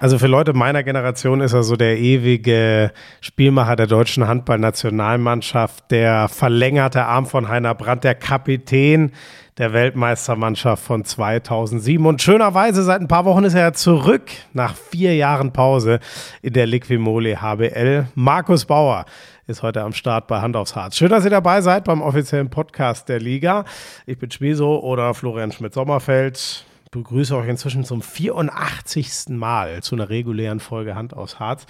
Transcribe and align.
Also 0.00 0.16
für 0.18 0.28
Leute 0.28 0.52
meiner 0.52 0.84
Generation 0.84 1.40
ist 1.40 1.54
er 1.54 1.64
so 1.64 1.74
der 1.74 1.98
ewige 1.98 2.92
Spielmacher 3.20 3.74
der 3.74 3.88
deutschen 3.88 4.28
Handballnationalmannschaft, 4.28 5.90
der 5.90 6.28
verlängerte 6.28 7.04
Arm 7.04 7.26
von 7.26 7.48
Heiner 7.48 7.74
Brandt, 7.74 8.04
der 8.04 8.14
Kapitän 8.14 9.10
der 9.58 9.72
Weltmeistermannschaft 9.72 10.84
von 10.84 11.04
2007. 11.04 12.06
Und 12.06 12.22
schönerweise 12.22 12.84
seit 12.84 13.00
ein 13.00 13.08
paar 13.08 13.24
Wochen 13.24 13.42
ist 13.42 13.54
er 13.54 13.72
zurück 13.72 14.30
nach 14.52 14.76
vier 14.76 15.16
Jahren 15.16 15.52
Pause 15.52 15.98
in 16.42 16.52
der 16.52 16.66
Liquimole 16.66 17.42
HBL. 17.42 18.06
Markus 18.14 18.66
Bauer 18.66 19.04
ist 19.48 19.64
heute 19.64 19.82
am 19.82 19.92
Start 19.92 20.28
bei 20.28 20.40
Hand 20.40 20.54
aufs 20.54 20.76
Harz. 20.76 20.96
Schön, 20.96 21.08
dass 21.08 21.24
ihr 21.24 21.30
dabei 21.30 21.60
seid 21.60 21.82
beim 21.82 22.02
offiziellen 22.02 22.50
Podcast 22.50 23.08
der 23.08 23.18
Liga. 23.18 23.64
Ich 24.06 24.16
bin 24.16 24.30
Schmieso 24.30 24.80
oder 24.80 25.12
Florian 25.12 25.50
Schmidt-Sommerfeld 25.50 26.67
begrüße 26.90 27.36
euch 27.36 27.48
inzwischen 27.48 27.84
zum 27.84 28.02
84. 28.02 29.28
Mal 29.30 29.82
zu 29.82 29.94
einer 29.94 30.08
regulären 30.08 30.60
Folge 30.60 30.94
Hand 30.94 31.14
aus 31.14 31.38
Harz. 31.38 31.66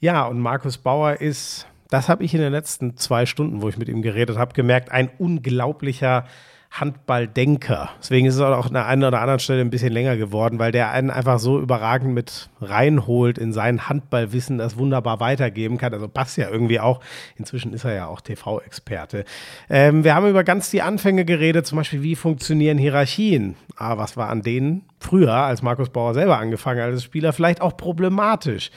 Ja, 0.00 0.26
und 0.26 0.38
Markus 0.38 0.78
Bauer 0.78 1.20
ist, 1.20 1.66
das 1.88 2.08
habe 2.08 2.24
ich 2.24 2.34
in 2.34 2.40
den 2.40 2.52
letzten 2.52 2.96
zwei 2.96 3.26
Stunden, 3.26 3.62
wo 3.62 3.68
ich 3.68 3.76
mit 3.76 3.88
ihm 3.88 4.02
geredet 4.02 4.38
habe, 4.38 4.54
gemerkt, 4.54 4.90
ein 4.90 5.10
unglaublicher 5.18 6.26
Handballdenker. 6.70 7.90
Deswegen 7.98 8.26
ist 8.26 8.36
es 8.36 8.40
auch 8.40 8.66
an 8.66 8.74
der 8.74 8.86
einen 8.86 9.02
oder 9.02 9.20
anderen 9.20 9.40
Stelle 9.40 9.60
ein 9.60 9.70
bisschen 9.70 9.92
länger 9.92 10.16
geworden, 10.16 10.60
weil 10.60 10.70
der 10.70 10.92
einen 10.92 11.10
einfach 11.10 11.40
so 11.40 11.60
überragend 11.60 12.14
mit 12.14 12.48
reinholt 12.60 13.38
in 13.38 13.52
sein 13.52 13.88
Handballwissen, 13.88 14.58
das 14.58 14.78
wunderbar 14.78 15.18
weitergeben 15.18 15.78
kann. 15.78 15.92
Also 15.92 16.06
passt 16.06 16.36
ja 16.36 16.48
irgendwie 16.48 16.78
auch. 16.78 17.00
Inzwischen 17.36 17.72
ist 17.72 17.84
er 17.84 17.94
ja 17.94 18.06
auch 18.06 18.20
TV-Experte. 18.20 19.24
Ähm, 19.68 20.04
wir 20.04 20.14
haben 20.14 20.28
über 20.28 20.44
ganz 20.44 20.70
die 20.70 20.80
Anfänge 20.80 21.24
geredet, 21.24 21.66
zum 21.66 21.78
Beispiel, 21.78 22.02
wie 22.02 22.14
funktionieren 22.14 22.78
Hierarchien. 22.78 23.56
Ah, 23.76 23.98
was 23.98 24.16
war 24.16 24.28
an 24.28 24.42
denen 24.42 24.82
früher, 25.00 25.32
als 25.32 25.62
Markus 25.62 25.88
Bauer 25.88 26.14
selber 26.14 26.38
angefangen 26.38 26.80
hat 26.82 26.90
als 26.90 27.02
Spieler, 27.02 27.32
vielleicht 27.32 27.62
auch 27.62 27.76
problematisch. 27.76 28.70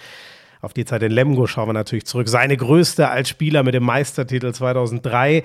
Auf 0.64 0.74
die 0.74 0.86
Zeit 0.86 1.04
in 1.04 1.12
Lemgo 1.12 1.46
schauen 1.46 1.68
wir 1.68 1.74
natürlich 1.74 2.06
zurück. 2.06 2.30
Seine 2.30 2.56
größte 2.56 3.10
als 3.10 3.28
Spieler 3.28 3.64
mit 3.64 3.74
dem 3.74 3.84
Meistertitel 3.84 4.54
2003. 4.54 5.44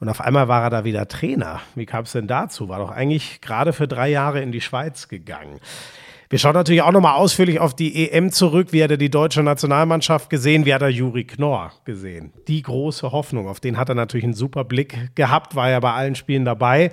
Und 0.00 0.08
auf 0.08 0.22
einmal 0.22 0.48
war 0.48 0.62
er 0.62 0.70
da 0.70 0.84
wieder 0.84 1.06
Trainer. 1.08 1.60
Wie 1.74 1.86
kam 1.86 2.04
es 2.04 2.12
denn 2.12 2.26
dazu? 2.26 2.68
War 2.70 2.78
doch 2.78 2.90
eigentlich 2.90 3.40
gerade 3.42 3.74
für 3.74 3.86
drei 3.86 4.08
Jahre 4.08 4.40
in 4.40 4.50
die 4.50 4.62
Schweiz 4.62 5.08
gegangen. 5.08 5.60
Wir 6.30 6.38
schauen 6.38 6.54
natürlich 6.54 6.82
auch 6.82 6.92
nochmal 6.92 7.16
ausführlich 7.16 7.60
auf 7.60 7.74
die 7.74 8.08
EM 8.08 8.30
zurück. 8.30 8.68
Wie 8.70 8.82
hat 8.82 8.90
er 8.92 8.96
die 8.96 9.10
deutsche 9.10 9.42
Nationalmannschaft 9.42 10.30
gesehen? 10.30 10.64
Wie 10.64 10.72
hat 10.72 10.80
er 10.80 10.88
Juri 10.88 11.24
Knorr 11.24 11.72
gesehen? 11.84 12.32
Die 12.48 12.62
große 12.62 13.12
Hoffnung. 13.12 13.48
Auf 13.48 13.60
den 13.60 13.76
hat 13.76 13.88
er 13.88 13.94
natürlich 13.96 14.24
einen 14.24 14.34
super 14.34 14.64
Blick 14.64 15.14
gehabt, 15.16 15.54
war 15.54 15.68
ja 15.68 15.80
bei 15.80 15.92
allen 15.92 16.14
Spielen 16.14 16.44
dabei. 16.44 16.92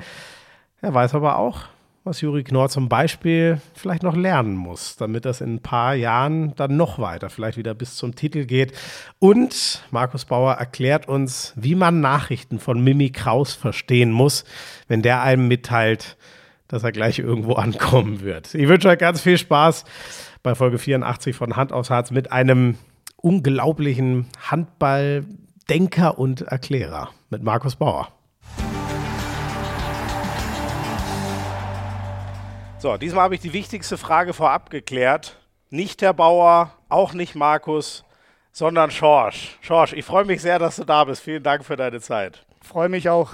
Er 0.81 0.93
weiß 0.93 1.13
aber 1.15 1.37
auch, 1.37 1.65
was 2.07 2.21
Juri 2.21 2.43
Knorr 2.43 2.69
zum 2.69 2.89
Beispiel 2.89 3.61
vielleicht 3.73 4.01
noch 4.01 4.15
lernen 4.15 4.55
muss, 4.55 4.95
damit 4.95 5.25
das 5.25 5.41
in 5.41 5.55
ein 5.55 5.61
paar 5.61 5.93
Jahren 5.93 6.55
dann 6.55 6.77
noch 6.77 6.99
weiter, 6.99 7.29
vielleicht 7.29 7.57
wieder 7.57 7.73
bis 7.73 7.95
zum 7.95 8.15
Titel 8.15 8.45
geht. 8.45 8.73
Und 9.19 9.83
Markus 9.91 10.25
Bauer 10.25 10.53
erklärt 10.53 11.07
uns, 11.07 11.53
wie 11.55 11.75
man 11.75 11.99
Nachrichten 11.99 12.59
von 12.59 12.83
Mimi 12.83 13.11
Kraus 13.11 13.53
verstehen 13.53 14.11
muss, 14.11 14.45
wenn 14.87 15.01
der 15.01 15.21
einem 15.21 15.47
mitteilt, 15.47 16.17
dass 16.67 16.83
er 16.83 16.91
gleich 16.91 17.19
irgendwo 17.19 17.53
ankommen 17.53 18.21
wird. 18.21 18.55
Ich 18.55 18.67
wünsche 18.67 18.89
euch 18.89 18.99
ganz 18.99 19.21
viel 19.21 19.37
Spaß 19.37 19.83
bei 20.43 20.55
Folge 20.55 20.79
84 20.79 21.35
von 21.35 21.55
Hand 21.55 21.73
aufs 21.73 21.89
Herz 21.89 22.11
mit 22.11 22.31
einem 22.31 22.77
unglaublichen 23.17 24.27
Handballdenker 24.49 26.17
und 26.17 26.41
Erklärer 26.41 27.09
mit 27.29 27.43
Markus 27.43 27.75
Bauer. 27.75 28.16
So, 32.79 32.95
diesmal 32.95 33.23
habe 33.23 33.33
ich 33.33 33.41
die 33.41 33.53
wichtigste 33.53 33.97
Frage 33.97 34.33
vorab 34.33 34.69
geklärt. 34.69 35.39
Nicht 35.71 36.03
Herr 36.03 36.13
Bauer, 36.13 36.73
auch 36.89 37.13
nicht 37.13 37.33
Markus, 37.33 38.05
sondern 38.51 38.91
Schorsch. 38.91 39.57
Schorsch, 39.61 39.93
ich 39.93 40.05
freue 40.05 40.25
mich 40.25 40.43
sehr, 40.43 40.59
dass 40.59 40.75
du 40.75 40.83
da 40.83 41.03
bist. 41.03 41.23
Vielen 41.23 41.41
Dank 41.41 41.65
für 41.65 41.75
deine 41.75 41.99
Zeit. 42.01 42.45
Freue 42.61 42.87
mich 42.87 43.09
auch. 43.09 43.33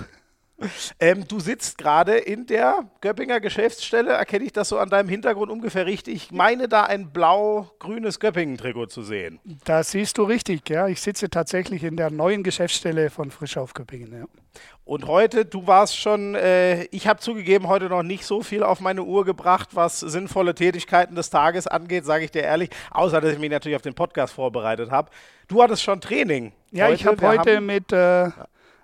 Ähm, 1.00 1.28
du 1.28 1.40
sitzt 1.40 1.78
gerade 1.78 2.18
in 2.18 2.46
der 2.46 2.86
Göppinger 3.02 3.40
Geschäftsstelle. 3.40 4.12
Erkenne 4.12 4.46
ich 4.46 4.54
das 4.54 4.70
so 4.70 4.78
an 4.78 4.90
deinem 4.90 5.10
Hintergrund 5.10 5.52
ungefähr 5.52 5.86
richtig? 5.86 6.16
Ich 6.16 6.32
meine 6.32 6.68
da 6.68 6.84
ein 6.84 7.12
blau-grünes 7.12 8.20
Göppingen-Trikot 8.20 8.88
zu 8.88 9.02
sehen. 9.02 9.40
Das 9.66 9.92
siehst 9.92 10.18
du 10.18 10.24
richtig, 10.24 10.70
ja. 10.70 10.88
Ich 10.88 11.02
sitze 11.02 11.30
tatsächlich 11.30 11.84
in 11.84 11.98
der 11.98 12.12
neuen 12.12 12.44
Geschäftsstelle 12.44 13.10
von 13.10 13.32
Frisch 13.32 13.58
auf 13.58 13.74
Göppingen, 13.74 14.14
ja. 14.14 14.26
Und 14.86 15.08
heute, 15.08 15.46
du 15.46 15.66
warst 15.66 15.98
schon, 15.98 16.36
äh, 16.36 16.84
ich 16.86 17.08
habe 17.08 17.20
zugegeben, 17.20 17.68
heute 17.68 17.86
noch 17.86 18.04
nicht 18.04 18.26
so 18.26 18.44
viel 18.44 18.64
auf 18.64 18.82
meine 18.82 19.04
Uhr 19.04 19.26
gebracht, 19.26 19.70
was 19.74 20.02
sinnvolle 20.02 20.54
Tätigkeiten 20.54 21.16
des 21.16 21.30
Tages 21.30 21.68
angeht, 21.68 22.06
sage 22.06 22.26
ich 22.26 22.32
dir 22.32 22.44
ehrlich. 22.44 22.70
Außer, 22.92 23.22
dass 23.22 23.32
ich 23.32 23.40
mich 23.40 23.50
natürlich 23.50 23.78
auf 23.78 23.82
den 23.82 23.96
Podcast 23.96 24.34
vorbereitet 24.34 24.92
habe. 24.92 25.10
Du 25.48 25.64
hattest 25.64 25.84
schon 25.84 26.02
Training. 26.02 26.52
Ja, 26.72 26.86
heute. 26.86 26.96
ich 26.96 27.06
habe 27.06 27.26
heute 27.26 27.62
mit 27.62 27.92
äh, 27.94 28.30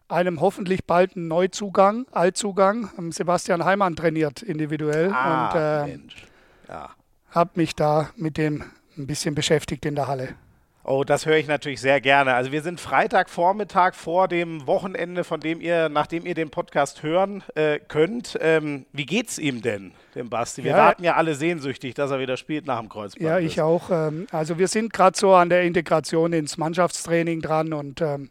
einem 0.10 0.42
hoffentlich 0.42 0.86
balden 0.86 1.28
Neuzugang, 1.28 2.06
Altzugang, 2.12 2.90
ähm, 2.98 3.12
Sebastian 3.12 3.64
Heimann 3.64 3.96
trainiert 3.96 4.42
individuell. 4.42 5.12
Ah, 5.14 5.50
und 5.50 5.60
äh, 5.60 5.98
Mensch. 5.98 6.26
Ja. 6.68 6.90
habe 7.32 7.52
mich 7.56 7.76
da 7.76 8.10
mit 8.16 8.38
dem 8.38 8.64
ein 8.98 9.08
bisschen 9.08 9.36
beschäftigt 9.36 9.86
in 9.86 9.96
der 9.96 10.08
Halle. 10.08 10.36
Oh, 10.84 11.04
das 11.04 11.28
höre 11.28 11.36
ich 11.36 11.48
natürlich 11.48 11.82
sehr 11.82 12.02
gerne. 12.02 12.34
Also 12.34 12.52
wir 12.52 12.64
sind 12.64 12.80
Freitagvormittag 12.80 13.94
vor 13.94 14.28
dem 14.28 14.66
Wochenende, 14.66 15.24
von 15.24 15.40
dem 15.40 15.62
ihr, 15.62 15.88
nachdem 15.88 16.26
ihr 16.26 16.34
den 16.34 16.50
Podcast 16.50 17.04
hören 17.04 17.44
äh, 17.54 17.80
könnt. 17.80 18.38
Ähm, 18.42 18.88
wie 18.92 19.06
geht's 19.06 19.38
ihm 19.38 19.62
denn, 19.62 19.92
dem 20.16 20.32
Basti? 20.32 20.64
Wir 20.64 20.72
ja, 20.72 20.78
warten 20.78 21.04
ja 21.04 21.16
alle 21.16 21.36
sehnsüchtig, 21.36 21.94
dass 21.94 22.10
er 22.10 22.20
wieder 22.20 22.38
spielt 22.38 22.66
nach 22.66 22.80
dem 22.80 22.90
Kreuzband. 22.90 23.24
Ja, 23.24 23.38
ich 23.38 23.58
ist. 23.58 23.60
auch. 23.60 23.92
Ähm, 23.92 24.26
also 24.32 24.58
wir 24.58 24.68
sind 24.68 24.92
gerade 24.92 25.16
so 25.16 25.36
an 25.36 25.50
der 25.50 25.62
Integration 25.62 26.34
ins 26.34 26.58
Mannschaftstraining 26.58 27.42
dran 27.42 27.72
und 27.74 28.02
ähm, 28.02 28.30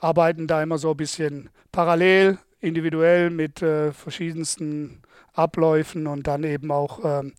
arbeiten 0.00 0.46
da 0.46 0.62
immer 0.62 0.78
so 0.78 0.90
ein 0.90 0.96
bisschen 0.96 1.50
parallel, 1.72 2.38
individuell 2.60 3.30
mit 3.30 3.62
äh, 3.62 3.92
verschiedensten 3.92 5.02
Abläufen 5.32 6.06
und 6.06 6.26
dann 6.26 6.44
eben 6.44 6.70
auch 6.70 7.00
ähm, 7.04 7.34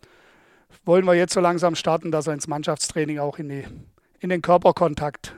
wollen 0.86 1.06
wir 1.06 1.14
jetzt 1.16 1.34
so 1.34 1.42
langsam 1.42 1.76
starten, 1.76 2.12
dass 2.12 2.28
er 2.28 2.34
ins 2.34 2.48
Mannschaftstraining 2.48 3.20
auch 3.20 3.38
in 3.38 3.50
die 3.50 3.66
in 4.20 4.30
den 4.30 4.42
Körperkontakt 4.42 5.36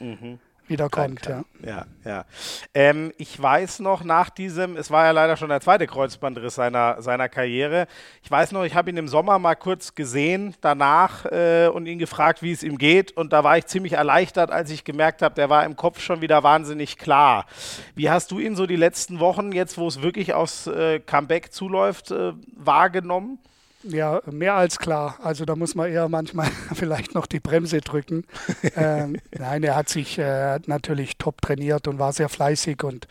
mhm. 0.00 0.38
Wiederkommt. 0.68 1.26
Ja, 1.26 1.44
ja. 1.64 1.86
ja. 2.04 2.24
Ähm, 2.72 3.12
ich 3.18 3.40
weiß 3.40 3.80
noch 3.80 4.04
nach 4.04 4.30
diesem, 4.30 4.76
es 4.76 4.90
war 4.90 5.04
ja 5.06 5.10
leider 5.10 5.36
schon 5.36 5.48
der 5.48 5.60
zweite 5.60 5.86
Kreuzbandriss 5.86 6.54
seiner, 6.54 7.02
seiner 7.02 7.28
Karriere. 7.28 7.86
Ich 8.22 8.30
weiß 8.30 8.52
noch, 8.52 8.64
ich 8.64 8.74
habe 8.74 8.90
ihn 8.90 8.96
im 8.96 9.08
Sommer 9.08 9.38
mal 9.38 9.54
kurz 9.54 9.94
gesehen 9.94 10.54
danach 10.60 11.26
äh, 11.26 11.68
und 11.68 11.86
ihn 11.86 11.98
gefragt, 11.98 12.42
wie 12.42 12.52
es 12.52 12.62
ihm 12.62 12.78
geht. 12.78 13.12
Und 13.12 13.32
da 13.32 13.44
war 13.44 13.58
ich 13.58 13.66
ziemlich 13.66 13.94
erleichtert, 13.94 14.50
als 14.50 14.70
ich 14.70 14.84
gemerkt 14.84 15.22
habe, 15.22 15.34
der 15.34 15.50
war 15.50 15.64
im 15.64 15.76
Kopf 15.76 16.00
schon 16.00 16.20
wieder 16.20 16.42
wahnsinnig 16.42 16.98
klar. 16.98 17.46
Wie 17.94 18.10
hast 18.10 18.30
du 18.30 18.38
ihn 18.38 18.56
so 18.56 18.66
die 18.66 18.76
letzten 18.76 19.20
Wochen, 19.20 19.52
jetzt 19.52 19.78
wo 19.78 19.86
es 19.86 20.02
wirklich 20.02 20.34
aufs 20.34 20.66
äh, 20.66 21.00
Comeback 21.00 21.52
zuläuft, 21.52 22.10
äh, 22.10 22.32
wahrgenommen? 22.56 23.38
Ja, 23.86 24.20
mehr 24.30 24.54
als 24.54 24.78
klar. 24.78 25.18
Also 25.22 25.44
da 25.44 25.56
muss 25.56 25.74
man 25.74 25.90
eher 25.90 26.08
manchmal 26.08 26.48
vielleicht 26.74 27.14
noch 27.14 27.26
die 27.26 27.40
Bremse 27.40 27.80
drücken. 27.80 28.24
ähm, 28.76 29.16
nein, 29.36 29.62
er 29.62 29.76
hat 29.76 29.88
sich 29.88 30.18
äh, 30.18 30.58
natürlich 30.66 31.18
top 31.18 31.42
trainiert 31.42 31.86
und 31.88 31.98
war 31.98 32.12
sehr 32.12 32.28
fleißig 32.28 32.82
und 32.82 33.06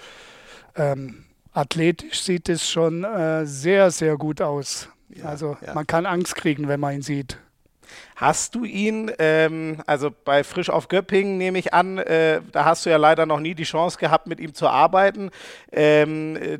ähm, 0.75 1.25
athletisch 1.53 2.23
sieht 2.23 2.49
es 2.49 2.69
schon 2.69 3.03
äh, 3.03 3.45
sehr, 3.45 3.91
sehr 3.91 4.17
gut 4.17 4.41
aus. 4.41 4.89
Ja, 5.09 5.25
also 5.25 5.57
ja. 5.65 5.73
man 5.73 5.85
kann 5.85 6.05
Angst 6.05 6.35
kriegen, 6.35 6.67
wenn 6.67 6.79
man 6.79 6.95
ihn 6.95 7.01
sieht. 7.03 7.37
Hast 8.15 8.55
du 8.55 8.63
ihn, 8.63 9.11
ähm, 9.19 9.81
also 9.85 10.11
bei 10.11 10.43
Frisch 10.43 10.69
auf 10.69 10.87
Göppingen 10.87 11.37
nehme 11.37 11.59
ich 11.59 11.73
an, 11.73 11.97
äh, 11.97 12.41
da 12.51 12.65
hast 12.65 12.85
du 12.85 12.89
ja 12.89 12.97
leider 12.97 13.25
noch 13.25 13.39
nie 13.39 13.55
die 13.55 13.63
Chance 13.63 13.97
gehabt, 13.97 14.27
mit 14.27 14.39
ihm 14.39 14.53
zu 14.53 14.67
arbeiten. 14.67 15.31
Ähm, 15.71 16.35
äh, 16.35 16.59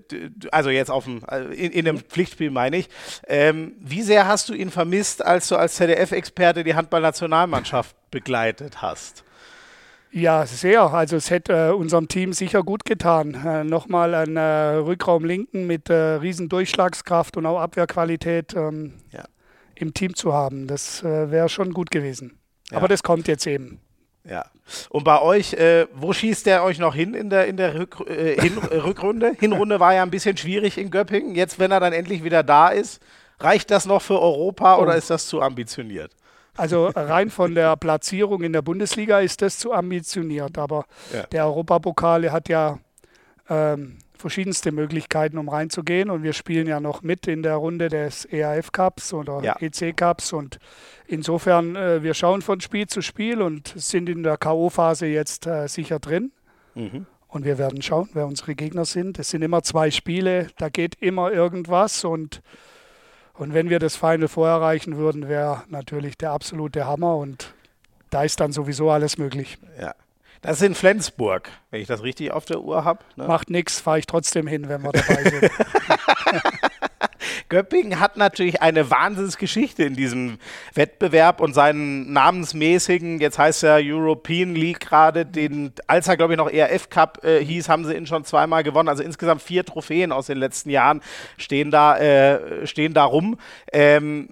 also 0.51 0.69
jetzt 0.69 0.91
auf 0.91 1.05
dem, 1.05 1.21
äh, 1.29 1.43
in, 1.53 1.71
in 1.71 1.87
einem 1.87 1.99
Pflichtspiel 1.99 2.51
meine 2.51 2.77
ich. 2.77 2.89
Ähm, 3.27 3.73
wie 3.79 4.01
sehr 4.01 4.27
hast 4.27 4.49
du 4.49 4.53
ihn 4.53 4.71
vermisst, 4.71 5.23
als 5.23 5.47
du 5.47 5.55
als 5.55 5.75
ZDF-Experte 5.75 6.63
die 6.63 6.75
Handballnationalmannschaft 6.75 7.95
begleitet 8.11 8.81
hast? 8.81 9.23
Ja, 10.11 10.45
sehr. 10.45 10.93
Also 10.93 11.15
es 11.15 11.31
hätte 11.31 11.69
äh, 11.69 11.71
unserem 11.71 12.07
Team 12.07 12.33
sicher 12.33 12.61
gut 12.61 12.85
getan. 12.85 13.33
Äh, 13.33 13.63
Nochmal 13.63 14.13
ein 14.13 14.37
äh, 14.37 14.75
Rückraum 14.75 15.25
linken 15.25 15.65
mit 15.65 15.89
äh, 15.89 15.93
riesen 15.93 16.49
Durchschlagskraft 16.49 17.35
und 17.35 17.47
auch 17.47 17.59
Abwehrqualität. 17.59 18.53
Ähm, 18.55 18.93
ja 19.11 19.23
im 19.75 19.93
Team 19.93 20.15
zu 20.15 20.33
haben. 20.33 20.67
Das 20.67 21.03
äh, 21.03 21.31
wäre 21.31 21.49
schon 21.49 21.73
gut 21.73 21.91
gewesen. 21.91 22.39
Ja. 22.71 22.77
Aber 22.77 22.87
das 22.87 23.03
kommt 23.03 23.27
jetzt 23.27 23.45
eben. 23.47 23.79
Ja. 24.25 24.45
Und 24.89 25.03
bei 25.03 25.21
euch, 25.21 25.53
äh, 25.53 25.87
wo 25.93 26.13
schießt 26.13 26.45
der 26.45 26.63
euch 26.63 26.79
noch 26.79 26.95
hin 26.95 27.13
in 27.13 27.29
der, 27.29 27.47
in 27.47 27.57
der 27.57 27.75
Rück, 27.75 27.97
äh, 28.07 28.39
hin, 28.41 28.57
äh, 28.71 28.77
Rückrunde? 28.77 29.33
Hinrunde 29.39 29.79
war 29.79 29.93
ja 29.93 30.03
ein 30.03 30.11
bisschen 30.11 30.37
schwierig 30.37 30.77
in 30.77 30.89
Göppingen. 30.89 31.35
Jetzt, 31.35 31.59
wenn 31.59 31.71
er 31.71 31.79
dann 31.79 31.93
endlich 31.93 32.23
wieder 32.23 32.43
da 32.43 32.69
ist, 32.69 33.01
reicht 33.39 33.69
das 33.71 33.85
noch 33.85 34.01
für 34.01 34.19
Europa 34.19 34.77
oh. 34.77 34.83
oder 34.83 34.95
ist 34.95 35.09
das 35.09 35.27
zu 35.27 35.41
ambitioniert? 35.41 36.15
Also 36.55 36.87
rein 36.87 37.29
von 37.29 37.55
der 37.55 37.75
Platzierung 37.77 38.43
in 38.43 38.53
der 38.53 38.61
Bundesliga 38.61 39.19
ist 39.19 39.41
das 39.41 39.57
zu 39.57 39.73
ambitioniert. 39.73 40.57
Aber 40.57 40.85
ja. 41.13 41.23
der 41.23 41.45
Europapokal 41.45 42.31
hat 42.31 42.47
ja 42.47 42.79
ähm, 43.49 43.97
verschiedenste 44.23 44.71
Möglichkeiten, 44.71 45.37
um 45.37 45.49
reinzugehen. 45.49 46.09
Und 46.09 46.23
wir 46.23 46.31
spielen 46.31 46.65
ja 46.65 46.79
noch 46.79 47.01
mit 47.01 47.27
in 47.27 47.43
der 47.43 47.55
Runde 47.55 47.89
des 47.89 48.23
EAF 48.31 48.71
Cups 48.71 49.13
oder 49.13 49.43
ja. 49.43 49.57
EC 49.59 49.95
Cups. 49.97 50.31
Und 50.31 50.59
insofern, 51.07 51.75
äh, 51.75 52.01
wir 52.03 52.13
schauen 52.13 52.41
von 52.41 52.61
Spiel 52.61 52.87
zu 52.87 53.01
Spiel 53.01 53.41
und 53.41 53.73
sind 53.75 54.07
in 54.07 54.23
der 54.23 54.37
K.O.-Phase 54.37 55.07
jetzt 55.07 55.45
äh, 55.45 55.67
sicher 55.67 55.99
drin. 55.99 56.31
Mhm. 56.73 57.05
Und 57.27 57.43
wir 57.43 57.57
werden 57.57 57.81
schauen, 57.81 58.07
wer 58.13 58.25
unsere 58.25 58.55
Gegner 58.55 58.85
sind. 58.85 59.19
Es 59.19 59.29
sind 59.29 59.41
immer 59.41 59.61
zwei 59.61 59.91
Spiele, 59.91 60.47
da 60.57 60.69
geht 60.69 60.95
immer 61.01 61.29
irgendwas. 61.29 62.05
Und, 62.05 62.41
und 63.33 63.53
wenn 63.53 63.69
wir 63.69 63.79
das 63.79 63.97
Final 63.97 64.29
vorerreichen 64.29 64.95
würden, 64.95 65.27
wäre 65.27 65.63
natürlich 65.67 66.17
der 66.17 66.31
absolute 66.31 66.85
Hammer. 66.85 67.17
Und 67.17 67.53
da 68.09 68.23
ist 68.23 68.39
dann 68.39 68.53
sowieso 68.53 68.89
alles 68.89 69.17
möglich. 69.17 69.57
Ja. 69.81 69.93
Das 70.43 70.57
ist 70.57 70.67
in 70.67 70.75
Flensburg, 70.75 71.49
wenn 71.71 71.81
ich 71.81 71.87
das 71.87 72.03
richtig 72.03 72.31
auf 72.31 72.43
der 72.43 72.61
Uhr 72.61 72.83
habe. 72.83 72.99
Ne? 73.15 73.25
Macht 73.27 73.49
nichts, 73.49 73.79
fahre 73.79 73.99
ich 73.99 74.05
trotzdem 74.05 74.45
hin, 74.45 74.67
wenn 74.67 74.81
wir 74.83 74.91
dabei 74.91 75.23
sind. 75.23 75.51
Göppingen 77.49 77.99
hat 77.99 78.17
natürlich 78.17 78.61
eine 78.61 78.89
Wahnsinnsgeschichte 78.91 79.83
in 79.83 79.95
diesem 79.95 80.39
Wettbewerb 80.73 81.39
und 81.39 81.53
seinen 81.53 82.11
namensmäßigen, 82.11 83.21
jetzt 83.21 83.37
heißt 83.37 83.63
er 83.63 83.79
European 83.81 84.53
League 84.53 84.81
gerade, 84.81 85.25
den, 85.25 85.71
als 85.87 86.07
er 86.07 86.17
glaube 86.17 86.33
ich 86.33 86.37
noch 86.37 86.49
ERF 86.49 86.89
Cup 86.89 87.23
äh, 87.23 87.43
hieß, 87.43 87.69
haben 87.69 87.85
sie 87.85 87.95
ihn 87.95 88.07
schon 88.07 88.25
zweimal 88.25 88.63
gewonnen. 88.63 88.89
Also 88.89 89.01
insgesamt 89.01 89.41
vier 89.41 89.63
Trophäen 89.63 90.11
aus 90.11 90.27
den 90.27 90.39
letzten 90.39 90.69
Jahren 90.71 91.01
stehen 91.37 91.71
da, 91.71 91.97
äh, 91.97 92.67
stehen 92.67 92.93
da 92.93 93.05
rum. 93.05 93.37
Ähm, 93.71 94.29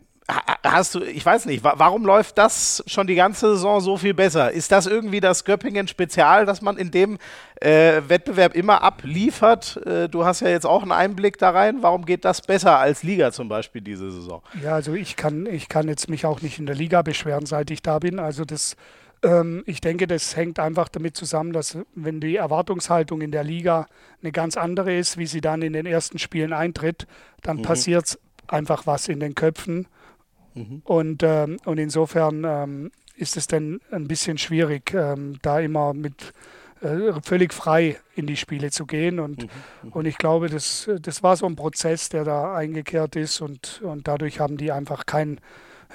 hast 0.63 0.95
du, 0.95 1.03
ich 1.03 1.25
weiß 1.25 1.45
nicht, 1.45 1.63
warum 1.63 2.05
läuft 2.05 2.37
das 2.37 2.83
schon 2.87 3.07
die 3.07 3.15
ganze 3.15 3.51
Saison 3.53 3.81
so 3.81 3.97
viel 3.97 4.13
besser? 4.13 4.51
Ist 4.51 4.71
das 4.71 4.87
irgendwie 4.87 5.19
das 5.19 5.45
Göppingen-Spezial, 5.45 6.45
dass 6.45 6.61
man 6.61 6.77
in 6.77 6.91
dem 6.91 7.17
äh, 7.59 8.01
Wettbewerb 8.07 8.55
immer 8.55 8.83
abliefert? 8.83 9.77
Äh, 9.85 10.09
du 10.09 10.25
hast 10.25 10.41
ja 10.41 10.49
jetzt 10.49 10.65
auch 10.65 10.81
einen 10.81 10.91
Einblick 10.91 11.37
da 11.37 11.51
rein. 11.51 11.77
Warum 11.81 12.05
geht 12.05 12.25
das 12.25 12.41
besser 12.41 12.77
als 12.77 13.03
Liga 13.03 13.31
zum 13.31 13.49
Beispiel 13.49 13.81
diese 13.81 14.11
Saison? 14.11 14.41
Ja, 14.61 14.75
also 14.75 14.93
ich 14.93 15.15
kann, 15.15 15.45
ich 15.45 15.69
kann 15.69 15.87
jetzt 15.87 16.09
mich 16.09 16.25
auch 16.25 16.41
nicht 16.41 16.59
in 16.59 16.65
der 16.65 16.75
Liga 16.75 17.01
beschweren, 17.01 17.45
seit 17.45 17.71
ich 17.71 17.81
da 17.81 17.99
bin. 17.99 18.19
Also 18.19 18.45
das, 18.45 18.75
ähm, 19.23 19.63
ich 19.65 19.81
denke, 19.81 20.07
das 20.07 20.35
hängt 20.35 20.59
einfach 20.59 20.89
damit 20.89 21.17
zusammen, 21.17 21.53
dass 21.53 21.77
wenn 21.95 22.19
die 22.19 22.37
Erwartungshaltung 22.37 23.21
in 23.21 23.31
der 23.31 23.43
Liga 23.43 23.87
eine 24.21 24.31
ganz 24.31 24.57
andere 24.57 24.95
ist, 24.95 25.17
wie 25.17 25.27
sie 25.27 25.41
dann 25.41 25.61
in 25.61 25.73
den 25.73 25.85
ersten 25.85 26.19
Spielen 26.19 26.53
eintritt, 26.53 27.07
dann 27.41 27.57
mhm. 27.57 27.63
passiert 27.63 28.19
einfach 28.47 28.85
was 28.85 29.07
in 29.07 29.19
den 29.19 29.35
Köpfen. 29.35 29.87
Mhm. 30.53 30.81
Und, 30.83 31.23
ähm, 31.23 31.57
und 31.65 31.77
insofern 31.77 32.43
ähm, 32.45 32.91
ist 33.15 33.37
es 33.37 33.47
dann 33.47 33.79
ein 33.91 34.07
bisschen 34.07 34.37
schwierig, 34.37 34.93
ähm, 34.93 35.37
da 35.41 35.59
immer 35.59 35.93
mit 35.93 36.33
äh, 36.81 37.13
völlig 37.23 37.53
frei 37.53 37.97
in 38.15 38.27
die 38.27 38.37
Spiele 38.37 38.71
zu 38.71 38.85
gehen. 38.85 39.19
Und, 39.19 39.43
mhm. 39.43 39.49
mhm. 39.83 39.91
und 39.91 40.05
ich 40.05 40.17
glaube, 40.17 40.49
das, 40.49 40.89
das 41.01 41.23
war 41.23 41.35
so 41.37 41.45
ein 41.45 41.55
Prozess, 41.55 42.09
der 42.09 42.23
da 42.23 42.55
eingekehrt 42.55 43.15
ist 43.15 43.41
und, 43.41 43.81
und 43.83 44.07
dadurch 44.07 44.39
haben 44.39 44.57
die 44.57 44.71
einfach 44.71 45.05
kein 45.05 45.39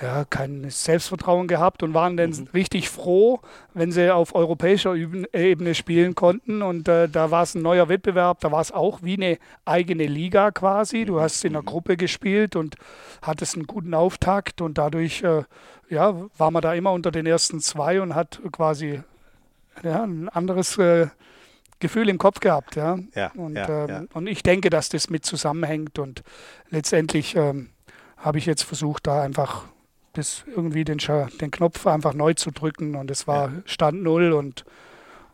ja, 0.03 0.25
kein 0.25 0.69
Selbstvertrauen 0.69 1.49
gehabt 1.49 1.83
und 1.83 1.95
waren 1.95 2.17
dann 2.17 2.31
mhm. 2.31 2.49
richtig 2.53 2.91
froh, 2.91 3.41
wenn 3.73 3.93
sie 3.93 4.13
auf 4.13 4.35
europäischer 4.35 4.95
Ebene 4.95 5.75
spielen 5.75 6.15
konnten. 6.15 6.63
Und 6.63 6.89
äh, 6.89 7.09
da 7.09 7.31
war 7.31 7.43
es 7.43 7.55
ein 7.55 7.63
neuer 7.63 7.89
Wettbewerb, 7.89 8.41
da 8.41 8.53
war 8.53 8.61
es 8.61 8.73
auch 8.73 9.03
wie 9.03 9.15
eine 9.15 9.39
eigene 9.65 10.07
Liga 10.07 10.51
quasi. 10.51 11.05
Du 11.05 11.21
hast 11.21 11.45
in 11.45 11.55
der 11.55 11.63
mhm. 11.63 11.67
Gruppe 11.67 11.97
gespielt 11.97 12.57
und 12.57 12.77
hattest 13.23 13.55
einen 13.55 13.67
guten 13.67 13.95
Auftakt 13.95 14.61
und 14.61 14.77
dadurch 14.77 15.23
äh, 15.23 15.45
ja, 15.89 16.15
war 16.37 16.51
man 16.51 16.63
da 16.63 16.75
immer 16.75 16.93
unter 16.93 17.11
den 17.11 17.27
ersten 17.27 17.61
zwei 17.61 18.01
und 18.01 18.15
hat 18.15 18.41
quasi 18.53 19.01
ja, 19.83 20.03
ein 20.03 20.29
anderes 20.29 20.77
äh, 20.79 21.07
Gefühl 21.79 22.09
im 22.09 22.19
Kopf 22.19 22.41
gehabt. 22.41 22.77
Ja. 22.77 22.99
ja 23.15 23.31
und, 23.35 23.55
ja, 23.55 23.85
ähm, 23.85 23.89
ja. 23.89 24.03
und 24.13 24.27
ich 24.27 24.43
denke, 24.43 24.69
dass 24.69 24.89
das 24.89 25.09
mit 25.09 25.25
zusammenhängt 25.25 25.99
und 25.99 26.23
letztendlich 26.71 27.35
ähm, 27.37 27.71
habe 28.17 28.39
ich 28.39 28.47
jetzt 28.47 28.63
versucht, 28.63 29.07
da 29.07 29.23
einfach 29.23 29.65
das 30.17 30.45
irgendwie 30.47 30.85
den, 30.85 30.99
den 31.41 31.51
Knopf 31.51 31.87
einfach 31.87 32.15
neu 32.15 32.35
zu 32.35 32.51
drücken 32.51 32.95
und 32.95 33.11
es 33.11 33.27
war 33.27 33.51
ja. 33.51 33.63
Stand 33.65 34.03
Null 34.03 34.33
und, 34.33 34.65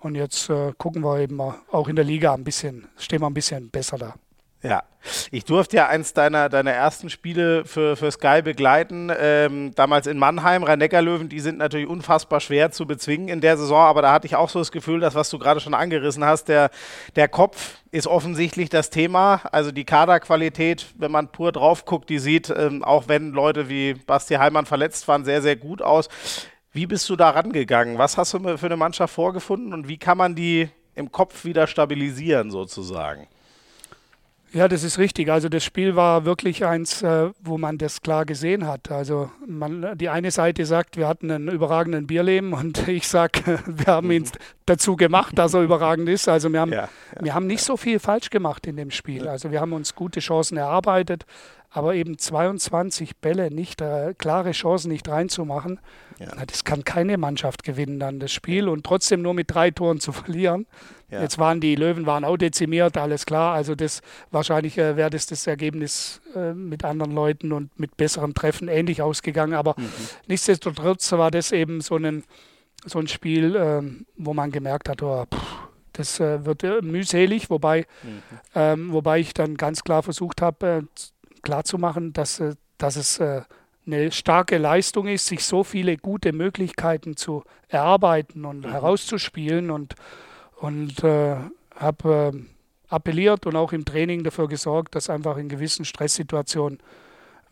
und 0.00 0.14
jetzt 0.14 0.50
äh, 0.50 0.72
gucken 0.78 1.02
wir 1.02 1.20
eben 1.20 1.40
auch 1.40 1.88
in 1.88 1.96
der 1.96 2.04
Liga 2.04 2.34
ein 2.34 2.44
bisschen, 2.44 2.88
stehen 2.96 3.20
wir 3.20 3.26
ein 3.26 3.34
bisschen 3.34 3.70
besser 3.70 3.98
da. 3.98 4.14
Ja, 4.62 4.84
ich 5.32 5.44
durfte 5.44 5.76
ja 5.76 5.88
eins 5.88 6.12
deiner, 6.12 6.48
deiner 6.48 6.70
ersten 6.70 7.10
Spiele 7.10 7.64
für, 7.64 7.96
für 7.96 8.12
Sky 8.12 8.42
begleiten, 8.42 9.10
ähm, 9.18 9.74
damals 9.74 10.06
in 10.06 10.18
Mannheim. 10.18 10.62
Rhein-Neckar-Löwen, 10.62 11.28
die 11.28 11.40
sind 11.40 11.58
natürlich 11.58 11.88
unfassbar 11.88 12.38
schwer 12.38 12.70
zu 12.70 12.86
bezwingen 12.86 13.26
in 13.28 13.40
der 13.40 13.56
Saison, 13.56 13.80
aber 13.80 14.02
da 14.02 14.12
hatte 14.12 14.26
ich 14.28 14.36
auch 14.36 14.48
so 14.48 14.60
das 14.60 14.70
Gefühl, 14.70 15.00
dass 15.00 15.16
was 15.16 15.30
du 15.30 15.38
gerade 15.40 15.58
schon 15.58 15.74
angerissen 15.74 16.24
hast, 16.24 16.44
der, 16.44 16.70
der 17.16 17.26
Kopf 17.26 17.78
ist 17.90 18.06
offensichtlich 18.06 18.68
das 18.68 18.90
Thema. 18.90 19.40
Also 19.50 19.72
die 19.72 19.84
Kaderqualität, 19.84 20.86
wenn 20.96 21.10
man 21.10 21.32
pur 21.32 21.50
drauf 21.50 21.84
guckt, 21.84 22.08
die 22.08 22.20
sieht, 22.20 22.50
ähm, 22.50 22.84
auch 22.84 23.08
wenn 23.08 23.32
Leute 23.32 23.68
wie 23.68 23.94
Basti 23.94 24.34
Heimann 24.34 24.66
verletzt 24.66 25.08
waren, 25.08 25.24
sehr, 25.24 25.42
sehr 25.42 25.56
gut 25.56 25.82
aus. 25.82 26.08
Wie 26.72 26.86
bist 26.86 27.10
du 27.10 27.16
da 27.16 27.30
rangegangen? 27.30 27.98
Was 27.98 28.16
hast 28.16 28.32
du 28.34 28.56
für 28.56 28.66
eine 28.66 28.76
Mannschaft 28.76 29.12
vorgefunden 29.12 29.74
und 29.74 29.88
wie 29.88 29.98
kann 29.98 30.16
man 30.16 30.36
die 30.36 30.68
im 30.94 31.10
Kopf 31.10 31.44
wieder 31.44 31.66
stabilisieren 31.66 32.52
sozusagen? 32.52 33.26
Ja, 34.52 34.68
das 34.68 34.82
ist 34.82 34.98
richtig. 34.98 35.30
Also 35.30 35.48
das 35.48 35.64
Spiel 35.64 35.96
war 35.96 36.26
wirklich 36.26 36.64
eins, 36.64 37.02
äh, 37.02 37.30
wo 37.42 37.56
man 37.56 37.78
das 37.78 38.02
klar 38.02 38.26
gesehen 38.26 38.66
hat. 38.66 38.90
Also 38.90 39.30
man, 39.46 39.96
die 39.96 40.10
eine 40.10 40.30
Seite 40.30 40.66
sagt, 40.66 40.98
wir 40.98 41.08
hatten 41.08 41.30
einen 41.30 41.48
überragenden 41.48 42.06
Bierleben 42.06 42.52
und 42.52 42.86
ich 42.86 43.08
sage, 43.08 43.60
wir 43.66 43.86
haben 43.86 44.10
ihn 44.10 44.28
dazu 44.66 44.96
gemacht, 44.96 45.38
dass 45.38 45.54
er 45.54 45.62
überragend 45.62 46.08
ist. 46.08 46.28
Also 46.28 46.52
wir 46.52 46.60
haben, 46.60 46.72
ja, 46.72 46.82
ja, 46.82 47.22
wir 47.22 47.34
haben 47.34 47.46
nicht 47.46 47.60
ja. 47.60 47.66
so 47.66 47.76
viel 47.78 47.98
falsch 47.98 48.28
gemacht 48.28 48.66
in 48.66 48.76
dem 48.76 48.90
Spiel. 48.90 49.26
Also 49.26 49.50
wir 49.50 49.60
haben 49.60 49.72
uns 49.72 49.94
gute 49.94 50.20
Chancen 50.20 50.58
erarbeitet, 50.58 51.24
aber 51.70 51.94
eben 51.94 52.18
22 52.18 53.16
Bälle 53.16 53.50
nicht, 53.50 53.80
äh, 53.80 54.12
klare 54.18 54.52
Chancen 54.52 54.90
nicht 54.92 55.08
reinzumachen, 55.08 55.80
na, 56.18 56.46
das 56.46 56.64
kann 56.64 56.84
keine 56.84 57.18
Mannschaft 57.18 57.64
gewinnen 57.64 57.98
dann 57.98 58.20
das 58.20 58.32
Spiel 58.32 58.68
und 58.68 58.84
trotzdem 58.84 59.22
nur 59.22 59.34
mit 59.34 59.52
drei 59.52 59.70
Toren 59.70 60.00
zu 60.00 60.12
verlieren. 60.12 60.66
Ja. 61.12 61.20
Jetzt 61.20 61.38
waren 61.38 61.60
die 61.60 61.74
Löwen 61.74 62.06
waren 62.06 62.24
auch 62.24 62.38
dezimiert, 62.38 62.96
alles 62.96 63.26
klar. 63.26 63.54
Also 63.54 63.74
das 63.74 64.00
wahrscheinlich 64.30 64.78
äh, 64.78 64.96
wäre 64.96 65.10
das 65.10 65.26
das 65.26 65.46
Ergebnis 65.46 66.22
äh, 66.34 66.54
mit 66.54 66.86
anderen 66.86 67.12
Leuten 67.12 67.52
und 67.52 67.78
mit 67.78 67.98
besseren 67.98 68.32
Treffen 68.32 68.68
ähnlich 68.68 69.02
ausgegangen. 69.02 69.52
Aber 69.52 69.74
mhm. 69.76 69.90
nichtsdestotrotz 70.26 71.12
war 71.12 71.30
das 71.30 71.52
eben 71.52 71.82
so 71.82 71.96
ein 71.96 72.24
so 72.84 72.98
ein 72.98 73.08
Spiel, 73.08 73.54
ähm, 73.56 74.06
wo 74.16 74.34
man 74.34 74.50
gemerkt 74.50 74.88
hat, 74.88 75.02
oh, 75.02 75.24
pff, 75.32 75.68
das 75.92 76.18
äh, 76.18 76.44
wird 76.44 76.64
äh, 76.64 76.80
mühselig, 76.80 77.50
wobei, 77.50 77.86
mhm. 78.02 78.22
ähm, 78.54 78.92
wobei 78.92 79.20
ich 79.20 79.34
dann 79.34 79.56
ganz 79.56 79.84
klar 79.84 80.02
versucht 80.02 80.40
habe, 80.40 80.66
äh, 80.66 80.82
klarzumachen, 81.42 82.12
dass, 82.12 82.40
äh, 82.40 82.54
dass 82.78 82.96
es 82.96 83.20
äh, 83.20 83.42
eine 83.86 84.10
starke 84.10 84.58
Leistung 84.58 85.06
ist, 85.06 85.26
sich 85.26 85.44
so 85.44 85.62
viele 85.62 85.96
gute 85.96 86.32
Möglichkeiten 86.32 87.16
zu 87.16 87.44
erarbeiten 87.68 88.44
und 88.44 88.60
mhm. 88.60 88.70
herauszuspielen 88.70 89.70
und, 89.70 89.94
und 90.62 91.02
äh, 91.04 91.36
habe 91.76 92.32
äh, 92.34 92.38
appelliert 92.88 93.46
und 93.46 93.56
auch 93.56 93.72
im 93.72 93.84
Training 93.84 94.22
dafür 94.22 94.48
gesorgt, 94.48 94.94
dass 94.94 95.10
einfach 95.10 95.36
in 95.36 95.48
gewissen 95.48 95.84
Stresssituationen 95.84 96.78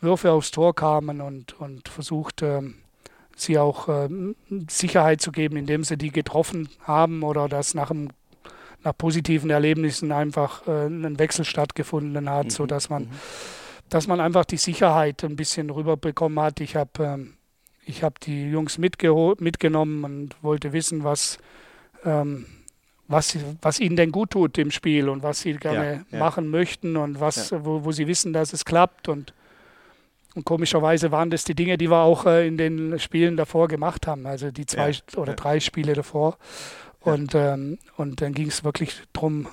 Würfe 0.01 0.33
aufs 0.33 0.51
Tor 0.51 0.75
kamen 0.75 1.21
und, 1.21 1.59
und 1.61 1.89
versucht, 1.89 2.43
äh, 2.43 2.63
sie 3.37 3.59
auch 3.59 3.89
äh, 3.89 4.09
Sicherheit 4.69 5.21
zu 5.21 5.33
geben, 5.33 5.57
indem 5.57 5.85
sie 5.85 5.99
die 5.99 6.11
getroffen 6.11 6.69
haben 6.83 7.23
oder 7.23 7.49
dass 7.49 7.75
nach, 7.75 7.91
einem, 7.91 8.11
nach 8.85 8.97
positiven 8.97 9.51
Erlebnissen 9.51 10.13
einfach 10.13 10.67
äh, 10.67 10.87
ein 10.87 11.19
Wechsel 11.19 11.45
stattgefunden 11.45 12.31
hat, 12.31 12.47
mhm. 12.47 12.51
sodass 12.51 12.89
man 12.89 13.03
mhm 13.05 13.11
dass 13.91 14.07
man 14.07 14.21
einfach 14.21 14.45
die 14.45 14.57
Sicherheit 14.57 15.25
ein 15.25 15.37
bisschen 15.37 15.69
rüberbekommen 15.69 16.39
hat. 16.41 16.61
Ich 16.61 16.77
habe 16.77 17.05
ähm, 17.05 17.35
ich 17.85 18.05
hab 18.05 18.21
die 18.21 18.49
Jungs 18.49 18.79
mitgenommen 18.79 20.05
und 20.05 20.43
wollte 20.43 20.73
wissen, 20.73 21.03
was, 21.03 21.39
ähm, 22.05 22.47
was, 23.11 23.37
was 23.61 23.81
ihnen 23.81 23.97
denn 23.97 24.13
gut 24.13 24.31
tut 24.31 24.57
im 24.57 24.71
Spiel 24.71 25.09
und 25.09 25.23
was 25.23 25.41
sie 25.41 25.55
gerne 25.55 26.05
ja, 26.11 26.19
ja. 26.19 26.19
machen 26.19 26.49
möchten 26.49 26.97
und 26.97 27.19
was, 27.19 27.51
ja. 27.51 27.65
wo, 27.65 27.85
wo 27.85 27.93
sie 27.93 28.07
wissen, 28.07 28.33
dass 28.33 28.53
es 28.53 28.65
klappt. 28.65 29.09
Und, 29.09 29.35
und 30.37 30.45
komischerweise 30.45 31.11
waren 31.11 31.29
das 31.29 31.43
die 31.43 31.57
Dinge, 31.57 31.77
die 31.77 31.91
wir 31.91 31.99
auch 31.99 32.25
äh, 32.27 32.47
in 32.47 32.57
den 32.57 32.99
Spielen 33.01 33.37
davor 33.37 33.67
gemacht 33.67 34.07
haben, 34.07 34.27
also 34.27 34.53
die 34.53 34.65
zwei 34.65 34.93
oder 35.17 35.35
drei 35.35 35.59
Spiele 35.59 35.95
davor. 35.95 36.39
Und, 37.01 37.35
ähm, 37.35 37.79
und 37.97 38.21
dann 38.21 38.33
ging 38.33 38.49
es 38.49 38.63
wirklich 38.63 38.95
darum, 39.13 39.49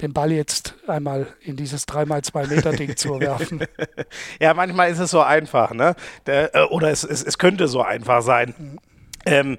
den 0.00 0.14
Ball 0.14 0.32
jetzt 0.32 0.74
einmal 0.86 1.26
in 1.40 1.56
dieses 1.56 1.86
3x2 1.86 2.48
Meter 2.48 2.72
Ding 2.72 2.96
zu 2.96 3.20
werfen. 3.20 3.66
ja, 4.40 4.54
manchmal 4.54 4.90
ist 4.90 5.00
es 5.00 5.10
so 5.10 5.20
einfach, 5.20 5.72
ne? 5.74 5.94
Der, 6.24 6.54
äh, 6.54 6.62
oder 6.64 6.90
es, 6.90 7.04
es, 7.04 7.22
es, 7.22 7.36
könnte 7.36 7.68
so 7.68 7.82
einfach 7.82 8.22
sein. 8.22 8.54
Mhm. 8.56 8.78
Ähm, 9.26 9.58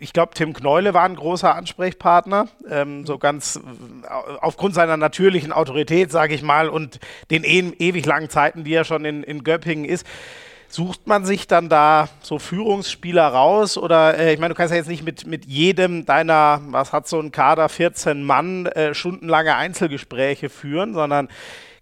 ich 0.00 0.12
glaube, 0.12 0.34
Tim 0.34 0.52
Kneule 0.52 0.94
war 0.94 1.02
ein 1.02 1.16
großer 1.16 1.54
Ansprechpartner, 1.54 2.48
ähm, 2.70 3.04
so 3.04 3.18
ganz 3.18 3.56
äh, 3.56 4.08
aufgrund 4.40 4.74
seiner 4.74 4.96
natürlichen 4.96 5.52
Autorität, 5.52 6.10
sage 6.12 6.34
ich 6.34 6.42
mal, 6.42 6.68
und 6.68 7.00
den 7.30 7.44
e 7.44 7.72
ewig 7.78 8.06
langen 8.06 8.30
Zeiten, 8.30 8.64
die 8.64 8.74
er 8.74 8.84
schon 8.84 9.04
in, 9.04 9.22
in 9.22 9.42
Göppingen 9.42 9.84
ist. 9.84 10.06
Sucht 10.70 11.06
man 11.06 11.24
sich 11.24 11.46
dann 11.46 11.70
da 11.70 12.08
so 12.20 12.38
Führungsspieler 12.38 13.26
raus 13.26 13.78
oder 13.78 14.18
äh, 14.18 14.34
ich 14.34 14.38
meine, 14.38 14.52
du 14.52 14.56
kannst 14.56 14.70
ja 14.70 14.76
jetzt 14.76 14.88
nicht 14.88 15.02
mit, 15.02 15.26
mit 15.26 15.46
jedem 15.46 16.04
deiner, 16.04 16.60
was 16.66 16.92
hat 16.92 17.08
so 17.08 17.18
ein 17.18 17.32
Kader, 17.32 17.68
14 17.68 18.22
Mann, 18.22 18.66
äh, 18.66 18.94
stundenlange 18.94 19.56
Einzelgespräche 19.56 20.50
führen, 20.50 20.92
sondern 20.92 21.28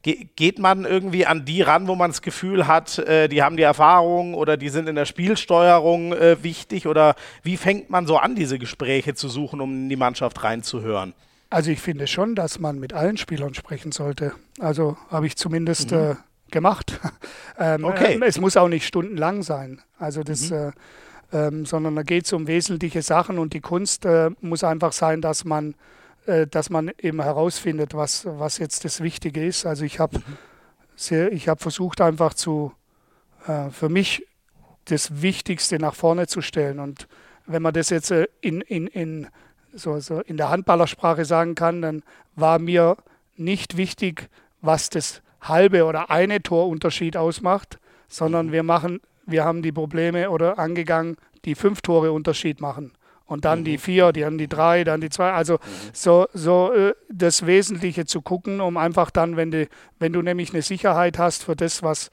ge 0.07 0.29
geht 0.37 0.61
man 0.61 0.85
irgendwie 0.85 1.27
an 1.27 1.45
die 1.45 1.63
ran, 1.63 1.89
wo 1.89 1.97
man 1.97 2.13
das 2.13 2.23
Gefühl 2.23 2.69
hat, 2.69 2.99
äh, 2.99 3.29
die 3.29 3.43
haben 3.43 3.57
die 3.57 3.65
Erfahrung 3.65 4.35
oder 4.35 4.57
die 4.57 4.69
sind 4.69 4.89
in 4.89 4.95
der 4.95 5.05
Spielsteuerung 5.05 6.13
äh, 6.13 6.43
wichtig 6.45 6.87
oder 6.87 7.17
wie 7.43 7.57
fängt 7.57 7.91
man 7.91 8.07
so 8.07 8.17
an, 8.17 8.37
diese 8.37 8.59
Gespräche 8.59 9.15
zu 9.15 9.29
suchen, 9.29 9.61
um 9.61 9.73
in 9.73 9.89
die 9.89 9.97
Mannschaft 9.97 10.45
reinzuhören? 10.45 11.13
Also 11.51 11.73
ich 11.73 11.81
finde 11.81 12.07
schon, 12.07 12.37
dass 12.37 12.61
man 12.61 12.79
mit 12.79 12.93
allen 12.93 13.17
Spielern 13.17 13.55
sprechen 13.55 13.91
sollte. 13.91 14.33
Also 14.61 14.97
habe 15.11 15.27
ich 15.27 15.37
zumindest 15.37 15.91
mhm. 15.91 15.99
äh, 15.99 16.15
gemacht. 16.53 17.01
ähm, 17.59 17.85
okay. 17.85 18.21
Äh, 18.21 18.27
es 18.27 18.41
muss 18.41 18.57
auch 18.57 18.69
nicht 18.69 18.87
stundenlang 18.87 19.43
sein. 19.43 19.81
Also 19.99 20.23
das, 20.23 20.51
mhm. 20.51 20.73
äh, 21.33 21.47
ähm, 21.49 21.67
sondern 21.67 21.97
da 21.97 22.05
geht 22.05 22.27
es 22.27 22.33
um 22.33 22.47
wesentliche 22.47 23.03
Sachen 23.03 23.39
und 23.41 23.55
die 23.55 23.61
Kunst 23.61 24.05
äh, 24.05 24.31
muss 24.41 24.63
einfach 24.63 24.93
sein, 24.93 25.21
dass 25.21 25.45
man, 25.45 25.75
äh, 26.27 26.47
dass 26.47 26.71
man 26.71 26.91
eben 26.99 27.23
herausfindet, 27.23 27.95
was, 27.95 28.27
was 28.27 28.59
jetzt 28.59 28.85
das 28.85 29.01
Wichtige 29.01 29.45
ist. 29.45 29.67
Also 29.67 29.85
ich 29.85 30.01
habe 30.01 30.19
mhm. 30.19 31.29
ich 31.33 31.49
habe 31.49 31.61
versucht 31.61 32.01
einfach 32.01 32.35
zu 32.35 32.73
äh, 33.47 33.71
für 33.71 33.89
mich 33.89 34.27
das 34.87 35.23
Wichtigste 35.23 35.79
nach 35.79 35.95
vorne 35.95 36.27
zu 36.27 36.41
stellen. 36.41 36.79
Und 36.79 37.07
wenn 37.47 37.63
man 37.63 37.75
das 37.75 37.91
jetzt 37.91 38.11
äh, 38.11 38.27
in, 38.41 38.61
in, 38.61 38.87
in, 38.87 39.29
so, 39.73 39.99
so 40.01 40.21
in 40.21 40.37
der 40.37 40.51
Handballersprache 40.51 41.25
sagen 41.25 41.55
kann, 41.55 41.83
dann 41.83 42.03
war 42.35 42.59
mir 42.59 42.97
nicht 43.37 43.77
wichtig, 43.77 44.29
was 44.61 44.91
das 44.91 45.23
halbe 45.41 45.85
oder 45.85 46.11
eine 46.11 46.43
Torunterschied 46.43 47.17
ausmacht, 47.17 47.79
sondern 48.09 48.47
mhm. 48.47 48.53
wir 48.53 48.63
machen, 48.63 49.01
wir 49.27 49.45
haben 49.45 49.63
die 49.63 49.73
Probleme 49.73 50.31
oder 50.31 50.59
angegangen, 50.59 51.17
die 51.45 51.55
fünf 51.55 51.83
Tore 51.83 52.13
Unterschied 52.13 52.61
machen. 52.61 52.93
Und 53.27 53.45
dann 53.45 53.61
mhm. 53.61 53.65
die 53.65 53.79
vier, 53.79 54.13
dann 54.13 54.39
die 54.39 54.49
drei, 54.49 54.85
dann 54.85 55.01
die 55.01 55.11
zwei. 55.11 55.33
Also 55.33 55.55
mhm. 55.55 55.59
so, 55.93 56.27
so 56.33 56.73
äh, 56.73 56.95
das 57.11 57.47
Wesentliche 57.47 58.07
zu 58.07 58.23
gucken, 58.23 58.61
um 58.61 58.77
einfach 58.77 59.11
dann, 59.11 59.37
wenn 59.37 59.51
du, 59.51 59.69
wenn 59.99 60.13
du 60.13 60.23
nämlich 60.23 60.53
eine 60.53 60.63
Sicherheit 60.63 61.19
hast 61.19 61.45
für 61.45 61.57
das, 61.57 61.83
was, 61.83 62.11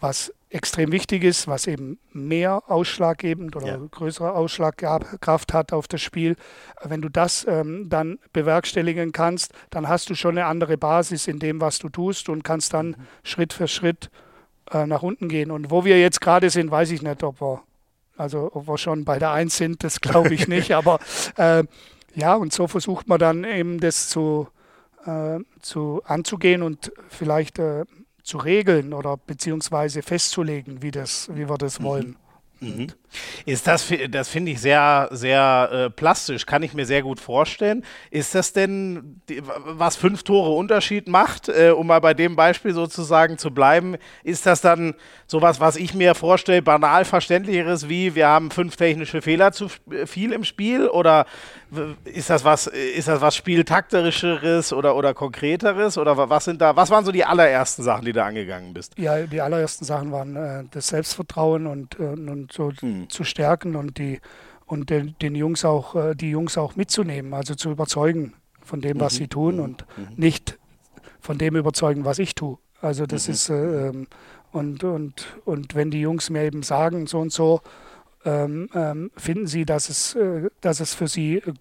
was 0.00 0.32
extrem 0.48 0.92
wichtig 0.92 1.24
ist, 1.24 1.48
was 1.48 1.66
eben 1.66 1.98
mehr 2.12 2.62
ausschlaggebend 2.68 3.56
oder 3.56 3.66
ja. 3.66 3.80
größere 3.90 4.32
Ausschlagkraft 4.32 5.52
hat 5.52 5.72
auf 5.72 5.88
das 5.88 6.00
Spiel. 6.00 6.36
Wenn 6.82 7.02
du 7.02 7.08
das 7.08 7.44
ähm, 7.48 7.88
dann 7.88 8.18
bewerkstelligen 8.32 9.10
kannst, 9.12 9.52
dann 9.70 9.88
hast 9.88 10.08
du 10.08 10.14
schon 10.14 10.38
eine 10.38 10.46
andere 10.46 10.78
Basis 10.78 11.26
in 11.26 11.40
dem, 11.40 11.60
was 11.60 11.78
du 11.78 11.88
tust 11.88 12.28
und 12.28 12.44
kannst 12.44 12.74
dann 12.74 12.88
mhm. 12.88 12.94
Schritt 13.24 13.52
für 13.52 13.66
Schritt 13.66 14.10
äh, 14.70 14.86
nach 14.86 15.02
unten 15.02 15.28
gehen. 15.28 15.50
Und 15.50 15.70
wo 15.70 15.84
wir 15.84 15.98
jetzt 16.00 16.20
gerade 16.20 16.48
sind, 16.48 16.70
weiß 16.70 16.92
ich 16.92 17.02
nicht, 17.02 17.22
ob 17.24 17.40
wir, 17.40 17.62
also 18.16 18.50
ob 18.52 18.68
wir 18.68 18.78
schon 18.78 19.04
bei 19.04 19.18
der 19.18 19.32
Eins 19.32 19.56
sind, 19.56 19.84
das 19.84 20.00
glaube 20.00 20.34
ich 20.34 20.48
nicht. 20.48 20.72
aber 20.72 20.98
äh, 21.36 21.64
ja, 22.14 22.34
und 22.34 22.52
so 22.52 22.66
versucht 22.66 23.08
man 23.08 23.18
dann 23.18 23.44
eben 23.44 23.78
das 23.78 24.08
zu, 24.08 24.48
äh, 25.04 25.38
zu 25.60 26.02
anzugehen 26.04 26.62
und 26.62 26.92
vielleicht 27.08 27.58
äh, 27.58 27.84
zu 28.22 28.38
regeln 28.38 28.92
oder 28.92 29.16
beziehungsweise 29.16 30.02
festzulegen, 30.02 30.82
wie, 30.82 30.90
das, 30.90 31.30
wie 31.34 31.48
wir 31.48 31.58
das 31.58 31.78
mhm. 31.78 31.84
wollen. 31.84 32.16
Mhm. 32.60 32.88
Ist 33.44 33.66
das, 33.66 33.86
das 34.10 34.28
finde 34.28 34.52
ich 34.52 34.60
sehr, 34.60 35.08
sehr 35.10 35.70
äh, 35.72 35.90
plastisch, 35.90 36.46
kann 36.46 36.62
ich 36.62 36.74
mir 36.74 36.86
sehr 36.86 37.02
gut 37.02 37.20
vorstellen. 37.20 37.84
Ist 38.10 38.34
das 38.34 38.52
denn, 38.52 39.20
was 39.64 39.96
fünf 39.96 40.22
Tore 40.22 40.50
Unterschied 40.50 41.08
macht, 41.08 41.48
äh, 41.48 41.70
um 41.70 41.86
mal 41.86 42.00
bei 42.00 42.14
dem 42.14 42.36
Beispiel 42.36 42.72
sozusagen 42.72 43.38
zu 43.38 43.50
bleiben, 43.50 43.96
ist 44.22 44.46
das 44.46 44.60
dann 44.60 44.94
sowas, 45.26 45.60
was 45.60 45.76
ich 45.76 45.94
mir 45.94 46.14
vorstelle, 46.14 46.62
banal 46.62 47.04
verständlicheres 47.04 47.88
wie, 47.88 48.14
wir 48.14 48.28
haben 48.28 48.50
fünf 48.50 48.76
technische 48.76 49.22
Fehler 49.22 49.52
zu 49.52 49.68
viel 50.06 50.32
im 50.32 50.44
Spiel 50.44 50.88
oder 50.88 51.26
ist 52.04 52.30
das 52.30 52.44
was, 52.44 52.68
ist 52.68 53.08
das 53.08 53.20
was 53.20 53.34
Spieltakterischeres 53.34 54.72
oder, 54.72 54.94
oder 54.94 55.14
konkreteres 55.14 55.98
oder 55.98 56.16
was 56.16 56.44
sind 56.44 56.60
da, 56.60 56.76
was 56.76 56.90
waren 56.90 57.04
so 57.04 57.12
die 57.12 57.24
allerersten 57.24 57.82
Sachen, 57.82 58.04
die 58.04 58.12
du 58.12 58.22
angegangen 58.22 58.72
bist? 58.72 58.96
Ja, 58.98 59.26
die 59.26 59.40
allerersten 59.40 59.84
Sachen 59.84 60.12
waren 60.12 60.36
äh, 60.36 60.64
das 60.70 60.88
Selbstvertrauen 60.88 61.66
und, 61.66 61.98
äh, 61.98 62.04
und 62.04 62.52
so 62.52 62.72
mhm. 62.80 63.05
Zu 63.08 63.24
stärken 63.24 63.76
und 63.76 63.98
die 63.98 64.20
und 64.66 64.90
den, 64.90 65.14
den, 65.22 65.34
Jungs 65.34 65.64
auch, 65.64 65.94
äh, 65.94 66.14
die 66.14 66.30
Jungs 66.30 66.58
auch 66.58 66.76
mitzunehmen, 66.76 67.34
also 67.34 67.54
zu 67.54 67.70
überzeugen 67.70 68.34
von 68.62 68.80
dem, 68.80 68.98
was 69.00 69.14
mhm. 69.14 69.18
sie 69.18 69.28
tun 69.28 69.60
und 69.60 69.86
mhm. 69.96 70.08
nicht 70.16 70.58
von 71.20 71.38
dem 71.38 71.56
überzeugen, 71.56 72.04
was 72.04 72.18
ich 72.18 72.34
tue. 72.34 72.58
Also 72.80 73.06
das 73.06 73.28
mhm. 73.28 73.32
ist 73.32 73.48
äh, 73.48 73.88
ähm, 73.88 74.06
und, 74.52 74.84
und, 74.84 75.38
und 75.44 75.74
wenn 75.74 75.90
die 75.90 76.00
Jungs 76.00 76.30
mir 76.30 76.42
eben 76.42 76.62
sagen, 76.62 77.06
so 77.06 77.20
und 77.20 77.32
so, 77.32 77.60
ähm, 78.24 78.68
ähm, 78.74 79.10
finden 79.16 79.46
sie, 79.46 79.64
dass 79.64 79.88
es, 79.88 80.14
äh, 80.14 80.50
dass 80.60 80.80
es 80.80 80.94
für 80.94 81.08
sie 81.08 81.36
äh, 81.36 81.52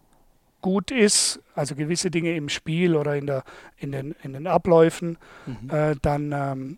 gut 0.61 0.89
ist, 0.89 1.39
also 1.53 1.75
gewisse 1.75 2.09
Dinge 2.09 2.35
im 2.35 2.49
Spiel 2.49 2.95
oder 2.95 3.15
in, 3.15 3.27
der, 3.27 3.43
in, 3.77 3.91
den, 3.91 4.15
in 4.23 4.33
den 4.33 4.47
Abläufen, 4.47 5.17
mhm. 5.45 5.69
äh, 5.69 5.95
dann, 6.01 6.31
ähm, 6.31 6.77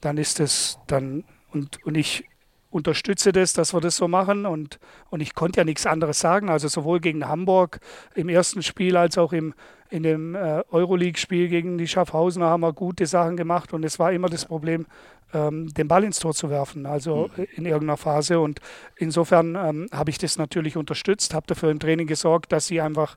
dann 0.00 0.18
ist 0.18 0.40
es 0.40 0.78
dann 0.88 1.22
und, 1.52 1.84
und 1.84 1.96
ich 1.96 2.24
unterstütze 2.72 3.32
das, 3.32 3.52
dass 3.52 3.74
wir 3.74 3.80
das 3.80 3.96
so 3.96 4.08
machen 4.08 4.46
und, 4.46 4.78
und 5.10 5.20
ich 5.20 5.34
konnte 5.34 5.60
ja 5.60 5.64
nichts 5.64 5.86
anderes 5.86 6.18
sagen. 6.18 6.48
Also 6.48 6.68
sowohl 6.68 7.00
gegen 7.00 7.28
Hamburg 7.28 7.80
im 8.14 8.28
ersten 8.28 8.62
Spiel 8.62 8.96
als 8.96 9.18
auch 9.18 9.32
im, 9.32 9.54
in 9.90 10.02
dem 10.02 10.34
äh, 10.34 10.64
Euroleague-Spiel 10.70 11.48
gegen 11.48 11.76
die 11.76 11.86
Schaffhausener 11.86 12.46
haben 12.46 12.62
wir 12.62 12.72
gute 12.72 13.06
Sachen 13.06 13.36
gemacht 13.36 13.74
und 13.74 13.84
es 13.84 13.98
war 13.98 14.12
immer 14.12 14.28
das 14.28 14.46
Problem, 14.46 14.86
ähm, 15.34 15.72
den 15.74 15.86
Ball 15.86 16.02
ins 16.04 16.18
Tor 16.18 16.32
zu 16.32 16.48
werfen, 16.48 16.86
also 16.86 17.30
mhm. 17.36 17.46
in 17.56 17.66
irgendeiner 17.66 17.98
Phase. 17.98 18.40
Und 18.40 18.60
insofern 18.96 19.54
ähm, 19.54 19.88
habe 19.92 20.10
ich 20.10 20.18
das 20.18 20.38
natürlich 20.38 20.76
unterstützt, 20.76 21.34
habe 21.34 21.46
dafür 21.46 21.70
im 21.70 21.78
Training 21.78 22.06
gesorgt, 22.06 22.52
dass 22.52 22.66
sie 22.66 22.80
einfach 22.80 23.16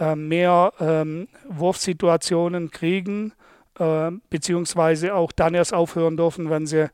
äh, 0.00 0.16
mehr 0.16 0.72
ähm, 0.80 1.28
Wurfsituationen 1.48 2.70
kriegen, 2.70 3.32
äh, 3.78 4.10
beziehungsweise 4.30 5.14
auch 5.14 5.30
dann 5.30 5.54
erst 5.54 5.74
aufhören 5.74 6.16
dürfen, 6.16 6.48
wenn 6.48 6.66
sie 6.66 6.90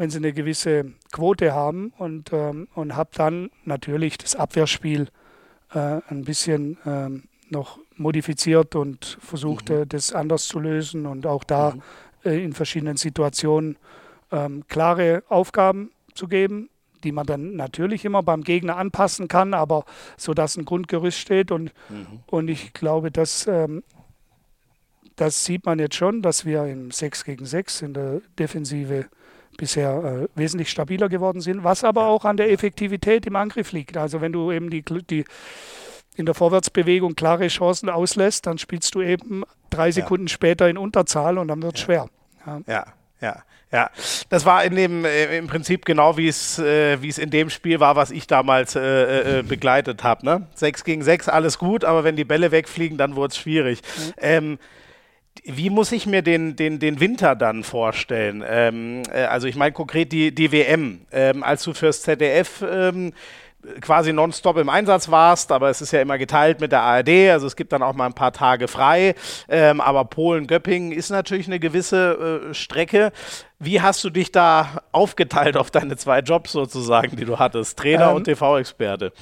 wenn 0.00 0.08
sie 0.08 0.16
eine 0.16 0.32
gewisse 0.32 0.94
Quote 1.12 1.52
haben 1.52 1.92
und, 1.98 2.32
ähm, 2.32 2.68
und 2.74 2.96
habe 2.96 3.10
dann 3.12 3.50
natürlich 3.66 4.16
das 4.16 4.34
Abwehrspiel 4.34 5.08
äh, 5.74 6.00
ein 6.08 6.24
bisschen 6.24 6.78
ähm, 6.86 7.24
noch 7.50 7.78
modifiziert 7.96 8.76
und 8.76 9.18
versucht, 9.20 9.68
mhm. 9.68 9.86
das 9.90 10.14
anders 10.14 10.48
zu 10.48 10.58
lösen 10.58 11.04
und 11.04 11.26
auch 11.26 11.44
da 11.44 11.72
mhm. 11.72 11.82
äh, 12.24 12.42
in 12.42 12.54
verschiedenen 12.54 12.96
Situationen 12.96 13.76
ähm, 14.32 14.64
klare 14.68 15.22
Aufgaben 15.28 15.90
zu 16.14 16.28
geben, 16.28 16.70
die 17.04 17.12
man 17.12 17.26
dann 17.26 17.56
natürlich 17.56 18.06
immer 18.06 18.22
beim 18.22 18.42
Gegner 18.42 18.78
anpassen 18.78 19.28
kann, 19.28 19.52
aber 19.52 19.84
so 20.16 20.32
dass 20.32 20.56
ein 20.56 20.64
Grundgerüst 20.64 21.18
steht 21.18 21.50
und, 21.50 21.74
mhm. 21.90 22.20
und 22.26 22.48
ich 22.48 22.72
glaube, 22.72 23.10
dass 23.10 23.46
ähm, 23.46 23.82
das 25.16 25.44
sieht 25.44 25.66
man 25.66 25.78
jetzt 25.78 25.96
schon, 25.96 26.22
dass 26.22 26.46
wir 26.46 26.64
im 26.64 26.90
6 26.90 27.24
gegen 27.24 27.44
6 27.44 27.82
in 27.82 27.92
der 27.92 28.22
Defensive 28.38 29.10
bisher 29.56 30.28
äh, 30.34 30.38
wesentlich 30.38 30.70
stabiler 30.70 31.08
geworden 31.08 31.40
sind, 31.40 31.64
was 31.64 31.84
aber 31.84 32.06
auch 32.06 32.24
an 32.24 32.36
der 32.36 32.50
Effektivität 32.50 33.26
im 33.26 33.36
Angriff 33.36 33.72
liegt. 33.72 33.96
Also 33.96 34.20
wenn 34.20 34.32
du 34.32 34.50
eben 34.50 34.70
die, 34.70 34.82
die 34.82 35.24
in 36.16 36.26
der 36.26 36.34
Vorwärtsbewegung 36.34 37.14
klare 37.14 37.48
Chancen 37.48 37.88
auslässt, 37.88 38.46
dann 38.46 38.58
spielst 38.58 38.94
du 38.94 39.02
eben 39.02 39.44
drei 39.70 39.90
Sekunden 39.90 40.26
ja. 40.26 40.32
später 40.32 40.68
in 40.68 40.78
Unterzahl 40.78 41.38
und 41.38 41.48
dann 41.48 41.62
wird 41.62 41.76
es 41.76 41.80
ja. 41.80 41.84
schwer. 41.84 42.08
Ja. 42.46 42.60
ja. 42.66 42.84
ja. 43.20 43.42
Ja, 43.72 43.88
das 44.30 44.44
war 44.46 44.64
in 44.64 44.74
dem 44.74 45.04
äh, 45.04 45.38
im 45.38 45.46
Prinzip 45.46 45.84
genau 45.84 46.16
wie 46.16 46.26
es 46.26 46.58
äh, 46.58 47.00
wie 47.02 47.08
es 47.08 47.18
in 47.18 47.30
dem 47.30 47.50
Spiel 47.50 47.78
war, 47.78 47.94
was 47.94 48.10
ich 48.10 48.26
damals 48.26 48.74
äh, 48.74 48.80
äh, 48.80 49.38
äh 49.38 49.42
begleitet 49.44 50.02
habe. 50.02 50.26
Ne? 50.26 50.48
6 50.56 50.82
gegen 50.82 51.04
6, 51.04 51.28
alles 51.28 51.56
gut, 51.56 51.84
aber 51.84 52.02
wenn 52.02 52.16
die 52.16 52.24
Bälle 52.24 52.50
wegfliegen, 52.50 52.98
dann 52.98 53.14
wurde 53.14 53.30
es 53.30 53.36
schwierig. 53.36 53.80
Mhm. 53.82 54.12
Ähm, 54.18 54.58
wie 55.44 55.70
muss 55.70 55.92
ich 55.92 56.06
mir 56.06 56.22
den, 56.22 56.56
den, 56.56 56.78
den 56.78 57.00
Winter 57.00 57.34
dann 57.34 57.64
vorstellen? 57.64 58.44
Ähm, 58.46 59.02
äh, 59.12 59.24
also 59.24 59.46
ich 59.46 59.56
meine 59.56 59.72
konkret 59.72 60.12
die, 60.12 60.34
die 60.34 60.52
WM. 60.52 61.00
Ähm, 61.12 61.42
als 61.42 61.64
du 61.64 61.72
fürs 61.72 62.02
ZDF 62.02 62.62
ähm, 62.68 63.12
quasi 63.80 64.12
nonstop 64.12 64.56
im 64.56 64.68
Einsatz 64.68 65.10
warst, 65.10 65.52
aber 65.52 65.68
es 65.68 65.82
ist 65.82 65.92
ja 65.92 66.00
immer 66.00 66.18
geteilt 66.18 66.60
mit 66.60 66.72
der 66.72 66.80
ARD, 66.80 67.30
also 67.30 67.46
es 67.46 67.56
gibt 67.56 67.72
dann 67.72 67.82
auch 67.82 67.94
mal 67.94 68.06
ein 68.06 68.14
paar 68.14 68.32
Tage 68.32 68.68
frei. 68.68 69.14
Ähm, 69.48 69.80
aber 69.80 70.04
Polen-Göppingen 70.04 70.92
ist 70.92 71.10
natürlich 71.10 71.46
eine 71.46 71.60
gewisse 71.60 72.48
äh, 72.50 72.54
Strecke. 72.54 73.12
Wie 73.58 73.80
hast 73.80 74.02
du 74.02 74.10
dich 74.10 74.32
da 74.32 74.82
aufgeteilt 74.92 75.56
auf 75.56 75.70
deine 75.70 75.96
zwei 75.96 76.20
Jobs 76.20 76.52
sozusagen, 76.52 77.16
die 77.16 77.24
du 77.24 77.38
hattest, 77.38 77.78
Trainer 77.78 78.10
ähm, 78.10 78.16
und 78.16 78.24
TV-Experte? 78.24 79.12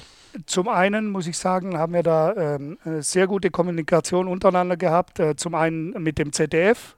Zum 0.45 0.67
einen 0.67 1.09
muss 1.09 1.27
ich 1.27 1.37
sagen, 1.37 1.77
haben 1.77 1.93
wir 1.93 2.03
da 2.03 2.33
ähm, 2.35 2.77
sehr 2.99 3.27
gute 3.27 3.49
Kommunikation 3.51 4.27
untereinander 4.27 4.77
gehabt. 4.77 5.19
Äh, 5.19 5.35
zum 5.35 5.55
einen 5.55 5.91
mit 6.03 6.17
dem 6.17 6.33
ZDF, 6.33 6.95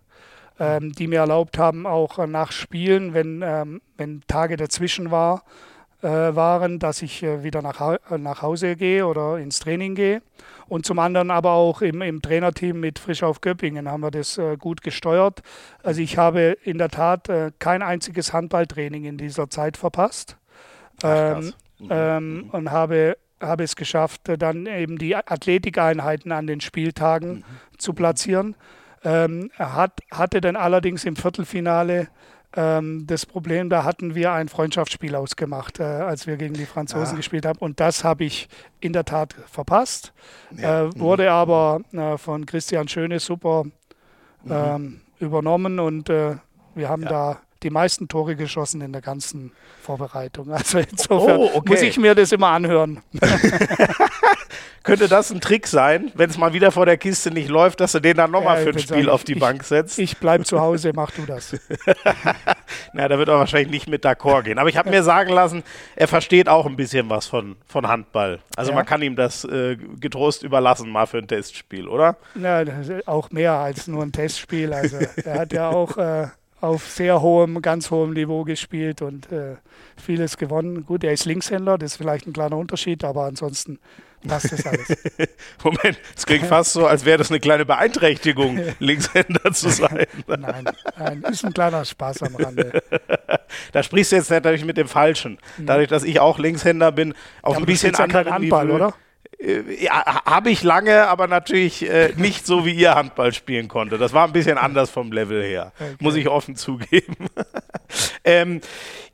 ähm, 0.59 0.91
die 0.91 1.07
mir 1.07 1.19
erlaubt 1.19 1.57
haben, 1.57 1.85
auch 1.85 2.25
nach 2.27 2.51
Spielen, 2.51 3.13
wenn, 3.13 3.41
ähm, 3.43 3.81
wenn 3.97 4.21
Tage 4.27 4.57
dazwischen 4.57 5.11
war, 5.11 5.43
äh, 6.01 6.07
waren, 6.07 6.79
dass 6.79 7.01
ich 7.01 7.23
äh, 7.23 7.43
wieder 7.43 7.61
nach, 7.61 7.97
nach 8.17 8.41
Hause 8.41 8.75
gehe 8.75 9.05
oder 9.05 9.37
ins 9.37 9.59
Training 9.59 9.95
gehe. 9.95 10.21
Und 10.67 10.85
zum 10.85 10.99
anderen 10.99 11.31
aber 11.31 11.51
auch 11.51 11.81
im, 11.81 12.01
im 12.01 12.21
Trainerteam 12.21 12.79
mit 12.79 12.97
Frisch 12.97 13.23
auf 13.23 13.41
Göppingen 13.41 13.89
haben 13.89 14.01
wir 14.01 14.11
das 14.11 14.37
äh, 14.37 14.57
gut 14.57 14.81
gesteuert. 14.81 15.41
Also 15.83 16.01
ich 16.01 16.17
habe 16.17 16.57
in 16.63 16.77
der 16.77 16.89
Tat 16.89 17.29
äh, 17.29 17.51
kein 17.59 17.81
einziges 17.81 18.33
Handballtraining 18.33 19.05
in 19.05 19.17
dieser 19.17 19.49
Zeit 19.49 19.77
verpasst. 19.77 20.37
Ähm, 21.03 21.53
mhm. 21.79 21.87
ähm, 21.89 22.35
mhm. 22.35 22.49
und 22.51 22.71
habe, 22.71 23.17
habe 23.41 23.63
es 23.63 23.75
geschafft, 23.75 24.29
äh, 24.29 24.37
dann 24.37 24.65
eben 24.65 24.97
die 24.97 25.15
Athletikeinheiten 25.15 26.31
an 26.31 26.47
den 26.47 26.61
Spieltagen 26.61 27.37
mhm. 27.37 27.43
zu 27.77 27.93
platzieren. 27.93 28.55
Ähm, 29.03 29.49
hat, 29.57 30.01
hatte 30.11 30.41
dann 30.41 30.55
allerdings 30.55 31.05
im 31.05 31.15
Viertelfinale 31.15 32.09
ähm, 32.55 33.05
das 33.07 33.25
Problem, 33.25 33.69
da 33.69 33.83
hatten 33.83 34.13
wir 34.13 34.33
ein 34.33 34.49
Freundschaftsspiel 34.49 35.15
ausgemacht, 35.15 35.79
äh, 35.79 35.83
als 35.83 36.27
wir 36.27 36.37
gegen 36.37 36.53
die 36.53 36.65
Franzosen 36.65 37.13
ah. 37.13 37.17
gespielt 37.17 37.45
haben. 37.45 37.59
Und 37.59 37.79
das 37.79 38.03
habe 38.03 38.25
ich 38.25 38.49
in 38.79 38.93
der 38.93 39.05
Tat 39.05 39.35
verpasst. 39.49 40.13
Ja. 40.57 40.81
Äh, 40.81 40.85
mhm. 40.85 40.99
wurde 40.99 41.31
aber 41.31 41.81
äh, 41.93 42.17
von 42.17 42.45
Christian 42.45 42.87
Schöne 42.87 43.19
super 43.19 43.63
mhm. 44.43 44.51
ähm, 44.51 45.01
übernommen 45.19 45.79
und 45.79 46.09
äh, 46.09 46.35
wir 46.75 46.89
haben 46.89 47.03
ja. 47.03 47.09
da 47.09 47.41
die 47.63 47.69
meisten 47.69 48.07
Tore 48.07 48.35
geschossen 48.35 48.81
in 48.81 48.91
der 48.91 49.01
ganzen 49.01 49.51
Vorbereitung. 49.81 50.51
Also 50.51 50.79
insofern 50.79 51.37
oh, 51.37 51.49
okay. 51.55 51.69
muss 51.69 51.81
ich 51.81 51.97
mir 51.97 52.15
das 52.15 52.31
immer 52.31 52.47
anhören. 52.47 53.01
Könnte 54.83 55.07
das 55.07 55.31
ein 55.31 55.41
Trick 55.41 55.67
sein, 55.67 56.11
wenn 56.15 56.31
es 56.31 56.39
mal 56.39 56.53
wieder 56.53 56.71
vor 56.71 56.87
der 56.87 56.97
Kiste 56.97 57.29
nicht 57.29 57.49
läuft, 57.49 57.79
dass 57.79 57.91
du 57.91 57.99
den 57.99 58.17
dann 58.17 58.31
nochmal 58.31 58.57
ja, 58.57 58.63
für 58.63 58.69
ein 58.71 58.79
Spiel 58.79 59.09
auf 59.09 59.23
die 59.23 59.33
ich, 59.33 59.39
Bank 59.39 59.63
setzt? 59.63 59.99
Ich 59.99 60.17
bleibe 60.17 60.43
zu 60.43 60.59
Hause, 60.59 60.91
mach 60.95 61.11
du 61.11 61.27
das. 61.27 61.55
Na, 62.93 63.07
da 63.07 63.19
wird 63.19 63.29
er 63.29 63.37
wahrscheinlich 63.37 63.69
nicht 63.69 63.87
mit 63.87 64.03
d'accord 64.03 64.43
gehen. 64.43 64.57
Aber 64.57 64.69
ich 64.69 64.77
habe 64.77 64.89
mir 64.89 65.03
sagen 65.03 65.31
lassen, 65.31 65.63
er 65.95 66.07
versteht 66.07 66.49
auch 66.49 66.65
ein 66.65 66.75
bisschen 66.75 67.09
was 67.11 67.27
von, 67.27 67.57
von 67.67 67.87
Handball. 67.87 68.39
Also 68.55 68.71
ja. 68.71 68.75
man 68.75 68.85
kann 68.87 69.03
ihm 69.03 69.15
das 69.15 69.43
äh, 69.43 69.77
getrost 69.99 70.41
überlassen, 70.41 70.89
mal 70.89 71.05
für 71.05 71.19
ein 71.19 71.27
Testspiel, 71.27 71.87
oder? 71.87 72.17
Ja, 72.33 72.63
auch 73.05 73.29
mehr 73.29 73.53
als 73.53 73.87
nur 73.87 74.01
ein 74.01 74.11
Testspiel. 74.11 74.73
Also 74.73 74.97
er 75.23 75.41
hat 75.41 75.53
ja 75.53 75.69
auch 75.69 75.97
äh, 75.97 76.27
auf 76.61 76.87
sehr 76.87 77.21
hohem, 77.21 77.61
ganz 77.61 77.89
hohem 77.89 78.13
Niveau 78.13 78.43
gespielt 78.43 79.01
und 79.01 79.31
äh, 79.31 79.55
vieles 79.97 80.37
gewonnen. 80.37 80.85
Gut, 80.85 81.03
er 81.03 81.11
ist 81.11 81.25
Linkshänder, 81.25 81.77
das 81.77 81.93
ist 81.93 81.97
vielleicht 81.97 82.27
ein 82.27 82.33
kleiner 82.33 82.57
Unterschied, 82.57 83.03
aber 83.03 83.25
ansonsten 83.25 83.79
passt 84.27 84.51
das 84.51 84.65
alles. 84.65 84.87
Moment, 85.63 85.99
es 86.15 86.25
klingt 86.25 86.45
fast 86.45 86.73
so, 86.73 86.85
als 86.85 87.03
wäre 87.03 87.17
das 87.17 87.31
eine 87.31 87.39
kleine 87.39 87.65
Beeinträchtigung, 87.65 88.59
Linkshänder 88.79 89.51
zu 89.51 89.69
sein. 89.69 90.05
nein, 90.27 90.65
nein, 90.97 91.23
ist 91.31 91.43
ein 91.43 91.53
kleiner 91.53 91.83
Spaß 91.83 92.23
am 92.23 92.35
Rande. 92.35 92.81
Da 93.73 93.83
sprichst 93.83 94.13
du 94.13 94.15
jetzt 94.15 94.29
natürlich 94.29 94.63
mit 94.63 94.77
dem 94.77 94.87
Falschen. 94.87 95.37
Mhm. 95.57 95.65
Dadurch, 95.65 95.89
dass 95.89 96.03
ich 96.05 96.21
auch 96.21 96.39
Linkshänder 96.39 96.93
bin, 96.93 97.13
auf 97.41 97.55
ja, 97.55 97.59
ein 97.59 97.65
bisschen 97.65 97.93
anderen 97.95 98.41
Niveau. 98.41 98.55
oder? 98.55 98.93
Äh, 99.41 99.83
ja, 99.83 100.23
habe 100.25 100.51
ich 100.51 100.63
lange, 100.63 101.07
aber 101.07 101.27
natürlich 101.27 101.89
äh, 101.89 102.13
nicht 102.15 102.45
so, 102.45 102.65
wie 102.65 102.73
ihr 102.73 102.95
Handball 102.95 103.33
spielen 103.33 103.67
konnte. 103.67 103.97
Das 103.97 104.13
war 104.13 104.27
ein 104.27 104.33
bisschen 104.33 104.57
anders 104.57 104.89
vom 104.89 105.11
Level 105.11 105.43
her, 105.43 105.71
okay. 105.79 105.95
muss 105.99 106.15
ich 106.15 106.27
offen 106.27 106.55
zugeben. 106.55 107.15
ähm, 108.23 108.61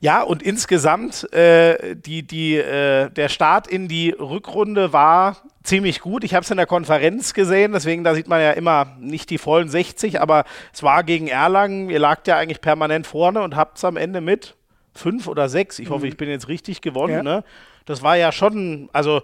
ja, 0.00 0.22
und 0.22 0.42
insgesamt, 0.42 1.32
äh, 1.32 1.96
die, 1.96 2.26
die, 2.26 2.56
äh, 2.56 3.10
der 3.10 3.28
Start 3.28 3.66
in 3.66 3.88
die 3.88 4.10
Rückrunde 4.10 4.92
war 4.92 5.38
ziemlich 5.62 6.00
gut. 6.00 6.24
Ich 6.24 6.34
habe 6.34 6.44
es 6.44 6.50
in 6.50 6.56
der 6.56 6.66
Konferenz 6.66 7.34
gesehen, 7.34 7.72
deswegen 7.72 8.04
da 8.04 8.14
sieht 8.14 8.28
man 8.28 8.40
ja 8.40 8.52
immer 8.52 8.96
nicht 9.00 9.30
die 9.30 9.38
vollen 9.38 9.68
60, 9.68 10.20
aber 10.20 10.44
es 10.72 10.82
war 10.82 11.04
gegen 11.04 11.28
Erlangen. 11.28 11.90
Ihr 11.90 11.98
lagt 11.98 12.26
ja 12.28 12.36
eigentlich 12.36 12.60
permanent 12.60 13.06
vorne 13.06 13.42
und 13.42 13.56
habt 13.56 13.78
es 13.78 13.84
am 13.84 13.96
Ende 13.96 14.20
mit 14.20 14.56
fünf 14.94 15.26
oder 15.26 15.48
sechs. 15.48 15.78
Ich 15.78 15.90
hoffe, 15.90 16.04
mhm. 16.04 16.12
ich 16.12 16.16
bin 16.16 16.28
jetzt 16.28 16.48
richtig 16.48 16.80
gewonnen. 16.80 17.14
Ja. 17.14 17.22
Ne? 17.22 17.44
Das 17.86 18.02
war 18.02 18.16
ja 18.16 18.32
schon, 18.32 18.90
also 18.92 19.22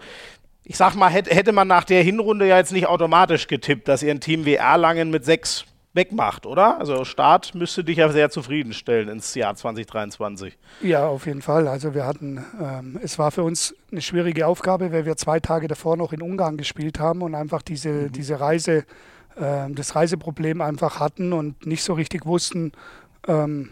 ich 0.64 0.76
sag 0.76 0.94
mal, 0.94 1.10
hätte 1.10 1.52
man 1.52 1.68
nach 1.68 1.84
der 1.84 2.02
Hinrunde 2.02 2.46
ja 2.46 2.56
jetzt 2.56 2.72
nicht 2.72 2.86
automatisch 2.86 3.46
getippt, 3.46 3.86
dass 3.86 4.02
ihr 4.02 4.10
ein 4.10 4.20
Team 4.20 4.46
wie 4.46 4.54
Erlangen 4.54 5.10
mit 5.10 5.24
sechs 5.24 5.66
wegmacht, 5.92 6.44
oder? 6.44 6.78
Also 6.78 7.04
Start 7.04 7.54
müsste 7.54 7.84
dich 7.84 7.98
ja 7.98 8.08
sehr 8.08 8.28
zufriedenstellen 8.28 9.08
ins 9.08 9.34
Jahr 9.34 9.54
2023. 9.54 10.58
Ja, 10.82 11.06
auf 11.06 11.26
jeden 11.26 11.42
Fall. 11.42 11.68
Also 11.68 11.94
wir 11.94 12.04
hatten, 12.04 12.44
ähm, 12.60 12.98
es 13.02 13.18
war 13.18 13.30
für 13.30 13.44
uns 13.44 13.74
eine 13.92 14.00
schwierige 14.00 14.46
Aufgabe, 14.46 14.90
weil 14.92 15.06
wir 15.06 15.16
zwei 15.16 15.38
Tage 15.38 15.68
davor 15.68 15.96
noch 15.96 16.12
in 16.12 16.20
Ungarn 16.20 16.56
gespielt 16.56 16.98
haben 16.98 17.22
und 17.22 17.34
einfach 17.34 17.62
diese, 17.62 17.90
mhm. 17.90 18.12
diese 18.12 18.40
Reise, 18.40 18.84
äh, 19.36 19.70
das 19.70 19.94
Reiseproblem 19.94 20.62
einfach 20.62 20.98
hatten 20.98 21.32
und 21.32 21.64
nicht 21.64 21.84
so 21.84 21.92
richtig 21.92 22.26
wussten, 22.26 22.72
ähm, 23.26 23.70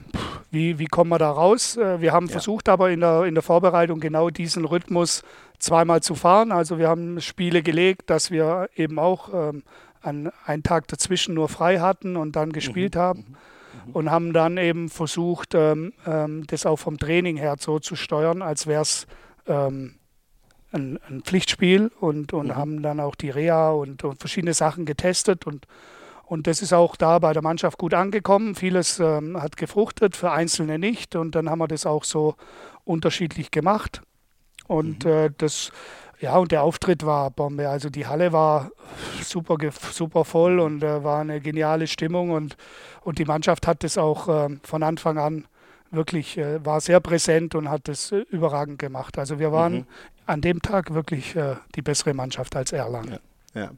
wie, 0.51 0.79
wie 0.79 0.87
kommen 0.87 1.11
wir 1.11 1.19
da 1.19 1.31
raus? 1.31 1.77
Äh, 1.77 2.01
wir 2.01 2.13
haben 2.13 2.27
ja. 2.27 2.33
versucht, 2.33 2.69
aber 2.69 2.91
in 2.91 3.01
der, 3.01 3.25
in 3.25 3.35
der 3.35 3.43
Vorbereitung 3.43 4.01
genau 4.01 4.31
diesen 4.31 4.65
Rhythmus 4.65 5.23
zweimal 5.63 6.03
zu 6.03 6.15
fahren. 6.15 6.53
Also 6.53 6.79
wir 6.79 6.89
haben 6.89 7.21
Spiele 7.21 7.63
gelegt, 7.63 8.11
dass 8.11 8.31
wir 8.31 8.69
eben 8.77 8.99
auch 8.99 9.33
ähm, 9.33 9.63
an, 10.01 10.33
einen 10.45 10.63
Tag 10.63 10.89
dazwischen 10.89 11.35
nur 11.35 11.49
frei 11.49 11.79
hatten 11.79 12.17
und 12.17 12.37
dann 12.37 12.53
gespielt 12.53 12.97
mhm. 12.97 12.99
haben. 12.99 13.19
Mhm. 13.19 13.91
mhm. 13.91 13.93
Und 13.93 14.11
haben 14.11 14.33
dann 14.33 14.59
eben 14.59 14.89
versucht, 14.89 15.55
ähm, 15.55 15.93
ähm, 16.07 16.47
das 16.47 16.67
auch 16.67 16.77
vom 16.77 16.99
Training 16.99 17.37
her 17.37 17.57
so 17.59 17.79
zu 17.79 17.97
steuern, 17.97 18.43
als 18.43 18.67
wäre 18.67 18.83
es 18.83 19.07
ähm, 19.47 19.95
ein, 20.73 20.99
ein, 21.09 21.23
Pflichtspiel 21.23 21.91
und, 22.01 22.33
und 22.33 22.49
mhm. 22.49 22.57
haben 22.57 22.83
dann 22.83 23.01
auch 23.01 23.15
die 23.15 23.31
Reha 23.31 23.71
und, 23.71 24.05
und 24.05 24.19
verschiedene 24.19 24.55
Sachen 24.55 24.85
getestet 24.85 25.47
und 25.47 25.67
und 26.25 26.47
das 26.47 26.63
ist 26.63 26.73
auch 26.73 26.97
da 26.97 27.19
bei 27.19 27.35
der 27.35 27.43
Mannschaft 27.43 27.77
gut 27.77 27.93
angekommen. 27.93 28.55
Vieles 28.55 28.99
ähm, 29.01 29.43
hat 29.43 29.59
gefruchtet, 29.59 30.17
für 30.17 30.31
Einzelne 30.31 30.79
nicht. 30.79 31.15
Und 31.15 31.35
dann 31.35 31.51
haben 31.51 31.59
wir 31.59 31.69
das 31.69 31.85
auch 31.85 32.05
so 32.05 32.37
unterschiedlich 32.85 33.51
gemacht. 33.51 34.01
Und 34.73 35.05
mhm. 35.05 35.11
äh, 35.11 35.31
das, 35.37 35.71
ja, 36.21 36.37
und 36.37 36.53
der 36.53 36.63
Auftritt 36.63 37.05
war 37.05 37.31
Bombe. 37.31 37.69
Also 37.69 37.91
die 37.91 38.07
Halle 38.07 38.33
war 38.33 38.71
super, 39.23 39.57
super 39.93 40.25
voll 40.25 40.61
und 40.61 40.83
äh, 40.83 41.05
war 41.05 41.21
eine 41.21 41.41
geniale 41.41 41.87
Stimmung. 41.87 42.31
Und, 42.31 42.57
und 43.03 43.19
die 43.19 43.25
Mannschaft 43.25 43.67
hat 43.67 43.85
das 43.85 43.99
auch 43.99 44.29
äh, 44.29 44.49
von 44.63 44.83
Anfang 44.83 45.19
an 45.19 45.47
wirklich, 45.91 46.39
äh, 46.39 46.65
war 46.65 46.81
sehr 46.81 47.01
präsent 47.01 47.55
und 47.55 47.69
hat 47.69 47.87
das 47.87 48.13
äh, 48.13 48.25
überragend 48.31 48.79
gemacht. 48.79 49.19
Also 49.19 49.39
wir 49.39 49.53
waren 49.53 49.75
mhm. 49.75 49.87
an 50.27 50.41
dem 50.41 50.63
Tag 50.63 50.95
wirklich 50.95 51.37
äh, 51.37 51.57
die 51.75 51.83
bessere 51.83 52.15
Mannschaft 52.15 52.57
als 52.57 52.73
Erlangen. 52.73 53.19
Ja, 53.55 53.61
ja. 53.61 53.71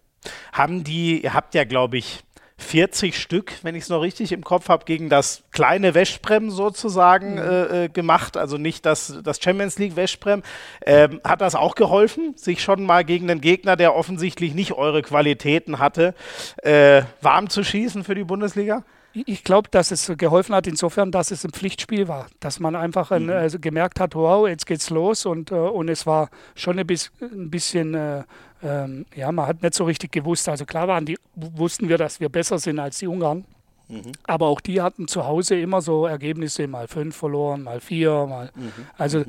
Haben 0.53 0.85
die, 0.85 1.23
ihr 1.23 1.35
habt 1.35 1.55
ja, 1.55 1.65
glaube 1.65 1.99
ich, 1.99 2.25
40 2.57 3.19
Stück, 3.19 3.53
wenn 3.63 3.75
ich 3.75 3.85
es 3.85 3.89
noch 3.89 4.01
richtig 4.01 4.31
im 4.31 4.45
Kopf 4.45 4.69
habe, 4.69 4.85
gegen 4.85 5.09
das 5.09 5.43
kleine 5.51 5.95
Wäschbrem 5.95 6.51
sozusagen 6.51 7.33
mhm. 7.33 7.39
äh, 7.39 7.85
äh, 7.85 7.89
gemacht, 7.89 8.37
also 8.37 8.59
nicht 8.59 8.87
das, 8.87 9.21
das 9.25 9.43
Champions 9.43 9.79
League 9.79 9.97
Wäschbrem. 9.97 10.43
Ähm, 10.87 11.21
hat 11.25 11.41
das 11.41 11.57
auch 11.57 11.75
geholfen, 11.75 12.35
sich 12.37 12.63
schon 12.63 12.85
mal 12.85 13.05
gegen 13.05 13.29
einen 13.31 13.41
Gegner, 13.41 13.77
der 13.77 13.97
offensichtlich 13.97 14.55
nicht 14.55 14.73
eure 14.73 15.03
Qualitäten 15.03 15.81
hatte, 15.81 16.15
äh, 16.63 17.03
warm 17.21 17.51
zu 17.51 17.65
schießen 17.65 18.05
für 18.05 18.15
die 18.15 18.25
Bundesliga? 18.25 18.85
Ich 19.15 19.45
glaube, 19.45 19.69
dass 19.71 19.91
es 19.91 20.13
geholfen 20.19 20.55
hat, 20.55 20.67
insofern, 20.67 21.13
dass 21.13 21.31
es 21.31 21.45
ein 21.45 21.53
Pflichtspiel 21.53 22.09
war. 22.09 22.27
Dass 22.41 22.59
man 22.59 22.75
einfach 22.75 23.11
ein, 23.13 23.25
mhm. 23.25 23.31
also 23.31 23.59
gemerkt 23.59 24.01
hat, 24.01 24.15
wow, 24.15 24.49
jetzt 24.49 24.67
geht's 24.67 24.91
los 24.91 25.25
und, 25.25 25.53
äh, 25.53 25.55
und 25.55 25.89
es 25.89 26.05
war 26.05 26.31
schon 26.57 26.79
ein, 26.79 26.87
bis, 26.87 27.13
ein 27.21 27.51
bisschen, 27.51 27.95
äh, 27.95 28.25
ähm, 28.63 29.07
ja, 29.15 29.31
man 29.31 29.47
hat 29.47 29.63
nicht 29.63 29.75
so 29.75 29.85
richtig 29.85 30.11
gewusst. 30.11 30.49
Also 30.49 30.65
klar 30.65 30.89
waren 30.89 31.07
die, 31.07 31.17
wussten 31.35 31.89
wir, 31.89 31.99
dass 31.99 32.19
wir 32.19 32.29
besser 32.29 32.59
sind 32.59 32.79
als 32.81 32.99
die 32.99 33.07
Ungarn. 33.07 33.45
Mhm. 33.89 34.13
Aber 34.25 34.47
auch 34.47 34.61
die 34.61 34.81
hatten 34.83 35.07
zu 35.07 35.27
Hause 35.27 35.61
immer 35.61 35.81
so 35.81 36.07
Ergebnisse, 36.07 36.67
mal 36.67 36.89
fünf 36.89 37.17
verloren, 37.17 37.63
mal 37.63 37.81
vier, 37.81 38.27
mal. 38.27 38.51
Mhm. 38.57 38.73
Also 38.99 39.21
mhm 39.21 39.27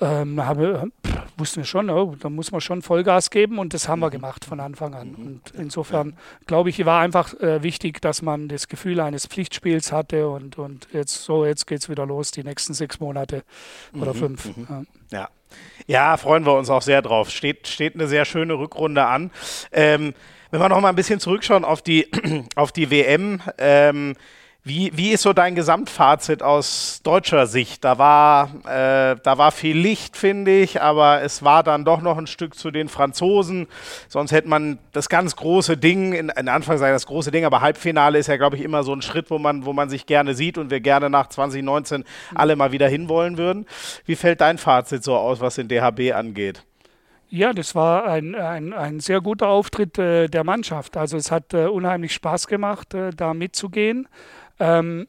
ähm, 0.00 0.44
habe, 0.44 0.90
wussten 1.36 1.58
wir 1.58 1.64
schon, 1.64 1.90
oh, 1.90 2.14
da 2.18 2.28
muss 2.28 2.52
man 2.52 2.60
schon 2.60 2.82
Vollgas 2.82 3.30
geben 3.30 3.58
und 3.58 3.74
das 3.74 3.88
haben 3.88 4.00
wir 4.00 4.08
mhm. 4.08 4.12
gemacht 4.12 4.44
von 4.44 4.60
Anfang 4.60 4.94
an. 4.94 5.12
Mhm. 5.12 5.26
Und 5.26 5.40
insofern 5.56 6.16
glaube 6.46 6.70
ich, 6.70 6.84
war 6.84 7.00
einfach 7.00 7.34
äh, 7.40 7.62
wichtig, 7.62 8.00
dass 8.00 8.22
man 8.22 8.48
das 8.48 8.68
Gefühl 8.68 9.00
eines 9.00 9.26
Pflichtspiels 9.26 9.92
hatte 9.92 10.28
und, 10.28 10.58
und 10.58 10.88
jetzt 10.92 11.24
so, 11.24 11.44
jetzt 11.44 11.66
geht 11.66 11.80
es 11.80 11.88
wieder 11.88 12.06
los, 12.06 12.30
die 12.30 12.44
nächsten 12.44 12.74
sechs 12.74 13.00
Monate 13.00 13.44
oder 14.00 14.14
mhm. 14.14 14.18
fünf. 14.18 14.56
Mhm. 14.56 14.66
Ja. 15.10 15.18
ja. 15.18 15.28
ja. 15.86 16.16
freuen 16.16 16.44
wir 16.44 16.54
uns 16.54 16.70
auch 16.70 16.82
sehr 16.82 17.02
drauf. 17.02 17.30
Steht, 17.30 17.68
steht 17.68 17.94
eine 17.94 18.08
sehr 18.08 18.24
schöne 18.24 18.54
Rückrunde 18.54 19.04
an. 19.04 19.30
Ähm, 19.72 20.14
wenn 20.50 20.60
wir 20.60 20.68
noch 20.68 20.80
mal 20.80 20.90
ein 20.90 20.96
bisschen 20.96 21.20
zurückschauen 21.20 21.64
auf 21.64 21.82
die, 21.82 22.08
auf 22.54 22.70
die 22.70 22.90
WM, 22.90 23.40
ähm, 23.58 24.14
wie, 24.66 24.90
wie 24.96 25.10
ist 25.12 25.20
so 25.20 25.34
dein 25.34 25.54
Gesamtfazit 25.54 26.42
aus 26.42 27.00
deutscher 27.02 27.46
Sicht? 27.46 27.84
Da 27.84 27.98
war, 27.98 28.48
äh, 28.64 29.14
da 29.22 29.36
war 29.36 29.52
viel 29.52 29.76
Licht, 29.76 30.16
finde 30.16 30.56
ich, 30.56 30.80
aber 30.80 31.20
es 31.20 31.42
war 31.42 31.62
dann 31.62 31.84
doch 31.84 32.00
noch 32.00 32.16
ein 32.16 32.26
Stück 32.26 32.54
zu 32.54 32.70
den 32.70 32.88
Franzosen. 32.88 33.66
Sonst 34.08 34.32
hätte 34.32 34.48
man 34.48 34.78
das 34.92 35.10
ganz 35.10 35.36
große 35.36 35.76
Ding, 35.76 36.14
in, 36.14 36.30
in 36.30 36.48
Anführungszeichen 36.48 36.94
das 36.94 37.04
große 37.04 37.30
Ding, 37.30 37.44
aber 37.44 37.60
Halbfinale 37.60 38.18
ist 38.18 38.28
ja, 38.28 38.38
glaube 38.38 38.56
ich, 38.56 38.62
immer 38.62 38.84
so 38.84 38.94
ein 38.94 39.02
Schritt, 39.02 39.30
wo 39.30 39.38
man, 39.38 39.66
wo 39.66 39.74
man 39.74 39.90
sich 39.90 40.06
gerne 40.06 40.34
sieht 40.34 40.56
und 40.56 40.70
wir 40.70 40.80
gerne 40.80 41.10
nach 41.10 41.28
2019 41.28 42.02
alle 42.34 42.56
mal 42.56 42.72
wieder 42.72 42.88
hinwollen 42.88 43.36
würden. 43.36 43.66
Wie 44.06 44.16
fällt 44.16 44.40
dein 44.40 44.56
Fazit 44.56 45.04
so 45.04 45.14
aus, 45.14 45.42
was 45.42 45.56
den 45.56 45.68
DHB 45.68 46.14
angeht? 46.14 46.64
Ja, 47.28 47.52
das 47.52 47.74
war 47.74 48.04
ein, 48.06 48.34
ein, 48.34 48.72
ein 48.72 49.00
sehr 49.00 49.20
guter 49.20 49.48
Auftritt 49.48 49.98
äh, 49.98 50.28
der 50.28 50.44
Mannschaft. 50.44 50.96
Also 50.96 51.16
es 51.16 51.30
hat 51.30 51.52
äh, 51.52 51.66
unheimlich 51.66 52.14
Spaß 52.14 52.46
gemacht, 52.46 52.94
äh, 52.94 53.10
da 53.10 53.34
mitzugehen. 53.34 54.08
Ähm, 54.58 55.06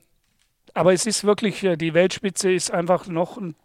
aber 0.73 0.93
es 0.93 1.05
ist 1.05 1.23
wirklich, 1.23 1.63
äh, 1.63 1.77
die 1.77 1.93
Weltspitze 1.93 2.51
ist 2.51 2.71
einfach 2.71 3.08
noch 3.08 3.38
ein 3.38 3.55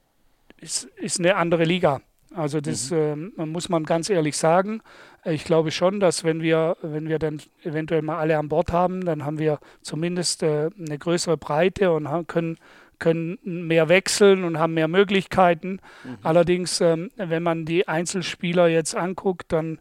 ist, 0.61 0.85
ist 0.97 1.19
eine 1.19 1.37
andere 1.37 1.64
Liga. 1.64 2.01
Also 2.35 2.61
das 2.61 2.90
mhm. 2.90 3.33
äh, 3.37 3.47
muss 3.47 3.69
man 3.69 3.85
ganz 3.85 4.09
ehrlich 4.09 4.37
sagen. 4.37 4.83
Ich 5.25 5.45
glaube 5.45 5.71
schon, 5.71 6.01
dass 6.01 6.23
wenn 6.25 6.43
wir, 6.43 6.77
wenn 6.83 7.09
wir 7.09 7.19
dann 7.19 7.40
eventuell 7.64 8.03
mal 8.03 8.19
alle 8.19 8.38
an 8.38 8.49
Bord 8.49 8.73
haben, 8.73 9.05
dann 9.05 9.25
haben 9.25 9.38
wir 9.38 9.59
zumindest 9.83 10.43
äh, 10.43 10.71
eine 10.79 10.99
größere 10.99 11.37
Breite 11.37 11.93
und 11.93 12.09
haben, 12.09 12.27
können, 12.27 12.57
können 12.99 13.38
mehr 13.43 13.88
wechseln 13.88 14.45
und 14.45 14.59
haben 14.59 14.75
mehr 14.75 14.88
Möglichkeiten. 14.88 15.81
Mhm. 16.05 16.19
Allerdings, 16.23 16.81
ähm, 16.81 17.11
wenn 17.16 17.43
man 17.43 17.64
die 17.64 17.88
Einzelspieler 17.88 18.69
jetzt 18.69 18.95
anguckt, 18.95 19.53
dann 19.53 19.81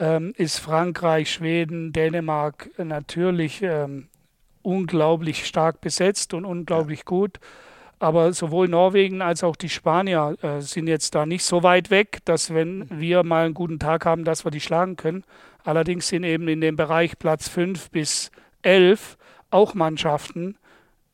ähm, 0.00 0.34
ist 0.36 0.58
Frankreich, 0.58 1.30
Schweden, 1.30 1.92
Dänemark 1.92 2.70
natürlich 2.76 3.62
ähm, 3.62 4.08
unglaublich 4.64 5.46
stark 5.46 5.80
besetzt 5.80 6.34
und 6.34 6.44
unglaublich 6.44 7.00
ja. 7.00 7.04
gut. 7.04 7.38
Aber 7.98 8.32
sowohl 8.32 8.68
Norwegen 8.68 9.22
als 9.22 9.44
auch 9.44 9.56
die 9.56 9.68
Spanier 9.68 10.36
äh, 10.42 10.60
sind 10.60 10.88
jetzt 10.88 11.14
da 11.14 11.26
nicht 11.26 11.44
so 11.44 11.62
weit 11.62 11.90
weg, 11.90 12.18
dass 12.24 12.52
wenn 12.52 12.78
mhm. 12.78 12.86
wir 12.90 13.22
mal 13.22 13.44
einen 13.44 13.54
guten 13.54 13.78
Tag 13.78 14.04
haben, 14.04 14.24
dass 14.24 14.44
wir 14.44 14.50
die 14.50 14.60
schlagen 14.60 14.96
können. 14.96 15.24
Allerdings 15.64 16.08
sind 16.08 16.24
eben 16.24 16.48
in 16.48 16.60
dem 16.60 16.76
Bereich 16.76 17.18
Platz 17.18 17.48
5 17.48 17.90
bis 17.90 18.30
11 18.62 19.16
auch 19.50 19.74
Mannschaften, 19.74 20.56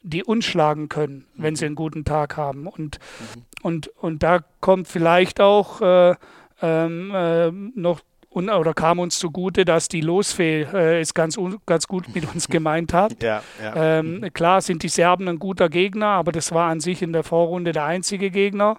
die 0.02 0.24
uns 0.24 0.46
schlagen 0.46 0.88
können, 0.88 1.26
mhm. 1.34 1.42
wenn 1.42 1.56
sie 1.56 1.66
einen 1.66 1.74
guten 1.74 2.04
Tag 2.04 2.36
haben. 2.36 2.66
Und, 2.66 2.98
mhm. 2.98 3.42
und, 3.62 3.88
und 3.98 4.22
da 4.22 4.40
kommt 4.60 4.88
vielleicht 4.88 5.40
auch 5.40 5.80
äh, 5.82 6.14
ähm, 6.62 7.12
äh, 7.14 7.50
noch 7.50 8.00
und, 8.32 8.48
oder 8.48 8.74
kam 8.74 9.00
uns 9.00 9.18
zugute, 9.18 9.64
dass 9.64 9.88
die 9.88 10.00
Losfee 10.00 10.62
äh, 10.62 11.00
es 11.00 11.14
ganz, 11.14 11.36
ganz 11.66 11.88
gut 11.88 12.14
mit 12.14 12.32
uns 12.32 12.48
gemeint 12.48 12.92
hat. 12.92 13.20
ja, 13.22 13.42
ja. 13.60 13.98
Ähm, 13.98 14.24
klar 14.32 14.60
sind 14.60 14.84
die 14.84 14.88
Serben 14.88 15.28
ein 15.28 15.40
guter 15.40 15.68
Gegner, 15.68 16.06
aber 16.06 16.30
das 16.30 16.52
war 16.52 16.70
an 16.70 16.78
sich 16.78 17.02
in 17.02 17.12
der 17.12 17.24
Vorrunde 17.24 17.72
der 17.72 17.84
einzige 17.84 18.30
Gegner. 18.30 18.78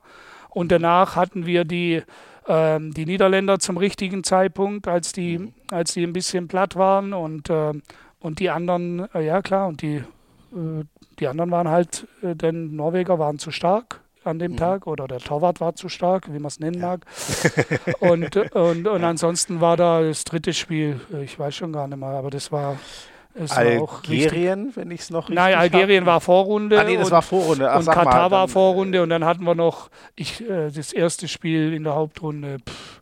Und 0.50 0.72
danach 0.72 1.18
hatten 1.18 1.46
wir 1.46 1.66
die, 1.66 2.02
ähm, 2.48 2.94
die 2.94 3.06
Niederländer 3.06 3.60
zum 3.60 3.76
richtigen 3.76 4.24
Zeitpunkt, 4.24 4.88
als 4.88 5.12
die, 5.12 5.40
mhm. 5.40 5.54
als 5.70 5.94
die 5.94 6.04
ein 6.04 6.14
bisschen 6.14 6.48
platt 6.48 6.78
waren. 6.78 7.12
Und, 7.12 7.50
äh, 7.50 7.74
und 8.22 8.40
die 8.40 8.50
anderen, 8.50 9.14
äh, 9.14 9.26
ja 9.26 9.42
klar, 9.42 9.68
und 9.68 9.82
die, 9.82 9.96
äh, 9.96 10.86
die 11.20 11.28
anderen 11.28 11.52
waren 11.52 11.68
halt, 11.68 12.08
äh, 12.22 12.36
denn 12.36 12.78
Norweger 12.78 13.20
waren 13.20 13.38
zu 13.38 13.52
stark 13.52 14.02
an 14.24 14.40
dem 14.40 14.54
mhm. 14.54 14.58
Tag 14.58 14.88
oder 14.88 15.08
der 15.08 15.20
Torwart 15.20 15.60
war 15.60 15.76
zu 15.76 15.90
stark, 15.90 16.28
wie 16.28 16.40
man 16.40 16.48
es 16.48 16.60
nennen 16.60 16.80
ja. 16.80 16.88
mag. 16.88 17.06
und, 18.00 18.36
und, 18.54 18.88
und 18.88 19.04
ansonsten 19.04 19.62
war 19.62 19.78
da 19.78 20.02
das 20.02 20.24
dritte 20.24 20.54
Spiel, 20.54 21.00
ich 21.24 21.38
weiß 21.38 21.56
schon 21.56 21.74
gar 21.74 21.88
nicht 21.88 21.98
mehr, 21.98 22.10
aber 22.10 22.30
das 22.30 22.52
war. 22.52 22.78
Es 23.34 23.52
Algerien, 23.52 24.76
wenn 24.76 24.92
ich 24.92 25.02
es 25.02 25.10
noch 25.10 25.30
richtig 25.30 25.36
Nein, 25.36 25.56
Algerien 25.56 26.02
hab. 26.02 26.08
war 26.08 26.20
Vorrunde. 26.22 26.78
Ah, 26.78 26.84
nee, 26.84 26.98
das 26.98 27.06
und, 27.06 27.12
war 27.12 27.22
Vorrunde. 27.22 27.72
Ach, 27.72 27.80
und 27.80 27.86
Katar 27.86 28.30
mal, 28.30 28.32
war 28.32 28.48
Vorrunde 28.50 29.02
und 29.02 29.10
dann 29.10 29.24
hatten 29.24 29.46
wir 29.46 29.56
noch 29.56 29.90
ich, 30.18 30.42
äh, 30.42 30.70
das 30.70 30.92
erste 30.92 31.30
Spiel 31.30 31.72
in 31.72 31.86
der 31.86 31.96
Hauptrunde. 31.96 32.58
Pff, 32.60 33.01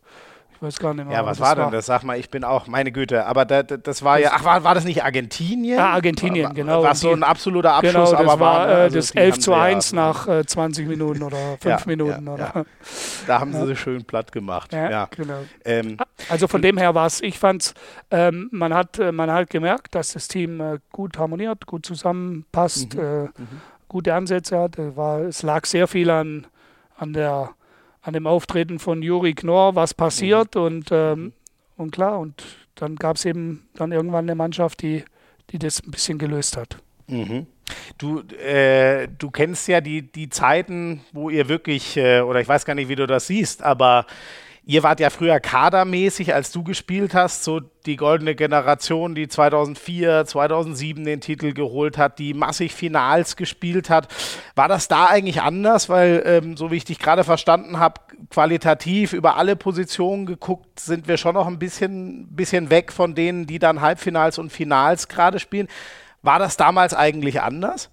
ich 0.60 0.66
weiß 0.66 0.78
gar 0.78 0.92
nicht 0.92 1.06
mehr. 1.06 1.16
Ja, 1.16 1.24
was 1.24 1.40
war 1.40 1.54
denn 1.54 1.64
war 1.64 1.70
das? 1.70 1.86
Sag 1.86 2.02
mal, 2.02 2.18
ich 2.18 2.28
bin 2.28 2.44
auch, 2.44 2.66
meine 2.66 2.92
Güte, 2.92 3.24
aber 3.24 3.46
da, 3.46 3.62
das 3.62 4.02
war 4.02 4.18
ja, 4.18 4.32
ach, 4.34 4.44
war, 4.44 4.62
war 4.62 4.74
das 4.74 4.84
nicht 4.84 5.02
Argentinien? 5.02 5.78
Ja, 5.78 5.88
Argentinien, 5.88 6.48
war, 6.48 6.54
genau. 6.54 6.82
War 6.82 6.94
so 6.94 7.12
ein 7.12 7.22
absoluter 7.22 7.72
Abschluss, 7.72 7.92
genau, 7.94 8.10
das 8.10 8.20
aber 8.20 8.40
war, 8.40 8.40
war 8.40 8.66
also 8.66 8.96
das 8.96 9.12
11 9.12 9.38
zu 9.38 9.54
1 9.54 9.92
ja, 9.92 9.96
nach 9.96 10.28
äh, 10.28 10.44
20 10.44 10.86
Minuten 10.86 11.22
oder 11.22 11.38
5 11.60 11.64
ja, 11.64 11.80
Minuten. 11.86 12.26
Ja, 12.26 12.32
oder. 12.34 12.66
Da 13.26 13.40
haben 13.40 13.52
sie 13.52 13.66
sich 13.66 13.80
schön 13.80 14.04
platt 14.04 14.32
gemacht. 14.32 14.72
Ja, 14.72 15.06
genau. 15.06 15.38
Ähm, 15.64 15.96
also 16.28 16.46
von 16.48 16.60
dem 16.60 16.76
her 16.76 16.94
war 16.94 17.06
es, 17.06 17.22
ich 17.22 17.38
fand 17.38 17.72
ähm, 18.10 18.48
man, 18.52 18.74
hat, 18.74 18.98
äh, 18.98 19.12
man 19.12 19.30
hat 19.30 19.48
gemerkt, 19.48 19.94
dass 19.94 20.12
das 20.12 20.28
Team 20.28 20.60
äh, 20.60 20.78
gut 20.92 21.16
harmoniert, 21.16 21.66
gut 21.66 21.86
zusammenpasst, 21.86 22.94
mhm. 22.94 23.00
Äh, 23.00 23.22
mhm. 23.22 23.30
gute 23.88 24.14
Ansätze 24.14 24.58
hat. 24.58 24.76
War, 24.76 25.20
es 25.20 25.42
lag 25.42 25.64
sehr 25.64 25.86
viel 25.86 26.10
an, 26.10 26.46
an 26.98 27.12
der 27.12 27.50
an 28.02 28.12
dem 28.14 28.26
Auftreten 28.26 28.78
von 28.78 29.02
Juri 29.02 29.34
Knorr 29.34 29.74
was 29.74 29.94
passiert 29.94 30.54
mhm. 30.54 30.62
und, 30.62 30.88
ähm, 30.90 31.32
und 31.76 31.90
klar, 31.92 32.18
und 32.18 32.44
dann 32.74 32.96
gab 32.96 33.16
es 33.16 33.24
eben 33.24 33.68
dann 33.74 33.92
irgendwann 33.92 34.24
eine 34.24 34.34
Mannschaft, 34.34 34.82
die, 34.82 35.04
die 35.50 35.58
das 35.58 35.82
ein 35.82 35.90
bisschen 35.90 36.18
gelöst 36.18 36.56
hat. 36.56 36.78
Mhm. 37.06 37.46
Du, 37.98 38.20
äh, 38.20 39.08
du 39.18 39.30
kennst 39.30 39.68
ja 39.68 39.80
die, 39.80 40.02
die 40.02 40.28
Zeiten, 40.28 41.04
wo 41.12 41.30
ihr 41.30 41.48
wirklich, 41.48 41.96
äh, 41.96 42.20
oder 42.20 42.40
ich 42.40 42.48
weiß 42.48 42.64
gar 42.64 42.74
nicht, 42.74 42.88
wie 42.88 42.96
du 42.96 43.06
das 43.06 43.26
siehst, 43.26 43.62
aber 43.62 44.06
Ihr 44.64 44.82
wart 44.82 45.00
ja 45.00 45.08
früher 45.08 45.40
kadermäßig, 45.40 46.34
als 46.34 46.52
du 46.52 46.62
gespielt 46.62 47.14
hast, 47.14 47.44
so 47.44 47.60
die 47.86 47.96
goldene 47.96 48.34
Generation, 48.34 49.14
die 49.14 49.26
2004, 49.26 50.26
2007 50.26 51.02
den 51.02 51.20
Titel 51.22 51.52
geholt 51.54 51.96
hat, 51.96 52.18
die 52.18 52.34
massig 52.34 52.74
Finals 52.74 53.36
gespielt 53.36 53.88
hat. 53.88 54.08
War 54.54 54.68
das 54.68 54.86
da 54.86 55.06
eigentlich 55.06 55.40
anders? 55.40 55.88
Weil, 55.88 56.22
ähm, 56.26 56.56
so 56.58 56.70
wie 56.70 56.76
ich 56.76 56.84
dich 56.84 56.98
gerade 56.98 57.24
verstanden 57.24 57.78
habe, 57.78 58.02
qualitativ 58.28 59.14
über 59.14 59.36
alle 59.36 59.56
Positionen 59.56 60.26
geguckt, 60.26 60.78
sind 60.78 61.08
wir 61.08 61.16
schon 61.16 61.34
noch 61.34 61.46
ein 61.46 61.58
bisschen, 61.58 62.28
bisschen 62.28 62.68
weg 62.68 62.92
von 62.92 63.14
denen, 63.14 63.46
die 63.46 63.58
dann 63.58 63.80
Halbfinals 63.80 64.38
und 64.38 64.52
Finals 64.52 65.08
gerade 65.08 65.38
spielen. 65.38 65.68
War 66.22 66.38
das 66.38 66.58
damals 66.58 66.92
eigentlich 66.92 67.40
anders? 67.40 67.90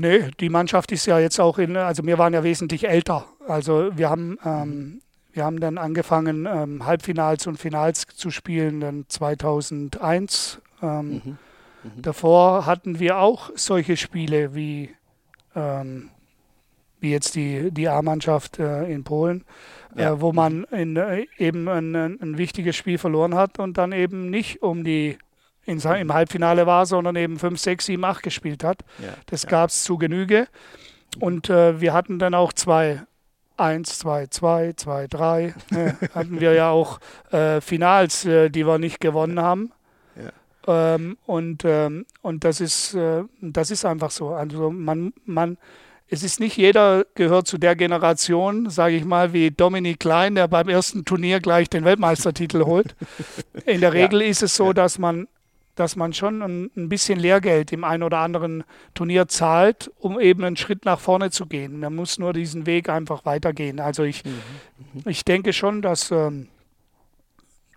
Nee, 0.00 0.30
die 0.40 0.48
Mannschaft 0.48 0.92
ist 0.92 1.04
ja 1.04 1.18
jetzt 1.18 1.38
auch 1.38 1.58
in, 1.58 1.76
also 1.76 2.06
wir 2.06 2.16
waren 2.16 2.32
ja 2.32 2.42
wesentlich 2.42 2.88
älter. 2.88 3.26
Also 3.46 3.90
wir 3.94 4.08
haben, 4.08 4.38
ähm, 4.46 5.02
wir 5.32 5.44
haben 5.44 5.60
dann 5.60 5.76
angefangen, 5.76 6.48
ähm, 6.50 6.86
Halbfinals 6.86 7.46
und 7.46 7.58
Finals 7.58 8.06
zu 8.06 8.30
spielen, 8.30 8.80
dann 8.80 9.04
2001. 9.08 10.62
Ähm, 10.80 11.10
mhm. 11.10 11.20
Mhm. 11.82 12.02
Davor 12.02 12.64
hatten 12.64 12.98
wir 12.98 13.18
auch 13.18 13.50
solche 13.56 13.98
Spiele 13.98 14.54
wie, 14.54 14.88
ähm, 15.54 16.08
wie 17.00 17.10
jetzt 17.10 17.34
die, 17.34 17.70
die 17.70 17.88
A-Mannschaft 17.88 18.58
äh, 18.58 18.90
in 18.90 19.04
Polen, 19.04 19.44
äh, 19.96 20.00
ja. 20.02 20.12
äh, 20.14 20.20
wo 20.22 20.32
man 20.32 20.64
in, 20.64 20.96
äh, 20.96 21.26
eben 21.36 21.68
ein, 21.68 21.94
ein 21.94 22.38
wichtiges 22.38 22.74
Spiel 22.74 22.96
verloren 22.96 23.34
hat 23.34 23.58
und 23.58 23.76
dann 23.76 23.92
eben 23.92 24.30
nicht 24.30 24.62
um 24.62 24.82
die 24.82 25.18
in, 25.64 25.78
im 25.78 26.12
Halbfinale 26.12 26.66
war, 26.66 26.86
sondern 26.86 27.16
eben 27.16 27.38
5, 27.38 27.58
6, 27.58 27.86
7, 27.86 28.04
8 28.04 28.22
gespielt 28.22 28.64
hat. 28.64 28.80
Ja, 28.98 29.14
das 29.26 29.44
ja. 29.44 29.50
gab 29.50 29.70
es 29.70 29.82
zu 29.82 29.98
Genüge. 29.98 30.48
Und 31.18 31.50
äh, 31.50 31.80
wir 31.80 31.92
hatten 31.92 32.18
dann 32.18 32.34
auch 32.34 32.52
zwei, 32.52 33.02
1, 33.56 33.98
2, 33.98 34.26
2, 34.28 34.72
2, 34.74 35.06
3. 35.08 35.54
hatten 36.14 36.40
wir 36.40 36.54
ja 36.54 36.70
auch 36.70 36.98
äh, 37.30 37.60
Finals, 37.60 38.24
äh, 38.24 38.48
die 38.48 38.66
wir 38.66 38.78
nicht 38.78 39.00
gewonnen 39.00 39.40
haben. 39.40 39.72
Ja. 40.16 40.94
Ähm, 40.94 41.18
und, 41.26 41.64
ähm, 41.64 42.06
und 42.22 42.44
das 42.44 42.60
ist, 42.60 42.94
äh, 42.94 43.24
das 43.40 43.70
ist 43.70 43.84
einfach 43.84 44.10
so. 44.10 44.30
Also 44.30 44.70
man, 44.70 45.12
man, 45.24 45.58
es 46.08 46.22
ist 46.22 46.40
nicht 46.40 46.56
jeder 46.56 47.04
gehört 47.14 47.46
zu 47.46 47.58
der 47.58 47.76
Generation, 47.76 48.70
sage 48.70 48.96
ich 48.96 49.04
mal, 49.04 49.32
wie 49.32 49.50
Dominik 49.50 50.00
Klein, 50.00 50.34
der 50.36 50.48
beim 50.48 50.68
ersten 50.68 51.04
Turnier 51.04 51.40
gleich 51.40 51.68
den 51.68 51.84
Weltmeistertitel 51.84 52.64
holt. 52.64 52.96
In 53.66 53.80
der 53.80 53.92
Regel 53.92 54.22
ja. 54.22 54.28
ist 54.28 54.42
es 54.42 54.56
so, 54.56 54.72
dass 54.72 54.98
man 54.98 55.28
dass 55.80 55.96
man 55.96 56.12
schon 56.12 56.42
ein, 56.42 56.70
ein, 56.76 56.88
bisschen 56.90 57.18
Lehrgeld 57.18 57.72
im 57.72 57.84
einen 57.84 58.02
oder 58.02 58.18
anderen 58.18 58.64
Turnier 58.94 59.28
zahlt, 59.28 59.90
um 59.98 60.20
eben 60.20 60.44
einen 60.44 60.56
Schritt 60.56 60.84
nach 60.84 61.00
vorne 61.00 61.30
zu 61.30 61.46
gehen. 61.46 61.80
Man 61.80 61.96
muss 61.96 62.18
nur 62.18 62.34
diesen 62.34 62.66
Weg 62.66 62.90
einfach 62.90 63.24
weitergehen. 63.24 63.80
Also 63.80 64.04
ich, 64.04 64.24
mhm. 64.24 64.30
mhm. 64.92 65.02
ich 65.06 65.24
denke 65.24 65.54
schon, 65.54 65.80
dass, 65.80 66.10
ähm, 66.10 66.48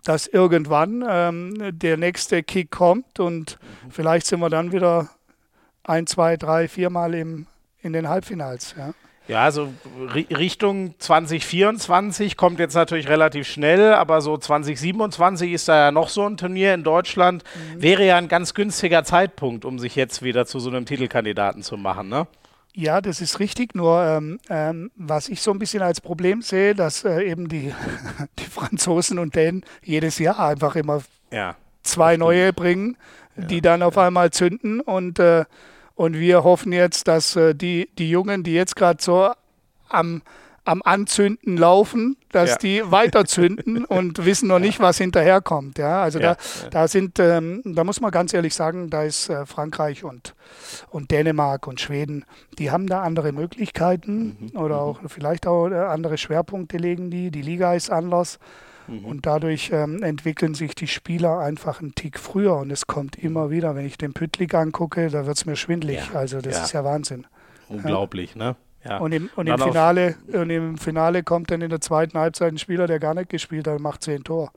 dass 0.04 0.26
irgendwann 0.26 1.02
ähm, 1.08 1.78
der 1.78 1.96
nächste 1.96 2.42
Kick 2.42 2.70
kommt 2.70 3.18
und 3.18 3.58
mhm. 3.60 3.90
vielleicht 3.90 4.26
sind 4.26 4.40
wir 4.40 4.50
dann 4.50 4.70
wieder 4.70 5.08
ein, 5.82 6.06
zwei, 6.06 6.36
drei, 6.36 6.68
viermal 6.68 7.14
im, 7.14 7.46
in 7.80 7.94
den 7.94 8.08
Halbfinals. 8.08 8.74
Ja. 8.76 8.92
Ja, 9.26 9.42
also 9.42 9.72
Richtung 10.14 10.94
2024 10.98 12.36
kommt 12.36 12.58
jetzt 12.58 12.74
natürlich 12.74 13.08
relativ 13.08 13.46
schnell, 13.48 13.94
aber 13.94 14.20
so 14.20 14.36
2027 14.36 15.52
ist 15.52 15.66
da 15.66 15.86
ja 15.86 15.92
noch 15.92 16.10
so 16.10 16.26
ein 16.26 16.36
Turnier 16.36 16.74
in 16.74 16.82
Deutschland. 16.82 17.42
Mhm. 17.54 17.82
Wäre 17.82 18.04
ja 18.04 18.18
ein 18.18 18.28
ganz 18.28 18.52
günstiger 18.52 19.02
Zeitpunkt, 19.02 19.64
um 19.64 19.78
sich 19.78 19.96
jetzt 19.96 20.22
wieder 20.22 20.44
zu 20.44 20.58
so 20.58 20.68
einem 20.68 20.84
Titelkandidaten 20.84 21.62
zu 21.62 21.78
machen, 21.78 22.08
ne? 22.08 22.26
Ja, 22.76 23.00
das 23.00 23.20
ist 23.20 23.38
richtig. 23.38 23.74
Nur 23.74 24.02
ähm, 24.02 24.40
ähm, 24.50 24.90
was 24.96 25.28
ich 25.28 25.40
so 25.40 25.52
ein 25.52 25.58
bisschen 25.58 25.82
als 25.82 26.00
Problem 26.00 26.42
sehe, 26.42 26.74
dass 26.74 27.04
äh, 27.04 27.22
eben 27.22 27.48
die, 27.48 27.72
die 28.38 28.44
Franzosen 28.44 29.18
und 29.18 29.34
Dänen 29.36 29.64
jedes 29.82 30.18
Jahr 30.18 30.40
einfach 30.40 30.76
immer 30.76 31.02
ja, 31.30 31.56
zwei 31.82 32.16
neue 32.16 32.52
bringen, 32.52 32.96
ja, 33.36 33.44
die 33.44 33.60
dann 33.62 33.82
auf 33.82 33.96
ja. 33.96 34.08
einmal 34.08 34.32
zünden 34.32 34.80
und 34.80 35.18
äh, 35.18 35.44
und 35.94 36.18
wir 36.18 36.44
hoffen 36.44 36.72
jetzt, 36.72 37.08
dass 37.08 37.36
äh, 37.36 37.54
die, 37.54 37.88
die 37.98 38.10
Jungen, 38.10 38.42
die 38.42 38.54
jetzt 38.54 38.76
gerade 38.76 39.02
so 39.02 39.30
am, 39.88 40.22
am 40.64 40.82
Anzünden 40.82 41.56
laufen, 41.56 42.16
dass 42.32 42.50
ja. 42.50 42.56
die 42.56 42.82
weiterzünden 42.90 43.84
und 43.84 44.24
wissen 44.24 44.48
noch 44.48 44.58
nicht, 44.58 44.80
was 44.80 44.98
hinterherkommt. 44.98 45.78
Ja, 45.78 46.02
also 46.02 46.18
ja, 46.18 46.34
da, 46.34 46.70
da 46.70 46.88
sind, 46.88 47.18
ähm, 47.18 47.62
da 47.64 47.84
muss 47.84 48.00
man 48.00 48.10
ganz 48.10 48.34
ehrlich 48.34 48.54
sagen, 48.54 48.90
da 48.90 49.04
ist 49.04 49.28
äh, 49.28 49.46
Frankreich 49.46 50.04
und, 50.04 50.34
und 50.90 51.10
Dänemark 51.10 51.66
und 51.66 51.80
Schweden, 51.80 52.24
die 52.58 52.70
haben 52.70 52.86
da 52.86 53.02
andere 53.02 53.32
Möglichkeiten 53.32 54.50
mhm. 54.52 54.60
oder 54.60 54.76
mhm. 54.76 54.80
auch 54.80 55.00
vielleicht 55.06 55.46
auch 55.46 55.68
äh, 55.68 55.74
andere 55.74 56.18
Schwerpunkte 56.18 56.76
legen 56.76 57.10
die. 57.10 57.30
Die 57.30 57.42
Liga 57.42 57.74
ist 57.74 57.90
anders. 57.90 58.38
Mhm. 58.86 59.04
Und 59.04 59.26
dadurch 59.26 59.70
ähm, 59.72 60.02
entwickeln 60.02 60.54
sich 60.54 60.74
die 60.74 60.86
Spieler 60.86 61.38
einfach 61.38 61.80
einen 61.80 61.94
Tick 61.94 62.18
früher. 62.18 62.56
Und 62.56 62.70
es 62.70 62.86
kommt 62.86 63.16
immer 63.16 63.50
wieder, 63.50 63.74
wenn 63.74 63.86
ich 63.86 63.98
den 63.98 64.12
Püttlik 64.12 64.54
angucke, 64.54 65.08
da 65.10 65.26
wird 65.26 65.36
es 65.36 65.46
mir 65.46 65.56
schwindlig. 65.56 66.10
Ja. 66.12 66.18
Also 66.18 66.40
das 66.40 66.56
ja. 66.56 66.64
ist 66.64 66.72
ja 66.72 66.84
Wahnsinn. 66.84 67.26
Unglaublich, 67.68 68.36
ne? 68.36 68.56
Ja. 68.84 68.98
Und, 68.98 69.12
im, 69.12 69.30
und, 69.36 69.48
und 69.48 69.60
im 69.60 69.66
Finale, 69.66 70.16
und 70.32 70.50
im 70.50 70.76
Finale 70.76 71.22
kommt 71.22 71.50
dann 71.50 71.62
in 71.62 71.70
der 71.70 71.80
zweiten 71.80 72.18
Halbzeit 72.18 72.52
ein 72.52 72.58
Spieler, 72.58 72.86
der 72.86 72.98
gar 72.98 73.14
nicht 73.14 73.30
gespielt 73.30 73.66
hat, 73.66 73.80
macht 73.80 74.02
zehn 74.02 74.22
Tor. 74.24 74.52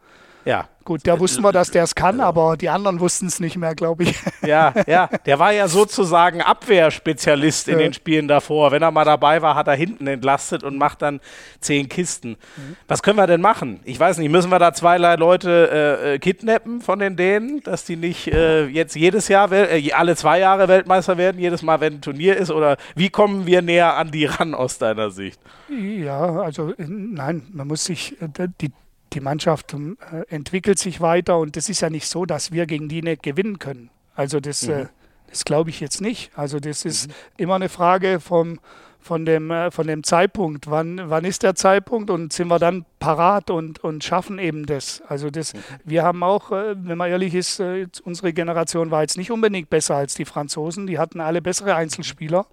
Ja. 0.48 0.70
Gut, 0.86 1.06
der 1.06 1.20
wussten 1.20 1.44
wir, 1.44 1.52
dass 1.52 1.72
der 1.72 1.84
es 1.84 1.96
kann, 1.96 2.22
aber 2.22 2.56
die 2.56 2.70
anderen 2.70 3.02
wussten 3.02 3.28
es 3.28 3.42
nicht 3.42 3.58
mehr, 3.58 3.76
glaube 3.76 4.04
ich. 4.04 4.16
Ja, 4.48 4.74
ja. 4.88 5.10
Der 5.26 5.40
war 5.40 5.52
ja 5.52 5.68
sozusagen 5.68 6.42
Abwehrspezialist 6.42 7.68
in 7.68 7.74
ja. 7.74 7.80
den 7.80 7.94
Spielen 7.94 8.30
davor. 8.30 8.72
Wenn 8.72 8.82
er 8.82 8.92
mal 8.92 9.04
dabei 9.04 9.42
war, 9.42 9.56
hat 9.56 9.68
er 9.68 9.76
hinten 9.76 10.08
entlastet 10.08 10.64
und 10.64 10.78
macht 10.78 11.02
dann 11.02 11.20
zehn 11.60 11.90
Kisten. 11.90 12.38
Mhm. 12.56 12.78
Was 12.88 13.04
können 13.04 13.18
wir 13.18 13.28
denn 13.28 13.42
machen? 13.42 13.82
Ich 13.84 14.00
weiß 14.00 14.20
nicht, 14.20 14.30
müssen 14.30 14.50
wir 14.50 14.60
da 14.60 14.72
zweierlei 14.72 15.16
Leute 15.16 15.70
äh, 15.74 16.14
äh 16.14 16.20
kidnappen 16.20 16.80
von 16.80 17.00
den 17.00 17.18
Dänen, 17.18 17.62
dass 17.64 17.84
die 17.84 17.98
nicht 17.98 18.28
äh, 18.28 18.68
jetzt 18.68 18.96
jedes 18.96 19.28
Jahr, 19.28 19.52
äh, 19.52 19.92
alle 19.92 20.16
zwei 20.16 20.40
Jahre 20.40 20.70
Weltmeister 20.70 21.18
werden, 21.18 21.42
jedes 21.42 21.62
Mal, 21.62 21.82
wenn 21.82 21.96
ein 21.96 22.02
Turnier 22.02 22.38
ist? 22.38 22.52
Oder 22.52 22.78
wie 22.96 23.10
kommen 23.10 23.46
wir 23.46 23.62
näher 23.62 23.98
an 23.98 24.12
die 24.12 24.24
ran 24.24 24.54
aus 24.54 24.78
deiner 24.78 25.12
Sicht? 25.12 25.42
Ja, 25.68 26.40
also 26.40 26.74
nein, 26.78 27.48
man 27.52 27.68
muss 27.68 27.84
sich, 27.84 28.16
äh, 28.22 28.48
die 28.62 28.72
die 29.14 29.20
Mannschaft 29.20 29.74
äh, 29.74 30.24
entwickelt 30.30 30.80
sich 30.80 31.02
weiter 31.02 31.38
und 31.38 31.58
es 31.58 31.70
ist 31.70 31.82
ja 31.82 31.90
nicht 31.90 32.08
so, 32.08 32.26
dass 32.26 32.52
wir 32.52 32.66
gegen 32.66 32.90
die 32.90 33.02
nicht 33.02 33.24
gewinnen 33.24 33.60
können. 33.60 33.90
Also 34.16 34.40
das, 34.40 34.68
äh, 34.68 34.84
mhm. 34.84 34.90
das 35.30 35.46
glaube 35.46 35.70
ich 35.70 35.80
jetzt 35.80 36.02
nicht. 36.02 36.32
Also 36.36 36.60
das 36.60 36.86
ist 36.86 37.08
mhm. 37.08 37.14
immer 37.38 37.56
eine 37.56 37.70
Frage 37.70 38.20
vom, 38.20 38.60
von, 39.00 39.26
dem, 39.26 39.52
äh, 39.52 39.72
von 39.72 39.88
dem 39.88 40.04
Zeitpunkt. 40.04 40.70
Wann, 40.70 41.10
wann 41.10 41.24
ist 41.26 41.44
der 41.44 41.56
Zeitpunkt 41.56 42.10
und 42.10 42.34
sind 42.34 42.48
wir 42.48 42.60
dann 42.60 42.86
parat 43.00 43.50
und, 43.50 43.84
und 43.84 44.04
schaffen 44.04 44.40
eben 44.40 44.66
das? 44.66 45.02
Also 45.08 45.30
das, 45.30 45.54
mhm. 45.54 45.60
wir 45.86 46.04
haben 46.04 46.24
auch, 46.24 46.52
wenn 46.52 46.98
man 46.98 47.10
ehrlich 47.10 47.34
ist, 47.34 47.62
unsere 48.04 48.34
Generation 48.34 48.92
war 48.92 49.02
jetzt 49.02 49.18
nicht 49.18 49.32
unbedingt 49.32 49.70
besser 49.70 49.96
als 49.96 50.16
die 50.16 50.26
Franzosen. 50.26 50.88
Die 50.88 51.00
hatten 51.00 51.22
alle 51.22 51.42
bessere 51.42 51.76
Einzelspieler. 51.76 52.46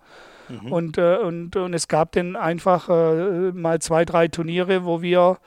Mhm. 0.48 0.72
Und, 0.72 0.98
und, 0.98 1.56
und 1.56 1.74
es 1.74 1.88
gab 1.88 2.12
dann 2.12 2.36
einfach 2.36 2.88
mal 2.88 3.80
zwei, 3.80 4.04
drei 4.04 4.28
Turniere, 4.28 4.84
wo 4.84 5.00
wir 5.00 5.38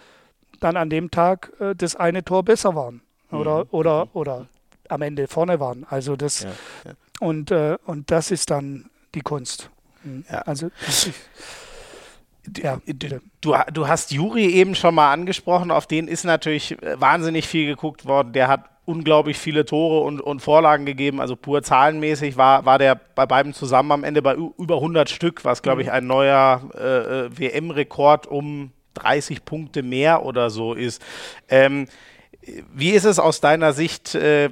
dann 0.59 0.77
an 0.77 0.89
dem 0.89 1.11
Tag 1.11 1.51
äh, 1.59 1.75
das 1.75 1.95
eine 1.95 2.23
Tor 2.23 2.43
besser 2.43 2.75
waren 2.75 3.01
oder, 3.31 3.59
mhm. 3.59 3.69
oder, 3.71 4.05
mhm. 4.05 4.11
oder 4.13 4.47
am 4.89 5.01
Ende 5.01 5.27
vorne 5.27 5.59
waren. 5.59 5.85
Also 5.89 6.15
das 6.15 6.43
ja, 6.43 6.49
ja. 6.85 6.91
Und, 7.19 7.51
äh, 7.51 7.77
und 7.85 8.11
das 8.11 8.31
ist 8.31 8.51
dann 8.51 8.89
die 9.15 9.21
Kunst. 9.21 9.69
Mhm. 10.03 10.25
Ja. 10.31 10.39
Also 10.39 10.69
ich, 10.87 11.11
ja, 12.57 12.79
du, 13.41 13.55
du 13.73 13.87
hast 13.87 14.11
Juri 14.11 14.45
eben 14.45 14.75
schon 14.75 14.95
mal 14.95 15.11
angesprochen, 15.11 15.71
auf 15.71 15.87
den 15.87 16.07
ist 16.07 16.23
natürlich 16.23 16.81
äh, 16.81 16.99
wahnsinnig 16.99 17.47
viel 17.47 17.65
geguckt 17.65 18.05
worden. 18.05 18.33
Der 18.33 18.47
hat 18.47 18.69
unglaublich 18.85 19.37
viele 19.37 19.65
Tore 19.65 20.05
und, 20.05 20.21
und 20.21 20.41
Vorlagen 20.41 20.85
gegeben. 20.85 21.19
Also 21.19 21.35
pur 21.35 21.61
zahlenmäßig 21.61 22.37
war, 22.37 22.65
war 22.65 22.79
der 22.79 22.95
bei 22.95 23.25
beiden 23.25 23.53
zusammen 23.53 23.91
am 23.91 24.03
Ende 24.05 24.21
bei 24.21 24.35
über 24.35 24.75
100 24.75 25.09
Stück, 25.09 25.43
was, 25.43 25.61
glaube 25.61 25.81
ich, 25.81 25.91
ein 25.91 26.07
neuer 26.07 26.61
äh, 26.73 27.25
äh 27.25 27.37
WM-Rekord 27.37 28.27
um 28.27 28.71
30 28.97 29.45
Punkte 29.45 29.83
mehr 29.83 30.23
oder 30.23 30.49
so 30.49 30.73
ist. 30.73 31.01
Ähm, 31.49 31.87
wie 32.73 32.91
ist 32.91 33.05
es 33.05 33.19
aus 33.19 33.41
deiner 33.41 33.73
Sicht? 33.73 34.15
Äh, 34.15 34.49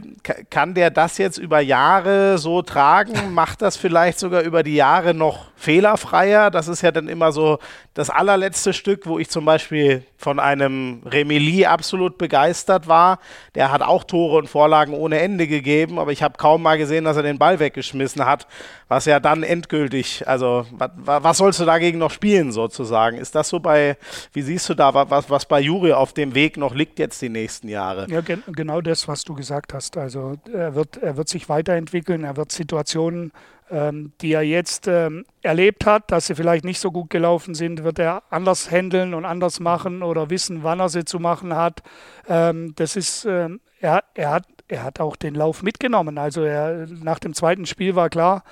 kann 0.49 0.73
der 0.73 0.89
das 0.89 1.17
jetzt 1.17 1.37
über 1.37 1.59
Jahre 1.59 2.37
so 2.37 2.61
tragen? 2.61 3.13
Macht 3.33 3.61
das 3.61 3.77
vielleicht 3.77 4.19
sogar 4.19 4.41
über 4.41 4.63
die 4.63 4.75
Jahre 4.75 5.13
noch 5.13 5.45
fehlerfreier? 5.55 6.51
Das 6.51 6.67
ist 6.67 6.81
ja 6.81 6.91
dann 6.91 7.07
immer 7.07 7.31
so 7.31 7.59
das 7.93 8.09
allerletzte 8.09 8.73
Stück, 8.73 9.07
wo 9.07 9.19
ich 9.19 9.29
zum 9.29 9.45
Beispiel 9.45 10.03
von 10.17 10.39
einem 10.39 11.01
Remeli 11.05 11.65
absolut 11.65 12.17
begeistert 12.17 12.87
war. 12.87 13.19
Der 13.53 13.71
hat 13.71 13.81
auch 13.81 14.03
Tore 14.03 14.37
und 14.37 14.49
Vorlagen 14.49 14.93
ohne 14.93 15.19
Ende 15.19 15.47
gegeben, 15.47 15.97
aber 15.97 16.11
ich 16.11 16.21
habe 16.21 16.37
kaum 16.37 16.61
mal 16.63 16.77
gesehen, 16.77 17.05
dass 17.05 17.17
er 17.17 17.23
den 17.23 17.37
Ball 17.37 17.59
weggeschmissen 17.59 18.25
hat, 18.25 18.47
was 18.87 19.05
ja 19.05 19.19
dann 19.19 19.43
endgültig, 19.43 20.27
also 20.27 20.65
was, 20.71 20.91
was 20.97 21.37
sollst 21.37 21.59
du 21.59 21.65
dagegen 21.65 21.99
noch 21.99 22.11
spielen 22.11 22.51
sozusagen? 22.51 23.17
Ist 23.17 23.35
das 23.35 23.49
so 23.49 23.59
bei, 23.59 23.97
wie 24.33 24.41
siehst 24.41 24.67
du 24.67 24.73
da, 24.73 24.93
was, 24.93 25.29
was 25.29 25.45
bei 25.45 25.59
Juri 25.61 25.93
auf 25.93 26.13
dem 26.13 26.35
Weg 26.35 26.57
noch 26.57 26.75
liegt 26.75 26.99
jetzt 26.99 27.21
die 27.21 27.29
nächsten 27.29 27.69
Jahre? 27.69 27.84
Ja, 28.09 28.21
gen 28.21 28.43
genau 28.47 28.81
das, 28.81 29.07
was 29.07 29.23
du 29.23 29.33
gesagt 29.33 29.73
hast. 29.73 29.97
Also 29.97 30.35
er 30.51 30.75
wird, 30.75 30.97
er 30.97 31.17
wird 31.17 31.29
sich 31.29 31.49
weiterentwickeln, 31.49 32.23
er 32.23 32.37
wird 32.37 32.51
Situationen 32.51 33.31
ähm, 33.71 34.13
die 34.21 34.33
er 34.33 34.43
jetzt 34.43 34.87
ähm, 34.87 35.25
erlebt 35.41 35.85
hat, 35.85 36.11
dass 36.11 36.27
sie 36.27 36.35
vielleicht 36.35 36.65
nicht 36.65 36.79
so 36.79 36.91
gut 36.91 37.09
gelaufen 37.09 37.55
sind, 37.55 37.83
wird 37.83 37.99
er 37.99 38.23
anders 38.29 38.69
handeln 38.69 39.13
und 39.13 39.25
anders 39.25 39.59
machen 39.59 40.03
oder 40.03 40.29
wissen, 40.29 40.63
wann 40.63 40.79
er 40.79 40.89
sie 40.89 41.05
zu 41.05 41.19
machen 41.19 41.55
hat. 41.55 41.81
Ähm, 42.27 42.73
das 42.75 42.95
ist, 42.95 43.25
ähm, 43.25 43.61
er, 43.79 44.03
er, 44.13 44.31
hat, 44.31 44.45
er 44.67 44.83
hat 44.83 44.99
auch 44.99 45.15
den 45.15 45.35
Lauf 45.35 45.63
mitgenommen. 45.63 46.17
Also 46.17 46.43
er, 46.43 46.87
nach 46.87 47.19
dem 47.19 47.33
zweiten 47.33 47.65
Spiel 47.65 47.95
war 47.95 48.09
klar, 48.09 48.43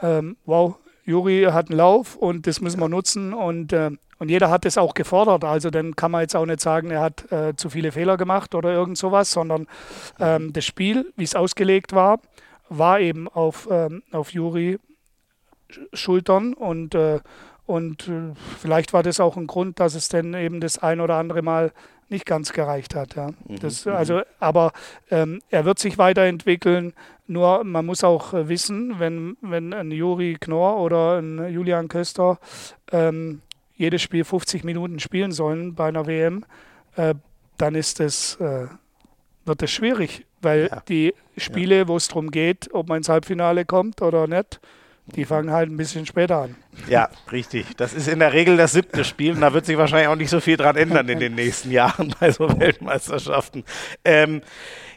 ähm, 0.00 0.36
wow, 0.46 0.76
Juri 1.06 1.46
hat 1.50 1.70
einen 1.70 1.78
Lauf 1.78 2.16
und 2.16 2.46
das 2.46 2.60
müssen 2.60 2.80
wir 2.80 2.88
nutzen 2.88 3.32
und, 3.32 3.72
äh, 3.72 3.90
und 4.18 4.28
jeder 4.28 4.50
hat 4.50 4.66
es 4.66 4.76
auch 4.76 4.94
gefordert. 4.94 5.44
Also 5.44 5.70
dann 5.70 5.94
kann 5.94 6.10
man 6.10 6.22
jetzt 6.22 6.34
auch 6.34 6.46
nicht 6.46 6.60
sagen, 6.60 6.90
er 6.90 7.00
hat 7.00 7.30
äh, 7.30 7.54
zu 7.54 7.70
viele 7.70 7.92
Fehler 7.92 8.16
gemacht 8.16 8.54
oder 8.54 8.72
irgend 8.72 8.98
sowas, 8.98 9.30
sondern 9.30 9.66
ähm, 10.18 10.52
das 10.52 10.64
Spiel, 10.64 11.12
wie 11.16 11.24
es 11.24 11.36
ausgelegt 11.36 11.92
war, 11.92 12.20
war 12.68 12.98
eben 13.00 13.28
auf, 13.28 13.68
ähm, 13.70 14.02
auf 14.10 14.32
Juri 14.32 14.78
Schultern 15.92 16.54
und, 16.54 16.94
äh, 16.94 17.20
und 17.66 18.08
äh, 18.08 18.32
vielleicht 18.60 18.92
war 18.92 19.02
das 19.02 19.20
auch 19.20 19.36
ein 19.36 19.46
Grund, 19.46 19.80
dass 19.80 19.94
es 19.94 20.08
dann 20.08 20.34
eben 20.34 20.60
das 20.60 20.78
ein 20.78 21.00
oder 21.00 21.16
andere 21.16 21.42
Mal 21.42 21.72
nicht 22.08 22.26
ganz 22.26 22.52
gereicht 22.52 22.94
hat. 22.94 23.16
Ja. 23.16 23.30
Mhm, 23.46 23.58
das, 23.60 23.84
mhm. 23.84 23.92
also, 23.92 24.22
aber 24.38 24.72
ähm, 25.10 25.40
er 25.50 25.64
wird 25.64 25.78
sich 25.78 25.98
weiterentwickeln. 25.98 26.94
Nur 27.26 27.64
man 27.64 27.86
muss 27.86 28.04
auch 28.04 28.34
äh, 28.34 28.48
wissen, 28.48 28.98
wenn, 28.98 29.36
wenn 29.40 29.72
ein 29.72 29.90
Juri 29.90 30.36
Knorr 30.38 30.78
oder 30.78 31.18
ein 31.18 31.52
Julian 31.52 31.88
Köster 31.88 32.38
ähm, 32.92 33.42
jedes 33.74 34.02
Spiel 34.02 34.24
50 34.24 34.64
Minuten 34.64 35.00
spielen 35.00 35.32
sollen 35.32 35.74
bei 35.74 35.88
einer 35.88 36.06
WM, 36.06 36.44
äh, 36.96 37.14
dann 37.58 37.74
ist 37.74 38.00
das, 38.00 38.36
äh, 38.36 38.66
wird 39.44 39.62
es 39.62 39.70
schwierig, 39.70 40.26
weil 40.40 40.68
ja. 40.70 40.82
die 40.88 41.14
Spiele, 41.36 41.78
ja. 41.78 41.88
wo 41.88 41.96
es 41.96 42.08
darum 42.08 42.30
geht, 42.30 42.72
ob 42.72 42.88
man 42.88 42.98
ins 42.98 43.08
Halbfinale 43.08 43.64
kommt 43.64 44.02
oder 44.02 44.26
nicht, 44.26 44.60
die 45.14 45.24
fangen 45.24 45.50
halt 45.50 45.70
ein 45.70 45.76
bisschen 45.76 46.06
später 46.06 46.42
an. 46.42 46.56
Ja, 46.88 47.08
richtig. 47.32 47.76
Das 47.76 47.92
ist 47.92 48.08
in 48.08 48.20
der 48.20 48.32
Regel 48.32 48.56
das 48.56 48.72
siebte 48.72 49.04
Spiel 49.04 49.32
und 49.32 49.40
da 49.40 49.52
wird 49.52 49.66
sich 49.66 49.76
wahrscheinlich 49.76 50.08
auch 50.08 50.16
nicht 50.16 50.30
so 50.30 50.40
viel 50.40 50.56
dran 50.56 50.76
ändern 50.76 51.08
in 51.08 51.18
den 51.18 51.34
nächsten 51.34 51.70
Jahren 51.70 52.14
bei 52.20 52.30
so 52.30 52.48
Weltmeisterschaften. 52.58 53.64
Ähm, 54.04 54.42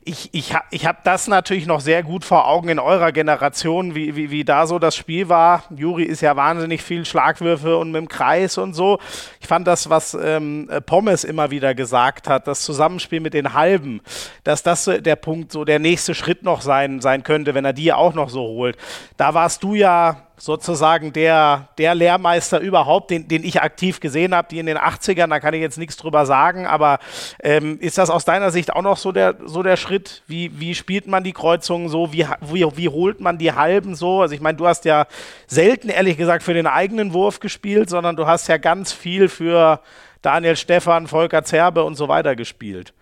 ich, 0.06 0.30
ich 0.34 0.54
habe 0.54 0.66
ich 0.72 0.86
hab 0.86 1.04
das 1.04 1.28
natürlich 1.28 1.66
noch 1.66 1.82
sehr 1.82 2.04
gut 2.04 2.24
vor 2.24 2.48
Augen 2.48 2.70
in 2.70 2.80
eurer 2.80 3.12
Generation, 3.12 3.96
wie, 3.96 4.16
wie, 4.16 4.32
wie 4.32 4.44
da 4.44 4.66
so 4.66 4.80
das 4.80 4.96
Spiel 4.96 5.30
war. 5.30 5.64
Juri 5.76 6.04
ist 6.04 6.22
ja 6.22 6.36
wahnsinnig 6.36 6.82
viel 6.82 7.06
Schlagwürfe 7.06 7.78
und 7.78 7.92
mit 7.92 8.02
dem 8.02 8.08
Kreis 8.08 8.58
und 8.58 8.74
so. 8.74 9.00
Ich 9.40 9.48
fand 9.48 9.68
das, 9.68 9.90
was 9.90 10.18
ähm, 10.20 10.70
Pommes 10.86 11.24
immer 11.24 11.52
wieder 11.52 11.76
gesagt 11.76 12.28
hat, 12.28 12.48
das 12.48 12.62
Zusammenspiel 12.62 13.20
mit 13.20 13.34
den 13.34 13.54
Halben, 13.54 14.02
dass 14.44 14.64
das 14.64 14.86
der 14.86 15.16
Punkt, 15.16 15.52
so 15.52 15.66
der 15.66 15.80
nächste 15.80 16.16
Schritt 16.16 16.44
noch 16.44 16.62
sein, 16.62 17.02
sein 17.02 17.24
könnte, 17.24 17.54
wenn 17.54 17.66
er 17.66 17.74
die 17.74 17.94
auch 17.94 18.14
noch 18.14 18.30
so 18.30 18.42
holt. 18.42 18.78
Da 19.18 19.34
warst 19.34 19.64
du 19.64 19.76
ja 19.76 20.29
sozusagen 20.40 21.14
der, 21.14 21.68
der 21.78 21.96
Lehrmeister 21.96 22.60
überhaupt, 22.60 23.12
den, 23.12 23.28
den 23.28 23.44
ich 23.44 23.62
aktiv 23.62 24.00
gesehen 24.00 24.34
habe, 24.34 24.48
die 24.50 24.60
in 24.60 24.66
den 24.66 24.78
80ern, 24.78 25.28
da 25.28 25.40
kann 25.40 25.54
ich 25.54 25.62
jetzt 25.62 25.78
nichts 25.78 25.98
drüber 25.98 26.26
sagen, 26.26 26.66
aber 26.66 27.00
ähm, 27.44 27.80
ist 27.80 27.98
das 27.98 28.10
aus 28.10 28.26
deiner 28.26 28.52
Sicht 28.52 28.74
auch 28.74 28.82
noch 28.82 28.98
so 28.98 29.12
der, 29.12 29.36
so 29.46 29.64
der 29.64 29.76
Schritt? 29.76 30.24
Wie, 30.28 30.60
wie 30.60 30.76
spielt 30.76 31.08
man 31.08 31.24
die 31.24 31.34
Kreuzungen 31.34 31.90
so? 31.90 32.14
Wie, 32.14 32.26
wie, 32.42 32.66
wie 32.76 32.90
holt 32.90 33.20
man 33.20 33.38
die 33.38 33.54
Halben 33.54 33.96
so? 33.96 34.22
Also 34.22 34.34
ich 34.34 34.42
meine, 34.42 34.58
du 34.58 34.66
hast 34.66 34.86
ja 34.86 35.08
selten, 35.48 35.90
ehrlich 35.90 36.18
gesagt, 36.18 36.44
für 36.44 36.54
den 36.54 36.68
eigenen 36.68 37.14
Wurf 37.14 37.40
gespielt, 37.40 37.90
sondern 37.90 38.16
du 38.16 38.26
hast 38.26 38.48
ja 38.48 38.58
ganz 38.58 38.94
viel 38.94 39.28
für 39.28 39.82
Daniel 40.22 40.56
Stefan, 40.56 41.08
Volker 41.08 41.44
Zerbe 41.44 41.84
und 41.84 41.96
so 41.96 42.08
weiter 42.08 42.36
gespielt. 42.36 42.94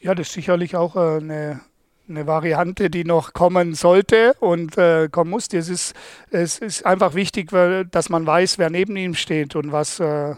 Ja, 0.00 0.14
das 0.14 0.28
ist 0.28 0.34
sicherlich 0.34 0.76
auch 0.76 0.94
äh, 0.94 1.16
eine 1.16 1.60
eine 2.08 2.26
Variante, 2.26 2.90
die 2.90 3.04
noch 3.04 3.32
kommen 3.32 3.74
sollte 3.74 4.34
und 4.40 4.78
äh, 4.78 5.08
kommen 5.10 5.30
muss. 5.30 5.48
Es 5.52 5.68
ist, 5.68 5.94
es 6.30 6.58
ist 6.58 6.86
einfach 6.86 7.14
wichtig, 7.14 7.50
dass 7.90 8.08
man 8.08 8.26
weiß, 8.26 8.58
wer 8.58 8.70
neben 8.70 8.96
ihm 8.96 9.14
steht 9.14 9.56
und 9.56 9.72
was, 9.72 10.00
äh, 10.00 10.30
äh, 10.30 10.36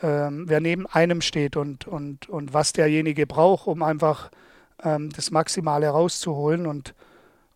wer 0.00 0.60
neben 0.60 0.86
einem 0.86 1.20
steht 1.20 1.56
und, 1.56 1.86
und, 1.86 2.28
und 2.28 2.52
was 2.52 2.72
derjenige 2.72 3.26
braucht, 3.26 3.66
um 3.66 3.82
einfach 3.82 4.30
ähm, 4.82 5.10
das 5.10 5.30
Maximale 5.30 5.88
rauszuholen. 5.88 6.66
Und, 6.66 6.94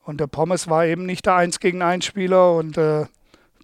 und 0.05 0.21
der 0.21 0.27
Pommes 0.27 0.69
war 0.69 0.87
eben 0.87 1.07
nicht 1.07 1.27
der 1.27 1.35
Eins 1.37 1.61
gegen 1.61 1.83
Eins 1.83 2.05
Spieler 2.05 2.55
und 2.55 2.79
äh, 2.79 3.07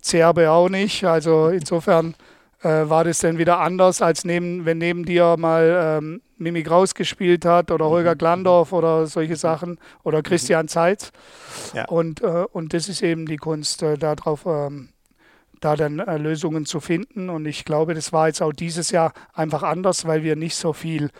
Zerbe 0.00 0.50
auch 0.50 0.68
nicht. 0.68 1.04
Also 1.04 1.48
insofern 1.48 2.14
äh, 2.62 2.88
war 2.88 3.04
das 3.04 3.18
dann 3.20 3.38
wieder 3.38 3.60
anders, 3.60 4.02
als 4.02 4.24
neben, 4.24 4.64
wenn 4.64 4.78
neben 4.78 5.04
dir 5.04 5.36
mal 5.38 5.98
ähm, 5.98 6.20
Mimi 6.36 6.62
Kraus 6.62 6.94
gespielt 6.94 7.44
hat 7.44 7.70
oder 7.70 7.86
Holger 7.86 8.14
mhm. 8.14 8.18
Glandorf 8.18 8.72
oder 8.72 9.06
solche 9.06 9.36
Sachen 9.36 9.78
oder 10.02 10.18
mhm. 10.18 10.22
Christian 10.24 10.68
Zeitz. 10.68 11.12
Ja. 11.72 11.86
Und, 11.86 12.22
äh, 12.22 12.44
und 12.52 12.74
das 12.74 12.88
ist 12.88 13.02
eben 13.02 13.26
die 13.26 13.36
Kunst, 13.36 13.82
äh, 13.82 13.96
darauf 13.96 14.46
ähm, 14.46 14.90
da 15.60 15.76
dann 15.76 15.98
äh, 15.98 16.18
Lösungen 16.18 16.66
zu 16.66 16.80
finden. 16.80 17.30
Und 17.30 17.46
ich 17.46 17.64
glaube, 17.64 17.94
das 17.94 18.12
war 18.12 18.26
jetzt 18.28 18.42
auch 18.42 18.52
dieses 18.52 18.90
Jahr 18.90 19.12
einfach 19.32 19.62
anders, 19.62 20.06
weil 20.06 20.22
wir 20.22 20.36
nicht 20.36 20.56
so 20.56 20.72
viel 20.72 21.10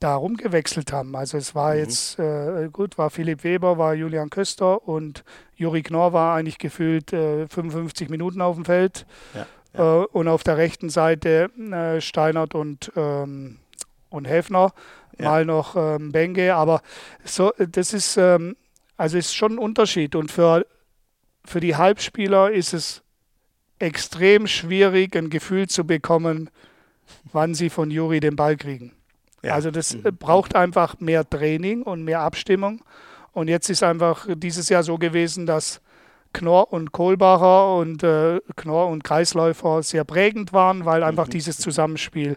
da 0.00 0.16
rumgewechselt 0.16 0.92
haben. 0.92 1.14
Also 1.14 1.38
es 1.38 1.54
war 1.54 1.74
mhm. 1.74 1.80
jetzt 1.80 2.18
äh, 2.18 2.68
gut, 2.72 2.98
war 2.98 3.10
Philipp 3.10 3.44
Weber, 3.44 3.78
war 3.78 3.94
Julian 3.94 4.30
Köster 4.30 4.86
und 4.88 5.24
Juri 5.54 5.82
Knorr 5.82 6.12
war 6.12 6.34
eigentlich 6.34 6.58
gefühlt 6.58 7.12
äh, 7.12 7.46
55 7.46 8.08
Minuten 8.08 8.40
auf 8.40 8.56
dem 8.56 8.64
Feld. 8.64 9.06
Ja. 9.34 9.46
ja. 9.74 10.02
Äh, 10.02 10.06
und 10.06 10.28
auf 10.28 10.42
der 10.42 10.56
rechten 10.56 10.90
Seite 10.90 11.50
äh, 11.72 12.00
Steinert 12.00 12.54
und, 12.54 12.92
ähm, 12.96 13.58
und 14.12 14.26
Häfner, 14.26 14.72
ja. 15.18 15.30
mal 15.30 15.44
noch 15.44 15.76
ähm, 15.76 16.12
Benge. 16.12 16.54
Aber 16.54 16.82
so, 17.24 17.52
das 17.58 17.92
ist, 17.92 18.16
ähm, 18.16 18.56
also 18.96 19.18
ist 19.18 19.34
schon 19.34 19.54
ein 19.54 19.58
Unterschied. 19.58 20.14
Und 20.14 20.30
für, 20.30 20.66
für 21.44 21.60
die 21.60 21.76
Halbspieler 21.76 22.50
ist 22.50 22.72
es 22.72 23.02
extrem 23.78 24.46
schwierig, 24.46 25.16
ein 25.16 25.30
Gefühl 25.30 25.68
zu 25.68 25.84
bekommen, 25.84 26.50
wann 27.32 27.54
sie 27.54 27.70
von 27.70 27.90
Juri 27.90 28.20
den 28.20 28.36
Ball 28.36 28.56
kriegen. 28.56 28.92
Ja. 29.42 29.54
Also 29.54 29.70
das 29.70 29.94
mhm. 29.94 30.16
braucht 30.18 30.54
einfach 30.54 31.00
mehr 31.00 31.28
Training 31.28 31.82
und 31.82 32.04
mehr 32.04 32.20
Abstimmung. 32.20 32.84
Und 33.32 33.48
jetzt 33.48 33.70
ist 33.70 33.82
einfach 33.82 34.26
dieses 34.28 34.68
Jahr 34.68 34.82
so 34.82 34.98
gewesen, 34.98 35.46
dass 35.46 35.80
Knorr 36.32 36.72
und 36.72 36.92
Kohlbacher 36.92 37.76
und 37.76 38.02
äh, 38.02 38.40
Knorr 38.56 38.88
und 38.88 39.04
Kreisläufer 39.04 39.82
sehr 39.82 40.04
prägend 40.04 40.52
waren, 40.52 40.84
weil 40.84 41.02
einfach 41.02 41.26
mhm. 41.26 41.32
dieses 41.32 41.58
Zusammenspiel 41.58 42.36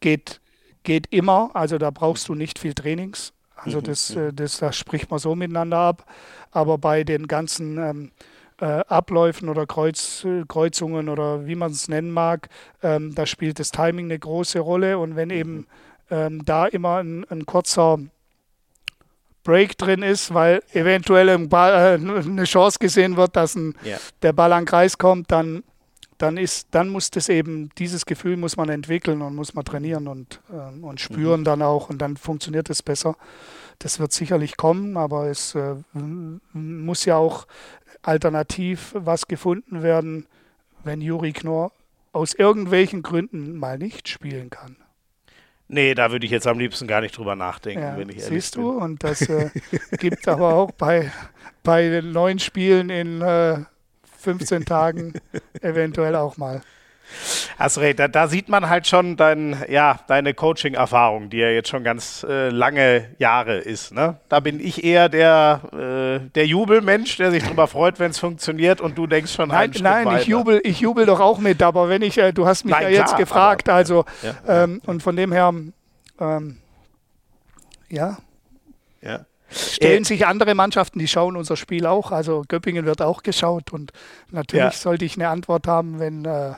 geht, 0.00 0.40
geht 0.82 1.06
immer. 1.10 1.50
Also 1.54 1.78
da 1.78 1.90
brauchst 1.90 2.28
du 2.28 2.34
nicht 2.34 2.58
viel 2.58 2.74
Trainings. 2.74 3.32
Also 3.56 3.78
mhm. 3.78 3.84
das, 3.84 4.10
äh, 4.16 4.32
das, 4.32 4.58
das 4.58 4.76
spricht 4.76 5.10
man 5.10 5.18
so 5.18 5.34
miteinander 5.34 5.78
ab. 5.78 6.04
Aber 6.50 6.78
bei 6.78 7.04
den 7.04 7.26
ganzen 7.26 7.78
ähm, 7.78 8.10
äh, 8.60 8.84
Abläufen 8.88 9.48
oder 9.48 9.66
Kreuz, 9.66 10.26
Kreuzungen 10.48 11.08
oder 11.08 11.46
wie 11.46 11.54
man 11.54 11.72
es 11.72 11.88
nennen 11.88 12.10
mag, 12.10 12.48
ähm, 12.82 13.14
da 13.14 13.26
spielt 13.26 13.58
das 13.58 13.70
Timing 13.70 14.06
eine 14.06 14.18
große 14.18 14.60
Rolle. 14.60 14.98
Und 14.98 15.16
wenn 15.16 15.30
eben 15.30 15.54
mhm. 15.54 15.66
ähm, 16.10 16.44
da 16.44 16.66
immer 16.66 16.98
ein, 16.98 17.24
ein 17.30 17.46
kurzer 17.46 17.98
Break 19.44 19.76
drin 19.76 20.02
ist, 20.02 20.32
weil 20.32 20.62
eventuell 20.72 21.36
Ball, 21.48 21.72
äh, 21.72 21.94
eine 22.24 22.44
Chance 22.44 22.78
gesehen 22.78 23.16
wird, 23.16 23.36
dass 23.36 23.54
ein, 23.54 23.74
yeah. 23.84 23.98
der 24.22 24.32
Ball 24.32 24.52
an 24.52 24.62
den 24.62 24.66
Kreis 24.66 24.98
kommt, 24.98 25.30
dann, 25.30 25.64
dann, 26.22 26.36
ist, 26.36 26.68
dann 26.70 26.88
muss 26.88 27.10
das 27.10 27.28
eben, 27.28 27.70
dieses 27.78 28.06
Gefühl 28.06 28.36
muss 28.36 28.56
man 28.56 28.68
entwickeln 28.68 29.22
und 29.22 29.34
muss 29.34 29.54
man 29.54 29.64
trainieren 29.64 30.06
und, 30.06 30.40
äh, 30.52 30.84
und 30.84 31.00
spüren 31.00 31.40
mhm. 31.40 31.44
dann 31.44 31.62
auch 31.62 31.90
und 31.90 31.98
dann 31.98 32.16
funktioniert 32.16 32.70
es 32.70 32.82
besser. 32.82 33.16
Das 33.80 33.98
wird 33.98 34.12
sicherlich 34.12 34.56
kommen, 34.56 34.96
aber 34.96 35.26
es 35.26 35.56
äh, 35.56 35.74
muss 36.52 37.04
ja 37.04 37.16
auch 37.16 37.46
alternativ 38.02 38.94
was 38.96 39.26
gefunden 39.26 39.82
werden, 39.82 40.26
wenn 40.84 41.00
Juri 41.00 41.32
Knorr 41.32 41.72
aus 42.12 42.34
irgendwelchen 42.34 43.02
Gründen 43.02 43.56
mal 43.56 43.78
nicht 43.78 44.08
spielen 44.08 44.50
kann. 44.50 44.76
Nee, 45.66 45.94
da 45.94 46.12
würde 46.12 46.26
ich 46.26 46.32
jetzt 46.32 46.46
am 46.46 46.58
liebsten 46.58 46.86
gar 46.86 47.00
nicht 47.00 47.16
drüber 47.16 47.34
nachdenken, 47.34 47.82
ja, 47.82 47.96
wenn 47.96 48.10
ich 48.10 48.18
ehrlich 48.18 48.28
siehst 48.28 48.54
bin. 48.54 48.64
du, 48.64 48.70
und 48.72 49.02
das 49.02 49.22
äh, 49.22 49.50
gibt 49.98 50.28
aber 50.28 50.54
auch 50.54 50.70
bei, 50.70 51.10
bei 51.64 51.88
den 51.88 52.12
neuen 52.12 52.38
Spielen 52.38 52.90
in 52.90 53.22
äh, 53.22 53.64
15 54.22 54.64
Tagen 54.64 55.14
eventuell 55.60 56.16
auch 56.16 56.36
mal. 56.36 56.62
Recht, 57.60 57.98
da, 57.98 58.08
da, 58.08 58.26
sieht 58.26 58.48
man 58.48 58.68
halt 58.68 58.86
schon 58.86 59.16
dein, 59.16 59.62
ja, 59.68 60.00
deine 60.08 60.34
Coaching-Erfahrung, 60.34 61.30
die 61.30 61.36
ja 61.36 61.48
jetzt 61.48 61.68
schon 61.68 61.84
ganz 61.84 62.24
äh, 62.28 62.48
lange 62.48 63.10
Jahre 63.18 63.58
ist. 63.58 63.92
Ne? 63.92 64.16
Da 64.28 64.40
bin 64.40 64.58
ich 64.58 64.82
eher 64.82 65.08
der, 65.08 65.60
äh, 65.72 66.28
der 66.30 66.46
Jubelmensch, 66.46 67.18
der 67.18 67.30
sich 67.30 67.44
darüber 67.44 67.68
freut, 67.68 68.00
wenn 68.00 68.10
es 68.10 68.18
funktioniert 68.18 68.80
und 68.80 68.98
du 68.98 69.06
denkst 69.06 69.32
schon 69.34 69.50
Nein, 69.50 69.72
nein, 69.80 70.18
ich 70.18 70.26
jubel, 70.26 70.60
ich 70.64 70.80
jubel 70.80 71.06
doch 71.06 71.20
auch 71.20 71.38
mit, 71.38 71.62
aber 71.62 71.88
wenn 71.88 72.02
ich, 72.02 72.18
äh, 72.18 72.32
du 72.32 72.46
hast 72.46 72.64
mich 72.64 72.72
nein, 72.72 72.84
ja 72.84 72.88
klar, 72.88 73.00
jetzt 73.00 73.16
gefragt, 73.16 73.68
aber, 73.68 73.76
also 73.76 74.04
ja, 74.22 74.64
ähm, 74.64 74.80
und 74.86 75.02
von 75.02 75.14
dem 75.14 75.32
her, 75.32 75.52
ähm, 76.18 76.56
ja. 77.90 78.16
Ja 79.02 79.26
stellen 79.52 80.02
äh, 80.02 80.06
sich 80.06 80.26
andere 80.26 80.54
Mannschaften, 80.54 80.98
die 80.98 81.08
schauen 81.08 81.36
unser 81.36 81.56
Spiel 81.56 81.86
auch. 81.86 82.12
Also 82.12 82.44
Göppingen 82.48 82.84
wird 82.86 83.02
auch 83.02 83.22
geschaut 83.22 83.72
und 83.72 83.92
natürlich 84.30 84.64
ja. 84.64 84.72
sollte 84.72 85.04
ich 85.04 85.16
eine 85.16 85.28
Antwort 85.28 85.66
haben, 85.66 85.98
wenn 85.98 86.24
äh, 86.24 86.52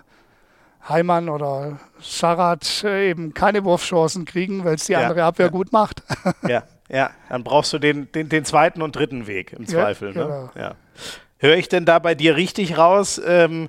Heimann 0.88 1.28
oder 1.28 1.78
Sarat 2.00 2.84
äh, 2.84 3.10
eben 3.10 3.34
keine 3.34 3.64
Wurfchancen 3.64 4.24
kriegen, 4.24 4.64
weil 4.64 4.74
es 4.74 4.86
die 4.86 4.92
ja, 4.92 5.00
andere 5.00 5.24
Abwehr 5.24 5.46
ja. 5.46 5.52
gut 5.52 5.72
macht. 5.72 6.02
ja, 6.48 6.62
ja, 6.88 7.10
dann 7.28 7.44
brauchst 7.44 7.72
du 7.72 7.78
den, 7.78 8.10
den, 8.12 8.28
den 8.28 8.44
zweiten 8.44 8.82
und 8.82 8.94
dritten 8.94 9.26
Weg 9.26 9.52
im 9.52 9.66
Zweifel. 9.66 10.12
Ne? 10.12 10.50
Genau. 10.54 10.74
Höre 11.38 11.56
ich 11.56 11.68
denn 11.68 11.84
da 11.84 11.98
bei 11.98 12.14
dir 12.14 12.36
richtig 12.36 12.78
raus? 12.78 13.20
Ähm, 13.24 13.68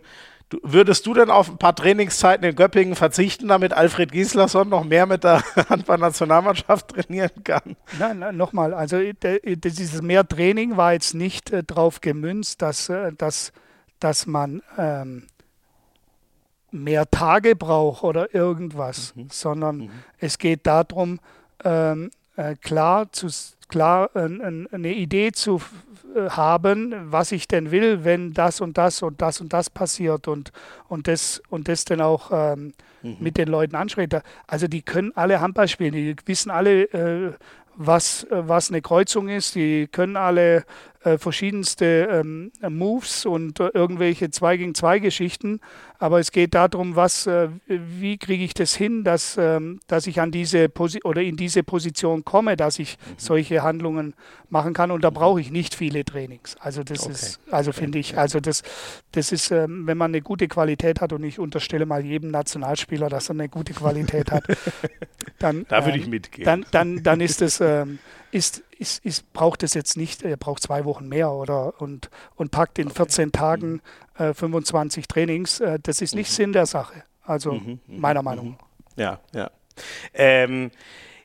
würdest 0.63 1.05
du 1.05 1.13
denn 1.13 1.29
auf 1.29 1.49
ein 1.49 1.57
paar 1.57 1.75
Trainingszeiten 1.75 2.45
in 2.47 2.55
Göppingen 2.55 2.95
verzichten, 2.95 3.47
damit 3.47 3.73
Alfred 3.73 4.11
Gislason 4.11 4.69
noch 4.69 4.83
mehr 4.83 5.05
mit 5.05 5.23
der 5.23 5.43
Handball-Nationalmannschaft 5.69 6.89
trainieren 6.89 7.43
kann? 7.43 7.75
Nein, 7.99 8.19
nein 8.19 8.37
nochmal. 8.37 8.73
Also 8.73 8.99
dieses 9.01 10.01
mehr 10.01 10.27
Training 10.27 10.77
war 10.77 10.93
jetzt 10.93 11.13
nicht 11.13 11.51
äh, 11.51 11.63
darauf 11.63 12.01
gemünzt, 12.01 12.61
dass, 12.61 12.89
äh, 12.89 13.11
dass, 13.13 13.53
dass 13.99 14.27
man 14.27 14.61
ähm, 14.77 15.27
mehr 16.71 17.09
Tage 17.09 17.55
braucht 17.55 18.03
oder 18.03 18.33
irgendwas, 18.35 19.15
mhm. 19.15 19.27
sondern 19.31 19.77
mhm. 19.77 19.89
es 20.19 20.37
geht 20.37 20.67
darum, 20.67 21.19
ähm, 21.63 22.11
äh, 22.35 22.55
klar, 22.55 23.11
zu, 23.11 23.27
klar 23.69 24.09
äh, 24.15 24.19
eine 24.19 24.93
Idee 24.93 25.31
zu 25.31 25.57
äh, 25.57 25.94
haben, 26.15 26.93
was 27.11 27.31
ich 27.31 27.47
denn 27.47 27.71
will, 27.71 28.03
wenn 28.03 28.33
das 28.33 28.61
und 28.61 28.77
das 28.77 29.01
und 29.01 29.21
das 29.21 29.41
und 29.41 29.53
das 29.53 29.69
passiert 29.69 30.27
und, 30.27 30.51
und, 30.87 31.07
das, 31.07 31.41
und 31.49 31.67
das 31.67 31.85
dann 31.85 32.01
auch 32.01 32.31
ähm, 32.31 32.73
mhm. 33.01 33.17
mit 33.19 33.37
den 33.37 33.47
Leuten 33.47 33.75
anspricht. 33.75 34.15
Also 34.47 34.67
die 34.67 34.81
können 34.81 35.11
alle 35.15 35.41
Handball 35.41 35.67
spielen, 35.67 35.93
die 35.93 36.15
wissen 36.25 36.51
alle, 36.51 36.83
äh, 36.93 37.33
was, 37.77 38.25
was 38.29 38.69
eine 38.69 38.81
Kreuzung 38.81 39.27
ist, 39.27 39.55
die 39.55 39.87
können 39.87 40.15
alle 40.15 40.63
äh, 41.05 41.17
verschiedenste 41.19 42.09
ähm, 42.11 42.51
Moves 42.67 43.25
und 43.25 43.59
äh, 43.59 43.69
irgendwelche 43.73 44.31
2 44.31 44.57
gegen 44.57 44.75
2 44.75 44.99
Geschichten. 44.99 45.59
Aber 45.99 46.19
es 46.19 46.31
geht 46.31 46.55
darum, 46.55 46.95
was, 46.95 47.27
äh, 47.27 47.49
wie 47.67 48.17
kriege 48.17 48.43
ich 48.43 48.53
das 48.53 48.75
hin, 48.75 49.03
dass, 49.03 49.37
ähm, 49.39 49.79
dass 49.87 50.07
ich 50.07 50.19
an 50.19 50.31
diese 50.31 50.67
Posi 50.67 51.01
oder 51.03 51.21
in 51.21 51.37
diese 51.37 51.63
Position 51.63 52.25
komme, 52.25 52.57
dass 52.57 52.79
ich 52.79 52.97
mhm. 52.97 53.13
solche 53.17 53.63
Handlungen 53.63 54.15
machen 54.49 54.73
kann. 54.73 54.91
Und 54.91 55.03
da 55.03 55.11
brauche 55.11 55.39
ich 55.39 55.51
nicht 55.51 55.75
viele 55.75 56.03
Trainings. 56.03 56.55
Also 56.59 56.83
das 56.83 57.03
okay. 57.03 57.11
ist, 57.11 57.39
also 57.51 57.69
okay. 57.69 57.81
finde 57.81 57.99
ich, 57.99 58.17
also 58.17 58.39
das, 58.39 58.63
das 59.11 59.31
ist, 59.31 59.51
ähm, 59.51 59.87
wenn 59.87 59.97
man 59.97 60.11
eine 60.11 60.21
gute 60.21 60.47
Qualität 60.47 61.01
hat 61.01 61.13
und 61.13 61.23
ich 61.23 61.39
unterstelle 61.39 61.85
mal 61.85 62.03
jedem 62.03 62.31
Nationalspieler, 62.31 63.09
dass 63.09 63.29
er 63.29 63.35
eine 63.35 63.47
gute 63.47 63.73
Qualität 63.73 64.31
hat, 64.31 64.43
dann, 65.39 65.65
da 65.69 65.85
würde 65.85 65.99
ich 65.99 66.05
ähm, 66.05 66.09
mitgehen. 66.09 66.45
Dann, 66.45 66.65
dann, 66.71 67.03
dann 67.03 67.21
ist 67.21 67.41
es 67.41 67.61
ähm, 67.61 67.99
ist, 68.35 68.63
ist, 68.77 69.03
ist, 69.05 69.31
braucht 69.31 69.63
es 69.63 69.73
jetzt 69.73 69.95
nicht, 69.95 70.21
er 70.21 70.35
braucht 70.35 70.61
zwei 70.61 70.83
Wochen 70.83 71.07
mehr 71.07 71.31
oder 71.31 71.81
und, 71.81 72.09
und 72.35 72.51
packt 72.51 72.77
in 72.77 72.89
14 72.89 73.31
Tagen 73.31 73.81
äh, 74.17 74.33
25 74.33 75.07
Trainings. 75.07 75.61
Äh, 75.61 75.79
das 75.81 76.01
ist 76.01 76.13
nicht 76.15 76.29
mhm. 76.31 76.35
Sinn 76.35 76.53
der 76.53 76.65
Sache. 76.65 77.03
Also 77.23 77.53
mhm, 77.53 77.79
mhm 77.87 77.99
meiner 77.99 78.21
mhm. 78.21 78.25
Meinung. 78.25 78.57
Ja, 78.97 79.19
ja. 79.33 79.49
Ähm, 80.13 80.71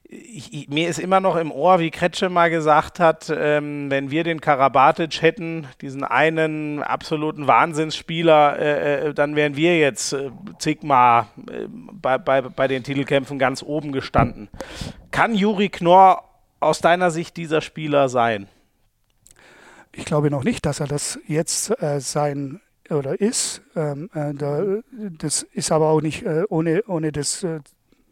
ich, 0.04 0.68
mir 0.68 0.88
ist 0.88 0.98
immer 0.98 1.20
noch 1.20 1.36
im 1.36 1.50
Ohr, 1.50 1.80
wie 1.80 1.90
Kretsche 1.90 2.28
mal 2.28 2.48
gesagt 2.48 3.00
hat, 3.00 3.32
ähm, 3.36 3.90
wenn 3.90 4.10
wir 4.12 4.22
den 4.22 4.40
Karabatic 4.40 5.20
hätten, 5.20 5.66
diesen 5.80 6.04
einen 6.04 6.80
absoluten 6.82 7.48
Wahnsinnsspieler, 7.48 8.58
äh, 8.58 9.08
äh, 9.08 9.14
dann 9.14 9.34
wären 9.34 9.56
wir 9.56 9.78
jetzt 9.78 10.12
äh, 10.12 10.30
zigmal 10.58 11.26
äh, 11.48 11.66
bei, 11.68 12.18
bei, 12.18 12.42
bei 12.42 12.68
den 12.68 12.84
Titelkämpfen 12.84 13.38
ganz 13.38 13.62
oben 13.64 13.92
gestanden. 13.92 14.48
Kann 15.10 15.34
Juri 15.34 15.68
Knorr 15.68 16.29
aus 16.60 16.80
deiner 16.80 17.10
Sicht 17.10 17.36
dieser 17.36 17.60
Spieler 17.60 18.08
sein? 18.08 18.48
Ich 19.92 20.04
glaube 20.04 20.30
noch 20.30 20.44
nicht, 20.44 20.66
dass 20.66 20.80
er 20.80 20.86
das 20.86 21.18
jetzt 21.26 21.70
äh, 21.82 22.00
sein 22.00 22.60
oder 22.90 23.20
ist. 23.20 23.62
Ähm, 23.74 24.10
äh, 24.14 24.34
da, 24.34 24.62
das 25.18 25.42
ist 25.42 25.72
aber 25.72 25.88
auch 25.88 26.00
nicht 26.00 26.22
äh, 26.22 26.44
ohne, 26.48 26.82
ohne 26.86 27.12
das 27.12 27.42
äh, 27.42 27.60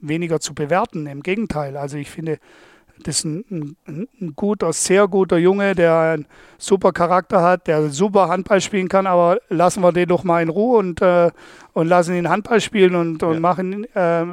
weniger 0.00 0.40
zu 0.40 0.54
bewerten. 0.54 1.06
Im 1.06 1.22
Gegenteil. 1.22 1.76
Also 1.76 1.96
ich 1.96 2.11
finde, 2.11 2.38
das 3.02 3.18
ist 3.18 3.24
ein, 3.24 3.76
ein, 3.87 4.08
ein, 4.20 4.32
guter, 4.34 4.72
sehr 4.72 5.06
guter 5.06 5.38
Junge, 5.38 5.74
der 5.74 5.98
einen 5.98 6.26
super 6.58 6.92
Charakter 6.92 7.42
hat, 7.42 7.66
der 7.66 7.90
super 7.90 8.28
Handball 8.28 8.61
spielen 8.61 8.88
kann, 8.88 9.06
aber 9.06 9.40
lassen 9.48 9.82
wir 9.82 9.92
den 9.92 10.08
doch 10.08 10.24
mal 10.24 10.42
in 10.42 10.48
Ruhe 10.48 10.78
und, 10.78 11.00
äh, 11.00 11.30
und 11.74 11.87
lassen 11.87 12.16
ihn 12.16 12.28
Handball 12.28 12.61
spielen 12.61 12.94
und, 12.94 13.22
und 13.22 13.34
ja. 13.34 13.40
machen 13.40 13.84
äh, 13.94 14.24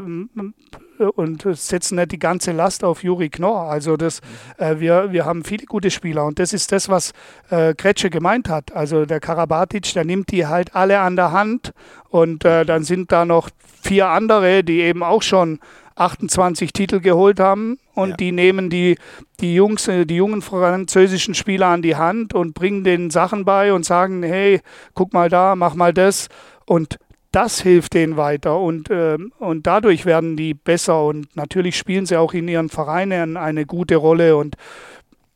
und 1.00 1.46
setzen 1.54 1.96
nicht 1.96 2.12
die 2.12 2.20
ganze 2.20 2.52
Last 2.52 2.84
auf 2.84 3.04
Juri 3.04 3.30
Knorr. 3.30 3.70
Also 3.70 3.98
das, 3.98 4.22
äh, 4.58 4.76
wir, 4.80 5.12
wir 5.12 5.26
haben 5.26 5.44
viele 5.44 5.66
gute 5.66 5.92
Spieler 5.92 6.26
und 6.26 6.40
das 6.40 6.54
ist 6.54 6.72
das, 6.72 6.90
was 6.90 7.14
äh, 7.50 7.74
Kretsche 7.74 8.10
gemeint 8.10 8.50
hat. 8.50 8.76
Also 8.76 9.06
der 9.06 9.20
Karabatic, 9.20 9.94
der 9.94 10.06
nimmt 10.06 10.32
die 10.32 10.48
halt 10.48 10.76
alle 10.76 11.00
an 11.00 11.16
der 11.16 11.32
Hand 11.32 11.74
und 12.10 12.46
äh, 12.46 12.66
dann 12.66 12.84
sind 12.84 13.12
da 13.12 13.26
noch 13.26 13.50
vier 13.82 14.08
andere, 14.08 14.64
die 14.64 14.82
eben 14.82 15.04
auch 15.04 15.22
schon 15.22 15.60
28 15.96 16.74
Titel 16.74 17.00
geholt 17.00 17.40
haben 17.40 17.80
und 17.94 18.10
ja. 18.12 18.16
die 18.18 18.32
nehmen 18.32 18.70
die, 18.70 18.98
die 19.40 19.56
Jungs, 19.56 19.88
äh, 19.88 20.06
die 20.06 20.18
jungen 20.18 20.42
französischen 20.42 21.34
Spieler 21.34 21.68
an 21.68 21.82
die 21.82 21.96
Hand 21.96 22.34
und 22.34 22.54
bringen 22.54 22.84
denen 22.84 23.10
Sachen 23.10 23.46
bei 23.46 23.74
und 23.74 23.86
sagen, 23.86 24.22
hey, 24.24 24.62
guck 24.94 25.14
mal 25.14 25.30
da, 25.30 25.56
mach 25.56 25.76
mal 25.76 25.94
das 25.94 26.28
und 26.66 26.98
das 27.36 27.62
hilft 27.62 27.96
denen 27.96 28.16
weiter 28.16 28.58
und, 28.60 28.90
äh, 28.90 29.18
und 29.40 29.68
dadurch 29.68 30.06
werden 30.06 30.38
die 30.38 30.54
besser 30.54 31.04
und 31.04 31.36
natürlich 31.36 31.78
spielen 31.78 32.06
sie 32.06 32.16
auch 32.16 32.34
in 32.34 32.48
ihren 32.48 32.70
Vereinen 32.70 33.36
eine 33.36 33.66
gute 33.66 33.98
Rolle 33.98 34.38
und, 34.38 34.56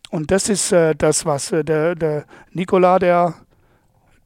und 0.09 0.31
das 0.31 0.47
ist 0.47 0.71
äh, 0.71 0.95
das, 0.95 1.25
was 1.25 1.51
äh, 1.51 1.65
der, 1.65 1.95
der 1.95 2.25
Nikola, 2.53 2.99
der, 2.99 3.35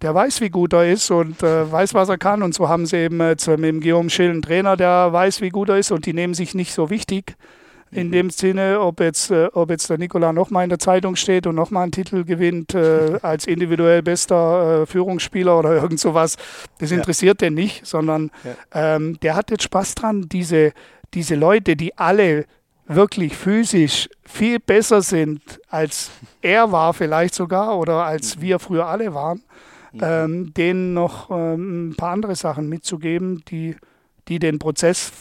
der 0.03 0.13
weiß, 0.13 0.41
wie 0.41 0.49
gut 0.49 0.73
er 0.73 0.91
ist 0.91 1.09
und 1.09 1.41
äh, 1.41 1.71
weiß, 1.71 1.95
was 1.95 2.09
er 2.09 2.19
kann. 2.19 2.43
Und 2.43 2.53
so 2.53 2.69
haben 2.69 2.85
sie 2.85 2.97
eben 2.97 3.19
äh, 3.19 3.35
mit 3.47 3.63
dem 3.63 3.81
Guillaume 3.81 4.11
Schill 4.11 4.29
einen 4.29 4.43
Trainer, 4.43 4.77
der 4.77 5.11
weiß, 5.11 5.41
wie 5.41 5.49
gut 5.49 5.69
er 5.69 5.79
ist 5.79 5.91
und 5.91 6.05
die 6.05 6.13
nehmen 6.13 6.35
sich 6.35 6.53
nicht 6.53 6.73
so 6.73 6.91
wichtig. 6.91 7.35
In 7.95 8.11
dem 8.11 8.29
Sinne, 8.29 8.79
ob 8.79 8.99
jetzt, 8.99 9.31
äh, 9.31 9.49
ob 9.53 9.69
jetzt 9.69 9.89
der 9.89 9.97
Nikola 9.97 10.33
nochmal 10.33 10.63
in 10.63 10.69
der 10.69 10.79
Zeitung 10.79 11.15
steht 11.15 11.47
und 11.47 11.55
nochmal 11.55 11.83
einen 11.83 11.91
Titel 11.91 12.23
gewinnt 12.23 12.73
äh, 12.73 13.19
als 13.21 13.45
individuell 13.45 14.01
bester 14.01 14.81
äh, 14.81 14.85
Führungsspieler 14.85 15.57
oder 15.59 15.73
irgend 15.73 15.99
sowas, 15.99 16.37
das 16.79 16.91
interessiert 16.91 17.41
ja. 17.41 17.47
den 17.47 17.55
nicht, 17.55 17.85
sondern 17.85 18.31
ja. 18.43 18.95
ähm, 18.95 19.19
der 19.21 19.35
hat 19.35 19.51
jetzt 19.51 19.63
Spaß 19.63 19.95
dran, 19.95 20.27
diese, 20.29 20.73
diese 21.13 21.35
Leute, 21.35 21.75
die 21.75 21.97
alle 21.97 22.45
wirklich 22.87 23.35
physisch 23.35 24.09
viel 24.23 24.59
besser 24.59 25.01
sind, 25.01 25.41
als 25.69 26.11
er 26.41 26.71
war 26.71 26.93
vielleicht 26.93 27.35
sogar 27.35 27.77
oder 27.77 28.03
als 28.05 28.37
mhm. 28.37 28.41
wir 28.41 28.59
früher 28.59 28.87
alle 28.87 29.13
waren, 29.13 29.43
mhm. 29.91 29.99
ähm, 30.01 30.53
denen 30.53 30.93
noch 30.93 31.29
ähm, 31.29 31.89
ein 31.89 31.95
paar 31.95 32.11
andere 32.11 32.35
Sachen 32.35 32.67
mitzugeben, 32.67 33.43
die, 33.47 33.75
die 34.27 34.39
den 34.39 34.59
Prozess 34.59 35.11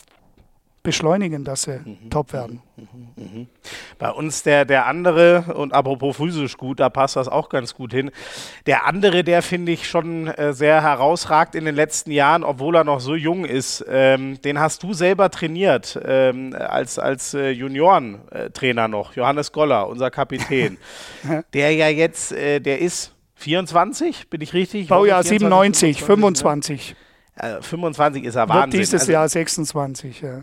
beschleunigen, 0.82 1.44
dass 1.44 1.62
sie 1.62 1.80
mhm. 1.84 2.10
top 2.10 2.32
werden. 2.32 2.60
Mhm. 2.76 2.86
Mhm. 3.16 3.46
Bei 3.98 4.10
uns 4.10 4.42
der, 4.42 4.64
der 4.64 4.86
andere, 4.86 5.54
und 5.54 5.72
apropos 5.72 6.16
physisch 6.16 6.56
gut, 6.56 6.80
da 6.80 6.90
passt 6.90 7.16
das 7.16 7.28
auch 7.28 7.48
ganz 7.48 7.74
gut 7.74 7.92
hin. 7.92 8.10
Der 8.66 8.86
andere, 8.86 9.22
der 9.22 9.42
finde 9.42 9.72
ich 9.72 9.88
schon 9.88 10.26
äh, 10.26 10.52
sehr 10.52 10.82
herausragt 10.82 11.54
in 11.54 11.64
den 11.64 11.74
letzten 11.74 12.10
Jahren, 12.10 12.42
obwohl 12.42 12.76
er 12.76 12.84
noch 12.84 13.00
so 13.00 13.14
jung 13.14 13.44
ist, 13.44 13.84
ähm, 13.88 14.40
den 14.42 14.58
hast 14.58 14.82
du 14.82 14.92
selber 14.92 15.30
trainiert, 15.30 15.98
ähm, 16.04 16.54
als, 16.58 16.98
als 16.98 17.34
äh, 17.34 17.50
Juniorentrainer 17.50 18.88
noch, 18.88 19.14
Johannes 19.14 19.52
Goller, 19.52 19.88
unser 19.88 20.10
Kapitän. 20.10 20.78
der 21.54 21.72
ja 21.72 21.88
jetzt, 21.88 22.32
äh, 22.32 22.60
der 22.60 22.80
ist 22.80 23.14
24, 23.36 24.28
bin 24.30 24.40
ich 24.40 24.52
richtig? 24.52 24.88
Baujahr 24.88 25.22
97, 25.22 26.02
25. 26.02 26.94
25 26.94 26.96
ist 27.34 28.34
er 28.34 28.48
Wahnsinn. 28.48 28.72
Wird 28.72 28.72
dieses 28.74 29.00
also, 29.00 29.12
Jahr 29.12 29.28
26, 29.28 30.20
ja. 30.20 30.42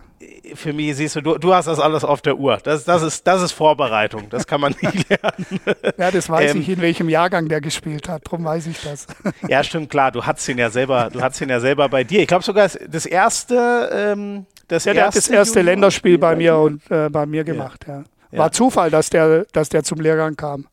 Für 0.56 0.74
mich 0.74 0.96
siehst 0.96 1.16
du, 1.16 1.22
du, 1.22 1.38
du 1.38 1.54
hast 1.54 1.68
das 1.68 1.80
alles 1.80 2.04
auf 2.04 2.22
der 2.22 2.38
Uhr. 2.38 2.58
Das, 2.64 2.84
das, 2.84 3.04
ist, 3.04 3.28
das 3.28 3.42
ist 3.44 3.52
Vorbereitung. 3.52 4.30
Das 4.30 4.48
kann 4.48 4.60
man 4.60 4.74
nicht 4.82 5.10
lernen. 5.10 5.62
ja, 5.98 6.12
das 6.12 6.30
weiß 6.30 6.56
ähm, 6.56 6.62
ich, 6.62 6.70
in 6.70 6.82
welchem 6.82 7.08
Jahrgang 7.08 7.48
der 7.48 7.62
gespielt 7.62 8.10
hat. 8.10 8.26
Darum 8.26 8.44
weiß 8.44 8.68
ich 8.68 8.82
das. 8.82 9.06
ja, 9.48 9.64
stimmt, 9.64 9.90
klar. 9.90 10.12
Du 10.12 10.26
hattest 10.26 10.50
ihn 10.50 10.58
ja 10.58 10.70
selber, 10.70 11.10
du 11.12 11.22
hattest 11.22 11.42
ihn 11.42 11.50
ja 11.50 11.60
selber 11.60 11.90
bei 11.90 12.04
dir. 12.04 12.22
Ich 12.22 12.28
glaube 12.28 12.44
sogar 12.44 12.68
das 12.68 13.06
erste. 13.06 13.90
Ähm, 13.94 14.46
das 14.68 14.86
ja, 14.86 14.94
der 14.94 15.06
erste 15.06 15.20
hat 15.20 15.26
das 15.26 15.30
erste 15.30 15.62
Länderspiel 15.62 16.18
bei 16.18 16.36
mir 16.36 16.58
und 16.58 16.82
äh, 16.90 17.10
bei 17.10 17.26
mir 17.26 17.44
gemacht. 17.44 17.86
Ja. 17.88 18.04
ja. 18.32 18.40
War 18.40 18.52
Zufall, 18.52 18.90
dass 18.90 19.10
der, 19.10 19.46
dass 19.52 19.70
der 19.70 19.84
zum 19.84 20.00
Lehrgang 20.00 20.36
kam. 20.36 20.68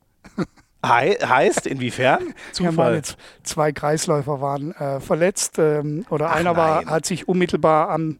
He 0.84 1.16
heißt, 1.24 1.66
inwiefern? 1.66 2.34
Zufall. 2.52 2.90
Ja, 2.90 2.96
jetzt 2.96 3.16
zwei 3.42 3.72
Kreisläufer 3.72 4.40
waren 4.40 4.72
äh, 4.72 5.00
verletzt 5.00 5.58
ähm, 5.58 6.04
oder 6.10 6.30
Ach, 6.30 6.36
einer 6.36 6.56
war, 6.56 6.86
hat 6.86 7.06
sich 7.06 7.28
unmittelbar 7.28 7.90
am, 7.90 8.18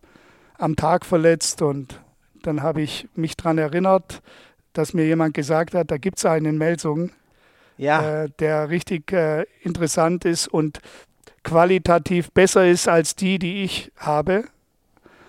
am 0.59 0.76
Tag 0.76 1.04
verletzt 1.04 1.62
und 1.62 2.00
dann 2.42 2.62
habe 2.62 2.82
ich 2.82 3.09
mich 3.14 3.36
daran 3.36 3.59
erinnert, 3.59 4.22
dass 4.72 4.94
mir 4.94 5.07
jemand 5.07 5.34
gesagt 5.34 5.74
hat, 5.74 5.90
da 5.90 5.96
gibt 5.96 6.18
es 6.18 6.26
einen 6.26 6.46
in 6.46 6.59
Melsungen, 6.59 7.12
ja. 7.76 8.24
äh, 8.24 8.28
der 8.38 8.70
richtig 8.70 9.12
äh, 9.12 9.46
interessant 9.62 10.24
ist 10.24 10.48
und 10.48 10.80
qualitativ 11.44 12.30
besser 12.32 12.66
ist 12.66 12.88
als 12.88 13.14
die, 13.14 13.38
die 13.38 13.64
ich 13.64 13.92
habe. 13.96 14.44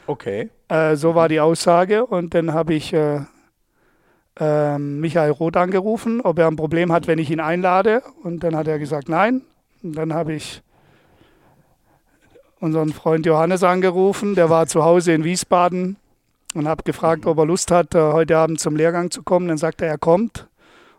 Okay. 0.08 0.50
Äh, 0.70 0.96
so 0.96 1.16
war 1.16 1.30
die 1.30 1.40
Aussage 1.40 2.06
und 2.06 2.34
dann 2.34 2.54
habe 2.54 2.74
ich 2.74 2.94
äh, 2.94 3.22
ähm, 4.40 5.00
Michael 5.00 5.32
Roth 5.32 5.58
angerufen, 5.58 6.22
ob 6.22 6.40
er 6.40 6.48
ein 6.48 6.56
Problem 6.56 6.92
hat, 6.92 7.08
wenn 7.08 7.20
ich 7.20 7.32
ihn 7.32 7.40
einlade. 7.40 8.04
Und 8.24 8.44
dann 8.44 8.56
hat 8.56 8.68
er 8.68 8.80
gesagt, 8.80 9.10
nein. 9.10 9.42
Und 9.84 9.96
dann 9.96 10.14
habe 10.14 10.34
ich 10.34 10.62
unseren 12.60 12.94
Freund 12.94 13.26
Johannes 13.26 13.64
angerufen, 13.64 14.36
der 14.36 14.50
war 14.50 14.68
zu 14.68 14.84
Hause 14.84 15.14
in 15.14 15.24
Wiesbaden 15.24 15.98
und 16.56 16.68
habe 16.68 16.84
gefragt, 16.84 17.26
ob 17.26 17.38
er 17.38 17.46
Lust 17.46 17.72
hat, 17.72 17.94
äh, 17.94 18.00
heute 18.00 18.38
Abend 18.38 18.60
zum 18.60 18.76
Lehrgang 18.76 19.12
zu 19.12 19.22
kommen. 19.24 19.48
Dann 19.48 19.58
sagte 19.58 19.86
er, 19.86 19.92
er 19.92 19.98
kommt 19.98 20.48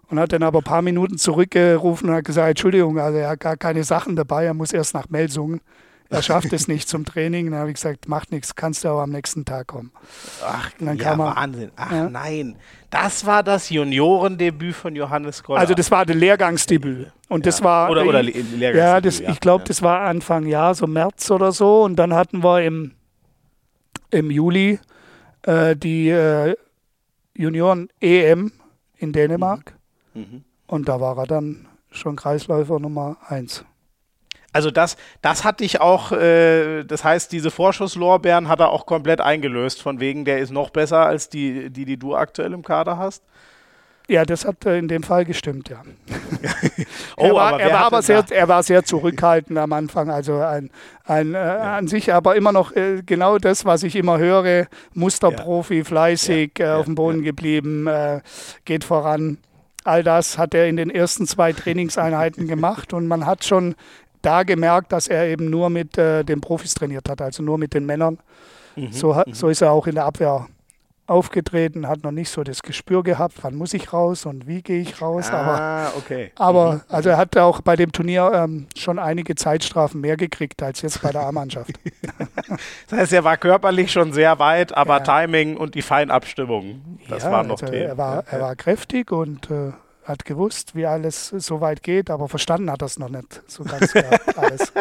und 0.09 0.19
hat 0.19 0.33
dann 0.33 0.43
aber 0.43 0.59
ein 0.61 0.65
paar 0.65 0.83
Minuten 0.83 1.19
zurückgerufen 1.19 2.09
und 2.09 2.15
hat 2.15 2.25
gesagt, 2.25 2.51
Entschuldigung, 2.51 2.99
also 2.99 3.19
er 3.19 3.31
hat 3.31 3.41
gar 3.41 3.57
keine 3.57 3.85
Sachen 3.85 4.17
dabei, 4.17 4.45
er 4.45 4.55
muss 4.55 4.73
erst 4.73 4.95
nach 4.95 5.09
Melsungen 5.09 5.61
er 6.11 6.23
schafft 6.23 6.53
es 6.53 6.69
nicht 6.69 6.89
zum 6.89 7.05
Training. 7.05 7.51
Dann 7.51 7.61
habe 7.61 7.71
ich 7.71 7.75
gesagt, 7.75 8.09
macht 8.09 8.33
nichts, 8.33 8.55
kannst 8.55 8.85
du 8.85 8.89
aber 8.89 9.03
am 9.03 9.11
nächsten 9.11 9.45
Tag 9.45 9.67
kommen. 9.67 9.93
Ach, 10.43 10.71
ja, 10.81 10.93
er, 10.93 11.19
Wahnsinn. 11.19 11.71
Ach 11.77 11.93
ja. 11.93 12.09
nein, 12.09 12.57
das 12.91 13.27
war 13.27 13.43
das 13.43 13.69
Juniorendebüt 13.69 14.75
von 14.75 14.97
Johannes 14.97 15.43
Goller. 15.43 15.61
Also 15.61 15.75
das 15.75 15.91
war 15.91 16.07
das 16.07 16.17
Lehrgangsdebüt. 16.17 17.13
Und 17.29 17.45
ja. 17.45 17.51
das 17.51 17.63
war, 17.63 17.91
oder, 17.91 18.07
oder 18.07 18.23
Lehrgangsdebüt, 18.23 18.75
ja, 18.75 19.01
das, 19.01 19.21
ich 19.21 19.41
glaube, 19.41 19.65
das 19.65 19.83
war 19.83 20.01
Anfang 20.03 20.47
Jahr, 20.47 20.75
so 20.75 20.87
März 20.87 21.31
oder 21.31 21.53
so. 21.53 21.83
Und 21.83 21.97
dann 21.97 22.15
hatten 22.15 22.43
wir 22.43 22.63
im, 22.63 22.93
im 24.11 24.31
Juli 24.31 24.81
äh, 25.43 25.77
die 25.77 26.09
äh, 26.09 26.57
Junioren-EM 27.35 28.53
in 28.97 29.13
Dänemark. 29.13 29.75
Mhm. 30.15 30.21
Mhm. 30.21 30.45
Und 30.67 30.89
da 30.89 31.01
war 31.01 31.19
er 31.19 31.27
dann 31.27 31.67
schon 31.91 32.17
Kreisläufer 32.17 32.79
Nummer 32.79 33.17
eins. 33.27 33.65
Also 34.53 34.71
das, 34.71 34.97
das 35.21 35.45
hatte 35.45 35.65
ich 35.65 35.81
auch, 35.81 36.11
äh, 36.13 36.83
das 36.85 37.05
heißt, 37.05 37.31
diese 37.33 37.51
Vorschusslorbeeren 37.51 38.49
hat 38.49 38.61
er 38.61 38.71
auch 38.71 38.87
komplett 38.87 39.21
eingelöst, 39.21 39.83
von 39.83 40.01
wegen, 40.01 40.25
der 40.25 40.39
ist 40.39 40.51
noch 40.51 40.71
besser 40.71 41.05
als 41.05 41.29
die, 41.29 41.71
die, 41.71 41.85
die 41.85 41.99
du 41.99 42.17
aktuell 42.17 42.53
im 42.55 42.63
Kader 42.63 42.97
hast. 42.97 43.23
Ja, 44.11 44.25
das 44.25 44.47
hat 44.47 44.65
äh, 44.65 44.79
in 44.79 44.89
dem 44.89 45.03
Fall 45.03 45.27
gestimmt, 45.27 45.69
ja. 45.69 45.83
oh, 47.19 47.25
er 47.25 47.35
war, 47.35 47.53
aber, 47.53 47.61
er 47.61 47.73
war 47.75 47.81
aber 47.81 48.01
sehr, 48.01 48.25
er 48.31 48.49
war 48.49 48.63
sehr 48.63 48.83
zurückhaltend 48.83 49.59
am 49.59 49.75
Anfang, 49.75 50.09
also 50.09 50.41
ein, 50.41 50.71
ein, 51.05 51.35
äh, 51.35 51.39
ja. 51.39 51.77
an 51.77 51.89
sich 51.89 52.15
aber 52.15 52.35
immer 52.35 52.53
noch 52.53 52.75
äh, 52.75 53.03
genau 53.05 53.37
das, 53.37 53.67
was 53.67 53.83
ich 53.83 53.97
immer 53.97 54.17
höre, 54.17 54.67
Musterprofi, 54.95 55.85
fleißig, 55.85 56.53
ja. 56.59 56.77
äh, 56.77 56.79
auf 56.79 56.87
dem 56.87 56.95
Boden 56.95 57.23
geblieben, 57.23 57.87
äh, 57.87 58.23
geht 58.65 58.85
voran. 58.85 59.37
All 59.85 60.03
das 60.03 60.39
hat 60.39 60.55
er 60.55 60.69
in 60.69 60.77
den 60.77 60.89
ersten 60.89 61.27
zwei 61.27 61.53
Trainingseinheiten 61.53 62.49
gemacht 62.49 62.95
und 62.95 63.09
man 63.09 63.27
hat 63.27 63.45
schon 63.45 63.75
da 64.23 64.43
gemerkt, 64.43 64.93
dass 64.93 65.09
er 65.09 65.27
eben 65.27 65.51
nur 65.51 65.71
mit 65.71 65.99
äh, 65.99 66.25
den 66.25 66.41
Profis 66.41 66.75
trainiert 66.75 67.09
hat, 67.09 67.21
also 67.21 67.43
nur 67.43 67.59
mit 67.59 67.75
den 67.75 67.87
Männern. 67.87 68.19
Mhm, 68.77 68.93
so, 68.93 69.15
mhm. 69.15 69.33
so 69.33 69.49
ist 69.49 69.63
er 69.63 69.73
auch 69.73 69.87
in 69.87 69.95
der 69.95 70.05
Abwehr 70.05 70.47
aufgetreten, 71.09 71.89
hat 71.89 72.05
noch 72.05 72.11
nicht 72.11 72.29
so 72.29 72.45
das 72.45 72.63
Gespür 72.63 73.03
gehabt, 73.03 73.39
wann 73.41 73.55
muss 73.55 73.73
ich 73.73 73.93
raus 73.93 74.27
und 74.27 74.47
wie 74.47 74.61
gehe 74.61 74.81
ich 74.81 75.01
raus. 75.01 75.31
Ah, 75.31 75.39
aber, 75.87 75.93
okay. 75.97 76.33
aber 76.37 76.73
mhm. 76.75 76.81
also 76.89 77.09
er 77.09 77.17
hat 77.17 77.37
auch 77.39 77.63
bei 77.63 77.77
dem 77.77 77.93
Turnier 77.93 78.31
ähm, 78.35 78.67
schon 78.77 78.99
einige 78.99 79.35
Zeitstrafen 79.35 80.03
mehr 80.03 80.19
gekriegt 80.19 80.63
als 80.63 80.83
jetzt 80.83 81.01
bei 81.01 81.11
der 81.11 81.23
A-Mannschaft. 81.23 81.73
das 82.89 82.99
heißt, 82.99 83.13
er 83.15 83.25
war 83.25 83.39
körperlich 83.39 83.91
schon 83.91 84.13
sehr 84.13 84.39
weit, 84.39 84.77
aber 84.77 84.99
ja. 84.99 85.01
Timing 85.01 85.57
und 85.57 85.75
die 85.75 85.83
Feinabstimmung, 85.83 86.99
das 87.09 87.25
ja, 87.25 87.33
war 87.33 87.43
noch 87.43 87.63
also 87.63 87.73
Er 87.73 87.97
war, 87.97 88.25
er 88.31 88.41
war 88.41 88.55
kräftig 88.55 89.11
und 89.11 89.51
äh, 89.51 89.73
hat 90.09 90.25
gewusst, 90.25 90.75
wie 90.75 90.87
alles 90.87 91.29
so 91.29 91.61
weit 91.61 91.83
geht, 91.83 92.11
aber 92.11 92.29
verstanden 92.29 92.71
hat 92.71 92.81
das 92.81 92.99
noch 92.99 93.11
nicht 93.11 93.43
so 93.47 93.63
ganz 93.63 93.93
alles. 94.37 94.73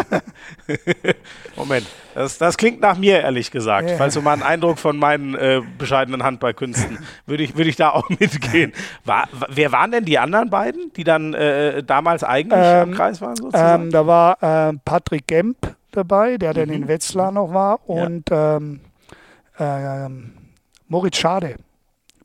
Moment, 1.57 1.86
das, 2.15 2.38
das, 2.38 2.57
klingt 2.57 2.80
nach 2.80 2.97
mir, 2.97 3.19
ehrlich 3.19 3.51
gesagt. 3.51 3.89
Ja. 3.89 3.97
Falls 3.97 4.13
du 4.13 4.21
mal 4.21 4.34
einen 4.34 4.43
Eindruck 4.43 4.80
von 4.80 4.97
meinen 4.97 5.36
äh, 5.36 5.61
bescheidenen 5.78 6.23
Handballkünsten, 6.23 6.99
würde 7.25 7.43
ich, 7.43 7.57
würd 7.57 7.67
ich 7.67 7.75
da 7.75 7.89
auch 7.89 8.07
mitgehen. 8.19 8.71
War, 9.03 9.28
wer 9.49 9.71
waren 9.73 9.91
denn 9.91 10.05
die 10.05 10.17
anderen 10.17 10.49
beiden, 10.49 10.93
die 10.93 11.03
dann 11.03 11.34
äh, 11.34 11.84
damals 11.84 12.23
eigentlich 12.23 12.63
ähm, 12.63 12.89
am 12.89 12.91
Kreis 12.93 13.19
waren? 13.19 13.36
Sozusagen? 13.36 13.84
Ähm, 13.84 13.91
da 13.91 14.07
war 14.07 14.41
äh, 14.69 14.73
Patrick 14.86 15.28
Gemp 15.28 15.75
dabei, 15.91 16.38
der 16.38 16.51
mhm. 16.51 16.55
dann 16.55 16.69
in 16.69 16.88
Wetzlar 16.88 17.32
noch 17.34 17.53
war, 17.53 17.88
und 17.88 18.30
ja. 18.30 18.57
ähm, 18.57 18.80
ähm 19.59 20.32
Moritz 20.88 21.17
Schade 21.17 21.57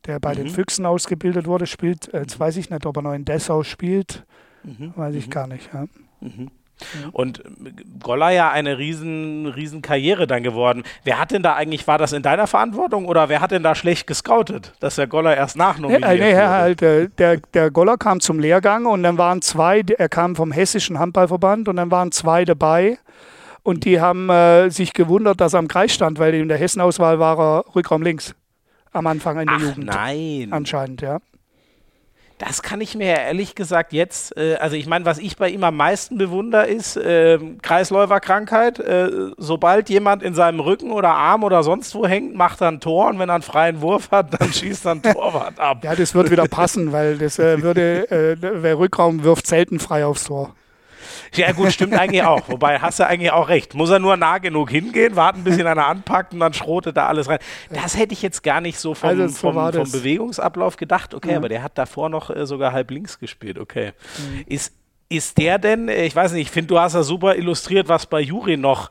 der 0.05 0.19
bei 0.19 0.33
mhm. 0.33 0.37
den 0.37 0.49
Füchsen 0.49 0.85
ausgebildet 0.85 1.45
wurde, 1.45 1.67
spielt, 1.67 2.13
äh, 2.13 2.19
jetzt 2.19 2.39
weiß 2.39 2.57
ich 2.57 2.69
nicht, 2.69 2.85
ob 2.85 2.97
er 2.97 3.01
noch 3.01 3.13
in 3.13 3.25
Dessau 3.25 3.63
spielt, 3.63 4.25
mhm. 4.63 4.93
weiß 4.95 5.15
ich 5.15 5.27
mhm. 5.27 5.31
gar 5.31 5.47
nicht. 5.47 5.69
Ja. 5.73 5.85
Mhm. 6.19 6.51
Und 7.11 7.39
äh, 7.39 7.43
Goller 8.01 8.31
ja 8.31 8.51
eine 8.51 8.77
riesen, 8.77 9.45
riesen 9.47 9.81
Karriere 9.81 10.27
dann 10.27 10.43
geworden. 10.43 10.83
Wer 11.03 11.19
hat 11.19 11.31
denn 11.31 11.43
da 11.43 11.53
eigentlich, 11.53 11.87
war 11.87 11.97
das 11.97 12.13
in 12.13 12.23
deiner 12.23 12.47
Verantwortung 12.47 13.05
oder 13.05 13.29
wer 13.29 13.41
hat 13.41 13.51
denn 13.51 13.63
da 13.63 13.75
schlecht 13.75 14.07
gescoutet, 14.07 14.73
dass 14.79 14.95
der 14.95 15.07
Goller 15.07 15.35
erst 15.35 15.55
nachnominiert 15.55 16.01
ja, 16.01 16.13
nee, 16.13 16.33
wurde? 16.33 16.49
Halt, 16.49 16.81
äh, 16.81 17.09
der, 17.09 17.37
der 17.53 17.71
Goller 17.71 17.97
kam 17.97 18.19
zum 18.19 18.39
Lehrgang 18.39 18.85
und 18.85 19.03
dann 19.03 19.17
waren 19.17 19.41
zwei, 19.41 19.83
er 19.97 20.09
kam 20.09 20.35
vom 20.35 20.51
Hessischen 20.51 20.99
Handballverband 20.99 21.67
und 21.67 21.77
dann 21.77 21.91
waren 21.91 22.11
zwei 22.11 22.45
dabei 22.45 22.97
und 23.61 23.85
die 23.85 24.01
haben 24.01 24.29
äh, 24.29 24.69
sich 24.69 24.93
gewundert, 24.93 25.39
dass 25.39 25.53
er 25.53 25.59
am 25.59 25.67
Kreis 25.67 25.93
stand, 25.93 26.19
weil 26.19 26.33
in 26.33 26.49
der 26.49 26.57
Hessenauswahl 26.57 27.19
war 27.19 27.39
er 27.39 27.75
Rückraum 27.75 28.01
links 28.01 28.35
am 28.93 29.07
Anfang 29.07 29.39
in 29.39 29.47
der 29.47 29.55
Ach, 29.57 29.61
Jugend. 29.61 29.85
Nein. 29.85 30.47
Anscheinend, 30.51 31.01
ja. 31.01 31.19
Das 32.39 32.61
kann 32.61 32.81
ich 32.81 32.95
mir 32.95 33.07
ja 33.07 33.17
ehrlich 33.17 33.55
gesagt 33.55 33.93
jetzt, 33.93 34.35
äh, 34.35 34.55
also 34.55 34.75
ich 34.75 34.87
meine, 34.87 35.05
was 35.05 35.17
ich 35.17 35.37
bei 35.37 35.49
ihm 35.49 35.63
am 35.63 35.77
meisten 35.77 36.17
bewundere, 36.17 36.67
ist 36.67 36.97
äh, 36.97 37.39
Kreisläuferkrankheit. 37.61 38.79
Äh, 38.79 39.31
sobald 39.37 39.89
jemand 39.89 40.23
in 40.23 40.33
seinem 40.33 40.59
Rücken 40.59 40.91
oder 40.91 41.11
Arm 41.11 41.43
oder 41.43 41.63
sonst 41.63 41.95
wo 41.95 42.05
hängt, 42.05 42.35
macht 42.35 42.61
er 42.61 42.69
ein 42.69 42.79
Tor 42.79 43.07
und 43.07 43.19
wenn 43.19 43.29
er 43.29 43.35
einen 43.35 43.43
freien 43.43 43.81
Wurf 43.81 44.11
hat, 44.11 44.41
dann 44.41 44.51
schießt 44.53 44.85
er 44.85 44.91
ein 44.93 45.01
Torwart 45.01 45.59
ab. 45.59 45.83
Ja, 45.83 45.95
das 45.95 46.15
wird 46.15 46.31
wieder 46.31 46.47
passen, 46.47 46.91
weil 46.91 47.17
das 47.17 47.39
äh, 47.39 47.61
würde, 47.61 48.09
äh, 48.11 48.35
der 48.35 48.77
Rückraum 48.77 49.23
wirft 49.23 49.47
selten 49.47 49.79
frei 49.79 50.05
aufs 50.05 50.25
Tor. 50.25 50.53
Ja, 51.35 51.51
gut, 51.51 51.71
stimmt 51.71 51.93
eigentlich 51.93 52.23
auch. 52.23 52.47
Wobei 52.49 52.79
hast 52.79 52.99
du 52.99 53.07
eigentlich 53.07 53.31
auch 53.31 53.49
recht. 53.49 53.73
Muss 53.73 53.89
er 53.89 53.99
nur 53.99 54.17
nah 54.17 54.37
genug 54.37 54.69
hingehen, 54.69 55.15
warten, 55.15 55.43
bis 55.43 55.57
ihn 55.57 55.67
einer 55.67 55.87
anpackt 55.87 56.33
und 56.33 56.39
dann 56.39 56.53
schrotet 56.53 56.97
da 56.97 57.07
alles 57.07 57.27
rein. 57.27 57.39
Das 57.69 57.97
hätte 57.97 58.13
ich 58.13 58.21
jetzt 58.21 58.43
gar 58.43 58.61
nicht 58.61 58.79
so 58.79 58.93
vom, 58.93 59.09
also 59.09 59.27
so 59.27 59.51
vom, 59.51 59.73
vom 59.73 59.91
Bewegungsablauf 59.91 60.77
gedacht. 60.77 61.13
Okay, 61.13 61.31
ja. 61.31 61.37
aber 61.37 61.49
der 61.49 61.63
hat 61.63 61.77
davor 61.77 62.09
noch 62.09 62.29
äh, 62.29 62.45
sogar 62.45 62.71
halb 62.73 62.91
links 62.91 63.19
gespielt. 63.19 63.57
Okay. 63.57 63.93
Mhm. 64.17 64.43
Ist, 64.47 64.73
ist 65.09 65.37
der 65.37 65.59
denn, 65.59 65.89
äh, 65.89 66.05
ich 66.05 66.15
weiß 66.15 66.33
nicht, 66.33 66.47
ich 66.47 66.51
finde, 66.51 66.67
du 66.67 66.79
hast 66.79 66.93
ja 66.93 67.03
super 67.03 67.35
illustriert, 67.35 67.87
was 67.87 68.05
bei 68.05 68.21
Juri 68.21 68.57
noch 68.57 68.89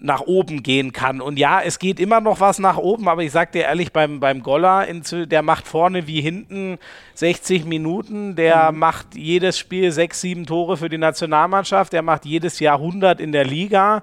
nach 0.00 0.20
oben 0.20 0.62
gehen 0.62 0.92
kann. 0.92 1.20
Und 1.20 1.38
ja, 1.38 1.60
es 1.60 1.78
geht 1.78 1.98
immer 1.98 2.20
noch 2.20 2.40
was 2.40 2.58
nach 2.58 2.76
oben, 2.76 3.08
aber 3.08 3.22
ich 3.22 3.32
sag 3.32 3.52
dir 3.52 3.62
ehrlich, 3.64 3.92
beim, 3.92 4.20
beim 4.20 4.42
Goller, 4.42 4.86
der 4.86 5.42
macht 5.42 5.66
vorne 5.66 6.06
wie 6.06 6.20
hinten 6.20 6.78
60 7.14 7.64
Minuten, 7.64 8.36
der 8.36 8.70
mhm. 8.70 8.78
macht 8.78 9.16
jedes 9.16 9.58
Spiel 9.58 9.90
sechs, 9.90 10.20
sieben 10.20 10.46
Tore 10.46 10.76
für 10.76 10.88
die 10.88 10.98
Nationalmannschaft, 10.98 11.92
der 11.92 12.02
macht 12.02 12.24
jedes 12.24 12.60
Jahr 12.60 12.76
100 12.76 13.20
in 13.20 13.32
der 13.32 13.44
Liga. 13.44 14.02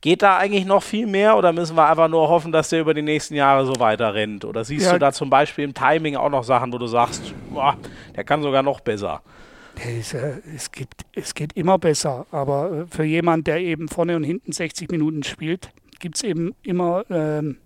Geht 0.00 0.22
da 0.22 0.36
eigentlich 0.36 0.66
noch 0.66 0.82
viel 0.82 1.06
mehr 1.06 1.36
oder 1.36 1.52
müssen 1.52 1.76
wir 1.76 1.88
einfach 1.88 2.08
nur 2.08 2.28
hoffen, 2.28 2.52
dass 2.52 2.68
der 2.68 2.80
über 2.80 2.94
die 2.94 3.02
nächsten 3.02 3.34
Jahre 3.34 3.66
so 3.66 3.78
weiter 3.78 4.14
rennt? 4.14 4.44
Oder 4.44 4.62
siehst 4.64 4.86
ja. 4.86 4.92
du 4.92 4.98
da 4.98 5.12
zum 5.12 5.30
Beispiel 5.30 5.64
im 5.64 5.74
Timing 5.74 6.16
auch 6.16 6.28
noch 6.28 6.44
Sachen, 6.44 6.72
wo 6.72 6.78
du 6.78 6.86
sagst, 6.86 7.32
boah, 7.50 7.76
der 8.14 8.24
kann 8.24 8.42
sogar 8.42 8.62
noch 8.62 8.80
besser? 8.80 9.22
Es, 9.84 10.14
äh, 10.14 10.40
es, 10.54 10.72
gibt, 10.72 11.02
es 11.14 11.34
geht 11.34 11.52
immer 11.54 11.78
besser, 11.78 12.26
aber 12.30 12.72
äh, 12.72 12.86
für 12.86 13.04
jemanden, 13.04 13.44
der 13.44 13.60
eben 13.60 13.88
vorne 13.88 14.16
und 14.16 14.24
hinten 14.24 14.52
60 14.52 14.90
Minuten 14.90 15.22
spielt, 15.22 15.70
gibt 15.98 16.16
es 16.16 16.22
eben 16.22 16.54
immer 16.62 17.04
ähm, 17.10 17.58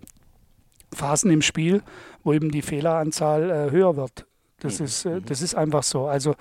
Phasen 0.93 1.31
im 1.31 1.41
Spiel, 1.41 1.81
wo 2.23 2.33
eben 2.33 2.51
die 2.51 2.61
Fehleranzahl 2.61 3.49
äh, 3.49 3.71
höher 3.71 3.95
wird. 3.95 4.25
Das, 4.59 4.79
mhm. 4.79 4.85
ist, 4.85 5.05
äh, 5.05 5.09
mhm. 5.09 5.25
das 5.25 5.41
ist 5.41 5.55
einfach 5.55 5.83
so. 5.83 6.07
Also 6.07 6.31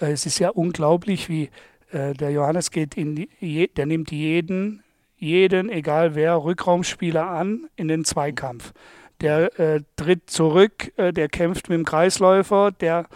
äh, 0.00 0.12
es 0.12 0.26
ist 0.26 0.38
ja 0.38 0.50
unglaublich, 0.50 1.28
wie 1.28 1.50
äh, 1.90 2.14
der 2.14 2.30
Johannes 2.30 2.70
geht 2.70 2.96
in 2.96 3.16
die, 3.16 3.28
je, 3.40 3.66
der 3.68 3.86
nimmt 3.86 4.10
jeden, 4.10 4.82
jeden, 5.16 5.70
egal 5.70 6.14
wer, 6.14 6.42
Rückraumspieler 6.42 7.26
an 7.26 7.68
in 7.76 7.88
den 7.88 8.04
Zweikampf. 8.04 8.72
Der 9.20 9.58
äh, 9.58 9.80
tritt 9.96 10.28
zurück, 10.28 10.92
äh, 10.96 11.12
der 11.12 11.28
kämpft 11.28 11.68
mit 11.68 11.78
dem 11.78 11.84
Kreisläufer, 11.84 12.72
der 12.72 13.06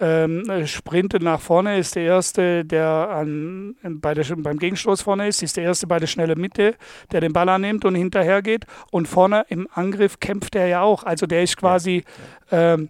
ähm, 0.00 0.44
sprintet 0.66 1.22
nach 1.22 1.40
vorne, 1.40 1.78
ist 1.78 1.96
der 1.96 2.04
Erste, 2.04 2.64
der 2.64 2.88
an, 2.88 3.76
bei 3.82 4.14
der, 4.14 4.24
beim 4.36 4.58
Gegenstoß 4.58 5.02
vorne 5.02 5.28
ist, 5.28 5.42
ist 5.42 5.56
der 5.56 5.64
Erste 5.64 5.86
bei 5.86 5.98
der 5.98 6.06
schnellen 6.06 6.40
Mitte, 6.40 6.74
der 7.10 7.20
den 7.20 7.32
Ball 7.32 7.48
annimmt 7.48 7.84
und 7.84 7.94
hinterher 7.94 8.42
geht. 8.42 8.64
Und 8.90 9.08
vorne 9.08 9.44
im 9.48 9.68
Angriff 9.72 10.20
kämpft 10.20 10.54
er 10.54 10.66
ja 10.66 10.82
auch. 10.82 11.04
Also 11.04 11.26
der 11.26 11.42
ist 11.42 11.56
quasi 11.56 12.04
ähm, 12.50 12.88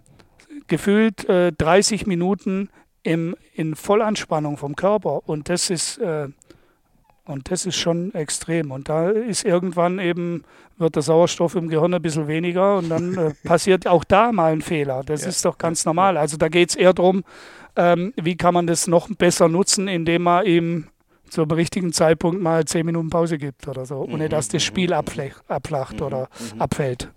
gefühlt 0.67 1.27
äh, 1.27 1.51
30 1.51 2.05
Minuten 2.07 2.69
im, 3.03 3.35
in 3.53 3.75
Vollanspannung 3.75 4.57
vom 4.57 4.75
Körper. 4.75 5.27
Und 5.27 5.49
das 5.49 5.69
ist, 5.69 5.97
äh, 5.97 6.27
und 7.29 7.51
das 7.51 7.67
ist 7.67 7.75
schon 7.75 8.13
extrem. 8.15 8.71
Und 8.71 8.89
da 8.89 9.09
ist 9.09 9.45
irgendwann 9.45 9.99
eben, 9.99 10.43
wird 10.77 10.95
der 10.95 11.03
Sauerstoff 11.03 11.55
im 11.55 11.69
Gehirn 11.69 11.93
ein 11.93 12.01
bisschen 12.01 12.27
weniger 12.27 12.77
und 12.77 12.89
dann 12.89 13.17
äh, 13.17 13.33
passiert 13.47 13.87
auch 13.87 14.03
da 14.03 14.31
mal 14.31 14.51
ein 14.51 14.61
Fehler. 14.61 15.03
Das 15.05 15.21
ja. 15.21 15.29
ist 15.29 15.45
doch 15.45 15.59
ganz 15.59 15.85
normal. 15.85 16.17
Also 16.17 16.37
da 16.37 16.49
geht 16.49 16.69
es 16.69 16.75
eher 16.75 16.93
darum, 16.93 17.23
ähm, 17.75 18.13
wie 18.15 18.35
kann 18.35 18.55
man 18.55 18.65
das 18.65 18.87
noch 18.87 19.09
besser 19.15 19.47
nutzen, 19.47 19.87
indem 19.87 20.23
man 20.23 20.45
eben 20.45 20.87
zum 21.29 21.51
richtigen 21.51 21.93
Zeitpunkt 21.93 22.41
mal 22.41 22.65
zehn 22.65 22.85
Minuten 22.85 23.11
Pause 23.11 23.37
gibt 23.37 23.67
oder 23.67 23.85
so, 23.85 23.97
ohne 23.97 24.25
mhm. 24.25 24.29
dass 24.29 24.47
das 24.47 24.63
Spiel 24.63 24.91
abflacht 24.91 25.99
mhm. 25.99 26.05
oder 26.05 26.29
mhm. 26.55 26.61
abfällt. 26.61 27.09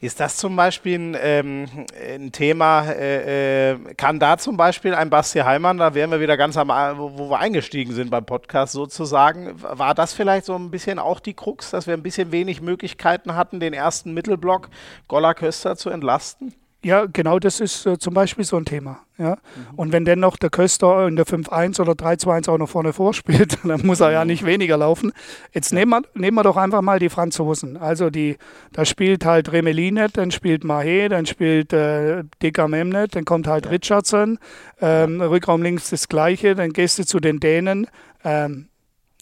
Ist 0.00 0.20
das 0.20 0.36
zum 0.36 0.56
Beispiel 0.56 0.98
ein, 0.98 1.16
ähm, 1.20 1.66
ein 2.08 2.32
Thema, 2.32 2.84
äh, 2.90 3.72
äh, 3.72 3.94
kann 3.96 4.18
da 4.18 4.36
zum 4.38 4.56
Beispiel 4.56 4.94
ein 4.94 5.10
Basti 5.10 5.40
Heimann, 5.40 5.78
da 5.78 5.94
wären 5.94 6.10
wir 6.10 6.20
wieder 6.20 6.36
ganz 6.36 6.56
am, 6.56 6.68
wo, 6.68 7.30
wir 7.30 7.38
eingestiegen 7.38 7.92
sind 7.92 8.10
beim 8.10 8.24
Podcast 8.24 8.72
sozusagen, 8.72 9.54
war 9.62 9.94
das 9.94 10.12
vielleicht 10.12 10.46
so 10.46 10.54
ein 10.56 10.70
bisschen 10.70 10.98
auch 10.98 11.20
die 11.20 11.34
Krux, 11.34 11.70
dass 11.70 11.86
wir 11.86 11.94
ein 11.94 12.02
bisschen 12.02 12.32
wenig 12.32 12.60
Möglichkeiten 12.60 13.34
hatten, 13.36 13.60
den 13.60 13.72
ersten 13.72 14.12
Mittelblock 14.12 14.68
Golla 15.08 15.34
Köster 15.34 15.76
zu 15.76 15.90
entlasten? 15.90 16.54
Ja, 16.84 17.06
genau 17.10 17.38
das 17.38 17.60
ist 17.60 17.86
äh, 17.86 17.98
zum 17.98 18.12
Beispiel 18.12 18.44
so 18.44 18.58
ein 18.58 18.66
Thema. 18.66 19.00
Ja? 19.16 19.30
Mhm. 19.30 19.74
Und 19.76 19.92
wenn 19.92 20.04
dennoch 20.04 20.36
der 20.36 20.50
Köster 20.50 21.08
in 21.08 21.16
der 21.16 21.24
5-1 21.24 21.80
oder 21.80 21.92
3-2-1 21.92 22.50
auch 22.50 22.58
noch 22.58 22.68
vorne 22.68 22.92
vorspielt, 22.92 23.58
dann 23.64 23.86
muss 23.86 24.00
er 24.00 24.12
ja 24.12 24.20
mhm. 24.20 24.26
nicht 24.28 24.44
weniger 24.44 24.76
laufen. 24.76 25.12
Jetzt 25.52 25.72
nehmen 25.72 25.90
wir, 25.90 26.02
nehmen 26.14 26.36
wir 26.36 26.42
doch 26.42 26.58
einfach 26.58 26.82
mal 26.82 26.98
die 26.98 27.08
Franzosen. 27.08 27.78
Also 27.78 28.10
die, 28.10 28.36
da 28.72 28.84
spielt 28.84 29.24
halt 29.24 29.50
Remelinet, 29.50 30.18
dann 30.18 30.30
spielt 30.30 30.62
Mahé, 30.62 31.08
dann 31.08 31.24
spielt 31.24 31.72
äh, 31.72 32.24
Dicker 32.42 32.68
Memnet, 32.68 33.16
dann 33.16 33.24
kommt 33.24 33.46
halt 33.46 33.64
ja. 33.64 33.70
Richardson, 33.70 34.38
ähm, 34.82 35.20
ja. 35.20 35.26
Rückraum 35.26 35.62
links 35.62 35.88
das 35.88 36.08
Gleiche, 36.08 36.54
dann 36.54 36.74
gehst 36.74 36.98
du 36.98 37.06
zu 37.06 37.18
den 37.18 37.40
Dänen. 37.40 37.86
Ähm, 38.24 38.68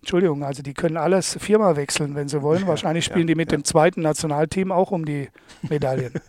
Entschuldigung, 0.01 0.43
also 0.43 0.65
die 0.65 0.75
können 0.75 0.97
alles 0.97 1.39
viermal 1.41 1.77
wechseln, 1.77 2.17
wenn 2.17 2.29
sie 2.29 2.43
wollen. 2.43 2.67
Wahrscheinlich 2.67 3.05
spielen 3.05 3.29
ja, 3.29 3.35
die 3.35 3.35
mit 3.37 3.53
dem 3.53 3.63
zweiten 3.63 4.03
Nationalteam 4.03 4.73
auch 4.73 4.91
um 4.91 5.05
die 5.05 5.29
Medaillen. 5.63 6.15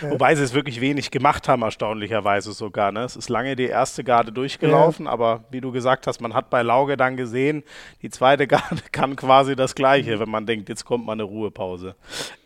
Wobei 0.00 0.34
sie 0.34 0.42
es 0.42 0.54
wirklich 0.54 0.80
wenig 0.80 1.10
gemacht 1.10 1.48
haben, 1.48 1.62
erstaunlicherweise 1.62 2.52
sogar. 2.52 2.92
Ne? 2.92 3.04
Es 3.04 3.16
ist 3.16 3.28
lange 3.28 3.56
die 3.56 3.66
erste 3.66 4.04
Garde 4.04 4.32
durchgelaufen, 4.32 5.06
ja. 5.06 5.12
aber 5.12 5.44
wie 5.50 5.60
du 5.60 5.72
gesagt 5.72 6.06
hast, 6.06 6.20
man 6.20 6.34
hat 6.34 6.50
bei 6.50 6.62
Lauge 6.62 6.96
dann 6.96 7.16
gesehen, 7.16 7.62
die 8.02 8.10
zweite 8.10 8.46
Garde 8.48 8.82
kann 8.92 9.16
quasi 9.16 9.56
das 9.56 9.74
Gleiche, 9.74 10.20
wenn 10.20 10.30
man 10.30 10.46
denkt, 10.46 10.68
jetzt 10.68 10.84
kommt 10.84 11.06
mal 11.06 11.12
eine 11.12 11.22
Ruhepause. 11.24 11.94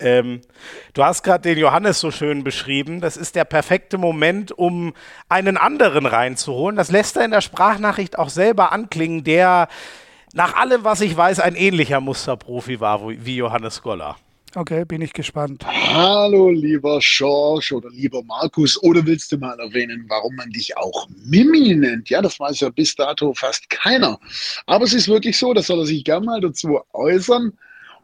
Ähm, 0.01 0.41
du 0.93 1.05
hast 1.05 1.23
gerade 1.23 1.43
den 1.43 1.59
Johannes 1.59 2.01
so 2.01 2.11
schön 2.11 2.45
beschrieben. 2.45 3.01
Das 3.01 3.17
ist 3.17 3.37
der 3.37 3.45
perfekte 3.45 3.99
Moment, 3.99 4.53
um 4.53 4.95
einen 5.29 5.57
anderen 5.57 6.07
reinzuholen. 6.07 6.77
Das 6.77 6.91
lässt 6.91 7.17
er 7.17 7.25
in 7.25 7.31
der 7.31 7.41
Sprachnachricht 7.41 8.19
auch 8.19 8.29
selber 8.29 8.73
anklingen, 8.73 9.25
der 9.25 9.69
nach 10.35 10.57
allem, 10.57 10.83
was 10.83 11.01
ich 11.01 11.17
weiß, 11.17 11.39
ein 11.41 11.55
ähnlicher 11.55 12.01
Musterprofi 12.01 12.81
war 12.81 13.09
wie 13.09 13.37
Johannes 13.37 13.83
Goller. 13.83 14.17
Okay, 14.57 14.85
bin 14.85 15.03
ich 15.03 15.13
gespannt. 15.13 15.65
Hallo, 15.67 16.51
lieber 16.51 17.01
Schorsch 17.03 17.73
oder 17.73 17.91
lieber 17.91 18.23
Markus. 18.23 18.81
Oder 18.83 19.05
willst 19.05 19.33
du 19.33 19.39
mal 19.39 19.59
erwähnen, 19.59 20.05
warum 20.09 20.37
man 20.37 20.51
dich 20.51 20.77
auch 20.77 21.09
Mimi 21.25 21.75
nennt? 21.75 22.09
Ja, 22.09 22.23
das 22.23 22.39
weiß 22.39 22.61
ja 22.61 22.69
bis 22.69 22.95
dato 22.95 23.35
fast 23.35 23.69
keiner. 23.69 24.19
Aber 24.67 24.85
es 24.85 24.93
ist 24.93 25.09
wirklich 25.09 25.37
so, 25.37 25.55
das 25.55 25.67
soll 25.67 25.81
er 25.81 25.87
sich 25.87 26.05
gerne 26.05 26.27
mal 26.27 26.41
dazu 26.41 26.79
äußern. 26.93 27.53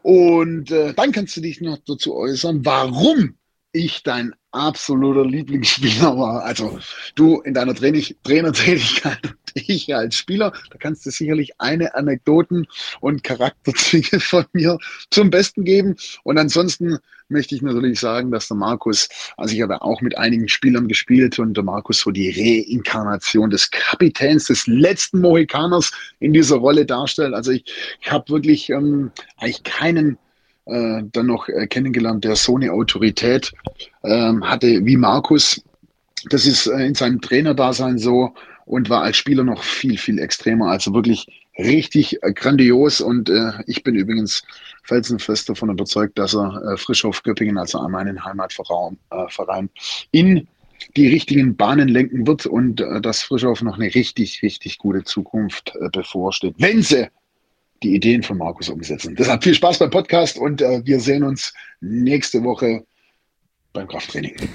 Und 0.01 0.71
äh, 0.71 0.93
dann 0.93 1.13
kannst 1.13 1.37
du 1.37 1.41
dich 1.41 1.61
noch 1.61 1.77
dazu 1.87 2.15
äußern, 2.15 2.65
warum 2.65 3.35
ich 3.73 4.03
dein 4.03 4.33
absoluter 4.51 5.25
Lieblingsspieler 5.25 6.17
war. 6.17 6.43
Also 6.43 6.79
du 7.15 7.39
in 7.41 7.53
deiner 7.53 7.73
Trainertätigkeit 7.73 9.19
und 9.23 9.37
ich 9.53 9.93
als 9.95 10.15
Spieler, 10.15 10.51
da 10.69 10.77
kannst 10.77 11.05
du 11.05 11.11
sicherlich 11.11 11.51
eine 11.59 11.95
Anekdoten 11.95 12.67
und 12.99 13.23
Charakterzüge 13.23 14.19
von 14.19 14.45
mir 14.53 14.77
zum 15.09 15.29
Besten 15.29 15.63
geben. 15.63 15.95
Und 16.23 16.37
ansonsten 16.37 16.97
möchte 17.29 17.55
ich 17.55 17.61
natürlich 17.61 17.99
sagen, 17.99 18.29
dass 18.31 18.49
der 18.49 18.57
Markus, 18.57 19.07
also 19.37 19.55
ich 19.55 19.61
habe 19.61 19.81
auch 19.81 20.01
mit 20.01 20.17
einigen 20.17 20.49
Spielern 20.49 20.89
gespielt 20.89 21.39
und 21.39 21.55
der 21.55 21.63
Markus 21.63 21.99
so 21.99 22.11
die 22.11 22.29
Reinkarnation 22.29 23.49
des 23.49 23.71
Kapitäns, 23.71 24.45
des 24.45 24.67
letzten 24.67 25.21
Mohikaners 25.21 25.91
in 26.19 26.33
dieser 26.33 26.57
Rolle 26.57 26.85
darstellt. 26.85 27.33
Also 27.33 27.51
ich, 27.51 27.63
ich 28.01 28.11
habe 28.11 28.27
wirklich 28.29 28.69
ähm, 28.69 29.11
eigentlich 29.37 29.63
keinen 29.63 30.17
äh, 30.65 31.03
dann 31.11 31.25
noch 31.25 31.47
äh, 31.49 31.67
kennengelernt, 31.67 32.23
der 32.23 32.35
so 32.35 32.55
eine 32.55 32.71
Autorität 32.71 33.51
ähm, 34.03 34.47
hatte 34.47 34.85
wie 34.85 34.97
Markus. 34.97 35.61
Das 36.29 36.45
ist 36.45 36.67
äh, 36.67 36.85
in 36.85 36.95
seinem 36.95 37.21
Trainerdasein 37.21 37.97
so 37.97 38.33
und 38.65 38.89
war 38.89 39.01
als 39.01 39.17
Spieler 39.17 39.43
noch 39.43 39.63
viel, 39.63 39.97
viel 39.97 40.19
extremer. 40.19 40.67
Also 40.67 40.93
wirklich 40.93 41.25
richtig 41.57 42.21
äh, 42.23 42.33
grandios. 42.33 43.01
Und 43.01 43.29
äh, 43.29 43.51
ich 43.67 43.83
bin 43.83 43.95
übrigens 43.95 44.43
felsenfest 44.83 45.49
davon 45.49 45.69
überzeugt, 45.69 46.17
dass 46.17 46.35
er 46.35 46.61
äh, 46.63 46.77
Frischhof 46.77 47.23
Göppingen, 47.23 47.57
also 47.57 47.79
an 47.79 47.91
meinen 47.91 48.23
Heimatverein, 48.23 48.99
äh, 49.11 49.67
in 50.11 50.47
die 50.95 51.07
richtigen 51.07 51.55
Bahnen 51.55 51.89
lenken 51.89 52.25
wird 52.25 52.45
und 52.45 52.81
äh, 52.81 53.01
dass 53.01 53.23
Frischhof 53.23 53.61
noch 53.61 53.77
eine 53.77 53.93
richtig, 53.93 54.41
richtig 54.41 54.77
gute 54.77 55.03
Zukunft 55.03 55.73
äh, 55.79 55.89
bevorsteht, 55.89 56.55
wenn 56.57 56.81
sie 56.81 57.07
die 57.83 57.95
Ideen 57.95 58.23
von 58.23 58.37
Markus 58.37 58.69
umsetzen. 58.69 59.15
Deshalb 59.15 59.43
viel 59.43 59.55
Spaß 59.55 59.79
beim 59.79 59.89
Podcast 59.89 60.37
und 60.37 60.61
äh, 60.61 60.81
wir 60.85 60.99
sehen 60.99 61.23
uns 61.23 61.53
nächste 61.79 62.43
Woche 62.43 62.85
beim 63.73 63.87
Krafttraining. 63.87 64.35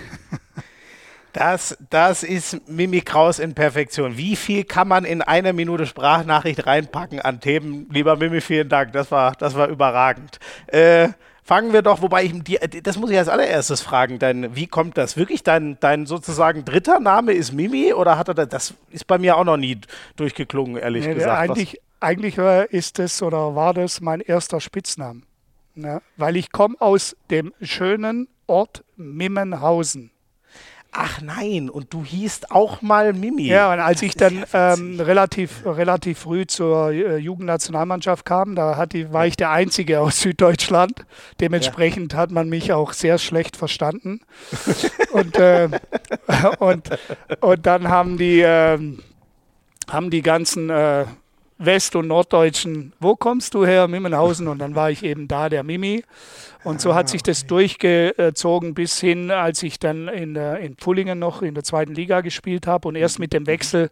Das, 1.33 1.77
das 1.91 2.23
ist 2.23 2.67
Mimi 2.67 3.03
Kraus 3.03 3.41
in 3.41 3.53
Perfektion. 3.53 4.17
Wie 4.17 4.37
viel 4.37 4.65
kann 4.65 4.89
man 4.89 5.05
in 5.05 5.21
einer 5.21 5.53
Minute 5.53 5.85
Sprachnachricht 5.85 6.67
reinpacken 6.67 7.21
an 7.21 7.41
Themen? 7.41 7.91
Lieber 7.93 8.17
Mimi, 8.17 8.41
vielen 8.41 8.71
Dank. 8.71 8.95
Das 8.95 9.11
war, 9.11 9.33
das 9.33 9.55
war 9.55 9.69
überragend. 9.69 10.39
Äh, 10.67 11.11
fangen 11.45 11.75
wir 11.75 11.83
doch, 11.83 12.01
wobei 12.01 12.25
ich 12.25 12.43
dir, 12.43 12.61
das 12.83 12.97
muss 12.97 13.11
ich 13.11 13.19
als 13.19 13.29
allererstes 13.29 13.83
fragen, 13.83 14.19
dein, 14.19 14.57
wie 14.57 14.67
kommt 14.67 14.97
das? 14.97 15.19
Wirklich 15.19 15.43
dein, 15.43 15.77
dein 15.79 16.07
sozusagen 16.07 16.65
dritter 16.65 17.01
Name 17.01 17.35
ist 17.35 17.53
Mimi 17.53 17.93
oder 17.93 18.17
hat 18.17 18.29
er 18.29 18.35
das, 18.35 18.49
das 18.49 18.75
ist 18.91 19.07
bei 19.07 19.19
mir 19.19 19.37
auch 19.37 19.45
noch 19.45 19.59
nie 19.59 19.79
durchgeklungen, 20.17 20.79
ehrlich 20.79 21.07
nee, 21.07 21.13
gesagt. 21.13 21.51
Eigentlich, 21.51 21.83
eigentlich 22.01 22.39
ist 22.39 22.99
es 22.99 23.23
oder 23.23 23.55
war 23.55 23.75
das 23.75 24.01
mein 24.01 24.21
erster 24.21 24.61
Spitzname. 24.61 25.23
Ja, 25.75 26.01
weil 26.17 26.37
ich 26.37 26.53
komme 26.53 26.77
aus 26.81 27.17
dem 27.31 27.53
schönen 27.61 28.29
Ort 28.47 28.85
Mimmenhausen. 28.97 30.11
Ach 30.99 31.21
nein, 31.21 31.69
und 31.69 31.93
du 31.93 32.05
hießt 32.05 32.51
auch 32.51 32.81
mal 32.81 33.13
Mimi. 33.13 33.49
Ja, 33.49 33.71
und 33.71 33.81
als 33.81 34.01
ich 34.01 34.15
dann 34.15 34.45
ja 34.53 34.75
ähm, 34.75 34.99
relativ, 34.99 35.67
relativ 35.67 36.21
früh 36.21 36.47
zur 36.47 36.91
äh, 36.91 37.19
Jugendnationalmannschaft 37.19 38.25
kam, 38.25 38.55
da 38.55 38.79
hat 38.79 38.95
die, 38.95 39.13
war 39.13 39.27
ich 39.27 39.37
der 39.37 39.51
Einzige 39.51 40.01
aus 40.01 40.21
Süddeutschland. 40.21 41.05
Dementsprechend 41.39 42.15
ja. 42.15 42.19
hat 42.21 42.31
man 42.31 42.49
mich 42.49 42.73
auch 42.73 42.95
sehr 42.95 43.19
schlecht 43.19 43.59
verstanden. 43.59 44.21
und, 45.13 45.37
äh, 45.37 45.69
und, 46.61 46.89
und 47.41 47.67
dann 47.67 47.89
haben 47.89 48.17
die, 48.17 48.41
äh, 48.41 48.79
haben 49.91 50.11
die 50.11 50.23
ganzen 50.23 50.71
äh, 50.71 51.05
West- 51.59 51.97
und 51.97 52.09
Norddeutschen, 52.09 52.93
wo 53.01 53.17
kommst 53.17 53.55
du 53.55 53.65
her, 53.65 53.89
Mimmenhausen? 53.89 54.49
Und 54.49 54.59
dann 54.59 54.75
war 54.75 54.91
ich 54.91 55.03
eben 55.03 55.29
da, 55.29 55.49
der 55.49 55.63
Mimi. 55.63 56.05
Und 56.65 56.81
so 56.81 56.95
hat 56.95 57.09
sich 57.09 57.23
das 57.23 57.47
durchgezogen 57.47 58.75
bis 58.75 58.99
hin, 58.99 59.31
als 59.31 59.63
ich 59.63 59.79
dann 59.79 60.09
in, 60.09 60.35
in 60.35 60.75
Pullingen 60.75 61.19
noch 61.19 61.43
in 61.43 61.55
der 61.55 61.63
zweiten 61.63 61.95
Liga 61.95 62.23
gespielt 62.23 62.67
habe. 62.67 62.89
Und 62.89 62.97
erst 62.97 63.19
mit 63.19 63.33
dem 63.33 63.47
Wechsel 63.47 63.91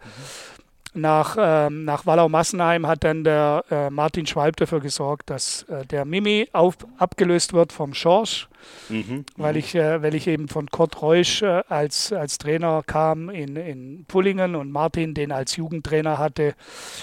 nach, 0.95 1.37
ähm, 1.39 1.85
nach 1.85 2.07
Wallau-Massenheim 2.07 2.87
hat 2.87 3.05
dann 3.05 3.25
der 3.25 3.65
äh, 3.71 3.91
Martin 3.91 4.27
Schwalb 4.27 4.57
dafür 4.57 4.81
gesorgt, 4.81 5.29
dass 5.31 5.65
äh, 5.65 5.85
der 5.87 6.05
Mimi 6.05 6.49
auf, 6.53 6.77
abgelöst 6.99 7.53
wird 7.53 7.73
vom 7.73 7.95
Schorsch, 7.95 8.49
mhm, 8.89 9.25
weil, 9.37 9.57
ich, 9.57 9.75
äh, 9.75 10.03
weil 10.03 10.15
ich 10.15 10.27
eben 10.27 10.49
von 10.49 10.69
Kurt 10.69 11.03
Reusch 11.03 11.43
äh, 11.43 11.63
als, 11.69 12.13
als 12.13 12.39
Trainer 12.39 12.83
kam 12.87 13.29
in, 13.29 13.57
in 13.57 14.05
Pullingen 14.07 14.55
und 14.55 14.71
Martin 14.71 15.15
den 15.15 15.33
als 15.33 15.57
Jugendtrainer 15.57 16.19
hatte 16.19 16.55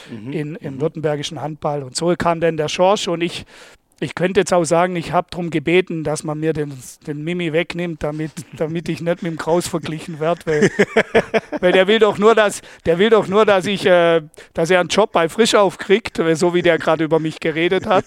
mhm, 0.10 0.32
in, 0.32 0.56
im 0.56 0.76
mhm. 0.76 0.82
württembergischen 0.82 1.42
Handball. 1.42 1.84
Und 1.84 1.96
so 1.96 2.14
kam 2.18 2.40
dann 2.40 2.58
der 2.58 2.70
Schorsch 2.70 3.08
und 3.08 3.22
ich 3.22 3.46
ich 4.02 4.16
könnte 4.16 4.40
jetzt 4.40 4.52
auch 4.52 4.64
sagen, 4.64 4.96
ich 4.96 5.12
habe 5.12 5.28
darum 5.30 5.52
gebeten, 5.52 6.04
dass 6.04 6.24
man 6.24 6.40
mir 6.40 6.54
den, 6.54 6.74
den 7.06 7.24
Mimi 7.24 7.54
wegnimmt, 7.54 8.02
damit, 8.02 8.32
damit 8.58 8.90
ich 8.90 9.00
nicht 9.02 9.22
mit 9.22 9.32
dem 9.32 9.38
Kraus 9.38 9.68
verglichen 9.68 10.20
werde. 10.20 10.42
Weil, 10.46 10.72
weil, 11.62 11.72
der 11.72 11.88
will 11.88 12.00
doch 12.00 12.18
nur, 12.18 12.34
dass, 12.34 12.62
der 12.86 12.98
will 12.98 13.12
doch 13.12 13.28
nur, 13.28 13.46
dass 13.46 13.66
ich, 13.68 13.86
äh, 13.86 14.22
dass 14.54 14.72
er 14.72 14.80
einen 14.80 14.90
Job 14.90 15.12
bei 15.12 15.30
Frischauf 15.30 15.78
kriegt, 15.78 16.20
so 16.34 16.54
wie 16.54 16.64
der 16.64 16.80
gerade 16.80 17.04
über 17.04 17.20
mich 17.20 17.40
geredet 17.40 17.86
hat. 17.86 18.06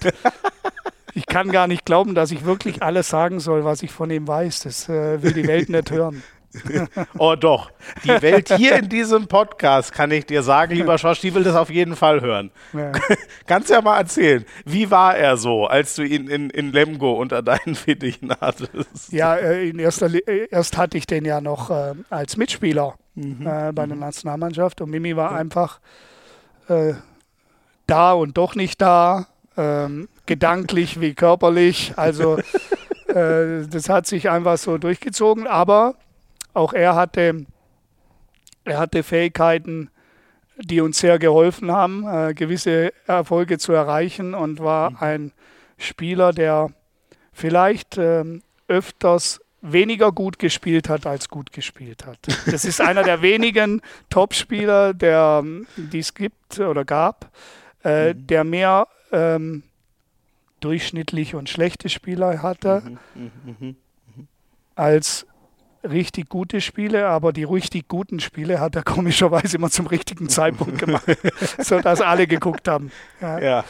Ich 1.15 1.27
kann 1.27 1.53
gar 1.53 1.69
nicht 1.69 1.85
glauben, 1.85 2.17
dass 2.17 2.33
ich 2.33 2.45
wirklich 2.45 2.83
alles 2.83 3.09
sagen 3.09 3.39
soll, 3.39 3.65
was 3.65 3.85
ich 3.85 3.93
von 3.93 4.11
ihm 4.11 4.27
weiß. 4.27 4.65
Das 4.65 4.89
äh, 4.89 5.23
will 5.23 5.33
die 5.33 5.47
Welt 5.47 5.69
nicht 5.69 5.93
hören. 5.93 6.25
oh 7.19 7.35
doch, 7.35 7.71
die 8.05 8.23
Welt 8.23 8.53
hier 8.57 8.77
in 8.77 8.89
diesem 8.89 9.27
Podcast, 9.27 9.93
kann 9.93 10.11
ich 10.11 10.27
dir 10.27 10.43
sagen, 10.43 10.75
lieber 10.75 10.99
Schorsch, 10.99 11.21
die 11.21 11.35
will 11.35 11.43
das 11.43 11.57
auf 11.57 11.71
jeden 11.71 11.97
Fall 11.97 12.21
hören. 12.21 12.51
Ja. 12.73 12.93
Kannst 13.47 13.71
ja 13.71 13.81
mal 13.81 13.99
erzählen, 13.99 14.45
wie 14.65 14.91
war 14.91 15.17
er 15.17 15.37
so, 15.37 15.67
als 15.67 15.95
du 15.95 16.03
ihn 16.03 16.29
in, 16.29 16.51
in 16.51 16.73
Lemgo 16.73 17.13
unter 17.13 17.43
deinen 17.43 17.75
Fittichen 17.75 18.33
hattest? 18.41 19.13
Ja, 19.13 19.37
äh, 19.37 19.69
in 19.69 19.79
erster, 19.79 20.07
äh, 20.07 20.49
erst 20.51 20.77
hatte 20.77 20.99
ich 20.99 21.07
den 21.07 21.25
ja 21.25 21.41
noch 21.41 21.71
äh, 21.71 21.95
als 22.11 22.37
Mitspieler 22.37 22.95
mhm. 23.15 23.47
äh, 23.47 23.73
bei 23.73 23.87
der 23.87 23.97
mhm. 23.97 24.01
Nationalmannschaft 24.01 24.81
und 24.81 24.91
Mimi 24.91 25.17
war 25.17 25.33
ja. 25.33 25.39
einfach 25.39 25.81
äh, 26.69 26.95
da 27.87 28.13
und 28.13 28.37
doch 28.37 28.55
nicht 28.55 28.81
da, 28.81 29.27
ähm, 29.57 30.09
gedanklich 30.27 31.01
wie 31.01 31.15
körperlich. 31.15 31.93
Also 31.97 32.39
äh, 33.09 33.67
das 33.69 33.89
hat 33.89 34.07
sich 34.07 34.31
einfach 34.31 34.59
so 34.59 34.79
durchgezogen, 34.79 35.47
aber 35.47 35.95
auch 36.55 36.73
er 36.73 36.95
hatte, 36.95 37.45
er 38.65 38.79
hatte 38.79 39.03
Fähigkeiten, 39.03 39.91
die 40.57 40.81
uns 40.81 40.99
sehr 40.99 41.19
geholfen 41.19 41.71
haben, 41.71 42.07
äh, 42.07 42.35
gewisse 42.35 42.93
Erfolge 43.07 43.59
zu 43.59 43.73
erreichen 43.73 44.35
und 44.35 44.61
war 44.61 44.91
mhm. 44.91 44.97
ein 45.01 45.33
Spieler, 45.79 46.33
der 46.33 46.71
vielleicht 47.33 47.99
ähm, 47.99 48.43
öfters 48.69 49.41
weniger 49.61 50.13
gut 50.13 50.39
gespielt 50.39 50.89
hat, 50.89 51.07
als 51.07 51.29
gut 51.29 51.53
gespielt 51.53 52.07
hat. 52.07 52.19
Das 52.51 52.65
ist 52.65 52.81
einer 52.81 53.03
der 53.03 53.23
wenigen 53.23 53.81
Topspieler, 54.11 54.95
ähm, 55.01 55.67
die 55.77 55.99
es 55.99 56.15
gibt 56.15 56.61
oder 56.61 56.85
gab, 56.85 57.31
äh, 57.83 58.15
mhm. 58.15 58.27
der 58.27 58.45
mehr 58.45 58.89
ähm, 59.11 59.65
durchschnittliche 60.61 61.37
und 61.37 61.49
schlechte 61.49 61.89
Spieler 61.89 62.43
hatte, 62.43 62.83
mhm, 63.15 63.31
mhm, 63.45 63.57
mhm. 64.17 64.29
als 64.77 65.27
richtig 65.85 66.29
gute 66.29 66.61
Spiele, 66.61 67.07
aber 67.09 67.33
die 67.33 67.45
richtig 67.45 67.89
guten 67.89 68.21
Spiele 68.21 68.61
hat 68.61 68.77
er 68.77 68.83
komischerweise 68.83 69.57
immer 69.57 69.71
zum 69.71 69.87
richtigen 69.87 70.29
Zeitpunkt 70.29 70.79
gemacht, 70.79 71.05
sodass 71.59 72.01
alle 72.01 72.27
geguckt 72.27 72.69
haben. 72.69 72.91
Ja. 73.21 73.39
ja. 73.39 73.65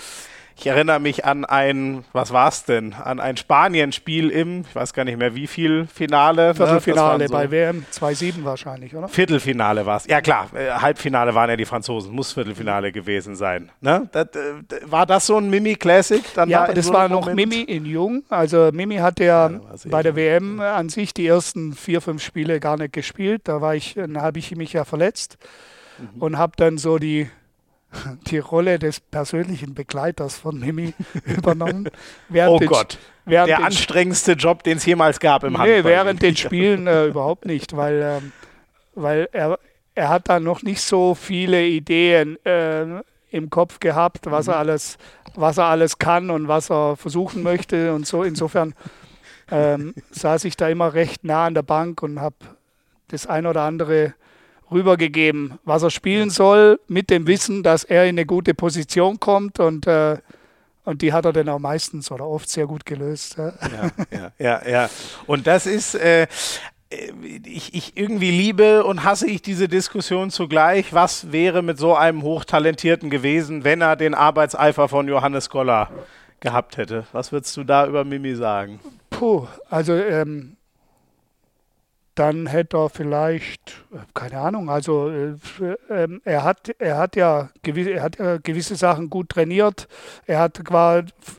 Ich 0.57 0.67
erinnere 0.67 1.01
mich 1.01 1.25
an 1.25 1.45
ein, 1.45 2.05
was 2.13 2.33
war 2.33 2.49
es 2.49 2.65
denn? 2.65 2.95
An 2.95 3.21
ein 3.21 3.37
Spanien-Spiel 3.37 4.31
im, 4.31 4.63
ich 4.69 4.75
weiß 4.75 4.93
gar 4.95 5.05
nicht 5.05 5.19
mehr 5.19 5.35
wie 5.35 5.47
viel 5.47 5.87
Finale. 5.93 6.49
Ne? 6.49 6.55
Viertelfinale 6.55 7.29
so 7.29 7.35
bei 7.35 7.51
WM 7.51 7.85
2-7 7.93 8.45
wahrscheinlich, 8.45 8.95
oder? 8.95 9.09
Viertelfinale 9.09 9.85
war 9.85 9.97
es. 9.97 10.07
Ja 10.07 10.21
klar, 10.21 10.49
äh, 10.55 10.71
Halbfinale 10.71 11.35
waren 11.35 11.51
ja 11.51 11.57
die 11.57 11.65
Franzosen, 11.65 12.15
muss 12.15 12.33
Viertelfinale 12.33 12.93
gewesen 12.93 13.35
sein. 13.37 13.71
Ne? 13.81 14.09
Das, 14.13 14.29
äh, 14.29 14.81
war 14.85 15.07
das 15.07 15.27
so 15.27 15.37
ein 15.37 15.51
Mimi-Classic? 15.51 16.23
Ja, 16.47 16.65
aber 16.65 16.75
das 16.75 16.87
so 16.87 16.93
war 16.93 17.09
noch 17.09 17.33
Mimi 17.33 17.61
in 17.63 17.85
Jung. 17.85 18.23
Also 18.29 18.71
Mimi 18.73 18.97
hat 18.97 19.21
ja, 19.21 19.51
ja 19.51 19.61
bei 19.87 20.03
der 20.03 20.17
WM 20.17 20.61
an 20.61 20.89
sich 20.89 21.13
die 21.13 21.27
ersten 21.27 21.75
vier, 21.75 22.01
fünf 22.01 22.23
Spiele 22.23 22.61
gar 22.61 22.77
nicht 22.77 22.93
gespielt. 22.93 23.43
Da 23.45 23.61
war 23.61 23.75
ich, 23.75 23.97
habe 23.97 24.39
ich 24.39 24.55
mich 24.57 24.73
ja 24.73 24.85
verletzt 24.85 25.37
mhm. 25.99 26.23
und 26.23 26.39
habe 26.39 26.53
dann 26.57 26.79
so 26.79 26.99
die 26.99 27.29
die 28.27 28.39
Rolle 28.39 28.79
des 28.79 29.01
persönlichen 29.01 29.75
Begleiters 29.75 30.37
von 30.37 30.59
Mimi 30.59 30.95
übernommen. 31.25 31.89
oh 32.47 32.59
Gott, 32.59 32.99
der 33.27 33.65
anstrengendste 33.65 34.33
Job, 34.33 34.63
den 34.63 34.79
es 34.79 34.87
jemals 34.87 35.21
gab 35.21 35.45
im 35.45 35.59
Handball. 35.59 35.83
Nee, 35.83 35.85
während 35.85 36.23
den 36.23 36.37
Spielen 36.37 36.87
äh, 36.87 37.07
überhaupt 37.07 37.47
nicht, 37.47 37.77
weil, 37.77 38.21
ähm, 38.23 38.33
weil 38.95 39.29
er, 39.33 39.59
er 39.95 40.09
hat 40.09 40.29
da 40.29 40.41
noch 40.41 40.63
nicht 40.63 40.81
so 40.81 41.15
viele 41.15 41.67
Ideen 41.67 42.45
äh, 42.45 43.03
im 43.31 43.51
Kopf 43.51 43.81
gehabt, 43.81 44.27
was, 44.27 44.47
mhm. 44.47 44.53
er 44.53 44.59
alles, 44.59 44.99
was 45.35 45.59
er 45.59 45.65
alles 45.65 45.99
kann 45.99 46.31
und 46.31 46.49
was 46.49 46.71
er 46.71 46.97
versuchen 46.97 47.43
möchte 47.43 47.93
und 47.93 48.07
so. 48.07 48.23
Insofern 48.23 48.75
ähm, 49.51 49.95
saß 50.11 50.45
ich 50.45 50.57
da 50.57 50.69
immer 50.69 50.95
recht 50.95 51.25
nah 51.25 51.47
an 51.47 51.55
der 51.55 51.63
Bank 51.63 52.03
und 52.03 52.21
habe 52.21 52.37
das 53.09 53.27
ein 53.27 53.47
oder 53.47 53.63
andere 53.63 54.15
rübergegeben, 54.75 55.59
was 55.65 55.83
er 55.83 55.91
spielen 55.91 56.31
soll, 56.31 56.79
mit 56.89 57.09
dem 57.09 57.27
Wissen, 57.27 57.63
dass 57.63 57.85
er 57.85 58.05
in 58.05 58.11
eine 58.11 58.27
gute 58.27 58.53
Position 58.53 59.21
kommt 59.21 59.61
und 59.61 59.87
äh, 59.87 60.19
und 60.85 61.01
die 61.01 61.15
hat 61.15 61.25
er 61.25 61.33
dann 61.33 61.49
auch 61.49 61.59
meistens 61.59 62.11
oder 62.11 62.27
oft 62.27 62.49
sehr 62.49 62.67
gut 62.67 62.85
gelöst. 62.85 63.37
Ja, 63.39 63.53
ja, 64.11 64.33
ja. 64.39 64.69
ja. 64.69 64.91
Und 65.27 65.47
das 65.47 65.65
ist, 65.67 65.95
äh, 65.95 66.27
ich, 67.45 67.75
ich, 67.75 67.97
irgendwie 67.97 68.31
liebe 68.31 68.85
und 68.85 69.03
hasse 69.03 69.27
ich 69.27 69.41
diese 69.41 69.67
Diskussion 69.67 70.31
zugleich. 70.31 70.93
Was 70.93 71.33
wäre 71.33 71.63
mit 71.63 71.79
so 71.79 71.97
einem 71.97 72.23
Hochtalentierten 72.23 73.09
gewesen, 73.09 73.65
wenn 73.65 73.81
er 73.81 73.97
den 73.97 74.15
Arbeitseifer 74.15 74.89
von 74.89 75.09
Johannes 75.09 75.49
Goller 75.49 75.91
gehabt 76.41 76.77
hätte? 76.77 77.07
Was 77.13 77.33
würdest 77.33 77.57
du 77.57 77.65
da 77.65 77.87
über 77.87 78.05
Mimi 78.05 78.35
sagen? 78.35 78.79
Puh, 79.11 79.47
also 79.71 79.95
ähm, 79.95 80.57
dann 82.15 82.47
hätte 82.47 82.77
er 82.77 82.91
vielleicht, 82.91 83.85
keine 84.15 84.39
Ahnung, 84.39 84.71
also 84.71 85.09
äh, 85.11 85.35
äh, 85.89 86.09
er, 86.25 86.45
hat, 86.45 86.69
er, 86.79 86.97
hat 86.97 87.17
ja 87.17 87.51
gewisse, 87.63 87.91
er 87.93 88.03
hat 88.03 88.19
ja 88.19 88.37
gewisse 88.37 88.77
Sachen 88.77 89.11
gut 89.11 89.31
trainiert. 89.31 89.89
Er 90.27 90.39
hat 90.39 90.63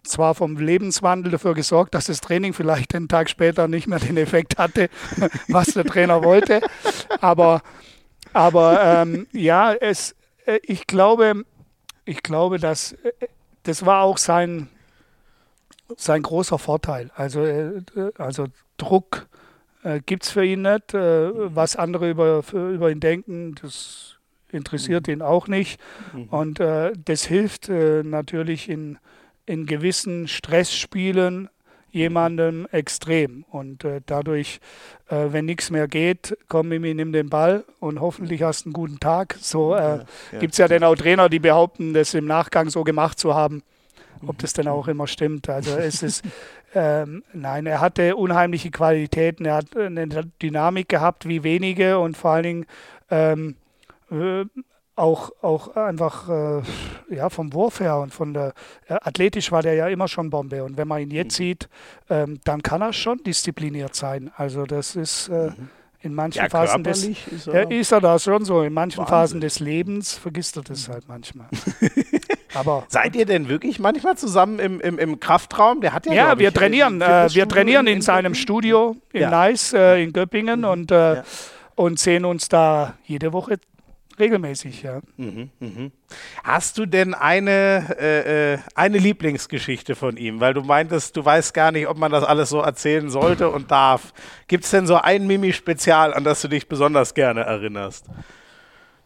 zwar 0.04 0.36
vom 0.36 0.58
Lebenswandel 0.58 1.32
dafür 1.32 1.54
gesorgt, 1.54 1.96
dass 1.96 2.06
das 2.06 2.20
Training 2.20 2.54
vielleicht 2.54 2.94
einen 2.94 3.08
Tag 3.08 3.30
später 3.30 3.68
nicht 3.70 3.88
mehr 3.88 4.00
den 4.00 4.18
Effekt 4.18 4.58
hatte, 4.58 4.90
was 5.48 5.68
der 5.68 5.86
Trainer 5.86 6.24
wollte. 6.24 6.62
Aber, 7.22 7.62
aber 8.34 8.84
ähm, 8.84 9.28
ja, 9.32 9.74
es, 9.74 10.14
äh, 10.46 10.60
ich, 10.64 10.88
glaube, 10.88 11.46
ich 12.04 12.22
glaube, 12.22 12.60
dass 12.60 12.94
äh, 12.94 13.12
das 13.64 13.86
war 13.86 14.04
auch 14.04 14.18
sein, 14.18 14.68
sein 15.96 16.22
großer 16.22 16.60
Vorteil. 16.60 17.12
Also, 17.16 17.46
äh, 17.46 17.82
also 18.18 18.48
Druck 18.78 19.28
äh, 19.86 20.02
gibt 20.06 20.24
es 20.24 20.32
für 20.32 20.44
ihn 20.44 20.64
nicht. 20.64 20.94
Äh, 20.94 21.56
was 21.56 21.76
andere 21.76 22.10
über, 22.10 22.44
für, 22.44 22.72
über 22.72 22.92
ihn 22.92 23.00
denken, 23.00 23.56
das 23.62 24.18
interessiert 24.52 25.08
mhm. 25.08 25.14
ihn 25.14 25.22
auch 25.22 25.48
nicht. 25.48 25.80
Mhm. 26.14 26.24
Und 26.26 26.60
äh, 26.60 26.94
das 27.06 27.26
hilft 27.26 27.70
äh, 27.70 28.04
natürlich 28.04 28.68
in, 28.70 28.98
in 29.46 29.66
gewissen 29.66 30.28
Stressspielen 30.28 31.50
jemandem 31.92 32.68
extrem. 32.72 33.46
Und 33.50 33.86
äh, 33.86 34.02
dadurch, 34.06 34.60
äh, 35.08 35.28
wenn 35.30 35.46
nichts 35.46 35.70
mehr 35.70 35.88
geht, 35.88 36.38
komm 36.50 36.68
Mimi, 36.70 36.94
nimm 36.94 37.14
den 37.14 37.30
Ball 37.30 37.64
und 37.80 38.02
hoffentlich 38.02 38.44
hast 38.44 38.66
du 38.66 38.70
einen 38.70 38.74
guten 38.74 39.00
Tag. 39.00 39.38
So 39.40 39.76
äh, 39.76 40.00
ja, 40.34 40.40
gibt 40.40 40.54
es 40.54 40.58
ja 40.58 40.68
dann 40.68 40.84
auch 40.84 40.96
Trainer, 40.96 41.30
die 41.30 41.40
behaupten, 41.40 41.94
das 41.94 42.14
im 42.14 42.26
Nachgang 42.26 42.70
so 42.70 42.84
gemacht 42.84 43.18
zu 43.18 43.34
haben. 43.34 43.64
Ob 44.28 44.38
das 44.40 44.54
denn 44.54 44.68
auch 44.68 44.88
immer 44.88 45.08
stimmt. 45.08 45.50
Also 45.50 45.78
es 45.78 46.02
ist, 46.04 46.24
ähm, 46.76 47.24
nein, 47.34 47.66
er 47.66 47.80
hatte 47.80 48.18
unheimliche 48.18 48.70
Qualitäten, 48.70 49.46
er 49.46 49.56
hat 49.56 49.76
eine 49.76 50.08
Dynamik 50.42 50.90
gehabt 50.90 51.28
wie 51.28 51.44
wenige 51.44 52.00
und 52.00 52.18
vor 52.18 52.32
allen 52.32 52.44
Dingen 52.44 52.66
ähm, 53.10 53.56
äh, 54.12 54.46
auch, 54.98 55.32
auch 55.42 55.76
einfach 55.76 56.30
äh, 56.30 56.62
ja, 57.16 57.30
vom 57.30 57.54
Wurf 57.54 57.80
her 57.80 57.98
und 57.98 58.14
von 58.14 58.34
der 58.34 58.54
äh, 58.88 58.96
athletisch 59.02 59.52
war 59.52 59.62
der 59.62 59.76
ja 59.76 59.88
immer 59.88 60.08
schon 60.08 60.30
Bombe. 60.30 60.64
Und 60.64 60.78
wenn 60.78 60.88
man 60.88 61.02
ihn 61.02 61.12
jetzt 61.12 61.40
mhm. 61.40 61.44
sieht, 61.44 61.70
ähm, 62.10 62.40
dann 62.44 62.62
kann 62.62 62.82
er 62.82 62.94
schon 62.94 63.18
diszipliniert 63.24 63.96
sein. 63.96 64.32
Also 64.36 64.66
das 64.66 64.96
ist 64.96 65.30
äh, 65.30 65.48
mhm. 65.48 65.70
in 66.02 66.14
manchen 66.14 66.44
ja, 66.44 66.50
Phasen 66.50 66.84
des 66.84 67.06
ist 67.06 67.48
er, 67.48 67.72
ja, 67.72 67.80
ist 67.80 67.92
er 67.92 68.02
da 68.02 68.20
schon 68.20 68.46
so. 68.46 68.64
In 68.64 68.74
manchen 68.74 69.00
Wahnsinn. 69.00 69.16
Phasen 69.16 69.42
des 69.42 69.60
Lebens 69.60 70.14
vergisst 70.14 70.56
er 70.58 70.64
das 70.64 70.88
halt 70.88 71.08
manchmal. 71.08 71.48
Aber 72.56 72.86
Seid 72.88 73.16
ihr 73.16 73.26
denn 73.26 73.50
wirklich 73.50 73.80
manchmal 73.80 74.18
zusammen 74.18 74.60
im, 74.60 74.80
im, 74.80 74.98
im 74.98 75.20
Kraftraum? 75.20 75.82
Der 75.82 75.94
hat 75.94 76.06
ja, 76.06 76.14
ja 76.14 76.40
wir 76.40 76.50
ich, 76.50 76.54
trainieren. 76.54 77.02
Äh, 77.02 77.28
wir 77.32 77.48
trainieren 77.48 77.88
in, 77.88 77.96
in 77.98 78.02
seinem 78.02 78.34
Göppingen? 78.34 78.36
Studio 78.36 78.96
in 79.14 79.22
ja. 79.22 79.30
Nice 79.30 79.74
äh, 79.74 80.04
in 80.04 80.14
Göppingen 80.14 80.62
mhm. 80.62 80.66
und, 80.66 80.92
äh, 80.92 81.16
ja. 81.16 81.24
und 81.76 82.00
sehen 82.00 82.26
uns 82.26 82.50
da 82.50 82.96
jede 83.06 83.34
Woche 83.34 83.58
regelmäßig, 84.20 84.84
ja. 84.84 85.02
Mhm, 85.18 85.50
mh. 85.60 85.92
Hast 86.44 86.78
du 86.78 86.86
denn 86.86 87.14
eine, 87.14 87.96
äh, 88.00 88.54
äh, 88.54 88.60
eine 88.76 88.98
Lieblingsgeschichte 88.98 89.96
von 89.96 90.18
ihm? 90.18 90.40
Weil 90.40 90.54
du 90.54 90.62
meintest, 90.62 91.18
du 91.18 91.26
weißt 91.26 91.54
gar 91.54 91.72
nicht, 91.72 91.88
ob 91.88 91.98
man 91.98 92.12
das 92.12 92.24
alles 92.24 92.50
so 92.50 92.60
erzählen 92.60 93.10
sollte 93.10 93.50
und 93.50 93.72
darf. 93.72 94.14
Gibt 94.48 94.64
es 94.66 94.72
denn 94.72 94.88
so 94.88 94.96
ein 94.96 95.28
Mimi-Spezial, 95.28 96.14
an 96.14 96.24
das 96.24 96.42
du 96.42 96.48
dich 96.48 96.68
besonders 96.68 97.14
gerne 97.14 97.42
erinnerst? 97.42 98.06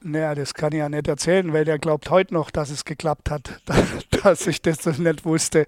Naja, 0.02 0.34
das 0.36 0.54
kann 0.54 0.72
ich 0.72 0.80
ja 0.80 0.90
nicht 0.90 1.08
erzählen, 1.08 1.52
weil 1.52 1.66
der 1.66 1.78
glaubt 1.78 2.10
heute 2.10 2.34
noch, 2.34 2.52
dass 2.52 2.70
es 2.70 2.86
geklappt 2.86 3.30
hat, 3.30 3.62
dass 4.24 4.48
ich 4.48 4.62
das 4.62 4.86
nicht 4.98 5.26
wusste. 5.26 5.66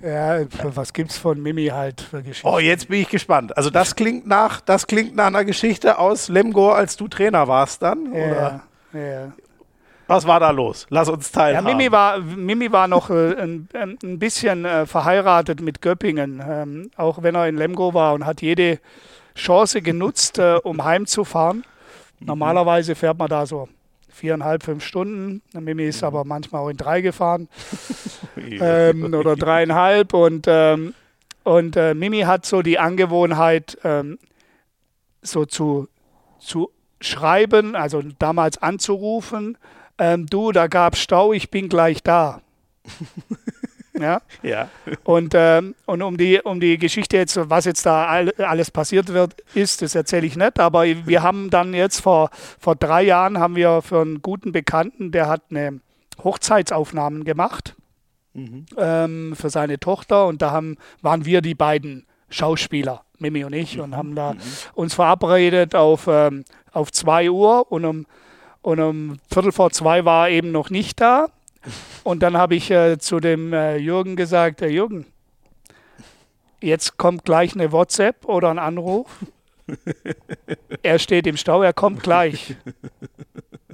Ja, 0.00 0.40
was 0.62 0.92
gibt's 0.92 1.18
von 1.18 1.42
Mimi 1.42 1.66
halt 1.66 2.00
für 2.00 2.22
Geschichten? 2.22 2.46
Oh, 2.46 2.58
jetzt 2.58 2.88
bin 2.88 3.00
ich 3.00 3.08
gespannt. 3.08 3.56
Also 3.56 3.68
das 3.68 3.96
klingt 3.96 4.26
nach, 4.26 4.60
das 4.60 4.86
klingt 4.86 5.16
nach 5.16 5.26
einer 5.26 5.44
Geschichte 5.44 5.98
aus 5.98 6.28
Lemgo, 6.28 6.70
als 6.70 6.96
du 6.96 7.08
Trainer 7.08 7.48
warst 7.48 7.82
dann, 7.82 8.14
ja? 8.14 8.62
Ja. 8.92 9.32
Was 10.06 10.26
war 10.26 10.40
da 10.40 10.50
los? 10.50 10.86
Lass 10.88 11.08
uns 11.10 11.30
teilhaben. 11.30 11.68
Ja, 11.68 11.74
Mimi 11.74 11.92
war, 11.92 12.18
Mimi 12.20 12.72
war 12.72 12.88
noch 12.88 13.10
äh, 13.10 13.34
ein, 13.34 13.68
ein, 13.74 14.18
bisschen 14.18 14.64
äh, 14.64 14.86
verheiratet 14.86 15.60
mit 15.60 15.82
Göppingen, 15.82 16.42
ähm, 16.48 16.90
auch 16.96 17.22
wenn 17.22 17.34
er 17.34 17.46
in 17.46 17.58
Lemgo 17.58 17.92
war 17.92 18.14
und 18.14 18.24
hat 18.24 18.40
jede 18.40 18.78
Chance 19.34 19.82
genutzt, 19.82 20.38
äh, 20.38 20.58
um 20.62 20.82
heimzufahren. 20.82 21.64
Mhm. 22.20 22.26
Normalerweise 22.26 22.94
fährt 22.94 23.18
man 23.18 23.28
da 23.28 23.46
so 23.46 23.68
viereinhalb, 24.08 24.62
fünf 24.62 24.84
Stunden. 24.84 25.42
Mimi 25.52 25.84
ist 25.84 26.02
aber 26.02 26.24
manchmal 26.24 26.62
auch 26.62 26.68
in 26.68 26.76
drei 26.76 27.00
gefahren 27.00 27.48
ähm, 28.36 29.14
oder 29.14 29.36
dreieinhalb. 29.36 30.14
Und, 30.14 30.46
ähm, 30.48 30.94
und 31.44 31.76
äh, 31.76 31.94
Mimi 31.94 32.20
hat 32.20 32.46
so 32.46 32.62
die 32.62 32.78
Angewohnheit, 32.78 33.78
ähm, 33.84 34.18
so 35.22 35.44
zu, 35.44 35.88
zu 36.38 36.70
schreiben, 37.00 37.76
also 37.76 38.02
damals 38.18 38.58
anzurufen, 38.58 39.58
ähm, 39.98 40.26
du, 40.26 40.52
da 40.52 40.68
gab 40.68 40.94
es 40.94 41.00
Stau, 41.00 41.32
ich 41.32 41.50
bin 41.50 41.68
gleich 41.68 42.02
da. 42.02 42.40
Ja. 44.02 44.20
ja. 44.42 44.68
Und, 45.04 45.32
ähm, 45.34 45.74
und 45.86 46.02
um, 46.02 46.16
die, 46.16 46.40
um 46.40 46.60
die 46.60 46.78
Geschichte 46.78 47.16
jetzt, 47.16 47.38
was 47.50 47.64
jetzt 47.64 47.84
da 47.84 48.06
all, 48.06 48.32
alles 48.38 48.70
passiert 48.70 49.08
wird, 49.08 49.40
ist, 49.54 49.82
das 49.82 49.94
erzähle 49.94 50.26
ich 50.26 50.36
nicht. 50.36 50.58
Aber 50.58 50.84
wir 50.84 51.22
haben 51.22 51.50
dann 51.50 51.74
jetzt 51.74 52.00
vor, 52.00 52.30
vor 52.58 52.76
drei 52.76 53.02
Jahren 53.02 53.38
haben 53.38 53.56
wir 53.56 53.82
für 53.82 54.00
einen 54.00 54.22
guten 54.22 54.52
Bekannten, 54.52 55.10
der 55.10 55.28
hat 55.28 55.42
eine 55.50 55.80
Hochzeitsaufnahmen 56.22 57.24
gemacht 57.24 57.74
mhm. 58.34 58.66
ähm, 58.76 59.34
für 59.36 59.50
seine 59.50 59.78
Tochter. 59.78 60.26
Und 60.26 60.42
da 60.42 60.50
haben, 60.50 60.76
waren 61.02 61.24
wir 61.24 61.40
die 61.40 61.54
beiden 61.54 62.06
Schauspieler, 62.30 63.04
Mimi 63.18 63.44
und 63.44 63.52
ich, 63.52 63.76
mhm. 63.76 63.84
und 63.84 63.96
haben 63.96 64.14
da 64.14 64.34
mhm. 64.34 64.38
uns 64.74 64.94
verabredet 64.94 65.74
auf, 65.74 66.06
ähm, 66.08 66.44
auf 66.72 66.92
zwei 66.92 67.30
Uhr 67.30 67.70
und 67.70 67.84
um, 67.84 68.06
und 68.60 68.80
um 68.80 69.16
Viertel 69.32 69.52
vor 69.52 69.70
zwei 69.70 70.04
war 70.04 70.28
er 70.28 70.34
eben 70.34 70.52
noch 70.52 70.70
nicht 70.70 71.00
da. 71.00 71.28
Und 72.04 72.22
dann 72.22 72.36
habe 72.36 72.54
ich 72.54 72.70
äh, 72.70 72.98
zu 72.98 73.20
dem 73.20 73.52
äh, 73.52 73.76
Jürgen 73.76 74.16
gesagt, 74.16 74.62
äh, 74.62 74.68
Jürgen, 74.68 75.06
jetzt 76.60 76.96
kommt 76.96 77.24
gleich 77.24 77.54
eine 77.54 77.72
WhatsApp 77.72 78.24
oder 78.24 78.50
ein 78.50 78.58
Anruf. 78.58 79.06
er 80.82 80.98
steht 80.98 81.26
im 81.26 81.36
Stau, 81.36 81.62
er 81.62 81.72
kommt 81.72 82.02
gleich. 82.02 82.56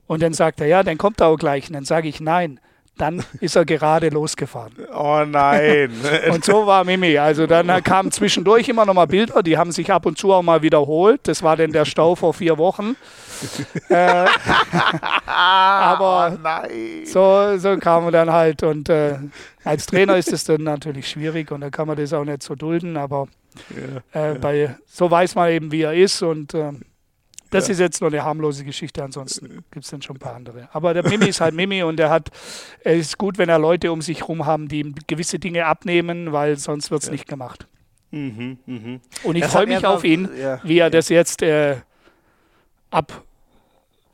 Und 0.07 0.23
dann 0.23 0.33
sagt 0.33 0.61
er, 0.61 0.67
ja, 0.67 0.83
dann 0.83 0.99
kommt 0.99 1.21
er 1.21 1.29
auch 1.29 1.37
gleich. 1.37 1.69
Und 1.69 1.75
dann 1.75 1.85
sage 1.85 2.09
ich, 2.09 2.21
nein, 2.21 2.61
dann 2.97 3.25
ist 3.41 3.57
er 3.57 3.65
gerade 3.65 4.09
losgefahren. 4.09 4.73
Oh 4.95 5.25
nein. 5.27 5.91
und 6.31 6.45
so 6.45 6.67
war 6.67 6.85
Mimi. 6.85 7.19
Also 7.19 7.47
dann 7.47 7.83
kamen 7.83 8.13
zwischendurch 8.13 8.69
immer 8.69 8.87
noch 8.87 8.95
mal 8.95 9.07
Bilder, 9.07 9.43
die 9.43 9.59
haben 9.59 9.73
sich 9.73 9.91
ab 9.93 10.07
und 10.07 10.19
zu 10.19 10.33
auch 10.33 10.43
mal 10.43 10.63
wiederholt. 10.63 11.23
Das 11.25 11.43
war 11.43 11.57
dann 11.57 11.73
der 11.73 11.85
Stau 11.85 12.15
vor 12.15 12.35
vier 12.35 12.59
Wochen. 12.59 12.97
Äh, 13.89 14.27
aber 15.27 16.39
oh 16.43 17.05
so, 17.05 17.59
so 17.59 17.77
kam 17.79 18.05
man 18.05 18.13
dann 18.13 18.31
halt. 18.31 18.63
Und 18.63 18.89
äh, 18.89 19.17
als 19.65 19.87
Trainer 19.87 20.17
ist 20.17 20.33
es 20.33 20.45
dann 20.45 20.63
natürlich 20.63 21.09
schwierig 21.09 21.51
und 21.51 21.61
da 21.61 21.71
kann 21.71 21.87
man 21.87 21.97
das 21.97 22.13
auch 22.13 22.25
nicht 22.25 22.43
so 22.43 22.55
dulden. 22.55 22.97
Aber 22.97 23.29
ja, 24.15 24.33
äh, 24.33 24.39
bei, 24.39 24.77
so 24.87 25.11
weiß 25.11 25.35
man 25.35 25.51
eben, 25.51 25.73
wie 25.73 25.83
er 25.83 25.95
ist 25.95 26.23
und 26.23 26.55
ähm, 26.55 26.83
das 27.55 27.69
ja. 27.69 27.73
ist 27.73 27.79
jetzt 27.79 28.01
nur 28.01 28.11
eine 28.11 28.25
harmlose 28.25 28.65
Geschichte, 28.65 29.05
ansonsten 29.05 29.63
gibt 29.71 29.85
es 29.85 29.91
dann 29.91 30.03
schon 30.03 30.17
ein 30.17 30.19
paar 30.19 30.35
andere. 30.35 30.69
Aber 30.73 30.93
der 30.93 31.09
Mimi 31.09 31.27
ist 31.27 31.41
halt 31.41 31.55
Mimi 31.55 31.85
und 31.85 32.01
er 32.01 32.11
hat, 32.11 32.31
es 32.81 33.07
ist 33.07 33.19
gut, 33.19 33.39
wenn 33.39 33.49
er 33.49 33.61
Leute 33.61 33.93
um 33.93 34.03
sich 34.03 34.23
herum 34.23 34.45
haben, 34.45 34.67
die 34.67 34.81
ihm 34.81 34.97
gewisse 35.07 35.39
Dinge 35.39 35.67
abnehmen, 35.67 36.33
weil 36.33 36.57
sonst 36.57 36.91
wird 36.91 37.03
es 37.03 37.07
ja. 37.07 37.13
nicht 37.13 37.29
gemacht. 37.29 37.69
Mhm, 38.11 38.59
mh. 38.67 39.01
Und 39.23 39.37
ich 39.37 39.45
freue 39.45 39.67
mich 39.67 39.87
auf 39.87 40.03
ihn, 40.03 40.29
ja, 40.37 40.61
wie 40.65 40.79
er 40.79 40.91
das 40.91 41.09
jetzt 41.09 41.43
äh, 41.43 41.77
ab, 42.95 43.23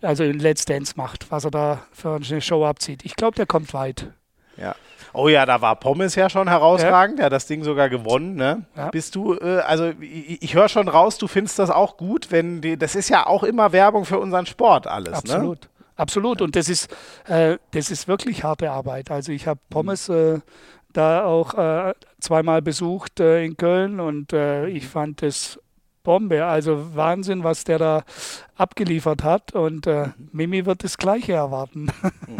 also 0.03 0.25
in 0.25 0.39
Let's 0.39 0.65
Dance 0.65 0.95
macht, 0.97 1.31
was 1.31 1.45
er 1.45 1.51
da 1.51 1.83
für 1.93 2.17
eine 2.17 2.41
Show 2.41 2.65
abzieht. 2.65 3.05
Ich 3.05 3.17
glaube, 3.17 3.37
der 3.37 3.47
kommt 3.47 3.75
weit. 3.75 4.13
Ja. 4.57 4.75
Oh 5.13 5.29
ja, 5.29 5.45
da 5.45 5.61
war 5.61 5.77
Pommes 5.77 6.15
ja 6.15 6.31
schon 6.31 6.49
herausragend. 6.49 7.19
Ja. 7.19 7.23
Der 7.23 7.27
hat 7.27 7.33
das 7.33 7.47
Ding 7.47 7.65
sogar 7.65 7.89
gewonnen. 7.89 8.37
Ne? 8.37 8.65
Ja. 8.77 8.91
Bist 8.91 9.15
du, 9.17 9.35
äh, 9.35 9.59
also 9.67 9.93
ich, 10.01 10.43
ich 10.43 10.55
höre 10.55 10.69
schon 10.69 10.89
raus, 10.89 11.19
du 11.19 11.27
findest 11.27 11.59
das 11.59 11.71
auch 11.71 11.97
gut, 11.97 12.31
wenn 12.31 12.61
die, 12.61 12.77
das 12.77 12.95
ist 12.95 13.09
ja 13.09 13.27
auch 13.27 13.43
immer 13.43 13.73
Werbung 13.73 14.05
für 14.05 14.19
unseren 14.19 14.47
Sport 14.47 14.87
alles. 14.87 15.15
Absolut. 15.15 15.63
Ne? 15.63 15.69
Absolut. 15.97 16.41
Und 16.41 16.57
das 16.57 16.69
ist, 16.69 16.95
äh, 17.27 17.59
das 17.73 17.91
ist 17.91 18.09
wirklich 18.09 18.45
harte 18.45 18.71
Arbeit. 18.71 19.11
Also 19.11 19.33
ich 19.33 19.47
habe 19.47 19.61
Pommes 19.69 20.09
äh, 20.09 20.41
da 20.93 21.25
auch 21.25 21.55
äh, 21.55 21.95
zweimal 22.21 22.63
besucht 22.63 23.21
äh, 23.21 23.45
in 23.45 23.57
Köln 23.57 24.01
und 24.01 24.33
äh, 24.33 24.67
ich 24.69 24.87
fand 24.87 25.23
das 25.23 25.59
Bombe. 26.03 26.45
Also 26.45 26.95
Wahnsinn, 26.95 27.45
was 27.45 27.65
der 27.65 27.79
da 27.79 28.05
abgeliefert 28.61 29.25
hat. 29.25 29.53
Und 29.53 29.87
äh, 29.87 30.07
mhm. 30.07 30.13
Mimi 30.33 30.67
wird 30.67 30.85
das 30.85 30.99
Gleiche 30.99 31.33
erwarten. 31.33 31.89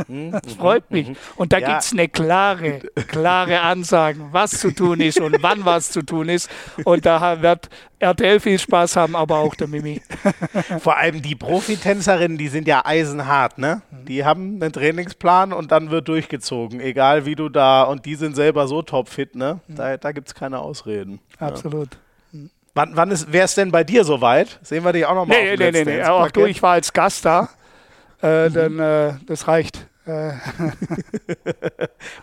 Mhm, 0.07 0.33
das 0.43 0.55
freut 0.55 0.91
mhm, 0.91 0.97
mich. 0.97 1.09
Mhm. 1.09 1.17
Und 1.37 1.53
da 1.53 1.59
ja. 1.59 1.69
gibt 1.69 1.83
es 1.83 1.93
eine 1.93 2.09
klare, 2.09 2.81
klare 3.09 3.61
Ansage, 3.61 4.21
was 4.31 4.53
zu 4.53 4.71
tun 4.71 5.01
ist 5.01 5.21
und 5.21 5.43
wann 5.43 5.65
was 5.65 5.91
zu 5.91 6.03
tun 6.03 6.29
ist. 6.29 6.51
Und 6.85 7.07
da 7.07 7.43
wird 7.43 7.69
RTL 7.99 8.41
viel 8.41 8.59
Spaß 8.59 8.97
haben, 8.97 9.17
aber 9.17 9.39
auch 9.39 9.55
der 9.55 9.69
Mimi. 9.69 10.01
Vor 10.81 10.97
allem 10.97 11.23
die 11.23 11.35
Profitänzerinnen, 11.35 12.39
die 12.39 12.49
sind 12.49 12.67
ja 12.67 12.85
eisenhart, 12.85 13.59
ne? 13.59 13.83
Die 13.91 14.25
haben 14.25 14.61
einen 14.61 14.73
Trainingsplan 14.73 15.53
und 15.53 15.71
dann 15.71 15.91
wird 15.91 16.09
durchgezogen, 16.09 16.81
egal 16.81 17.27
wie 17.27 17.35
du 17.35 17.49
da, 17.49 17.83
und 17.83 18.07
die 18.07 18.15
sind 18.15 18.37
selber 18.37 18.67
so 18.67 18.83
topfit, 18.83 19.35
ne? 19.35 19.61
Da, 19.69 19.97
da 19.97 20.13
gibt 20.13 20.29
es 20.29 20.35
keine 20.35 20.61
Ausreden. 20.61 21.21
Absolut. 21.39 21.95
Ja. 21.95 22.01
Wann, 22.75 22.93
wann 22.95 23.11
wäre 23.33 23.45
es 23.45 23.55
denn 23.55 23.73
bei 23.73 23.85
dir 23.85 24.05
soweit? 24.05 24.59
Sehen 24.63 24.85
wir 24.85 24.93
dich 24.93 25.05
auch 25.07 25.15
nochmal 25.15 25.43
nee, 25.43 25.53
auf 25.53 25.59
Nee, 25.59 25.71
nee, 25.73 25.85
nee, 25.85 26.03
auch 26.05 26.31
du, 26.31 26.45
ich 26.47 26.63
war 26.63 26.73
als 26.73 26.93
Gast 26.93 27.25
da. 27.25 27.49
Äh, 28.23 28.51
mhm. 28.51 28.53
Dann, 28.53 28.79
äh, 28.79 29.15
das 29.25 29.49
reicht. 29.49 29.87
Äh. 30.05 30.33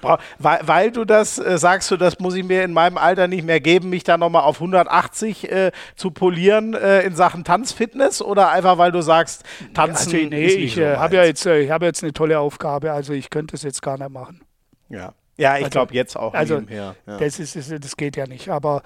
weil, 0.37 0.59
weil, 0.61 0.91
du 0.91 1.05
das 1.05 1.39
äh, 1.39 1.57
sagst, 1.57 1.89
du, 1.89 1.97
das 1.97 2.19
muss 2.19 2.35
ich 2.35 2.43
mir 2.43 2.63
in 2.63 2.71
meinem 2.71 2.99
Alter 2.99 3.27
nicht 3.27 3.43
mehr 3.43 3.59
geben, 3.59 3.89
mich 3.89 4.03
da 4.03 4.15
nochmal 4.15 4.43
auf 4.43 4.57
180 4.57 5.51
äh, 5.51 5.71
zu 5.95 6.11
polieren 6.11 6.75
äh, 6.75 7.01
in 7.01 7.15
Sachen 7.15 7.43
Tanzfitness 7.43 8.21
oder 8.21 8.51
einfach 8.51 8.77
weil 8.77 8.91
du 8.91 9.01
sagst, 9.01 9.43
tanzen 9.73 10.13
also, 10.13 10.27
nee, 10.29 10.45
ich 10.45 10.75
so 10.75 10.85
habe 10.85 11.15
ja 11.15 11.23
jetzt, 11.23 11.43
ich 11.47 11.71
habe 11.71 11.85
jetzt 11.87 12.03
eine 12.03 12.13
tolle 12.13 12.39
Aufgabe, 12.39 12.91
also 12.91 13.13
ich 13.13 13.31
könnte 13.31 13.55
es 13.55 13.63
jetzt 13.63 13.81
gar 13.81 13.97
nicht 13.97 14.11
machen. 14.11 14.41
Ja. 14.89 15.13
Ja, 15.37 15.57
ich 15.57 15.65
also, 15.65 15.69
glaube 15.69 15.93
jetzt 15.95 16.15
auch 16.15 16.35
also, 16.35 16.59
nebenher. 16.59 16.95
Ja. 17.07 17.17
Das, 17.17 17.39
ist, 17.39 17.55
das 17.55 17.97
geht 17.97 18.17
ja 18.17 18.27
nicht. 18.27 18.49
Aber 18.49 18.81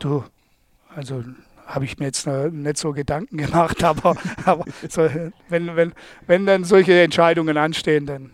du, 0.00 0.24
also 0.98 1.22
habe 1.64 1.84
ich 1.84 1.98
mir 1.98 2.06
jetzt 2.06 2.26
nicht 2.26 2.76
so 2.76 2.92
Gedanken 2.92 3.36
gemacht, 3.38 3.84
aber, 3.84 4.16
aber 4.44 4.64
so, 4.88 5.08
wenn, 5.48 5.76
wenn, 5.76 5.92
wenn 6.26 6.44
dann 6.44 6.64
solche 6.64 7.00
Entscheidungen 7.00 7.56
anstehen, 7.56 8.04
dann 8.06 8.30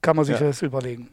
kann 0.00 0.16
man 0.16 0.24
sich 0.24 0.38
ja. 0.38 0.46
das 0.46 0.62
überlegen. 0.62 1.08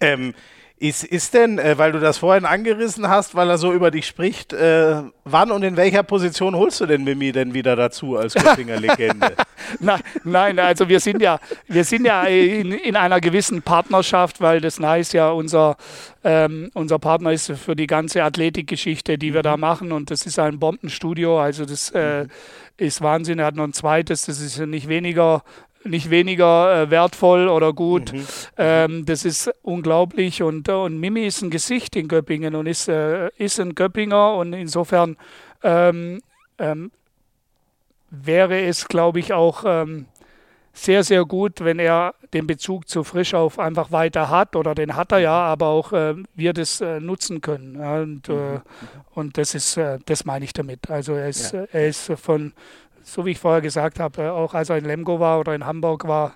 Ähm, 0.00 0.34
ist, 0.82 1.04
ist 1.04 1.32
denn, 1.32 1.60
äh, 1.60 1.78
weil 1.78 1.92
du 1.92 2.00
das 2.00 2.18
vorhin 2.18 2.44
angerissen 2.44 3.08
hast, 3.08 3.36
weil 3.36 3.48
er 3.48 3.56
so 3.56 3.72
über 3.72 3.92
dich 3.92 4.04
spricht, 4.04 4.52
äh, 4.52 4.96
wann 5.24 5.52
und 5.52 5.62
in 5.62 5.76
welcher 5.76 6.02
Position 6.02 6.56
holst 6.56 6.80
du 6.80 6.86
denn 6.86 7.04
Mimi 7.04 7.30
denn 7.30 7.54
wieder 7.54 7.76
dazu 7.76 8.16
als 8.16 8.34
Göttinger-Legende? 8.34 9.36
nein, 9.78 10.00
nein, 10.24 10.58
also 10.58 10.88
wir 10.88 10.98
sind 10.98 11.22
ja, 11.22 11.38
wir 11.68 11.84
sind 11.84 12.04
ja 12.04 12.24
in, 12.24 12.72
in 12.72 12.96
einer 12.96 13.20
gewissen 13.20 13.62
Partnerschaft, 13.62 14.40
weil 14.40 14.60
das 14.60 14.80
Nice 14.80 15.12
ja 15.12 15.30
unser, 15.30 15.76
ähm, 16.24 16.70
unser 16.74 16.98
Partner 16.98 17.30
ist 17.30 17.52
für 17.52 17.76
die 17.76 17.86
ganze 17.86 18.24
Athletikgeschichte, 18.24 19.18
die 19.18 19.34
wir 19.34 19.42
da 19.42 19.56
mhm. 19.56 19.60
machen 19.60 19.92
und 19.92 20.10
das 20.10 20.26
ist 20.26 20.40
ein 20.40 20.58
Bombenstudio, 20.58 21.40
also 21.40 21.64
das 21.64 21.90
äh, 21.90 22.24
mhm. 22.24 22.28
ist 22.78 23.00
Wahnsinn. 23.00 23.38
Er 23.38 23.46
hat 23.46 23.54
noch 23.54 23.64
ein 23.64 23.72
zweites, 23.72 24.26
das 24.26 24.40
ist 24.40 24.58
nicht 24.58 24.88
weniger 24.88 25.44
nicht 25.84 26.10
weniger 26.10 26.82
äh, 26.82 26.90
wertvoll 26.90 27.48
oder 27.48 27.72
gut. 27.72 28.12
Mhm. 28.12 28.26
Ähm, 28.56 29.06
das 29.06 29.24
ist 29.24 29.50
unglaublich. 29.62 30.42
Und, 30.42 30.68
äh, 30.68 30.72
und 30.72 30.98
Mimi 30.98 31.26
ist 31.26 31.42
ein 31.42 31.50
Gesicht 31.50 31.96
in 31.96 32.08
Göppingen 32.08 32.54
und 32.54 32.66
ist, 32.66 32.88
äh, 32.88 33.30
ist 33.36 33.60
ein 33.60 33.74
Göppinger 33.74 34.34
und 34.34 34.52
insofern 34.52 35.16
ähm, 35.62 36.20
ähm, 36.58 36.90
wäre 38.10 38.60
es, 38.62 38.88
glaube 38.88 39.20
ich, 39.20 39.32
auch 39.32 39.64
ähm, 39.66 40.06
sehr, 40.74 41.04
sehr 41.04 41.24
gut, 41.24 41.62
wenn 41.62 41.78
er 41.78 42.14
den 42.32 42.46
Bezug 42.46 42.88
zu 42.88 43.04
Frischauf 43.04 43.58
einfach 43.58 43.92
weiter 43.92 44.30
hat 44.30 44.56
oder 44.56 44.74
den 44.74 44.96
hat 44.96 45.12
er 45.12 45.18
ja, 45.18 45.32
aber 45.32 45.66
auch 45.66 45.92
äh, 45.92 46.14
wir 46.34 46.52
das 46.54 46.80
äh, 46.80 46.98
nutzen 46.98 47.42
können. 47.42 47.76
Und, 47.76 48.28
äh, 48.28 48.32
mhm. 48.32 48.60
und 49.14 49.38
das 49.38 49.54
ist, 49.54 49.78
das 50.06 50.24
meine 50.24 50.44
ich 50.44 50.52
damit. 50.52 50.90
Also 50.90 51.14
er 51.14 51.28
ist, 51.28 51.52
ja. 51.52 51.64
er 51.72 51.88
ist 51.88 52.10
von, 52.16 52.52
so 53.02 53.26
wie 53.26 53.32
ich 53.32 53.38
vorher 53.38 53.60
gesagt 53.60 54.00
habe, 54.00 54.22
äh, 54.22 54.28
auch 54.28 54.54
als 54.54 54.70
er 54.70 54.78
in 54.78 54.84
Lemgo 54.84 55.20
war 55.20 55.40
oder 55.40 55.54
in 55.54 55.66
Hamburg 55.66 56.06
war, 56.06 56.34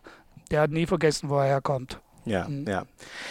der 0.50 0.60
hat 0.62 0.70
nie 0.70 0.86
vergessen, 0.86 1.28
wo 1.28 1.38
er 1.38 1.46
herkommt. 1.46 2.00
Ja, 2.26 2.46
mhm. 2.48 2.66
ja. 2.68 2.82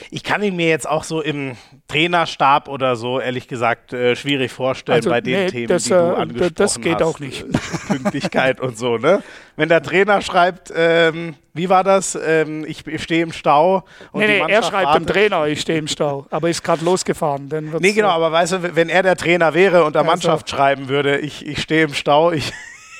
Ich 0.09 0.23
kann 0.23 0.41
ihn 0.41 0.55
mir 0.55 0.69
jetzt 0.69 0.87
auch 0.87 1.03
so 1.03 1.21
im 1.21 1.57
Trainerstab 1.89 2.69
oder 2.69 2.95
so, 2.95 3.19
ehrlich 3.19 3.49
gesagt, 3.49 3.91
äh, 3.91 4.15
schwierig 4.15 4.53
vorstellen 4.53 4.95
also, 4.95 5.09
bei 5.09 5.19
den 5.19 5.45
nee, 5.45 5.49
Themen, 5.49 5.67
das, 5.67 5.83
die 5.83 5.89
du 5.89 5.95
äh, 5.95 5.99
angesprochen 5.99 6.41
hast. 6.41 6.59
Das 6.59 6.81
geht 6.81 6.95
hast. 6.95 7.01
auch 7.01 7.19
nicht. 7.19 7.43
Äh, 7.43 7.93
Pünktlichkeit 7.93 8.61
und 8.61 8.77
so, 8.77 8.97
ne? 8.97 9.21
Wenn 9.57 9.67
der 9.67 9.83
Trainer 9.83 10.21
schreibt, 10.21 10.71
ähm, 10.73 11.35
wie 11.53 11.67
war 11.67 11.83
das? 11.83 12.15
Ähm, 12.15 12.63
ich, 12.65 12.87
ich 12.87 13.03
stehe 13.03 13.21
im 13.21 13.33
Stau. 13.33 13.83
Und 14.13 14.21
nee, 14.21 14.27
nee, 14.27 14.51
er 14.51 14.63
schreibt 14.63 14.87
wartet. 14.87 15.09
dem 15.09 15.13
Trainer, 15.13 15.45
ich 15.47 15.59
stehe 15.59 15.77
im 15.77 15.87
Stau. 15.87 16.25
Aber 16.29 16.49
ist 16.49 16.63
gerade 16.63 16.83
losgefahren. 16.83 17.49
Dann 17.49 17.75
nee, 17.79 17.91
genau, 17.91 18.09
aber 18.09 18.31
weißt 18.31 18.53
du, 18.53 18.75
wenn 18.75 18.87
er 18.87 19.03
der 19.03 19.17
Trainer 19.17 19.53
wäre 19.53 19.83
und 19.83 19.93
der 19.93 20.03
also, 20.03 20.11
Mannschaft 20.11 20.49
schreiben 20.49 20.87
würde, 20.87 21.17
ich, 21.17 21.45
ich 21.45 21.61
stehe 21.61 21.83
im 21.83 21.93
Stau, 21.93 22.31
ich 22.31 22.53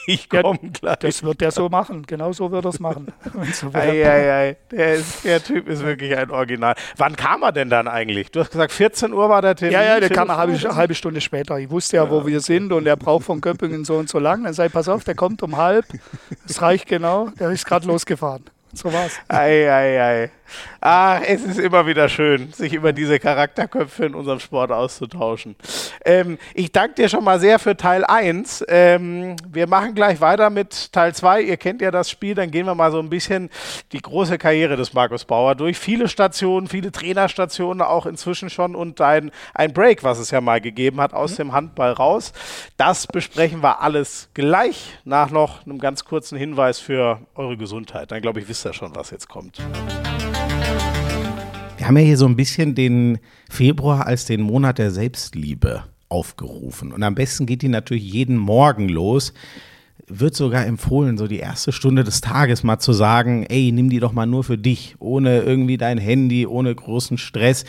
ich 0.07 0.29
komme 0.29 0.59
ja, 0.61 0.69
gleich. 0.71 0.99
Das 0.99 1.23
wird 1.23 1.41
der 1.41 1.51
so 1.51 1.69
machen. 1.69 2.03
Genau 2.05 2.31
so 2.31 2.51
wird 2.51 2.65
er 2.65 2.69
es 2.69 2.79
machen. 2.79 3.07
So 3.53 3.69
ei, 3.73 4.07
ei, 4.07 4.31
ei. 4.31 4.57
Der, 4.71 4.93
ist, 4.95 5.25
der, 5.25 5.43
Typ 5.43 5.67
ist 5.67 5.83
wirklich 5.83 6.15
ein 6.15 6.29
Original. 6.29 6.75
Wann 6.97 7.15
kam 7.15 7.43
er 7.43 7.51
denn 7.51 7.69
dann 7.69 7.87
eigentlich? 7.87 8.31
Du 8.31 8.39
hast 8.39 8.51
gesagt, 8.51 8.71
14 8.71 9.13
Uhr 9.13 9.29
war 9.29 9.41
der 9.41 9.55
Termin. 9.55 9.73
Ja, 9.73 9.83
ja, 9.83 9.99
der 9.99 10.09
kam 10.09 10.29
eine 10.29 10.37
halbe, 10.37 10.75
halbe, 10.75 10.95
Stunde 10.95 11.21
später. 11.21 11.57
Ich 11.59 11.69
wusste 11.69 11.97
ja, 11.97 12.05
ja, 12.05 12.11
wo 12.11 12.25
wir 12.25 12.41
sind 12.41 12.71
und 12.71 12.87
er 12.87 12.97
braucht 12.97 13.25
von 13.25 13.41
Köppingen 13.41 13.85
so 13.85 13.95
und 13.95 14.09
so 14.09 14.19
lang. 14.19 14.43
Dann 14.43 14.53
sei 14.53 14.69
pass 14.69 14.87
auf, 14.87 15.03
der 15.03 15.15
kommt 15.15 15.43
um 15.43 15.57
halb. 15.57 15.85
Das 16.47 16.61
reicht 16.61 16.87
genau. 16.87 17.29
Der 17.39 17.49
ist 17.49 17.65
gerade 17.65 17.87
losgefahren. 17.87 18.45
So 18.73 18.91
war's. 18.91 19.13
Ei, 19.29 19.71
ei, 19.71 20.01
ei. 20.01 20.31
Ach, 20.81 21.21
es 21.25 21.43
ist 21.43 21.59
immer 21.59 21.87
wieder 21.87 22.09
schön, 22.09 22.51
sich 22.51 22.73
über 22.73 22.93
diese 22.93 23.19
Charakterköpfe 23.19 24.05
in 24.05 24.15
unserem 24.15 24.39
Sport 24.39 24.71
auszutauschen. 24.71 25.55
Ähm, 26.03 26.37
ich 26.53 26.71
danke 26.71 26.95
dir 26.95 27.09
schon 27.09 27.23
mal 27.23 27.39
sehr 27.39 27.59
für 27.59 27.75
Teil 27.75 28.05
1. 28.05 28.65
Ähm, 28.67 29.35
wir 29.47 29.67
machen 29.67 29.95
gleich 29.95 30.21
weiter 30.21 30.49
mit 30.49 30.91
Teil 30.91 31.13
2. 31.13 31.41
Ihr 31.41 31.57
kennt 31.57 31.81
ja 31.81 31.91
das 31.91 32.09
Spiel, 32.09 32.35
dann 32.35 32.51
gehen 32.51 32.65
wir 32.65 32.75
mal 32.75 32.91
so 32.91 32.99
ein 32.99 33.09
bisschen 33.09 33.49
die 33.91 34.01
große 34.01 34.37
Karriere 34.37 34.75
des 34.75 34.93
Markus 34.93 35.25
Bauer 35.25 35.55
durch. 35.55 35.77
Viele 35.77 36.07
Stationen, 36.07 36.67
viele 36.67 36.91
Trainerstationen 36.91 37.81
auch 37.81 38.05
inzwischen 38.05 38.49
schon 38.49 38.75
und 38.75 39.01
ein, 39.01 39.31
ein 39.53 39.73
Break, 39.73 40.03
was 40.03 40.19
es 40.19 40.31
ja 40.31 40.41
mal 40.41 40.61
gegeben 40.61 41.01
hat, 41.01 41.13
aus 41.13 41.31
mhm. 41.31 41.35
dem 41.35 41.53
Handball 41.53 41.91
raus. 41.91 42.33
Das 42.77 43.07
besprechen 43.07 43.63
wir 43.63 43.81
alles 43.81 44.29
gleich 44.33 44.97
nach 45.03 45.29
noch 45.29 45.65
einem 45.65 45.79
ganz 45.79 46.05
kurzen 46.05 46.37
Hinweis 46.37 46.79
für 46.79 47.19
eure 47.35 47.57
Gesundheit. 47.57 48.11
Dann 48.11 48.21
glaube 48.21 48.39
ich, 48.39 48.47
wisst 48.47 48.65
ihr 48.65 48.73
schon, 48.73 48.95
was 48.95 49.11
jetzt 49.11 49.27
kommt. 49.27 49.61
Wir 51.77 51.87
haben 51.87 51.97
ja 51.97 52.03
hier 52.03 52.17
so 52.17 52.25
ein 52.25 52.37
bisschen 52.37 52.73
den 52.73 53.19
Februar 53.49 54.07
als 54.07 54.25
den 54.25 54.41
Monat 54.41 54.77
der 54.77 54.91
Selbstliebe 54.91 55.83
aufgerufen. 56.07 56.93
Und 56.93 57.03
am 57.03 57.15
besten 57.15 57.45
geht 57.45 57.61
die 57.63 57.67
natürlich 57.67 58.11
jeden 58.11 58.37
Morgen 58.37 58.87
los. 58.87 59.33
Wird 60.07 60.35
sogar 60.35 60.65
empfohlen, 60.65 61.17
so 61.17 61.27
die 61.27 61.39
erste 61.39 61.73
Stunde 61.73 62.03
des 62.05 62.21
Tages 62.21 62.63
mal 62.63 62.79
zu 62.79 62.93
sagen, 62.93 63.45
ey, 63.49 63.71
nimm 63.73 63.89
die 63.89 63.99
doch 63.99 64.13
mal 64.13 64.25
nur 64.25 64.43
für 64.43 64.57
dich, 64.57 64.95
ohne 64.99 65.41
irgendwie 65.41 65.77
dein 65.77 65.97
Handy, 65.97 66.47
ohne 66.47 66.73
großen 66.73 67.17
Stress. 67.17 67.65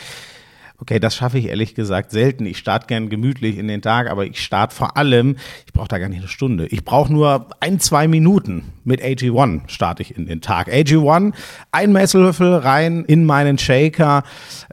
Okay, 0.78 1.00
das 1.00 1.16
schaffe 1.16 1.38
ich 1.38 1.46
ehrlich 1.46 1.74
gesagt 1.74 2.10
selten. 2.10 2.44
Ich 2.44 2.58
starte 2.58 2.86
gern 2.86 3.08
gemütlich 3.08 3.56
in 3.56 3.66
den 3.66 3.80
Tag, 3.80 4.10
aber 4.10 4.26
ich 4.26 4.42
starte 4.42 4.74
vor 4.74 4.96
allem, 4.98 5.36
ich 5.64 5.72
brauche 5.72 5.88
da 5.88 5.98
gar 5.98 6.10
nicht 6.10 6.18
eine 6.18 6.28
Stunde. 6.28 6.66
Ich 6.66 6.84
brauche 6.84 7.10
nur 7.10 7.46
ein, 7.60 7.80
zwei 7.80 8.06
Minuten. 8.08 8.72
Mit 8.84 9.02
AG1 9.02 9.62
starte 9.68 10.02
ich 10.02 10.16
in 10.16 10.26
den 10.26 10.42
Tag. 10.42 10.68
AG1, 10.68 11.32
ein 11.72 11.92
Messlöffel 11.92 12.54
rein 12.54 13.04
in 13.06 13.24
meinen 13.24 13.56
Shaker, 13.56 14.22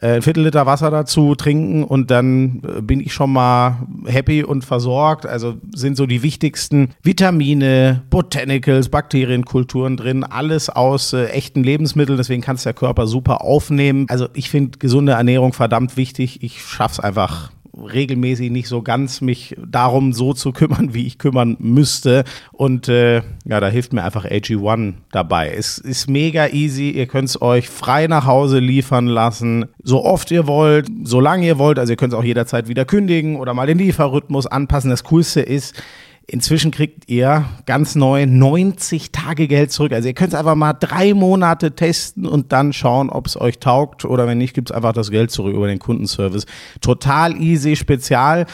äh, 0.01 0.15
ein 0.15 0.21
Viertel 0.21 0.43
Liter 0.43 0.65
Wasser 0.65 0.91
dazu 0.91 1.35
trinken 1.35 1.83
und 1.83 2.11
dann 2.11 2.61
äh, 2.63 2.81
bin 2.81 2.99
ich 2.99 3.13
schon 3.13 3.31
mal 3.31 3.87
happy 4.05 4.43
und 4.43 4.65
versorgt. 4.65 5.25
Also 5.25 5.55
sind 5.73 5.95
so 5.95 6.05
die 6.05 6.21
wichtigsten 6.21 6.89
Vitamine, 7.01 8.03
Botanicals, 8.09 8.89
Bakterienkulturen 8.89 9.95
drin, 9.95 10.25
alles 10.25 10.69
aus 10.69 11.13
äh, 11.13 11.27
echten 11.27 11.63
Lebensmitteln. 11.63 12.17
Deswegen 12.17 12.41
kann 12.41 12.57
es 12.57 12.63
der 12.63 12.73
Körper 12.73 13.07
super 13.07 13.41
aufnehmen. 13.41 14.05
Also 14.09 14.27
ich 14.33 14.49
finde 14.49 14.77
gesunde 14.79 15.13
Ernährung 15.13 15.53
verdammt 15.53 15.92
wichtig. 15.97 16.43
Ich 16.43 16.61
schaffe 16.61 16.93
es 16.93 16.99
einfach 16.99 17.51
regelmäßig 17.75 18.51
nicht 18.51 18.67
so 18.67 18.81
ganz 18.81 19.21
mich 19.21 19.55
darum 19.65 20.13
so 20.13 20.33
zu 20.33 20.51
kümmern, 20.51 20.93
wie 20.93 21.07
ich 21.07 21.17
kümmern 21.17 21.57
müsste. 21.59 22.23
Und 22.51 22.87
äh, 22.87 23.23
ja, 23.45 23.59
da 23.59 23.67
hilft 23.67 23.93
mir 23.93 24.03
einfach 24.03 24.25
AG1 24.25 24.93
dabei. 25.11 25.53
Es 25.55 25.79
ist 25.79 26.09
mega 26.09 26.47
easy. 26.47 26.91
Ihr 26.91 27.07
könnt 27.07 27.29
es 27.29 27.41
euch 27.41 27.69
frei 27.69 28.07
nach 28.07 28.25
Hause 28.25 28.59
liefern 28.59 29.07
lassen, 29.07 29.65
so 29.81 30.05
oft 30.05 30.29
ihr 30.31 30.45
wollt, 30.47 30.87
solange 31.03 31.47
ihr 31.47 31.57
wollt. 31.57 31.79
Also 31.79 31.93
ihr 31.93 31.97
könnt 31.97 32.13
es 32.13 32.19
auch 32.19 32.23
jederzeit 32.23 32.67
wieder 32.67 32.85
kündigen 32.85 33.37
oder 33.37 33.53
mal 33.53 33.67
den 33.67 33.79
Lieferrhythmus 33.79 34.45
anpassen. 34.45 34.91
Das 34.91 35.03
Coolste 35.03 35.41
ist, 35.41 35.81
Inzwischen 36.26 36.71
kriegt 36.71 37.09
ihr 37.09 37.45
ganz 37.65 37.95
neu 37.95 38.26
90 38.26 39.11
Tage 39.11 39.49
Geld 39.49 39.74
zurück. 39.74 39.91
Also 39.91 40.07
ihr 40.07 40.13
könnt 40.13 40.34
einfach 40.34 40.55
mal 40.55 40.71
drei 40.71 41.13
Monate 41.13 41.76
testen 41.76 42.26
und 42.26 42.53
dann 42.53 42.71
schauen, 42.71 43.09
ob 43.09 43.28
es 43.28 43.39
euch 43.39 43.59
taugt 43.59 44.05
oder 44.05 44.26
wenn 44.26 44.38
nicht, 44.38 44.53
gibt 44.53 44.71
es 44.71 44.76
einfach 44.76 44.93
das 44.93 45.11
Geld 45.11 45.32
zurück 45.32 45.53
über 45.53 45.67
den 45.67 45.80
Kundenservice. 45.80 46.45
Total 46.80 47.36
easy, 47.36 47.76
spezial 47.76 48.45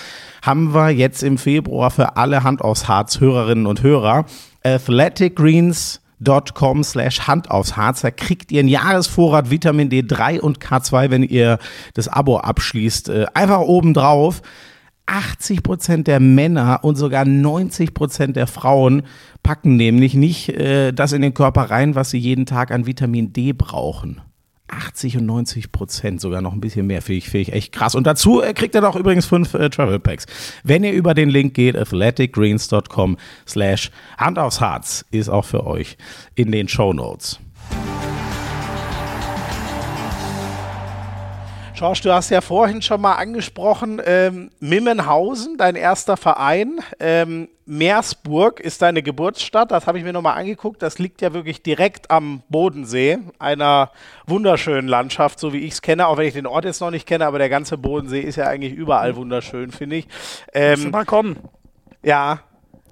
haben 0.41 0.73
wir 0.73 0.89
jetzt 0.89 1.21
im 1.21 1.37
Februar 1.37 1.91
für 1.91 2.17
alle 2.17 2.43
Hand 2.43 2.61
aufs 2.61 2.87
Harz 2.87 3.19
Hörerinnen 3.19 3.67
und 3.67 3.83
Hörer. 3.83 4.25
Athletic 4.63 5.35
Greens 5.35 6.01
com 6.53 6.83
slash 6.83 7.27
Hand 7.27 7.51
aufs 7.51 7.77
Harz. 7.77 8.01
Da 8.01 8.11
kriegt 8.11 8.51
ihr 8.51 8.59
einen 8.59 8.69
Jahresvorrat 8.69 9.51
Vitamin 9.51 9.89
D3 9.89 10.39
und 10.39 10.59
K2, 10.59 11.11
wenn 11.11 11.23
ihr 11.23 11.59
das 11.93 12.07
Abo 12.07 12.37
abschließt. 12.37 13.09
Äh, 13.09 13.25
einfach 13.33 13.59
oben 13.59 13.93
drauf. 13.93 14.41
80 15.09 15.63
Prozent 15.63 16.07
der 16.07 16.19
Männer 16.19 16.79
und 16.83 16.95
sogar 16.95 17.25
90 17.25 17.93
Prozent 17.93 18.35
der 18.35 18.47
Frauen 18.47 19.01
packen 19.41 19.75
nämlich 19.75 20.13
nicht 20.13 20.49
äh, 20.49 20.91
das 20.91 21.13
in 21.13 21.23
den 21.23 21.33
Körper 21.33 21.63
rein, 21.63 21.95
was 21.95 22.11
sie 22.11 22.19
jeden 22.19 22.45
Tag 22.45 22.71
an 22.71 22.85
Vitamin 22.85 23.33
D 23.33 23.53
brauchen. 23.53 24.21
80 24.67 25.17
und 25.17 25.25
90 25.25 25.71
Prozent, 25.71 26.21
sogar 26.21 26.41
noch 26.41 26.53
ein 26.53 26.61
bisschen 26.61 26.85
mehr, 26.85 27.01
finde 27.01 27.17
ich, 27.17 27.29
find 27.29 27.47
ich 27.47 27.53
echt 27.55 27.71
krass. 27.73 27.95
Und 27.95 28.05
dazu 28.05 28.41
äh, 28.41 28.53
kriegt 28.53 28.75
ihr 28.75 28.81
doch 28.81 28.95
übrigens 28.95 29.25
fünf 29.25 29.55
äh, 29.55 29.71
Travel 29.71 29.99
Packs. 29.99 30.27
Wenn 30.63 30.83
ihr 30.83 30.93
über 30.93 31.15
den 31.15 31.29
Link 31.29 31.55
geht, 31.55 31.75
athleticgreens.com 31.75 33.17
slash 33.47 33.89
Hand 34.19 34.37
aufs 34.37 34.61
Harz, 34.61 35.05
ist 35.09 35.29
auch 35.29 35.45
für 35.45 35.65
euch 35.65 35.97
in 36.35 36.51
den 36.51 36.67
Show 36.67 36.93
Notes. 36.93 37.39
George, 41.79 42.01
du 42.03 42.13
hast 42.13 42.29
ja 42.29 42.41
vorhin 42.41 42.81
schon 42.81 42.99
mal 42.99 43.13
angesprochen, 43.13 44.01
ähm, 44.05 44.51
Mimmenhausen, 44.59 45.55
dein 45.57 45.77
erster 45.77 46.17
Verein. 46.17 46.81
Ähm, 46.99 47.47
Meersburg 47.65 48.59
ist 48.59 48.81
deine 48.81 49.01
Geburtsstadt, 49.01 49.71
das 49.71 49.87
habe 49.87 49.97
ich 49.97 50.03
mir 50.03 50.11
nochmal 50.11 50.37
angeguckt. 50.37 50.81
Das 50.81 50.99
liegt 50.99 51.21
ja 51.21 51.31
wirklich 51.31 51.63
direkt 51.63 52.11
am 52.11 52.43
Bodensee, 52.49 53.19
einer 53.39 53.91
wunderschönen 54.27 54.89
Landschaft, 54.89 55.39
so 55.39 55.53
wie 55.53 55.59
ich 55.59 55.71
es 55.71 55.81
kenne, 55.81 56.07
auch 56.07 56.17
wenn 56.17 56.27
ich 56.27 56.33
den 56.33 56.47
Ort 56.47 56.65
jetzt 56.65 56.81
noch 56.81 56.91
nicht 56.91 57.07
kenne, 57.07 57.25
aber 57.25 57.37
der 57.37 57.47
ganze 57.47 57.77
Bodensee 57.77 58.19
ist 58.19 58.35
ja 58.35 58.47
eigentlich 58.47 58.73
überall 58.73 59.15
wunderschön, 59.15 59.71
finde 59.71 59.95
ich. 59.95 60.07
Ähm, 60.53 60.91
mal 60.91 61.05
kommen. 61.05 61.37
Ja, 62.03 62.41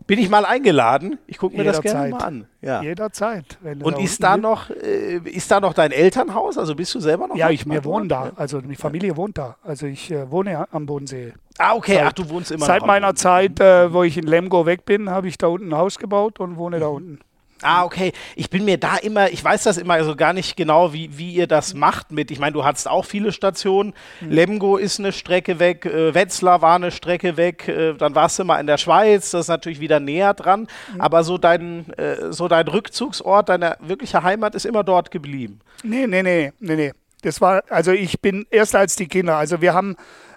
bin 0.08 0.20
ich 0.20 0.30
mal 0.30 0.46
eingeladen. 0.46 1.20
Ich 1.28 1.38
gucke 1.38 1.58
mir 1.58 1.66
das 1.66 1.82
gerne 1.82 2.10
mal 2.10 2.24
an. 2.24 2.46
Ja. 2.62 2.82
Jederzeit. 2.82 3.58
Und 3.82 4.00
ist 4.00 4.24
da 4.24 4.38
noch, 4.38 4.70
äh, 4.70 5.18
ist 5.26 5.52
da 5.52 5.60
noch 5.60 5.74
dein 5.74 5.92
Elternhaus? 5.92 6.58
Also 6.58 6.76
bist 6.76 6.96
du 6.96 7.00
selber 7.00 7.28
noch? 7.28 7.36
Ja, 7.36 7.50
ich 7.50 7.66
wir 7.70 7.84
wohnen 7.84 8.10
da. 8.10 8.32
Also 8.36 8.62
die 8.62 8.76
Familie 8.76 9.16
wohnt 9.18 9.38
da. 9.38 9.58
Also 9.64 9.86
ich 9.86 10.10
äh, 10.10 10.32
wohne 10.32 10.68
am 10.72 10.86
Bodensee. 10.86 11.34
Ah, 11.58 11.76
okay. 11.76 11.96
Seit, 11.96 12.06
Ach, 12.06 12.14
du 12.14 12.30
wohnst 12.30 12.52
immer 12.52 12.66
Seit 12.66 12.86
meiner 12.86 13.16
Zeit, 13.16 13.60
äh, 13.60 13.92
wo 13.92 14.04
ich 14.04 14.18
in 14.18 14.26
Lemgo 14.26 14.66
weg 14.66 14.86
bin, 14.86 15.10
habe 15.10 15.28
ich 15.28 15.38
da 15.38 15.48
unten 15.48 15.70
ein 15.70 15.78
Haus 15.78 16.00
gebaut 16.00 16.40
und 16.40 16.58
wohne 16.58 16.80
da 16.80 16.88
unten. 16.88 17.20
Ah, 17.62 17.84
okay. 17.84 18.12
Ich 18.36 18.50
bin 18.50 18.66
mir 18.66 18.78
da 18.78 18.98
immer, 18.98 19.32
ich 19.32 19.44
weiß 19.44 19.64
das 19.64 19.78
immer 19.78 20.04
so 20.04 20.16
gar 20.16 20.34
nicht 20.34 20.56
genau, 20.58 20.94
wie, 20.94 21.18
wie 21.18 21.34
ihr 21.34 21.48
das 21.48 21.74
macht 21.74 22.12
mit. 22.12 22.32
Ich 22.32 22.40
meine, 22.40 22.54
du 22.54 22.64
hattest 22.64 22.88
auch 22.88 23.06
viele 23.06 23.32
Stationen. 23.32 23.94
Mhm. 24.22 24.32
Lemgo 24.32 24.78
ist 24.78 25.00
eine 25.00 25.12
Strecke 25.12 25.60
weg, 25.60 25.86
äh, 25.86 26.14
Wetzlar 26.14 26.62
war 26.62 26.76
eine 26.76 26.92
Strecke 26.92 27.38
weg, 27.38 27.68
äh, 27.68 27.94
dann 27.94 28.16
warst 28.16 28.40
du 28.40 28.44
mal 28.44 28.60
in 28.60 28.68
der 28.68 28.78
Schweiz, 28.78 29.32
das 29.32 29.42
ist 29.42 29.48
natürlich 29.48 29.80
wieder 29.80 30.00
näher 30.00 30.34
dran. 30.34 30.68
Mhm. 30.94 31.02
Aber 31.02 31.24
so 31.24 31.38
dein, 31.38 31.92
äh, 31.94 32.32
so 32.32 32.48
dein 32.48 32.68
Rückzugsort, 32.68 33.50
deine 33.50 33.78
wirkliche 33.80 34.24
Heimat 34.24 34.56
ist 34.56 34.66
immer 34.66 34.84
dort 34.84 35.12
geblieben. 35.12 35.60
Nee, 35.84 36.08
nee, 36.08 36.24
nee, 36.24 36.52
nee, 36.60 36.76
nee. 36.76 36.92
Das 37.24 37.42
war, 37.42 37.64
also 37.70 37.92
ich 37.92 38.22
bin 38.22 38.46
erst 38.52 38.76
als 38.76 38.96
die 38.96 39.08
Kinder. 39.08 39.38
Also 39.38 39.62
wir 39.62 39.74
haben 39.74 39.96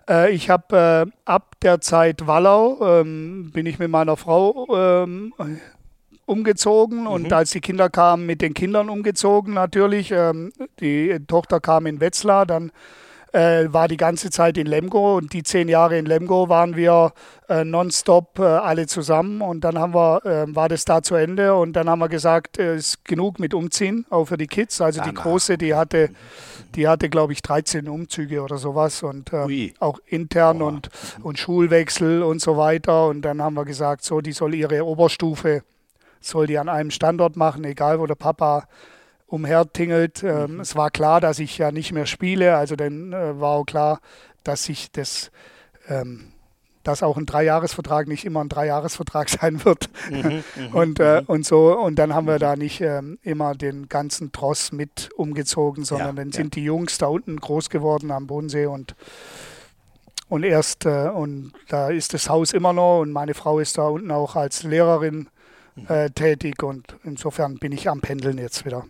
äh, 0.09 0.33
ich 0.33 0.51
habe 0.51 1.07
äh, 1.07 1.11
ab 1.25 1.55
der 1.63 1.81
Zeit 1.81 2.27
Wallau, 2.27 2.79
ähm, 2.83 3.51
bin 3.53 3.67
ich 3.67 3.79
mit 3.79 3.91
meiner 3.91 4.17
Frau 4.17 4.67
ähm, 4.75 5.33
umgezogen 6.31 7.07
und 7.07 7.25
mhm. 7.25 7.33
als 7.33 7.51
die 7.51 7.61
Kinder 7.61 7.91
kamen, 7.91 8.25
mit 8.25 8.41
den 8.41 8.55
Kindern 8.55 8.89
umgezogen 8.89 9.53
natürlich. 9.53 10.13
Ähm, 10.13 10.53
die 10.79 11.19
Tochter 11.27 11.61
kam 11.61 11.87
in 11.87 12.01
Wetzlar, 12.01 12.47
dann 12.47 12.71
äh, 13.33 13.67
war 13.73 13.89
die 13.89 13.97
ganze 13.97 14.31
Zeit 14.31 14.57
in 14.59 14.67
Lemgo 14.67 15.17
und 15.17 15.33
die 15.33 15.43
zehn 15.43 15.69
Jahre 15.69 15.99
in 15.99 16.07
Lemgo 16.07 16.49
waren 16.49 16.77
wir 16.77 17.13
äh, 17.49 17.65
nonstop 17.65 18.39
äh, 18.39 18.43
alle 18.43 18.87
zusammen 18.87 19.41
und 19.41 19.63
dann 19.63 19.79
haben 19.79 19.95
wir, 19.95 20.25
äh, 20.25 20.55
war 20.55 20.69
das 20.69 20.85
da 20.85 21.03
zu 21.03 21.15
Ende 21.15 21.55
und 21.55 21.75
dann 21.75 21.89
haben 21.89 22.01
wir 22.01 22.09
gesagt, 22.09 22.59
es 22.59 22.65
äh, 22.65 22.77
ist 22.77 23.05
genug 23.05 23.39
mit 23.39 23.55
Umziehen, 23.55 24.07
auch 24.11 24.27
für 24.27 24.37
die 24.37 24.47
Kids. 24.47 24.81
Also 24.81 25.01
die 25.03 25.15
Große, 25.15 25.59
die 25.59 25.75
hatte, 25.75 26.11
die 26.75 26.89
hatte 26.89 27.09
glaube 27.09 27.33
ich 27.33 27.43
13 27.43 27.89
Umzüge 27.89 28.43
oder 28.43 28.57
sowas 28.57 29.03
und 29.03 29.33
äh, 29.33 29.73
auch 29.79 29.99
intern 30.07 30.63
und, 30.63 30.89
und 31.23 31.39
Schulwechsel 31.39 32.23
und 32.23 32.41
so 32.41 32.57
weiter 32.57 33.07
und 33.09 33.23
dann 33.23 33.43
haben 33.43 33.55
wir 33.55 33.65
gesagt, 33.65 34.05
so, 34.05 34.21
die 34.21 34.33
soll 34.33 34.55
ihre 34.55 34.85
Oberstufe, 34.85 35.63
soll 36.21 36.47
die 36.47 36.59
an 36.59 36.69
einem 36.69 36.91
Standort 36.91 37.37
machen, 37.37 37.65
egal 37.65 38.01
wo 38.01 38.07
der 38.07 38.15
Papa 38.15 38.67
umhertingelt. 39.27 40.23
Ähm, 40.23 40.55
mhm. 40.55 40.61
Es 40.61 40.77
war 40.77 40.91
klar, 40.91 41.21
dass 41.21 41.39
ich 41.39 41.57
ja 41.59 41.73
nicht 41.73 41.93
mehr 41.93 42.07
spiele, 42.07 42.57
also 42.57 42.77
dann 42.77 43.13
äh, 43.13 43.41
war 43.41 43.53
auch 43.53 43.65
klar, 43.65 44.01
dass 44.45 44.69
ich 44.69 44.91
das, 44.91 45.31
ähm, 45.89 46.33
dass 46.83 47.03
auch 47.03 47.17
ein 47.17 47.27
Dreijahresvertrag 47.27 48.09
nicht 48.09 48.25
immer 48.25 48.41
ein 48.41 48.49
Dreijahresvertrag 48.49 49.29
sein 49.41 49.65
wird. 49.65 49.89
Mhm, 50.11 50.43
mhm, 50.57 50.69
und, 50.75 51.01
äh, 51.01 51.21
mhm. 51.21 51.27
und 51.27 51.47
so, 51.47 51.79
und 51.79 51.97
dann 51.97 52.15
haben 52.15 52.27
wir 52.27 52.39
da 52.39 52.57
nicht 52.57 52.81
ähm, 52.81 53.19
immer 53.23 53.55
den 53.55 53.89
ganzen 53.89 54.33
Tross 54.33 54.73
mit 54.73 55.11
umgezogen, 55.17 55.85
sondern 55.85 56.17
ja, 56.17 56.25
dann 56.25 56.33
sind 56.33 56.57
ja. 56.57 56.61
die 56.61 56.65
Jungs 56.65 56.99
da 56.99 57.07
unten 57.07 57.37
groß 57.39 57.71
geworden 57.71 58.11
am 58.11 58.27
Bodensee 58.27 58.67
und 58.67 58.95
und 60.29 60.45
erst, 60.45 60.87
äh, 60.87 61.09
und 61.09 61.53
da 61.67 61.89
ist 61.89 62.15
das 62.15 62.29
Haus 62.29 62.53
immer 62.53 62.73
noch 62.73 63.01
und 63.01 63.11
meine 63.11 63.35
Frau 63.35 63.59
ist 63.59 63.79
da 63.79 63.89
unten 63.89 64.13
auch 64.13 64.37
als 64.37 64.63
Lehrerin 64.63 65.17
mhm. 65.17 65.29
Äh, 65.89 66.11
tätig 66.11 66.63
und 66.63 66.97
insofern 67.05 67.59
bin 67.59 67.73
ich 67.73 67.89
am 67.89 68.01
Pendeln 68.01 68.39
jetzt 68.39 68.65
wieder. 68.65 68.85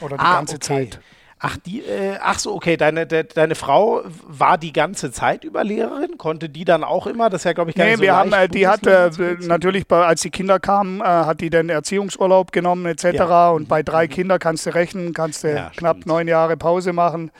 Oder 0.00 0.16
die 0.16 0.22
ah, 0.22 0.36
ganze 0.36 0.56
okay. 0.56 0.88
Zeit. 0.90 1.00
Ach, 1.44 1.56
die, 1.56 1.80
äh, 1.80 2.18
ach 2.22 2.38
so, 2.38 2.54
okay. 2.54 2.76
Deine, 2.76 3.04
de, 3.04 3.24
deine 3.24 3.56
Frau 3.56 4.02
war 4.28 4.58
die 4.58 4.72
ganze 4.72 5.10
Zeit 5.10 5.42
über 5.42 5.64
Lehrerin? 5.64 6.16
Konnte 6.16 6.48
die 6.48 6.64
dann 6.64 6.84
auch 6.84 7.08
immer? 7.08 7.30
Das 7.30 7.40
ist 7.40 7.46
ja, 7.46 7.52
glaube 7.52 7.70
ich, 7.70 7.76
gar 7.76 7.84
nee, 7.84 7.90
nicht 7.90 7.98
so 7.98 8.04
wir 8.04 8.14
haben, 8.14 8.32
äh, 8.32 8.48
die 8.48 8.68
hat 8.68 8.86
äh, 8.86 9.10
natürlich, 9.40 9.88
bei, 9.88 10.06
als 10.06 10.20
die 10.20 10.30
Kinder 10.30 10.60
kamen, 10.60 11.00
äh, 11.00 11.04
hat 11.04 11.40
die 11.40 11.50
dann 11.50 11.68
Erziehungsurlaub 11.68 12.52
genommen 12.52 12.86
etc. 12.86 13.04
Ja. 13.04 13.50
Und 13.50 13.68
bei 13.68 13.82
drei 13.82 14.06
mhm. 14.06 14.10
Kindern 14.10 14.38
kannst 14.38 14.66
du 14.66 14.70
rechnen, 14.70 15.14
kannst 15.14 15.42
du 15.42 15.52
ja, 15.52 15.72
knapp 15.76 15.96
stimmt. 15.96 16.06
neun 16.06 16.28
Jahre 16.28 16.56
Pause 16.56 16.92
machen. 16.92 17.32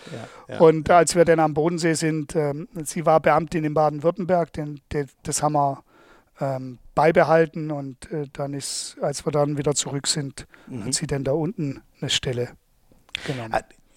Ja, 0.48 0.58
und 0.58 0.90
als 0.90 1.14
wir 1.14 1.24
dann 1.24 1.38
am 1.38 1.54
Bodensee 1.54 1.94
sind, 1.94 2.34
ähm, 2.34 2.66
sie 2.82 3.06
war 3.06 3.20
Beamtin 3.20 3.62
in 3.62 3.72
Baden-Württemberg, 3.72 4.48
das 5.22 5.42
haben 5.44 5.52
wir 5.52 5.84
ähm, 6.40 6.78
beibehalten 6.94 7.70
und 7.70 8.10
äh, 8.10 8.26
dann 8.32 8.54
ist, 8.54 8.96
als 9.00 9.26
wir 9.26 9.32
dann 9.32 9.58
wieder 9.58 9.74
zurück 9.74 10.06
sind, 10.06 10.46
mhm. 10.66 10.84
hat 10.84 10.94
sie 10.94 11.06
dann 11.06 11.24
da 11.24 11.32
unten 11.32 11.82
eine 12.00 12.10
Stelle 12.10 12.50
genommen. 13.26 13.52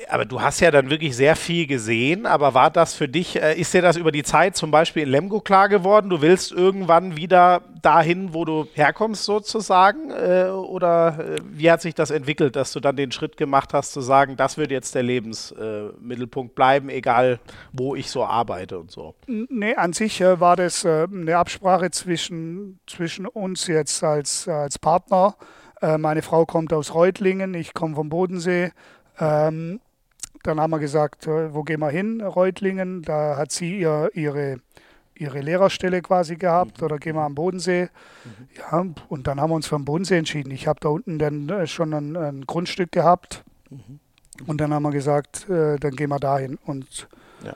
Aber 0.09 0.25
du 0.25 0.41
hast 0.41 0.59
ja 0.59 0.71
dann 0.71 0.89
wirklich 0.89 1.15
sehr 1.15 1.37
viel 1.37 1.67
gesehen, 1.67 2.25
aber 2.25 2.53
war 2.53 2.69
das 2.69 2.93
für 2.93 3.07
dich, 3.07 3.41
äh, 3.41 3.57
ist 3.59 3.73
dir 3.73 3.81
das 3.81 3.95
über 3.95 4.11
die 4.11 4.23
Zeit 4.23 4.57
zum 4.57 4.69
Beispiel 4.69 5.03
in 5.03 5.09
Lemgo 5.09 5.39
klar 5.39 5.69
geworden? 5.69 6.09
Du 6.09 6.21
willst 6.21 6.51
irgendwann 6.51 7.15
wieder 7.15 7.61
dahin, 7.81 8.33
wo 8.33 8.43
du 8.43 8.67
herkommst 8.73 9.23
sozusagen? 9.23 10.11
Äh, 10.11 10.49
oder 10.49 11.17
äh, 11.19 11.35
wie 11.49 11.71
hat 11.71 11.81
sich 11.81 11.93
das 11.93 12.11
entwickelt, 12.11 12.57
dass 12.57 12.73
du 12.73 12.81
dann 12.81 12.97
den 12.97 13.13
Schritt 13.13 13.37
gemacht 13.37 13.73
hast 13.73 13.93
zu 13.93 14.01
sagen, 14.01 14.35
das 14.35 14.57
wird 14.57 14.69
jetzt 14.71 14.95
der 14.95 15.03
Lebensmittelpunkt 15.03 16.51
äh, 16.51 16.55
bleiben, 16.55 16.89
egal 16.89 17.39
wo 17.71 17.95
ich 17.95 18.11
so 18.11 18.25
arbeite 18.25 18.79
und 18.79 18.91
so? 18.91 19.15
Nee, 19.27 19.75
an 19.75 19.93
sich 19.93 20.19
äh, 20.19 20.39
war 20.41 20.57
das 20.57 20.83
äh, 20.83 21.07
eine 21.09 21.37
Absprache 21.37 21.89
zwischen, 21.91 22.79
zwischen 22.85 23.27
uns 23.27 23.67
jetzt 23.67 24.03
als, 24.03 24.47
als 24.47 24.77
Partner. 24.77 25.35
meine 25.97 26.21
Frau 26.21 26.45
kommt 26.45 26.73
aus 26.73 26.93
Reutlingen, 26.93 27.53
ich 27.53 27.73
komme 27.73 27.95
vom 27.95 28.09
Bodensee. 28.09 28.71
Ähm, 29.19 29.79
dann 30.43 30.59
haben 30.59 30.71
wir 30.71 30.79
gesagt, 30.79 31.27
äh, 31.27 31.53
wo 31.53 31.63
gehen 31.63 31.79
wir 31.79 31.89
hin? 31.89 32.21
Reutlingen. 32.21 33.01
Da 33.01 33.37
hat 33.37 33.51
sie 33.51 33.79
ihr, 33.79 34.11
ihre, 34.13 34.57
ihre 35.15 35.41
Lehrerstelle 35.41 36.01
quasi 36.01 36.35
gehabt. 36.35 36.79
Mhm. 36.79 36.85
Oder 36.85 36.97
gehen 36.97 37.15
wir 37.15 37.23
am 37.23 37.35
Bodensee. 37.35 37.89
Mhm. 38.23 38.47
Ja, 38.57 38.85
und 39.09 39.27
dann 39.27 39.41
haben 39.41 39.49
wir 39.49 39.55
uns 39.55 39.67
für 39.67 39.77
den 39.77 39.85
Bodensee 39.85 40.17
entschieden. 40.17 40.51
Ich 40.51 40.67
habe 40.67 40.79
da 40.79 40.89
unten 40.89 41.17
dann 41.19 41.49
äh, 41.49 41.67
schon 41.67 41.93
ein, 41.93 42.15
ein 42.15 42.45
Grundstück 42.45 42.91
gehabt. 42.91 43.43
Mhm. 43.69 43.99
Und 44.47 44.61
dann 44.61 44.73
haben 44.73 44.83
wir 44.83 44.91
gesagt, 44.91 45.49
äh, 45.49 45.77
dann 45.77 45.95
gehen 45.95 46.09
wir 46.09 46.19
dahin. 46.19 46.59
Und 46.65 47.07
ja. 47.43 47.53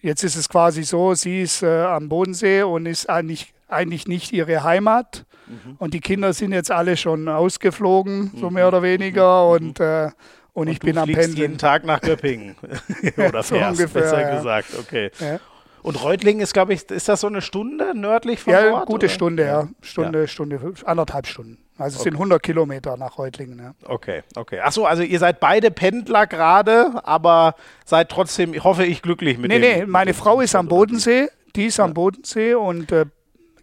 jetzt 0.00 0.24
ist 0.24 0.36
es 0.36 0.48
quasi 0.48 0.82
so, 0.82 1.14
sie 1.14 1.42
ist 1.42 1.62
äh, 1.62 1.82
am 1.84 2.08
Bodensee 2.08 2.62
und 2.62 2.86
ist 2.86 3.08
eigentlich, 3.08 3.52
eigentlich 3.68 4.08
nicht 4.08 4.32
ihre 4.32 4.64
Heimat. 4.64 5.26
Mhm. 5.46 5.76
Und 5.78 5.94
die 5.94 6.00
Kinder 6.00 6.32
sind 6.32 6.52
jetzt 6.52 6.70
alle 6.70 6.96
schon 6.96 7.28
ausgeflogen, 7.28 8.32
so 8.36 8.48
mhm. 8.48 8.54
mehr 8.54 8.68
oder 8.68 8.82
weniger. 8.82 9.44
Mhm. 9.44 9.50
Und 9.50 9.80
äh, 9.80 10.10
und, 10.56 10.68
und 10.68 10.72
ich 10.72 10.80
bin 10.80 10.96
am 10.96 11.04
Pendeln. 11.04 11.36
jeden 11.36 11.58
Tag 11.58 11.84
nach 11.84 12.00
Göppingen. 12.00 12.56
Oder 13.18 13.42
so 13.42 13.56
fährst, 13.56 13.78
ungefähr, 13.78 14.02
besser 14.02 14.20
ja. 14.22 14.36
gesagt. 14.36 14.68
Okay. 14.80 15.10
Ja. 15.20 15.38
Und 15.82 16.02
Reutlingen 16.02 16.42
ist, 16.42 16.54
glaube 16.54 16.72
ich, 16.72 16.90
ist 16.90 17.10
das 17.10 17.20
so 17.20 17.26
eine 17.26 17.42
Stunde 17.42 17.92
nördlich 17.94 18.40
von 18.40 18.54
ja, 18.54 18.62
dort? 18.62 18.72
Ja, 18.72 18.84
gute 18.86 19.06
oder? 19.06 19.14
Stunde, 19.14 19.44
ja. 19.44 19.68
Stunde, 19.82 20.20
ja. 20.20 20.26
Stunde, 20.26 20.58
anderthalb 20.86 21.26
Stunden. 21.26 21.58
Also 21.76 21.96
es 21.96 22.00
okay. 22.00 22.08
sind 22.08 22.14
100 22.14 22.42
Kilometer 22.42 22.96
nach 22.96 23.18
Reutlingen. 23.18 23.58
Ja. 23.58 23.74
Okay, 23.84 24.22
okay. 24.34 24.60
Achso, 24.60 24.86
also 24.86 25.02
ihr 25.02 25.18
seid 25.18 25.40
beide 25.40 25.70
Pendler 25.70 26.26
gerade, 26.26 27.02
aber 27.04 27.54
seid 27.84 28.08
trotzdem, 28.08 28.54
hoffe 28.64 28.86
ich, 28.86 29.02
glücklich 29.02 29.36
mit 29.36 29.50
nee, 29.50 29.58
dem. 29.58 29.70
Nee, 29.70 29.80
nee, 29.80 29.86
meine 29.86 30.14
Frau 30.14 30.40
ist 30.40 30.54
am 30.54 30.68
Bodensee, 30.68 31.28
die 31.54 31.66
ist 31.66 31.78
am 31.80 31.92
Bodensee 31.92 32.54
und 32.54 32.92
äh, 32.92 33.04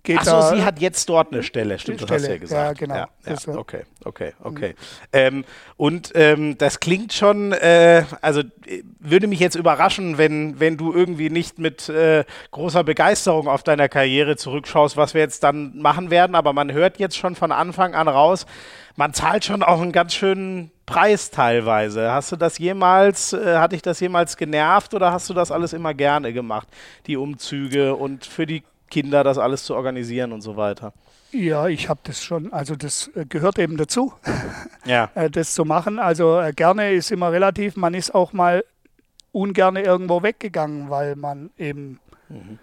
geht 0.04 0.20
Ach 0.20 0.26
so, 0.26 0.32
da, 0.32 0.56
sie 0.56 0.64
hat 0.64 0.80
jetzt 0.80 1.08
dort 1.08 1.32
eine 1.32 1.44
Stelle, 1.44 1.80
stimmt, 1.80 2.02
Stelle, 2.02 2.08
das 2.08 2.16
hast 2.16 2.28
du 2.28 2.32
ja 2.32 2.38
gesagt. 2.38 2.80
Ja, 2.82 2.86
genau. 2.86 2.96
Ja, 2.96 3.08
ja, 3.26 3.58
okay, 3.58 3.84
okay, 4.04 4.34
okay. 4.44 4.70
Mhm. 4.70 4.76
Ähm, 5.14 5.46
und 5.78 6.12
ähm, 6.16 6.58
das 6.58 6.82
klingt 6.82 7.14
schon, 7.14 7.54
äh, 7.54 8.04
also 8.22 8.44
würde 9.00 9.28
mich 9.28 9.40
jetzt 9.40 9.56
überraschen, 9.56 10.18
wenn, 10.18 10.60
wenn 10.60 10.76
du 10.76 10.94
irgendwie 10.94 11.30
nicht 11.30 11.58
mit 11.58 11.88
äh, 11.88 12.26
großer 12.52 12.84
Begeisterung 12.84 13.48
auf 13.48 13.64
deiner 13.64 13.88
Karriere 13.88 14.36
zurückschaust, 14.36 14.98
was 14.98 15.14
wir 15.14 15.22
jetzt 15.22 15.44
dann 15.44 15.78
machen 15.78 16.12
werden, 16.12 16.36
aber 16.36 16.52
man 16.52 16.74
hört 16.74 17.00
jetzt 17.00 17.18
schon 17.18 17.36
von 17.36 17.54
Anfang 17.54 17.96
an 17.96 18.10
raus, 18.10 18.46
man 18.98 19.14
zahlt 19.14 19.46
schon 19.46 19.64
auch 19.64 19.82
einen 19.82 19.94
ganz 19.94 20.14
schönen 20.14 20.70
Preis 20.86 21.32
teilweise. 21.32 22.12
Hast 22.12 22.32
du 22.34 22.36
das 22.36 22.58
jemals, 22.58 23.32
äh, 23.32 23.58
hat 23.58 23.72
dich 23.72 23.82
das 23.82 24.02
jemals 24.02 24.36
genervt 24.36 24.94
oder 24.94 25.14
hast 25.14 25.30
du 25.30 25.34
das 25.34 25.50
alles 25.50 25.72
immer 25.72 25.94
gerne 25.94 26.34
gemacht, 26.34 26.68
die 27.08 27.16
Umzüge 27.16 27.96
und 27.96 28.26
für 28.26 28.46
die 28.46 28.64
Kinder, 28.94 29.24
das 29.24 29.40
alles 29.40 29.64
zu 29.64 29.74
organisieren 29.74 30.32
und 30.32 30.42
so 30.42 30.56
weiter. 30.56 30.94
Ja, 31.32 31.68
ich 31.68 31.90
habe 31.90 32.00
das 32.04 32.24
schon, 32.24 32.54
also 32.54 32.76
das 32.76 33.10
äh, 33.16 33.26
gehört 33.26 33.58
eben 33.58 33.76
dazu, 33.76 34.14
ja. 34.86 35.10
Äh, 35.16 35.32
das 35.32 35.56
zu 35.56 35.66
machen. 35.66 35.98
Also 35.98 36.40
äh, 36.40 36.54
gerne 36.54 36.92
ist 36.92 37.12
immer 37.12 37.32
relativ, 37.32 37.76
man 37.76 37.96
ist 37.96 38.14
auch 38.14 38.34
mal 38.34 38.64
ungerne 39.32 39.82
irgendwo 39.82 40.22
weggegangen, 40.22 40.92
weil 40.92 41.16
man 41.16 41.50
eben 41.58 42.00
mhm. 42.30 42.60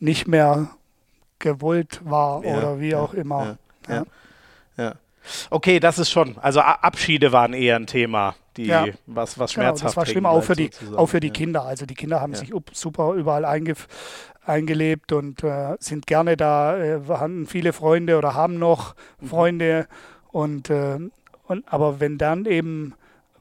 nicht 0.00 0.26
mehr 0.26 0.70
gewollt 1.38 2.00
war 2.04 2.42
ja, 2.42 2.56
oder 2.56 2.80
wie 2.80 2.92
ja, 2.92 3.00
auch 3.00 3.12
immer. 3.12 3.58
Ja, 3.86 4.04
Okay, 5.50 5.80
das 5.80 5.98
ist 5.98 6.10
schon, 6.10 6.36
also 6.38 6.60
Abschiede 6.60 7.32
waren 7.32 7.52
eher 7.52 7.76
ein 7.76 7.86
Thema 7.86 8.34
die 8.56 8.66
ja. 8.66 8.86
was, 9.06 9.38
was 9.38 9.52
schmerzhaft 9.52 9.80
genau, 9.80 9.88
Das 9.88 9.96
war 9.96 10.06
schlimm, 10.06 10.26
auch 10.26 10.42
für 10.42 10.54
die, 10.54 10.70
auch 10.96 11.06
für 11.06 11.20
die. 11.20 11.30
Kinder. 11.30 11.64
Also 11.64 11.86
die 11.86 11.94
Kinder 11.94 12.20
haben 12.20 12.32
ja. 12.32 12.38
sich 12.38 12.52
super 12.72 13.14
überall 13.14 13.44
einge, 13.44 13.74
eingelebt 14.46 15.12
und 15.12 15.42
äh, 15.42 15.76
sind 15.80 16.06
gerne 16.06 16.36
da, 16.36 16.76
äh, 16.76 17.00
haben 17.08 17.46
viele 17.46 17.72
Freunde 17.72 18.18
oder 18.18 18.34
haben 18.34 18.58
noch 18.58 18.94
mhm. 19.20 19.26
Freunde. 19.26 19.86
Und, 20.30 20.70
äh, 20.70 20.98
und 21.46 21.64
aber 21.72 22.00
wenn 22.00 22.18
dann 22.18 22.46
eben 22.46 22.94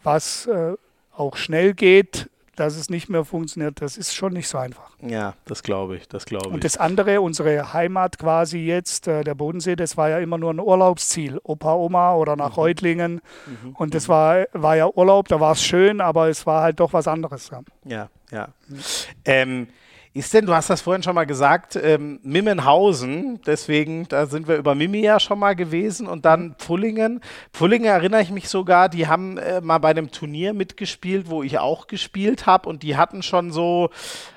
was 0.03 0.47
äh, 0.47 0.73
auch 1.15 1.37
schnell 1.37 1.73
geht, 1.73 2.29
dass 2.55 2.75
es 2.75 2.89
nicht 2.89 3.09
mehr 3.09 3.25
funktioniert, 3.25 3.81
das 3.81 3.97
ist 3.97 4.13
schon 4.13 4.33
nicht 4.33 4.47
so 4.47 4.59
einfach. 4.59 4.91
Ja, 5.01 5.33
das 5.45 5.63
glaube 5.63 5.97
ich, 5.97 6.07
das 6.07 6.25
glaube 6.25 6.49
ich. 6.49 6.53
Und 6.53 6.63
das 6.63 6.77
andere, 6.77 7.19
unsere 7.21 7.73
Heimat 7.73 8.19
quasi 8.19 8.59
jetzt, 8.59 9.07
äh, 9.07 9.23
der 9.23 9.33
Bodensee, 9.33 9.75
das 9.75 9.97
war 9.97 10.09
ja 10.09 10.19
immer 10.19 10.37
nur 10.37 10.53
ein 10.53 10.59
Urlaubsziel. 10.59 11.39
Opa, 11.43 11.73
Oma 11.73 12.13
oder 12.13 12.35
nach 12.35 12.51
mhm. 12.51 12.55
Reutlingen. 12.55 13.21
Mhm. 13.47 13.71
Und 13.75 13.95
das 13.95 14.07
mhm. 14.07 14.11
war, 14.11 14.45
war 14.53 14.75
ja 14.75 14.87
Urlaub, 14.87 15.27
da 15.29 15.39
war 15.39 15.53
es 15.53 15.63
schön, 15.63 15.99
aber 15.99 16.29
es 16.29 16.45
war 16.45 16.61
halt 16.61 16.79
doch 16.79 16.93
was 16.93 17.07
anderes. 17.07 17.49
Ja, 17.49 17.61
ja. 17.85 18.09
ja. 18.31 18.47
Mhm. 18.67 18.79
Ähm, 19.25 19.67
ist 20.15 20.31
denn, 20.33 20.45
du 20.45 20.53
hast 20.53 20.69
das 20.69 20.81
vorhin 20.81 21.01
schon 21.01 21.15
mal 21.15 21.25
gesagt, 21.25 21.75
ähm, 21.75 22.19
Mimmenhausen, 22.21 23.41
deswegen, 23.47 24.07
da 24.07 24.27
sind 24.27 24.47
wir 24.47 24.57
über 24.57 24.75
Mimi 24.75 24.99
ja 24.99 25.19
schon 25.19 25.39
mal 25.39 25.55
gewesen 25.55 26.07
und 26.07 26.23
dann 26.23 26.53
Pfullingen. 26.59 27.19
Pfullingen 27.51 27.87
erinnere 27.87 28.21
ich 28.21 28.29
mich 28.29 28.47
sogar, 28.47 28.89
die 28.89 29.07
haben 29.07 29.39
äh, 29.39 29.59
mal 29.61 29.79
bei 29.79 29.89
einem 29.89 30.11
Turnier 30.11 30.53
mitgespielt, 30.53 31.31
wo 31.31 31.41
ich 31.41 31.57
auch 31.57 31.87
gespielt 31.87 32.45
habe 32.45 32.69
und 32.69 32.83
die 32.83 32.95
hatten 32.95 33.23
schon 33.23 33.51
so, 33.51 33.89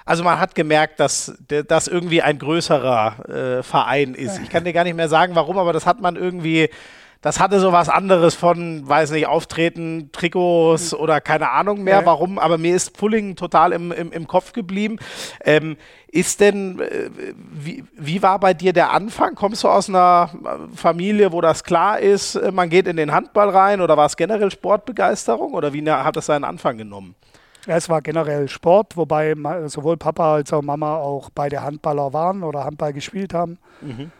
also 0.06 0.24
man 0.24 0.40
hat 0.40 0.54
gemerkt, 0.54 0.98
dass 0.98 1.36
das 1.46 1.88
irgendwie 1.88 2.22
ein 2.22 2.38
größerer 2.38 3.58
äh, 3.58 3.62
Verein 3.62 4.14
ist. 4.14 4.40
Ich 4.42 4.48
kann 4.48 4.64
dir 4.64 4.72
gar 4.72 4.84
nicht 4.84 4.96
mehr 4.96 5.10
sagen, 5.10 5.34
warum, 5.34 5.58
aber 5.58 5.74
das 5.74 5.84
hat 5.84 6.00
man 6.00 6.16
irgendwie 6.16 6.70
das 7.26 7.40
hatte 7.40 7.58
so 7.58 7.72
was 7.72 7.88
anderes 7.88 8.36
von, 8.36 8.88
weiß 8.88 9.10
nicht, 9.10 9.26
Auftreten, 9.26 10.10
Trikots 10.12 10.92
hm. 10.92 11.00
oder 11.00 11.20
keine 11.20 11.50
Ahnung 11.50 11.82
mehr, 11.82 11.98
ja. 11.98 12.06
warum, 12.06 12.38
aber 12.38 12.56
mir 12.56 12.76
ist 12.76 12.96
Pulling 12.96 13.34
total 13.34 13.72
im, 13.72 13.90
im, 13.90 14.12
im 14.12 14.28
Kopf 14.28 14.52
geblieben. 14.52 15.00
Ähm, 15.44 15.76
ist 16.06 16.38
denn, 16.40 16.78
äh, 16.78 17.10
wie, 17.34 17.82
wie 17.96 18.22
war 18.22 18.38
bei 18.38 18.54
dir 18.54 18.72
der 18.72 18.92
Anfang? 18.92 19.34
Kommst 19.34 19.64
du 19.64 19.68
aus 19.68 19.88
einer 19.88 20.30
Familie, 20.72 21.32
wo 21.32 21.40
das 21.40 21.64
klar 21.64 21.98
ist, 21.98 22.36
äh, 22.36 22.52
man 22.52 22.70
geht 22.70 22.86
in 22.86 22.96
den 22.96 23.10
Handball 23.10 23.50
rein 23.50 23.80
oder 23.80 23.96
war 23.96 24.06
es 24.06 24.16
generell 24.16 24.52
Sportbegeisterung 24.52 25.54
oder 25.54 25.72
wie 25.72 25.82
hat 25.90 26.14
das 26.14 26.26
seinen 26.26 26.44
Anfang 26.44 26.78
genommen? 26.78 27.16
Es 27.66 27.88
war 27.88 28.02
generell 28.02 28.46
Sport, 28.46 28.96
wobei 28.96 29.34
sowohl 29.66 29.96
Papa 29.96 30.36
als 30.36 30.52
auch 30.52 30.62
Mama 30.62 30.98
auch 30.98 31.30
beide 31.34 31.64
Handballer 31.64 32.12
waren 32.12 32.44
oder 32.44 32.62
Handball 32.62 32.92
gespielt 32.92 33.34
haben. 33.34 33.58
Mhm. 33.80 34.12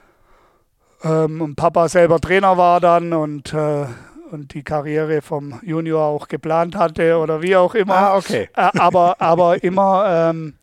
Ähm, 1.07 1.41
und 1.41 1.57
Papa 1.57 1.89
selber 1.89 2.21
Trainer 2.21 2.57
war 2.57 2.81
dann 2.81 3.13
und, 3.13 3.53
äh, 3.53 3.87
und 4.31 4.55
die 4.55 4.63
Karriere 4.63 5.23
vom 5.23 5.61
Junior 5.63 6.05
auch 6.05 6.29
geplant 6.29 6.77
hatte 6.77 7.19
oder 7.19 7.43
wie 7.43 7.57
auch 7.57 7.75
immer. 7.75 7.95
Ah, 7.95 8.17
okay. 8.17 8.49
Äh, 8.57 8.71
aber, 8.79 9.21
aber 9.21 9.63
immer, 9.63 10.31
ähm, 10.31 10.55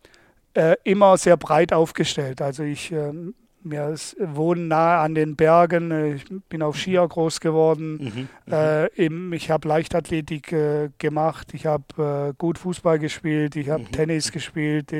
äh, 0.53 0.75
immer 0.83 1.17
sehr 1.17 1.37
breit 1.37 1.73
aufgestellt. 1.73 2.41
Also 2.41 2.63
ich 2.63 2.91
ähm, 2.91 3.33
wir 3.63 3.95
wohnen 4.19 4.67
nahe 4.67 4.99
an 4.99 5.15
den 5.15 5.35
Bergen. 5.35 6.15
Ich 6.15 6.25
bin 6.49 6.61
auf 6.61 6.77
Skier 6.77 7.07
groß 7.07 7.39
geworden. 7.39 7.97
Mhm, 7.97 8.27
mhm. 8.45 8.53
äh, 8.53 8.87
im, 8.87 9.33
ich 9.33 9.49
habe 9.49 9.67
Leichtathletik 9.67 10.51
äh, 10.51 10.89
gemacht. 10.97 11.53
Ich 11.53 11.65
habe 11.65 12.31
äh, 12.31 12.33
gut 12.37 12.57
Fußball 12.57 12.99
gespielt. 12.99 13.55
Ich 13.55 13.69
habe 13.69 13.83
mhm. 13.83 13.91
Tennis 13.91 14.31
gespielt. 14.31 14.91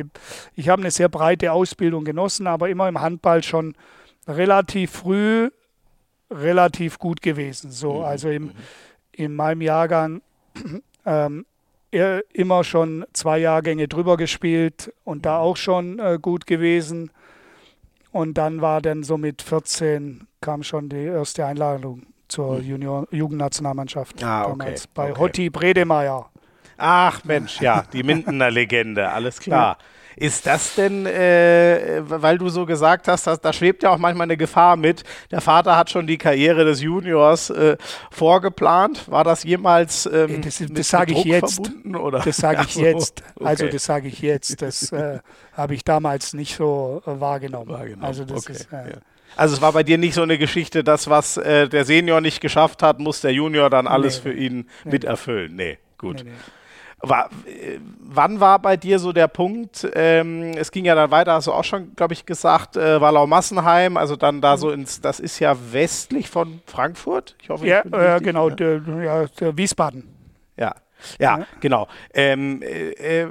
Ich 0.56 0.70
habe 0.70 0.82
eine 0.82 0.92
sehr 0.92 1.10
breite 1.10 1.52
Ausbildung 1.52 2.06
genossen, 2.06 2.48
aber 2.48 2.70
immer 2.70 2.88
im 2.88 3.02
Handball 3.02 3.44
schon 3.44 3.76
relativ 4.28 4.92
früh 4.92 5.50
relativ 6.32 7.00
gut 7.00 7.22
gewesen. 7.22 7.72
So, 7.72 8.00
mhm, 8.00 8.06
also 8.06 8.30
im, 8.30 8.44
mhm. 8.44 8.52
in 9.12 9.36
meinem 9.36 9.62
Jahrgang 9.62 10.22
ähm, 11.06 11.46
immer 12.34 12.64
schon 12.64 13.06
zwei 13.14 13.38
Jahrgänge 13.38 13.88
drüber 13.88 14.18
gespielt 14.18 14.92
und 15.04 15.26
da 15.26 15.38
auch 15.38 15.58
schon 15.58 16.00
äh, 16.00 16.18
gut 16.20 16.48
gewesen. 16.48 17.12
Und 18.12 18.36
dann 18.38 18.62
war 18.62 18.82
dann 18.82 19.04
so 19.04 19.18
mit 19.18 19.42
14 19.42 20.28
kam 20.42 20.64
schon 20.64 20.90
die 20.90 21.06
erste 21.06 21.46
Einladung 21.46 22.04
zur. 22.28 22.60
Junior 22.60 23.08
Jugendnationalmannschaft 23.12 24.24
ah, 24.24 24.46
okay, 24.46 24.76
bei 24.94 25.12
okay. 25.12 25.20
Hotti 25.20 25.50
Bredemeier. 25.50 26.30
Ach 26.78 27.24
Mensch, 27.24 27.62
ja, 27.62 27.84
die 27.94 28.04
Mindener 28.04 28.50
Legende, 28.50 29.10
alles 29.10 29.40
klar. 29.40 29.78
Ja. 29.80 29.86
Ist 30.16 30.46
das 30.46 30.76
denn, 30.76 31.06
äh, 31.06 32.02
weil 32.06 32.38
du 32.38 32.50
so 32.50 32.66
gesagt 32.66 33.08
hast, 33.08 33.28
dass, 33.28 33.40
da 33.42 33.54
schwebt 33.54 33.84
ja 33.84 33.92
auch 33.92 33.98
manchmal 33.98 34.26
eine 34.26 34.38
Gefahr 34.38 34.76
mit. 34.76 35.04
Der 35.32 35.42
Vater 35.42 35.76
hat 35.76 35.90
schon 35.90 36.08
die 36.08 36.18
Karriere 36.18 36.66
des 36.66 36.82
Juniors 36.82 37.50
äh, 37.50 37.78
vorgeplant. 38.12 39.10
War 39.10 39.24
das 39.24 39.44
jemals 39.44 40.06
ähm, 40.06 40.42
das, 40.42 40.64
das 40.70 40.90
sage 40.90 41.14
ich 41.14 41.24
jetzt. 41.24 41.72
Oder? 41.86 42.20
Das 42.20 42.38
sage 42.38 42.64
ich 42.68 42.76
jetzt. 42.76 43.24
Okay. 43.36 43.46
Also 43.46 43.68
das 43.68 43.84
sage 43.84 44.08
ich 44.08 44.20
jetzt. 44.20 44.62
Das 44.62 44.92
äh, 44.92 45.20
habe 45.54 45.76
ich 45.76 45.84
damals 45.84 46.34
nicht 46.34 46.56
so 46.56 47.02
äh, 47.06 47.20
wahrgenommen. 47.20 47.70
wahrgenommen. 47.70 48.04
Also 48.04 48.26
das 48.26 48.44
okay. 48.44 48.54
ist 48.54 48.72
äh, 48.72 48.90
ja. 48.92 48.98
Also 49.36 49.56
es 49.56 49.62
war 49.62 49.72
bei 49.72 49.84
dir 49.84 49.98
nicht 49.98 50.14
so 50.14 50.22
eine 50.22 50.38
Geschichte, 50.38 50.84
dass 50.84 51.10
was 51.10 51.38
äh, 51.38 51.68
der 51.68 51.86
Senior 51.86 52.22
nicht 52.22 52.40
geschafft 52.40 52.84
hat, 52.84 53.00
muss 53.00 53.22
der 53.22 53.34
Junior 53.34 53.70
dann 53.70 53.88
alles 53.88 54.18
nee, 54.18 54.22
für 54.22 54.38
ihn 54.38 54.70
nee. 54.84 54.92
miterfüllen. 54.92 55.56
Nee, 55.56 55.80
gut. 55.98 56.24
Nee, 56.24 56.32
war, 57.04 57.30
äh, 57.46 57.80
wann 58.00 58.40
war 58.40 58.60
bei 58.60 58.78
dir 58.78 58.98
so 58.98 59.12
der 59.12 59.28
Punkt? 59.28 59.88
Ähm, 59.94 60.54
es 60.56 60.72
ging 60.72 60.86
ja 60.86 60.96
dann 60.96 61.12
weiter, 61.12 61.34
hast 61.34 61.48
du 61.48 61.52
auch 61.52 61.64
schon, 61.64 61.96
glaube 61.96 62.14
ich, 62.14 62.26
gesagt, 62.26 62.78
äh, 62.78 63.00
Wallau-Massenheim, 63.00 63.98
also 63.98 64.16
dann 64.16 64.42
da 64.42 64.58
so 64.58 64.72
ins, 64.72 65.02
das 65.02 65.20
ist 65.20 65.40
ja 65.40 65.56
westlich 65.72 66.30
von 66.30 66.62
Frankfurt. 66.66 67.36
Ich 67.42 67.50
hoffe, 67.50 67.68
ja, 67.68 67.82
äh, 67.82 68.20
genau, 68.22 68.50
ja. 68.50 68.56
Der, 68.56 68.82
ja, 69.40 69.58
Wiesbaden. 69.58 70.08
Ja, 70.58 70.76
ja, 71.20 71.40
ja. 71.40 71.46
genau. 71.60 71.88
Ähm, 72.14 72.62
äh, 72.62 73.24
äh 73.24 73.28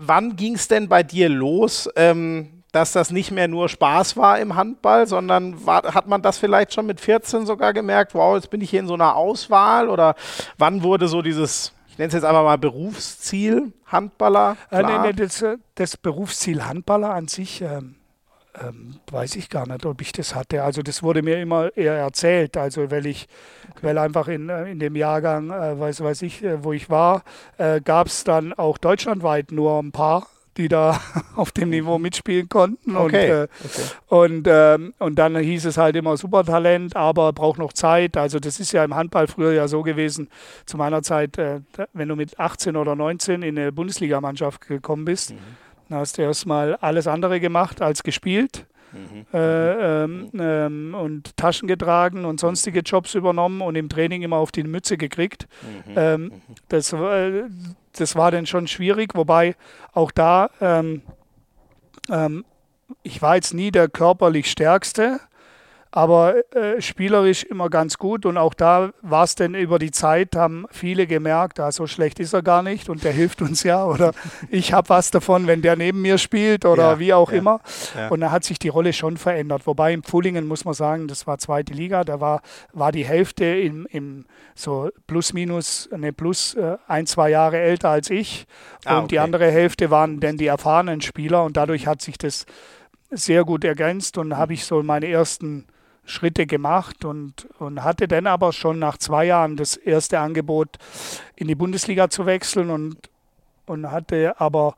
wann 0.00 0.36
ging 0.36 0.56
es 0.56 0.68
denn 0.68 0.88
bei 0.88 1.02
dir 1.02 1.28
los? 1.28 1.88
Ähm, 1.96 2.50
dass 2.72 2.90
das 2.90 3.12
nicht 3.12 3.30
mehr 3.30 3.46
nur 3.46 3.68
Spaß 3.68 4.16
war 4.16 4.40
im 4.40 4.56
Handball, 4.56 5.06
sondern 5.06 5.64
war, 5.64 5.94
hat 5.94 6.08
man 6.08 6.22
das 6.22 6.38
vielleicht 6.38 6.74
schon 6.74 6.86
mit 6.86 7.00
14 7.00 7.46
sogar 7.46 7.72
gemerkt, 7.72 8.16
wow, 8.16 8.34
jetzt 8.34 8.50
bin 8.50 8.60
ich 8.60 8.70
hier 8.70 8.80
in 8.80 8.88
so 8.88 8.94
einer 8.94 9.14
Auswahl 9.14 9.88
oder 9.88 10.16
wann 10.58 10.82
wurde 10.82 11.06
so 11.06 11.22
dieses 11.22 11.72
ich 11.94 11.98
nenne 11.98 12.08
es 12.08 12.14
jetzt 12.14 12.24
einfach 12.24 12.42
mal 12.42 12.58
Berufsziel 12.58 13.72
Handballer. 13.86 14.56
Äh, 14.72 14.82
nee, 14.82 14.98
nee, 14.98 15.12
das, 15.12 15.40
äh, 15.42 15.58
das, 15.76 15.96
Berufsziel 15.96 16.64
Handballer 16.64 17.10
an 17.10 17.28
sich 17.28 17.62
ähm, 17.62 17.94
ähm, 18.60 18.96
weiß 19.12 19.36
ich 19.36 19.48
gar 19.48 19.68
nicht, 19.68 19.86
ob 19.86 20.00
ich 20.00 20.10
das 20.10 20.34
hatte. 20.34 20.64
Also 20.64 20.82
das 20.82 21.04
wurde 21.04 21.22
mir 21.22 21.40
immer 21.40 21.70
eher 21.76 21.94
erzählt. 21.94 22.56
Also 22.56 22.90
weil 22.90 23.06
ich, 23.06 23.28
okay. 23.70 23.78
weil 23.82 23.98
einfach 23.98 24.26
in, 24.26 24.48
äh, 24.48 24.72
in 24.72 24.80
dem 24.80 24.96
Jahrgang, 24.96 25.50
äh, 25.50 25.78
weiß, 25.78 26.00
weiß 26.00 26.22
ich, 26.22 26.42
äh, 26.42 26.64
wo 26.64 26.72
ich 26.72 26.90
war, 26.90 27.22
äh, 27.58 27.80
gab 27.80 28.08
es 28.08 28.24
dann 28.24 28.52
auch 28.52 28.76
deutschlandweit 28.76 29.52
nur 29.52 29.78
ein 29.78 29.92
paar 29.92 30.26
die 30.56 30.68
da 30.68 31.00
auf 31.36 31.52
dem 31.52 31.70
Niveau 31.70 31.98
mitspielen 31.98 32.48
konnten. 32.48 32.96
Okay. 32.96 33.30
Und, 33.30 33.30
äh, 33.30 33.48
okay. 33.64 33.82
und, 34.08 34.48
ähm, 34.50 34.94
und 34.98 35.18
dann 35.18 35.36
hieß 35.36 35.64
es 35.66 35.76
halt 35.76 35.96
immer 35.96 36.16
Supertalent, 36.16 36.96
aber 36.96 37.32
braucht 37.32 37.58
noch 37.58 37.72
Zeit. 37.72 38.16
Also 38.16 38.38
das 38.38 38.60
ist 38.60 38.72
ja 38.72 38.84
im 38.84 38.94
Handball 38.94 39.26
früher 39.26 39.52
ja 39.52 39.68
so 39.68 39.82
gewesen, 39.82 40.28
zu 40.66 40.76
meiner 40.76 41.02
Zeit, 41.02 41.38
äh, 41.38 41.60
wenn 41.92 42.08
du 42.08 42.16
mit 42.16 42.38
18 42.38 42.76
oder 42.76 42.94
19 42.94 43.42
in 43.42 43.58
eine 43.58 43.72
Bundesligamannschaft 43.72 44.66
gekommen 44.66 45.04
bist, 45.04 45.32
mhm. 45.32 45.38
dann 45.88 45.98
hast 45.98 46.18
du 46.18 46.22
erstmal 46.22 46.76
alles 46.76 47.06
andere 47.06 47.40
gemacht 47.40 47.82
als 47.82 48.02
gespielt. 48.02 48.66
Mhm. 48.94 49.26
Äh, 49.32 50.04
ähm, 50.04 50.30
ähm, 50.38 50.94
und 50.94 51.36
Taschen 51.36 51.66
getragen 51.66 52.24
und 52.24 52.38
sonstige 52.38 52.80
Jobs 52.80 53.14
übernommen 53.14 53.60
und 53.60 53.74
im 53.74 53.88
Training 53.88 54.22
immer 54.22 54.36
auf 54.36 54.52
die 54.52 54.62
Mütze 54.62 54.96
gekriegt. 54.96 55.48
Mhm. 55.62 55.92
Ähm, 55.96 56.22
mhm. 56.22 56.32
das, 56.68 56.92
äh, 56.92 57.42
das 58.00 58.16
war 58.16 58.30
dann 58.30 58.46
schon 58.46 58.66
schwierig, 58.66 59.14
wobei 59.14 59.56
auch 59.92 60.10
da, 60.10 60.50
ähm, 60.60 61.02
ähm, 62.10 62.44
ich 63.02 63.22
war 63.22 63.36
jetzt 63.36 63.54
nie 63.54 63.70
der 63.70 63.88
körperlich 63.88 64.50
Stärkste, 64.50 65.20
aber 65.96 66.52
äh, 66.56 66.82
spielerisch 66.82 67.44
immer 67.44 67.70
ganz 67.70 67.98
gut. 67.98 68.26
Und 68.26 68.36
auch 68.36 68.52
da 68.52 68.90
war 69.00 69.22
es 69.22 69.36
denn 69.36 69.54
über 69.54 69.78
die 69.78 69.92
Zeit, 69.92 70.34
haben 70.34 70.66
viele 70.72 71.06
gemerkt, 71.06 71.60
ah, 71.60 71.70
so 71.70 71.86
schlecht 71.86 72.18
ist 72.18 72.32
er 72.32 72.42
gar 72.42 72.64
nicht 72.64 72.88
und 72.88 73.04
der 73.04 73.12
hilft 73.12 73.40
uns 73.42 73.62
ja. 73.62 73.84
Oder 73.84 74.12
ich 74.50 74.72
habe 74.72 74.88
was 74.88 75.12
davon, 75.12 75.46
wenn 75.46 75.62
der 75.62 75.76
neben 75.76 76.02
mir 76.02 76.18
spielt 76.18 76.64
oder 76.64 76.94
ja, 76.94 76.98
wie 76.98 77.14
auch 77.14 77.30
ja, 77.30 77.38
immer. 77.38 77.60
Ja. 77.96 78.08
Und 78.08 78.22
da 78.22 78.32
hat 78.32 78.42
sich 78.42 78.58
die 78.58 78.70
Rolle 78.70 78.92
schon 78.92 79.16
verändert. 79.16 79.68
Wobei 79.68 79.92
im 79.92 80.02
Pfullingen 80.02 80.48
muss 80.48 80.64
man 80.64 80.74
sagen, 80.74 81.06
das 81.06 81.28
war 81.28 81.38
zweite 81.38 81.72
Liga, 81.72 82.02
da 82.02 82.20
war, 82.20 82.42
war 82.72 82.90
die 82.90 83.04
Hälfte 83.04 83.44
im, 83.44 83.86
im 83.88 84.24
so 84.56 84.90
plus 85.06 85.32
minus, 85.32 85.88
ne, 85.96 86.12
plus 86.12 86.54
äh, 86.54 86.76
ein, 86.88 87.06
zwei 87.06 87.30
Jahre 87.30 87.58
älter 87.60 87.90
als 87.90 88.10
ich. 88.10 88.46
Ah, 88.84 88.96
und 88.96 89.04
okay. 89.04 89.08
die 89.10 89.18
andere 89.20 89.48
Hälfte 89.48 89.92
waren 89.92 90.18
dann 90.18 90.38
die 90.38 90.48
erfahrenen 90.48 91.02
Spieler 91.02 91.44
und 91.44 91.56
dadurch 91.56 91.86
hat 91.86 92.02
sich 92.02 92.18
das 92.18 92.46
sehr 93.12 93.44
gut 93.44 93.62
ergänzt 93.62 94.18
und 94.18 94.36
habe 94.36 94.54
ich 94.54 94.64
so 94.64 94.82
meine 94.82 95.06
ersten 95.06 95.66
Schritte 96.04 96.46
gemacht 96.46 97.04
und, 97.04 97.48
und 97.58 97.82
hatte 97.82 98.08
dann 98.08 98.26
aber 98.26 98.52
schon 98.52 98.78
nach 98.78 98.98
zwei 98.98 99.26
Jahren 99.26 99.56
das 99.56 99.76
erste 99.76 100.18
Angebot, 100.20 100.78
in 101.36 101.48
die 101.48 101.54
Bundesliga 101.54 102.10
zu 102.10 102.26
wechseln 102.26 102.70
und, 102.70 102.96
und 103.66 103.90
hatte 103.90 104.40
aber 104.40 104.76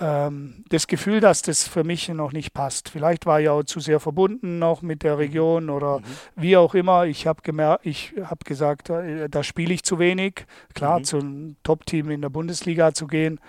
ähm, 0.00 0.64
das 0.68 0.86
Gefühl, 0.86 1.20
dass 1.20 1.42
das 1.42 1.66
für 1.66 1.84
mich 1.84 2.08
noch 2.08 2.32
nicht 2.32 2.52
passt. 2.52 2.88
Vielleicht 2.88 3.26
war 3.26 3.40
ich 3.40 3.48
auch 3.48 3.62
zu 3.64 3.80
sehr 3.80 4.00
verbunden 4.00 4.58
noch 4.58 4.82
mit 4.82 5.02
der 5.02 5.18
Region 5.18 5.70
oder 5.70 5.98
mhm. 5.98 6.04
wie 6.36 6.56
auch 6.56 6.74
immer. 6.74 7.06
Ich 7.06 7.26
habe 7.26 7.42
gemerkt, 7.42 7.86
ich 7.86 8.14
habe 8.22 8.44
gesagt, 8.44 8.90
äh, 8.90 9.28
da 9.28 9.42
spiele 9.42 9.74
ich 9.74 9.82
zu 9.82 9.98
wenig. 9.98 10.46
Klar, 10.74 11.00
mhm. 11.00 11.04
zum 11.04 11.56
Top-Team 11.62 12.10
in 12.10 12.22
der 12.22 12.28
Bundesliga 12.28 12.94
zu 12.94 13.06
gehen, 13.06 13.40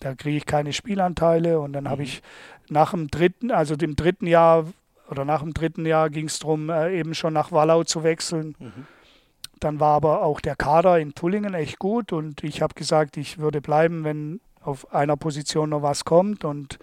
da 0.00 0.14
kriege 0.14 0.36
ich 0.36 0.46
keine 0.46 0.72
Spielanteile 0.72 1.60
und 1.60 1.72
dann 1.72 1.84
mhm. 1.84 1.88
habe 1.88 2.02
ich 2.02 2.22
nach 2.68 2.90
dem 2.92 3.08
dritten, 3.08 3.50
also 3.50 3.76
dem 3.76 3.96
dritten 3.96 4.26
Jahr 4.26 4.66
oder 5.10 5.24
nach 5.24 5.42
dem 5.42 5.54
dritten 5.54 5.86
Jahr 5.86 6.10
ging 6.10 6.26
es 6.26 6.38
darum, 6.38 6.70
äh, 6.70 6.98
eben 6.98 7.14
schon 7.14 7.32
nach 7.32 7.52
Wallau 7.52 7.84
zu 7.84 8.02
wechseln. 8.02 8.54
Mhm. 8.58 8.86
Dann 9.60 9.80
war 9.80 9.96
aber 9.96 10.22
auch 10.22 10.40
der 10.40 10.54
Kader 10.54 10.98
in 10.98 11.12
Pullingen 11.12 11.54
echt 11.54 11.78
gut 11.78 12.12
und 12.12 12.44
ich 12.44 12.62
habe 12.62 12.74
gesagt, 12.74 13.16
ich 13.16 13.38
würde 13.38 13.60
bleiben, 13.60 14.04
wenn 14.04 14.40
auf 14.68 14.92
einer 14.92 15.16
Position 15.16 15.70
noch 15.70 15.82
was 15.82 16.04
kommt. 16.04 16.44
Und 16.44 16.78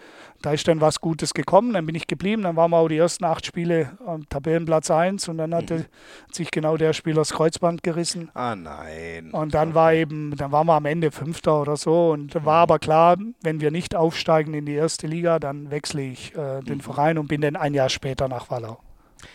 da 0.45 0.51
ist 0.51 0.67
dann 0.67 0.79
was 0.79 1.01
Gutes 1.01 1.33
gekommen. 1.33 1.73
Dann 1.73 1.87
bin 1.87 1.95
ich 1.95 2.05
geblieben. 2.05 2.43
Dann 2.43 2.55
waren 2.55 2.69
wir 2.69 2.77
auch 2.77 2.87
die 2.87 2.97
ersten 2.97 3.25
acht 3.25 3.45
Spiele 3.47 3.97
am 4.05 4.29
Tabellenplatz 4.29 4.91
1 4.91 5.27
und 5.27 5.39
dann 5.39 5.55
hatte 5.55 5.79
mhm. 5.79 5.85
sich 6.31 6.51
genau 6.51 6.77
der 6.77 6.93
Spieler 6.93 7.15
das 7.15 7.33
Kreuzband 7.33 7.81
gerissen. 7.81 8.29
Ah 8.35 8.55
nein. 8.55 9.31
Und 9.31 9.55
dann 9.55 9.73
war 9.73 9.93
eben, 9.93 10.35
dann 10.37 10.51
waren 10.51 10.67
wir 10.67 10.75
am 10.75 10.85
Ende 10.85 11.11
Fünfter 11.11 11.61
oder 11.61 11.77
so. 11.77 12.11
Und 12.11 12.35
mhm. 12.35 12.45
war 12.45 12.61
aber 12.61 12.77
klar, 12.77 13.17
wenn 13.41 13.59
wir 13.59 13.71
nicht 13.71 13.95
aufsteigen 13.95 14.53
in 14.53 14.67
die 14.67 14.75
erste 14.75 15.07
Liga, 15.07 15.39
dann 15.39 15.71
wechsle 15.71 16.03
ich 16.03 16.35
äh, 16.35 16.61
den 16.61 16.77
mhm. 16.77 16.81
Verein 16.81 17.17
und 17.17 17.27
bin 17.27 17.41
dann 17.41 17.55
ein 17.55 17.73
Jahr 17.73 17.89
später 17.89 18.27
nach 18.27 18.51
Wallau. 18.51 18.77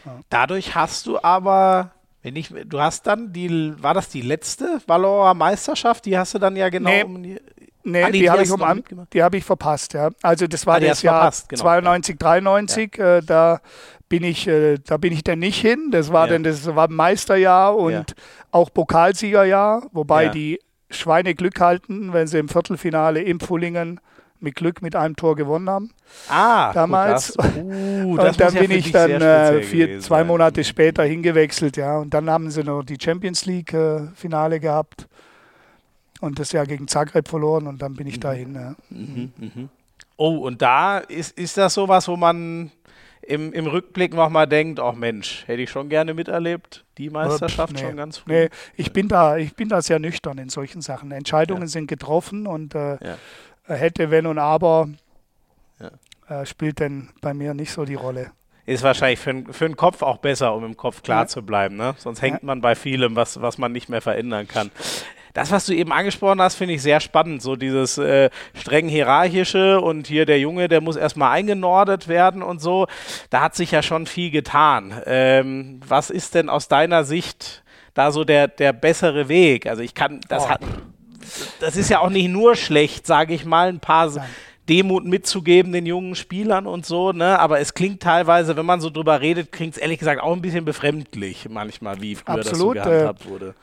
Ja. 0.04 0.20
Dadurch 0.28 0.76
hast 0.76 1.06
du 1.06 1.20
aber 1.20 1.90
wenn 2.22 2.36
ich, 2.36 2.52
du 2.66 2.80
hast 2.80 3.06
dann 3.06 3.32
die, 3.32 3.72
war 3.82 3.94
das 3.94 4.10
die 4.10 4.20
letzte 4.20 4.82
Valorer 4.86 5.32
Meisterschaft? 5.32 6.04
Die 6.04 6.18
hast 6.18 6.34
du 6.34 6.38
dann 6.38 6.54
ja 6.54 6.68
genau 6.68 6.90
nee, 6.90 7.02
um 7.02 7.22
die, 7.22 7.40
Nee, 7.82 8.02
ah, 8.04 8.10
die, 8.10 8.20
die 8.20 8.30
habe 8.30 8.42
ich, 8.42 8.50
um, 8.50 8.60
hab 8.60 9.34
ich 9.34 9.44
verpasst, 9.44 9.94
ja. 9.94 10.10
Also 10.22 10.46
das 10.46 10.66
war 10.66 10.76
ah, 10.76 10.80
das 10.80 11.02
Jahr 11.02 11.32
genau. 11.48 11.62
92, 11.62 12.18
93, 12.18 12.96
ja. 12.96 13.16
äh, 13.16 13.22
da 13.22 13.60
bin 14.08 14.24
ich, 14.24 14.46
äh, 14.46 14.78
da 14.84 14.98
bin 14.98 15.12
ich 15.12 15.24
dann 15.24 15.38
nicht 15.38 15.60
hin. 15.60 15.90
Das 15.90 16.12
war 16.12 16.26
ja. 16.26 16.32
dann, 16.34 16.42
das 16.42 16.66
war 16.74 16.90
Meisterjahr 16.90 17.76
und 17.76 17.92
ja. 17.92 18.04
auch 18.50 18.72
Pokalsiegerjahr, 18.72 19.86
wobei 19.92 20.28
die 20.28 20.60
Schweine 20.90 21.34
Glück 21.34 21.60
halten, 21.60 22.12
wenn 22.12 22.26
sie 22.26 22.38
im 22.38 22.48
Viertelfinale 22.48 23.22
im 23.22 23.40
Pfullingen 23.40 24.00
mit 24.40 24.56
Glück 24.56 24.82
mit 24.82 24.96
einem 24.96 25.16
Tor 25.16 25.36
gewonnen 25.36 25.68
haben. 25.68 25.90
Ah, 26.28 26.72
damals. 26.72 27.36
Gut, 27.36 27.44
das, 27.44 27.56
uh, 27.56 28.10
und 28.10 28.40
dann 28.40 28.54
bin 28.54 28.70
ich 28.70 28.90
dann 28.90 29.10
äh, 29.10 29.62
vier, 29.62 30.00
zwei 30.00 30.24
Monate 30.24 30.64
später 30.64 31.04
hingewechselt, 31.04 31.76
ja. 31.76 31.98
Und 31.98 32.14
dann 32.14 32.28
haben 32.28 32.50
sie 32.50 32.64
noch 32.64 32.82
die 32.82 32.96
Champions 33.00 33.44
League 33.46 33.72
äh, 33.74 34.08
Finale 34.14 34.58
gehabt. 34.58 35.06
Und 36.20 36.38
das 36.38 36.52
ja 36.52 36.64
gegen 36.64 36.88
Zagreb 36.88 37.28
verloren 37.28 37.66
und 37.66 37.82
dann 37.82 37.94
bin 37.94 38.06
ich 38.06 38.16
mhm. 38.16 38.20
dahin. 38.20 38.54
Ja. 38.54 38.74
Mhm, 38.90 39.32
mhm. 39.36 39.68
Oh, 40.16 40.36
und 40.36 40.60
da 40.62 40.98
ist, 40.98 41.36
ist 41.38 41.56
das 41.56 41.74
sowas, 41.74 42.06
wo 42.06 42.16
man 42.16 42.70
im, 43.22 43.52
im 43.52 43.66
Rückblick 43.66 44.14
nochmal 44.14 44.46
denkt, 44.46 44.80
ach 44.80 44.94
Mensch, 44.94 45.44
hätte 45.46 45.62
ich 45.62 45.70
schon 45.70 45.88
gerne 45.88 46.14
miterlebt, 46.14 46.84
die 46.98 47.10
Meisterschaft 47.10 47.74
nee, 47.74 47.80
schon 47.80 47.96
ganz 47.96 48.18
früh. 48.18 48.32
Nee, 48.32 48.48
ich 48.76 48.92
bin 48.92 49.08
da, 49.08 49.36
ich 49.36 49.54
bin 49.54 49.68
da 49.68 49.80
sehr 49.82 49.98
nüchtern 49.98 50.38
in 50.38 50.48
solchen 50.48 50.82
Sachen. 50.82 51.10
Entscheidungen 51.10 51.62
ja. 51.62 51.68
sind 51.68 51.86
getroffen 51.86 52.46
und 52.46 52.74
äh, 52.74 52.98
ja. 53.02 53.16
hätte, 53.66 54.10
wenn 54.10 54.26
und 54.26 54.38
aber 54.38 54.88
ja. 55.78 56.40
äh, 56.40 56.46
spielt 56.46 56.80
denn 56.80 57.10
bei 57.20 57.34
mir 57.34 57.54
nicht 57.54 57.72
so 57.72 57.84
die 57.84 57.94
Rolle. 57.94 58.32
Ist 58.66 58.82
wahrscheinlich 58.82 59.18
für, 59.18 59.44
für 59.50 59.66
den 59.66 59.76
Kopf 59.76 60.02
auch 60.02 60.18
besser, 60.18 60.54
um 60.54 60.64
im 60.64 60.76
Kopf 60.76 61.02
klar 61.02 61.26
zu 61.26 61.42
bleiben. 61.42 61.76
Ne? 61.76 61.94
Sonst 61.96 62.22
hängt 62.22 62.42
man 62.42 62.60
bei 62.60 62.74
vielem, 62.74 63.16
was, 63.16 63.40
was 63.40 63.58
man 63.58 63.72
nicht 63.72 63.88
mehr 63.88 64.00
verändern 64.02 64.46
kann 64.46 64.70
das, 65.32 65.50
was 65.50 65.66
du 65.66 65.74
eben 65.74 65.92
angesprochen 65.92 66.40
hast, 66.40 66.56
finde 66.56 66.74
ich 66.74 66.82
sehr 66.82 67.00
spannend. 67.00 67.42
So 67.42 67.56
dieses 67.56 67.98
äh, 67.98 68.30
streng 68.54 68.88
hierarchische 68.88 69.80
und 69.80 70.06
hier 70.06 70.26
der 70.26 70.40
Junge, 70.40 70.68
der 70.68 70.80
muss 70.80 70.96
erstmal 70.96 71.32
eingenordet 71.32 72.08
werden 72.08 72.42
und 72.42 72.60
so. 72.60 72.86
Da 73.30 73.40
hat 73.40 73.54
sich 73.54 73.70
ja 73.70 73.82
schon 73.82 74.06
viel 74.06 74.30
getan. 74.30 75.00
Ähm, 75.06 75.80
was 75.86 76.10
ist 76.10 76.34
denn 76.34 76.48
aus 76.48 76.68
deiner 76.68 77.04
Sicht 77.04 77.62
da 77.94 78.12
so 78.12 78.24
der, 78.24 78.48
der 78.48 78.72
bessere 78.72 79.28
Weg? 79.28 79.66
Also 79.66 79.82
ich 79.82 79.94
kann, 79.94 80.20
das 80.28 80.44
oh. 80.44 80.48
hat, 80.50 80.60
das 81.60 81.76
ist 81.76 81.90
ja 81.90 82.00
auch 82.00 82.10
nicht 82.10 82.28
nur 82.28 82.56
schlecht, 82.56 83.06
sage 83.06 83.34
ich 83.34 83.44
mal, 83.44 83.68
ein 83.68 83.80
paar. 83.80 84.10
Nein. 84.10 84.28
Demut 84.68 85.04
mitzugeben 85.04 85.72
den 85.72 85.84
jungen 85.84 86.14
Spielern 86.14 86.68
und 86.68 86.86
so, 86.86 87.10
ne? 87.10 87.40
Aber 87.40 87.58
es 87.58 87.74
klingt 87.74 88.00
teilweise, 88.00 88.56
wenn 88.56 88.66
man 88.66 88.80
so 88.80 88.88
drüber 88.88 89.20
redet, 89.20 89.50
klingt 89.50 89.74
es 89.74 89.80
ehrlich 89.80 89.98
gesagt 89.98 90.22
auch 90.22 90.32
ein 90.32 90.42
bisschen 90.42 90.64
befremdlich 90.64 91.48
manchmal, 91.50 92.00
wie 92.00 92.14
früher 92.14 92.36
Absolut, 92.36 92.76
das 92.76 92.84
so 92.84 92.90
gehandhabt 92.90 93.26
äh, 93.26 93.30
wurde 93.30 93.54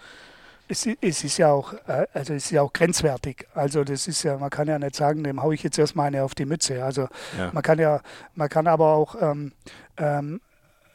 es, 0.68 0.88
es, 1.02 1.24
ist 1.24 1.38
ja 1.38 1.52
auch, 1.52 1.74
äh, 1.88 2.08
also 2.14 2.34
es 2.34 2.46
ist 2.46 2.52
ja 2.52 2.62
auch 2.62 2.74
grenzwertig. 2.74 3.48
Also 3.54 3.84
das 3.84 4.08
ist 4.08 4.24
ja, 4.24 4.38
man 4.38 4.50
kann 4.50 4.68
ja 4.68 4.78
nicht 4.80 4.96
sagen, 4.96 5.24
dem 5.24 5.42
haue 5.42 5.56
ich 5.56 5.64
jetzt 5.64 5.78
erstmal 5.78 6.08
eine 6.08 6.24
auf 6.24 6.36
die 6.36 6.46
Mütze. 6.46 6.84
Also 6.84 7.08
ja. 7.38 7.52
man 7.54 7.64
kann 7.64 7.80
ja, 7.80 8.02
man 8.36 8.50
kann 8.50 8.68
aber 8.68 8.94
auch, 8.94 9.16
ähm, 9.22 9.54
ähm, 9.98 10.42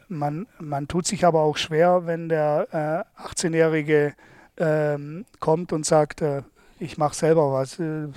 man, 0.09 0.47
man 0.59 0.89
tut 0.89 1.07
sich 1.07 1.24
aber 1.24 1.40
auch 1.40 1.57
schwer, 1.57 2.07
wenn 2.07 2.28
der 2.28 3.07
äh, 3.19 3.23
18-Jährige 3.23 4.15
ähm, 4.59 5.24
kommt 5.40 5.73
und 5.73 5.86
sagt, 5.86 6.20
äh, 6.20 6.43
ich 6.78 6.99
mache 6.99 7.15
selber 7.15 7.53
was. 7.53 7.78
Äh, 7.78 8.09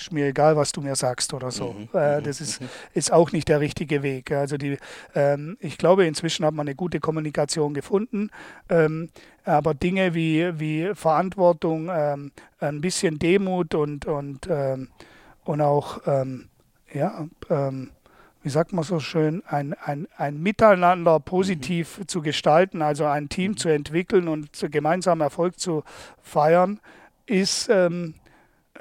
ist 0.00 0.12
mir 0.12 0.26
egal, 0.26 0.56
was 0.56 0.72
du 0.72 0.80
mir 0.80 0.96
sagst 0.96 1.34
oder 1.34 1.50
so. 1.50 1.72
Mhm. 1.72 1.88
Äh, 1.94 2.18
mhm, 2.18 2.24
das 2.24 2.40
ist, 2.40 2.60
mhm. 2.60 2.68
ist 2.94 3.12
auch 3.12 3.32
nicht 3.32 3.48
der 3.48 3.60
richtige 3.60 4.02
Weg. 4.02 4.32
Also 4.32 4.56
die, 4.56 4.78
ähm, 5.14 5.56
ich 5.60 5.78
glaube, 5.78 6.06
inzwischen 6.06 6.44
hat 6.44 6.54
man 6.54 6.66
eine 6.66 6.74
gute 6.74 7.00
Kommunikation 7.00 7.74
gefunden. 7.74 8.30
Ähm, 8.68 9.10
aber 9.50 9.74
Dinge 9.74 10.14
wie, 10.14 10.58
wie 10.58 10.94
Verantwortung, 10.94 11.90
ähm, 11.92 12.32
ein 12.58 12.80
bisschen 12.80 13.18
Demut 13.18 13.74
und, 13.74 14.06
und, 14.06 14.46
ähm, 14.50 14.88
und 15.44 15.60
auch, 15.60 16.00
ähm, 16.06 16.48
ja, 16.92 17.26
ähm, 17.48 17.90
wie 18.42 18.48
sagt 18.48 18.72
man 18.72 18.84
so 18.84 19.00
schön, 19.00 19.42
ein, 19.46 19.74
ein, 19.74 20.08
ein 20.16 20.40
Miteinander 20.40 21.20
positiv 21.20 21.98
mhm. 21.98 22.08
zu 22.08 22.22
gestalten, 22.22 22.80
also 22.80 23.04
ein 23.04 23.28
Team 23.28 23.52
mhm. 23.52 23.56
zu 23.56 23.68
entwickeln 23.68 24.28
und 24.28 24.48
gemeinsam 24.70 25.20
Erfolg 25.20 25.58
zu 25.58 25.84
feiern, 26.22 26.80
ist, 27.26 27.68
ähm, 27.68 28.14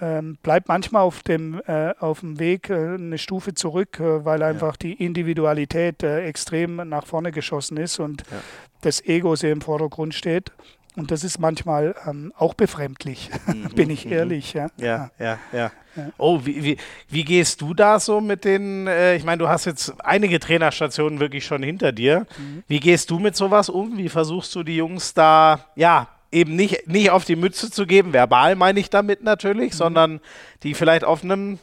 ähm, 0.01 0.37
bleibt 0.41 0.69
manchmal 0.69 1.01
auf 1.01 1.23
dem, 1.23 1.61
äh, 1.67 1.93
auf 1.99 2.21
dem 2.21 2.39
Weg 2.39 2.69
äh, 2.69 2.95
eine 2.95 3.17
Stufe 3.17 3.53
zurück, 3.53 3.99
äh, 3.99 4.23
weil 4.23 4.43
einfach 4.43 4.73
ja. 4.73 4.77
die 4.81 4.93
Individualität 4.93 6.03
äh, 6.03 6.23
extrem 6.23 6.77
nach 6.87 7.05
vorne 7.05 7.31
geschossen 7.31 7.77
ist 7.77 7.99
und 7.99 8.23
ja. 8.31 8.37
Das 8.81 9.03
Ego 9.03 9.35
sehr 9.35 9.51
im 9.51 9.61
Vordergrund 9.61 10.13
steht. 10.13 10.51
Und 10.95 11.11
das 11.11 11.23
ist 11.23 11.39
manchmal 11.39 11.95
ähm, 12.05 12.33
auch 12.37 12.53
befremdlich, 12.53 13.29
mhm, 13.47 13.69
bin 13.75 13.89
ich 13.89 14.05
mhm. 14.05 14.11
ehrlich. 14.11 14.53
Ja, 14.53 14.67
ja, 14.77 15.11
ja. 15.17 15.39
ja, 15.53 15.71
ja. 15.95 16.09
Oh, 16.17 16.41
wie, 16.43 16.63
wie, 16.63 16.77
wie, 17.09 17.23
gehst 17.23 17.61
du 17.61 17.73
da 17.73 17.99
so 17.99 18.19
mit 18.21 18.43
den, 18.43 18.87
äh, 18.87 19.15
ich 19.15 19.23
meine, 19.23 19.37
du 19.37 19.47
hast 19.47 19.65
jetzt 19.65 19.93
einige 20.03 20.39
Trainerstationen 20.39 21.19
wirklich 21.19 21.45
schon 21.45 21.63
hinter 21.63 21.91
dir. 21.91 22.25
Mhm. 22.37 22.63
Wie 22.67 22.79
gehst 22.79 23.11
du 23.11 23.19
mit 23.19 23.35
sowas 23.35 23.69
um? 23.69 23.97
Wie 23.97 24.09
versuchst 24.09 24.53
du 24.55 24.63
die 24.63 24.75
Jungs 24.75 25.13
da, 25.13 25.65
ja, 25.75 26.07
eben 26.31 26.55
nicht, 26.55 26.87
nicht 26.87 27.11
auf 27.11 27.23
die 27.23 27.35
Mütze 27.35 27.71
zu 27.71 27.85
geben, 27.85 28.13
verbal 28.13 28.55
meine 28.55 28.79
ich 28.79 28.89
damit 28.89 29.23
natürlich, 29.23 29.73
mhm. 29.73 29.77
sondern 29.77 30.19
die 30.63 30.73
vielleicht 30.73 31.03
auf 31.03 31.23
einem 31.23 31.59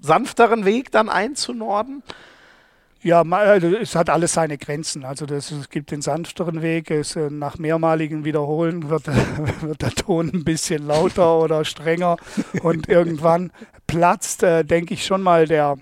sanfteren 0.00 0.64
Weg 0.64 0.92
dann 0.92 1.08
einzunorden? 1.08 2.02
Ja, 3.02 3.22
also 3.22 3.68
es 3.68 3.94
hat 3.94 4.10
alles 4.10 4.32
seine 4.32 4.58
Grenzen. 4.58 5.04
Also 5.04 5.24
das, 5.24 5.50
es 5.50 5.68
gibt 5.70 5.90
den 5.90 6.02
sanfteren 6.02 6.62
Weg. 6.62 6.90
Es, 6.90 7.14
äh, 7.16 7.30
nach 7.30 7.58
mehrmaligen 7.58 8.24
Wiederholen 8.24 8.88
wird, 8.88 9.06
wird, 9.62 9.82
der 9.82 9.90
Ton 9.90 10.30
ein 10.32 10.44
bisschen 10.44 10.86
lauter 10.86 11.38
oder 11.38 11.64
strenger 11.64 12.16
und 12.62 12.88
irgendwann 12.88 13.52
platzt, 13.86 14.42
äh, 14.42 14.64
denke 14.64 14.94
ich 14.94 15.06
schon 15.06 15.22
mal 15.22 15.46
der 15.46 15.76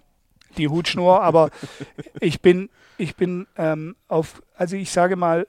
die 0.58 0.68
Hutschnur. 0.68 1.22
Aber 1.22 1.50
ich 2.20 2.40
bin 2.40 2.68
ich 2.98 3.16
bin 3.16 3.46
ähm, 3.56 3.96
auf, 4.08 4.42
also 4.56 4.76
ich 4.76 4.90
sage 4.90 5.16
mal 5.16 5.46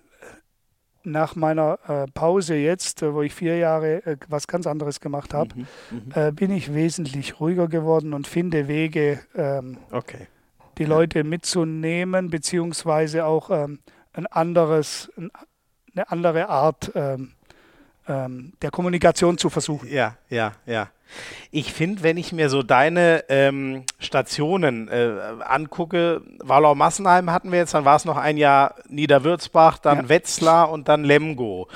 nach 1.03 1.35
meiner 1.35 1.79
äh, 1.87 2.05
Pause 2.13 2.55
jetzt, 2.55 3.01
äh, 3.01 3.13
wo 3.13 3.21
ich 3.21 3.33
vier 3.33 3.57
Jahre 3.57 4.05
äh, 4.05 4.17
was 4.27 4.47
ganz 4.47 4.67
anderes 4.67 4.99
gemacht 4.99 5.33
habe, 5.33 5.55
mhm, 5.55 5.67
mhm, 5.91 6.11
äh, 6.13 6.31
bin 6.31 6.51
ich 6.51 6.73
wesentlich 6.73 7.39
ruhiger 7.39 7.67
geworden 7.67 8.13
und 8.13 8.27
finde 8.27 8.67
Wege, 8.67 9.21
ähm, 9.35 9.77
okay. 9.91 10.27
Die. 10.83 10.89
Leute 10.89 11.23
mitzunehmen, 11.23 12.29
beziehungsweise 12.29 13.25
auch 13.25 13.49
ähm, 13.49 13.79
ein 14.13 14.27
anderes, 14.27 15.11
ein, 15.17 15.31
eine 15.95 16.11
andere 16.11 16.49
Art 16.49 16.91
ähm, 16.95 17.33
ähm 18.07 18.53
der 18.61 18.71
Kommunikation 18.71 19.37
zu 19.37 19.49
versuchen. 19.49 19.89
Ja, 19.89 20.17
ja, 20.29 20.53
ja. 20.65 20.89
Ich 21.51 21.71
finde, 21.73 22.03
wenn 22.03 22.17
ich 22.17 22.33
mir 22.33 22.49
so 22.49 22.63
deine 22.63 23.23
ähm, 23.29 23.83
Stationen 23.99 24.89
äh, 24.89 25.13
angucke, 25.39 26.21
Wallau-Massenheim 26.39 27.31
hatten 27.31 27.51
wir 27.51 27.59
jetzt, 27.59 27.73
dann 27.73 27.85
war 27.85 27.95
es 27.95 28.05
noch 28.05 28.17
ein 28.17 28.37
Jahr 28.37 28.75
Niederwürzbach, 28.89 29.77
dann 29.77 29.97
ja. 29.97 30.09
Wetzlar 30.09 30.69
und 30.69 30.89
dann 30.89 31.03
Lemgo. 31.03 31.67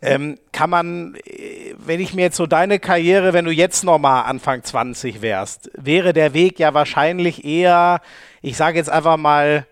Ähm, 0.00 0.38
kann 0.52 0.70
man, 0.70 1.16
äh, 1.26 1.74
wenn 1.76 2.00
ich 2.00 2.14
mir 2.14 2.22
jetzt 2.22 2.36
so 2.36 2.46
deine 2.46 2.78
Karriere, 2.78 3.32
wenn 3.32 3.44
du 3.44 3.50
jetzt 3.50 3.82
nochmal 3.82 4.24
Anfang 4.24 4.62
20 4.62 5.22
wärst, 5.22 5.70
wäre 5.76 6.12
der 6.12 6.34
Weg 6.34 6.60
ja 6.60 6.72
wahrscheinlich 6.72 7.44
eher, 7.44 8.00
ich 8.40 8.56
sage 8.56 8.78
jetzt 8.78 8.90
einfach 8.90 9.16
mal, 9.16 9.66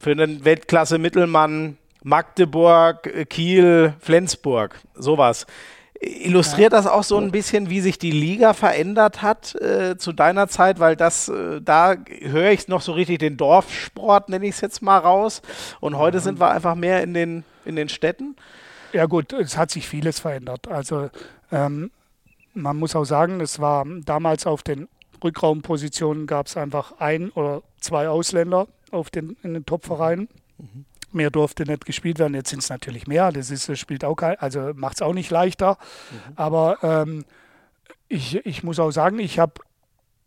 für 0.00 0.12
einen 0.12 0.44
Weltklasse-Mittelmann 0.44 1.76
Magdeburg, 2.02 3.28
Kiel, 3.28 3.94
Flensburg, 4.00 4.76
sowas. 4.94 5.46
Illustriert 6.00 6.72
das 6.72 6.86
auch 6.86 7.02
so 7.02 7.18
ein 7.18 7.32
bisschen, 7.32 7.70
wie 7.70 7.80
sich 7.80 7.98
die 7.98 8.12
Liga 8.12 8.54
verändert 8.54 9.20
hat 9.20 9.56
äh, 9.56 9.98
zu 9.98 10.12
deiner 10.12 10.46
Zeit, 10.46 10.78
weil 10.78 10.94
das, 10.94 11.28
äh, 11.28 11.60
da 11.60 11.96
höre 12.20 12.52
ich 12.52 12.68
noch 12.68 12.82
so 12.82 12.92
richtig 12.92 13.18
den 13.18 13.36
Dorfsport, 13.36 14.28
nenne 14.28 14.46
ich 14.46 14.54
es 14.54 14.60
jetzt 14.60 14.80
mal 14.80 14.98
raus. 14.98 15.42
Und 15.80 15.98
heute 15.98 16.20
sind 16.20 16.38
wir 16.38 16.50
einfach 16.50 16.76
mehr 16.76 17.02
in 17.02 17.14
den, 17.14 17.44
in 17.64 17.74
den 17.74 17.88
Städten. 17.88 18.36
Ja 18.92 19.06
gut, 19.06 19.32
es 19.32 19.56
hat 19.56 19.70
sich 19.70 19.88
vieles 19.88 20.20
verändert. 20.20 20.68
Also 20.68 21.10
ähm, 21.50 21.90
man 22.54 22.76
muss 22.76 22.96
auch 22.96 23.04
sagen, 23.04 23.40
es 23.40 23.58
war 23.58 23.84
damals 24.04 24.46
auf 24.46 24.62
den 24.62 24.88
Rückraumpositionen 25.22 26.26
gab 26.26 26.46
es 26.46 26.56
einfach 26.56 26.98
ein 26.98 27.30
oder 27.30 27.62
zwei 27.80 28.08
Ausländer 28.08 28.68
auf 28.90 29.10
den, 29.10 29.36
in 29.42 29.54
den 29.54 29.66
Topvereinen. 29.66 30.28
Mhm. 30.58 30.84
Mehr 31.10 31.30
durfte 31.30 31.64
nicht 31.64 31.86
gespielt 31.86 32.18
werden. 32.18 32.34
Jetzt 32.34 32.50
sind 32.50 32.60
es 32.60 32.68
natürlich 32.68 33.06
mehr. 33.06 33.32
Das 33.32 33.50
ist, 33.50 33.76
spielt 33.78 34.04
auch 34.04 34.14
kein, 34.14 34.38
also 34.38 34.72
macht 34.74 34.96
es 34.96 35.02
auch 35.02 35.14
nicht 35.14 35.30
leichter. 35.30 35.78
Mhm. 36.10 36.32
Aber 36.36 36.78
ähm, 36.82 37.24
ich, 38.08 38.44
ich 38.46 38.62
muss 38.62 38.78
auch 38.78 38.90
sagen, 38.90 39.18
ich 39.18 39.38
habe 39.38 39.54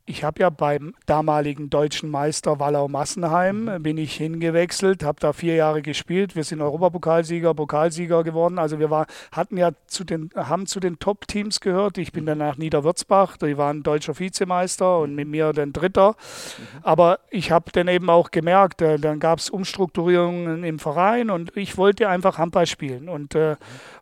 ich 0.05 0.23
habe 0.23 0.41
ja 0.41 0.49
beim 0.49 0.93
damaligen 1.05 1.69
deutschen 1.69 2.09
Meister 2.09 2.59
Wallau 2.59 2.87
Massenheim 2.87 3.65
mhm. 3.65 3.83
bin 3.83 3.97
ich 3.97 4.15
hingewechselt, 4.15 5.03
habe 5.03 5.19
da 5.19 5.33
vier 5.33 5.55
Jahre 5.55 5.81
gespielt. 5.81 6.35
Wir 6.35 6.43
sind 6.43 6.61
Europapokalsieger, 6.61 7.53
Pokalsieger 7.53 8.23
geworden. 8.23 8.59
Also 8.59 8.79
wir 8.79 8.89
war, 8.89 9.05
hatten 9.31 9.57
ja 9.57 9.71
zu 9.87 10.03
den, 10.03 10.29
haben 10.35 10.65
zu 10.65 10.79
den 10.79 10.99
Top-Teams 10.99 11.59
gehört. 11.59 11.97
Ich 11.97 12.11
bin 12.11 12.25
dann 12.25 12.39
nach 12.39 12.57
Niederwürzbach, 12.57 13.37
die 13.37 13.57
waren 13.57 13.83
deutscher 13.83 14.17
Vizemeister 14.17 14.99
und 14.99 15.15
mit 15.15 15.27
mir 15.27 15.53
dann 15.53 15.73
Dritter. 15.73 16.09
Mhm. 16.11 16.79
Aber 16.83 17.19
ich 17.29 17.51
habe 17.51 17.71
dann 17.71 17.87
eben 17.87 18.09
auch 18.09 18.31
gemerkt, 18.31 18.81
äh, 18.81 18.97
dann 18.97 19.19
gab 19.19 19.39
es 19.39 19.49
Umstrukturierungen 19.49 20.63
im 20.63 20.79
Verein 20.79 21.29
und 21.29 21.55
ich 21.55 21.77
wollte 21.77 22.09
einfach 22.09 22.37
Handball 22.37 22.65
spielen. 22.65 23.07
Und, 23.07 23.35
äh, 23.35 23.55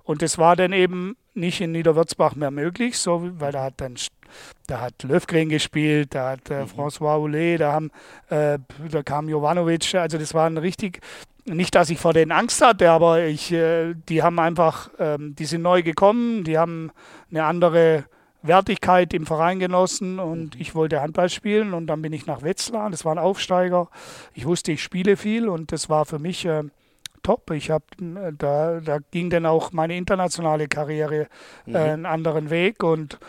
und 0.03 0.21
das 0.21 0.37
war 0.37 0.55
dann 0.55 0.73
eben 0.73 1.15
nicht 1.33 1.61
in 1.61 1.71
Niederwürzbach 1.71 2.35
mehr 2.35 2.51
möglich, 2.51 2.97
so, 2.97 3.29
weil 3.39 3.51
da 3.51 3.63
hat 3.63 3.75
dann 3.77 3.95
da 4.67 4.81
hat 4.81 5.03
Löfgren 5.03 5.49
gespielt, 5.49 6.13
da 6.13 6.31
hat 6.31 6.49
äh, 6.49 6.61
mhm. 6.61 6.67
François 6.67 7.13
Houlet, 7.13 7.59
da, 7.59 7.73
haben, 7.73 7.91
äh, 8.29 8.59
da 8.91 9.03
kam 9.03 9.27
Jovanovic. 9.27 9.95
Also 9.95 10.17
das 10.17 10.33
waren 10.33 10.57
richtig, 10.57 11.01
nicht, 11.45 11.75
dass 11.75 11.89
ich 11.89 11.99
vor 11.99 12.13
denen 12.13 12.31
Angst 12.31 12.61
hatte, 12.61 12.91
aber 12.91 13.25
ich, 13.25 13.51
äh, 13.51 13.95
die 14.07 14.21
haben 14.21 14.39
einfach, 14.39 14.89
ähm, 14.99 15.35
die 15.35 15.45
sind 15.45 15.61
neu 15.61 15.81
gekommen, 15.81 16.43
die 16.43 16.57
haben 16.57 16.91
eine 17.31 17.45
andere 17.45 18.05
Wertigkeit 18.41 19.13
im 19.13 19.25
Verein 19.25 19.59
genossen 19.59 20.19
und 20.19 20.55
mhm. 20.55 20.61
ich 20.61 20.75
wollte 20.75 21.01
Handball 21.01 21.29
spielen 21.29 21.73
und 21.73 21.87
dann 21.87 22.01
bin 22.01 22.13
ich 22.13 22.25
nach 22.25 22.41
Wetzlar, 22.41 22.89
das 22.89 23.03
war 23.03 23.13
ein 23.13 23.19
Aufsteiger. 23.19 23.89
Ich 24.33 24.45
wusste, 24.45 24.71
ich 24.71 24.83
spiele 24.83 25.17
viel 25.17 25.49
und 25.49 25.71
das 25.71 25.89
war 25.89 26.05
für 26.05 26.19
mich 26.19 26.45
äh, 26.45 26.63
top. 27.23 27.51
Ich 27.51 27.69
habe 27.69 27.85
äh, 28.01 28.31
da, 28.37 28.79
da 28.79 28.99
ging 29.11 29.29
dann 29.29 29.45
auch 29.45 29.71
meine 29.71 29.95
internationale 29.95 30.67
Karriere 30.67 31.27
äh, 31.65 31.69
mhm. 31.69 31.75
einen 31.75 32.05
anderen 32.05 32.49
Weg 32.49 32.83
und 32.83 33.19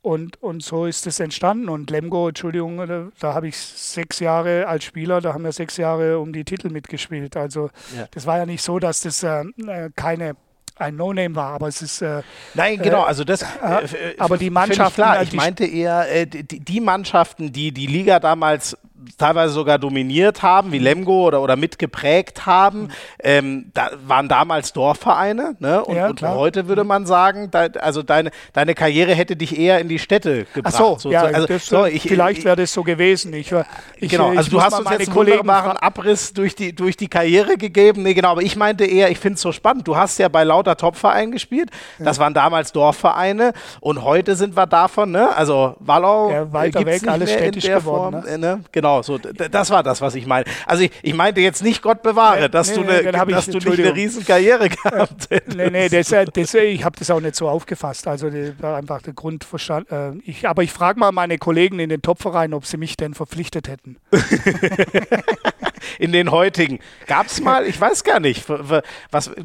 Und, 0.00 0.40
und 0.40 0.62
so 0.62 0.86
ist 0.86 1.06
es 1.06 1.18
entstanden. 1.18 1.68
Und 1.68 1.90
Lemgo, 1.90 2.28
Entschuldigung, 2.28 2.78
da, 2.86 3.08
da 3.18 3.34
habe 3.34 3.48
ich 3.48 3.58
sechs 3.58 4.20
Jahre 4.20 4.66
als 4.68 4.84
Spieler, 4.84 5.20
da 5.20 5.34
haben 5.34 5.42
wir 5.42 5.52
sechs 5.52 5.76
Jahre 5.76 6.20
um 6.20 6.32
die 6.32 6.44
Titel 6.44 6.70
mitgespielt. 6.70 7.36
Also 7.36 7.70
ja. 7.96 8.06
das 8.12 8.24
war 8.24 8.38
ja 8.38 8.46
nicht 8.46 8.62
so, 8.62 8.78
dass 8.78 9.00
das 9.02 9.22
äh, 9.24 9.42
äh 9.66 9.90
keine 9.96 10.36
ein 10.78 10.96
No-Name 10.96 11.34
war, 11.34 11.52
aber 11.54 11.68
es 11.68 11.82
ist. 11.82 12.02
Äh, 12.02 12.22
Nein, 12.54 12.80
genau, 12.80 13.02
also 13.02 13.24
das. 13.24 13.42
Äh, 13.42 13.46
äh 13.84 14.14
aber 14.18 14.38
die 14.38 14.50
Mannschaften. 14.50 15.02
Klar, 15.02 15.22
ich 15.22 15.32
meinte 15.32 15.64
eher 15.64 16.10
äh, 16.10 16.26
die, 16.26 16.60
die, 16.60 16.80
Mannschaften, 16.80 17.52
die 17.52 17.72
die 17.72 17.86
Liga 17.86 18.20
damals 18.20 18.76
teilweise 19.16 19.52
sogar 19.52 19.78
dominiert 19.78 20.42
haben, 20.42 20.72
wie 20.72 20.78
Lemgo 20.78 21.26
oder, 21.26 21.42
oder 21.42 21.56
mitgeprägt 21.56 22.46
haben, 22.46 22.82
mhm. 22.82 22.90
ähm, 23.20 23.70
da 23.74 23.90
waren 24.06 24.28
damals 24.28 24.72
Dorfvereine. 24.72 25.56
Ne? 25.58 25.84
Und, 25.84 25.96
ja, 25.96 26.08
und 26.08 26.22
heute 26.22 26.68
würde 26.68 26.84
man 26.84 27.06
sagen, 27.06 27.50
da, 27.50 27.66
also 27.80 28.02
deine, 28.02 28.30
deine 28.52 28.74
Karriere 28.74 29.14
hätte 29.14 29.36
dich 29.36 29.58
eher 29.58 29.78
in 29.80 29.88
die 29.88 29.98
Städte 29.98 30.46
gebracht. 30.54 30.74
Ach 30.76 30.98
so, 30.98 31.10
ja, 31.10 31.30
das, 31.30 31.66
so, 31.66 31.84
ich, 31.84 32.02
vielleicht 32.02 32.44
wäre 32.44 32.56
das 32.56 32.72
so 32.72 32.82
gewesen. 32.82 33.32
Ich, 33.34 33.52
ich, 33.96 34.10
genau, 34.10 34.30
also 34.30 34.50
du 34.50 34.62
hast 34.62 34.78
uns 34.78 34.90
jetzt 34.90 35.08
einen 35.08 35.16
wunderbaren 35.16 35.76
Abriss 35.76 36.32
durch 36.32 36.54
die, 36.54 36.74
durch 36.74 36.96
die 36.96 37.08
Karriere 37.08 37.56
gegeben. 37.56 38.02
Nee, 38.02 38.14
genau, 38.14 38.30
aber 38.30 38.42
ich 38.42 38.56
meinte 38.56 38.84
eher, 38.84 39.10
ich 39.10 39.18
finde 39.18 39.34
es 39.36 39.42
so 39.42 39.52
spannend. 39.52 39.86
Du 39.86 39.96
hast 39.96 40.18
ja 40.18 40.28
bei 40.28 40.44
lauter 40.44 40.76
Topvereinen 40.76 41.32
gespielt. 41.32 41.70
Das 41.98 42.16
ja. 42.16 42.22
waren 42.24 42.34
damals 42.34 42.72
Dorfvereine 42.72 43.52
und 43.80 44.02
heute 44.02 44.36
sind 44.36 44.56
wir 44.56 44.66
davon, 44.66 45.10
ne? 45.10 45.34
also 45.36 45.76
Wallau 45.80 46.30
ja, 46.30 46.52
weiter 46.52 46.84
weg, 46.84 47.06
alles 47.06 47.30
städtisch 47.30 47.64
geworden. 47.64 48.22
Form, 48.22 48.24
ne? 48.24 48.38
Ne? 48.38 48.64
Genau, 48.72 48.87
Genau, 48.88 49.02
so, 49.02 49.18
das 49.18 49.70
war 49.70 49.82
das, 49.82 50.00
was 50.00 50.14
ich 50.14 50.26
meine. 50.26 50.46
Also 50.64 50.84
ich, 50.84 50.90
ich 51.02 51.14
meinte 51.14 51.42
jetzt 51.42 51.62
nicht, 51.62 51.82
Gott 51.82 52.02
bewahre, 52.02 52.48
dass 52.48 52.70
nee, 52.70 52.76
du, 52.76 52.84
ne, 52.84 53.12
dass 53.12 53.48
ich, 53.48 53.58
du 53.58 53.70
nicht 53.70 53.80
eine 53.80 53.94
riesen 53.94 54.24
Karriere 54.24 54.68
gehabt 54.82 55.28
hättest. 55.28 55.56
Nee, 55.56 55.68
nee, 55.68 55.88
das, 55.90 56.08
das, 56.08 56.54
ich 56.54 56.84
habe 56.84 56.98
das 56.98 57.10
auch 57.10 57.20
nicht 57.20 57.34
so 57.34 57.48
aufgefasst. 57.48 58.08
Also 58.08 58.30
das 58.30 58.52
war 58.60 58.78
einfach 58.78 59.02
der 59.02 59.12
Grund 59.12 59.46
Äh, 59.90 60.12
ich, 60.24 60.48
aber 60.48 60.62
ich 60.62 60.72
frage 60.72 60.98
mal 60.98 61.12
meine 61.12 61.36
Kollegen 61.36 61.78
in 61.80 61.90
den 61.90 62.00
Topvereinen, 62.00 62.54
ob 62.54 62.64
sie 62.64 62.78
mich 62.78 62.96
denn 62.96 63.12
verpflichtet 63.12 63.68
hätten. 63.68 63.98
in 65.98 66.12
den 66.12 66.30
heutigen. 66.30 66.78
Gab 67.06 67.26
es 67.26 67.42
mal, 67.42 67.66
ich 67.66 67.78
weiß 67.78 68.04
gar 68.04 68.20
nicht, 68.20 68.46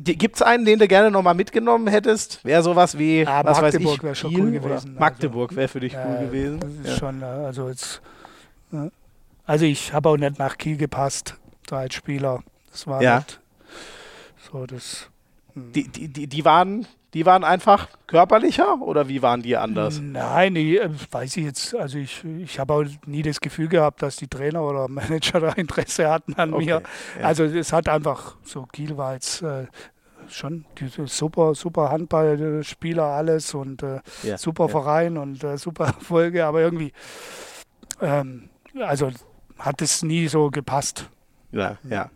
gibt 0.03 0.37
es 0.37 0.41
einen, 0.41 0.63
den 0.63 0.79
du 0.79 0.87
gerne 0.87 1.11
nochmal 1.11 1.35
mitgenommen 1.35 1.87
hättest? 1.87 2.45
Wäre 2.45 2.63
sowas 2.63 2.97
wie, 2.97 3.23
ja, 3.23 3.43
was 3.43 3.61
Magdeburg 3.61 4.03
wäre 4.03 4.15
schon 4.15 4.35
cool 4.35 4.51
gewesen. 4.51 4.71
Also. 4.71 4.99
Magdeburg 4.99 5.55
wäre 5.55 5.67
für 5.67 5.81
dich 5.81 5.95
cool 5.95 6.27
gewesen. 6.27 6.59
Das 6.61 6.71
ist 6.71 6.87
ja. 6.87 6.97
schon, 6.97 7.21
äh, 7.21 7.25
also 7.25 7.67
jetzt, 7.67 8.01
also 9.45 9.65
ich 9.65 9.93
habe 9.93 10.09
auch 10.09 10.17
nicht 10.17 10.39
nach 10.39 10.57
Kiel 10.57 10.77
gepasst, 10.77 11.35
da 11.67 11.77
als 11.77 11.95
Spieler. 11.95 12.43
Das 12.71 12.87
war 12.87 13.01
ja. 13.01 13.17
nicht 13.17 13.39
so 14.51 14.65
das. 14.65 15.09
Hm. 15.53 15.71
Die, 15.71 15.87
die, 15.87 16.07
die, 16.07 16.27
die 16.27 16.45
waren 16.45 16.87
die 17.13 17.27
waren 17.27 17.43
einfach 17.43 17.89
körperlicher 18.07 18.81
oder 18.81 19.07
wie 19.07 19.21
waren 19.21 19.43
die 19.43 19.55
anders? 19.55 19.99
Nein, 20.01 20.55
ich, 20.55 20.81
äh, 20.81 20.89
weiß 21.11 21.37
ich 21.37 21.45
jetzt. 21.45 21.75
Also 21.75 21.99
ich, 21.99 22.23
ich 22.23 22.57
habe 22.59 22.73
auch 22.73 22.85
nie 23.05 23.21
das 23.21 23.39
Gefühl 23.39 23.67
gehabt, 23.67 24.01
dass 24.01 24.15
die 24.15 24.27
Trainer 24.27 24.63
oder 24.63 24.87
Manager 24.89 25.39
da 25.39 25.49
Interesse 25.51 26.09
hatten 26.09 26.33
an 26.35 26.53
okay, 26.53 26.65
mir. 26.65 26.81
Ja. 27.19 27.25
Also 27.25 27.43
es 27.43 27.71
hat 27.71 27.87
einfach 27.87 28.35
so 28.43 28.65
Kiel 28.65 28.97
war 28.97 29.13
jetzt 29.13 29.43
äh, 29.43 29.67
schon 30.27 30.65
diese 30.79 31.05
super 31.05 31.53
super 31.53 31.91
Handballspieler 31.91 33.03
alles 33.03 33.53
und 33.53 33.83
äh, 33.83 33.99
ja, 34.23 34.37
super 34.37 34.65
ja. 34.65 34.69
Verein 34.69 35.17
und 35.17 35.43
äh, 35.43 35.57
super 35.57 35.93
Folge, 35.99 36.45
aber 36.45 36.61
irgendwie 36.61 36.93
ähm, 38.01 38.49
also 38.79 39.11
hat 39.63 39.81
es 39.81 40.03
nie 40.03 40.27
so 40.27 40.51
gepasst. 40.51 41.09
Ja, 41.51 41.77
ja. 41.89 42.09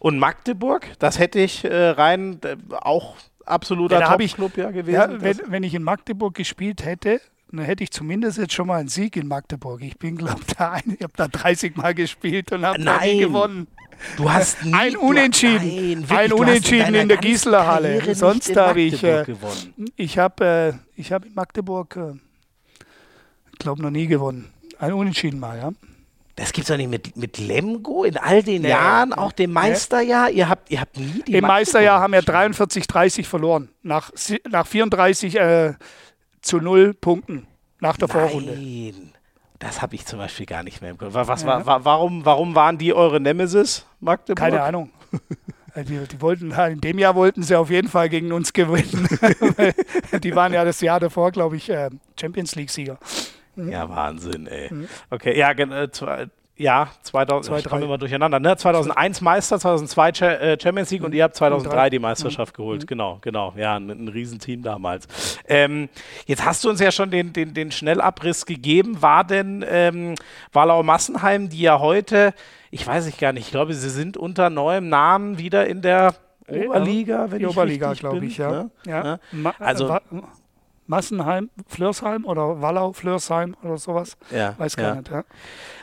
Und 0.00 0.18
Magdeburg, 0.18 0.86
das 0.98 1.18
hätte 1.18 1.40
ich 1.40 1.64
äh, 1.64 1.88
rein 1.88 2.38
äh, 2.44 2.56
auch 2.70 3.16
absoluter 3.44 4.00
ja, 4.00 4.16
Top-Club 4.16 4.56
ja 4.56 4.70
gewesen. 4.70 4.94
Ja, 4.94 5.20
wenn, 5.20 5.40
wenn, 5.46 5.62
ich 5.62 5.74
in 5.74 5.82
Magdeburg 5.82 6.34
gespielt 6.34 6.84
hätte, 6.84 7.20
dann 7.50 7.64
hätte 7.64 7.82
ich 7.82 7.90
zumindest 7.90 8.38
jetzt 8.38 8.52
schon 8.52 8.68
mal 8.68 8.78
einen 8.78 8.88
Sieg 8.88 9.16
in 9.16 9.26
Magdeburg. 9.26 9.82
Ich 9.82 9.98
bin, 9.98 10.16
glaube 10.16 10.40
ich, 10.46 10.54
da 10.58 10.72
ein, 10.72 10.82
ich 10.96 11.02
habe 11.02 11.12
da 11.16 11.26
30 11.26 11.76
Mal 11.76 11.94
gespielt 11.94 12.52
und 12.52 12.64
habe 12.64 12.80
nie 12.80 13.18
gewonnen. 13.18 13.66
Du 14.16 14.30
hast 14.30 14.64
nie, 14.64 14.74
ein 14.74 14.96
Unentschieden, 14.96 16.06
nein, 16.08 16.18
ein 16.18 16.32
Unentschieden 16.32 16.94
in, 16.94 17.02
in 17.02 17.08
der 17.08 17.18
Gießler 17.18 17.66
Halle. 17.66 18.14
Sonst 18.14 18.56
habe 18.56 18.80
ich, 18.80 19.02
äh, 19.04 19.24
ich 19.96 20.18
habe, 20.18 20.44
äh, 20.96 21.00
ich 21.00 21.12
habe 21.12 21.26
in 21.26 21.34
Magdeburg, 21.34 21.96
äh, 21.96 22.12
glaube 23.58 23.82
noch 23.82 23.90
nie 23.90 24.06
gewonnen. 24.06 24.52
Ein 24.78 24.92
Unentschieden 24.94 25.40
mal, 25.40 25.58
ja. 25.58 25.70
Das 26.36 26.52
gibt 26.52 26.64
es 26.64 26.68
doch 26.68 26.78
nicht 26.78 26.88
mit, 26.88 27.16
mit 27.16 27.36
Lemgo 27.38 28.04
in 28.04 28.16
all 28.16 28.42
den 28.42 28.62
nee. 28.62 28.70
Jahren, 28.70 29.12
auch 29.12 29.32
dem 29.32 29.52
Meisterjahr. 29.52 30.30
Ihr 30.30 30.48
habt, 30.48 30.70
ihr 30.70 30.80
habt 30.80 30.96
nie 30.96 31.22
die 31.26 31.34
Im 31.34 31.44
Meisterjahr 31.44 32.00
haben 32.00 32.14
wir 32.14 32.22
43, 32.22 32.86
30 32.86 33.28
verloren. 33.28 33.68
Nach, 33.82 34.10
nach 34.48 34.66
34 34.66 35.36
äh, 35.36 35.74
zu 36.40 36.58
0 36.58 36.94
Punkten 36.94 37.46
nach 37.80 37.98
der 37.98 38.08
Nein. 38.08 38.16
Vorrunde. 38.16 38.92
Das 39.58 39.82
habe 39.82 39.94
ich 39.94 40.06
zum 40.06 40.18
Beispiel 40.18 40.46
gar 40.46 40.62
nicht 40.62 40.80
mehr 40.80 40.90
im 40.90 40.98
Kopf. 40.98 41.10
Was, 41.12 41.42
ja. 41.42 41.66
war, 41.66 41.84
warum, 41.84 42.24
warum 42.24 42.54
waren 42.54 42.78
die 42.78 42.94
eure 42.94 43.20
Nemesis, 43.20 43.86
Magdeburg? 44.00 44.38
Keine 44.38 44.62
Ahnung. 44.62 44.90
Äh, 45.74 45.84
die, 45.84 45.98
die, 46.06 46.20
wollten, 46.20 46.50
in 46.50 46.82
dem 46.82 46.98
Jahr 46.98 47.14
wollten 47.14 47.42
sie 47.42 47.56
auf 47.56 47.70
jeden 47.70 47.88
Fall 47.88 48.10
gegen 48.10 48.30
uns 48.32 48.52
gewinnen. 48.52 49.08
die 50.22 50.34
waren 50.34 50.52
ja 50.52 50.66
das 50.66 50.82
Jahr 50.82 51.00
davor, 51.00 51.30
glaube 51.30 51.56
ich, 51.56 51.70
äh, 51.70 51.88
Champions 52.20 52.54
League-Sieger. 52.56 52.98
Mhm. 53.56 53.70
Ja, 53.70 53.88
Wahnsinn, 53.88 54.46
ey. 54.46 54.72
Mhm. 54.72 54.88
Okay, 55.10 55.38
ja, 55.38 55.50
äh, 55.50 55.88
ja, 56.56 56.88
2000, 57.02 57.44
Zwei, 57.44 57.58
ich 57.58 57.68
komme 57.68 57.84
immer 57.84 57.98
durcheinander, 57.98 58.38
ne? 58.38 58.56
2001 58.56 59.20
Meister, 59.20 59.58
2002 59.58 60.08
äh, 60.08 60.58
Champions 60.60 60.90
League 60.90 61.00
mhm. 61.00 61.06
und 61.06 61.14
ihr 61.14 61.24
habt 61.24 61.34
2003 61.34 61.90
die 61.90 61.98
Meisterschaft 61.98 62.54
mhm. 62.54 62.62
geholt. 62.62 62.86
Genau, 62.86 63.18
genau. 63.20 63.54
Ja, 63.56 63.76
ein, 63.76 63.90
ein 63.90 64.08
Riesenteam 64.08 64.62
damals. 64.62 65.38
Ähm, 65.48 65.88
jetzt 66.26 66.44
hast 66.44 66.62
du 66.64 66.70
uns 66.70 66.80
ja 66.80 66.92
schon 66.92 67.10
den, 67.10 67.32
den, 67.32 67.54
den 67.54 67.72
Schnellabriss 67.72 68.46
gegeben. 68.46 69.00
War 69.00 69.24
denn 69.24 69.64
ähm, 69.68 70.14
Wallau 70.52 70.82
Massenheim, 70.82 71.48
die 71.48 71.62
ja 71.62 71.80
heute, 71.80 72.34
ich 72.70 72.86
weiß 72.86 73.06
ich 73.06 73.18
gar 73.18 73.32
nicht, 73.32 73.46
ich 73.46 73.50
glaube, 73.50 73.74
sie 73.74 73.90
sind 73.90 74.16
unter 74.16 74.50
neuem 74.50 74.88
Namen 74.88 75.38
wieder 75.38 75.66
in 75.66 75.80
der 75.80 76.14
Oberliga, 76.48 77.30
wenn 77.30 77.38
die 77.38 77.44
ich 77.44 77.50
Oberliga, 77.50 77.94
glaube 77.94 78.24
ich, 78.26 78.36
ja. 78.36 78.50
Ne? 78.50 78.70
ja. 78.86 79.18
Ne? 79.32 79.52
Also, 79.58 79.98
Massenheim, 80.92 81.48
Flörsheim 81.68 82.26
oder 82.26 82.60
Wallau, 82.60 82.92
Flörsheim 82.92 83.56
oder 83.62 83.78
sowas. 83.78 84.18
Ja, 84.30 84.54
Weiß 84.58 84.76
gar 84.76 84.88
ja. 84.88 84.94
nicht, 84.96 85.10
ja. 85.10 85.24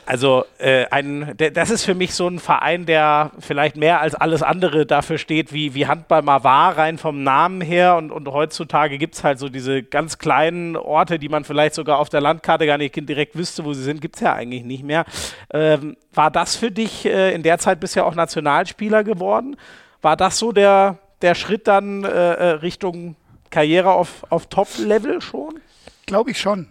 Also 0.06 0.44
äh, 0.58 0.86
ein, 0.92 1.34
das 1.52 1.70
ist 1.70 1.84
für 1.84 1.96
mich 1.96 2.14
so 2.14 2.28
ein 2.28 2.38
Verein, 2.38 2.86
der 2.86 3.32
vielleicht 3.40 3.76
mehr 3.76 4.00
als 4.00 4.14
alles 4.14 4.44
andere 4.44 4.86
dafür 4.86 5.18
steht, 5.18 5.52
wie, 5.52 5.74
wie 5.74 5.88
Handball 5.88 6.22
mal 6.22 6.44
war, 6.44 6.78
rein 6.78 6.96
vom 6.96 7.24
Namen 7.24 7.60
her. 7.60 7.96
Und, 7.96 8.12
und 8.12 8.28
heutzutage 8.28 8.98
gibt 8.98 9.16
es 9.16 9.24
halt 9.24 9.40
so 9.40 9.48
diese 9.48 9.82
ganz 9.82 10.18
kleinen 10.18 10.76
Orte, 10.76 11.18
die 11.18 11.28
man 11.28 11.42
vielleicht 11.42 11.74
sogar 11.74 11.98
auf 11.98 12.08
der 12.08 12.20
Landkarte 12.20 12.64
gar 12.64 12.78
nicht 12.78 12.94
direkt 12.94 13.36
wüsste, 13.36 13.64
wo 13.64 13.72
sie 13.72 13.82
sind, 13.82 14.00
gibt 14.00 14.14
es 14.14 14.22
ja 14.22 14.32
eigentlich 14.32 14.62
nicht 14.62 14.84
mehr. 14.84 15.06
Ähm, 15.52 15.96
war 16.14 16.30
das 16.30 16.54
für 16.54 16.70
dich 16.70 17.04
äh, 17.04 17.34
in 17.34 17.42
der 17.42 17.58
Zeit 17.58 17.80
bisher 17.80 18.06
auch 18.06 18.14
Nationalspieler 18.14 19.02
geworden? 19.02 19.56
War 20.02 20.16
das 20.16 20.38
so 20.38 20.52
der, 20.52 20.98
der 21.20 21.34
Schritt 21.34 21.66
dann 21.66 22.04
äh, 22.04 22.08
äh 22.08 22.50
Richtung 22.50 23.16
Karriere 23.50 23.92
auf, 23.92 24.24
auf 24.30 24.46
Top-Level 24.46 25.20
schon? 25.20 25.60
Glaube 26.06 26.30
ich 26.30 26.40
schon. 26.40 26.68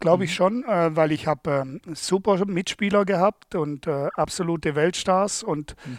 Glaube 0.00 0.18
mhm. 0.18 0.24
ich 0.24 0.34
schon, 0.34 0.64
äh, 0.64 0.96
weil 0.96 1.12
ich 1.12 1.26
habe 1.26 1.50
ähm, 1.50 1.80
super 1.94 2.44
Mitspieler 2.46 3.04
gehabt 3.04 3.54
und 3.54 3.86
äh, 3.86 4.08
absolute 4.14 4.74
Weltstars 4.74 5.42
und 5.42 5.76
mhm. 5.84 5.98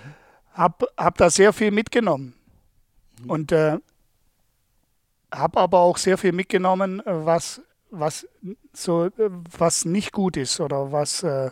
habe 0.53 0.87
hab 0.97 1.17
da 1.17 1.29
sehr 1.29 1.53
viel 1.53 1.71
mitgenommen. 1.71 2.33
Mhm. 3.23 3.29
Und 3.29 3.51
äh, 3.51 3.77
habe 5.31 5.59
aber 5.59 5.79
auch 5.79 5.97
sehr 5.97 6.17
viel 6.17 6.31
mitgenommen, 6.31 6.99
äh, 7.01 7.25
was, 7.25 7.61
was, 7.91 8.27
so, 8.73 9.05
äh, 9.05 9.11
was 9.57 9.85
nicht 9.85 10.11
gut 10.11 10.35
ist 10.35 10.59
oder 10.59 10.91
was, 10.91 11.21
äh, 11.21 11.51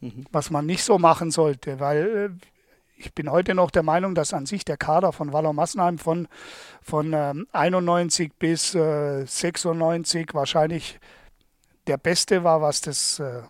mhm. 0.00 0.08
mhm. 0.08 0.24
was 0.32 0.50
man 0.50 0.64
nicht 0.64 0.82
so 0.82 0.98
machen 0.98 1.30
sollte. 1.30 1.78
Weil 1.78 2.36
ich 2.96 3.14
bin 3.14 3.30
heute 3.30 3.54
noch 3.54 3.70
der 3.70 3.82
Meinung, 3.82 4.14
dass 4.14 4.32
an 4.32 4.46
sich 4.46 4.64
der 4.64 4.76
Kader 4.76 5.12
von 5.12 5.32
Wallau 5.32 5.52
Massenheim 5.52 5.98
von, 5.98 6.28
von 6.82 7.12
ähm, 7.12 7.46
91 7.52 8.32
bis 8.38 8.74
äh, 8.74 9.24
96 9.26 10.34
wahrscheinlich 10.34 10.98
der 11.86 11.98
beste 11.98 12.42
war, 12.42 12.62
was 12.62 12.80
das 12.80 13.20
äh, 13.20 13.42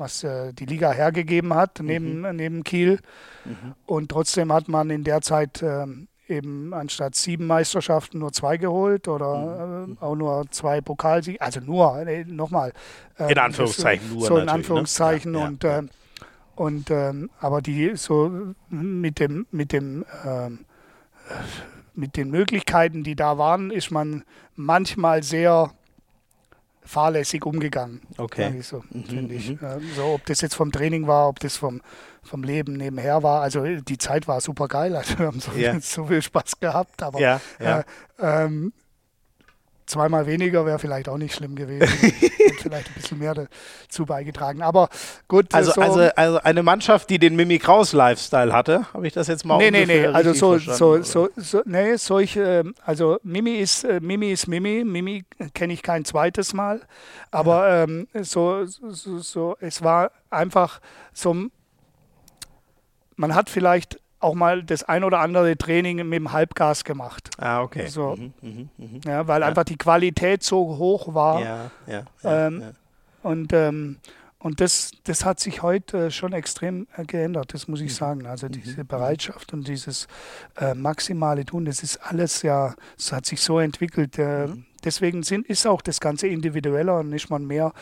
was 0.00 0.24
äh, 0.24 0.52
die 0.54 0.64
Liga 0.64 0.90
hergegeben 0.92 1.54
hat, 1.54 1.78
neben, 1.82 2.22
mhm. 2.22 2.36
neben 2.36 2.64
Kiel. 2.64 3.00
Mhm. 3.44 3.74
Und 3.86 4.10
trotzdem 4.10 4.52
hat 4.52 4.66
man 4.66 4.88
in 4.88 5.04
der 5.04 5.20
Zeit 5.20 5.62
ähm, 5.62 6.08
eben 6.26 6.72
anstatt 6.72 7.14
sieben 7.14 7.46
Meisterschaften 7.46 8.18
nur 8.18 8.32
zwei 8.32 8.56
geholt 8.56 9.06
oder 9.08 9.86
mhm. 9.86 9.98
äh, 10.00 10.04
auch 10.04 10.16
nur 10.16 10.46
zwei 10.50 10.80
Pokalsiege. 10.80 11.40
Also 11.40 11.60
nur, 11.60 11.98
äh, 12.06 12.24
nochmal. 12.24 12.72
Äh, 13.18 13.32
in 13.32 13.38
Anführungszeichen 13.38 14.08
das, 14.08 14.14
nur. 14.14 14.26
So 14.26 14.38
in 14.38 14.48
Anführungszeichen. 14.48 15.32
Ne? 15.32 15.38
Ja, 15.38 15.46
und 15.46 15.62
ja, 15.62 15.80
ja. 15.82 15.88
Und 16.60 16.90
ähm, 16.90 17.30
aber 17.40 17.62
die 17.62 17.96
so 17.96 18.52
mit 18.68 19.18
dem, 19.18 19.46
mit 19.50 19.72
dem 19.72 20.04
ähm, 20.26 20.66
mit 21.94 22.18
den 22.18 22.30
Möglichkeiten, 22.30 23.02
die 23.02 23.16
da 23.16 23.38
waren, 23.38 23.70
ist 23.70 23.90
man 23.90 24.24
manchmal 24.56 25.22
sehr 25.22 25.72
fahrlässig 26.84 27.46
umgegangen. 27.46 28.02
Okay. 28.18 28.60
So, 28.60 28.84
mhm, 28.90 29.30
ich. 29.30 29.58
Mhm. 29.58 29.80
so, 29.96 30.04
ob 30.04 30.26
das 30.26 30.42
jetzt 30.42 30.54
vom 30.54 30.70
Training 30.70 31.06
war, 31.06 31.30
ob 31.30 31.40
das 31.40 31.56
vom, 31.56 31.80
vom 32.22 32.42
Leben 32.42 32.74
nebenher 32.74 33.22
war. 33.22 33.40
Also 33.40 33.64
die 33.64 33.96
Zeit 33.96 34.28
war 34.28 34.42
super 34.42 34.68
geil. 34.68 34.94
Also 34.94 35.18
wir 35.18 35.28
haben 35.28 35.40
so, 35.40 35.52
yeah. 35.52 35.78
so 35.80 36.04
viel 36.08 36.20
Spaß 36.20 36.60
gehabt. 36.60 37.02
Aber 37.02 37.20
ja, 37.20 37.40
ja. 37.58 37.80
Äh, 37.80 37.84
ähm, 38.18 38.74
zweimal 39.90 40.26
weniger 40.26 40.64
wäre 40.64 40.78
vielleicht 40.78 41.08
auch 41.08 41.18
nicht 41.18 41.34
schlimm 41.34 41.56
gewesen. 41.56 41.88
vielleicht 42.60 42.88
ein 42.88 42.94
bisschen 42.94 43.18
mehr 43.18 43.34
dazu 43.34 44.06
beigetragen. 44.06 44.62
Aber 44.62 44.88
gut. 45.28 45.52
Also, 45.52 45.72
so 45.72 45.80
also, 45.80 46.00
also 46.16 46.38
eine 46.38 46.62
Mannschaft, 46.62 47.10
die 47.10 47.18
den 47.18 47.36
Mimi 47.36 47.58
Kraus-Lifestyle 47.58 48.52
hatte, 48.52 48.86
habe 48.94 49.06
ich 49.06 49.12
das 49.12 49.26
jetzt 49.26 49.44
mal 49.44 49.58
Nee, 49.58 49.70
nee, 49.70 49.86
nee. 49.86 50.06
Also 50.06 50.32
so, 50.32 50.58
so, 50.58 51.02
so, 51.02 51.28
so, 51.36 51.62
nee, 51.64 51.96
solche, 51.96 52.42
ähm, 52.42 52.74
also 52.84 53.18
Mimi 53.22 53.56
ist, 53.56 53.84
äh, 53.84 54.00
Mimi 54.00 54.30
ist 54.30 54.46
Mimi. 54.46 54.84
Mimi 54.84 55.24
kenne 55.54 55.72
ich 55.72 55.82
kein 55.82 56.04
zweites 56.04 56.54
Mal. 56.54 56.80
Aber 57.30 57.68
ja. 57.68 57.82
ähm, 57.84 58.08
so, 58.22 58.64
so, 58.66 59.18
so, 59.18 59.56
es 59.60 59.82
war 59.82 60.12
einfach 60.30 60.80
so, 61.12 61.34
man 63.16 63.34
hat 63.34 63.50
vielleicht 63.50 64.00
auch 64.20 64.34
mal 64.34 64.62
das 64.62 64.84
ein 64.84 65.02
oder 65.02 65.20
andere 65.20 65.56
Training 65.56 65.96
mit 66.08 66.18
dem 66.18 66.32
Halbgas 66.32 66.84
gemacht. 66.84 67.30
Ah, 67.38 67.62
okay. 67.62 67.88
So, 67.88 68.16
mhm, 68.16 68.32
mh, 68.42 68.68
mh. 68.76 69.00
Ja, 69.06 69.26
weil 69.26 69.40
ja. 69.40 69.48
einfach 69.48 69.64
die 69.64 69.76
Qualität 69.76 70.42
so 70.42 70.76
hoch 70.76 71.14
war. 71.14 71.40
Ja, 71.40 71.70
ja. 71.86 72.02
ja, 72.22 72.46
ähm, 72.46 72.60
ja. 72.60 72.70
Und, 73.22 73.52
ähm, 73.52 73.96
und 74.38 74.60
das, 74.60 74.92
das 75.04 75.24
hat 75.24 75.40
sich 75.40 75.62
heute 75.62 76.10
schon 76.10 76.32
extrem 76.32 76.86
äh, 76.96 77.04
geändert, 77.04 77.52
das 77.52 77.68
muss 77.68 77.80
ich 77.80 77.92
mhm. 77.92 77.96
sagen. 77.96 78.26
Also 78.26 78.46
mhm. 78.46 78.52
diese 78.52 78.84
Bereitschaft 78.84 79.52
und 79.52 79.66
dieses 79.68 80.06
äh, 80.56 80.74
maximale 80.74 81.44
Tun, 81.44 81.64
das 81.64 81.82
ist 81.82 81.98
alles 81.98 82.42
ja, 82.42 82.74
es 82.98 83.12
hat 83.12 83.26
sich 83.26 83.40
so 83.40 83.58
entwickelt. 83.58 84.18
Äh, 84.18 84.46
mhm. 84.46 84.64
Deswegen 84.84 85.22
sind, 85.22 85.46
ist 85.46 85.66
auch 85.66 85.82
das 85.82 86.00
Ganze 86.00 86.26
individueller 86.26 87.00
und 87.00 87.10
nicht 87.10 87.28
mal 87.28 87.38
mehr 87.38 87.72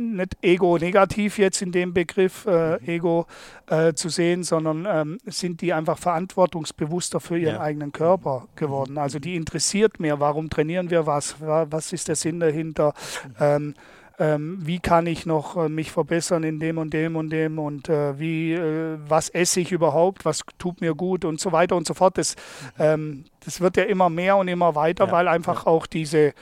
nicht 0.00 0.36
ego-negativ 0.42 1.38
jetzt 1.38 1.62
in 1.62 1.72
dem 1.72 1.94
Begriff 1.94 2.46
äh, 2.46 2.78
mhm. 2.78 2.88
Ego 2.88 3.26
äh, 3.68 3.92
zu 3.94 4.08
sehen, 4.08 4.42
sondern 4.42 4.86
ähm, 4.88 5.18
sind 5.26 5.60
die 5.60 5.72
einfach 5.72 5.98
verantwortungsbewusster 5.98 7.20
für 7.20 7.38
ihren 7.38 7.56
ja. 7.56 7.60
eigenen 7.60 7.92
Körper 7.92 8.40
mhm. 8.40 8.56
geworden. 8.56 8.98
Also 8.98 9.18
die 9.18 9.36
interessiert 9.36 10.00
mehr, 10.00 10.20
warum 10.20 10.50
trainieren 10.50 10.90
wir 10.90 11.06
was, 11.06 11.36
was 11.40 11.92
ist 11.92 12.08
der 12.08 12.16
Sinn 12.16 12.40
dahinter, 12.40 12.94
mhm. 13.24 13.34
ähm, 13.40 13.74
ähm, 14.20 14.58
wie 14.60 14.78
kann 14.80 15.06
ich 15.06 15.24
noch 15.24 15.56
äh, 15.56 15.70
mich 15.70 15.90
verbessern 15.90 16.44
in 16.44 16.60
dem 16.60 16.76
und 16.76 16.92
dem 16.92 17.16
und 17.16 17.30
dem 17.30 17.58
und 17.58 17.88
äh, 17.88 18.18
wie, 18.18 18.52
äh, 18.52 18.98
was 19.08 19.30
esse 19.30 19.60
ich 19.60 19.72
überhaupt, 19.72 20.26
was 20.26 20.42
tut 20.58 20.82
mir 20.82 20.94
gut 20.94 21.24
und 21.24 21.40
so 21.40 21.52
weiter 21.52 21.74
und 21.74 21.86
so 21.86 21.94
fort. 21.94 22.18
Das, 22.18 22.36
ähm, 22.78 23.24
das 23.42 23.62
wird 23.62 23.78
ja 23.78 23.84
immer 23.84 24.10
mehr 24.10 24.36
und 24.36 24.48
immer 24.48 24.74
weiter, 24.74 25.06
ja. 25.06 25.12
weil 25.12 25.26
einfach 25.26 25.64
auch 25.64 25.86
diese, 25.86 26.34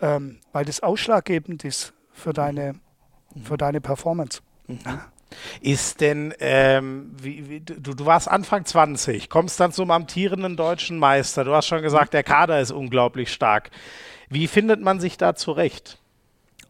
ähm, 0.00 0.38
weil 0.52 0.64
das 0.64 0.80
ausschlaggebend 0.80 1.64
ist 1.64 1.92
für 2.12 2.32
deine 2.32 2.76
für 3.42 3.56
deine 3.56 3.80
Performance. 3.80 4.40
Mhm. 4.66 4.78
Ist 5.60 6.00
denn, 6.00 6.32
ähm, 6.38 7.10
wie, 7.20 7.48
wie, 7.48 7.60
du, 7.60 7.94
du 7.94 8.06
warst 8.06 8.28
Anfang 8.28 8.64
20, 8.64 9.28
kommst 9.28 9.58
dann 9.58 9.72
zum 9.72 9.90
amtierenden 9.90 10.56
deutschen 10.56 10.98
Meister. 10.98 11.44
Du 11.44 11.54
hast 11.54 11.66
schon 11.66 11.82
gesagt, 11.82 12.14
der 12.14 12.22
Kader 12.22 12.60
ist 12.60 12.70
unglaublich 12.70 13.32
stark. 13.32 13.70
Wie 14.28 14.46
findet 14.46 14.80
man 14.80 15.00
sich 15.00 15.16
da 15.16 15.34
zurecht? 15.34 15.98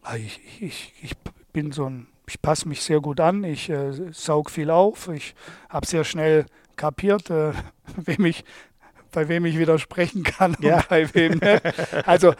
Ah, 0.01 0.15
ich, 0.15 0.39
ich, 0.61 0.93
ich 1.01 1.13
bin 1.53 1.71
so 1.71 1.89
ein, 1.89 2.07
ich 2.27 2.41
passe 2.41 2.67
mich 2.67 2.81
sehr 2.81 3.01
gut 3.01 3.19
an, 3.19 3.43
ich 3.43 3.69
äh, 3.69 3.91
saug 4.11 4.49
viel 4.49 4.69
auf, 4.69 5.09
ich 5.09 5.35
habe 5.69 5.85
sehr 5.85 6.03
schnell 6.03 6.45
kapiert, 6.75 7.29
äh, 7.29 7.53
wem 7.97 8.25
ich 8.25 8.43
bei 9.15 9.27
wem 9.29 9.45
ich 9.45 9.57
widersprechen 9.57 10.23
kann 10.23 10.55
ja. 10.59 10.75
und 10.75 10.89
bei 10.89 11.13
wem. 11.15 11.39
Ne? 11.39 11.61
Also 12.05 12.33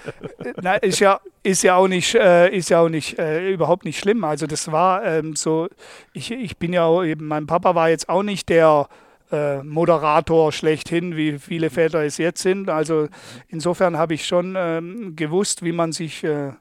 na, 0.61 0.76
ist 0.76 0.99
ja 0.99 1.19
ist 1.41 1.64
ja 1.64 1.76
auch 1.76 1.88
nicht 1.88 2.14
äh, 2.14 2.56
ist 2.56 2.69
ja 2.69 2.81
auch 2.81 2.89
nicht 2.89 3.18
äh, 3.18 3.52
überhaupt 3.52 3.85
nicht 3.85 3.97
schlimm. 3.97 4.23
Also 4.23 4.45
das 4.45 4.72
war 4.72 5.03
ähm, 5.03 5.35
so. 5.35 5.68
Ich, 6.14 6.31
ich 6.31 6.57
bin 6.57 6.73
ja 6.73 6.84
auch 6.84 7.03
eben. 7.03 7.27
Mein 7.27 7.47
Papa 7.47 7.73
war 7.73 7.89
jetzt 7.89 8.10
auch 8.10 8.23
nicht 8.23 8.49
der 8.49 8.88
äh, 9.31 9.64
Moderator 9.64 10.52
schlechthin, 10.52 11.15
wie 11.15 11.39
viele 11.39 11.69
Väter 11.69 12.03
es 12.03 12.18
jetzt 12.18 12.41
sind. 12.41 12.69
Also 12.69 13.07
insofern 13.47 13.97
habe 13.97 14.14
ich 14.14 14.27
schon 14.27 14.56
ähm, 14.57 15.15
gewusst, 15.15 15.64
wie 15.64 15.72
man 15.72 15.93
sich 15.93 16.23
äh, 16.23 16.52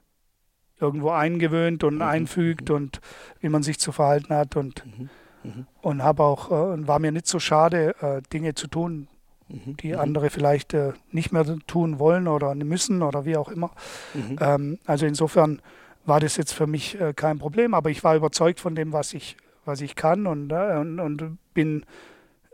irgendwo 0.81 1.11
eingewöhnt 1.11 1.85
und 1.85 1.97
mhm. 1.97 2.03
einfügt 2.03 2.71
und 2.71 3.01
wie 3.41 3.49
man 3.49 3.63
sich 3.63 3.79
zu 3.79 3.93
verhalten 3.93 4.35
hat 4.35 4.57
und 4.57 4.85
mhm. 4.87 5.11
Mhm. 5.43 5.67
und 5.83 6.03
habe 6.03 6.23
auch 6.23 6.51
äh, 6.51 6.87
war 6.87 6.99
mir 6.99 7.13
nicht 7.13 7.27
so 7.27 7.39
schade 7.39 7.95
äh, 8.01 8.23
Dinge 8.33 8.55
zu 8.55 8.67
tun, 8.67 9.09
Mhm. 9.49 9.77
die 9.77 9.93
mhm. 9.93 10.01
andere 10.01 10.31
vielleicht 10.31 10.75
äh, 10.75 10.93
nicht 11.11 11.33
mehr 11.33 11.45
tun 11.67 11.99
wollen 11.99 12.29
oder 12.29 12.55
müssen 12.55 13.03
oder 13.03 13.25
wie 13.25 13.37
auch 13.37 13.49
immer. 13.49 13.73
Mhm. 14.15 14.37
Ähm, 14.41 14.79
also 14.87 15.07
insofern 15.07 15.61
war 16.07 16.21
das 16.21 16.37
jetzt 16.37 16.53
für 16.53 16.67
mich 16.67 17.01
äh, 17.01 17.13
kein 17.15 17.39
Problem, 17.39 17.75
aber 17.75 17.91
ich 17.91 18.05
war 18.05 18.17
überzeugt 18.17 18.61
von 18.61 18.75
dem, 18.75 18.93
was 18.93 19.15
ich, 19.15 19.37
was 19.65 19.81
ich 19.81 19.97
kann 19.97 20.27
und, 20.27 20.51
äh, 20.51 20.77
und, 20.79 20.99
und 20.99 21.39
bin, 21.55 21.85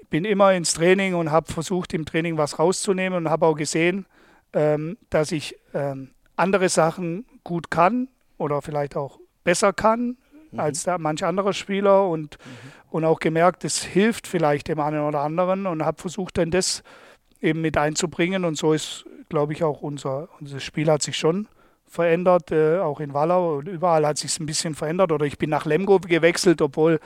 bin 0.09 0.25
immer 0.25 0.53
ins 0.53 0.75
Training 0.75 1.15
und 1.15 1.31
habe 1.31 1.53
versucht, 1.53 1.95
im 1.95 2.05
Training 2.05 2.37
was 2.37 2.59
rauszunehmen 2.59 3.25
und 3.25 3.31
habe 3.31 3.47
auch 3.47 3.55
gesehen, 3.55 4.07
ähm, 4.53 4.97
dass 5.11 5.33
ich 5.33 5.57
ähm, 5.75 6.11
andere 6.37 6.69
Sachen 6.69 7.25
gut 7.45 7.71
kann 7.71 8.09
oder 8.39 8.63
vielleicht 8.63 8.97
auch 8.97 9.19
besser 9.45 9.73
kann 9.73 10.17
mhm. 10.53 10.61
als 10.61 10.85
da 10.85 10.99
manch 10.99 11.25
anderer 11.25 11.53
Spieler 11.53 12.09
und, 12.09 12.39
mhm. 12.39 12.73
und 12.91 13.05
auch 13.05 13.19
gemerkt, 13.19 13.65
es 13.65 13.83
hilft 13.83 14.27
vielleicht 14.27 14.69
dem 14.69 14.81
einen 14.81 15.01
oder 15.01 15.21
anderen 15.21 15.67
und 15.67 15.85
habe 15.85 16.01
versucht, 16.01 16.39
dann 16.39 16.51
das 16.51 16.83
eben 17.41 17.61
mit 17.61 17.77
einzubringen 17.77 18.45
und 18.45 18.57
so 18.57 18.73
ist, 18.73 19.05
glaube 19.29 19.53
ich, 19.53 19.65
auch 19.65 19.83
unser, 19.83 20.29
unser 20.41 20.61
Spiel 20.61 20.91
hat 20.91 21.03
sich 21.03 21.17
schon 21.17 21.49
verändert, 21.87 22.53
äh, 22.53 22.79
auch 22.79 23.01
in 23.01 23.15
Wallau 23.15 23.59
und 23.59 23.69
überall 23.69 24.07
hat 24.07 24.17
sich 24.17 24.39
ein 24.39 24.47
bisschen 24.47 24.77
verändert 24.77 25.11
oder 25.11 25.27
ich 25.27 25.39
bin 25.39 25.51
nach 25.51 25.67
Lemgo 25.67 25.99
gewechselt, 25.99 26.63
obwohl 26.63 27.01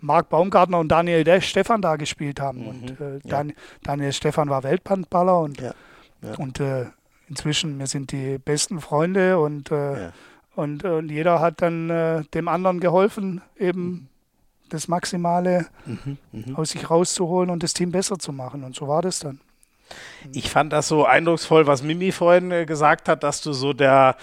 Marc 0.00 0.30
Baumgartner 0.30 0.78
und 0.78 0.88
Daniel 0.88 1.24
Desch 1.24 1.48
Stefan 1.48 1.82
da 1.82 1.96
gespielt 1.96 2.40
haben 2.40 2.62
mhm. 2.62 2.68
und 2.68 3.00
äh, 3.00 3.20
Dan 3.22 3.50
ja. 3.50 3.54
Daniel 3.82 4.12
Stefan 4.14 4.48
war 4.48 4.62
Weltbandballer 4.62 5.40
und, 5.40 5.60
ja. 5.60 5.74
Ja. 6.22 6.34
und 6.38 6.58
äh, 6.58 6.86
inzwischen, 7.28 7.78
wir 7.78 7.86
sind 7.86 8.12
die 8.12 8.38
besten 8.38 8.80
Freunde 8.80 9.38
und 9.38 9.70
äh, 9.70 10.10
und, 10.56 10.84
und 10.84 11.10
jeder 11.10 11.40
hat 11.40 11.62
dann 11.62 11.90
äh, 11.90 12.24
dem 12.34 12.48
anderen 12.48 12.80
geholfen, 12.80 13.40
eben 13.58 14.08
das 14.68 14.88
Maximale 14.88 15.66
mhm, 15.84 16.18
mh. 16.32 16.58
aus 16.58 16.70
sich 16.70 16.90
rauszuholen 16.90 17.50
und 17.50 17.62
das 17.62 17.74
Team 17.74 17.92
besser 17.92 18.18
zu 18.18 18.32
machen. 18.32 18.64
Und 18.64 18.74
so 18.74 18.88
war 18.88 19.02
das 19.02 19.20
dann. 19.20 19.40
Ich 20.32 20.50
fand 20.50 20.72
das 20.72 20.88
so 20.88 21.04
eindrucksvoll, 21.04 21.66
was 21.66 21.82
Mimi 21.82 22.12
vorhin 22.12 22.50
äh, 22.52 22.64
gesagt 22.64 23.08
hat, 23.08 23.22
dass 23.22 23.42
du 23.42 23.52
so 23.52 23.72
der 23.72 24.16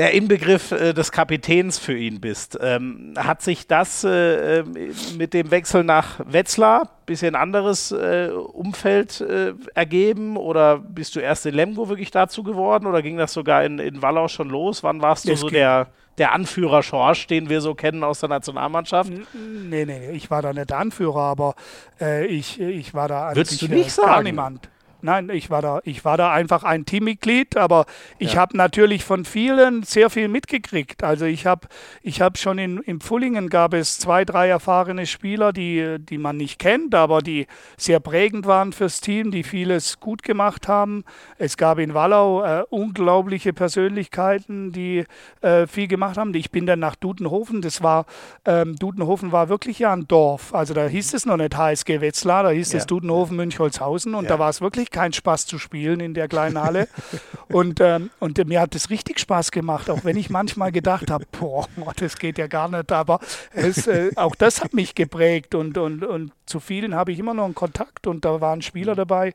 der 0.00 0.14
Inbegriff 0.14 0.72
äh, 0.72 0.94
des 0.94 1.12
Kapitäns 1.12 1.78
für 1.78 1.94
ihn 1.94 2.22
bist. 2.22 2.58
Ähm, 2.58 3.12
hat 3.18 3.42
sich 3.42 3.66
das 3.66 4.02
äh, 4.02 4.60
ähm, 4.60 4.74
mit 5.18 5.34
dem 5.34 5.50
Wechsel 5.50 5.84
nach 5.84 6.20
Wetzlar, 6.24 6.88
bisschen 7.04 7.34
anderes 7.34 7.92
äh, 7.92 8.30
Umfeld 8.30 9.20
äh, 9.20 9.52
ergeben 9.74 10.38
oder 10.38 10.78
bist 10.78 11.16
du 11.16 11.20
erst 11.20 11.44
in 11.44 11.54
Lemgo 11.54 11.90
wirklich 11.90 12.10
dazu 12.10 12.42
geworden 12.42 12.86
oder 12.86 13.02
ging 13.02 13.18
das 13.18 13.34
sogar 13.34 13.62
in, 13.62 13.78
in 13.78 14.00
Wallau 14.00 14.28
schon 14.28 14.48
los? 14.48 14.82
Wann 14.82 15.02
warst 15.02 15.28
du 15.28 15.32
es 15.32 15.40
so 15.40 15.50
der, 15.50 15.88
der 16.16 16.32
Anführer 16.32 16.82
Schorsch, 16.82 17.26
den 17.26 17.50
wir 17.50 17.60
so 17.60 17.74
kennen 17.74 18.02
aus 18.02 18.20
der 18.20 18.30
Nationalmannschaft? 18.30 19.10
Nee, 19.10 19.24
nee, 19.34 19.84
nee, 19.84 20.12
ich 20.12 20.30
war 20.30 20.40
da 20.40 20.54
nicht 20.54 20.70
der 20.70 20.78
Anführer, 20.78 21.20
aber 21.20 21.56
äh, 22.00 22.24
ich, 22.24 22.58
ich 22.58 22.94
war 22.94 23.08
da 23.08 23.36
Würdest 23.36 23.60
du 23.60 23.68
nicht 23.68 23.88
äh, 23.88 23.90
sagen? 23.90 24.24
niemand. 24.24 24.66
Nein, 25.02 25.30
ich 25.30 25.50
war 25.50 25.62
da, 25.62 25.80
ich 25.84 26.04
war 26.04 26.16
da 26.16 26.32
einfach 26.32 26.64
ein 26.64 26.84
Teammitglied, 26.84 27.56
aber 27.56 27.86
ich 28.18 28.34
ja. 28.34 28.40
habe 28.40 28.56
natürlich 28.56 29.04
von 29.04 29.24
vielen 29.24 29.82
sehr 29.82 30.10
viel 30.10 30.28
mitgekriegt. 30.28 31.02
Also 31.04 31.24
ich 31.24 31.46
habe 31.46 31.68
ich 32.02 32.20
hab 32.20 32.38
schon 32.38 32.58
in, 32.58 32.78
in 32.78 33.00
Pfullingen 33.00 33.48
gab 33.48 33.74
es 33.74 33.98
zwei, 33.98 34.24
drei 34.24 34.48
erfahrene 34.48 35.06
Spieler, 35.06 35.52
die, 35.52 35.96
die 35.98 36.18
man 36.18 36.36
nicht 36.36 36.58
kennt, 36.58 36.94
aber 36.94 37.20
die 37.22 37.46
sehr 37.76 38.00
prägend 38.00 38.46
waren 38.46 38.72
fürs 38.72 39.00
Team, 39.00 39.30
die 39.30 39.42
vieles 39.42 40.00
gut 40.00 40.22
gemacht 40.22 40.68
haben. 40.68 41.04
Es 41.38 41.56
gab 41.56 41.78
in 41.78 41.94
Wallau 41.94 42.42
äh, 42.42 42.64
unglaubliche 42.70 43.52
Persönlichkeiten, 43.52 44.72
die 44.72 45.04
äh, 45.40 45.66
viel 45.66 45.88
gemacht 45.88 46.16
haben. 46.16 46.34
Ich 46.34 46.50
bin 46.50 46.66
dann 46.66 46.78
nach 46.78 46.96
Dudenhofen, 46.96 47.62
das 47.62 47.82
war, 47.82 48.06
ähm, 48.44 48.76
Dudenhofen 48.76 49.32
war 49.32 49.48
wirklich 49.48 49.78
ja 49.78 49.92
ein 49.92 50.06
Dorf. 50.08 50.54
Also 50.54 50.74
da 50.74 50.86
hieß 50.86 51.14
es 51.14 51.26
noch 51.26 51.36
nicht 51.36 51.56
HSG 51.56 52.00
Wetzlar, 52.00 52.42
da 52.42 52.50
hieß 52.50 52.72
ja. 52.72 52.78
es 52.78 52.86
Dudenhofen 52.86 53.36
Münchholzhausen 53.36 54.14
und 54.14 54.24
ja. 54.24 54.30
da 54.30 54.38
war 54.38 54.50
es 54.50 54.60
wirklich 54.60 54.89
keinen 54.90 55.12
Spaß 55.12 55.46
zu 55.46 55.58
spielen 55.58 56.00
in 56.00 56.14
der 56.14 56.28
kleinen 56.28 56.60
Halle. 56.60 56.88
und, 57.48 57.80
ähm, 57.80 58.10
und 58.18 58.44
mir 58.46 58.60
hat 58.60 58.74
es 58.74 58.90
richtig 58.90 59.20
Spaß 59.20 59.50
gemacht, 59.50 59.90
auch 59.90 60.04
wenn 60.04 60.16
ich 60.16 60.30
manchmal 60.30 60.72
gedacht 60.72 61.10
habe, 61.10 61.24
boah, 61.38 61.66
das 61.96 62.16
geht 62.16 62.38
ja 62.38 62.46
gar 62.46 62.68
nicht. 62.68 62.92
Aber 62.92 63.20
es, 63.52 63.86
äh, 63.86 64.10
auch 64.16 64.34
das 64.34 64.62
hat 64.62 64.74
mich 64.74 64.94
geprägt 64.94 65.54
und, 65.54 65.78
und, 65.78 66.04
und 66.04 66.32
zu 66.46 66.60
vielen 66.60 66.94
habe 66.94 67.12
ich 67.12 67.18
immer 67.18 67.34
noch 67.34 67.44
einen 67.44 67.54
Kontakt 67.54 68.06
und 68.06 68.24
da 68.24 68.40
waren 68.40 68.62
Spieler 68.62 68.94
dabei, 68.94 69.34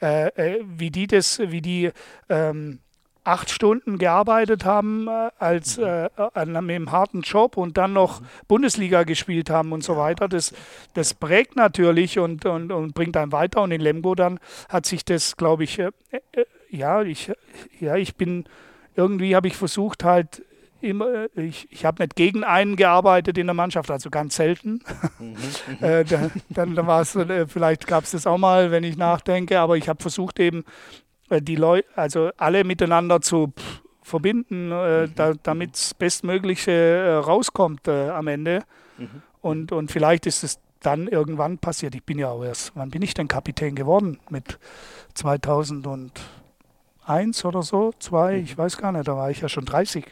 äh, 0.00 0.28
äh, 0.28 0.64
wie 0.64 0.90
die 0.90 1.06
das, 1.06 1.38
wie 1.38 1.60
die 1.60 1.90
ähm, 2.28 2.80
acht 3.24 3.50
Stunden 3.50 3.98
gearbeitet 3.98 4.64
haben 4.64 5.08
äh, 5.08 5.30
als 5.38 5.78
mhm. 5.78 5.84
äh, 5.84 6.08
an 6.34 6.56
einem 6.56 6.92
harten 6.92 7.22
Job 7.22 7.56
und 7.56 7.76
dann 7.76 7.92
noch 7.92 8.20
mhm. 8.20 8.26
Bundesliga 8.48 9.02
gespielt 9.04 9.50
haben 9.50 9.72
und 9.72 9.82
so 9.82 9.96
weiter. 9.96 10.28
Das, 10.28 10.52
das 10.92 11.14
prägt 11.14 11.56
natürlich 11.56 12.18
und, 12.18 12.44
und, 12.46 12.70
und 12.70 12.94
bringt 12.94 13.16
einen 13.16 13.32
weiter. 13.32 13.62
Und 13.62 13.72
in 13.72 13.80
Lemgo 13.80 14.14
dann 14.14 14.38
hat 14.68 14.86
sich 14.86 15.04
das, 15.04 15.36
glaube 15.36 15.64
ich, 15.64 15.78
äh, 15.78 15.90
äh, 16.10 16.44
ja, 16.70 17.02
ich, 17.02 17.32
ja, 17.80 17.96
ich 17.96 18.16
bin 18.16 18.44
irgendwie 18.96 19.34
habe 19.34 19.48
ich 19.48 19.56
versucht 19.56 20.04
halt 20.04 20.42
immer, 20.80 21.28
äh, 21.36 21.42
ich, 21.42 21.66
ich 21.70 21.84
habe 21.84 22.02
nicht 22.02 22.14
gegen 22.14 22.44
einen 22.44 22.76
gearbeitet 22.76 23.38
in 23.38 23.46
der 23.46 23.54
Mannschaft, 23.54 23.90
also 23.90 24.10
ganz 24.10 24.36
selten. 24.36 24.82
Mhm, 25.18 25.28
mhm. 25.80 25.84
äh, 25.84 26.04
dann, 26.04 26.30
dann 26.48 26.86
war 26.86 27.00
es, 27.00 27.16
äh, 27.16 27.46
vielleicht 27.46 27.86
gab 27.86 28.04
es 28.04 28.12
das 28.12 28.26
auch 28.26 28.38
mal, 28.38 28.70
wenn 28.70 28.84
ich 28.84 28.96
nachdenke, 28.96 29.58
aber 29.58 29.76
ich 29.76 29.88
habe 29.88 30.02
versucht 30.02 30.38
eben 30.38 30.64
die 31.30 31.56
Leute, 31.56 31.88
also 31.96 32.30
alle 32.36 32.64
miteinander 32.64 33.20
zu 33.20 33.52
pff, 33.56 33.84
verbinden, 34.04 34.70
äh, 34.70 35.06
mhm. 35.06 35.14
da, 35.14 35.32
damit 35.42 35.72
das 35.72 35.94
Bestmögliche 35.94 36.70
äh, 36.70 37.14
rauskommt 37.14 37.88
äh, 37.88 38.10
am 38.10 38.28
Ende. 38.28 38.62
Mhm. 38.98 39.22
Und, 39.40 39.72
und 39.72 39.90
vielleicht 39.90 40.26
ist 40.26 40.44
es 40.44 40.60
dann 40.80 41.08
irgendwann 41.08 41.58
passiert. 41.58 41.94
Ich 41.94 42.04
bin 42.04 42.18
ja 42.18 42.28
auch 42.28 42.44
erst, 42.44 42.72
wann 42.74 42.90
bin 42.90 43.02
ich 43.02 43.14
denn 43.14 43.28
Kapitän 43.28 43.74
geworden? 43.74 44.20
Mit 44.28 44.58
2001 45.14 47.44
oder 47.44 47.62
so, 47.62 47.92
zwei, 47.98 48.36
mhm. 48.36 48.44
ich 48.44 48.56
weiß 48.56 48.76
gar 48.76 48.92
nicht, 48.92 49.08
da 49.08 49.16
war 49.16 49.30
ich 49.30 49.40
ja 49.40 49.48
schon 49.48 49.64
30. 49.64 50.04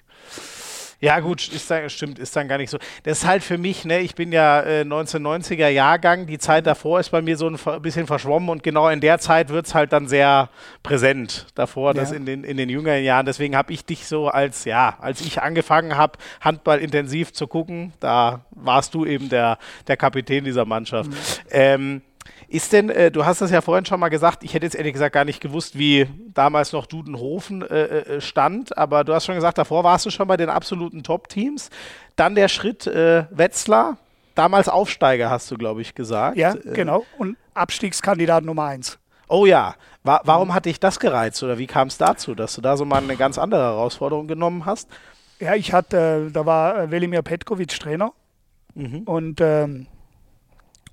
Ja, 1.03 1.19
gut, 1.19 1.49
ist 1.49 1.69
dann, 1.69 1.91
stimmt, 1.91 2.21
ist 2.21 2.37
dann 2.37 2.47
gar 2.47 2.59
nicht 2.59 2.71
so. 2.71 2.79
Das 3.03 3.19
ist 3.19 3.27
halt 3.27 3.43
für 3.43 3.59
mich, 3.59 3.85
ne, 3.85 3.99
ich 3.99 4.15
bin 4.15 4.31
ja 4.31 4.61
äh, 4.61 4.83
1990er 4.83 5.67
Jahrgang, 5.67 6.27
die 6.27 6.39
Zeit 6.39 6.65
davor 6.65 7.01
ist 7.01 7.11
bei 7.11 7.21
mir 7.21 7.37
so 7.37 7.49
ein 7.49 7.83
bisschen 7.83 8.07
verschwommen 8.07 8.49
und 8.49 8.63
genau 8.63 8.89
in 8.89 9.01
der 9.01 9.19
Zeit 9.19 9.49
wird 9.49 9.67
es 9.67 9.75
halt 9.75 9.93
dann 9.93 10.07
sehr 10.07 10.49
präsent. 10.85 11.49
Davor, 11.57 11.89
ja. 11.89 12.01
das 12.01 12.13
in 12.13 12.25
den, 12.25 12.45
in 12.45 12.57
den 12.57 12.69
jüngeren 12.69 13.03
Jahren. 13.03 13.27
Deswegen 13.27 13.57
habe 13.57 13.73
ich 13.73 13.85
dich 13.85 14.07
so 14.07 14.29
als, 14.29 14.65
ja, 14.65 14.97
als 15.01 15.21
ich 15.23 15.43
angefangen 15.43 15.97
habe, 15.97 16.21
Handball 16.41 16.79
intensiv 16.79 17.33
zu 17.33 17.49
gucken, 17.49 17.93
da 17.99 18.45
warst 18.53 18.95
du 18.95 19.05
eben 19.05 19.29
der, 19.29 19.59
der 19.89 19.97
Kapitän 19.97 20.45
dieser 20.45 20.67
Mannschaft. 20.67 21.11
Mhm. 21.11 21.17
Ähm, 21.51 22.03
ist 22.49 22.73
denn, 22.73 22.91
äh, 22.91 23.11
du 23.11 23.25
hast 23.25 23.41
das 23.41 23.51
ja 23.51 23.61
vorhin 23.61 23.85
schon 23.85 24.01
mal 24.01 24.09
gesagt, 24.09 24.45
ich 24.45 24.55
hätte 24.55 24.67
jetzt 24.67 24.75
ehrlich 24.75 24.93
gesagt 24.93 25.15
gar 25.15 25.25
nicht 25.25 25.41
gewusst, 25.41 25.79
wie 25.79 26.07
damals 26.35 26.73
noch 26.73 26.87
Dudenhofen 26.87 27.63
äh, 27.63 27.85
äh, 27.85 28.21
stand, 28.21 28.77
aber 28.77 29.05
du 29.05 29.15
hast 29.15 29.27
schon 29.27 29.35
gesagt, 29.35 29.59
davor 29.59 29.85
warst 29.85 30.07
du 30.07 30.11
schon 30.11 30.29
bei 30.29 30.37
den 30.37 30.49
absoluten 30.49 31.03
Top-Teams. 31.03 31.71
Dann 32.17 32.35
der 32.35 32.49
Schritt 32.49 32.87
äh, 32.87 33.25
Wetzlar, 33.31 33.97
damals 34.35 34.69
Aufsteiger, 34.69 35.31
hast 35.31 35.51
du, 35.51 35.57
glaube 35.57 35.83
ich, 35.83 35.95
gesagt. 35.95 36.37
Ja, 36.37 36.55
äh, 36.55 36.73
genau. 36.73 37.05
Und 37.19 37.37
Abstiegskandidat 37.55 38.45
Nummer 38.45 38.65
eins. 38.65 38.99
Oh 39.29 39.47
ja. 39.47 39.75
Wa 40.05 40.21
warum 40.25 40.53
hat 40.53 40.67
dich 40.67 40.81
das 40.81 40.99
gereizt 40.99 41.43
oder 41.43 41.59
wie 41.59 41.67
kam 41.67 41.89
es 41.89 41.97
dazu, 41.97 42.35
dass 42.35 42.55
du 42.55 42.61
da 42.61 42.77
so 42.77 42.85
mal 42.85 43.03
eine 43.03 43.17
ganz 43.17 43.39
andere 43.39 43.63
Herausforderung 43.63 44.27
genommen 44.27 44.67
hast? 44.67 44.89
Ja, 45.39 45.55
ich 45.55 45.73
hatte, 45.73 46.31
da 46.33 46.45
war 46.45 46.91
Velimir 46.91 47.23
Petkovic 47.23 47.79
Trainer. 47.79 48.13
Mhm. 48.75 49.03
Und 49.05 49.41
ähm, 49.41 49.87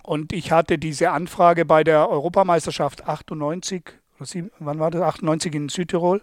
und 0.10 0.34
ich 0.34 0.52
hatte 0.52 0.80
diese 0.80 1.12
Anfrage 1.12 1.66
bei 1.66 1.84
der 1.84 2.10
Europameisterschaft 2.10 3.08
98, 3.08 3.84
wann 4.58 4.80
war 4.80 4.90
das? 4.90 5.04
98 5.04 5.54
in 5.54 5.70
Südtirol. 5.70 6.22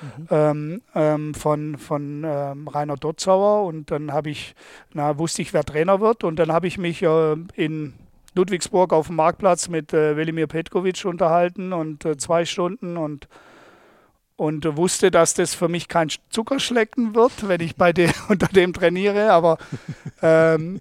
Mhm. 0.00 0.28
Ähm, 0.30 0.82
ähm, 0.94 1.34
von, 1.34 1.76
von 1.76 2.22
ähm, 2.24 2.68
Rainer 2.68 2.94
Dotzauer 2.96 3.66
und 3.66 3.90
dann 3.90 4.12
habe 4.12 4.30
ich, 4.30 4.54
na, 4.92 5.18
wusste 5.18 5.42
ich, 5.42 5.52
wer 5.52 5.64
Trainer 5.64 6.00
wird 6.00 6.22
und 6.22 6.36
dann 6.36 6.52
habe 6.52 6.68
ich 6.68 6.78
mich 6.78 7.02
äh, 7.02 7.34
in 7.56 7.94
Ludwigsburg 8.36 8.92
auf 8.92 9.08
dem 9.08 9.16
Marktplatz 9.16 9.68
mit 9.68 9.92
äh, 9.92 10.16
Velimir 10.16 10.46
Petkovic 10.46 11.04
unterhalten 11.04 11.72
und 11.72 12.04
äh, 12.04 12.16
zwei 12.16 12.44
Stunden 12.44 12.96
und 12.96 13.26
und 14.36 14.76
wusste, 14.76 15.10
dass 15.10 15.34
das 15.34 15.54
für 15.54 15.68
mich 15.68 15.88
kein 15.88 16.08
Zuckerschlecken 16.30 17.16
wird, 17.16 17.48
wenn 17.48 17.60
ich 17.60 17.74
bei 17.74 17.92
dem 17.92 18.12
unter 18.28 18.46
dem 18.46 18.72
trainiere, 18.72 19.32
aber 19.32 19.58
ähm, 20.22 20.80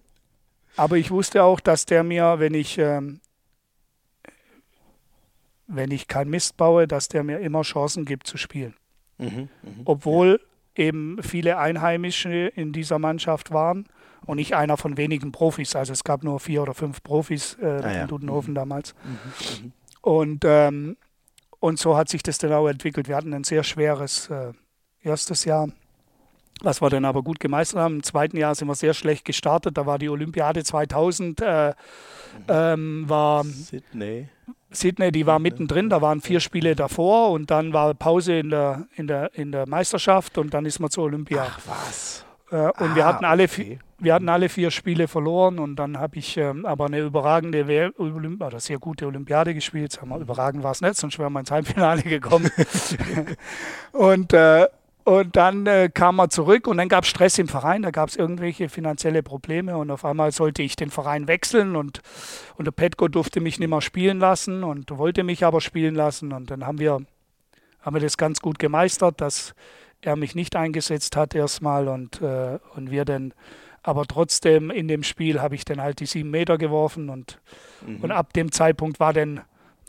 aber 0.75 0.97
ich 0.97 1.11
wusste 1.11 1.43
auch, 1.43 1.59
dass 1.59 1.85
der 1.85 2.03
mir, 2.03 2.39
wenn 2.39 2.53
ich, 2.53 2.77
ähm, 2.77 3.19
wenn 5.67 5.91
ich 5.91 6.07
kein 6.07 6.29
Mist 6.29 6.57
baue, 6.57 6.87
dass 6.87 7.07
der 7.07 7.23
mir 7.23 7.39
immer 7.39 7.61
Chancen 7.61 8.05
gibt 8.05 8.27
zu 8.27 8.37
spielen. 8.37 8.75
Mhm, 9.17 9.49
mh, 9.61 9.71
Obwohl 9.85 10.39
ja. 10.75 10.85
eben 10.85 11.21
viele 11.21 11.57
Einheimische 11.57 12.47
in 12.47 12.73
dieser 12.73 12.99
Mannschaft 12.99 13.51
waren 13.51 13.87
und 14.25 14.39
ich 14.39 14.55
einer 14.55 14.77
von 14.77 14.97
wenigen 14.97 15.31
Profis. 15.31 15.75
Also 15.75 15.93
es 15.93 16.03
gab 16.03 16.23
nur 16.23 16.39
vier 16.39 16.63
oder 16.63 16.73
fünf 16.73 17.03
Profis 17.03 17.57
äh, 17.61 17.65
ah, 17.65 17.93
ja. 17.93 18.01
in 18.01 18.07
Dudenhofen 18.07 18.51
mhm. 18.51 18.55
damals. 18.55 18.95
Mhm, 19.03 19.65
mhm, 19.65 19.71
und, 20.01 20.45
ähm, 20.45 20.97
und 21.59 21.79
so 21.79 21.95
hat 21.95 22.09
sich 22.09 22.23
das 22.23 22.39
dann 22.39 22.51
auch 22.51 22.67
entwickelt. 22.67 23.07
Wir 23.07 23.15
hatten 23.15 23.33
ein 23.33 23.43
sehr 23.43 23.63
schweres 23.63 24.29
äh, 24.29 24.53
erstes 25.01 25.45
Jahr 25.45 25.69
was 26.61 26.81
wir 26.81 26.89
dann 26.89 27.05
aber 27.05 27.23
gut 27.23 27.39
gemeistert 27.39 27.81
haben. 27.81 27.95
Im 27.95 28.03
zweiten 28.03 28.37
Jahr 28.37 28.55
sind 28.55 28.67
wir 28.67 28.75
sehr 28.75 28.93
schlecht 28.93 29.25
gestartet. 29.25 29.77
Da 29.77 29.85
war 29.85 29.99
die 29.99 30.09
Olympiade 30.09 30.63
2000, 30.63 31.41
äh, 31.41 31.73
ähm, 32.47 33.05
war 33.07 33.43
Sydney. 33.43 34.29
Sydney, 34.71 35.11
die 35.11 35.25
war 35.25 35.39
mittendrin, 35.39 35.89
da 35.89 36.01
waren 36.01 36.21
vier 36.21 36.39
Spiele 36.39 36.75
davor 36.75 37.31
und 37.31 37.51
dann 37.51 37.73
war 37.73 37.93
Pause 37.93 38.39
in 38.39 38.49
der, 38.49 38.87
in 38.95 39.07
der, 39.07 39.33
in 39.35 39.51
der 39.51 39.67
Meisterschaft 39.67 40.37
und 40.37 40.53
dann 40.53 40.65
ist 40.65 40.79
man 40.79 40.89
zur 40.89 41.05
Olympiade. 41.05 41.51
Ach 41.53 41.59
was. 41.67 42.25
Äh, 42.51 42.55
und 42.55 42.91
ah, 42.91 42.95
wir, 42.95 43.05
hatten 43.05 43.25
alle 43.25 43.43
okay. 43.43 43.79
wir 43.99 44.13
hatten 44.13 44.29
alle 44.29 44.49
vier 44.49 44.71
Spiele 44.71 45.07
verloren 45.07 45.59
und 45.59 45.75
dann 45.75 45.99
habe 45.99 46.17
ich 46.17 46.37
ähm, 46.37 46.65
aber 46.65 46.85
eine 46.85 46.99
überragende 46.99 47.91
Olymp 47.97 48.43
oder 48.43 48.59
sehr 48.59 48.79
gute 48.79 49.05
Olympiade 49.05 49.53
gespielt. 49.53 49.91
Sagen 49.91 50.09
wir, 50.09 50.19
überragend 50.19 50.63
war 50.63 50.71
es 50.71 50.81
nicht, 50.81 50.95
sonst 50.95 51.19
wären 51.19 51.33
wir 51.33 51.39
ins 51.39 51.51
Halbfinale 51.51 52.01
gekommen. 52.01 52.49
und 53.91 54.33
äh, 54.33 54.67
und 55.03 55.35
dann 55.35 55.65
äh, 55.65 55.89
kam 55.93 56.19
er 56.19 56.29
zurück 56.29 56.67
und 56.67 56.77
dann 56.77 56.87
gab 56.87 57.03
es 57.03 57.09
Stress 57.09 57.37
im 57.37 57.47
Verein, 57.47 57.81
da 57.81 57.91
gab 57.91 58.09
es 58.09 58.15
irgendwelche 58.15 58.69
finanzielle 58.69 59.23
Probleme 59.23 59.77
und 59.77 59.91
auf 59.91 60.05
einmal 60.05 60.31
sollte 60.31 60.63
ich 60.63 60.75
den 60.75 60.89
Verein 60.89 61.27
wechseln 61.27 61.75
und, 61.75 62.01
und 62.55 62.65
der 62.65 62.71
Petko 62.71 63.07
durfte 63.07 63.41
mich 63.41 63.59
nicht 63.59 63.69
mehr 63.69 63.81
spielen 63.81 64.19
lassen 64.19 64.63
und 64.63 64.97
wollte 64.97 65.23
mich 65.23 65.43
aber 65.43 65.61
spielen 65.61 65.95
lassen 65.95 66.31
und 66.31 66.51
dann 66.51 66.65
haben 66.65 66.79
wir, 66.79 67.01
haben 67.81 67.95
wir 67.95 68.01
das 68.01 68.17
ganz 68.17 68.39
gut 68.39 68.59
gemeistert, 68.59 69.19
dass 69.19 69.53
er 70.01 70.15
mich 70.15 70.35
nicht 70.35 70.55
eingesetzt 70.55 71.15
hat 71.15 71.35
erstmal 71.35 71.87
und, 71.87 72.21
äh, 72.21 72.59
und 72.75 72.91
wir 72.91 73.05
dann 73.05 73.33
aber 73.83 74.05
trotzdem 74.05 74.71
in 74.71 74.87
dem 74.87 75.03
Spiel 75.03 75.41
habe 75.41 75.55
ich 75.55 75.65
dann 75.65 75.81
halt 75.81 75.99
die 75.99 76.05
sieben 76.05 76.31
Meter 76.31 76.57
geworfen 76.57 77.09
und, 77.09 77.39
mhm. 77.85 77.97
und 77.97 78.11
ab 78.11 78.31
dem 78.31 78.51
Zeitpunkt 78.53 79.01
war 79.01 79.11
dann, 79.11 79.41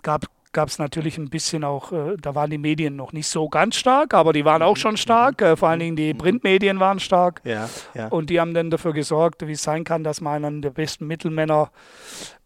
gab, 0.02 0.26
gab 0.54 0.68
es 0.68 0.78
natürlich 0.78 1.18
ein 1.18 1.28
bisschen 1.28 1.64
auch, 1.64 1.92
äh, 1.92 2.16
da 2.18 2.34
waren 2.34 2.48
die 2.48 2.58
Medien 2.58 2.96
noch 2.96 3.12
nicht 3.12 3.26
so 3.26 3.48
ganz 3.50 3.76
stark, 3.76 4.14
aber 4.14 4.32
die 4.32 4.46
waren 4.46 4.62
auch 4.62 4.78
schon 4.78 4.96
stark. 4.96 5.42
Äh, 5.42 5.56
vor 5.56 5.68
allen 5.68 5.80
Dingen 5.80 5.96
die 5.96 6.14
Printmedien 6.14 6.80
waren 6.80 7.00
stark. 7.00 7.42
Ja, 7.44 7.68
ja. 7.92 8.08
Und 8.08 8.30
die 8.30 8.40
haben 8.40 8.54
dann 8.54 8.70
dafür 8.70 8.94
gesorgt, 8.94 9.46
wie 9.46 9.52
es 9.52 9.62
sein 9.62 9.84
kann, 9.84 10.04
dass 10.04 10.22
man 10.22 10.44
einen 10.44 10.62
der 10.62 10.70
besten 10.70 11.06
Mittelmänner 11.06 11.70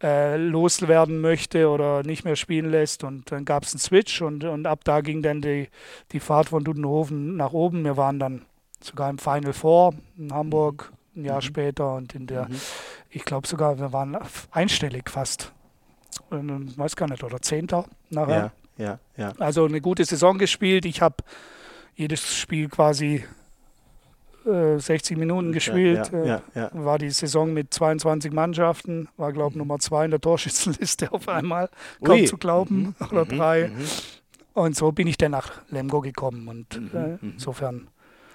äh, 0.02 0.36
loswerden 0.36 1.20
möchte 1.20 1.68
oder 1.68 2.02
nicht 2.02 2.24
mehr 2.24 2.36
spielen 2.36 2.70
lässt. 2.70 3.05
Und 3.05 3.30
dann 3.30 3.44
gab 3.44 3.62
es 3.62 3.74
einen 3.74 3.80
Switch 3.80 4.20
und, 4.22 4.43
und 4.43 4.66
ab 4.66 4.80
da 4.82 5.01
ging 5.01 5.22
dann 5.22 5.40
die, 5.40 5.68
die 6.10 6.20
Fahrt 6.20 6.48
von 6.48 6.64
Dudenhofen 6.64 7.36
nach 7.36 7.52
oben. 7.52 7.85
Wir 7.85 7.97
waren 7.97 8.18
dann 8.18 8.43
sogar 8.82 9.10
im 9.10 9.18
Final 9.18 9.52
Four 9.52 9.94
in 10.16 10.32
Hamburg 10.32 10.93
ein 11.14 11.24
Jahr 11.24 11.36
mhm. 11.36 11.43
später 11.43 11.94
und 11.94 12.14
in 12.14 12.26
der, 12.26 12.48
mhm. 12.48 12.60
ich 13.10 13.24
glaube 13.24 13.47
sogar, 13.47 13.78
wir 13.78 13.93
waren 13.93 14.16
einstellig 14.51 15.10
fast 15.10 15.52
weiß 16.30 16.96
gar 16.96 17.09
nicht, 17.09 17.22
oder 17.24 17.40
Zehnter 17.40 17.84
nachher. 18.10 18.52
Ja, 18.76 18.84
ja, 18.84 18.98
ja. 19.16 19.32
Also 19.38 19.64
eine 19.64 19.80
gute 19.80 20.05
Saison 20.05 20.38
gespielt. 20.38 20.84
Ich 20.84 21.00
habe 21.00 21.16
jedes 21.94 22.36
Spiel 22.36 22.68
quasi 22.68 23.24
äh, 24.46 24.78
60 24.78 25.18
Minuten 25.18 25.52
gespielt. 25.52 26.10
Ja, 26.12 26.24
ja, 26.24 26.42
ja, 26.55 26.70
war 26.72 26.98
die 26.98 27.10
Saison 27.10 27.52
mit 27.52 27.74
22 27.74 28.32
Mannschaften, 28.32 29.09
war 29.16 29.32
glaube 29.32 29.50
ich 29.50 29.55
mhm. 29.56 29.60
Nummer 29.60 29.78
zwei 29.78 30.05
in 30.05 30.10
der 30.10 30.20
Torschützenliste 30.20 31.12
auf 31.12 31.28
einmal, 31.28 31.68
kaum 32.02 32.20
Ui. 32.20 32.24
zu 32.24 32.38
glauben, 32.38 32.94
mhm. 32.98 33.06
oder 33.10 33.24
mhm. 33.24 33.36
drei. 33.36 33.68
Mhm. 33.68 33.84
Und 34.55 34.76
so 34.76 34.92
bin 34.92 35.06
ich 35.06 35.18
dann 35.18 35.32
nach 35.32 35.60
Lemgo 35.68 36.00
gekommen 36.00 36.48
und 36.48 36.80
mhm. 36.80 36.90
äh, 36.94 37.09
mhm. 37.09 37.18
insofern 37.34 37.88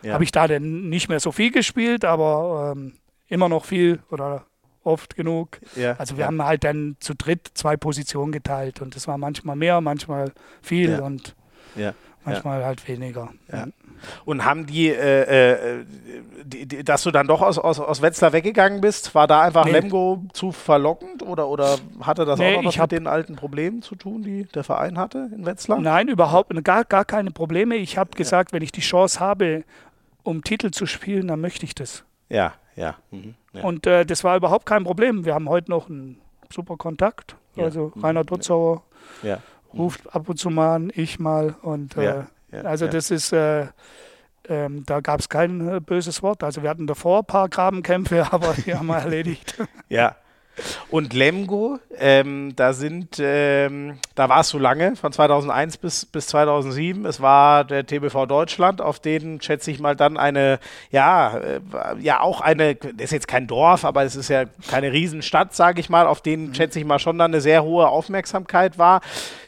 habe 0.05 0.25
ich 0.25 0.33
da 0.33 0.49
dann 0.49 0.89
nicht 0.89 1.07
mehr 1.07 1.21
so 1.21 1.31
viel 1.31 1.49
gespielt, 1.49 2.03
aber 2.03 2.73
ähm, 2.75 2.95
immer 3.29 3.47
noch 3.47 3.63
viel 3.63 3.99
oder 4.11 4.45
oft 4.83 5.15
genug. 5.15 5.59
Ja, 5.75 5.95
also 5.97 6.17
wir 6.17 6.21
ja. 6.21 6.27
haben 6.27 6.43
halt 6.43 6.63
dann 6.63 6.97
zu 6.99 7.13
dritt 7.15 7.51
zwei 7.53 7.77
Positionen 7.77 8.31
geteilt 8.31 8.81
und 8.81 8.95
das 8.95 9.07
war 9.07 9.17
manchmal 9.17 9.55
mehr, 9.55 9.81
manchmal 9.81 10.31
viel 10.61 10.91
ja. 10.91 11.01
und 11.01 11.35
manchmal 12.25 12.63
halt 12.65 12.87
weniger. 12.87 13.29
Und 14.25 14.43
haben 14.43 14.65
die, 14.65 14.89
äh, 14.89 15.79
äh, 15.79 15.85
die, 16.43 16.65
die, 16.65 16.83
dass 16.83 17.03
du 17.03 17.11
dann 17.11 17.27
doch 17.27 17.41
aus, 17.41 17.57
aus, 17.57 17.79
aus 17.79 18.01
Wetzlar 18.01 18.33
weggegangen 18.33 18.81
bist, 18.81 19.15
war 19.15 19.27
da 19.27 19.41
einfach 19.41 19.65
nee. 19.65 19.71
Lemgo 19.71 20.23
zu 20.33 20.51
verlockend 20.51 21.23
oder, 21.23 21.47
oder 21.47 21.77
hatte 22.01 22.25
das 22.25 22.39
nee, 22.39 22.57
auch 22.57 22.61
noch 22.61 22.77
was 22.77 22.81
mit 22.81 22.91
den 22.91 23.07
alten 23.07 23.35
Problemen 23.35 23.81
zu 23.81 23.95
tun, 23.95 24.23
die 24.23 24.45
der 24.45 24.63
Verein 24.63 24.97
hatte 24.97 25.29
in 25.33 25.45
Wetzlar? 25.45 25.79
Nein, 25.79 26.09
überhaupt 26.09 26.51
gar, 26.63 26.83
gar 26.83 27.05
keine 27.05 27.31
Probleme. 27.31 27.75
Ich 27.75 27.97
habe 27.97 28.11
gesagt, 28.11 28.51
wenn 28.51 28.61
ich 28.61 28.71
die 28.71 28.81
Chance 28.81 29.19
habe, 29.19 29.63
um 30.23 30.43
Titel 30.43 30.71
zu 30.71 30.85
spielen, 30.85 31.27
dann 31.27 31.39
möchte 31.39 31.65
ich 31.65 31.75
das. 31.75 32.03
Ja, 32.29 32.53
ja. 32.75 32.95
Mhm. 33.11 33.35
Ja. 33.53 33.63
Und 33.63 33.87
äh, 33.87 34.05
das 34.05 34.23
war 34.23 34.35
überhaupt 34.35 34.65
kein 34.65 34.83
Problem. 34.83 35.25
Wir 35.25 35.33
haben 35.33 35.49
heute 35.49 35.71
noch 35.71 35.89
einen 35.89 36.19
super 36.51 36.77
Kontakt. 36.77 37.35
Ja. 37.55 37.65
Also 37.65 37.91
mhm. 37.93 38.01
Rainer 38.01 38.23
Dutzauer 38.23 38.83
ja. 39.21 39.39
ruft 39.73 40.13
ab 40.13 40.27
und 40.27 40.37
zu 40.37 40.49
mal 40.49 40.75
an, 40.75 40.91
ich 40.93 41.19
mal. 41.19 41.55
Und 41.61 41.95
äh, 41.97 42.23
also 42.63 42.87
das 42.87 43.11
ist, 43.11 43.31
äh, 43.31 43.67
ähm, 44.49 44.83
da 44.85 44.99
gab 44.99 45.19
es 45.19 45.29
kein 45.29 45.67
äh, 45.67 45.79
böses 45.79 46.21
Wort. 46.23 46.43
Also 46.43 46.63
wir 46.63 46.69
hatten 46.69 46.87
davor 46.87 47.19
ein 47.19 47.25
paar 47.25 47.49
Grabenkämpfe, 47.49 48.27
aber 48.31 48.53
die 48.53 48.73
haben 48.73 48.87
wir 48.87 48.97
erledigt. 48.97 49.57
Ja, 49.89 50.15
und 50.89 51.13
Lemgo, 51.13 51.79
ähm, 51.97 52.55
da 52.55 52.73
sind, 52.73 53.17
ähm, 53.19 53.97
da 54.15 54.29
war 54.29 54.41
es 54.41 54.49
so 54.49 54.59
lange, 54.59 54.95
von 54.95 55.11
2001 55.11 55.77
bis, 55.77 56.05
bis 56.05 56.27
2007. 56.27 57.05
Es 57.05 57.21
war 57.21 57.63
der 57.63 57.85
TBV 57.85 58.25
Deutschland, 58.27 58.81
auf 58.81 58.99
den 58.99 59.41
schätze 59.41 59.71
ich 59.71 59.79
mal 59.79 59.95
dann 59.95 60.17
eine, 60.17 60.59
ja, 60.91 61.37
äh, 61.37 61.59
ja 61.99 62.21
auch 62.21 62.41
eine, 62.41 62.75
das 62.75 63.05
ist 63.05 63.11
jetzt 63.11 63.27
kein 63.27 63.47
Dorf, 63.47 63.85
aber 63.85 64.03
es 64.03 64.15
ist 64.15 64.29
ja 64.29 64.45
keine 64.69 64.91
Riesenstadt, 64.91 65.55
sage 65.55 65.79
ich 65.79 65.89
mal, 65.89 66.05
auf 66.05 66.21
den 66.21 66.49
mhm. 66.49 66.53
schätze 66.53 66.79
ich 66.79 66.85
mal 66.85 66.99
schon 66.99 67.17
dann 67.17 67.31
eine 67.31 67.41
sehr 67.41 67.63
hohe 67.63 67.87
Aufmerksamkeit 67.87 68.77
war. 68.77 69.01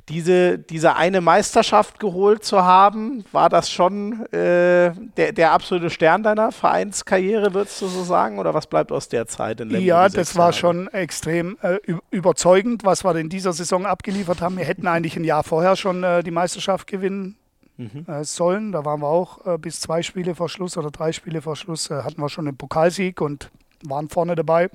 Diese, 0.10 0.60
diese 0.60 0.96
eine 0.96 1.20
Meisterschaft 1.20 2.00
geholt 2.00 2.44
zu 2.44 2.64
haben, 2.64 3.26
war 3.32 3.50
das 3.50 3.72
schon 3.72 4.26
äh, 4.28 4.92
der, 5.18 5.34
der 5.34 5.52
absolute 5.52 5.90
Stern 5.90 6.22
deiner 6.22 6.52
Vereinskarriere, 6.52 7.54
würdest 7.54 7.82
du 7.82 7.88
so 7.88 8.04
sagen? 8.04 8.38
Oder 8.38 8.54
was 8.54 8.68
bleibt 8.68 8.92
aus 8.92 9.10
der 9.10 9.26
Zeit 9.26 9.62
in 9.62 9.70
Lemgo? 9.70 9.86
Ja, 9.86 10.08
das 10.08 10.36
war 10.36 10.54
schon 10.54 10.88
extrem 10.90 11.58
äh, 11.62 11.80
überzeugend, 12.12 12.84
was 12.84 13.04
wir 13.04 13.16
in 13.16 13.30
dieser 13.30 13.54
Saison 13.54 13.88
abgeliefert 13.88 14.42
haben. 14.42 14.58
Wir 14.58 14.66
hätten 14.66 14.88
eigentlich 14.88 15.16
ein 15.16 15.24
Jahr 15.24 15.44
vorher 15.44 15.76
schon 15.76 16.04
äh, 16.04 16.22
die 16.22 16.32
Meisterschaft 16.32 16.86
gewinnen 16.86 17.38
mhm. 17.78 18.06
Äh, 18.08 18.24
sollen. 18.24 18.72
Da 18.72 18.86
waren 18.86 19.02
wir 19.02 19.08
auch 19.08 19.46
äh, 19.48 19.58
bis 19.58 19.80
zwei 19.80 20.04
Spiele 20.04 20.36
vor 20.36 20.50
Schluss 20.50 20.78
oder 20.78 20.92
drei 20.92 21.14
Spiele 21.14 21.42
vor 21.42 21.56
Schluss, 21.56 21.90
äh, 21.90 22.04
hatten 22.04 22.22
wir 22.22 22.30
schon 22.30 22.48
einen 22.48 22.58
Pokalsieg 22.58 23.22
und 23.22 23.50
waren 23.84 24.10
vorne 24.10 24.36
dabei. 24.36 24.70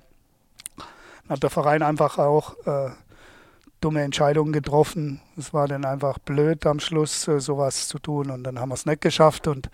Dann 0.74 1.36
hat 1.36 1.42
der 1.44 1.50
Verein 1.50 1.82
einfach 1.82 2.18
auch 2.18 2.56
dumme 3.80 4.02
Entscheidungen 4.02 4.52
getroffen. 4.52 5.20
Es 5.36 5.52
war 5.52 5.68
dann 5.68 5.84
einfach 5.84 6.18
blöd 6.18 6.66
am 6.66 6.80
Schluss 6.80 7.26
äh, 7.28 7.40
sowas 7.40 7.88
zu 7.88 7.98
tun 7.98 8.30
und 8.30 8.44
dann 8.44 8.58
haben 8.58 8.70
wir 8.70 8.74
es 8.74 8.86
nicht 8.86 9.00
geschafft 9.00 9.46
und 9.46 9.70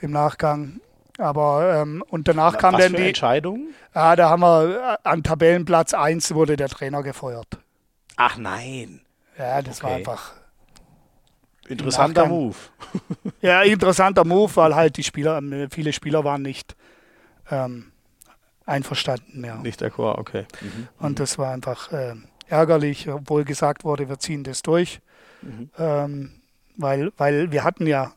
im 0.00 0.10
Nachgang. 0.10 0.80
Aber 1.18 1.80
ähm, 1.80 2.02
und 2.08 2.28
danach 2.28 2.54
Was 2.54 2.60
kam 2.60 2.76
dann 2.76 2.94
die 2.94 3.08
Entscheidung. 3.08 3.68
Ja, 3.94 4.16
da 4.16 4.28
haben 4.28 4.42
wir 4.42 4.98
äh, 5.04 5.08
an 5.08 5.22
Tabellenplatz 5.22 5.94
1 5.94 6.34
wurde 6.34 6.56
der 6.56 6.68
Trainer 6.68 7.02
gefeuert. 7.02 7.58
Ach 8.16 8.36
nein. 8.36 9.00
Ja, 9.38 9.62
das 9.62 9.78
okay. 9.78 9.86
war 9.86 9.96
einfach 9.96 10.32
interessanter 11.68 12.26
Move. 12.26 12.56
ja, 13.40 13.62
interessanter 13.62 14.24
Move, 14.24 14.54
weil 14.56 14.74
halt 14.74 14.96
die 14.96 15.02
Spieler, 15.02 15.42
äh, 15.42 15.68
viele 15.70 15.92
Spieler 15.92 16.24
waren 16.24 16.42
nicht 16.42 16.76
ähm, 17.50 17.92
einverstanden 18.64 19.40
mehr. 19.40 19.56
Nicht 19.56 19.82
d'accord, 19.82 20.18
okay. 20.18 20.46
Mhm. 20.60 20.88
Und 20.98 21.20
das 21.20 21.38
war 21.38 21.52
einfach 21.52 21.92
äh, 21.92 22.14
ärgerlich, 22.48 23.08
obwohl 23.08 23.44
gesagt 23.44 23.84
wurde, 23.84 24.08
wir 24.08 24.18
ziehen 24.18 24.44
das 24.44 24.62
durch. 24.62 25.00
Mhm. 25.42 25.70
Ähm, 25.78 26.30
weil, 26.76 27.12
weil 27.16 27.52
wir 27.52 27.64
hatten 27.64 27.86
ja, 27.86 28.12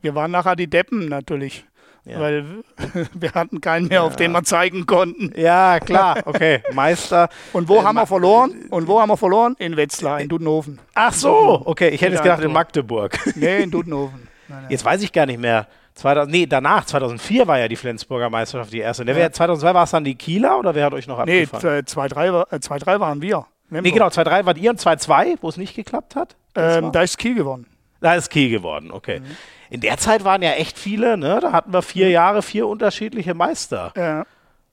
wir 0.00 0.14
waren 0.14 0.30
nachher 0.30 0.56
die 0.56 0.68
Deppen 0.68 1.08
natürlich. 1.08 1.64
Ja. 2.04 2.20
Weil 2.20 2.62
wir 3.14 3.32
hatten 3.32 3.60
keinen 3.60 3.88
mehr, 3.88 3.98
ja. 3.98 4.02
auf 4.04 4.14
den 4.14 4.30
wir 4.30 4.44
zeigen 4.44 4.86
konnten. 4.86 5.32
Ja, 5.36 5.80
klar, 5.80 6.22
okay. 6.24 6.62
Meister. 6.72 7.28
Und 7.52 7.68
wo 7.68 7.78
äh, 7.78 7.82
haben 7.82 7.96
wir 7.96 8.06
verloren? 8.06 8.66
Und 8.70 8.86
wo 8.86 9.00
haben 9.00 9.08
wir 9.08 9.16
verloren? 9.16 9.56
In 9.58 9.76
Wetzlar, 9.76 10.20
in 10.20 10.28
Dudenhofen. 10.28 10.78
Ach 10.94 11.12
so, 11.12 11.62
okay. 11.64 11.88
Ich 11.88 12.00
hätte 12.02 12.14
es 12.14 12.22
gedacht 12.22 12.44
in 12.44 12.52
Magdeburg. 12.52 13.18
Nee, 13.34 13.64
in 13.64 13.72
Dudenhofen. 13.72 14.28
Nein, 14.48 14.62
nein. 14.62 14.70
Jetzt 14.70 14.84
weiß 14.84 15.02
ich 15.02 15.12
gar 15.12 15.26
nicht 15.26 15.40
mehr. 15.40 15.66
2000, 15.96 16.30
nee, 16.30 16.46
danach, 16.46 16.84
2004 16.84 17.46
war 17.46 17.58
ja 17.58 17.68
die 17.68 17.76
Flensburger 17.76 18.28
Meisterschaft 18.28 18.72
die 18.72 18.80
erste. 18.80 19.04
Ja. 19.04 19.32
2002 19.32 19.74
war 19.74 19.84
es 19.84 19.90
dann 19.90 20.04
die 20.04 20.14
Kieler 20.14 20.58
oder 20.58 20.74
wer 20.74 20.84
hat 20.84 20.92
euch 20.92 21.06
noch 21.06 21.18
abgefangen? 21.18 21.62
Nee, 21.62 21.80
2-3 21.80 22.96
äh, 22.96 23.00
waren 23.00 23.22
wir. 23.22 23.46
Nee, 23.70 23.90
genau, 23.90 24.08
2-3 24.08 24.44
wart 24.44 24.58
ihr 24.58 24.70
und 24.70 24.80
2-2, 24.80 25.38
wo 25.40 25.48
es 25.48 25.56
nicht 25.56 25.74
geklappt 25.74 26.14
hat? 26.14 26.36
Ähm, 26.54 26.92
da 26.92 27.00
ist 27.02 27.18
Kiel 27.18 27.34
gewonnen. 27.34 27.66
Da 28.00 28.14
ist 28.14 28.28
Kiel 28.28 28.50
geworden, 28.50 28.92
okay. 28.92 29.20
Mhm. 29.20 29.36
In 29.70 29.80
der 29.80 29.96
Zeit 29.96 30.22
waren 30.22 30.42
ja 30.42 30.52
echt 30.52 30.78
viele, 30.78 31.16
ne? 31.16 31.40
Da 31.40 31.50
hatten 31.52 31.72
wir 31.72 31.82
vier 31.82 32.06
mhm. 32.06 32.12
Jahre, 32.12 32.42
vier 32.42 32.68
unterschiedliche 32.68 33.34
Meister. 33.34 33.92
Ja. 33.96 34.24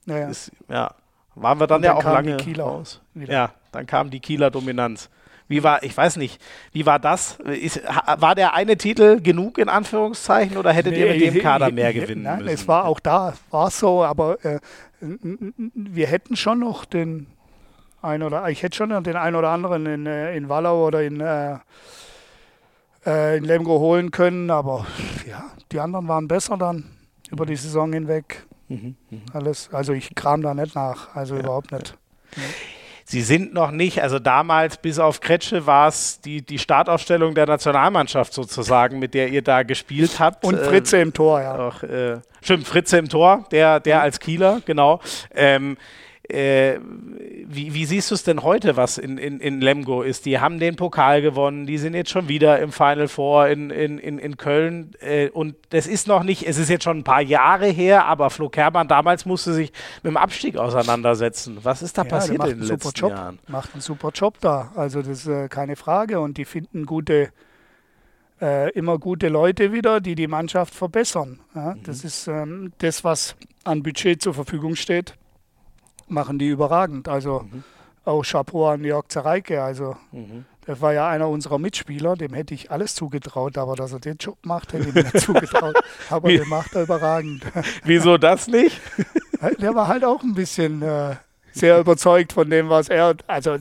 Ja, 0.06 0.18
ja. 0.18 0.28
Ist, 0.28 0.52
ja. 0.70 0.94
Waren 1.36 1.60
wir 1.60 1.68
dann, 1.68 1.82
dann 1.82 1.92
ja 1.92 1.98
auch 1.98 2.04
lange 2.04 2.38
raus. 2.58 3.02
Ja, 3.16 3.52
dann 3.72 3.88
kam 3.88 4.10
die 4.10 4.20
Kieler 4.20 4.52
Dominanz. 4.52 5.10
Wie 5.54 5.64
war, 5.64 5.84
ich 5.84 5.96
weiß 5.96 6.18
nicht, 6.18 6.42
wie 6.72 6.88
war 6.88 6.98
das? 6.98 7.38
Ist, 7.46 7.80
war 8.18 8.34
der 8.34 8.56
eine 8.56 8.76
Titel 8.76 9.22
genug 9.22 9.60
in 9.60 9.70
Anführungszeichen 9.70 10.58
oder 10.58 10.74
hättet 10.74 10.94
nee, 10.94 11.02
ihr 11.02 11.14
mit 11.14 11.36
dem 11.36 11.44
Kader 11.44 11.72
mehr 11.72 11.94
gewinnen 11.94 12.24
nein, 12.24 12.40
müssen? 12.40 12.50
Es 12.50 12.68
war 12.68 12.86
auch 12.86 13.00
da, 13.00 13.36
war 13.52 13.70
so, 13.70 14.04
aber 14.04 14.44
äh, 14.44 14.60
wir 15.00 16.08
hätten 16.08 16.36
schon 16.36 16.58
noch 16.58 16.86
den 16.86 17.28
ein 18.02 18.24
oder 18.24 18.50
ich 18.50 18.64
hätte 18.64 18.76
schon 18.76 19.04
den 19.04 19.16
einen 19.16 19.36
oder 19.36 19.50
anderen 19.50 19.86
in, 19.86 20.08
äh, 20.08 20.36
in 20.36 20.50
Wallau 20.50 20.88
oder 20.88 21.04
in, 21.04 21.22
äh, 21.22 21.60
äh, 23.06 23.38
in 23.38 23.44
Lemgo 23.44 23.78
holen 23.78 24.10
können, 24.10 24.50
aber 24.50 24.88
ja, 25.30 25.52
die 25.72 25.80
anderen 25.80 26.08
waren 26.08 26.28
besser 26.28 26.58
dann 26.58 26.86
über 27.30 27.46
die 27.46 27.58
Saison 27.58 27.94
hinweg. 27.94 28.48
Mhm, 28.70 28.96
mh. 29.12 29.20
Alles, 29.34 29.70
also 29.72 29.94
ich 29.94 30.16
kram 30.16 30.42
da 30.42 30.56
nicht 30.56 30.74
nach, 30.74 31.16
also 31.16 31.36
ja, 31.36 31.42
überhaupt 31.42 31.72
nicht. 31.72 31.96
Ja. 32.36 32.42
Sie 33.06 33.22
sind 33.22 33.54
noch 33.54 33.72
nicht, 33.72 34.02
also 34.02 34.20
damals 34.20 34.78
bis 34.78 35.00
auf 35.00 35.20
Kretsche 35.20 35.66
war 35.66 35.88
es 35.88 36.22
die, 36.22 36.42
die 36.42 36.60
Startaufstellung 36.60 37.36
der 37.36 37.46
Nationalmannschaft 37.46 38.34
sozusagen, 38.34 39.00
mit 39.00 39.14
der 39.14 39.30
ihr 39.30 39.42
da 39.42 39.64
gespielt 39.64 40.20
habt. 40.20 40.46
Und 40.46 40.60
Fritze 40.60 40.98
äh, 40.98 41.02
im 41.02 41.14
Tor, 41.14 41.42
ja. 41.42 41.58
Auch, 41.58 41.84
äh, 41.84 42.20
stimmt, 42.42 42.68
Fritze 42.68 42.98
im 42.98 43.10
Tor, 43.10 43.46
der, 43.52 43.80
der 43.80 44.02
als 44.02 44.20
Kieler, 44.20 44.62
genau. 44.66 45.02
Ähm, 45.36 45.78
äh, 46.34 46.80
wie, 47.48 47.74
wie, 47.74 47.86
siehst 47.86 48.10
du 48.10 48.16
es 48.16 48.24
denn 48.24 48.42
heute, 48.42 48.76
was 48.76 48.98
in, 48.98 49.18
in, 49.18 49.40
in 49.40 49.62
Lemgo 49.62 50.02
ist? 50.02 50.26
Die 50.26 50.40
haben 50.40 50.60
den 50.60 50.76
Pokal 50.76 51.22
gewonnen, 51.22 51.68
die 51.68 51.78
sind 51.78 51.94
jetzt 51.94 52.10
schon 52.10 52.28
wieder 52.28 52.60
im 52.60 52.72
Final 52.72 53.08
Four 53.08 53.48
in, 53.48 53.70
in, 53.70 54.00
in, 54.00 54.18
in 54.18 54.38
Köln. 54.38 54.92
Äh, 55.00 55.30
und 55.30 55.56
das 55.70 55.86
ist 55.86 56.08
noch 56.08 56.24
nicht, 56.24 56.48
es 56.48 56.58
ist 56.58 56.70
jetzt 56.70 56.84
schon 56.84 57.00
ein 57.00 57.04
paar 57.04 57.22
Jahre 57.22 57.68
her, 57.68 58.06
aber 58.06 58.30
Flo 58.30 58.50
Kermann 58.50 58.88
damals 58.88 59.26
musste 59.26 59.54
sich 59.54 59.72
mit 60.02 60.12
dem 60.12 60.18
Abstieg 60.18 60.58
auseinandersetzen. 60.58 61.60
Was 61.62 61.84
ist 61.84 61.98
da 61.98 62.04
ja, 62.04 62.10
passiert 62.10 62.44
in 62.46 62.60
den 62.60 62.68
letzten 62.68 62.92
Job, 63.00 63.12
Jahren? 63.12 63.40
Macht 63.48 63.74
einen 63.74 63.82
super 63.82 64.10
Job 64.14 64.38
da, 64.42 64.72
also 64.76 65.02
das 65.02 65.26
ist 65.26 65.28
äh, 65.28 65.48
keine 65.50 65.76
Frage. 65.76 66.20
Und 66.20 66.38
die 66.38 66.46
finden 66.46 66.88
gute, 66.88 67.30
äh, 68.42 68.72
immer 68.72 68.98
gute 68.98 69.28
Leute 69.28 69.72
wieder, 69.72 70.02
die 70.02 70.16
die 70.16 70.28
Mannschaft 70.28 70.74
verbessern. 70.74 71.40
Ja? 71.54 71.76
Mhm. 71.76 71.84
Das 71.84 72.04
ist 72.04 72.28
ähm, 72.28 72.74
das, 72.80 73.04
was 73.04 73.36
an 73.64 73.84
Budget 73.84 74.22
zur 74.22 74.34
Verfügung 74.34 74.76
steht 74.76 75.16
machen 76.08 76.40
die 76.40 76.48
überragend. 76.48 77.08
Also 77.08 77.46
mhm. 77.52 77.64
auch 78.06 78.24
Chapeau 78.24 78.70
an 78.70 78.84
Jörg 78.84 79.08
Zereike. 79.08 79.64
Also 79.64 79.96
mhm. 80.12 80.46
der 80.68 80.82
war 80.82 80.94
ja 80.94 81.08
einer 81.10 81.30
unserer 81.30 81.60
Mitspieler, 81.60 82.16
dem 82.16 82.34
hätte 82.34 82.54
ich 82.54 82.72
alles 82.72 82.96
zugetraut, 82.96 83.58
aber 83.58 83.76
dass 83.76 83.94
er 83.94 84.00
den 84.00 84.18
Job 84.18 84.38
macht, 84.44 84.74
hätte 84.74 84.90
ich 84.90 84.96
mir 84.96 85.04
nicht 85.04 85.20
zugetraut. 85.20 85.76
Aber 86.10 86.30
Wie? 86.30 86.38
den 86.38 86.50
macht 86.50 86.76
er 86.76 86.84
überragend. 86.84 87.46
Wieso 87.84 88.18
das 88.18 88.48
nicht? 88.48 88.80
der 89.60 89.76
war 89.76 89.88
halt 89.88 90.06
auch 90.06 90.24
ein 90.24 90.34
bisschen. 90.34 90.82
Äh, 90.82 91.16
sehr 91.54 91.80
überzeugt 91.80 92.34
von 92.34 92.50
dem, 92.50 92.70
was 92.70 92.90
er, 92.90 93.16
also 93.28 93.58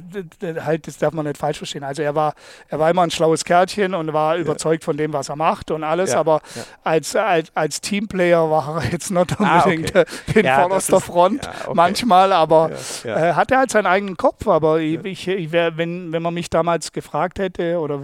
halt, 0.64 0.86
das 0.86 0.98
darf 0.98 1.12
man 1.12 1.26
nicht 1.26 1.38
falsch 1.38 1.58
verstehen. 1.58 1.84
Also 1.84 2.02
er 2.02 2.14
war, 2.14 2.34
er 2.68 2.78
war 2.78 2.90
immer 2.90 3.02
ein 3.02 3.10
schlaues 3.10 3.44
Kärtchen 3.44 3.94
und 3.94 4.12
war 4.12 4.36
überzeugt 4.36 4.82
von 4.84 4.96
dem, 4.96 5.12
was 5.12 5.28
er 5.28 5.36
macht 5.36 5.70
und 5.70 5.84
alles, 5.84 6.12
ja, 6.12 6.20
aber 6.20 6.40
ja. 6.54 6.62
Als, 6.84 7.14
als, 7.14 7.50
als 7.54 7.80
Teamplayer 7.80 8.50
war 8.50 8.82
er 8.82 8.90
jetzt 8.90 9.10
nicht 9.10 9.38
unbedingt 9.38 9.96
ah, 9.96 10.00
okay. 10.28 10.40
in 10.40 10.46
vorderster 10.46 11.00
Front 11.00 11.48
okay. 11.48 11.72
manchmal, 11.74 12.32
aber 12.32 12.70
äh, 13.04 13.32
hat 13.34 13.50
er 13.50 13.58
halt 13.58 13.70
seinen 13.70 13.86
eigenen 13.86 14.16
Kopf. 14.16 14.46
Aber 14.48 14.80
ich, 14.80 15.04
ich, 15.04 15.28
ich 15.28 15.52
wär, 15.52 15.76
wenn, 15.76 16.12
wenn 16.12 16.22
man 16.22 16.34
mich 16.34 16.50
damals 16.50 16.92
gefragt 16.92 17.38
hätte, 17.38 17.78
oder 17.78 18.00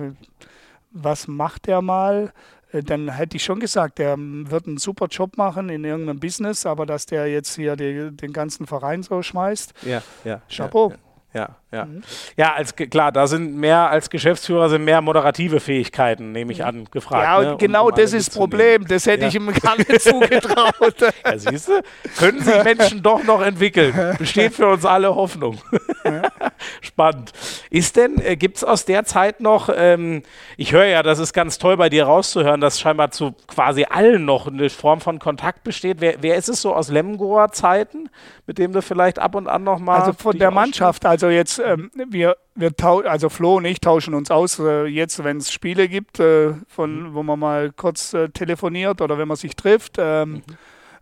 was 0.91 1.29
macht 1.29 1.69
er 1.69 1.83
mal, 1.83 2.25
äh, 2.27 2.31
dann 2.73 3.09
hätte 3.11 3.37
ich 3.37 3.45
schon 3.45 3.61
gesagt, 3.61 3.99
der 3.99 4.17
wird 4.19 4.67
einen 4.67 4.79
super 4.79 5.07
Job 5.07 5.37
machen 5.37 5.69
in 5.69 5.85
irgendeinem 5.85 6.21
Business, 6.21 6.67
aber 6.67 6.87
dass 6.87 7.07
der 7.07 7.27
jetzt 7.27 7.57
hier 7.57 7.77
die, 7.77 8.11
den 8.15 8.33
ganzen 8.33 8.67
Verein 8.67 9.03
so 9.03 9.23
schmeißt, 9.23 9.73
ja, 9.87 10.03
ja, 10.25 10.43
Chapeau. 10.49 10.91
Ja, 10.91 10.97
ja, 10.97 11.01
ja. 11.35 11.85
Mhm. 11.85 12.03
Ja, 12.37 12.55
als, 12.55 12.75
klar, 12.75 13.13
da 13.13 13.27
sind 13.27 13.55
mehr 13.55 13.91
als 13.91 14.09
Geschäftsführer 14.09 14.71
sind 14.71 14.85
mehr 14.85 15.03
moderative 15.03 15.61
Fähigkeiten, 15.61 16.33
nehme 16.33 16.53
ich 16.53 16.65
an, 16.65 16.87
gefragt. 16.91 17.25
Ja, 17.25 17.51
ne, 17.51 17.57
genau 17.59 17.89
um 17.89 17.95
das 17.95 18.15
ist 18.15 18.29
das 18.29 18.37
Problem. 18.37 18.87
Das 18.89 19.05
hätte 19.05 19.23
ja. 19.23 19.29
ich 19.29 19.35
ihm 19.35 19.53
gar 19.53 19.77
nicht 19.77 20.01
zugetraut. 20.01 20.95
ja, 21.25 21.39
siehst 21.39 21.69
du, 21.69 21.83
können 22.19 22.41
sich 22.41 22.65
Menschen 22.65 23.03
doch 23.03 23.23
noch 23.25 23.43
entwickeln. 23.43 24.17
Besteht 24.19 24.55
für 24.55 24.69
uns 24.69 24.87
alle 24.87 25.15
Hoffnung. 25.15 25.59
Ja. 26.05 26.23
Spannend. 26.81 27.33
Ist 27.69 27.97
denn, 27.97 28.19
äh, 28.19 28.37
gibt 28.37 28.57
es 28.57 28.65
aus 28.65 28.87
der 28.87 29.05
Zeit 29.05 29.41
noch, 29.41 29.69
ähm, 29.75 30.23
ich 30.57 30.73
höre 30.73 30.87
ja, 30.87 31.03
das 31.03 31.19
ist 31.19 31.35
ganz 31.35 31.59
toll 31.59 31.77
bei 31.77 31.91
dir 31.91 32.05
rauszuhören, 32.05 32.63
dass 32.63 32.81
scheinbar 32.81 33.11
zu 33.11 33.35
quasi 33.47 33.85
allen 33.85 34.25
noch 34.25 34.47
eine 34.47 34.71
Form 34.71 35.03
von 35.03 35.19
Kontakt 35.19 35.65
besteht. 35.65 36.01
Wer, 36.01 36.23
wer 36.23 36.37
ist 36.37 36.49
es 36.49 36.63
so 36.63 36.75
aus 36.75 36.89
Lemgoer 36.89 37.53
Zeiten, 37.53 38.09
mit 38.47 38.57
dem 38.57 38.73
du 38.73 38.81
vielleicht 38.81 39.19
ab 39.19 39.35
und 39.35 39.49
an 39.49 39.65
noch 39.65 39.79
mal. 39.79 39.99
Also 39.99 40.15
von 40.15 40.39
der 40.39 40.51
Mannschaft, 40.51 41.05
also 41.05 41.18
jetzt, 41.27 41.59
ähm, 41.59 41.91
wir, 42.09 42.37
wir 42.55 42.73
also 42.85 43.29
Flo 43.29 43.57
und 43.57 43.65
ich 43.65 43.81
tauschen 43.81 44.15
uns 44.15 44.31
aus, 44.31 44.59
äh, 44.59 44.87
jetzt, 44.87 45.23
wenn 45.25 45.39
es 45.39 45.51
Spiele 45.51 45.89
gibt, 45.89 46.21
äh, 46.21 46.55
von, 46.69 47.11
mhm. 47.11 47.15
wo 47.15 47.23
man 47.23 47.39
mal 47.39 47.73
kurz 47.73 48.15
äh, 48.15 48.29
telefoniert 48.29 49.01
oder 49.01 49.19
wenn 49.19 49.29
man 49.29 49.37
sich 49.37 49.57
trifft. 49.57 49.97
Ähm, 49.99 50.31
mhm 50.31 50.43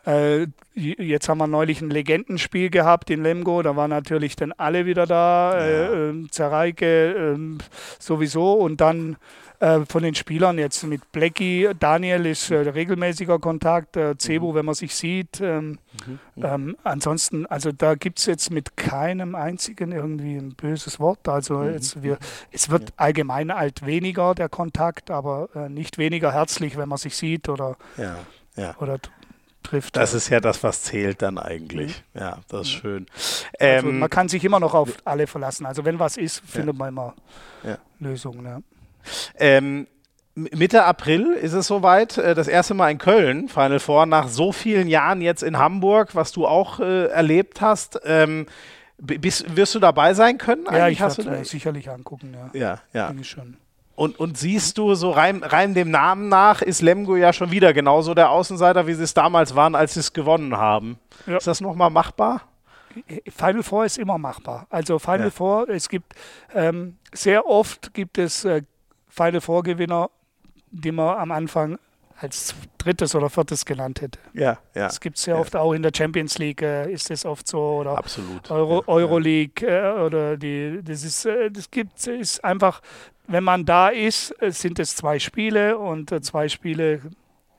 äh, 0.07 0.47
jetzt 0.75 1.29
haben 1.29 1.39
wir 1.39 1.49
neulich 1.49 1.81
ein 1.81 1.91
Legendenspiel 1.91 2.71
gehabt 2.71 3.11
in 3.11 3.25
Lemgo, 3.25 3.61
da 3.63 3.75
waren 3.75 3.91
natürlich 3.91 4.37
dann 4.37 4.53
alle 4.53 4.87
wieder 4.87 5.05
da, 5.05 5.55
ja. 5.55 5.65
äh, 5.65 6.11
äh, 6.11 6.29
Zereike 6.31 7.37
äh, 7.37 7.59
sowieso 7.99 8.53
und 8.53 8.81
dann 8.81 9.17
äh, 9.61 9.81
von 9.87 10.03
den 10.03 10.15
Spielern 10.15 10.59
jetzt 10.59 10.85
mit 10.85 11.13
Blackie, 11.13 11.71
Daniel 11.79 12.27
ist 12.27 12.51
äh, 12.51 12.57
regelmäßiger 12.57 13.39
Kontakt, 13.39 13.97
äh, 13.97 14.15
Cebu, 14.19 14.53
mhm. 14.53 14.55
wenn 14.55 14.67
man 14.67 14.75
sich 14.75 14.95
sieht. 14.95 15.41
Ähm, 15.41 15.79
mhm. 16.07 16.19
mhm. 16.35 16.45
ähm, 16.45 16.77
ansonsten, 16.85 17.47
also 17.47 17.73
da 17.73 17.95
gibt 17.95 18.19
es 18.19 18.27
jetzt 18.27 18.51
mit 18.51 18.77
keinem 18.77 19.35
einzigen 19.35 19.93
irgendwie 19.93 20.37
ein 20.37 20.55
böses 20.55 21.01
Wort. 21.01 21.29
Also 21.29 21.59
mhm. 21.59 21.73
jetzt 21.73 22.03
wir, 22.03 22.19
es 22.53 22.71
wird 22.71 22.91
ja. 22.91 22.95
allgemein 22.97 23.55
halt 23.55 23.85
weniger 23.87 24.35
der 24.35 24.49
Kontakt, 24.49 25.11
aber 25.11 25.49
nicht 25.69 25.99
weniger 25.99 26.33
herzlich, 26.33 26.77
wenn 26.77 26.89
man 26.89 26.99
sich 26.99 27.17
sieht 27.17 27.49
oder, 27.49 27.77
ja. 27.97 28.17
Ja. 28.57 28.77
oder 28.79 28.99
trifft. 29.67 29.97
Das 29.97 30.15
ist 30.15 30.29
ja 30.29 30.41
das, 30.41 30.63
was 30.63 30.83
zählt 30.83 31.23
dann 31.23 31.39
eigentlich. 31.39 32.03
Mhm. 32.15 32.21
Ja, 32.21 32.39
das 32.49 32.63
ist 32.63 32.73
schön. 32.73 33.07
Also 33.59 33.89
ähm, 33.89 33.99
man 33.99 34.11
kann 34.11 34.29
sich 34.29 34.45
immer 34.45 34.61
noch 34.61 34.75
auf 34.75 34.91
alle 35.05 35.27
verlassen. 35.27 35.67
Also 35.67 35.85
wenn 35.85 35.99
was 35.99 36.17
ist, 36.17 36.41
findet 36.47 36.75
ja. 36.75 36.79
man 36.79 36.89
immer 36.89 37.15
ja. 37.65 37.79
Lösungen. 37.99 38.45
Ja. 38.45 38.61
Ähm, 39.39 39.87
Mitte 40.35 40.85
April 40.85 41.33
ist 41.33 41.55
es 41.55 41.67
soweit. 41.67 42.19
Äh, 42.19 42.35
das 42.35 42.47
erste 42.47 42.75
Mal 42.75 42.91
in 42.91 42.99
Köln, 42.99 43.49
Final 43.49 43.81
Four, 43.81 44.07
nach 44.07 44.29
so 44.29 44.53
vielen 44.53 44.89
Jahren 44.89 45.23
jetzt 45.23 45.43
in 45.43 45.59
Hamburg, 45.59 46.15
was 46.15 46.33
du 46.33 46.47
auch 46.47 46.79
äh, 46.79 47.07
erlebt 47.07 47.61
hast. 47.61 48.01
Ähm, 48.05 48.47
bist, 48.99 49.57
wirst 49.57 49.75
du 49.75 49.79
dabei 49.79 50.15
sein 50.15 50.39
können? 50.39 50.65
Ja, 50.71 50.89
ich 50.89 51.01
werde 51.01 51.41
es 51.41 51.51
sicherlich 51.51 51.91
angucken. 51.91 52.35
Ja, 52.35 52.59
ja. 52.59 52.79
ja. 52.93 53.09
Denke 53.09 53.25
schon. 53.25 53.57
Und, 53.95 54.21
und 54.21 54.37
siehst 54.37 54.77
du 54.77 54.95
so 54.95 55.11
rein, 55.11 55.43
rein 55.43 55.73
dem 55.73 55.91
Namen 55.91 56.29
nach, 56.29 56.61
ist 56.61 56.83
Lemgo 56.83 57.17
ja 57.17 57.33
schon 57.33 57.51
wieder 57.51 57.73
genauso 57.73 58.13
der 58.13 58.31
Außenseiter, 58.31 58.87
wie 58.87 58.93
sie 58.93 59.05
es 59.05 59.15
damals 59.15 59.55
waren, 59.55 59.75
als 59.75 59.95
sie 59.95 60.01
es 60.01 60.13
gewonnen 60.13 60.57
haben. 60.57 60.99
Ja. 61.27 61.39
Ist 61.39 61.47
das 61.47 61.63
nochmal 61.63 61.89
machbar? 61.89 62.43
Final 63.29 63.63
Four 63.63 63.87
ist 63.87 63.99
immer 63.99 64.19
machbar. 64.19 64.67
Also 64.69 64.99
Final 64.99 65.25
ja. 65.25 65.31
Four, 65.31 65.69
es 65.71 65.89
gibt 65.89 66.15
ähm, 66.55 66.99
sehr 67.13 67.47
oft 67.47 67.95
gibt 67.95 68.19
es 68.19 68.45
äh, 68.45 68.63
Final 69.17 69.41
Four 69.41 69.63
Gewinner, 69.63 70.11
die 70.71 70.93
man 70.93 71.17
am 71.17 71.33
Anfang 71.33 71.79
als 72.19 72.55
drittes 72.79 73.15
oder 73.15 73.29
viertes 73.29 73.65
genannt 73.65 74.01
hätte. 74.01 74.19
Ja, 74.33 74.59
ja. 74.75 74.87
Das 74.87 75.01
gibt 75.01 75.19
es 75.19 75.25
sehr 75.25 75.35
ja. 75.35 75.41
oft 75.41 75.55
auch 75.55 75.73
in 75.73 75.83
der 75.83 75.93
Champions 75.95 76.39
League, 76.39 76.63
äh, 76.63 76.91
ist 76.91 77.11
es 77.11 77.25
oft 77.25 77.47
so. 77.47 77.61
Oder 77.61 77.99
Absolut. 77.99 78.51
Euro, 78.51 78.81
ja, 78.81 78.89
Euroleague 78.89 79.67
äh, 79.67 80.01
oder 80.01 80.37
die, 80.37 80.81
das 80.83 81.05
ist, 81.05 81.27
äh, 81.27 81.51
das 81.51 81.71
gibt, 81.71 82.07
ist 82.07 82.43
einfach, 82.43 82.81
wenn 83.27 83.45
man 83.45 83.65
da 83.65 83.89
ist, 83.89 84.31
äh, 84.43 84.51
sind 84.51 84.79
es 84.79 84.97
zwei 84.97 85.19
Spiele 85.19 85.79
und 85.79 86.11
äh, 86.13 86.21
zwei 86.21 86.49
Spiele 86.49 87.03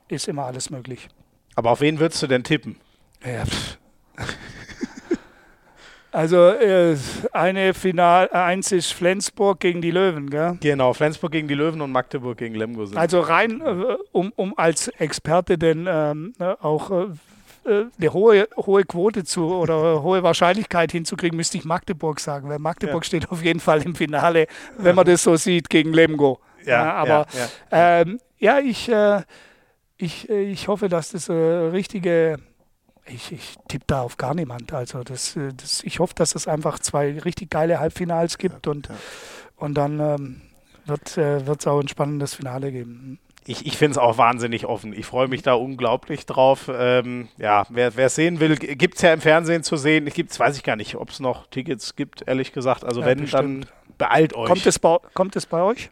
ist 0.08 0.26
immer 0.26 0.44
alles 0.44 0.70
möglich. 0.70 1.08
Aber 1.54 1.70
auf 1.70 1.80
wen 1.80 1.98
würdest 1.98 2.22
du 2.22 2.26
denn 2.26 2.42
tippen? 2.42 2.76
Ja, 3.24 3.44
Also 6.10 6.48
äh, 6.48 6.96
eine 7.32 7.74
Final, 7.74 8.30
äh, 8.32 8.36
eins 8.36 8.72
ist 8.72 8.92
Flensburg 8.92 9.60
gegen 9.60 9.82
die 9.82 9.90
Löwen, 9.90 10.30
gell? 10.30 10.56
Genau, 10.60 10.94
Flensburg 10.94 11.32
gegen 11.32 11.48
die 11.48 11.54
Löwen 11.54 11.80
und 11.80 11.92
Magdeburg 11.92 12.38
gegen 12.38 12.54
Lemgo 12.54 12.86
sind. 12.86 12.96
Also 12.96 13.20
rein, 13.20 13.60
äh, 13.60 13.96
um, 14.12 14.32
um 14.34 14.56
als 14.56 14.88
Experte 14.88 15.58
denn 15.58 15.86
ähm, 15.88 16.32
auch 16.38 16.90
äh, 16.90 17.06
äh, 17.68 17.86
eine 17.98 18.12
hohe, 18.12 18.48
hohe 18.56 18.84
Quote 18.84 19.24
zu 19.24 19.54
oder 19.54 20.02
hohe 20.02 20.22
Wahrscheinlichkeit 20.22 20.92
hinzukriegen, 20.92 21.36
müsste 21.36 21.58
ich 21.58 21.64
Magdeburg 21.64 22.20
sagen, 22.20 22.48
weil 22.48 22.58
Magdeburg 22.58 23.04
ja. 23.04 23.06
steht 23.06 23.30
auf 23.30 23.44
jeden 23.44 23.60
Fall 23.60 23.82
im 23.82 23.94
Finale, 23.94 24.46
wenn 24.78 24.94
man 24.94 25.04
das 25.04 25.22
so 25.22 25.36
sieht, 25.36 25.68
gegen 25.68 25.92
Lemgo. 25.92 26.40
Ja, 26.64 26.84
ja 26.84 26.94
aber 26.94 27.26
ja, 27.70 28.00
ähm, 28.00 28.20
ja 28.38 28.58
ich, 28.60 28.88
äh, 28.88 29.22
ich, 29.98 30.28
ich 30.30 30.68
hoffe, 30.68 30.88
dass 30.88 31.10
das 31.10 31.28
eine 31.28 31.72
richtige 31.72 32.38
ich, 33.08 33.32
ich 33.32 33.56
tippe 33.68 33.84
da 33.86 34.02
auf 34.02 34.16
gar 34.16 34.34
niemand. 34.34 34.72
Also 34.72 35.02
das, 35.02 35.36
äh, 35.36 35.52
das, 35.54 35.82
ich 35.84 35.98
hoffe, 35.98 36.14
dass 36.14 36.34
es 36.34 36.48
einfach 36.48 36.78
zwei 36.78 37.18
richtig 37.18 37.50
geile 37.50 37.80
Halbfinals 37.80 38.38
gibt 38.38 38.66
ja, 38.66 38.72
und, 38.72 38.88
ja. 38.88 38.94
und 39.56 39.74
dann 39.74 40.00
ähm, 40.00 40.40
wird 40.86 41.06
es 41.06 41.16
äh, 41.16 41.68
auch 41.68 41.80
ein 41.80 41.88
spannendes 41.88 42.34
Finale 42.34 42.72
geben. 42.72 43.18
Ich, 43.46 43.64
ich 43.64 43.78
finde 43.78 43.92
es 43.92 43.98
auch 43.98 44.18
wahnsinnig 44.18 44.66
offen. 44.66 44.92
Ich 44.92 45.06
freue 45.06 45.26
mich 45.26 45.40
da 45.40 45.54
unglaublich 45.54 46.26
drauf. 46.26 46.70
Ähm, 46.70 47.28
ja, 47.38 47.64
wer 47.70 47.96
es 47.96 48.14
sehen 48.14 48.40
will, 48.40 48.56
gibt 48.56 48.96
es 48.96 49.02
ja 49.02 49.12
im 49.14 49.22
Fernsehen 49.22 49.62
zu 49.62 49.76
sehen. 49.76 50.06
Ich 50.06 50.12
gibt's, 50.12 50.38
weiß 50.38 50.56
ich 50.58 50.62
gar 50.62 50.76
nicht, 50.76 50.96
ob 50.96 51.08
es 51.08 51.18
noch 51.18 51.46
Tickets 51.46 51.96
gibt, 51.96 52.28
ehrlich 52.28 52.52
gesagt. 52.52 52.84
Also 52.84 53.00
ja, 53.00 53.06
wenn, 53.06 53.20
bestimmt. 53.20 53.64
dann 53.64 53.66
beeilt 53.96 54.34
euch. 54.34 54.48
Kommt 54.48 54.66
es 54.66 54.78
bei, 54.78 54.98
kommt 55.14 55.34
es 55.34 55.46
bei 55.46 55.62
euch? 55.62 55.88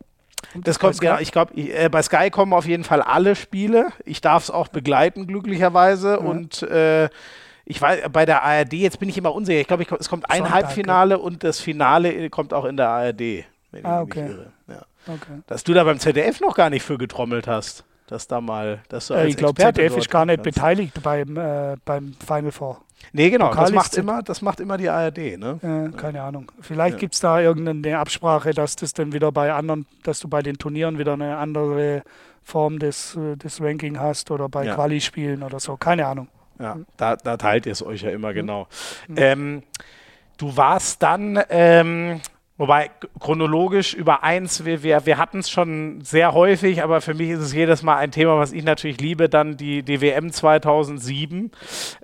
Das 0.55 0.79
kommt, 0.79 1.01
genau, 1.01 1.19
ich 1.19 1.33
glaube, 1.33 1.55
äh, 1.55 1.89
bei 1.89 2.03
Sky 2.03 2.31
kommen 2.31 2.53
auf 2.53 2.67
jeden 2.67 2.85
Fall 2.85 3.03
alle 3.03 3.37
Spiele. 3.37 3.89
Ich 4.05 4.21
darf 4.21 4.45
es 4.45 4.51
auch 4.51 4.69
begleiten, 4.69 5.27
glücklicherweise. 5.27 6.13
Ja. 6.13 6.17
Und 6.17 6.63
äh, 6.63 7.09
ich 7.65 7.81
weiß, 7.81 8.11
bei 8.13 8.27
der 8.27 8.43
ARD, 8.43 8.75
jetzt 8.75 9.01
bin 9.01 9.09
ich 9.09 9.19
immer 9.19 9.35
unsicher. 9.35 9.61
Ich 9.61 9.67
glaube, 9.67 9.85
es 9.99 10.09
kommt 10.09 10.31
ein 10.31 10.39
Sonntag, 10.39 10.55
Halbfinale 10.55 11.17
ja. 11.17 11.21
und 11.21 11.43
das 11.43 11.61
Finale 11.61 12.31
kommt 12.31 12.55
auch 12.55 12.65
in 12.65 12.77
der 12.77 12.89
ARD, 12.89 13.45
wenn 13.71 13.85
ah, 13.85 14.03
ich 14.03 14.07
okay. 14.07 14.23
mich 14.23 14.31
irre. 14.31 14.53
Ja. 14.69 14.83
Okay. 15.09 15.43
Dass 15.47 15.65
du 15.65 15.75
da 15.75 15.85
beim 15.85 15.99
ZDF 15.99 16.41
noch 16.41 16.55
gar 16.55 16.71
nicht 16.71 16.83
für 16.83 16.99
getrommelt 16.99 17.47
hast. 17.47 17.85
Dass 18.07 18.29
da 18.29 18.41
mal, 18.41 18.81
dass 18.89 19.09
du 19.09 19.15
äh, 19.15 19.27
Ich 19.27 19.37
glaube, 19.37 19.61
ZDF 19.61 19.97
ist 19.97 20.11
gar 20.11 20.25
nicht 20.25 20.43
kannst. 20.43 20.55
beteiligt 20.55 21.03
beim, 21.03 21.37
äh, 21.37 21.77
beim 21.85 22.15
Final 22.25 22.53
Four. 22.53 22.81
Nee, 23.13 23.31
genau, 23.31 23.55
das 23.55 23.73
macht, 23.73 23.97
immer, 23.97 24.23
das 24.23 24.43
macht 24.43 24.61
immer 24.61 24.77
die 24.79 24.89
ARD, 24.89 25.39
ne? 25.39 25.91
Äh, 25.93 25.97
keine 25.97 26.23
Ahnung. 26.23 26.51
Vielleicht 26.61 26.95
ja. 26.95 27.01
gibt 27.01 27.15
es 27.15 27.21
da 27.21 27.41
irgendeine 27.41 27.99
Absprache, 27.99 28.53
dass 28.53 28.77
das 28.77 28.93
dann 28.95 29.13
wieder 29.13 29.33
bei 29.33 29.53
anderen, 29.53 29.87
dass 30.03 30.21
du 30.21 30.29
bei 30.29 30.43
den 30.43 30.59
Turnieren 30.59 30.99
wieder 30.99 31.13
eine 31.13 31.37
andere 31.37 32.03
Form 32.43 32.79
des, 32.79 33.17
äh, 33.17 33.37
des 33.37 33.61
Ranking 33.61 33.99
hast 33.99 34.31
oder 34.31 34.49
bei 34.49 34.65
ja. 34.65 34.75
Quali-Spielen 34.75 35.43
oder 35.43 35.61
so. 35.61 35.77
Keine 35.77 36.07
Ahnung. 36.07 36.29
Ja, 36.59 36.79
da, 36.97 37.17
da 37.17 37.37
teilt 37.37 37.67
ihr 37.67 37.73
es 37.73 37.85
euch 37.85 38.03
ja 38.03 38.11
immer 38.11 38.31
mhm. 38.31 38.35
genau. 38.35 38.69
Mhm. 39.09 39.17
Ähm, 39.19 39.63
du 40.39 40.57
warst 40.57 41.03
dann 41.03 41.43
ähm, 41.51 42.21
Wobei 42.59 42.91
chronologisch 43.21 43.93
über 43.93 44.23
eins, 44.23 44.65
wir, 44.65 44.83
wir, 44.83 45.05
wir 45.05 45.19
hatten 45.19 45.41
es 45.41 45.51
schon 45.51 46.01
sehr 46.03 46.33
häufig, 46.33 46.83
aber 46.83 47.03
für 47.03 47.13
mich 47.13 47.29
ist 47.29 47.41
es 47.41 47.53
jedes 47.53 47.83
Mal 47.83 47.97
ein 47.97 48.13
Thema, 48.13 48.39
was 48.39 48.53
ich 48.53 48.65
natürlich 48.65 48.99
liebe, 48.99 49.29
dann 49.29 49.59
die, 49.59 49.83
die 49.83 50.01
WM 50.01 50.33
2007. 50.33 51.51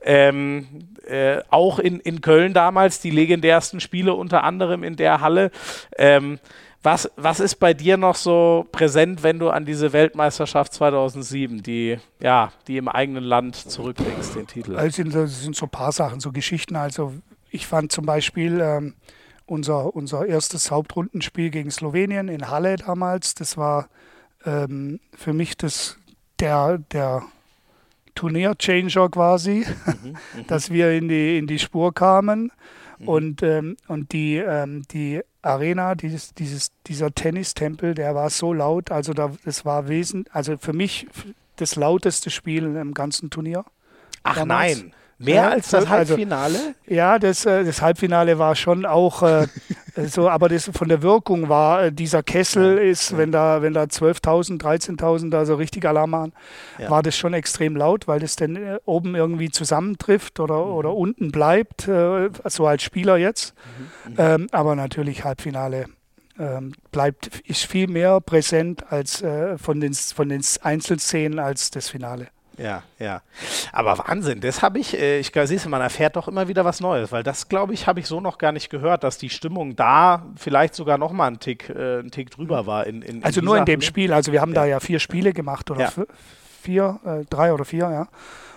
Ähm, 0.03 0.67
äh, 1.07 1.39
auch 1.49 1.79
in, 1.79 2.01
in 2.01 2.21
Köln 2.21 2.53
damals, 2.53 3.01
die 3.01 3.11
legendärsten 3.11 3.81
Spiele 3.81 4.13
unter 4.13 4.45
anderem 4.45 4.85
in 4.85 4.97
der 4.97 5.23
Halle. 5.23 5.51
Ähm, 5.97 6.39
was, 6.83 7.11
was 7.17 7.41
ist 7.41 7.55
bei 7.57 7.73
dir 7.73 7.97
noch 7.97 8.17
so 8.17 8.67
präsent, 8.73 9.23
wenn 9.23 9.39
du 9.39 9.49
an 9.49 9.65
diese 9.65 9.95
Weltmeisterschaft 9.95 10.75
2007, 10.75 11.63
die, 11.63 11.97
ja, 12.21 12.53
die 12.67 12.77
im 12.77 12.89
eigenen 12.89 13.25
Land 13.25 13.57
zurückdenkst, 13.57 14.35
den 14.35 14.47
Titel? 14.49 14.77
Also 14.77 15.03
das 15.05 15.43
sind 15.43 15.57
so 15.57 15.65
ein 15.65 15.71
paar 15.71 15.93
Sachen, 15.93 16.21
so 16.21 16.31
Geschichten. 16.31 16.77
Also 16.77 17.15
ich 17.51 17.67
fand 17.67 17.91
zum 17.91 18.05
Beispiel... 18.05 18.61
Ähm, 18.61 18.95
unser, 19.47 19.95
unser 19.95 20.27
erstes 20.27 20.71
Hauptrundenspiel 20.71 21.51
gegen 21.51 21.71
Slowenien 21.71 22.29
in 22.29 22.49
Halle 22.49 22.77
damals. 22.77 23.35
Das 23.35 23.57
war 23.57 23.89
ähm, 24.45 25.01
für 25.15 25.33
mich 25.33 25.57
das, 25.57 25.99
der, 26.41 26.79
der 26.79 27.23
Turnierchanger 28.15 29.09
quasi, 29.09 29.67
mhm, 30.03 30.11
mhm, 30.37 30.47
dass 30.47 30.71
wir 30.71 30.93
in 30.93 31.09
die, 31.09 31.39
in 31.39 31.47
die 31.47 31.59
Spur 31.59 31.95
kamen. 31.95 32.53
Mhm. 32.99 33.09
Und, 33.09 33.43
ähm, 33.43 33.77
und 33.89 34.13
die, 34.13 34.37
ähm, 34.37 34.83
die 34.91 35.21
Arena, 35.43 35.95
dieses, 35.95 36.35
dieses, 36.35 36.71
dieser 36.87 37.13
Tennistempel, 37.13 37.95
der 37.95 38.15
war 38.15 38.31
so 38.31 38.53
laut, 38.53 38.91
also 38.91 39.13
da, 39.13 39.33
das 39.45 39.65
war 39.65 39.89
wesentlich, 39.89 40.33
also 40.35 40.57
für 40.57 40.73
mich 40.73 41.07
das 41.57 41.77
lauteste 41.77 42.31
Spiel 42.31 42.77
im 42.77 42.95
ganzen 42.95 43.31
Turnier. 43.31 43.65
Ach 44.23 44.37
damals. 44.37 44.83
nein. 44.83 44.95
Mehr 45.23 45.35
ja, 45.35 45.49
als 45.51 45.71
das 45.71 45.85
also, 45.85 45.91
Halbfinale? 45.91 46.59
Also, 46.59 46.75
ja, 46.87 47.19
das, 47.19 47.47
äh, 47.47 47.65
das 47.65 47.81
Halbfinale 47.81 48.39
war 48.39 48.57
schon 48.57 48.85
auch 48.85 49.23
äh, 49.23 49.47
so, 50.09 50.29
aber 50.29 50.49
das 50.49 50.71
von 50.75 50.89
der 50.89 51.03
Wirkung 51.03 51.49
war, 51.49 51.85
äh, 51.85 51.93
dieser 51.93 52.23
Kessel 52.23 52.77
ja, 52.77 52.83
ist, 52.83 53.13
ja. 53.13 53.19
wenn 53.19 53.31
da, 53.31 53.63
wenn 53.63 53.73
da 53.73 53.85
12.000, 53.85 54.61
13.000 54.61 55.31
da 55.31 55.45
so 55.45 55.55
richtig 55.55 55.87
Alarm 55.87 56.11
machen, 56.11 56.33
war 56.89 57.03
das 57.03 57.17
schon 57.17 57.35
extrem 57.35 57.77
laut, 57.77 58.09
weil 58.09 58.21
das 58.21 58.37
dann 58.37 58.79
oben 58.85 59.15
irgendwie 59.15 59.51
zusammentrifft 59.51 60.41
oder, 60.41 60.65
mhm. 60.65 60.73
oder 60.73 60.95
unten 60.95 61.31
bleibt, 61.31 61.87
äh, 61.87 62.31
so 62.45 62.67
als 62.67 62.83
Spieler 62.83 63.17
jetzt. 63.17 63.55
Mhm. 64.07 64.13
Mhm. 64.13 64.17
Ähm, 64.19 64.47
aber 64.51 64.75
natürlich 64.75 65.25
Halbfinale. 65.25 65.87
Ähm, 66.39 66.73
bleibt, 66.91 67.41
ist 67.47 67.67
viel 67.67 67.89
mehr 67.89 68.21
präsent 68.21 68.91
als 68.91 69.21
äh, 69.21 69.59
von, 69.59 69.81
den, 69.81 69.93
von 69.93 70.31
den 70.31 70.43
Einzelszenen 70.63 71.39
als 71.39 71.71
das 71.71 71.91
Finale. 71.91 72.29
Ja, 72.59 72.83
ja. 72.99 73.23
Aber 73.73 73.99
Wahnsinn, 73.99 74.41
das 74.41 74.63
habe 74.63 74.79
ich, 74.79 74.99
äh, 74.99 75.19
ich 75.19 75.33
siehst 75.45 75.65
du, 75.65 75.69
man 75.69 75.81
erfährt 75.81 76.17
doch 76.17 76.29
immer 76.29 76.49
wieder 76.49 76.65
was 76.65 76.81
Neues, 76.81 77.13
weil 77.13 77.23
das, 77.23 77.49
glaube 77.49 77.75
ich, 77.75 77.87
habe 77.87 78.01
ich 78.01 78.07
so 78.07 78.21
noch 78.21 78.39
gar 78.39 78.53
nicht 78.53 78.71
gehört, 78.71 79.05
dass 79.05 79.19
die 79.19 79.31
Stimmung 79.31 79.77
da 79.77 80.27
vielleicht 80.37 80.75
sogar 80.75 80.99
noch 80.99 81.13
mal 81.13 81.27
einen 81.27 81.41
Tick, 81.41 81.71
äh, 81.71 82.01
einen 82.01 82.11
Tick 82.11 82.31
drüber 82.31 82.67
war. 82.67 82.87
In, 82.87 83.03
in, 83.03 83.25
also 83.25 83.41
in 83.41 83.47
nur 83.47 83.59
in 83.59 83.65
dem 83.65 83.81
Spiel, 83.81 84.13
also 84.13 84.33
wir 84.33 84.41
haben 84.41 84.55
ja. 84.55 84.63
da 84.63 84.67
ja 84.67 84.81
vier 84.81 84.99
Spiele 84.99 85.33
gemacht 85.33 85.71
oder 85.71 85.81
ja. 85.81 85.93
vier, 86.63 87.01
äh, 87.05 87.25
drei 87.29 87.53
oder 87.53 87.65
vier, 87.65 87.91
ja. 87.91 88.09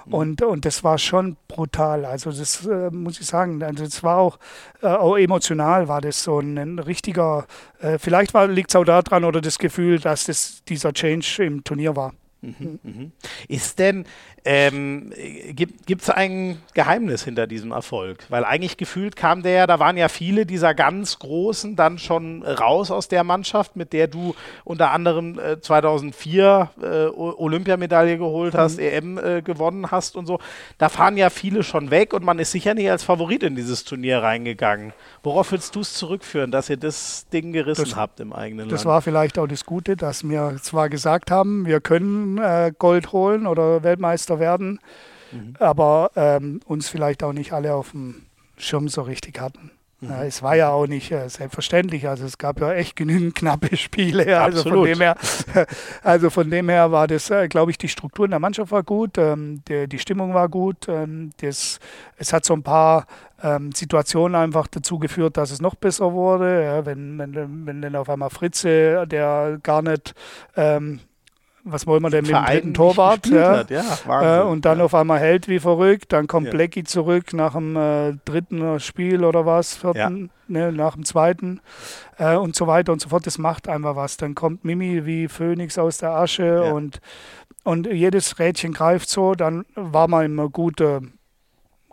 Mhm. 0.06 0.14
Und, 0.14 0.42
und 0.42 0.66
das 0.66 0.84
war 0.84 0.98
schon 0.98 1.38
brutal. 1.48 2.06
Also 2.06 2.32
das 2.32 2.66
äh, 2.66 2.90
muss 2.92 3.20
ich 3.20 3.26
sagen. 3.26 3.62
Also 3.64 3.84
das 3.84 4.04
war 4.04 4.18
auch, 4.18 4.38
äh, 4.82 4.88
auch 4.88 5.18
emotional 5.18 5.88
war 5.88 6.02
das 6.02 6.24
so 6.24 6.40
ein, 6.40 6.58
ein 6.58 6.80
richtiger, 6.80 7.46
äh, 7.80 7.98
vielleicht 7.98 8.34
liegt 8.34 8.72
es 8.72 8.76
auch 8.76 8.84
daran 8.84 9.24
oder 9.24 9.42
das 9.42 9.58
Gefühl, 9.60 10.00
dass 10.00 10.26
das 10.26 10.64
dieser 10.66 10.94
Change 10.94 11.44
im 11.44 11.64
Turnier 11.64 11.96
war. 11.96 12.14
Mhm, 12.46 12.80
mhm. 12.84 13.12
Ist 13.48 13.80
denn, 13.80 14.06
ähm, 14.44 15.12
gibt 15.56 16.02
es 16.02 16.10
ein 16.10 16.62
Geheimnis 16.74 17.24
hinter 17.24 17.48
diesem 17.48 17.72
Erfolg? 17.72 18.26
Weil 18.30 18.46
eigentlich 18.46 18.78
gefühlt 18.78 19.16
kam 19.16 19.42
der 19.42 19.52
ja, 19.54 19.68
da 19.68 19.80
waren 19.80 19.98
ja 19.98 20.10
viele 20.10 20.46
dieser 20.46 20.74
ganz 20.74 21.20
Großen 21.20 21.76
dann 21.76 21.98
schon 21.98 22.44
raus 22.44 22.92
aus 22.92 23.08
der 23.08 23.24
Mannschaft, 23.24 23.76
mit 23.76 23.94
der 23.94 24.08
du 24.08 24.36
unter 24.64 24.92
anderem 24.92 25.40
äh, 25.40 25.60
2004 25.60 26.70
äh, 26.82 26.86
Olympiamedaille 27.08 28.18
geholt 28.18 28.54
mhm. 28.54 28.58
hast, 28.58 28.80
EM 28.80 29.18
äh, 29.18 29.42
gewonnen 29.42 29.92
hast 29.92 30.16
und 30.16 30.26
so. 30.26 30.40
Da 30.78 30.90
fahren 30.90 31.18
ja 31.18 31.30
viele 31.30 31.64
schon 31.64 31.90
weg 31.90 32.14
und 32.14 32.24
man 32.24 32.38
ist 32.40 32.52
sicher 32.52 32.74
nicht 32.74 32.92
als 32.92 33.04
Favorit 33.04 33.44
in 33.44 33.56
dieses 33.56 33.84
Turnier 33.84 34.20
reingegangen. 34.20 34.94
Worauf 35.24 35.52
willst 35.52 35.76
du 35.76 35.80
es 35.80 35.94
zurückführen, 35.94 36.52
dass 36.52 36.70
ihr 36.70 36.78
das 36.78 37.28
Ding 37.30 37.54
gerissen 37.54 37.86
das, 37.86 37.96
habt 37.96 38.20
im 38.20 38.34
eigenen 38.34 38.68
das 38.68 38.72
Land? 38.72 38.80
Das 38.82 38.86
war 38.86 39.02
vielleicht 39.02 39.40
auch 39.40 39.48
das 39.48 39.66
Gute, 39.66 39.96
dass 39.96 40.28
wir 40.28 40.58
zwar 40.62 40.90
gesagt 40.90 41.32
haben, 41.32 41.66
wir 41.66 41.80
können 41.80 42.35
äh, 42.38 42.72
Gold 42.78 43.12
holen 43.12 43.48
oder 43.48 43.84
Weltmeister 43.84 44.40
werden. 44.40 44.80
mhm. 45.32 45.56
aber 45.60 46.12
ähm, 46.16 46.60
uns 46.66 46.90
vielleicht 46.90 47.24
auch 47.24 47.34
nicht 47.34 47.52
alle 47.52 47.74
auf 47.74 47.92
dem 47.92 48.26
Schirm 48.58 48.88
so 48.88 49.02
richtig 49.02 49.40
hatten. 49.40 49.72
Mhm. 50.02 50.10
Ja, 50.10 50.24
es 50.24 50.44
war 50.44 50.56
ja 50.56 50.70
auch 50.72 50.88
nicht 50.88 51.12
äh, 51.12 51.28
selbstverständlich. 51.30 52.08
Also 52.08 52.26
es 52.26 52.38
gab 52.38 52.60
ja 52.60 52.74
echt 52.74 52.96
genügend 52.96 53.36
knappe 53.36 53.76
Spiele. 53.78 54.40
Also 54.40 54.64
von 54.64 54.84
dem 54.84 55.00
her, 55.00 55.16
also 56.04 56.30
von 56.30 56.50
dem 56.50 56.70
her 56.70 56.92
war 56.92 57.08
das, 57.08 57.30
äh, 57.30 57.48
glaube 57.48 57.72
ich, 57.72 57.78
die 57.78 57.88
Struktur 57.88 58.26
in 58.26 58.32
der 58.32 58.40
Mannschaft 58.40 58.72
war 58.72 58.84
gut, 58.84 59.18
ähm, 59.18 59.62
die, 59.68 59.88
die, 59.88 60.00
Stimmung 60.00 60.34
war 60.34 60.50
gut. 60.50 60.88
Ähm, 60.88 61.32
das, 61.42 61.80
es 62.18 62.34
hat 62.34 62.46
so 62.46 62.54
ein 62.54 62.64
paar 62.64 63.06
ähm, 63.42 63.72
Situationen 63.72 64.36
einfach 64.36 64.68
dazu 64.68 65.00
geführt, 65.00 65.38
dass 65.38 65.52
es 65.52 65.62
noch 65.62 65.76
besser 65.76 66.14
wurde. 66.14 66.64
Ja, 66.64 66.86
wenn, 66.86 67.18
wenn, 67.18 67.66
wenn 67.66 67.82
dann 67.82 67.96
auf 67.96 68.10
einmal 68.10 68.30
Fritze, 68.30 69.06
der 69.08 69.60
gar 69.64 69.82
nicht 69.82 70.14
ähm, 70.56 71.00
was 71.66 71.88
wollen 71.88 72.04
wir 72.04 72.12
denn 72.12 72.26
mit 72.26 72.34
dem 72.34 72.46
dritten 72.46 72.74
Torwart? 72.74 73.26
Ja. 73.28 73.58
Hat, 73.58 73.72
ja, 73.72 74.42
äh, 74.42 74.44
und 74.44 74.66
dann 74.66 74.78
ja. 74.78 74.86
auf 74.86 74.94
einmal 74.94 75.20
hält 75.20 75.48
wie 75.48 75.60
verrückt, 75.60 76.14
dann 76.14 76.28
kommt 76.28 76.48
ja. 76.48 76.52
Blackie 76.52 76.84
zurück 76.84 77.34
nach 77.34 77.54
dem 77.54 77.76
äh, 77.76 78.14
dritten 78.24 78.80
Spiel 78.80 79.26
oder 79.26 79.46
was, 79.46 79.76
vierten, 79.76 80.30
ne, 80.48 80.72
nach 80.72 80.94
dem 80.94 81.04
zweiten 81.04 81.60
äh, 82.18 82.36
und 82.36 82.56
so 82.56 82.68
weiter 82.68 82.94
und 82.94 83.02
so 83.02 83.10
fort. 83.10 83.26
Das 83.26 83.40
macht 83.40 83.68
einfach 83.68 83.96
was. 83.96 84.18
Dann 84.18 84.36
kommt 84.36 84.64
Mimi 84.64 85.06
wie 85.06 85.28
Phönix 85.28 85.78
aus 85.78 85.98
der 85.98 86.12
Asche 86.12 86.72
und, 86.72 87.02
und 87.64 87.88
jedes 87.88 88.38
Rädchen 88.38 88.72
greift 88.72 89.10
so, 89.10 89.34
dann 89.34 89.66
war 89.76 90.08
man 90.08 90.26
immer 90.26 90.50
guter 90.50 91.02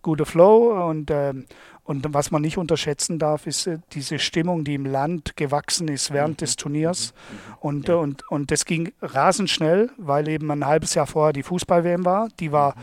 guter 0.03 0.27
Flow 0.27 0.89
und 0.89 1.11
ähm, 1.11 1.47
und 1.84 2.06
was 2.14 2.30
man 2.30 2.42
nicht 2.42 2.59
unterschätzen 2.59 3.18
darf, 3.18 3.46
ist 3.46 3.66
äh, 3.66 3.78
diese 3.92 4.18
Stimmung, 4.18 4.64
die 4.64 4.74
im 4.74 4.86
Land 4.86 5.36
gewachsen 5.36 5.88
ist 5.88 6.12
während 6.12 6.40
des 6.40 6.56
Turniers. 6.56 7.12
Mhm. 7.12 7.36
Mhm. 7.36 7.54
Und, 7.60 7.88
ja. 7.88 7.94
und, 7.96 8.30
und 8.30 8.50
das 8.50 8.64
ging 8.64 8.92
rasend 9.00 9.50
schnell, 9.50 9.90
weil 9.96 10.28
eben 10.28 10.50
ein 10.50 10.64
halbes 10.64 10.94
Jahr 10.94 11.06
vorher 11.06 11.32
die 11.32 11.42
Fußball-WM 11.42 12.04
war. 12.04 12.28
Die 12.38 12.52
war 12.52 12.76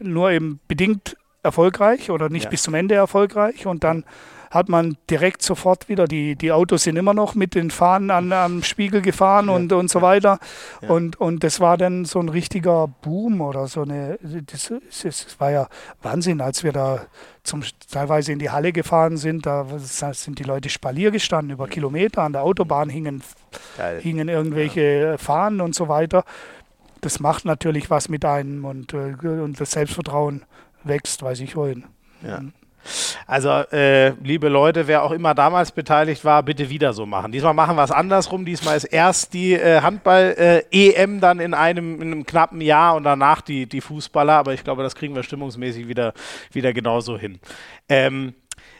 mhm. 0.00 0.12
nur 0.12 0.30
eben 0.32 0.60
bedingt 0.66 1.16
erfolgreich 1.44 2.10
oder 2.10 2.28
nicht 2.28 2.44
ja. 2.44 2.50
bis 2.50 2.64
zum 2.64 2.74
Ende 2.74 2.96
erfolgreich. 2.96 3.66
Und 3.66 3.84
dann 3.84 4.04
hat 4.50 4.68
man 4.68 4.96
direkt 5.10 5.42
sofort 5.42 5.88
wieder, 5.88 6.06
die, 6.06 6.36
die 6.36 6.52
Autos 6.52 6.84
sind 6.84 6.96
immer 6.96 7.14
noch 7.14 7.34
mit 7.34 7.54
den 7.54 7.70
Fahnen 7.70 8.10
an, 8.10 8.32
am 8.32 8.62
Spiegel 8.62 9.02
gefahren 9.02 9.46
ja, 9.46 9.54
und, 9.54 9.72
und 9.72 9.90
so 9.90 10.02
weiter. 10.02 10.38
Ja. 10.82 10.90
Und, 10.90 11.20
und 11.20 11.44
das 11.44 11.60
war 11.60 11.76
dann 11.76 12.04
so 12.04 12.20
ein 12.20 12.28
richtiger 12.28 12.88
Boom 12.88 13.40
oder 13.40 13.66
so 13.68 13.82
eine, 13.82 14.18
das, 14.22 14.72
das 15.02 15.40
war 15.40 15.50
ja 15.50 15.68
Wahnsinn, 16.02 16.40
als 16.40 16.64
wir 16.64 16.72
da 16.72 17.06
zum, 17.42 17.62
teilweise 17.90 18.32
in 18.32 18.38
die 18.38 18.50
Halle 18.50 18.72
gefahren 18.72 19.16
sind, 19.16 19.46
da 19.46 19.66
sind 19.78 20.38
die 20.38 20.44
Leute 20.44 20.68
Spalier 20.68 21.10
gestanden 21.10 21.52
über 21.52 21.68
Kilometer, 21.68 22.22
an 22.22 22.32
der 22.32 22.42
Autobahn 22.42 22.88
hingen, 22.88 23.22
hingen 24.00 24.28
irgendwelche 24.28 24.80
ja. 24.80 25.18
Fahnen 25.18 25.60
und 25.60 25.74
so 25.74 25.88
weiter. 25.88 26.24
Das 27.00 27.20
macht 27.20 27.44
natürlich 27.44 27.90
was 27.90 28.08
mit 28.08 28.24
einem 28.24 28.64
und, 28.64 28.92
äh, 28.92 29.14
und 29.22 29.60
das 29.60 29.70
Selbstvertrauen 29.72 30.44
wächst, 30.84 31.22
weiß 31.22 31.40
ich 31.40 31.56
wohin. 31.56 31.84
Ja. 32.22 32.42
Also, 33.26 33.48
äh, 33.50 34.10
liebe 34.22 34.48
Leute, 34.48 34.86
wer 34.86 35.02
auch 35.02 35.10
immer 35.10 35.34
damals 35.34 35.72
beteiligt 35.72 36.24
war, 36.24 36.42
bitte 36.42 36.70
wieder 36.70 36.92
so 36.92 37.06
machen. 37.06 37.32
Diesmal 37.32 37.54
machen 37.54 37.76
wir 37.76 37.84
es 37.84 37.90
andersrum. 37.90 38.44
Diesmal 38.44 38.76
ist 38.76 38.84
erst 38.84 39.34
die 39.34 39.54
äh, 39.54 39.80
Handball-EM 39.80 41.16
äh, 41.16 41.20
dann 41.20 41.40
in 41.40 41.54
einem, 41.54 42.00
in 42.02 42.12
einem, 42.12 42.26
knappen 42.26 42.60
Jahr 42.60 42.94
und 42.96 43.04
danach 43.04 43.40
die, 43.40 43.66
die 43.66 43.80
Fußballer. 43.80 44.34
Aber 44.34 44.54
ich 44.54 44.64
glaube, 44.64 44.82
das 44.82 44.94
kriegen 44.94 45.14
wir 45.14 45.22
stimmungsmäßig 45.22 45.88
wieder, 45.88 46.12
wieder 46.52 46.72
genauso 46.72 47.18
hin. 47.18 47.38
Ähm, 47.88 48.34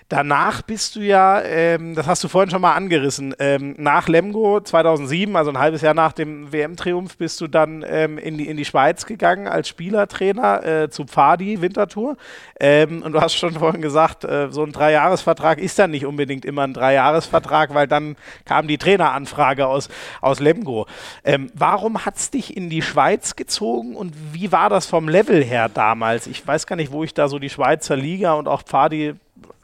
Danach 0.08 0.62
bist 0.62 0.94
du 0.94 1.00
ja, 1.00 1.42
ähm, 1.42 1.96
das 1.96 2.06
hast 2.06 2.22
du 2.22 2.28
vorhin 2.28 2.48
schon 2.48 2.60
mal 2.60 2.74
angerissen, 2.74 3.34
ähm, 3.40 3.74
nach 3.76 4.06
Lemgo 4.06 4.60
2007, 4.60 5.34
also 5.34 5.50
ein 5.50 5.58
halbes 5.58 5.82
Jahr 5.82 5.94
nach 5.94 6.12
dem 6.12 6.52
WM-Triumph, 6.52 7.16
bist 7.16 7.40
du 7.40 7.48
dann 7.48 7.84
ähm, 7.88 8.16
in, 8.16 8.38
die, 8.38 8.46
in 8.46 8.56
die 8.56 8.64
Schweiz 8.64 9.04
gegangen 9.04 9.48
als 9.48 9.68
Spielertrainer 9.68 10.64
äh, 10.64 10.90
zu 10.90 11.06
Pfadi 11.06 11.60
Winterthur. 11.60 12.16
Ähm, 12.60 13.02
und 13.02 13.12
du 13.12 13.20
hast 13.20 13.34
schon 13.34 13.54
vorhin 13.54 13.82
gesagt, 13.82 14.24
äh, 14.24 14.48
so 14.50 14.62
ein 14.62 14.70
Dreijahresvertrag 14.70 15.58
ist 15.58 15.76
dann 15.80 15.90
nicht 15.90 16.06
unbedingt 16.06 16.44
immer 16.44 16.62
ein 16.62 16.72
Dreijahresvertrag, 16.72 17.74
weil 17.74 17.88
dann 17.88 18.14
kam 18.44 18.68
die 18.68 18.78
Traineranfrage 18.78 19.66
aus, 19.66 19.88
aus 20.20 20.38
Lemgo. 20.38 20.86
Ähm, 21.24 21.50
warum 21.52 22.06
hat 22.06 22.14
es 22.14 22.30
dich 22.30 22.56
in 22.56 22.70
die 22.70 22.82
Schweiz 22.82 23.34
gezogen 23.34 23.96
und 23.96 24.14
wie 24.32 24.52
war 24.52 24.70
das 24.70 24.86
vom 24.86 25.08
Level 25.08 25.42
her 25.42 25.68
damals? 25.68 26.28
Ich 26.28 26.46
weiß 26.46 26.68
gar 26.68 26.76
nicht, 26.76 26.92
wo 26.92 27.02
ich 27.02 27.12
da 27.12 27.26
so 27.26 27.40
die 27.40 27.50
Schweizer 27.50 27.96
Liga 27.96 28.34
und 28.34 28.46
auch 28.46 28.62
Pfadi 28.62 29.16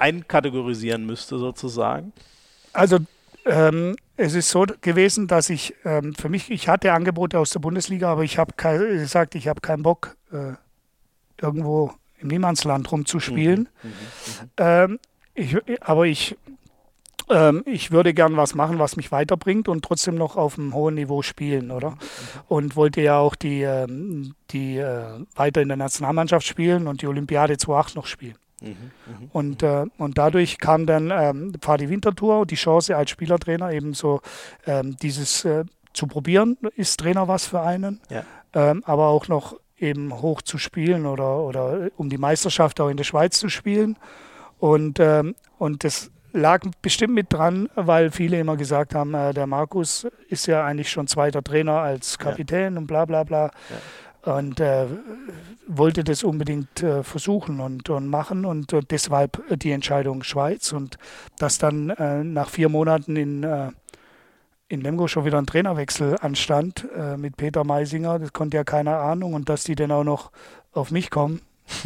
einkategorisieren 0.02 1.06
müsste, 1.06 1.38
sozusagen? 1.38 2.12
Also 2.72 2.98
ähm, 3.44 3.96
es 4.16 4.34
ist 4.34 4.50
so 4.50 4.66
gewesen, 4.80 5.28
dass 5.28 5.48
ich 5.48 5.74
ähm, 5.84 6.14
für 6.14 6.28
mich, 6.28 6.50
ich 6.50 6.68
hatte 6.68 6.92
Angebote 6.92 7.38
aus 7.38 7.50
der 7.50 7.60
Bundesliga, 7.60 8.10
aber 8.10 8.24
ich 8.24 8.38
habe 8.38 8.52
gesagt, 8.54 9.34
ich 9.34 9.48
habe 9.48 9.60
keinen 9.60 9.82
Bock, 9.82 10.16
äh, 10.32 10.54
irgendwo 11.40 11.92
im 12.18 12.28
Niemandsland 12.28 12.90
rumzuspielen. 12.90 13.68
Mhm, 13.82 13.88
mhm, 13.88 13.90
mhm. 13.90 14.50
ähm, 14.58 14.98
ich, 15.34 15.56
aber 15.80 16.06
ich, 16.06 16.36
ähm, 17.30 17.62
ich 17.64 17.90
würde 17.90 18.12
gern 18.12 18.36
was 18.36 18.54
machen, 18.54 18.78
was 18.78 18.96
mich 18.96 19.12
weiterbringt 19.12 19.68
und 19.68 19.84
trotzdem 19.84 20.16
noch 20.16 20.36
auf 20.36 20.58
einem 20.58 20.74
hohen 20.74 20.94
Niveau 20.94 21.22
spielen, 21.22 21.70
oder? 21.70 21.90
Mhm, 21.90 21.98
und 22.48 22.76
wollte 22.76 23.00
ja 23.00 23.18
auch 23.18 23.36
die, 23.36 23.62
ähm, 23.62 24.34
die 24.50 24.78
äh, 24.78 25.24
weiter 25.36 25.62
in 25.62 25.68
der 25.68 25.76
Nationalmannschaft 25.76 26.46
spielen 26.46 26.86
und 26.88 27.02
die 27.02 27.06
Olympiade 27.06 27.56
2008 27.56 27.96
noch 27.96 28.06
spielen. 28.06 28.36
Mhm, 28.62 29.30
und, 29.32 29.62
äh, 29.62 29.86
und 29.98 30.18
dadurch 30.18 30.58
kam 30.58 30.86
dann 30.86 31.10
ähm, 31.10 31.52
Pfadi 31.58 31.88
Wintertour 31.88 32.46
die 32.46 32.54
Chance 32.54 32.96
als 32.96 33.10
Spielertrainer 33.10 33.72
eben 33.72 33.94
so 33.94 34.20
ähm, 34.66 34.96
dieses 34.96 35.44
äh, 35.44 35.64
zu 35.92 36.06
probieren, 36.06 36.56
ist 36.76 37.00
Trainer 37.00 37.28
was 37.28 37.46
für 37.46 37.60
einen, 37.60 38.00
ja. 38.08 38.24
ähm, 38.54 38.82
aber 38.86 39.08
auch 39.08 39.28
noch 39.28 39.56
eben 39.78 40.22
hoch 40.22 40.42
zu 40.42 40.58
spielen 40.58 41.06
oder, 41.06 41.38
oder 41.38 41.90
um 41.96 42.08
die 42.08 42.18
Meisterschaft 42.18 42.80
auch 42.80 42.88
in 42.88 42.96
der 42.96 43.04
Schweiz 43.04 43.38
zu 43.38 43.48
spielen. 43.48 43.98
Und, 44.58 45.00
ähm, 45.00 45.34
und 45.58 45.82
das 45.84 46.10
lag 46.32 46.62
bestimmt 46.80 47.14
mit 47.14 47.32
dran, 47.32 47.68
weil 47.74 48.10
viele 48.10 48.38
immer 48.38 48.56
gesagt 48.56 48.94
haben, 48.94 49.12
äh, 49.12 49.34
der 49.34 49.46
Markus 49.46 50.06
ist 50.28 50.46
ja 50.46 50.64
eigentlich 50.64 50.88
schon 50.88 51.08
zweiter 51.08 51.42
Trainer 51.42 51.80
als 51.80 52.18
Kapitän 52.18 52.74
ja. 52.74 52.78
und 52.78 52.86
bla 52.86 53.04
bla 53.04 53.24
bla. 53.24 53.46
Ja 53.46 53.76
und 54.22 54.60
äh, 54.60 54.86
wollte 55.76 56.04
das 56.04 56.22
unbedingt 56.24 56.82
äh, 56.82 57.02
versuchen 57.02 57.60
und, 57.60 57.88
und 57.90 58.08
machen 58.08 58.44
und, 58.44 58.72
und, 58.72 58.90
deshalb 58.90 59.42
die 59.58 59.72
Entscheidung 59.72 60.22
Schweiz 60.22 60.72
und 60.72 60.98
dass 61.38 61.58
dann 61.58 61.90
äh, 61.90 62.24
nach 62.24 62.48
vier 62.48 62.68
Monaten 62.68 63.16
in, 63.16 63.42
äh, 63.42 63.70
in 64.68 64.80
Lemgo 64.80 65.08
schon 65.08 65.24
wieder 65.24 65.38
ein 65.38 65.46
Trainerwechsel 65.46 66.16
anstand 66.20 66.86
äh, 66.96 67.16
mit 67.16 67.36
Peter 67.36 67.64
Meisinger, 67.64 68.18
das 68.18 68.32
konnte 68.32 68.56
ja 68.56 68.64
keine 68.64 68.96
Ahnung 68.96 69.34
und 69.34 69.48
dass 69.48 69.64
die 69.64 69.74
dann 69.74 69.90
auch 69.90 70.04
noch 70.04 70.30
auf 70.72 70.90
mich 70.90 71.10
kommen, 71.10 71.40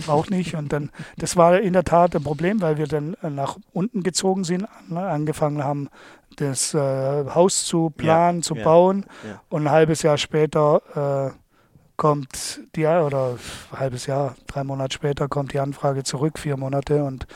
auch 0.06 0.28
nicht 0.28 0.54
und 0.54 0.72
dann, 0.72 0.90
das 1.16 1.36
war 1.36 1.60
in 1.60 1.72
der 1.72 1.84
Tat 1.84 2.16
ein 2.16 2.22
Problem, 2.22 2.60
weil 2.60 2.78
wir 2.78 2.86
dann 2.86 3.14
äh, 3.22 3.30
nach 3.30 3.56
unten 3.72 4.02
gezogen 4.02 4.44
sind, 4.44 4.66
angefangen 4.94 5.62
haben, 5.62 5.88
das 6.36 6.74
Haus 6.74 7.64
zu 7.64 7.88
planen, 7.88 8.40
ja, 8.40 8.42
zu 8.42 8.56
ja, 8.56 8.64
bauen 8.64 9.06
ja. 9.26 9.40
und 9.48 9.62
ein 9.62 9.70
halbes 9.70 10.02
Jahr 10.02 10.18
später 10.18 11.32
kommt 11.96 12.60
die, 12.74 12.86
oder 12.86 13.36
ein 13.72 13.78
halbes 13.78 14.06
Jahr, 14.06 14.36
drei 14.46 14.64
Monate 14.64 14.94
später 14.94 15.28
kommt 15.28 15.52
die 15.52 15.58
Anfrage 15.58 16.04
zurück, 16.04 16.38
vier 16.38 16.56
Monate 16.56 17.04
und 17.04 17.26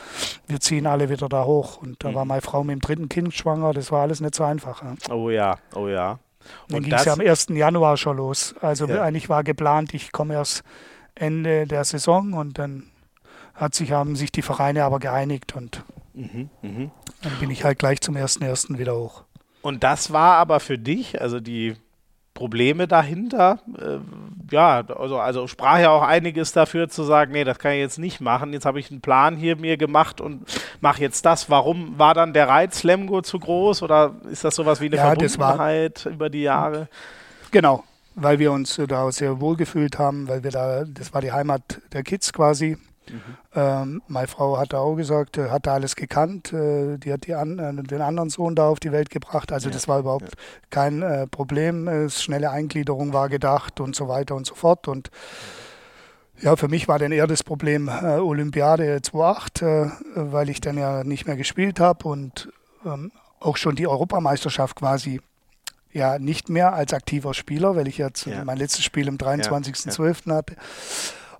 wir 0.47 0.59
ziehen 0.59 0.87
alle 0.87 1.09
wieder 1.09 1.29
da 1.29 1.45
hoch. 1.45 1.77
Und 1.77 2.03
da 2.03 2.11
mhm. 2.11 2.15
war 2.15 2.25
meine 2.25 2.41
Frau 2.41 2.63
mit 2.63 2.73
dem 2.73 2.81
dritten 2.81 3.09
Kind 3.09 3.33
schwanger, 3.33 3.73
das 3.73 3.91
war 3.91 4.01
alles 4.01 4.21
nicht 4.21 4.35
so 4.35 4.43
einfach. 4.43 4.83
Ja. 4.83 4.95
Oh 5.13 5.29
ja, 5.29 5.57
oh 5.75 5.87
ja. 5.87 6.19
Und 6.67 6.73
dann 6.73 6.83
ging 6.83 6.93
es 6.93 7.05
ja 7.05 7.13
am 7.13 7.21
1. 7.21 7.47
Januar 7.49 7.97
schon 7.97 8.17
los. 8.17 8.55
Also 8.61 8.87
ja. 8.87 9.03
eigentlich 9.03 9.29
war 9.29 9.43
geplant, 9.43 9.93
ich 9.93 10.11
komme 10.11 10.33
erst 10.33 10.63
Ende 11.15 11.67
der 11.67 11.83
Saison 11.83 12.33
und 12.33 12.57
dann 12.57 12.83
hat 13.53 13.75
sich, 13.75 13.91
haben 13.91 14.15
sich 14.15 14.31
die 14.31 14.41
Vereine 14.41 14.83
aber 14.83 14.99
geeinigt 14.99 15.55
und 15.55 15.83
mhm, 16.13 16.49
mh. 16.61 16.91
dann 17.21 17.33
bin 17.39 17.51
ich 17.51 17.63
halt 17.63 17.79
gleich 17.79 18.01
zum 18.01 18.15
1.1. 18.15 18.77
wieder 18.77 18.95
hoch. 18.95 19.23
Und 19.61 19.83
das 19.83 20.11
war 20.11 20.37
aber 20.37 20.59
für 20.59 20.79
dich, 20.79 21.21
also 21.21 21.39
die 21.39 21.75
Probleme 22.33 22.87
dahinter. 22.87 23.59
Ja, 24.51 24.83
also, 24.97 25.19
also 25.19 25.47
sprach 25.47 25.79
ja 25.79 25.89
auch 25.89 26.01
einiges 26.01 26.51
dafür 26.51 26.89
zu 26.89 27.03
sagen, 27.03 27.31
nee, 27.31 27.43
das 27.43 27.57
kann 27.57 27.71
ich 27.71 27.79
jetzt 27.79 27.99
nicht 27.99 28.21
machen. 28.21 28.53
Jetzt 28.53 28.65
habe 28.65 28.79
ich 28.79 28.91
einen 28.91 29.01
Plan 29.01 29.35
hier 29.35 29.55
mir 29.55 29.77
gemacht 29.77 30.21
und 30.21 30.45
mache 30.81 31.01
jetzt 31.01 31.25
das. 31.25 31.49
Warum 31.49 31.97
war 31.97 32.13
dann 32.13 32.33
der 32.33 32.47
Reiz 32.47 32.83
Lemgo 32.83 33.21
zu 33.21 33.39
groß 33.39 33.81
oder 33.81 34.15
ist 34.29 34.43
das 34.43 34.55
sowas 34.55 34.81
wie 34.81 34.87
eine 34.87 34.97
ja, 34.97 35.07
Verbundenheit 35.07 36.05
über 36.05 36.29
die 36.29 36.41
Jahre? 36.41 36.87
Genau, 37.51 37.83
weil 38.15 38.39
wir 38.39 38.51
uns 38.51 38.79
da 38.87 39.11
sehr 39.11 39.39
wohl 39.39 39.55
gefühlt 39.55 39.97
haben, 39.97 40.27
weil 40.27 40.43
wir 40.43 40.51
da, 40.51 40.83
das 40.85 41.13
war 41.13 41.21
die 41.21 41.31
Heimat 41.31 41.81
der 41.93 42.03
Kids 42.03 42.33
quasi. 42.33 42.77
Mhm. 43.11 43.37
Ähm, 43.53 44.01
meine 44.07 44.27
Frau 44.27 44.57
hat 44.57 44.73
auch 44.73 44.95
gesagt, 44.95 45.37
äh, 45.37 45.49
hat 45.49 45.67
da 45.67 45.73
alles 45.73 45.95
gekannt. 45.95 46.53
Äh, 46.53 46.97
die 46.97 47.11
hat 47.11 47.27
die 47.27 47.33
an, 47.33 47.59
äh, 47.59 47.83
den 47.83 48.01
anderen 48.01 48.29
Sohn 48.29 48.55
da 48.55 48.67
auf 48.67 48.79
die 48.79 48.91
Welt 48.91 49.09
gebracht. 49.09 49.51
Also 49.51 49.69
ja. 49.69 49.73
das 49.73 49.87
war 49.87 49.99
überhaupt 49.99 50.29
ja. 50.29 50.37
kein 50.69 51.27
Problem. 51.29 52.09
Schnelle 52.09 52.51
Eingliederung 52.51 53.13
war 53.13 53.29
gedacht 53.29 53.79
und 53.79 53.95
so 53.95 54.07
weiter 54.07 54.35
und 54.35 54.45
so 54.45 54.55
fort. 54.55 54.87
Und 54.87 55.09
ja, 56.39 56.55
für 56.55 56.67
mich 56.67 56.87
war 56.87 56.99
dann 56.99 57.11
eher 57.11 57.27
das 57.27 57.43
Problem 57.43 57.89
Olympiade 57.89 58.97
2.8, 58.97 59.91
weil 60.31 60.49
ich 60.49 60.61
dann 60.61 60.77
ja 60.77 61.03
nicht 61.03 61.27
mehr 61.27 61.35
gespielt 61.35 61.79
habe 61.79 62.07
und 62.07 62.51
ähm, 62.85 63.11
auch 63.39 63.57
schon 63.57 63.75
die 63.75 63.87
Europameisterschaft 63.87 64.77
quasi 64.77 65.21
ja 65.93 66.19
nicht 66.19 66.49
mehr 66.49 66.73
als 66.73 66.93
aktiver 66.93 67.33
Spieler, 67.33 67.75
weil 67.75 67.87
ich 67.87 67.97
jetzt 67.97 68.25
ja. 68.25 68.43
mein 68.45 68.57
letztes 68.57 68.83
Spiel 68.83 69.07
am 69.09 69.17
23.12. 69.17 70.33
hatte. 70.33 70.55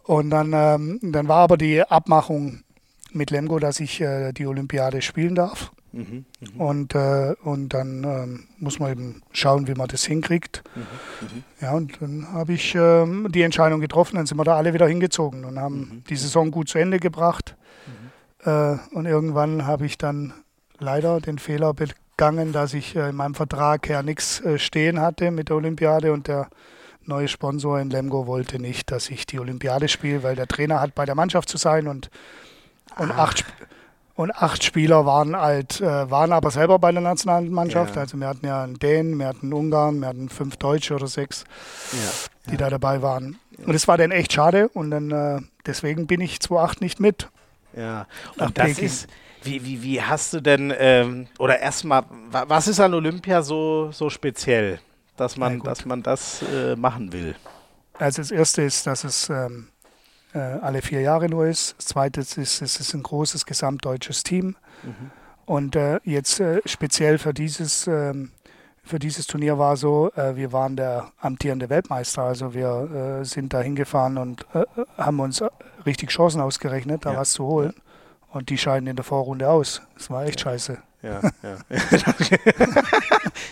Und 0.03 0.29
dann, 0.29 0.51
ähm, 0.53 0.99
dann 1.01 1.27
war 1.27 1.39
aber 1.39 1.57
die 1.57 1.81
Abmachung 1.81 2.63
mit 3.11 3.29
Lemgo, 3.31 3.59
dass 3.59 3.79
ich 3.79 4.01
äh, 4.01 4.31
die 4.31 4.47
Olympiade 4.47 5.01
spielen 5.01 5.35
darf. 5.35 5.71
Mhm, 5.93 6.23
mh. 6.39 6.63
und, 6.63 6.95
äh, 6.95 7.35
und 7.43 7.69
dann 7.73 8.05
ähm, 8.05 8.47
muss 8.59 8.79
man 8.79 8.91
eben 8.91 9.21
schauen, 9.33 9.67
wie 9.67 9.73
man 9.73 9.89
das 9.89 10.05
hinkriegt. 10.05 10.63
Mhm, 10.73 10.81
mh. 10.81 11.27
Ja, 11.59 11.73
und 11.73 12.01
dann 12.01 12.31
habe 12.31 12.53
ich 12.53 12.73
ähm, 12.75 13.27
die 13.29 13.41
Entscheidung 13.41 13.81
getroffen, 13.81 14.15
dann 14.15 14.25
sind 14.25 14.37
wir 14.37 14.45
da 14.45 14.55
alle 14.55 14.73
wieder 14.73 14.87
hingezogen 14.87 15.43
und 15.43 15.59
haben 15.59 15.79
mhm. 15.79 16.03
die 16.09 16.15
Saison 16.15 16.49
gut 16.49 16.69
zu 16.69 16.77
Ende 16.77 16.99
gebracht. 16.99 17.57
Mhm. 18.45 18.49
Äh, 18.49 18.77
und 18.95 19.05
irgendwann 19.05 19.67
habe 19.67 19.85
ich 19.85 19.97
dann 19.97 20.33
leider 20.79 21.19
den 21.19 21.39
Fehler 21.39 21.73
begangen, 21.73 22.53
dass 22.53 22.73
ich 22.73 22.95
äh, 22.95 23.09
in 23.09 23.15
meinem 23.17 23.35
Vertrag 23.35 23.89
ja 23.89 24.01
nichts 24.01 24.39
äh, 24.39 24.59
stehen 24.59 25.01
hatte 25.01 25.29
mit 25.29 25.49
der 25.49 25.57
Olympiade 25.57 26.13
und 26.13 26.27
der 26.29 26.47
neue 27.11 27.27
Sponsor 27.27 27.79
in 27.79 27.89
Lemgo 27.89 28.25
wollte 28.25 28.59
nicht, 28.59 28.91
dass 28.91 29.09
ich 29.09 29.25
die 29.25 29.39
Olympiade 29.39 29.87
spiele, 29.87 30.23
weil 30.23 30.35
der 30.35 30.47
Trainer 30.47 30.81
hat 30.81 30.95
bei 30.95 31.05
der 31.05 31.15
Mannschaft 31.15 31.49
zu 31.49 31.57
sein 31.57 31.87
und, 31.87 32.09
und 32.97 33.11
ah. 33.11 33.23
acht 33.23 33.45
und 34.15 34.35
acht 34.35 34.63
Spieler 34.63 35.05
waren 35.05 35.35
halt, 35.35 35.81
waren 35.81 36.31
aber 36.31 36.51
selber 36.51 36.77
bei 36.79 36.91
der 36.91 37.01
Nationalmannschaft. 37.01 37.95
Ja. 37.95 38.01
Also 38.01 38.17
wir 38.17 38.27
hatten 38.27 38.45
ja 38.45 38.63
einen 38.63 38.77
Dänen, 38.77 39.17
wir 39.17 39.27
hatten 39.27 39.51
Ungarn, 39.51 39.99
wir 39.99 40.09
hatten 40.09 40.29
fünf 40.29 40.57
Deutsche 40.57 40.93
oder 40.93 41.07
sechs, 41.07 41.43
ja. 41.91 42.51
die 42.51 42.57
da 42.57 42.69
dabei 42.69 43.01
waren. 43.01 43.39
Und 43.65 43.73
das 43.73 43.87
war 43.87 43.97
dann 43.97 44.11
echt 44.11 44.33
schade 44.33 44.69
und 44.69 44.91
dann 44.91 45.11
äh, 45.11 45.41
deswegen 45.65 46.07
bin 46.07 46.21
ich 46.21 46.39
2008 46.39 46.81
nicht 46.81 46.99
mit. 46.99 47.29
Ja, 47.75 48.05
und 48.37 48.57
das 48.57 48.67
Peking. 48.67 48.85
ist, 48.85 49.07
wie, 49.43 49.65
wie, 49.65 49.81
wie 49.81 50.01
hast 50.01 50.33
du 50.33 50.41
denn, 50.41 50.73
ähm, 50.77 51.27
oder 51.39 51.59
erstmal, 51.59 52.03
was 52.31 52.67
ist 52.67 52.79
an 52.79 52.93
Olympia 52.93 53.41
so, 53.41 53.91
so 53.91 54.09
speziell, 54.09 54.79
dass 55.17 55.37
man, 55.37 55.59
dass 55.61 55.85
man 55.85 56.03
das 56.03 56.41
äh, 56.41 56.75
machen 56.75 57.13
will? 57.13 57.35
Also 57.97 58.21
das 58.21 58.31
Erste 58.31 58.63
ist, 58.63 58.87
dass 58.87 59.03
es 59.03 59.29
ähm, 59.29 59.67
äh, 60.33 60.39
alle 60.39 60.81
vier 60.81 61.01
Jahre 61.01 61.29
nur 61.29 61.45
ist. 61.45 61.75
Das 61.77 61.87
Zweite 61.87 62.21
ist, 62.21 62.37
es 62.37 62.61
ist 62.61 62.93
ein 62.93 63.03
großes 63.03 63.45
gesamtdeutsches 63.45 64.23
Team. 64.23 64.55
Mhm. 64.83 65.11
Und 65.45 65.75
äh, 65.75 65.99
jetzt 66.03 66.39
äh, 66.39 66.61
speziell 66.65 67.17
für 67.17 67.33
dieses, 67.33 67.87
ähm, 67.87 68.31
für 68.83 68.99
dieses 68.99 69.27
Turnier 69.27 69.57
war 69.57 69.75
so, 69.77 70.11
äh, 70.15 70.35
wir 70.35 70.51
waren 70.51 70.75
der 70.75 71.11
amtierende 71.19 71.69
Weltmeister. 71.69 72.23
Also 72.23 72.53
wir 72.53 73.19
äh, 73.21 73.25
sind 73.25 73.53
da 73.53 73.61
hingefahren 73.61 74.17
und 74.17 74.45
haben 74.97 75.19
uns 75.19 75.43
richtig 75.85 76.09
Chancen 76.09 76.41
ausgerechnet, 76.41 77.05
da 77.05 77.13
ja. 77.13 77.19
was 77.19 77.33
zu 77.33 77.45
holen. 77.45 77.73
Und 78.29 78.49
die 78.49 78.57
scheiden 78.57 78.87
in 78.87 78.95
der 78.95 79.03
Vorrunde 79.03 79.49
aus. 79.49 79.81
Das 79.95 80.09
war 80.09 80.23
echt 80.23 80.39
ja. 80.39 80.51
scheiße. 80.51 80.77
Ja, 81.03 81.19
ja. 81.41 81.57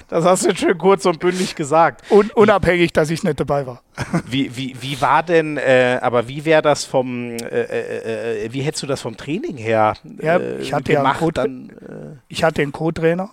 das 0.07 0.23
hast 0.23 0.43
du 0.43 0.49
jetzt 0.49 0.59
schön 0.59 0.77
kurz 0.77 1.05
und 1.05 1.19
bündig 1.19 1.55
gesagt. 1.55 2.03
Un 2.11 2.29
unabhängig, 2.35 2.93
dass 2.93 3.09
ich 3.09 3.23
nicht 3.23 3.39
dabei 3.39 3.65
war. 3.65 3.81
Wie, 4.25 4.55
wie, 4.55 4.75
wie 4.79 5.01
war 5.01 5.23
denn, 5.23 5.57
äh, 5.57 5.99
aber 6.01 6.27
wie 6.27 6.45
wäre 6.45 6.61
das 6.61 6.85
vom, 6.85 7.31
äh, 7.31 7.37
äh, 7.37 8.45
äh, 8.45 8.53
wie 8.53 8.61
hättest 8.61 8.83
du 8.83 8.87
das 8.87 9.01
vom 9.01 9.17
Training 9.17 9.57
her 9.57 9.95
ja, 10.21 10.39
ich 10.39 10.73
hatte 10.73 10.93
gemacht? 10.93 11.21
Ja 11.35 11.43
einen 11.43 11.69
äh? 11.69 12.17
ich 12.27 12.43
hatte 12.43 12.61
einen 12.61 12.71
Co-Trainer 12.71 13.31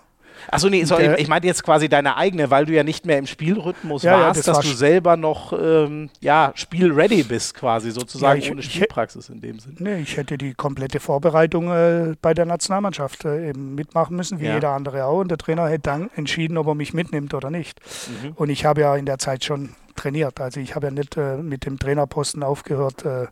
Achso, 0.50 0.68
nee, 0.68 0.84
sorry, 0.84 1.14
ich 1.18 1.28
meinte 1.28 1.46
jetzt 1.46 1.62
quasi 1.62 1.88
deine 1.88 2.16
eigene, 2.16 2.50
weil 2.50 2.66
du 2.66 2.72
ja 2.72 2.82
nicht 2.82 3.06
mehr 3.06 3.18
im 3.18 3.26
Spielrhythmus 3.26 4.02
ja, 4.02 4.12
warst, 4.12 4.22
ja, 4.22 4.32
das 4.34 4.44
dass 4.44 4.56
war 4.56 4.62
du 4.62 4.76
selber 4.76 5.16
noch 5.16 5.52
ähm, 5.52 6.10
ja, 6.20 6.52
spielready 6.54 7.22
bist, 7.22 7.54
quasi 7.54 7.90
sozusagen, 7.90 8.40
ja, 8.40 8.46
ich, 8.46 8.52
ohne 8.52 8.62
Spielpraxis 8.62 9.28
in 9.28 9.40
dem 9.40 9.58
Sinne. 9.58 9.76
Nee, 9.78 9.98
ich 10.00 10.16
hätte 10.16 10.38
die 10.38 10.54
komplette 10.54 11.00
Vorbereitung 11.00 11.70
äh, 11.70 12.14
bei 12.20 12.34
der 12.34 12.46
Nationalmannschaft 12.46 13.24
äh, 13.24 13.50
eben 13.50 13.74
mitmachen 13.74 14.16
müssen, 14.16 14.40
wie 14.40 14.46
jeder 14.46 14.70
andere 14.70 15.04
auch. 15.04 15.20
Und 15.20 15.30
der 15.30 15.38
Trainer 15.38 15.68
hätte 15.68 15.82
dann 15.82 16.10
entschieden, 16.16 16.56
ob 16.58 16.66
er 16.66 16.74
mich 16.74 16.94
mitnimmt 16.94 17.34
oder 17.34 17.50
nicht. 17.50 17.80
Mhm. 18.22 18.32
Und 18.32 18.50
ich 18.50 18.64
habe 18.64 18.80
ja 18.82 18.96
in 18.96 19.06
der 19.06 19.18
Zeit 19.18 19.44
schon 19.44 19.70
trainiert. 19.96 20.40
Also 20.40 20.60
ich 20.60 20.74
habe 20.74 20.86
ja 20.86 20.92
nicht 20.92 21.16
äh, 21.16 21.36
mit 21.38 21.66
dem 21.66 21.78
Trainerposten 21.78 22.42
aufgehört, 22.42 23.04
äh, 23.04 23.24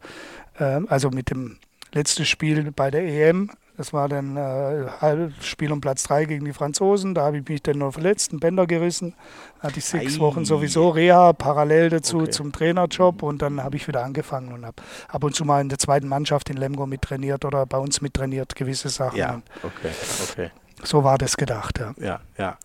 äh, 0.58 0.80
also 0.88 1.10
mit 1.10 1.30
dem 1.30 1.58
letzten 1.92 2.24
Spiel 2.24 2.72
bei 2.72 2.90
der 2.90 3.04
EM 3.04 3.50
das 3.76 3.92
war 3.92 4.08
dann 4.08 4.36
äh, 4.36 5.30
Spiel 5.40 5.72
um 5.72 5.80
Platz 5.80 6.04
3 6.04 6.26
gegen 6.26 6.44
die 6.44 6.52
Franzosen. 6.52 7.14
Da 7.14 7.22
habe 7.22 7.38
ich 7.38 7.48
mich 7.48 7.62
dann 7.62 7.78
noch 7.78 7.92
verletzt, 7.92 8.30
einen 8.30 8.38
Bänder 8.38 8.66
gerissen. 8.66 9.14
Da 9.60 9.68
hatte 9.68 9.78
ich 9.78 9.84
sechs 9.84 10.16
Ei. 10.16 10.20
Wochen 10.20 10.44
sowieso 10.44 10.90
Reha, 10.90 11.32
parallel 11.32 11.90
dazu 11.90 12.18
okay. 12.18 12.30
zum 12.30 12.52
Trainerjob. 12.52 13.22
Und 13.24 13.42
dann 13.42 13.62
habe 13.62 13.76
ich 13.76 13.88
wieder 13.88 14.04
angefangen 14.04 14.52
und 14.52 14.64
habe 14.64 14.76
ab 15.08 15.24
und 15.24 15.34
zu 15.34 15.44
mal 15.44 15.60
in 15.60 15.68
der 15.68 15.78
zweiten 15.78 16.06
Mannschaft 16.06 16.50
in 16.50 16.56
Lemgo 16.56 16.86
mittrainiert 16.86 17.44
oder 17.44 17.66
bei 17.66 17.78
uns 17.78 18.00
mittrainiert, 18.00 18.54
gewisse 18.54 18.88
Sachen. 18.88 19.18
Ja, 19.18 19.42
okay, 19.64 19.90
okay. 20.30 20.50
So 20.84 21.04
war 21.04 21.18
das 21.18 21.36
gedacht, 21.36 21.78
ja. 21.78 21.94
Ja, 21.98 22.20
ja. 22.38 22.58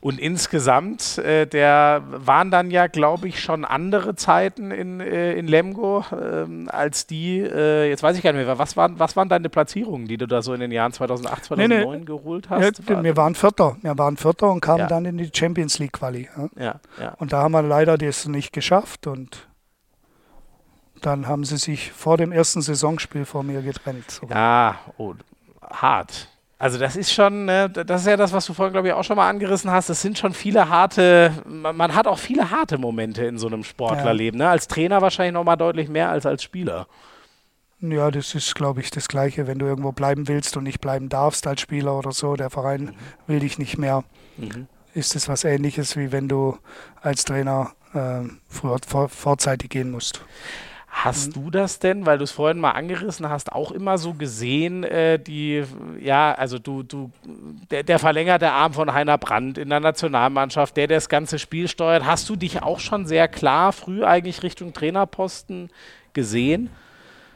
Und 0.00 0.18
insgesamt, 0.18 1.18
äh, 1.18 1.46
der 1.46 2.02
waren 2.08 2.50
dann 2.50 2.70
ja, 2.70 2.86
glaube 2.88 3.28
ich, 3.28 3.40
schon 3.40 3.64
andere 3.64 4.14
Zeiten 4.16 4.70
in, 4.70 5.00
äh, 5.00 5.34
in 5.34 5.46
Lemgo 5.46 6.04
ähm, 6.12 6.68
als 6.70 7.06
die, 7.06 7.38
äh, 7.38 7.88
jetzt 7.88 8.02
weiß 8.02 8.16
ich 8.16 8.22
gar 8.22 8.32
nicht 8.32 8.44
mehr, 8.46 8.58
was 8.58 8.76
waren, 8.76 8.98
was 8.98 9.16
waren 9.16 9.28
deine 9.28 9.48
Platzierungen, 9.48 10.06
die 10.06 10.16
du 10.16 10.26
da 10.26 10.42
so 10.42 10.52
in 10.54 10.60
den 10.60 10.72
Jahren 10.72 10.92
2008, 10.92 11.44
2009 11.44 11.90
nee, 11.90 11.98
nee. 11.98 12.04
geholt 12.04 12.50
hast? 12.50 12.80
Ja, 12.88 13.02
wir 13.02 13.16
waren 13.16 13.34
Vierter, 13.34 13.76
wir 13.80 13.96
waren 13.96 14.16
Vierter 14.16 14.50
und 14.50 14.60
kamen 14.60 14.80
ja. 14.80 14.86
dann 14.86 15.04
in 15.04 15.16
die 15.16 15.30
Champions 15.32 15.78
League 15.78 15.92
Quali. 15.92 16.28
Ja? 16.36 16.48
Ja, 16.62 16.80
ja. 17.00 17.14
Und 17.18 17.32
da 17.32 17.42
haben 17.42 17.52
wir 17.52 17.62
leider 17.62 17.96
das 17.96 18.26
nicht 18.26 18.52
geschafft 18.52 19.06
und 19.06 19.48
dann 21.00 21.28
haben 21.28 21.44
sie 21.44 21.58
sich 21.58 21.92
vor 21.92 22.16
dem 22.16 22.32
ersten 22.32 22.62
Saisonspiel 22.62 23.24
vor 23.24 23.42
mir 23.42 23.62
getrennt. 23.62 24.10
Sogar. 24.10 24.36
Ja, 24.36 24.78
oh, 24.96 25.14
hart. 25.62 26.28
Also 26.64 26.78
das 26.78 26.96
ist 26.96 27.12
schon, 27.12 27.44
ne, 27.44 27.68
das 27.68 28.00
ist 28.00 28.06
ja 28.06 28.16
das, 28.16 28.32
was 28.32 28.46
du 28.46 28.54
vorhin, 28.54 28.72
glaube 28.72 28.88
ich, 28.88 28.94
auch 28.94 29.04
schon 29.04 29.16
mal 29.16 29.28
angerissen 29.28 29.70
hast. 29.70 29.90
Es 29.90 30.00
sind 30.00 30.16
schon 30.16 30.32
viele 30.32 30.70
harte, 30.70 31.30
man 31.44 31.94
hat 31.94 32.06
auch 32.06 32.18
viele 32.18 32.50
harte 32.50 32.78
Momente 32.78 33.26
in 33.26 33.36
so 33.36 33.48
einem 33.48 33.64
Sportlerleben. 33.64 34.40
Ja. 34.40 34.46
Ne? 34.46 34.50
Als 34.52 34.66
Trainer 34.66 35.02
wahrscheinlich 35.02 35.34
noch 35.34 35.44
mal 35.44 35.56
deutlich 35.56 35.90
mehr 35.90 36.08
als 36.08 36.24
als 36.24 36.42
Spieler. 36.42 36.86
Ja, 37.80 38.10
das 38.10 38.34
ist, 38.34 38.54
glaube 38.54 38.80
ich, 38.80 38.90
das 38.90 39.08
Gleiche, 39.08 39.46
wenn 39.46 39.58
du 39.58 39.66
irgendwo 39.66 39.92
bleiben 39.92 40.26
willst 40.26 40.56
und 40.56 40.64
nicht 40.64 40.80
bleiben 40.80 41.10
darfst 41.10 41.46
als 41.46 41.60
Spieler 41.60 41.98
oder 41.98 42.12
so. 42.12 42.34
Der 42.34 42.48
Verein 42.48 42.84
mhm. 42.84 42.94
will 43.26 43.40
dich 43.40 43.58
nicht 43.58 43.76
mehr. 43.76 44.02
Mhm. 44.38 44.66
Ist 44.94 45.16
es 45.16 45.28
was 45.28 45.44
Ähnliches, 45.44 45.98
wie 45.98 46.12
wenn 46.12 46.28
du 46.28 46.56
als 47.02 47.26
Trainer 47.26 47.72
äh, 47.92 48.22
früher 48.48 48.78
vor, 48.88 49.10
vorzeitig 49.10 49.68
gehen 49.68 49.90
musst. 49.90 50.24
Hast 50.96 51.36
mhm. 51.36 51.42
du 51.42 51.50
das 51.50 51.80
denn, 51.80 52.06
weil 52.06 52.18
du 52.18 52.24
es 52.24 52.30
vorhin 52.30 52.60
mal 52.60 52.70
angerissen 52.70 53.28
hast, 53.28 53.50
auch 53.50 53.72
immer 53.72 53.98
so 53.98 54.14
gesehen, 54.14 54.84
äh, 54.84 55.18
die, 55.18 55.64
ja, 56.00 56.32
also 56.32 56.60
du, 56.60 56.84
du, 56.84 57.10
der, 57.72 57.82
der 57.82 57.98
verlängerte 57.98 58.52
Arm 58.52 58.72
von 58.74 58.94
Heiner 58.94 59.18
Brandt 59.18 59.58
in 59.58 59.70
der 59.70 59.80
Nationalmannschaft, 59.80 60.76
der 60.76 60.86
das 60.86 61.08
ganze 61.08 61.40
Spiel 61.40 61.66
steuert, 61.66 62.06
hast 62.06 62.28
du 62.28 62.36
dich 62.36 62.62
auch 62.62 62.78
schon 62.78 63.06
sehr 63.06 63.26
klar 63.26 63.72
früh 63.72 64.04
eigentlich 64.04 64.44
Richtung 64.44 64.72
Trainerposten 64.72 65.68
gesehen? 66.12 66.70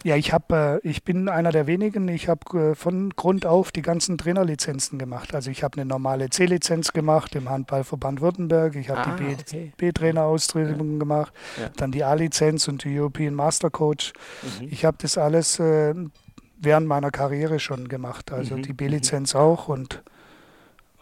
Ja, 0.05 0.17
ich 0.17 0.33
habe, 0.33 0.81
äh, 0.83 0.89
ich 0.89 1.05
bin 1.05 1.29
einer 1.29 1.51
der 1.51 1.67
wenigen. 1.67 2.09
Ich 2.09 2.29
habe 2.29 2.71
äh, 2.71 2.75
von 2.75 3.11
Grund 3.11 3.47
auf 3.47 3.73
die 3.73 3.83
ganzen 3.83 4.19
Trainerlizenzen 4.19 4.99
gemacht. 4.99 5.35
Also 5.35 5.51
ich 5.51 5.63
habe 5.63 5.81
eine 5.81 5.89
normale 5.89 6.31
C-Lizenz 6.31 6.93
gemacht 6.93 7.35
im 7.35 7.49
Handballverband 7.49 8.21
Württemberg. 8.21 8.77
Ich 8.77 8.91
habe 8.91 9.01
ah, 9.01 9.17
die 9.17 9.35
okay. 9.35 9.73
B-Trainer-Ausbildung 9.77 10.93
ja. 10.93 10.99
gemacht, 10.99 11.33
ja. 11.61 11.71
dann 11.77 11.93
die 11.93 12.05
A-Lizenz 12.05 12.69
und 12.69 12.85
die 12.85 12.99
European 12.99 13.35
Master 13.35 13.71
Coach. 13.71 14.13
Mhm. 14.61 14.69
Ich 14.71 14.85
habe 14.85 14.97
das 15.01 15.19
alles 15.19 15.59
äh, 15.59 15.95
während 16.61 16.87
meiner 16.87 17.11
Karriere 17.11 17.59
schon 17.59 17.89
gemacht. 17.89 18.33
Also 18.33 18.57
mhm. 18.57 18.63
die 18.63 18.73
B-Lizenz 18.73 19.35
mhm. 19.35 19.41
auch 19.41 19.69
und 19.69 20.03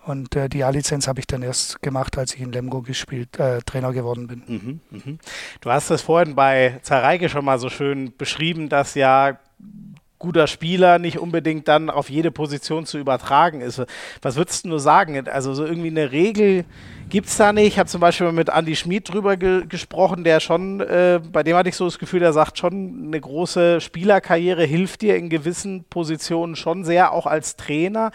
und 0.07 0.37
äh, 0.37 0.49
die 0.49 0.65
A-Lizenz 0.65 1.09
habe 1.09 1.20
ich 1.20 1.27
dann 1.27 1.43
erst 1.43 1.83
gemacht, 1.83 2.16
als 2.16 2.35
ich 2.35 2.41
in 2.41 2.53
Lemgo 2.53 2.83
gespielt, 2.83 3.39
äh, 3.39 3.61
Trainer 3.62 3.93
geworden 3.93 4.27
bin. 4.27 4.43
Mhm, 4.47 4.81
mh. 4.91 5.19
Du 5.61 5.70
hast 5.70 5.91
es 5.91 6.03
vorhin 6.03 6.35
bei 6.35 6.78
Zareike 6.83 7.28
schon 7.28 7.45
mal 7.45 7.59
so 7.59 7.69
schön 7.69 8.12
beschrieben, 8.16 8.69
dass 8.69 8.95
ja 8.95 9.39
guter 10.19 10.47
Spieler 10.47 10.99
nicht 10.99 11.19
unbedingt 11.19 11.69
dann 11.69 11.91
auf 11.91 12.09
jede 12.09 12.31
Position 12.31 12.87
zu 12.87 12.99
übertragen 12.99 13.61
ist. 13.61 13.83
Was 14.23 14.37
würdest 14.37 14.65
du 14.65 14.70
nur 14.70 14.81
sagen? 14.81 15.28
Also 15.28 15.55
so 15.55 15.65
irgendwie 15.65 15.91
eine 15.91 16.11
Regel 16.11 16.65
gibt 17.09 17.28
es 17.28 17.37
da 17.37 17.53
nicht. 17.53 17.66
Ich 17.66 17.78
habe 17.78 17.89
zum 17.89 18.01
Beispiel 18.01 18.33
mit 18.33 18.49
Andy 18.49 18.77
Schmid 18.77 19.12
drüber 19.12 19.37
ge 19.37 19.66
gesprochen, 19.69 20.24
der 20.24 20.41
schon, 20.41 20.81
äh, 20.81 21.20
bei 21.31 21.43
dem 21.43 21.57
hatte 21.57 21.69
ich 21.69 21.77
so 21.77 21.85
das 21.85 21.99
Gefühl, 21.99 22.20
der 22.20 22.33
sagt 22.33 22.59
schon, 22.59 23.07
eine 23.07 23.20
große 23.20 23.81
Spielerkarriere 23.81 24.65
hilft 24.65 25.03
dir 25.03 25.16
in 25.16 25.28
gewissen 25.28 25.85
Positionen 25.85 26.57
schon 26.57 26.85
sehr, 26.85 27.12
auch 27.12 27.27
als 27.27 27.57
Trainer. 27.57 28.11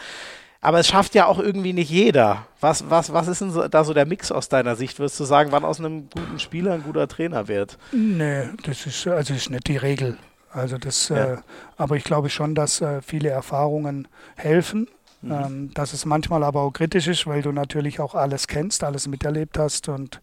Aber 0.63 0.79
es 0.79 0.87
schafft 0.87 1.15
ja 1.15 1.25
auch 1.25 1.39
irgendwie 1.39 1.73
nicht 1.73 1.89
jeder. 1.89 2.45
Was, 2.59 2.89
was, 2.89 3.11
was 3.11 3.27
ist 3.27 3.41
denn 3.41 3.49
so, 3.49 3.67
da 3.67 3.83
so 3.83 3.95
der 3.95 4.05
Mix 4.05 4.31
aus 4.31 4.47
deiner 4.47 4.75
Sicht? 4.75 4.99
Würdest 4.99 5.19
du 5.19 5.23
sagen, 5.23 5.51
wann 5.51 5.65
aus 5.65 5.79
einem 5.79 6.07
guten 6.11 6.39
Spieler 6.39 6.73
ein 6.73 6.83
guter 6.83 7.07
Trainer 7.07 7.47
wird? 7.47 7.79
Nee, 7.91 8.43
das 8.63 8.85
ist, 8.85 9.07
also 9.07 9.33
ist 9.33 9.49
nicht 9.49 9.67
die 9.67 9.77
Regel. 9.77 10.17
Also 10.51 10.77
das, 10.77 11.09
ja. 11.09 11.33
äh, 11.33 11.37
aber 11.77 11.95
ich 11.95 12.03
glaube 12.03 12.29
schon, 12.29 12.53
dass 12.53 12.79
äh, 12.79 13.01
viele 13.01 13.29
Erfahrungen 13.29 14.07
helfen. 14.35 14.87
Mhm. 15.23 15.31
Ähm, 15.31 15.71
dass 15.73 15.93
es 15.93 16.05
manchmal 16.05 16.43
aber 16.43 16.61
auch 16.61 16.71
kritisch 16.71 17.07
ist, 17.07 17.27
weil 17.27 17.41
du 17.41 17.51
natürlich 17.51 17.99
auch 17.99 18.15
alles 18.15 18.47
kennst, 18.47 18.83
alles 18.83 19.07
miterlebt 19.07 19.57
hast 19.59 19.87
und, 19.87 20.19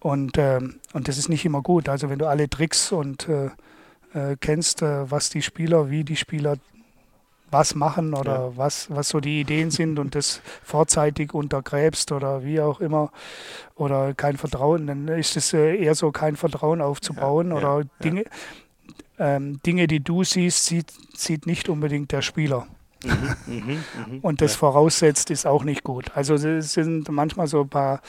und, 0.00 0.36
ähm, 0.36 0.80
und 0.92 1.06
das 1.06 1.16
ist 1.16 1.28
nicht 1.28 1.44
immer 1.44 1.62
gut. 1.62 1.88
Also 1.88 2.10
wenn 2.10 2.18
du 2.18 2.26
alle 2.26 2.48
Tricks 2.50 2.90
und 2.90 3.28
äh, 3.28 3.50
äh 4.14 4.36
kennst, 4.40 4.82
äh, 4.82 5.08
was 5.10 5.30
die 5.30 5.42
Spieler, 5.42 5.90
wie 5.90 6.02
die 6.02 6.16
Spieler 6.16 6.56
was 7.52 7.74
machen 7.74 8.14
oder 8.14 8.32
ja. 8.32 8.56
was, 8.56 8.90
was 8.90 9.10
so 9.10 9.20
die 9.20 9.40
Ideen 9.40 9.70
sind 9.70 9.98
und 9.98 10.14
das 10.14 10.40
vorzeitig 10.62 11.34
untergräbst 11.34 12.12
oder 12.12 12.44
wie 12.44 12.60
auch 12.60 12.80
immer 12.80 13.12
oder 13.74 14.14
kein 14.14 14.36
Vertrauen, 14.36 14.86
dann 14.86 15.08
ist 15.08 15.36
es 15.36 15.52
äh, 15.52 15.76
eher 15.76 15.94
so 15.94 16.10
kein 16.10 16.36
Vertrauen 16.36 16.80
aufzubauen 16.80 17.50
ja, 17.50 17.56
oder 17.56 17.78
ja, 17.80 17.84
Dinge. 18.02 18.24
ähm, 19.18 19.60
Dinge, 19.64 19.86
die 19.86 20.00
du 20.00 20.24
siehst, 20.24 20.64
sieht, 20.64 20.92
sieht 21.14 21.46
nicht 21.46 21.68
unbedingt 21.68 22.12
der 22.12 22.22
Spieler. 22.22 22.66
Mhm, 23.04 23.36
mh, 23.46 23.56
mh. 23.66 24.18
Und 24.22 24.40
das 24.40 24.54
voraussetzt, 24.54 25.30
ist 25.30 25.46
auch 25.46 25.64
nicht 25.64 25.84
gut. 25.84 26.12
Also 26.14 26.34
es 26.34 26.72
sind 26.72 27.08
manchmal 27.10 27.48
so 27.48 27.62
ein 27.62 27.68
paar 27.68 28.00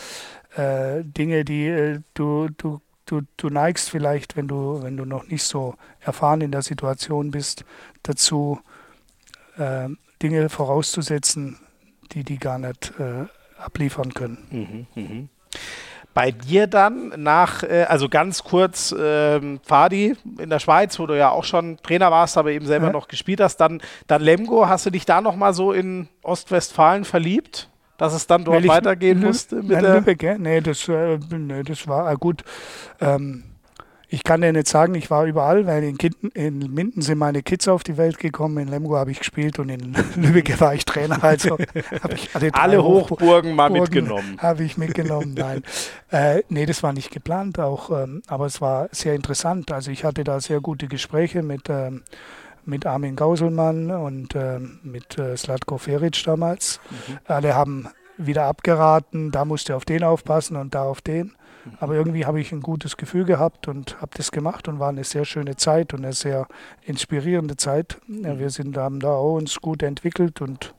äh, 0.55 1.03
Dinge, 1.03 1.43
die 1.45 1.67
äh, 1.67 1.99
du, 2.13 2.47
du, 2.57 2.79
du, 3.05 3.21
du 3.37 3.49
neigst 3.49 3.89
vielleicht, 3.89 4.37
wenn 4.37 4.47
du, 4.47 4.81
wenn 4.83 4.97
du 4.97 5.05
noch 5.05 5.27
nicht 5.27 5.43
so 5.43 5.75
erfahren 5.99 6.41
in 6.41 6.51
der 6.51 6.61
Situation 6.61 7.31
bist, 7.31 7.65
dazu, 8.03 8.59
äh, 9.57 9.89
Dinge 10.21 10.49
vorauszusetzen, 10.49 11.59
die 12.11 12.23
die 12.23 12.37
gar 12.37 12.59
nicht 12.59 12.93
äh, 12.99 13.25
abliefern 13.61 14.13
können. 14.13 14.87
Mhm, 14.95 15.01
mh 15.01 15.27
bei 16.13 16.31
dir 16.31 16.67
dann 16.67 17.11
nach, 17.17 17.63
äh, 17.63 17.85
also 17.87 18.07
ganz 18.07 18.43
kurz, 18.43 18.93
ähm, 18.97 19.59
Fadi 19.63 20.15
in 20.37 20.49
der 20.49 20.59
Schweiz, 20.59 20.99
wo 20.99 21.07
du 21.07 21.17
ja 21.17 21.29
auch 21.29 21.43
schon 21.43 21.77
Trainer 21.81 22.11
warst, 22.11 22.37
aber 22.37 22.51
eben 22.51 22.65
selber 22.65 22.87
ja. 22.87 22.91
noch 22.91 23.07
gespielt 23.07 23.41
hast, 23.41 23.57
dann, 23.57 23.81
dann 24.07 24.21
Lemgo, 24.21 24.67
hast 24.67 24.85
du 24.85 24.89
dich 24.89 25.05
da 25.05 25.21
nochmal 25.21 25.53
so 25.53 25.71
in 25.71 26.07
Ostwestfalen 26.21 27.05
verliebt? 27.05 27.69
Dass 27.97 28.13
es 28.13 28.25
dann 28.27 28.43
dort 28.43 28.67
weitergehen 28.67 29.19
musste? 29.21 29.57
Mit 29.57 29.81
der 29.81 29.95
Lübeck, 29.95 30.39
nee, 30.39 30.61
das, 30.61 30.87
äh, 30.89 31.19
nee, 31.29 31.63
das 31.63 31.87
war 31.87 32.11
äh, 32.11 32.15
gut. 32.15 32.43
Ähm, 32.99 33.43
ich 34.13 34.23
kann 34.23 34.41
dir 34.41 34.53
nicht 34.53 34.67
sagen, 34.67 34.93
ich 34.93 35.09
war 35.09 35.25
überall, 35.25 35.65
weil 35.65 35.83
in, 35.83 35.97
Kitten, 35.97 36.29
in 36.35 36.71
Minden 36.71 37.01
sind 37.01 37.17
meine 37.17 37.41
Kids 37.41 37.67
auf 37.67 37.81
die 37.81 37.97
Welt 37.97 38.19
gekommen, 38.19 38.59
in 38.59 38.67
Lemgo 38.67 38.95
habe 38.95 39.09
ich 39.09 39.17
gespielt 39.17 39.57
und 39.57 39.69
in 39.69 39.95
Lübeck 40.15 40.61
war 40.61 40.75
ich 40.75 40.85
Trainer. 40.85 41.23
Also 41.23 41.57
habe 42.03 42.13
ich 42.13 42.29
alle, 42.35 42.53
alle 42.53 42.83
Hochburgen 42.83 43.55
mal 43.55 43.71
mitgenommen. 43.71 44.37
Habe 44.37 44.65
ich 44.65 44.77
mitgenommen, 44.77 45.33
nein. 45.33 45.63
äh, 46.11 46.43
nee, 46.49 46.67
das 46.67 46.83
war 46.83 46.93
nicht 46.93 47.09
geplant 47.09 47.57
auch, 47.57 47.89
ähm, 47.89 48.21
aber 48.27 48.45
es 48.45 48.61
war 48.61 48.87
sehr 48.91 49.15
interessant. 49.15 49.71
Also 49.71 49.89
ich 49.89 50.03
hatte 50.03 50.23
da 50.23 50.39
sehr 50.39 50.61
gute 50.61 50.87
Gespräche 50.87 51.41
mit, 51.41 51.67
ähm, 51.69 52.03
mit 52.65 52.85
Armin 52.85 53.15
Gauselmann 53.15 53.89
und 53.89 54.35
ähm, 54.35 54.77
mit 54.83 55.17
äh, 55.17 55.35
Slatko 55.35 55.79
Feric 55.79 56.23
damals. 56.23 56.79
Mhm. 56.91 57.17
Alle 57.25 57.55
haben 57.55 57.87
wieder 58.17 58.45
abgeraten, 58.45 59.31
da 59.31 59.43
musst 59.43 59.69
du 59.69 59.75
auf 59.75 59.85
den 59.85 60.03
aufpassen 60.03 60.55
und 60.55 60.75
da 60.75 60.83
auf 60.83 61.01
den. 61.01 61.33
Aber 61.79 61.95
irgendwie 61.95 62.25
habe 62.25 62.39
ich 62.41 62.51
ein 62.51 62.61
gutes 62.61 62.97
Gefühl 62.97 63.25
gehabt 63.25 63.67
und 63.67 64.01
habe 64.01 64.11
das 64.15 64.31
gemacht 64.31 64.67
und 64.67 64.79
war 64.79 64.89
eine 64.89 65.03
sehr 65.03 65.25
schöne 65.25 65.55
Zeit 65.55 65.93
und 65.93 66.03
eine 66.03 66.13
sehr 66.13 66.47
inspirierende 66.81 67.57
Zeit. 67.57 67.99
Ja, 68.07 68.37
wir 68.37 68.49
sind, 68.49 68.77
haben 68.77 68.99
da 68.99 69.11
auch 69.11 69.35
uns 69.35 69.61
gut 69.61 69.83
entwickelt 69.83 70.41
und 70.41 70.73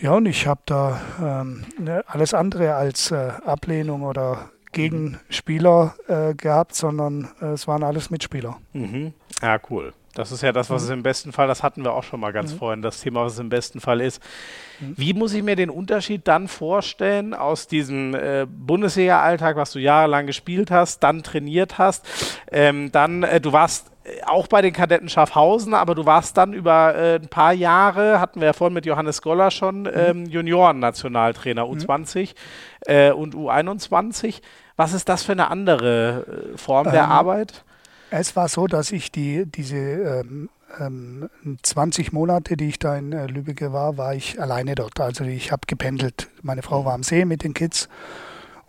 ja, 0.00 0.12
und 0.12 0.24
ich 0.24 0.46
habe 0.46 0.62
da 0.64 1.00
ähm, 1.22 1.64
ne, 1.78 2.02
alles 2.06 2.32
andere 2.32 2.74
als 2.74 3.10
äh, 3.10 3.32
Ablehnung 3.44 4.02
oder 4.02 4.50
Gegenspieler 4.72 5.94
äh, 6.08 6.34
gehabt, 6.34 6.74
sondern 6.74 7.28
äh, 7.42 7.46
es 7.46 7.68
waren 7.68 7.82
alles 7.82 8.08
Mitspieler. 8.08 8.56
Mhm. 8.72 9.12
Ja, 9.42 9.60
cool. 9.68 9.92
Das 10.14 10.32
ist 10.32 10.42
ja 10.42 10.52
das, 10.52 10.70
was 10.70 10.82
mhm. 10.82 10.88
es 10.88 10.94
im 10.94 11.02
besten 11.02 11.32
Fall, 11.32 11.48
das 11.48 11.62
hatten 11.62 11.84
wir 11.84 11.92
auch 11.92 12.02
schon 12.02 12.20
mal 12.20 12.32
ganz 12.32 12.54
mhm. 12.54 12.58
vorhin, 12.58 12.82
das 12.82 13.00
Thema, 13.00 13.24
was 13.24 13.34
es 13.34 13.38
im 13.38 13.50
besten 13.50 13.80
Fall 13.80 14.00
ist. 14.00 14.22
Mhm. 14.80 14.94
Wie 14.96 15.14
muss 15.14 15.34
ich 15.34 15.42
mir 15.42 15.56
den 15.56 15.70
Unterschied 15.70 16.26
dann 16.26 16.48
vorstellen 16.48 17.34
aus 17.34 17.66
diesem 17.66 18.14
äh, 18.14 18.46
Bundesliga-Alltag, 18.48 19.56
was 19.56 19.72
du 19.72 19.78
jahrelang 19.78 20.26
gespielt 20.26 20.70
hast, 20.70 21.00
dann 21.00 21.22
trainiert 21.22 21.78
hast, 21.78 22.06
ähm, 22.50 22.90
dann, 22.92 23.22
äh, 23.22 23.40
du 23.40 23.52
warst 23.52 23.90
äh, 24.04 24.22
auch 24.26 24.46
bei 24.46 24.62
den 24.62 24.72
Kadetten 24.72 25.08
Schaffhausen, 25.08 25.74
aber 25.74 25.94
du 25.94 26.06
warst 26.06 26.36
dann 26.36 26.52
über 26.52 26.94
äh, 26.94 27.14
ein 27.16 27.28
paar 27.28 27.52
Jahre, 27.52 28.20
hatten 28.20 28.40
wir 28.40 28.46
ja 28.46 28.52
vorhin 28.52 28.74
mit 28.74 28.86
Johannes 28.86 29.22
Goller 29.22 29.50
schon, 29.50 29.82
mhm. 29.82 29.90
ähm, 29.94 30.26
Junioren-Nationaltrainer 30.26 31.64
U20 31.64 32.20
mhm. 32.20 32.92
äh, 32.92 33.10
und 33.10 33.34
U21. 33.34 34.40
Was 34.76 34.94
ist 34.94 35.08
das 35.08 35.22
für 35.22 35.32
eine 35.32 35.50
andere 35.50 36.52
äh, 36.54 36.58
Form 36.58 36.86
ähm, 36.86 36.92
der 36.92 37.08
Arbeit? 37.08 37.64
Es 38.10 38.34
war 38.34 38.48
so, 38.48 38.66
dass 38.66 38.90
ich 38.92 39.12
die, 39.12 39.46
diese 39.46 39.76
ähm, 39.76 40.48
20 41.62 42.12
Monate, 42.12 42.56
die 42.56 42.68
ich 42.68 42.78
da 42.78 42.96
in 42.96 43.12
äh, 43.12 43.26
Lübeck 43.26 43.60
war, 43.72 43.96
war 43.96 44.14
ich 44.14 44.40
alleine 44.40 44.74
dort. 44.74 45.00
Also 45.00 45.24
ich 45.24 45.52
habe 45.52 45.62
gependelt. 45.66 46.28
Meine 46.42 46.62
Frau 46.62 46.84
war 46.84 46.94
am 46.94 47.02
See 47.02 47.24
mit 47.24 47.44
den 47.44 47.54
Kids 47.54 47.88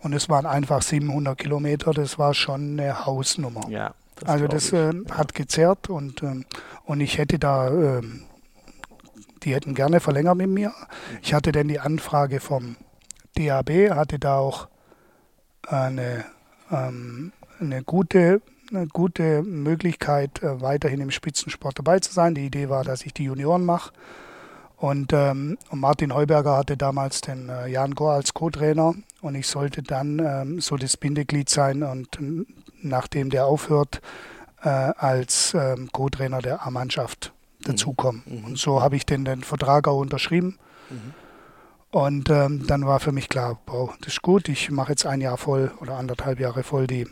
und 0.00 0.12
es 0.12 0.28
waren 0.28 0.46
einfach 0.46 0.82
700 0.82 1.38
Kilometer. 1.38 1.92
Das 1.92 2.18
war 2.18 2.34
schon 2.34 2.78
eine 2.78 3.06
Hausnummer. 3.06 3.68
Ja, 3.68 3.94
das 4.16 4.28
also 4.28 4.48
das 4.48 4.72
äh, 4.72 4.92
hat 5.10 5.34
gezerrt 5.34 5.88
und, 5.88 6.22
ähm, 6.22 6.44
und 6.84 7.00
ich 7.00 7.18
hätte 7.18 7.38
da, 7.38 7.68
äh, 7.68 8.02
die 9.42 9.54
hätten 9.54 9.74
gerne 9.74 10.00
verlängert 10.00 10.36
mit 10.36 10.48
mir. 10.48 10.72
Ich 11.22 11.34
hatte 11.34 11.52
dann 11.52 11.68
die 11.68 11.80
Anfrage 11.80 12.40
vom 12.40 12.76
DAB, 13.36 13.90
hatte 13.90 14.18
da 14.18 14.38
auch 14.38 14.68
eine, 15.66 16.24
ähm, 16.70 17.32
eine 17.60 17.82
gute 17.82 18.42
eine 18.72 18.86
gute 18.86 19.42
Möglichkeit, 19.42 20.42
äh, 20.42 20.60
weiterhin 20.60 21.00
im 21.00 21.10
Spitzensport 21.10 21.78
dabei 21.78 21.98
zu 22.00 22.12
sein. 22.12 22.34
Die 22.34 22.46
Idee 22.46 22.68
war, 22.68 22.84
dass 22.84 23.04
ich 23.04 23.14
die 23.14 23.24
Junioren 23.24 23.64
mache. 23.64 23.92
Und, 24.76 25.12
ähm, 25.12 25.58
Martin 25.70 26.12
Heuberger 26.12 26.56
hatte 26.56 26.76
damals 26.76 27.20
den 27.20 27.48
äh, 27.48 27.68
Jan 27.68 27.94
Gohr 27.94 28.14
als 28.14 28.34
Co-Trainer 28.34 28.94
und 29.20 29.34
ich 29.36 29.46
sollte 29.46 29.82
dann 29.82 30.18
ähm, 30.18 30.60
so 30.60 30.76
das 30.76 30.96
Bindeglied 30.96 31.48
sein 31.48 31.84
und 31.84 32.18
nachdem 32.82 33.30
der 33.30 33.46
aufhört, 33.46 34.00
äh, 34.62 34.68
als 34.68 35.54
ähm, 35.54 35.88
Co-Trainer 35.92 36.40
der 36.40 36.66
A-Mannschaft 36.66 37.32
dazukommen. 37.62 38.24
Mhm. 38.26 38.44
Und 38.44 38.58
so 38.58 38.82
habe 38.82 38.96
ich 38.96 39.06
den, 39.06 39.24
den 39.24 39.44
Vertrag 39.44 39.86
auch 39.86 40.00
unterschrieben. 40.00 40.58
Mhm. 40.90 41.14
Und 41.92 42.30
ähm, 42.30 42.66
dann 42.66 42.86
war 42.86 43.00
für 43.00 43.12
mich 43.12 43.28
klar, 43.28 43.60
wow, 43.66 43.94
das 44.00 44.14
ist 44.14 44.22
gut, 44.22 44.48
ich 44.48 44.70
mache 44.70 44.92
jetzt 44.92 45.06
ein 45.06 45.20
Jahr 45.20 45.36
voll 45.36 45.70
oder 45.80 45.96
anderthalb 45.96 46.40
Jahre 46.40 46.62
voll 46.62 46.86
die 46.86 47.06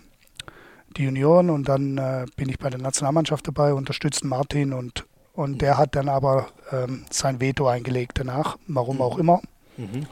die 0.97 1.05
Junioren 1.05 1.51
und 1.51 1.69
dann 1.69 1.99
äh, 1.99 2.27
bin 2.37 2.49
ich 2.49 2.59
bei 2.59 2.71
der 2.71 2.81
Nationalmannschaft 2.81 3.47
dabei, 3.47 3.75
unterstützen 3.75 4.29
Martin 4.29 4.73
und, 4.73 5.07
und 5.33 5.63
der 5.63 5.79
hat 5.79 5.95
dann 5.95 6.09
aber 6.09 6.49
ähm, 6.73 7.05
sein 7.11 7.41
Veto 7.41 7.69
eingelegt 7.69 8.19
danach, 8.19 8.59
warum 8.67 8.97
mhm. 8.97 9.03
auch 9.03 9.19
immer. 9.19 9.41
Mhm. 9.77 10.07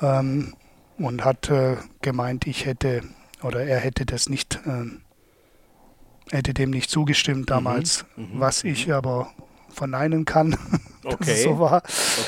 Ähm, 0.00 0.54
und 0.98 1.24
hat 1.24 1.50
äh, 1.50 1.76
gemeint, 2.00 2.46
ich 2.46 2.66
hätte 2.66 3.02
oder 3.42 3.64
er 3.64 3.80
hätte 3.80 4.06
das 4.06 4.28
nicht, 4.28 4.60
äh, 4.66 6.34
hätte 6.34 6.54
dem 6.54 6.70
nicht 6.70 6.90
zugestimmt 6.90 7.50
damals, 7.50 8.04
mhm. 8.16 8.24
mhm. 8.24 8.40
was 8.40 8.64
ich 8.64 8.86
mhm. 8.86 8.94
aber 8.94 9.32
verneinen 9.72 10.24
kann, 10.24 10.56
okay. 11.04 11.16
dass 11.18 11.28
es 11.28 11.42
so 11.42 11.58
war. 11.58 11.82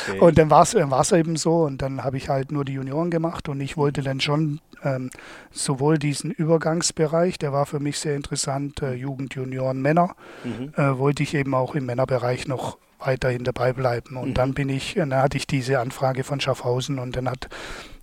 Okay. 0.09 0.19
Und 0.19 0.39
dann 0.39 0.51
war 0.51 0.63
es 0.63 1.13
eben 1.13 1.37
so 1.37 1.65
und 1.65 1.83
dann 1.83 2.03
habe 2.03 2.17
ich 2.17 2.29
halt 2.29 2.53
nur 2.53 2.65
die 2.65 2.73
Junioren 2.73 3.11
gemacht 3.11 3.49
und 3.49 3.61
ich 3.61 3.77
wollte 3.77 4.03
dann 4.03 4.21
schon 4.21 4.61
ähm, 4.83 5.11
sowohl 5.51 5.99
diesen 5.99 6.31
Übergangsbereich, 6.31 7.39
der 7.39 7.53
war 7.53 7.67
für 7.67 7.81
mich 7.81 7.99
sehr 7.99 8.17
interessant, 8.17 8.83
äh, 8.83 8.95
Jugend, 8.95 9.35
Junioren, 9.35 9.81
Männer, 9.81 10.15
mhm. 10.45 10.73
äh, 10.77 10.99
wollte 10.99 11.23
ich 11.23 11.35
eben 11.35 11.55
auch 11.55 11.75
im 11.75 11.87
Männerbereich 11.87 12.47
noch 12.47 12.79
weiterhin 12.99 13.45
dabei 13.45 13.73
bleiben. 13.73 14.17
Und 14.17 14.31
mhm. 14.31 14.35
dann 14.35 14.55
bin 14.55 14.69
ich, 14.69 14.95
dann 14.95 15.15
hatte 15.15 15.37
ich 15.37 15.47
diese 15.47 15.81
Anfrage 15.81 16.25
von 16.25 16.41
Schaffhausen 16.41 16.99
und 16.99 17.17
dann 17.17 17.29
hat 17.29 17.49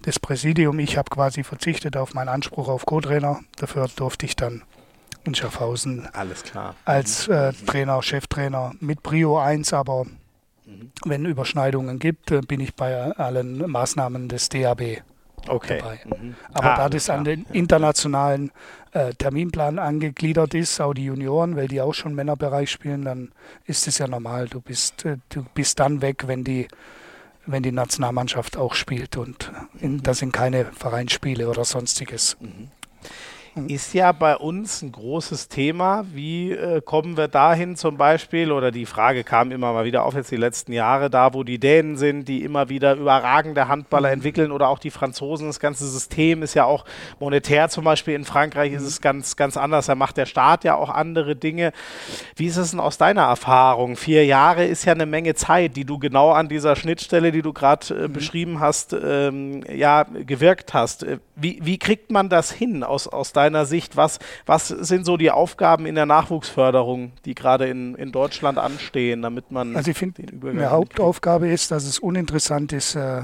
das 0.03 0.19
Präsidium, 0.19 0.79
ich 0.79 0.97
habe 0.97 1.09
quasi 1.09 1.43
verzichtet 1.43 1.95
auf 1.95 2.13
meinen 2.13 2.29
Anspruch 2.29 2.67
auf 2.67 2.85
Co-Trainer. 2.85 3.39
Dafür 3.57 3.87
durfte 3.95 4.25
ich 4.25 4.35
dann 4.35 4.63
in 5.23 5.35
Schaffhausen 5.35 6.07
Alles 6.13 6.43
klar. 6.43 6.75
als 6.85 7.27
äh, 7.27 7.53
Trainer, 7.65 8.01
Cheftrainer 8.01 8.73
mit 8.79 9.03
Prio 9.03 9.37
1, 9.37 9.73
aber 9.73 10.05
mhm. 10.65 10.91
wenn 11.05 11.25
Überschneidungen 11.25 11.99
gibt, 11.99 12.31
äh, 12.31 12.41
bin 12.41 12.59
ich 12.59 12.75
bei 12.75 12.95
allen 12.95 13.69
Maßnahmen 13.69 14.29
des 14.29 14.49
DAB 14.49 15.03
okay. 15.47 15.79
dabei. 15.79 15.99
Mhm. 16.05 16.35
Aber 16.53 16.73
ah, 16.73 16.77
da 16.77 16.89
das 16.89 17.05
klar. 17.05 17.17
an 17.19 17.23
den 17.23 17.45
internationalen 17.51 18.51
äh, 18.93 19.13
Terminplan 19.13 19.79
angegliedert 19.79 20.53
ist, 20.53 20.81
auch 20.81 20.93
die 20.93 21.05
Junioren, 21.05 21.55
weil 21.55 21.67
die 21.67 21.81
auch 21.81 21.93
schon 21.93 22.15
Männerbereich 22.15 22.71
spielen, 22.71 23.03
dann 23.05 23.31
ist 23.65 23.87
es 23.87 23.97
ja 23.97 24.07
normal. 24.07 24.47
Du 24.47 24.61
bist, 24.61 25.05
äh, 25.05 25.17
du 25.29 25.45
bist 25.53 25.79
dann 25.79 26.01
weg, 26.01 26.23
wenn 26.27 26.43
die, 26.43 26.67
wenn 27.45 27.63
die 27.63 27.71
Nationalmannschaft 27.71 28.57
auch 28.57 28.73
spielt 28.73 29.17
und 29.17 29.51
in, 29.79 30.01
das 30.03 30.19
sind 30.19 30.33
keine 30.33 30.65
Vereinsspiele 30.65 31.47
oder 31.47 31.63
sonstiges. 31.63 32.37
Mhm. 32.39 32.69
Mhm. 33.53 33.67
ist 33.67 33.93
ja 33.93 34.13
bei 34.13 34.37
uns 34.37 34.81
ein 34.81 34.93
großes 34.93 35.49
Thema. 35.49 36.05
Wie 36.13 36.51
äh, 36.51 36.81
kommen 36.81 37.17
wir 37.17 37.27
dahin 37.27 37.75
zum 37.75 37.97
Beispiel? 37.97 38.51
Oder 38.51 38.71
die 38.71 38.85
Frage 38.85 39.25
kam 39.25 39.51
immer 39.51 39.73
mal 39.73 39.83
wieder 39.83 40.05
auf 40.05 40.13
jetzt 40.13 40.31
die 40.31 40.37
letzten 40.37 40.71
Jahre, 40.71 41.09
da 41.09 41.33
wo 41.33 41.43
die 41.43 41.59
Dänen 41.59 41.97
sind, 41.97 42.29
die 42.29 42.43
immer 42.43 42.69
wieder 42.69 42.95
überragende 42.95 43.67
Handballer 43.67 44.07
mhm. 44.07 44.13
entwickeln 44.13 44.51
oder 44.53 44.69
auch 44.69 44.79
die 44.79 44.89
Franzosen. 44.89 45.47
Das 45.47 45.59
ganze 45.59 45.85
System 45.89 46.43
ist 46.43 46.53
ja 46.53 46.63
auch 46.63 46.85
monetär 47.19 47.67
zum 47.67 47.83
Beispiel 47.83 48.13
in 48.13 48.23
Frankreich 48.23 48.71
ist 48.71 48.83
mhm. 48.83 48.87
es 48.87 49.01
ganz, 49.01 49.35
ganz 49.35 49.57
anders. 49.57 49.87
Da 49.87 49.95
macht 49.95 50.15
der 50.15 50.27
Staat 50.27 50.63
ja 50.63 50.75
auch 50.75 50.89
andere 50.89 51.35
Dinge. 51.35 51.73
Wie 52.37 52.45
ist 52.45 52.57
es 52.57 52.71
denn 52.71 52.79
aus 52.79 52.97
deiner 52.97 53.23
Erfahrung? 53.23 53.97
Vier 53.97 54.25
Jahre 54.25 54.65
ist 54.65 54.85
ja 54.85 54.93
eine 54.93 55.05
Menge 55.05 55.35
Zeit, 55.35 55.75
die 55.75 55.83
du 55.83 55.99
genau 55.99 56.31
an 56.31 56.47
dieser 56.47 56.77
Schnittstelle, 56.77 57.33
die 57.33 57.41
du 57.41 57.51
gerade 57.51 57.93
äh, 57.93 58.07
mhm. 58.07 58.13
beschrieben 58.13 58.59
hast, 58.61 58.93
ähm, 58.93 59.61
ja, 59.69 60.03
gewirkt 60.03 60.73
hast. 60.73 61.03
Äh, 61.03 61.17
wie, 61.35 61.59
wie 61.61 61.77
kriegt 61.77 62.11
man 62.11 62.29
das 62.29 62.51
hin 62.51 62.83
aus, 62.83 63.07
aus 63.09 63.33
deiner 63.33 63.40
deiner 63.41 63.65
Sicht, 63.65 63.97
was, 63.97 64.19
was 64.45 64.67
sind 64.67 65.05
so 65.05 65.17
die 65.17 65.31
Aufgaben 65.31 65.85
in 65.85 65.95
der 65.95 66.05
Nachwuchsförderung, 66.05 67.11
die 67.25 67.33
gerade 67.33 67.67
in, 67.67 67.95
in 67.95 68.11
Deutschland 68.11 68.57
anstehen, 68.57 69.21
damit 69.21 69.51
man. 69.51 69.75
Also 69.75 69.91
ich 69.91 69.97
finde, 69.97 70.23
eine 70.47 70.69
Hauptaufgabe 70.69 71.49
ist, 71.49 71.71
dass 71.71 71.85
es 71.85 71.99
uninteressant 71.99 72.71
ist, 72.73 72.95
äh, 72.95 73.19
äh, 73.19 73.23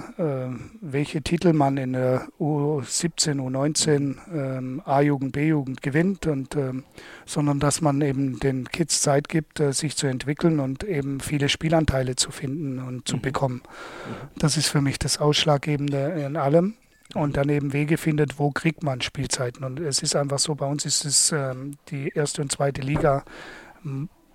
welche 0.81 1.22
Titel 1.22 1.53
man 1.53 1.77
in 1.77 1.94
der 1.94 2.27
U17, 2.39 3.39
U19, 3.39 4.15
ähm, 4.34 4.81
A-Jugend, 4.85 5.34
B-Jugend 5.34 5.81
gewinnt, 5.81 6.26
und, 6.26 6.56
ähm, 6.56 6.84
sondern 7.26 7.60
dass 7.60 7.81
man 7.81 8.02
eben 8.02 8.39
den 8.39 8.68
Kids 8.69 9.02
Zeit 9.02 9.30
gibt, 9.30 9.60
äh, 9.60 9.72
sich 9.72 9.95
zu 9.95 10.07
entwickeln 10.07 10.60
und 10.60 10.84
eben 10.84 11.19
viele 11.19 11.49
Spielanteile 11.49 12.15
zu 12.15 12.31
finden 12.31 12.80
und 12.80 13.07
zu 13.07 13.18
mhm. 13.18 13.22
bekommen. 13.22 13.61
Mhm. 13.64 14.39
Das 14.39 14.57
ist 14.57 14.68
für 14.68 14.81
mich 14.81 14.98
das 14.98 15.19
Ausschlaggebende 15.19 16.23
in 16.26 16.38
allem 16.38 16.76
und 17.13 17.38
dann 17.38 17.49
eben 17.49 17.73
Wege 17.73 17.97
findet, 17.97 18.39
wo 18.39 18.51
kriegt 18.51 18.84
man 18.84 19.01
Spielzeiten. 19.01 19.63
Und 19.63 19.79
es 19.79 20.03
ist 20.03 20.15
einfach 20.15 20.39
so, 20.39 20.55
bei 20.55 20.65
uns 20.65 20.85
ist 20.85 21.05
es 21.05 21.31
ähm, 21.31 21.77
die 21.89 22.09
erste 22.09 22.41
und 22.41 22.51
zweite 22.51 22.81
Liga 22.81 23.23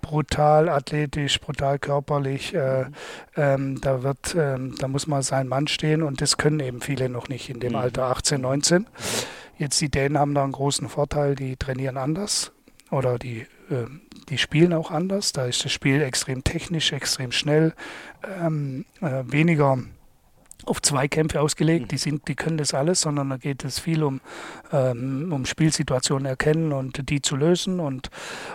brutal 0.03 0.69
athletisch, 0.69 1.39
brutal 1.39 1.79
körperlich. 1.79 2.53
Äh, 2.53 2.85
ähm, 3.35 3.81
da 3.81 4.03
wird, 4.03 4.35
ähm, 4.37 4.75
da 4.77 4.87
muss 4.87 5.07
man 5.07 5.23
sein 5.23 5.47
Mann 5.47 5.67
stehen 5.67 6.03
und 6.03 6.21
das 6.21 6.37
können 6.37 6.59
eben 6.59 6.81
viele 6.81 7.09
noch 7.09 7.29
nicht 7.29 7.49
in 7.49 7.59
dem 7.59 7.71
mhm. 7.71 7.79
Alter 7.79 8.03
18, 8.03 8.41
19. 8.41 8.81
Mhm. 8.81 8.87
Jetzt 9.57 9.81
die 9.81 9.89
Dänen 9.89 10.19
haben 10.19 10.35
da 10.35 10.43
einen 10.43 10.51
großen 10.51 10.89
Vorteil, 10.89 11.35
die 11.35 11.55
trainieren 11.55 11.97
anders 11.97 12.51
oder 12.91 13.17
die, 13.17 13.47
äh, 13.69 13.87
die 14.29 14.37
spielen 14.37 14.73
auch 14.73 14.91
anders. 14.91 15.31
Da 15.31 15.45
ist 15.45 15.63
das 15.65 15.71
Spiel 15.71 16.01
extrem 16.01 16.43
technisch, 16.43 16.91
extrem 16.91 17.31
schnell, 17.31 17.73
ähm, 18.41 18.85
äh, 19.01 19.23
weniger 19.25 19.77
auf 20.65 20.81
Zweikämpfe 20.81 21.41
ausgelegt, 21.41 21.91
die, 21.91 21.97
sind, 21.97 22.27
die 22.27 22.35
können 22.35 22.57
das 22.57 22.73
alles, 22.73 23.01
sondern 23.01 23.29
da 23.29 23.37
geht 23.37 23.63
es 23.63 23.79
viel 23.79 24.03
um, 24.03 24.21
ähm, 24.71 25.31
um 25.31 25.45
Spielsituationen 25.45 26.25
erkennen 26.25 26.71
und 26.73 27.09
die 27.09 27.21
zu 27.21 27.35
lösen. 27.35 27.79
Und, 27.79 28.09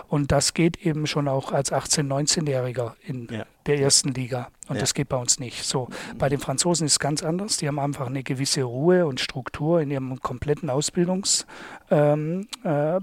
und 0.07 0.31
das 0.31 0.53
geht 0.53 0.85
eben 0.85 1.07
schon 1.07 1.27
auch 1.27 1.51
als 1.51 1.71
18-, 1.71 2.07
19-Jähriger 2.07 2.93
in 3.05 3.27
ja. 3.31 3.45
Der 3.69 3.79
ersten 3.79 4.09
Liga. 4.09 4.49
Und 4.67 4.75
ja. 4.75 4.81
das 4.81 4.93
geht 4.93 5.09
bei 5.09 5.17
uns 5.17 5.39
nicht. 5.39 5.63
So, 5.63 5.89
bei 6.17 6.29
den 6.29 6.39
Franzosen 6.39 6.85
ist 6.85 6.93
es 6.93 6.99
ganz 6.99 7.23
anders. 7.23 7.57
Die 7.57 7.67
haben 7.67 7.79
einfach 7.79 8.07
eine 8.07 8.21
gewisse 8.23 8.63
Ruhe 8.63 9.07
und 9.07 9.19
Struktur 9.19 9.81
in 9.81 9.89
ihrem 9.89 10.19
kompletten 10.21 10.69
Ausbildungsbereich. 10.69 11.47
Ähm, 11.91 12.47
äh, 12.63 12.99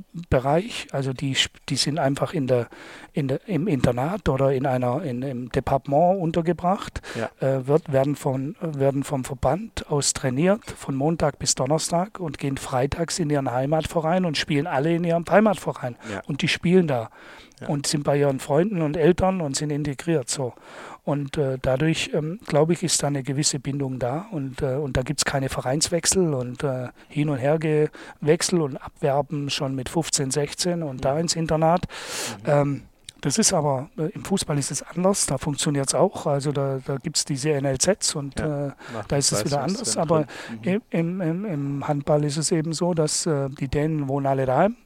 also 0.93 1.13
die, 1.13 1.37
die 1.69 1.77
sind 1.77 1.99
einfach 1.99 2.35
in 2.35 2.47
der, 2.47 2.69
in 3.13 3.27
der, 3.29 3.49
im 3.49 3.67
Internat 3.67 4.29
oder 4.29 4.53
in 4.53 4.65
einer, 4.65 5.03
in, 5.03 5.23
im 5.23 5.51
Departement 5.51 6.21
untergebracht, 6.21 7.03
ja. 7.17 7.31
äh, 7.47 7.67
wird, 7.67 7.93
werden, 7.93 8.15
von, 8.15 8.55
werden 8.61 9.03
vom 9.03 9.25
Verband 9.25 9.91
aus 9.91 10.13
trainiert, 10.13 10.71
von 10.71 10.95
Montag 10.95 11.41
bis 11.41 11.57
Donnerstag 11.57 12.21
und 12.21 12.39
gehen 12.39 12.59
freitags 12.59 13.19
in 13.19 13.29
ihren 13.29 13.51
Heimatverein 13.51 14.25
und 14.25 14.37
spielen 14.37 14.69
alle 14.69 14.95
in 14.95 15.03
ihrem 15.03 15.25
Heimatverein. 15.29 15.97
Ja. 16.13 16.23
Und 16.27 16.43
die 16.43 16.49
spielen 16.49 16.87
da 16.87 17.11
und 17.67 17.87
sind 17.87 18.05
bei 18.05 18.19
ihren 18.19 18.39
Freunden 18.39 18.83
und 18.83 18.97
Eltern 18.97 19.41
und 19.41 19.57
sind 19.57 19.71
integriert. 19.71 20.29
So. 20.29 20.53
Und 21.05 21.39
äh, 21.39 21.59
dadurch, 21.61 22.11
ähm, 22.15 22.41
glaube 22.47 22.73
ich, 22.73 22.83
ist 22.83 23.03
da 23.03 23.07
eine 23.07 23.23
gewisse 23.23 23.59
Bindung 23.59 23.99
da. 23.99 24.27
Und, 24.31 24.61
äh, 24.61 24.75
und 24.75 24.97
da 24.97 25.03
gibt 25.03 25.21
es 25.21 25.25
keine 25.25 25.49
Vereinswechsel 25.49 26.35
und 26.35 26.65
äh, 26.65 26.89
Hin- 27.09 27.29
und 27.29 27.39
Hergewechsel 27.39 28.61
und 28.61 28.77
Abwerben 28.77 29.49
schon 29.49 29.75
mit 29.75 29.89
15, 29.89 30.31
16 30.31 30.83
und 30.83 30.97
mhm. 30.97 31.01
da 31.01 31.19
ins 31.19 31.37
Internat. 31.37 31.85
Mhm. 32.45 32.51
Ähm, 32.51 32.83
das 33.23 33.39
ist 33.39 33.53
aber, 33.53 33.89
äh, 33.97 34.11
im 34.11 34.25
Fußball 34.25 34.59
ist 34.59 34.71
es 34.71 34.83
anders, 34.83 35.27
da 35.27 35.39
funktioniert 35.39 35.89
es 35.89 35.95
auch. 35.95 36.27
Also 36.27 36.53
da, 36.53 36.81
da 36.85 36.97
gibt 36.99 37.17
es 37.17 37.25
diese 37.25 37.51
NLZs 37.61 38.15
und 38.15 38.39
ja, 38.39 38.69
äh, 38.69 38.73
da 39.09 39.17
ist 39.17 39.33
es 39.33 39.45
wieder 39.45 39.63
anders. 39.63 39.97
Aber 39.97 40.27
mhm. 40.63 40.83
im, 40.91 41.21
im, 41.21 41.45
im, 41.45 41.89
Handball 41.89 42.25
ist 42.25 42.37
es 42.37 42.53
eben 42.53 42.73
so, 42.73 42.95
dass 42.95 43.27
äh, 43.27 43.49
die 43.49 43.69
Dänen 43.69 44.09
wohnen 44.09 44.27
alle 44.27 44.45
daheim 44.45 44.77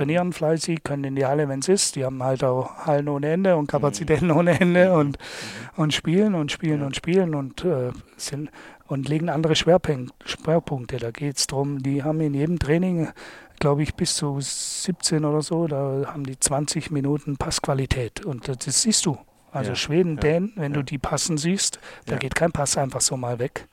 trainieren 0.00 0.32
fleißig, 0.32 0.82
können 0.82 1.04
in 1.04 1.14
die 1.14 1.26
Halle, 1.26 1.46
wenn 1.48 1.58
es 1.58 1.68
ist. 1.68 1.94
Die 1.94 2.06
haben 2.06 2.22
halt 2.22 2.42
auch 2.42 2.86
Hallen 2.86 3.08
ohne 3.08 3.30
Ende 3.30 3.56
und 3.56 3.66
Kapazitäten 3.66 4.26
mhm. 4.28 4.36
ohne 4.36 4.58
Ende 4.58 4.94
und, 4.94 5.18
mhm. 5.18 5.82
und 5.82 5.94
spielen 5.94 6.34
und 6.34 6.50
spielen 6.50 6.82
und 6.82 6.96
spielen 6.96 7.34
und 7.34 7.64
äh, 7.66 7.90
sind 8.16 8.50
und 8.86 9.08
legen 9.08 9.28
andere 9.28 9.54
Schwerpunkte. 9.54 10.96
Da 10.96 11.10
geht 11.10 11.36
es 11.36 11.46
darum, 11.46 11.82
die 11.82 12.02
haben 12.02 12.20
in 12.22 12.32
jedem 12.32 12.58
Training, 12.58 13.08
glaube 13.58 13.82
ich, 13.82 13.94
bis 13.94 14.16
zu 14.16 14.38
17 14.40 15.24
oder 15.24 15.42
so, 15.42 15.66
da 15.66 16.06
haben 16.06 16.24
die 16.24 16.40
20 16.40 16.90
Minuten 16.90 17.36
Passqualität. 17.36 18.24
Und 18.24 18.48
das 18.48 18.82
siehst 18.82 19.04
du. 19.04 19.18
Also 19.52 19.70
ja, 19.70 19.76
Schweden, 19.76 20.14
ja, 20.14 20.20
Dänen, 20.22 20.52
wenn 20.56 20.72
ja. 20.72 20.78
du 20.78 20.84
die 20.84 20.98
passen 20.98 21.36
siehst, 21.36 21.78
da 22.06 22.16
geht 22.16 22.34
kein 22.34 22.52
Pass 22.52 22.78
einfach 22.78 23.02
so 23.02 23.16
mal 23.18 23.38
weg. 23.38 23.68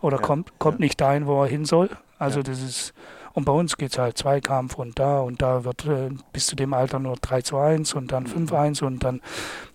Oder 0.00 0.18
kommt, 0.18 0.58
kommt 0.58 0.80
nicht 0.80 1.00
dahin, 1.00 1.26
wo 1.26 1.42
er 1.42 1.48
hin 1.48 1.66
soll. 1.66 1.90
Also 2.18 2.42
das 2.42 2.62
ist 2.62 2.94
und 3.36 3.44
bei 3.44 3.52
uns 3.52 3.76
geht 3.76 3.92
es 3.92 3.98
halt 3.98 4.16
Zweikampf 4.16 4.76
und 4.76 4.98
da 4.98 5.20
und 5.20 5.42
da 5.42 5.62
wird 5.62 5.84
äh, 5.84 6.08
bis 6.32 6.46
zu 6.46 6.56
dem 6.56 6.72
Alter 6.72 6.98
nur 6.98 7.16
3 7.16 7.42
zu 7.42 7.58
1 7.58 7.92
und 7.92 8.10
dann 8.10 8.26
5 8.26 8.48
zu 8.48 8.56
1 8.56 8.80
und 8.80 9.04
dann 9.04 9.20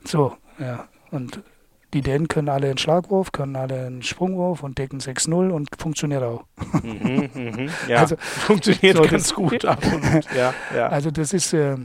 so, 0.04 0.36
ja. 0.58 0.88
Und 1.12 1.44
die 1.94 2.02
Dänen 2.02 2.28
können 2.28 2.50
alle 2.50 2.70
einen 2.70 2.80
Schlagwurf, 2.80 3.32
können 3.32 3.56
alle 3.56 3.86
einen 3.86 4.02
Sprungwurf 4.02 4.64
und 4.64 4.80
decken 4.80 5.00
6-0 5.00 5.52
und 5.52 5.70
funktioniert 5.78 6.24
auch. 6.24 6.44
Mhm, 6.82 7.30
mh, 7.32 7.72
ja, 7.88 7.98
also, 7.98 8.16
funktioniert 8.18 8.98
so, 8.98 9.04
ganz 9.04 9.32
gut. 9.32 9.64
ja, 10.36 10.56
ja. 10.76 10.88
Also 10.88 11.12
das 11.12 11.32
ist, 11.32 11.54
äh, 11.54 11.78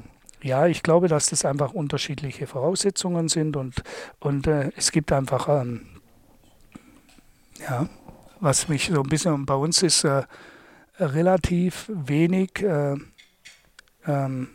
ja, 0.43 0.67
ich 0.67 0.83
glaube, 0.83 1.09
dass 1.09 1.27
das 1.27 1.45
einfach 1.45 1.75
unterschiedliche 1.75 2.47
Voraussetzungen 2.47 3.29
sind 3.29 3.55
und, 3.55 3.83
und 4.21 4.47
äh, 4.47 4.71
es 4.79 4.93
gibt 4.93 5.13
einfach, 5.13 5.51
ähm, 5.51 5.83
ja, 7.61 7.87
was 8.41 8.69
mich 8.69 8.87
so 8.87 9.03
ein 9.03 9.09
bisschen 9.11 9.45
bei 9.45 9.55
uns 9.55 9.83
ist, 9.83 10.05
äh, 10.05 10.23
relativ 10.99 11.91
wenig, 11.93 12.63
äh, 12.63 12.97
ähm, 14.07 14.49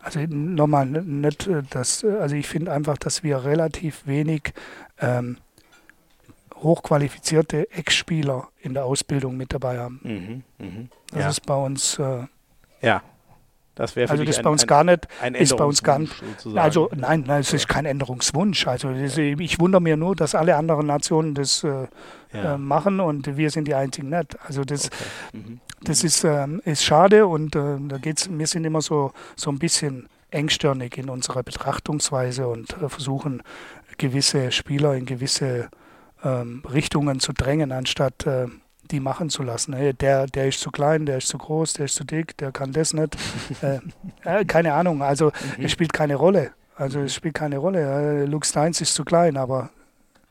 also 0.00 0.20
nochmal 0.28 0.86
nicht 0.86 1.46
äh, 1.46 1.62
das, 1.70 2.04
also 2.04 2.36
ich 2.36 2.46
finde 2.46 2.72
einfach, 2.72 2.98
dass 2.98 3.22
wir 3.22 3.44
relativ 3.44 4.06
wenig 4.06 4.52
ähm, 5.00 5.38
hochqualifizierte 6.54 7.70
Ex-Spieler 7.70 8.48
in 8.60 8.74
der 8.74 8.84
Ausbildung 8.84 9.36
mit 9.36 9.52
dabei 9.52 9.78
haben. 9.78 10.00
Mhm, 10.58 10.64
mh. 10.64 10.88
Das 11.10 11.20
ja. 11.20 11.28
ist 11.28 11.46
bei 11.46 11.54
uns 11.56 11.98
äh, 11.98 12.26
ja. 12.80 13.02
Das 13.74 13.94
wäre 13.94 14.10
also 14.10 14.24
das 14.24 14.38
ein, 14.38 14.44
bei 14.44 14.50
uns 14.50 14.62
ein, 14.62 14.68
gar 14.68 14.84
nicht, 14.84 15.06
ein 15.20 15.34
ist 15.34 15.54
bei 15.54 15.64
uns 15.64 15.82
gar 15.82 15.98
nicht, 15.98 16.14
also 16.54 16.88
nein, 16.96 17.24
nein, 17.26 17.40
es 17.40 17.52
ist 17.52 17.68
kein 17.68 17.84
Änderungswunsch. 17.84 18.66
Also 18.66 18.90
das, 18.90 19.18
ich 19.18 19.60
wundere 19.60 19.82
mir 19.82 19.98
nur, 19.98 20.16
dass 20.16 20.34
alle 20.34 20.56
anderen 20.56 20.86
Nationen 20.86 21.34
das 21.34 21.62
äh, 21.62 21.86
ja. 22.36 22.54
äh, 22.54 22.58
machen 22.58 23.00
und 23.00 23.36
wir 23.36 23.50
sind 23.50 23.68
die 23.68 23.74
einzigen 23.74 24.10
nicht. 24.10 24.36
Also 24.44 24.64
das, 24.64 24.86
okay. 24.86 24.96
mhm. 25.32 25.60
das 25.82 26.04
ist, 26.04 26.24
äh, 26.24 26.46
ist 26.64 26.84
schade 26.84 27.26
und 27.26 27.56
äh, 27.56 27.76
da 27.88 27.98
geht's, 27.98 28.28
wir 28.30 28.46
sind 28.46 28.64
immer 28.64 28.80
so, 28.80 29.12
so 29.34 29.50
ein 29.50 29.58
bisschen 29.58 30.08
engstirnig 30.30 30.98
in 30.98 31.08
unserer 31.08 31.42
Betrachtungsweise 31.42 32.48
und 32.48 32.70
äh, 32.82 32.88
versuchen 32.88 33.42
gewisse 33.98 34.52
Spieler 34.52 34.94
in 34.94 35.06
gewisse 35.06 35.68
ähm, 36.22 36.62
Richtungen 36.70 37.20
zu 37.20 37.32
drängen, 37.32 37.72
anstatt 37.72 38.26
äh, 38.26 38.46
die 38.90 39.00
machen 39.00 39.30
zu 39.30 39.42
lassen. 39.42 39.74
Hey, 39.74 39.94
der, 39.94 40.26
der 40.26 40.48
ist 40.48 40.60
zu 40.60 40.70
klein, 40.70 41.06
der 41.06 41.18
ist 41.18 41.28
zu 41.28 41.38
groß, 41.38 41.74
der 41.74 41.86
ist 41.86 41.94
zu 41.94 42.04
dick, 42.04 42.36
der 42.38 42.52
kann 42.52 42.72
das 42.72 42.92
nicht. 42.92 43.16
äh, 44.24 44.44
keine 44.44 44.74
Ahnung, 44.74 45.02
also 45.02 45.26
mhm. 45.56 45.64
es 45.64 45.72
spielt 45.72 45.92
keine 45.92 46.16
Rolle. 46.16 46.52
Also 46.76 47.00
es 47.00 47.14
spielt 47.14 47.34
keine 47.34 47.58
Rolle. 47.58 47.80
Äh, 47.80 48.24
Luke 48.26 48.46
Steins 48.46 48.80
ist 48.80 48.94
zu 48.94 49.04
klein, 49.04 49.36
aber 49.36 49.70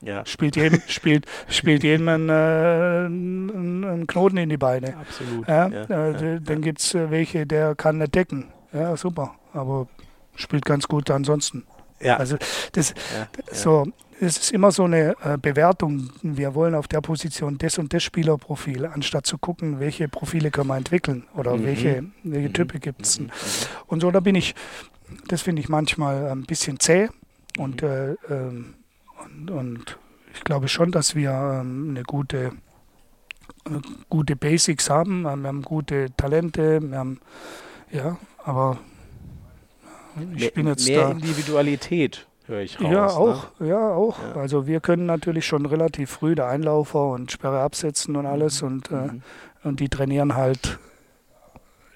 ja. 0.05 0.25
spielt 0.25 0.55
jedem, 0.55 0.81
spielt, 0.87 1.25
spielt 1.49 1.83
jedem 1.83 2.07
einen, 2.07 2.29
äh, 2.29 3.05
einen, 3.05 4.07
Knoten 4.07 4.37
in 4.37 4.49
die 4.49 4.57
Beine. 4.57 4.95
Absolut. 4.97 5.47
Ja, 5.47 5.67
ja, 5.67 6.09
äh, 6.09 6.41
dann 6.41 6.61
gibt 6.61 6.79
es 6.79 6.93
äh, 6.93 7.11
welche, 7.11 7.45
der 7.45 7.75
kann 7.75 7.97
nicht 7.97 8.15
decken. 8.15 8.45
Ja, 8.71 8.95
super. 8.95 9.35
Aber 9.53 9.87
spielt 10.35 10.65
ganz 10.65 10.87
gut 10.87 11.09
ansonsten. 11.09 11.65
Ja. 12.01 12.17
Also 12.17 12.37
das 12.73 12.93
so, 13.51 13.85
es 14.19 14.37
ist 14.37 14.51
immer 14.51 14.71
so 14.71 14.83
eine 14.83 15.15
äh, 15.23 15.37
Bewertung. 15.37 16.09
Wir 16.21 16.55
wollen 16.55 16.75
auf 16.75 16.87
der 16.87 17.01
Position 17.01 17.57
das 17.57 17.77
und 17.77 17.93
das 17.93 18.03
Spielerprofil, 18.03 18.85
anstatt 18.85 19.25
zu 19.25 19.37
gucken, 19.37 19.79
welche 19.79 20.07
Profile 20.07 20.51
können 20.51 20.67
wir 20.67 20.77
entwickeln 20.77 21.25
oder 21.35 21.55
mhm. 21.55 21.65
welche, 21.65 22.03
welche 22.23 22.49
mhm. 22.49 22.53
Typen 22.53 22.79
gibt 22.79 23.05
es. 23.05 23.19
Mhm. 23.19 23.29
Und 23.87 24.01
so, 24.01 24.11
da 24.11 24.19
bin 24.19 24.35
ich, 24.35 24.55
das 25.27 25.41
finde 25.41 25.61
ich 25.61 25.69
manchmal 25.69 26.29
ein 26.29 26.43
bisschen 26.43 26.79
zäh 26.79 27.09
und, 27.57 27.81
mhm. 27.81 27.87
äh, 27.87 28.11
ähm, 28.29 28.73
und, 29.23 29.51
und, 29.51 29.97
ich 30.33 30.43
glaube 30.43 30.67
schon, 30.67 30.91
dass 30.91 31.15
wir 31.15 31.31
ähm, 31.31 31.91
eine 31.91 32.03
gute, 32.03 32.51
äh, 33.65 33.79
gute 34.09 34.35
Basics 34.35 34.89
haben. 34.89 35.21
Wir 35.23 35.31
haben 35.31 35.61
gute 35.61 36.07
Talente, 36.17 36.81
wir 36.81 36.97
haben, 36.97 37.19
ja, 37.91 38.17
aber 38.43 38.77
ich 40.33 40.41
mehr, 40.41 40.51
bin 40.51 40.67
jetzt 40.67 40.87
mehr 40.87 41.05
da. 41.05 41.11
Individualität 41.11 42.27
höre 42.47 42.61
ich 42.61 42.79
raus. 42.79 42.91
Ja, 42.91 43.07
auch. 43.07 43.59
Ne? 43.59 43.69
Ja, 43.69 43.89
auch. 43.93 44.19
Ja. 44.19 44.41
Also 44.41 44.67
wir 44.67 44.79
können 44.79 45.05
natürlich 45.05 45.45
schon 45.45 45.65
relativ 45.65 46.11
früh 46.11 46.35
der 46.35 46.47
Einlaufer 46.47 47.07
und 47.07 47.31
Sperre 47.31 47.61
absetzen 47.61 48.15
und 48.15 48.25
alles 48.25 48.61
mhm. 48.61 48.67
und, 48.67 48.91
äh, 48.91 48.95
mhm. 48.95 49.21
und 49.63 49.79
die 49.79 49.89
trainieren 49.89 50.35
halt 50.35 50.79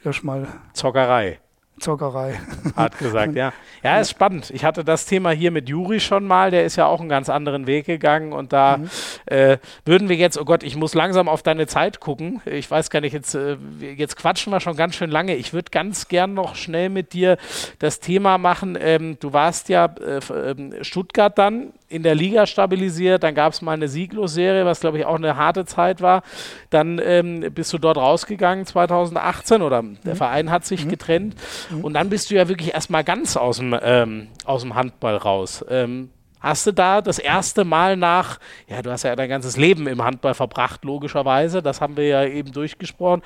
erstmal. 0.03 0.47
Zockerei. 0.73 1.39
Zockerei. 1.79 2.39
Hat 2.75 2.97
gesagt, 2.97 3.35
ja. 3.35 3.53
Ja, 3.83 3.99
ist 3.99 4.11
spannend. 4.11 4.49
Ich 4.51 4.65
hatte 4.65 4.83
das 4.83 5.05
Thema 5.05 5.31
hier 5.31 5.51
mit 5.51 5.69
Juri 5.69 5.99
schon 5.99 6.25
mal, 6.25 6.51
der 6.51 6.65
ist 6.65 6.75
ja 6.75 6.85
auch 6.85 6.99
einen 6.99 7.09
ganz 7.09 7.29
anderen 7.29 7.67
Weg 7.67 7.85
gegangen 7.85 8.33
und 8.33 8.53
da 8.53 8.77
mhm. 8.77 8.89
äh, 9.25 9.57
würden 9.85 10.09
wir 10.09 10.15
jetzt, 10.15 10.37
oh 10.37 10.45
Gott, 10.45 10.63
ich 10.63 10.75
muss 10.75 10.93
langsam 10.93 11.27
auf 11.29 11.43
deine 11.43 11.67
Zeit 11.67 11.99
gucken. 11.99 12.41
Ich 12.45 12.69
weiß 12.69 12.89
gar 12.89 13.01
nicht, 13.01 13.13
jetzt, 13.13 13.35
äh, 13.35 13.57
jetzt 13.95 14.17
quatschen 14.17 14.51
wir 14.51 14.59
schon 14.59 14.75
ganz 14.75 14.95
schön 14.95 15.09
lange. 15.11 15.35
Ich 15.35 15.53
würde 15.53 15.71
ganz 15.71 16.07
gern 16.07 16.33
noch 16.33 16.55
schnell 16.55 16.89
mit 16.89 17.13
dir 17.13 17.37
das 17.79 17.99
Thema 17.99 18.37
machen. 18.37 18.77
Ähm, 18.79 19.17
du 19.19 19.33
warst 19.33 19.69
ja 19.69 19.85
äh, 19.85 20.19
ähm, 20.33 20.75
Stuttgart 20.81 21.37
dann 21.37 21.73
in 21.89 22.03
der 22.03 22.15
Liga 22.15 22.45
stabilisiert, 22.45 23.23
dann 23.23 23.35
gab 23.35 23.53
es 23.53 23.61
mal 23.61 23.73
eine 23.73 23.87
Sieglos-Serie, 23.87 24.65
was 24.65 24.79
glaube 24.79 24.99
ich 24.99 25.05
auch 25.05 25.15
eine 25.15 25.35
harte 25.35 25.65
Zeit 25.65 26.01
war. 26.01 26.23
Dann 26.69 27.01
ähm, 27.03 27.51
bist 27.53 27.73
du 27.73 27.77
dort 27.77 27.97
rausgegangen 27.97 28.65
2018 28.65 29.61
oder 29.61 29.83
der 30.05 30.13
mhm. 30.13 30.17
Verein 30.17 30.51
hat 30.51 30.65
sich 30.65 30.85
mhm. 30.85 30.89
getrennt 30.89 31.35
mhm. 31.69 31.83
und 31.83 31.93
dann 31.93 32.09
bist 32.09 32.29
du 32.29 32.35
ja 32.35 32.47
wirklich 32.47 32.73
erstmal 32.73 33.03
ganz 33.03 33.35
aus 33.35 33.57
dem, 33.57 33.75
ähm, 33.81 34.27
aus 34.45 34.61
dem 34.61 34.75
Handball 34.75 35.17
raus. 35.17 35.65
Ähm, 35.69 36.09
Hast 36.39 36.67
du 36.67 36.71
da 36.71 37.01
das 37.01 37.19
erste 37.19 37.63
Mal 37.63 37.97
nach, 37.97 38.39
ja, 38.67 38.81
du 38.81 38.91
hast 38.91 39.03
ja 39.03 39.15
dein 39.15 39.29
ganzes 39.29 39.57
Leben 39.57 39.87
im 39.87 40.03
Handball 40.03 40.33
verbracht, 40.33 40.85
logischerweise, 40.85 41.61
das 41.61 41.81
haben 41.81 41.97
wir 41.97 42.07
ja 42.07 42.23
eben 42.23 42.51
durchgesprochen. 42.51 43.21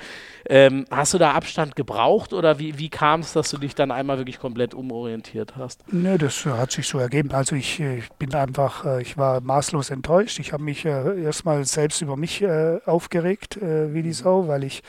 Ähm, 0.48 0.84
hast 0.90 1.14
du 1.14 1.18
da 1.18 1.32
Abstand 1.32 1.76
gebraucht 1.76 2.32
oder 2.32 2.58
wie, 2.58 2.78
wie 2.78 2.88
kam 2.88 3.20
es, 3.20 3.32
dass 3.32 3.50
du 3.50 3.58
dich 3.58 3.74
dann 3.74 3.90
einmal 3.90 4.18
wirklich 4.18 4.38
komplett 4.38 4.74
umorientiert 4.74 5.54
hast? 5.56 5.90
Ne, 5.92 6.18
das 6.18 6.44
hat 6.44 6.72
sich 6.72 6.88
so 6.88 6.98
ergeben. 6.98 7.32
Also 7.32 7.56
ich, 7.56 7.80
äh, 7.80 7.98
ich 7.98 8.10
bin 8.12 8.34
einfach, 8.34 8.84
äh, 8.84 9.02
ich 9.02 9.16
war 9.16 9.40
maßlos 9.40 9.90
enttäuscht. 9.90 10.38
Ich 10.38 10.52
habe 10.52 10.62
mich 10.62 10.84
äh, 10.84 11.22
erstmal 11.22 11.64
selbst 11.64 12.02
über 12.02 12.16
mich 12.16 12.42
äh, 12.42 12.78
aufgeregt, 12.84 13.56
äh, 13.56 13.94
wie 13.94 14.02
die 14.02 14.12
Sau, 14.12 14.48
weil 14.48 14.64
ich 14.64 14.82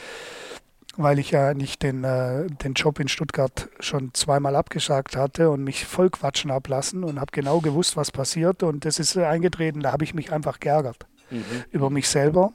weil 0.97 1.19
ich 1.19 1.31
ja 1.31 1.53
nicht 1.53 1.83
den, 1.83 2.03
äh, 2.03 2.47
den 2.47 2.73
Job 2.73 2.99
in 2.99 3.07
Stuttgart 3.07 3.69
schon 3.79 4.13
zweimal 4.13 4.55
abgesagt 4.55 5.15
hatte 5.15 5.49
und 5.49 5.63
mich 5.63 5.85
voll 5.85 6.09
quatschen 6.09 6.51
habe 6.51 6.69
lassen 6.69 7.03
und 7.03 7.19
habe 7.19 7.31
genau 7.31 7.59
gewusst, 7.59 7.97
was 7.97 8.11
passiert. 8.11 8.63
Und 8.63 8.85
das 8.85 8.99
ist 8.99 9.17
eingetreten, 9.17 9.81
da 9.81 9.91
habe 9.91 10.03
ich 10.03 10.13
mich 10.13 10.31
einfach 10.31 10.59
geärgert 10.59 11.05
mhm. 11.29 11.43
über 11.71 11.89
mich 11.89 12.07
selber 12.07 12.53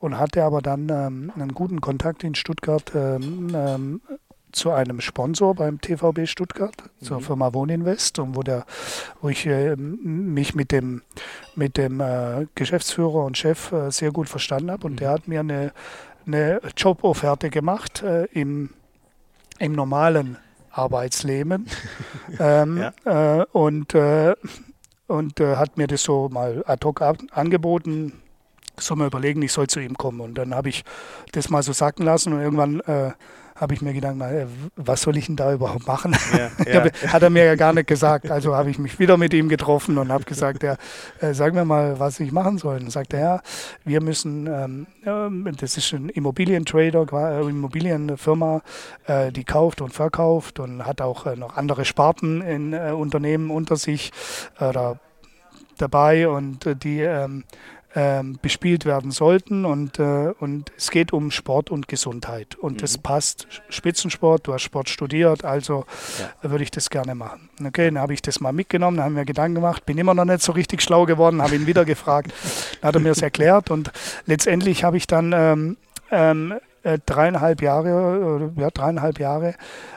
und 0.00 0.18
hatte 0.18 0.44
aber 0.44 0.62
dann 0.62 0.88
ähm, 0.88 1.32
einen 1.34 1.54
guten 1.54 1.80
Kontakt 1.80 2.24
in 2.24 2.34
Stuttgart 2.34 2.92
ähm, 2.94 3.48
ähm, 3.54 4.00
zu 4.52 4.70
einem 4.70 5.00
Sponsor 5.00 5.54
beim 5.54 5.80
TVB 5.80 6.26
Stuttgart, 6.26 6.74
mhm. 7.00 7.04
zur 7.04 7.20
Firma 7.20 7.52
Wohninvest, 7.52 8.18
und 8.18 8.34
wo, 8.34 8.42
der, 8.42 8.64
wo 9.20 9.28
ich 9.28 9.46
äh, 9.46 9.76
mich 9.76 10.54
mit 10.54 10.72
dem, 10.72 11.02
mit 11.54 11.76
dem 11.76 12.00
äh, 12.00 12.46
Geschäftsführer 12.54 13.24
und 13.24 13.36
Chef 13.36 13.72
äh, 13.72 13.90
sehr 13.90 14.10
gut 14.10 14.28
verstanden 14.28 14.70
habe. 14.70 14.86
Und 14.86 14.94
mhm. 14.94 14.96
der 14.96 15.10
hat 15.10 15.28
mir 15.28 15.40
eine 15.40 15.72
eine 16.26 16.60
Jobofferte 16.76 17.50
gemacht 17.50 18.02
äh, 18.02 18.24
im, 18.26 18.70
im 19.58 19.72
normalen 19.72 20.38
Arbeitsleben 20.70 21.66
ähm, 22.38 22.90
ja. 23.04 23.40
äh, 23.40 23.44
und, 23.52 23.94
äh, 23.94 24.34
und 25.06 25.40
äh, 25.40 25.56
hat 25.56 25.76
mir 25.76 25.86
das 25.86 26.02
so 26.02 26.28
mal 26.28 26.62
ad 26.66 26.86
hoc 26.86 27.02
angeboten. 27.32 28.12
Soll 28.78 28.96
man 28.96 29.08
überlegen, 29.08 29.42
ich 29.42 29.52
soll 29.52 29.66
zu 29.66 29.80
ihm 29.80 29.96
kommen. 29.96 30.20
Und 30.20 30.34
dann 30.34 30.54
habe 30.54 30.68
ich 30.68 30.84
das 31.32 31.50
mal 31.50 31.62
so 31.62 31.72
sacken 31.72 32.04
lassen 32.04 32.32
und 32.32 32.40
irgendwann 32.40 32.80
äh, 32.80 33.12
habe 33.60 33.74
ich 33.74 33.82
mir 33.82 33.92
gedacht, 33.92 34.16
äh, 34.20 34.46
was 34.76 35.02
soll 35.02 35.16
ich 35.16 35.26
denn 35.26 35.36
da 35.36 35.52
überhaupt 35.52 35.86
machen? 35.86 36.16
Ja, 36.36 36.50
ja. 36.84 37.12
hat 37.12 37.22
er 37.22 37.30
mir 37.30 37.44
ja 37.44 37.54
gar 37.54 37.72
nicht 37.72 37.86
gesagt. 37.86 38.30
Also 38.30 38.54
habe 38.54 38.70
ich 38.70 38.78
mich 38.78 38.98
wieder 38.98 39.16
mit 39.16 39.32
ihm 39.34 39.48
getroffen 39.48 39.98
und 39.98 40.10
habe 40.10 40.24
gesagt, 40.24 40.62
ja, 40.62 40.76
äh, 41.20 41.34
sag 41.34 41.54
mir 41.54 41.64
mal, 41.64 41.98
was 41.98 42.20
ich 42.20 42.32
machen 42.32 42.58
soll. 42.58 42.78
Und 42.78 42.90
sagte 42.90 43.16
er, 43.16 43.28
ja, 43.28 43.42
wir 43.84 44.00
müssen, 44.00 44.46
ähm, 44.46 45.46
äh, 45.46 45.52
das 45.52 45.76
ist 45.76 45.92
ein 45.92 46.08
Immobilientrader, 46.08 47.06
äh, 47.12 47.48
Immobilienfirma, 47.48 48.62
äh, 49.06 49.32
die 49.32 49.44
kauft 49.44 49.80
und 49.80 49.92
verkauft 49.92 50.60
und 50.60 50.86
hat 50.86 51.00
auch 51.00 51.26
äh, 51.26 51.36
noch 51.36 51.56
andere 51.56 51.84
Sparten 51.84 52.40
in 52.42 52.74
Unternehmen 52.74 53.50
unter 53.50 53.76
sich 53.76 54.12
oder 54.60 54.98
dabei 55.78 56.28
und 56.28 56.82
die 56.82 57.00
ähm, 57.00 57.44
ähm, 57.94 58.38
bespielt 58.42 58.84
werden 58.84 59.10
sollten. 59.10 59.64
Und, 59.64 59.98
äh, 59.98 60.32
und 60.38 60.72
es 60.76 60.90
geht 60.90 61.12
um 61.12 61.30
Sport 61.30 61.70
und 61.70 61.88
Gesundheit. 61.88 62.54
Und 62.56 62.74
mhm. 62.74 62.78
das 62.78 62.98
passt. 62.98 63.46
Spitzensport, 63.68 64.46
du 64.46 64.52
hast 64.52 64.62
Sport 64.62 64.88
studiert, 64.88 65.44
also 65.44 65.84
ja. 66.42 66.50
würde 66.50 66.64
ich 66.64 66.70
das 66.70 66.90
gerne 66.90 67.14
machen. 67.14 67.48
Okay, 67.64 67.86
dann 67.86 67.98
habe 67.98 68.14
ich 68.14 68.22
das 68.22 68.40
mal 68.40 68.52
mitgenommen, 68.52 68.98
dann 68.98 69.06
haben 69.06 69.16
wir 69.16 69.24
Gedanken 69.24 69.56
gemacht, 69.56 69.86
bin 69.86 69.98
immer 69.98 70.14
noch 70.14 70.24
nicht 70.24 70.42
so 70.42 70.52
richtig 70.52 70.82
schlau 70.82 71.06
geworden, 71.06 71.42
habe 71.42 71.56
ihn 71.56 71.66
wieder 71.66 71.84
gefragt, 71.84 72.32
dann 72.80 72.88
hat 72.88 72.94
er 72.94 73.00
mir 73.00 73.10
das 73.10 73.22
erklärt 73.22 73.70
und 73.70 73.90
letztendlich 74.26 74.84
habe 74.84 74.96
ich 74.96 75.06
dann 75.06 75.32
ähm, 75.32 75.76
ähm, 76.10 76.54
äh, 76.82 76.98
dreieinhalb 77.04 77.62
Jahre, 77.62 78.52
ja, 78.56 78.70
dreieinhalb 78.70 79.18
Jahre 79.18 79.54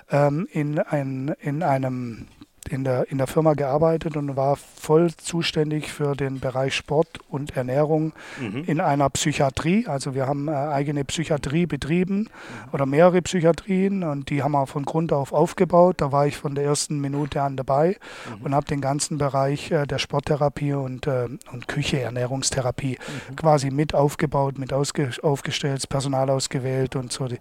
ähm, 0.09 0.47
in, 0.51 0.79
ein, 0.79 1.35
in 1.39 1.63
einem 1.63 2.27
in 2.69 2.83
der, 2.83 3.11
in 3.11 3.17
der 3.17 3.27
Firma 3.27 3.53
gearbeitet 3.53 4.15
und 4.15 4.35
war 4.35 4.55
voll 4.55 5.11
zuständig 5.15 5.91
für 5.91 6.15
den 6.15 6.39
Bereich 6.39 6.75
Sport 6.75 7.19
und 7.29 7.57
Ernährung 7.57 8.13
mhm. 8.39 8.63
in 8.65 8.79
einer 8.79 9.09
Psychiatrie. 9.09 9.87
Also 9.87 10.13
wir 10.13 10.27
haben 10.27 10.47
äh, 10.47 10.51
eigene 10.51 11.03
Psychiatrie 11.03 11.65
betrieben 11.65 12.19
mhm. 12.19 12.27
oder 12.71 12.85
mehrere 12.85 13.21
Psychiatrien 13.21 14.03
und 14.03 14.29
die 14.29 14.43
haben 14.43 14.51
wir 14.51 14.67
von 14.67 14.85
Grund 14.85 15.11
auf 15.11 15.33
aufgebaut. 15.33 15.95
Da 15.99 16.11
war 16.11 16.27
ich 16.27 16.37
von 16.37 16.55
der 16.55 16.65
ersten 16.65 16.99
Minute 16.99 17.41
an 17.41 17.57
dabei 17.57 17.97
mhm. 18.29 18.45
und 18.45 18.55
habe 18.55 18.65
den 18.67 18.81
ganzen 18.81 19.17
Bereich 19.17 19.71
äh, 19.71 19.85
der 19.87 19.97
Sporttherapie 19.97 20.73
und, 20.73 21.07
äh, 21.07 21.29
und 21.51 21.67
Küche, 21.67 21.99
Ernährungstherapie 21.99 22.97
mhm. 23.29 23.35
quasi 23.35 23.71
mit 23.71 23.95
aufgebaut, 23.95 24.57
mit 24.57 24.71
aufgestellt, 24.71 25.89
Personal 25.89 26.29
ausgewählt 26.29 26.95
und 26.95 27.11
so 27.11 27.27
die, 27.27 27.39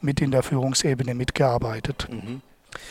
mit 0.00 0.20
in 0.20 0.30
der 0.30 0.42
Führungsebene 0.42 1.14
mitgearbeitet. 1.14 2.08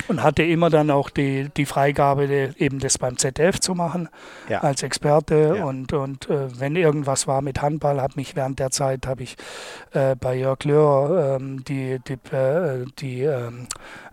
Und 0.08 0.24
hatte 0.24 0.44
immer 0.44 0.70
dann 0.70 0.92
auch 0.92 1.10
die, 1.10 1.50
die 1.56 1.66
Freigabe, 1.66 2.28
die, 2.28 2.64
eben 2.64 2.80
das 2.80 2.98
beim 2.98 3.18
ZDF 3.18 3.60
zu 3.60 3.76
machen 3.76 4.10
ja. 4.48 4.60
als 4.60 4.84
Experte. 4.84 5.56
Ja. 5.58 5.66
Und, 5.66 5.94
und 5.94 6.30
äh, 6.30 6.48
wenn 6.60 6.76
irgendwas 6.76 7.28
war 7.28 7.42
mit 7.42 7.62
Handball, 7.62 8.02
habe 8.02 8.14
mich 8.16 8.36
während 8.36 8.60
der 8.60 8.72
Zeit 8.72 9.08
habe 9.08 9.24
ich 9.24 9.36
äh, 9.92 10.16
bei 10.16 10.36
Jörg 10.36 10.64
Löhr 10.64 11.38
ähm, 11.40 11.64
die, 11.64 12.00
die, 12.08 12.36
äh, 12.36 12.86
die, 13.00 13.22
ähm, 13.22 13.68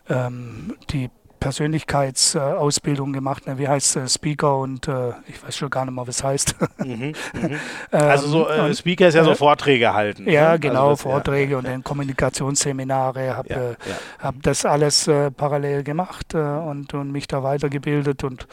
ähm 0.09 0.76
die 0.90 1.10
Persönlichkeitsausbildung 1.47 3.12
gemacht. 3.12 3.47
Ne? 3.47 3.56
Wie 3.56 3.68
heißt 3.68 3.97
äh, 3.97 4.09
Speaker 4.09 4.59
und 4.59 4.89
äh, 4.89 5.10
ich 5.28 5.40
weiß 5.44 5.56
schon 5.56 5.70
gar 5.70 5.85
nicht 5.85 5.94
mehr, 5.94 6.05
was 6.05 6.24
heißt. 6.24 6.56
Mhm, 6.78 7.12
mhm. 7.35 7.56
also 7.93 8.27
so 8.27 8.48
äh, 8.48 8.74
Speaker 8.74 9.06
ist 9.06 9.14
ja 9.14 9.23
so 9.23 9.31
äh, 9.31 9.36
Vorträge 9.36 9.94
halten. 9.94 10.28
Ja, 10.28 10.55
ne? 10.55 10.59
genau, 10.59 10.89
also 10.89 10.90
das, 10.90 11.02
Vorträge 11.02 11.52
ja, 11.52 11.59
und 11.59 11.68
dann 11.68 11.85
Kommunikationsseminare. 11.85 13.36
Habe 13.36 13.48
ja, 13.48 13.56
äh, 13.56 13.70
ja. 13.70 13.77
hab 14.18 14.43
das 14.43 14.64
alles 14.64 15.06
äh, 15.06 15.31
parallel 15.31 15.85
gemacht 15.85 16.35
und, 16.35 16.93
und 16.93 17.12
mich 17.12 17.28
da 17.28 17.44
weitergebildet 17.44 18.24
und 18.24 18.48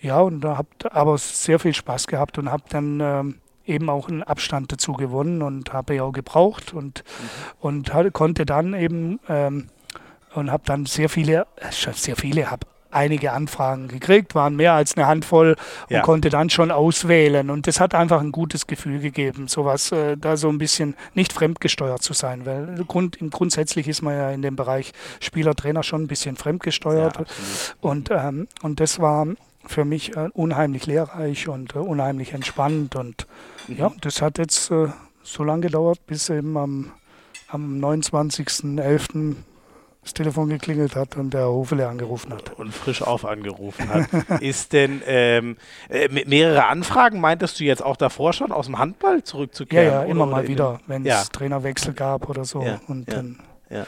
ja, 0.00 0.20
und 0.20 0.42
da 0.42 0.58
habe 0.58 0.68
aber 0.92 1.18
sehr 1.18 1.58
viel 1.58 1.74
Spaß 1.74 2.06
gehabt 2.06 2.38
und 2.38 2.52
habe 2.52 2.62
dann 2.68 3.00
ähm, 3.00 3.34
eben 3.66 3.90
auch 3.90 4.08
einen 4.08 4.22
Abstand 4.22 4.70
dazu 4.70 4.92
gewonnen 4.92 5.42
und 5.42 5.72
habe 5.72 5.96
ja 5.96 6.04
auch 6.04 6.12
gebraucht 6.12 6.72
und, 6.72 7.02
mhm. 7.02 7.28
und 7.58 7.94
hatte, 7.94 8.12
konnte 8.12 8.46
dann 8.46 8.74
eben 8.74 9.18
ähm, 9.28 9.70
und 10.34 10.50
habe 10.50 10.62
dann 10.66 10.86
sehr 10.86 11.08
viele, 11.08 11.46
äh, 11.56 11.92
sehr 11.92 12.16
viele, 12.16 12.50
habe 12.50 12.66
einige 12.90 13.32
Anfragen 13.32 13.88
gekriegt, 13.88 14.34
waren 14.34 14.56
mehr 14.56 14.72
als 14.72 14.96
eine 14.96 15.06
Handvoll 15.06 15.56
und 15.88 15.94
ja. 15.94 16.00
konnte 16.00 16.30
dann 16.30 16.50
schon 16.50 16.70
auswählen. 16.70 17.50
Und 17.50 17.66
das 17.66 17.80
hat 17.80 17.94
einfach 17.94 18.20
ein 18.20 18.32
gutes 18.32 18.66
Gefühl 18.66 19.00
gegeben, 19.00 19.48
sowas, 19.48 19.92
äh, 19.92 20.16
da 20.16 20.36
so 20.36 20.48
ein 20.48 20.58
bisschen 20.58 20.94
nicht 21.14 21.32
fremdgesteuert 21.32 22.02
zu 22.02 22.12
sein, 22.12 22.46
weil 22.46 22.84
Grund, 22.86 23.18
grundsätzlich 23.30 23.88
ist 23.88 24.02
man 24.02 24.14
ja 24.14 24.30
in 24.30 24.42
dem 24.42 24.56
Bereich 24.56 24.92
Spieler, 25.20 25.54
Trainer 25.54 25.82
schon 25.82 26.02
ein 26.02 26.08
bisschen 26.08 26.36
fremdgesteuert. 26.36 27.18
Ja, 27.18 27.24
und, 27.80 28.10
ähm, 28.10 28.48
und 28.62 28.80
das 28.80 28.98
war 28.98 29.26
für 29.66 29.84
mich 29.84 30.16
äh, 30.16 30.30
unheimlich 30.32 30.86
lehrreich 30.86 31.48
und 31.48 31.74
äh, 31.74 31.78
unheimlich 31.78 32.32
entspannt. 32.32 32.96
Und 32.96 33.26
mhm. 33.66 33.76
ja, 33.76 33.92
das 34.00 34.22
hat 34.22 34.38
jetzt 34.38 34.70
äh, 34.70 34.88
so 35.22 35.44
lange 35.44 35.62
gedauert, 35.62 36.00
bis 36.06 36.30
eben 36.30 36.56
am, 36.56 36.92
am 37.48 37.78
29.11 37.78 39.36
das 40.08 40.14
Telefon 40.14 40.48
geklingelt 40.48 40.96
hat 40.96 41.16
und 41.16 41.34
der 41.34 41.46
Hofele 41.46 41.86
angerufen 41.86 42.32
hat. 42.32 42.58
Und 42.58 42.74
frisch 42.74 43.02
auf 43.02 43.24
angerufen 43.24 43.88
hat. 43.88 44.08
ist 44.40 44.72
denn 44.72 45.02
ähm, 45.06 45.56
äh, 45.88 46.08
mehrere 46.26 46.66
Anfragen, 46.66 47.20
meintest 47.20 47.60
du 47.60 47.64
jetzt 47.64 47.84
auch 47.84 47.96
davor 47.96 48.32
schon 48.32 48.52
aus 48.52 48.66
dem 48.66 48.78
Handball 48.78 49.22
zurückzukehren? 49.22 49.86
Ja, 49.86 50.02
ja, 50.02 50.02
immer 50.04 50.24
oder, 50.24 50.32
mal 50.32 50.48
wieder, 50.48 50.80
wenn 50.86 51.02
es 51.02 51.08
ja. 51.08 51.22
Trainerwechsel 51.24 51.92
gab 51.92 52.28
oder 52.28 52.44
so. 52.44 52.62
Ja, 52.62 52.80
und 52.88 53.08
ja, 53.08 53.16
dann 53.16 53.38
ja. 53.70 53.86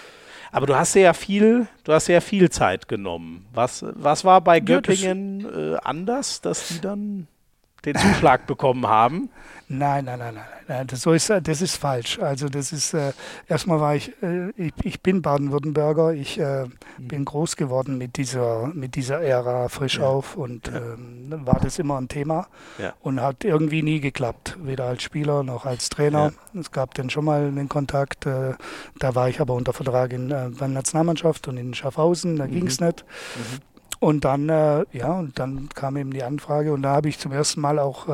Aber 0.53 0.67
du 0.67 0.77
hast 0.77 0.95
ja 0.95 1.13
viel, 1.13 1.69
du 1.85 1.93
hast 1.93 2.09
ja 2.09 2.21
viel 2.21 2.51
Zeit 2.51 2.89
genommen. 2.89 3.47
Was, 3.55 3.85
was 3.95 4.25
war 4.25 4.41
bei 4.41 4.61
Göppingen 4.61 5.75
äh, 5.75 5.77
anders, 5.83 6.41
dass 6.41 6.69
die 6.69 6.81
dann 6.81 7.29
den 7.85 7.97
Zuschlag 7.97 8.47
bekommen 8.47 8.87
haben. 8.87 9.31
Nein, 9.73 10.05
nein, 10.07 10.19
nein, 10.19 10.35
nein, 10.35 10.45
nein. 10.67 10.87
Das, 10.89 11.03
so 11.03 11.13
ist, 11.13 11.31
das 11.31 11.63
ist 11.63 11.77
falsch. 11.77 12.19
Also 12.19 12.49
das 12.49 12.73
ist, 12.73 12.93
äh, 12.93 13.13
erstmal 13.47 13.81
war 13.81 13.95
ich, 13.95 14.13
äh, 14.21 14.51
ich, 14.57 14.73
ich, 14.83 15.01
bin 15.01 15.23
Baden-Württemberger, 15.23 16.13
ich 16.13 16.41
äh, 16.41 16.65
mhm. 16.65 16.73
bin 16.99 17.25
groß 17.25 17.55
geworden 17.55 17.97
mit 17.97 18.17
dieser, 18.17 18.67
mit 18.67 18.97
dieser 18.97 19.21
Ära 19.21 19.69
frisch 19.69 19.99
ja. 19.99 20.09
auf 20.09 20.35
und 20.35 20.67
ja. 20.67 20.77
ähm, 20.77 21.47
war 21.47 21.61
das 21.61 21.79
immer 21.79 22.01
ein 22.01 22.09
Thema 22.09 22.49
ja. 22.79 22.95
und 23.01 23.21
hat 23.21 23.45
irgendwie 23.45 23.85
nie 23.85 24.01
geklappt, 24.01 24.59
weder 24.61 24.87
als 24.87 25.05
Spieler 25.05 25.45
noch 25.45 25.67
als 25.67 25.89
Trainer. 25.89 26.33
Es 26.59 26.73
gab 26.73 26.95
dann 26.95 27.09
schon 27.09 27.25
mal 27.25 27.47
einen 27.47 27.69
Kontakt, 27.69 28.27
äh, 28.27 28.55
da 28.99 29.15
war 29.15 29.29
ich 29.29 29.41
aber 29.41 29.55
unter 29.55 29.73
Vertrag 29.73 30.13
in 30.13 30.33
äh, 30.33 30.51
der 30.51 30.67
Nationalmannschaft 30.67 31.47
und 31.47 31.57
in 31.59 31.75
Schaffhausen, 31.75 32.35
da 32.35 32.49
mhm. 32.49 32.51
ging 32.51 32.67
es 32.67 32.81
nicht. 32.81 33.05
Mhm. 33.37 33.70
Und 34.01 34.25
dann, 34.25 34.49
äh, 34.49 34.85
ja, 34.93 35.13
und 35.13 35.39
dann 35.39 35.69
kam 35.75 35.97
eben 35.97 36.11
die 36.13 36.23
Anfrage 36.23 36.73
und 36.73 36.83
da 36.83 36.95
habe 36.95 37.09
ich 37.09 37.19
zum 37.19 37.33
ersten 37.33 37.61
Mal 37.61 37.79
auch 37.79 38.09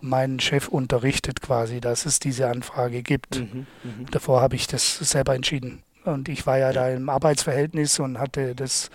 meinen 0.00 0.40
Chef 0.40 0.68
unterrichtet 0.68 1.42
quasi, 1.42 1.80
dass 1.80 2.06
es 2.06 2.18
diese 2.18 2.48
Anfrage 2.48 3.02
gibt. 3.02 3.40
Mhm, 3.40 3.66
mh. 3.82 3.90
Davor 4.10 4.40
habe 4.40 4.56
ich 4.56 4.66
das 4.66 4.98
selber 4.98 5.34
entschieden. 5.34 5.82
Und 6.04 6.28
ich 6.28 6.46
war 6.46 6.58
ja, 6.58 6.68
ja. 6.68 6.72
da 6.72 6.88
im 6.90 7.08
Arbeitsverhältnis 7.08 7.98
und 7.98 8.18
hatte 8.18 8.54
das, 8.54 8.90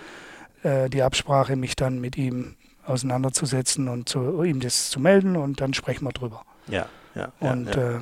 äh, 0.64 0.90
die 0.90 1.04
Absprache, 1.04 1.56
mich 1.56 1.76
dann 1.76 2.00
mit 2.00 2.18
ihm 2.18 2.56
auseinanderzusetzen 2.86 3.88
und 3.90 4.10
zu, 4.10 4.44
ihm 4.44 4.60
das 4.60 4.90
zu 4.90 5.00
melden 5.00 5.36
und 5.36 5.62
dann 5.62 5.74
sprechen 5.74 6.06
wir 6.06 6.14
drüber. 6.14 6.44
Ja, 6.68 6.88
ja. 7.16 7.32
Und 7.40 7.76
ja, 7.76 7.82
äh, 7.82 8.00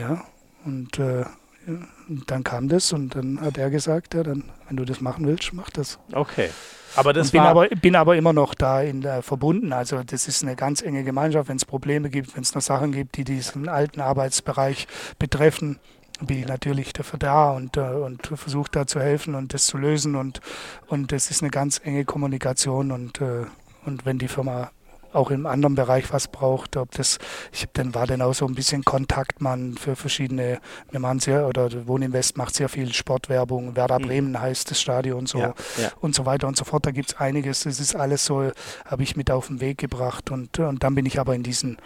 ja 0.00 0.24
und 0.64 0.98
äh, 0.98 1.24
und 1.66 2.30
dann 2.30 2.44
kam 2.44 2.68
das 2.68 2.92
und 2.92 3.14
dann 3.14 3.40
hat 3.40 3.58
er 3.58 3.70
gesagt, 3.70 4.14
ja, 4.14 4.22
dann, 4.22 4.44
wenn 4.68 4.76
du 4.76 4.84
das 4.84 5.00
machen 5.00 5.26
willst, 5.26 5.52
mach 5.52 5.70
das. 5.70 5.98
Okay. 6.12 6.50
Aber 6.96 7.12
das 7.12 7.32
bin, 7.32 7.40
aber, 7.40 7.68
bin 7.68 7.96
aber 7.96 8.16
immer 8.16 8.32
noch 8.32 8.54
da 8.54 8.80
in 8.80 9.00
der, 9.00 9.22
verbunden. 9.22 9.72
Also 9.72 10.02
das 10.04 10.28
ist 10.28 10.42
eine 10.42 10.54
ganz 10.54 10.80
enge 10.82 11.02
Gemeinschaft. 11.02 11.48
Wenn 11.48 11.56
es 11.56 11.64
Probleme 11.64 12.08
gibt, 12.08 12.36
wenn 12.36 12.42
es 12.42 12.54
noch 12.54 12.62
Sachen 12.62 12.92
gibt, 12.92 13.16
die 13.16 13.24
diesen 13.24 13.68
alten 13.68 14.00
Arbeitsbereich 14.00 14.86
betreffen, 15.18 15.80
bin 16.20 16.38
ich 16.38 16.46
natürlich 16.46 16.92
dafür 16.92 17.18
da 17.18 17.50
und, 17.50 17.76
äh, 17.76 17.80
und 17.80 18.26
versuche 18.26 18.70
da 18.70 18.86
zu 18.86 19.00
helfen 19.00 19.34
und 19.34 19.52
das 19.54 19.66
zu 19.66 19.76
lösen. 19.76 20.14
Und, 20.14 20.40
und 20.86 21.10
das 21.10 21.30
ist 21.30 21.42
eine 21.42 21.50
ganz 21.50 21.80
enge 21.82 22.04
Kommunikation. 22.04 22.92
Und, 22.92 23.20
äh, 23.20 23.46
und 23.84 24.06
wenn 24.06 24.18
die 24.18 24.28
Firma 24.28 24.70
auch 25.14 25.30
im 25.30 25.46
anderen 25.46 25.74
Bereich 25.74 26.12
was 26.12 26.28
braucht. 26.28 26.76
Ob 26.76 26.90
das, 26.92 27.18
ich 27.52 27.66
dann 27.72 27.94
war 27.94 28.06
dann 28.06 28.22
auch 28.22 28.34
so 28.34 28.46
ein 28.46 28.54
bisschen 28.54 28.84
Kontaktmann 28.84 29.76
für 29.76 29.96
verschiedene, 29.96 30.60
wir 30.90 31.00
machen 31.00 31.20
sehr, 31.20 31.46
oder 31.46 31.86
Wohninvest 31.86 32.36
macht 32.36 32.54
sehr 32.54 32.68
viel 32.68 32.92
Sportwerbung, 32.92 33.76
Werder 33.76 33.98
mhm. 33.98 34.04
Bremen 34.04 34.40
heißt 34.40 34.70
das 34.70 34.80
Stadion 34.80 35.26
so 35.26 35.38
ja, 35.38 35.54
ja. 35.80 35.90
und 36.00 36.14
so 36.14 36.26
weiter 36.26 36.46
und 36.46 36.56
so 36.56 36.64
fort. 36.64 36.86
Da 36.86 36.90
gibt 36.90 37.12
es 37.12 37.18
einiges. 37.18 37.62
Das 37.64 37.80
ist 37.80 37.94
alles 37.94 38.24
so, 38.24 38.50
habe 38.84 39.02
ich 39.02 39.16
mit 39.16 39.30
auf 39.30 39.48
den 39.48 39.60
Weg 39.60 39.78
gebracht 39.78 40.30
und, 40.30 40.58
und 40.58 40.82
dann 40.82 40.94
bin 40.94 41.06
ich 41.06 41.18
aber 41.18 41.34
in 41.34 41.42
diesen 41.42 41.78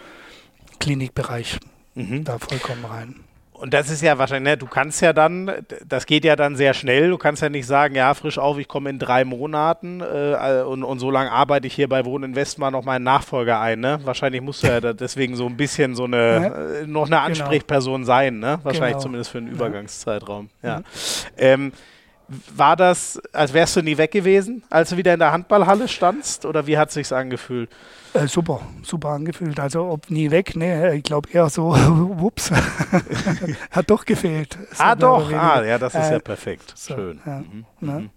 Klinikbereich 0.79 1.59
mhm. 1.95 2.23
da 2.23 2.39
vollkommen 2.39 2.85
rein. 2.85 3.15
Und 3.59 3.73
das 3.73 3.89
ist 3.89 4.01
ja 4.01 4.17
wahrscheinlich, 4.17 4.53
ne, 4.53 4.57
du 4.57 4.67
kannst 4.67 5.01
ja 5.01 5.11
dann, 5.11 5.51
das 5.85 6.05
geht 6.05 6.23
ja 6.23 6.37
dann 6.37 6.55
sehr 6.55 6.73
schnell, 6.73 7.09
du 7.09 7.17
kannst 7.17 7.41
ja 7.41 7.49
nicht 7.49 7.67
sagen, 7.67 7.93
ja, 7.93 8.13
frisch 8.13 8.37
auf, 8.37 8.57
ich 8.57 8.69
komme 8.69 8.89
in 8.89 8.99
drei 8.99 9.25
Monaten 9.25 9.99
äh, 9.99 10.63
und, 10.65 10.83
und 10.83 10.99
so 10.99 11.11
lange 11.11 11.29
arbeite 11.29 11.67
ich 11.67 11.73
hier 11.73 11.89
bei 11.89 12.05
Wohnen 12.05 12.33
mal 12.57 12.71
noch 12.71 12.85
meinen 12.85 13.03
Nachfolger 13.03 13.59
ein, 13.59 13.81
ne? 13.81 13.99
Wahrscheinlich 14.05 14.41
musst 14.41 14.63
du 14.63 14.67
ja 14.67 14.79
deswegen 14.93 15.35
so 15.35 15.45
ein 15.45 15.57
bisschen 15.57 15.93
so 15.93 16.05
eine, 16.05 16.17
ja. 16.17 16.79
äh, 16.81 16.87
noch 16.87 17.07
eine 17.07 17.17
genau. 17.17 17.25
Ansprechperson 17.25 18.01
genau. 18.01 18.07
sein, 18.07 18.39
ne? 18.39 18.59
Wahrscheinlich 18.63 18.93
genau. 18.93 19.03
zumindest 19.03 19.31
für 19.31 19.39
einen 19.39 19.47
Übergangszeitraum, 19.49 20.49
ja. 20.63 20.69
ja. 20.69 20.83
Ähm, 21.37 21.73
war 22.55 22.75
das, 22.75 23.19
als 23.33 23.53
wärst 23.53 23.75
du 23.75 23.81
nie 23.81 23.97
weg 23.97 24.11
gewesen, 24.11 24.63
als 24.69 24.89
du 24.89 24.97
wieder 24.97 25.13
in 25.13 25.19
der 25.19 25.31
Handballhalle 25.31 25.87
standst? 25.87 26.45
Oder 26.45 26.67
wie 26.67 26.77
hat 26.77 26.89
es 26.89 26.95
sich 26.95 27.13
angefühlt? 27.13 27.69
Äh, 28.13 28.27
super, 28.27 28.61
super 28.83 29.09
angefühlt. 29.09 29.59
Also 29.59 29.85
ob 29.85 30.09
nie 30.09 30.31
weg, 30.31 30.55
ne, 30.55 30.95
ich 30.95 31.03
glaube 31.03 31.29
eher 31.31 31.49
so, 31.49 31.75
wups, 32.19 32.51
hat 33.71 33.89
doch 33.89 34.05
gefehlt. 34.05 34.57
ah 34.77 34.95
doch, 34.95 35.31
ah, 35.31 35.63
ja, 35.63 35.77
das 35.77 35.93
ist 35.93 36.09
äh, 36.09 36.13
ja 36.13 36.19
perfekt. 36.19 36.73
So, 36.75 36.95
Schön. 36.95 37.19
Ja, 37.25 37.39
mhm. 37.39 37.65
Ne? 37.79 37.91
Mhm. 37.91 38.09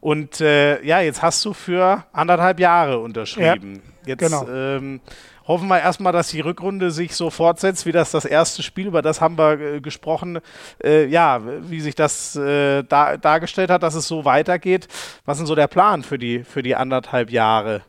Und 0.00 0.40
äh, 0.40 0.82
ja, 0.84 1.00
jetzt 1.00 1.22
hast 1.22 1.44
du 1.44 1.54
für 1.54 2.04
anderthalb 2.12 2.60
Jahre 2.60 2.98
unterschrieben. 2.98 3.82
Ja, 4.04 4.08
jetzt 4.08 4.20
genau. 4.20 4.46
ähm, 4.48 5.00
hoffen 5.46 5.68
wir 5.68 5.80
erstmal, 5.80 6.12
dass 6.12 6.28
die 6.28 6.40
Rückrunde 6.40 6.90
sich 6.90 7.14
so 7.14 7.30
fortsetzt, 7.30 7.86
wie 7.86 7.92
das 7.92 8.10
das 8.10 8.24
erste 8.24 8.62
Spiel, 8.62 8.86
über 8.86 9.02
das 9.02 9.20
haben 9.20 9.38
wir 9.38 9.60
äh, 9.60 9.80
gesprochen, 9.80 10.40
äh, 10.82 11.06
ja, 11.06 11.40
wie 11.68 11.80
sich 11.80 11.94
das 11.94 12.36
äh, 12.36 12.82
da, 12.84 13.16
dargestellt 13.16 13.70
hat, 13.70 13.82
dass 13.82 13.94
es 13.94 14.08
so 14.08 14.24
weitergeht. 14.24 14.88
Was 15.24 15.36
ist 15.36 15.42
denn 15.42 15.46
so 15.46 15.54
der 15.54 15.68
Plan 15.68 16.02
für 16.02 16.18
die, 16.18 16.44
für 16.44 16.62
die 16.62 16.74
anderthalb 16.74 17.30
Jahre? 17.30 17.82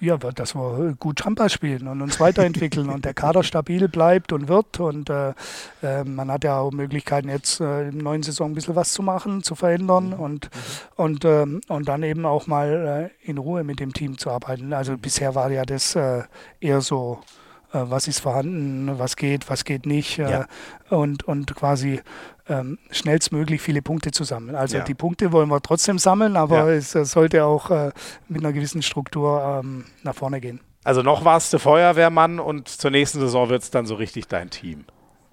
Ja, 0.00 0.16
dass 0.16 0.54
wir 0.54 0.96
gut 0.98 1.24
Handball 1.24 1.50
spielen 1.50 1.86
und 1.86 2.02
uns 2.02 2.18
weiterentwickeln 2.20 2.88
und 2.88 3.04
der 3.04 3.14
Kader 3.14 3.42
stabil 3.42 3.88
bleibt 3.88 4.32
und 4.32 4.48
wird. 4.48 4.80
Und 4.80 5.10
äh, 5.10 5.34
äh, 5.82 6.04
man 6.04 6.30
hat 6.30 6.44
ja 6.44 6.58
auch 6.58 6.72
Möglichkeiten, 6.72 7.28
jetzt 7.28 7.60
äh, 7.60 7.88
in 7.88 7.96
der 7.96 8.02
neuen 8.02 8.22
Saison 8.22 8.50
ein 8.50 8.54
bisschen 8.54 8.76
was 8.76 8.92
zu 8.92 9.02
machen, 9.02 9.42
zu 9.42 9.54
verändern 9.54 10.08
mhm. 10.08 10.14
und, 10.14 10.44
mhm. 10.44 10.50
und, 10.96 11.24
ähm, 11.24 11.60
und 11.68 11.88
dann 11.88 12.02
eben 12.02 12.24
auch 12.24 12.46
mal 12.46 13.10
äh, 13.22 13.28
in 13.28 13.38
Ruhe 13.38 13.62
mit 13.64 13.80
dem 13.80 13.92
Team 13.92 14.18
zu 14.18 14.30
arbeiten. 14.30 14.72
Also 14.72 14.96
bisher 14.96 15.34
war 15.34 15.50
ja 15.50 15.64
das 15.64 15.94
äh, 15.94 16.22
eher 16.60 16.80
so 16.80 17.20
äh, 17.72 17.78
was 17.82 18.08
ist 18.08 18.20
vorhanden, 18.20 18.98
was 18.98 19.16
geht, 19.16 19.48
was 19.48 19.64
geht 19.64 19.86
nicht 19.86 20.16
ja. 20.16 20.46
und, 20.88 21.24
und 21.24 21.54
quasi 21.54 22.00
ähm, 22.50 22.78
schnellstmöglich 22.90 23.62
viele 23.62 23.80
Punkte 23.80 24.10
zu 24.10 24.24
sammeln. 24.24 24.56
Also 24.56 24.78
ja. 24.78 24.84
die 24.84 24.94
Punkte 24.94 25.32
wollen 25.32 25.48
wir 25.48 25.62
trotzdem 25.62 25.98
sammeln, 25.98 26.36
aber 26.36 26.70
ja. 26.70 26.76
es 26.76 26.92
sollte 26.92 27.44
auch 27.44 27.70
äh, 27.70 27.92
mit 28.28 28.42
einer 28.42 28.52
gewissen 28.52 28.82
Struktur 28.82 29.62
ähm, 29.62 29.84
nach 30.02 30.14
vorne 30.14 30.40
gehen. 30.40 30.60
Also 30.84 31.02
noch 31.02 31.24
warst 31.24 31.52
du 31.52 31.58
Feuerwehrmann 31.58 32.40
und 32.40 32.68
zur 32.68 32.90
nächsten 32.90 33.20
Saison 33.20 33.48
wird 33.48 33.62
es 33.62 33.70
dann 33.70 33.86
so 33.86 33.94
richtig 33.94 34.28
dein 34.28 34.50
Team. 34.50 34.84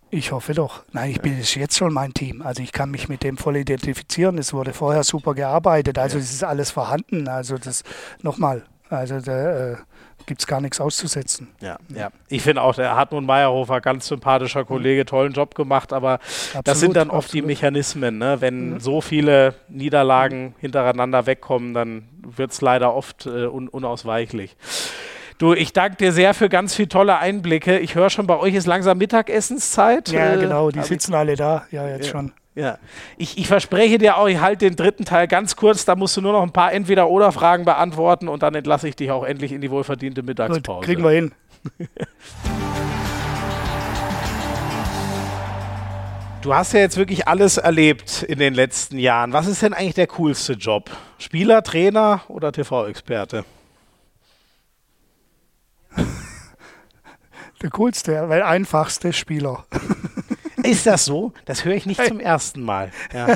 Ich 0.09 0.31
hoffe 0.31 0.53
doch. 0.53 0.83
Nein, 0.93 1.11
ich 1.11 1.21
bin 1.21 1.37
jetzt 1.37 1.77
schon 1.77 1.93
mein 1.93 2.13
Team. 2.13 2.41
Also 2.41 2.63
ich 2.63 2.71
kann 2.71 2.91
mich 2.91 3.09
mit 3.09 3.23
dem 3.23 3.37
voll 3.37 3.57
identifizieren. 3.57 4.37
Es 4.37 4.53
wurde 4.53 4.71
vorher 4.73 5.03
super 5.03 5.33
gearbeitet. 5.33 5.97
Also 5.99 6.17
es 6.17 6.31
ist 6.31 6.43
alles 6.43 6.71
vorhanden. 6.71 7.27
Also 7.27 7.57
das 7.57 7.83
nochmal. 8.21 8.63
Also 8.89 9.19
da 9.19 9.71
äh, 9.71 9.75
gibt 10.27 10.41
es 10.41 10.47
gar 10.47 10.61
nichts 10.61 10.79
auszusetzen. 10.79 11.47
Ja, 11.61 11.77
ja. 11.95 12.09
Ich 12.29 12.43
finde 12.43 12.61
auch, 12.61 12.75
der 12.75 12.95
Hartmut 12.95 13.23
Meyerhofer, 13.23 13.81
ganz 13.81 14.07
sympathischer 14.07 14.65
Kollege, 14.65 15.05
tollen 15.05 15.33
Job 15.33 15.55
gemacht, 15.55 15.93
aber 15.93 16.15
absolut, 16.15 16.67
das 16.67 16.79
sind 16.79 16.95
dann 16.95 17.09
oft 17.09 17.29
absolut. 17.29 17.43
die 17.43 17.47
Mechanismen. 17.47 18.17
Ne? 18.19 18.39
Wenn 18.39 18.73
mhm. 18.73 18.79
so 18.79 19.01
viele 19.01 19.55
Niederlagen 19.69 20.53
hintereinander 20.59 21.25
wegkommen, 21.25 21.73
dann 21.73 22.09
wird 22.21 22.51
es 22.51 22.61
leider 22.61 22.93
oft 22.93 23.25
äh, 23.25 23.47
un 23.47 23.67
unausweichlich. 23.69 24.55
Du, 25.37 25.53
ich 25.53 25.71
danke 25.71 25.97
dir 25.97 26.11
sehr 26.11 26.33
für 26.33 26.49
ganz 26.49 26.75
viele 26.75 26.89
tolle 26.89 27.17
Einblicke. 27.17 27.79
Ich 27.79 27.95
höre 27.95 28.09
schon, 28.09 28.27
bei 28.27 28.37
euch 28.37 28.55
ist 28.55 28.65
langsam 28.65 28.97
Mittagessenszeit. 28.97 30.09
Ja, 30.09 30.33
äh, 30.33 30.39
genau, 30.39 30.71
die 30.71 30.81
sitzen 30.81 31.13
alle 31.13 31.35
da. 31.35 31.65
Ja, 31.71 31.87
jetzt 31.87 32.07
ja. 32.07 32.11
schon. 32.11 32.33
Ja, 32.57 32.79
ich, 33.17 33.37
ich 33.37 33.47
verspreche 33.47 33.99
dir 33.99 34.17
auch, 34.17 34.27
ich 34.27 34.41
halte 34.41 34.65
den 34.65 34.75
dritten 34.75 35.05
Teil 35.05 35.27
ganz 35.27 35.55
kurz. 35.55 35.85
Da 35.85 35.95
musst 35.95 36.17
du 36.17 36.21
nur 36.21 36.33
noch 36.33 36.41
ein 36.41 36.51
paar 36.51 36.73
Entweder-Oder-Fragen 36.73 37.65
beantworten 37.65 38.27
und 38.27 38.41
dann 38.41 38.55
entlasse 38.55 38.87
ich 38.87 38.95
dich 38.95 39.11
auch 39.11 39.23
endlich 39.23 39.51
in 39.51 39.61
die 39.61 39.69
wohlverdiente 39.69 40.23
Mittagspause. 40.23 40.79
Gut, 40.79 40.85
kriegen 40.85 41.03
wir 41.03 41.11
hin. 41.11 41.31
Du 46.43 46.53
hast 46.53 46.71
ja 46.71 46.79
jetzt 46.79 46.95
wirklich 46.95 47.27
alles 47.27 47.57
erlebt 47.57 48.23
in 48.23 48.39
den 48.39 48.53
letzten 48.53 48.99
Jahren. 48.99 49.33
Was 49.33 49.47
ist 49.47 49.63
denn 49.63 49.73
eigentlich 49.73 49.95
der 49.95 50.07
coolste 50.07 50.53
Job? 50.53 50.89
Spieler, 51.17 51.61
Trainer 51.61 52.21
oder 52.29 52.53
TV-Experte? 52.53 53.43
Der 57.61 57.69
coolste, 57.71 58.29
weil 58.29 58.43
einfachste 58.43 59.11
Spieler. 59.11 59.65
Ist 60.63 60.85
das 60.85 61.05
so? 61.05 61.33
Das 61.45 61.65
höre 61.65 61.75
ich 61.75 61.85
nicht 61.85 62.03
zum 62.03 62.19
ersten 62.19 62.61
Mal. 62.61 62.91
Ja. 63.13 63.35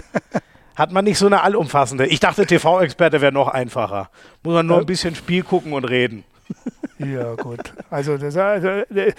Hat 0.75 0.91
man 0.91 1.05
nicht 1.05 1.17
so 1.17 1.27
eine 1.27 1.41
allumfassende? 1.41 2.07
Ich 2.07 2.19
dachte, 2.19 2.45
TV-Experte 2.45 3.21
wäre 3.21 3.31
noch 3.31 3.47
einfacher. 3.49 4.09
Muss 4.43 4.53
man 4.53 4.65
nur 4.65 4.79
ein 4.79 4.85
bisschen 4.85 5.15
Spiel 5.15 5.43
gucken 5.43 5.73
und 5.73 5.85
reden. 5.85 6.23
Ja, 6.97 7.35
gut. 7.35 7.73
Also, 7.89 8.17
das, 8.17 8.37
also 8.37 8.67
äh, 8.67 9.13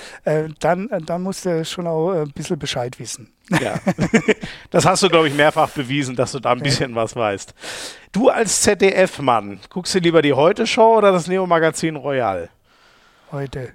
dann, 0.61 0.89
dann 1.05 1.23
musst 1.23 1.45
du 1.47 1.65
schon 1.65 1.87
auch 1.87 2.13
ein 2.13 2.31
bisschen 2.31 2.59
Bescheid 2.59 2.99
wissen. 2.99 3.33
Ja. 3.61 3.75
Das 4.71 4.87
hast 4.87 5.03
du, 5.03 5.09
glaube 5.09 5.29
ich, 5.29 5.35
mehrfach 5.35 5.69
bewiesen, 5.69 6.17
dass 6.17 6.33
du 6.33 6.41
da 6.41 6.53
ein 6.53 6.61
bisschen 6.61 6.95
was 6.95 7.15
weißt. 7.15 7.55
Du 8.13 8.29
als 8.29 8.63
ZDF-Mann, 8.63 9.61
guckst 9.69 9.95
du 9.95 9.99
lieber 9.99 10.23
die 10.23 10.33
Heute-Show 10.33 10.97
oder 10.99 11.13
das 11.13 11.27
Neo-Magazin 11.27 11.97
Royal? 11.97 12.49
Heute. 13.31 13.73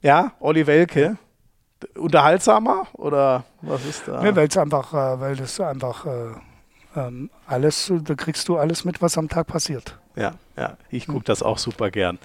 Ja, 0.00 0.32
Olli 0.40 0.66
Welke 0.66 1.18
unterhaltsamer 1.96 2.86
oder 2.94 3.44
was 3.62 3.84
ist 3.84 4.06
da? 4.06 4.24
Ja, 4.24 4.34
weil 4.34 4.48
es 4.48 4.56
einfach, 4.56 4.92
äh, 4.92 5.20
weil 5.20 5.36
das 5.36 5.60
einfach 5.60 6.06
äh, 6.06 6.32
ähm, 6.96 7.30
alles, 7.46 7.92
da 8.02 8.14
kriegst 8.14 8.48
du 8.48 8.56
alles 8.56 8.84
mit, 8.84 9.00
was 9.02 9.18
am 9.18 9.28
Tag 9.28 9.46
passiert. 9.46 9.98
Ja, 10.16 10.32
ja, 10.56 10.76
ich 10.90 11.06
gucke 11.06 11.24
das 11.24 11.42
auch 11.42 11.58
super 11.58 11.90
gern. 11.90 12.18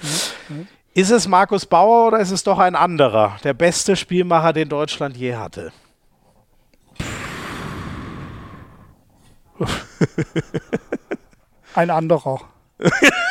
Mhm. 0.50 0.68
Ist 0.96 1.12
es 1.12 1.28
Markus 1.28 1.66
Bauer 1.66 2.08
oder 2.08 2.20
ist 2.20 2.32
es 2.32 2.44
doch 2.44 2.60
ein 2.60 2.76
anderer, 2.76 3.38
der 3.44 3.54
beste 3.54 3.96
Spielmacher, 3.96 4.54
den 4.54 4.70
Deutschland 4.70 5.18
je 5.18 5.36
hatte? 5.36 5.72
ein 11.76 11.90
anderer. 11.90 12.42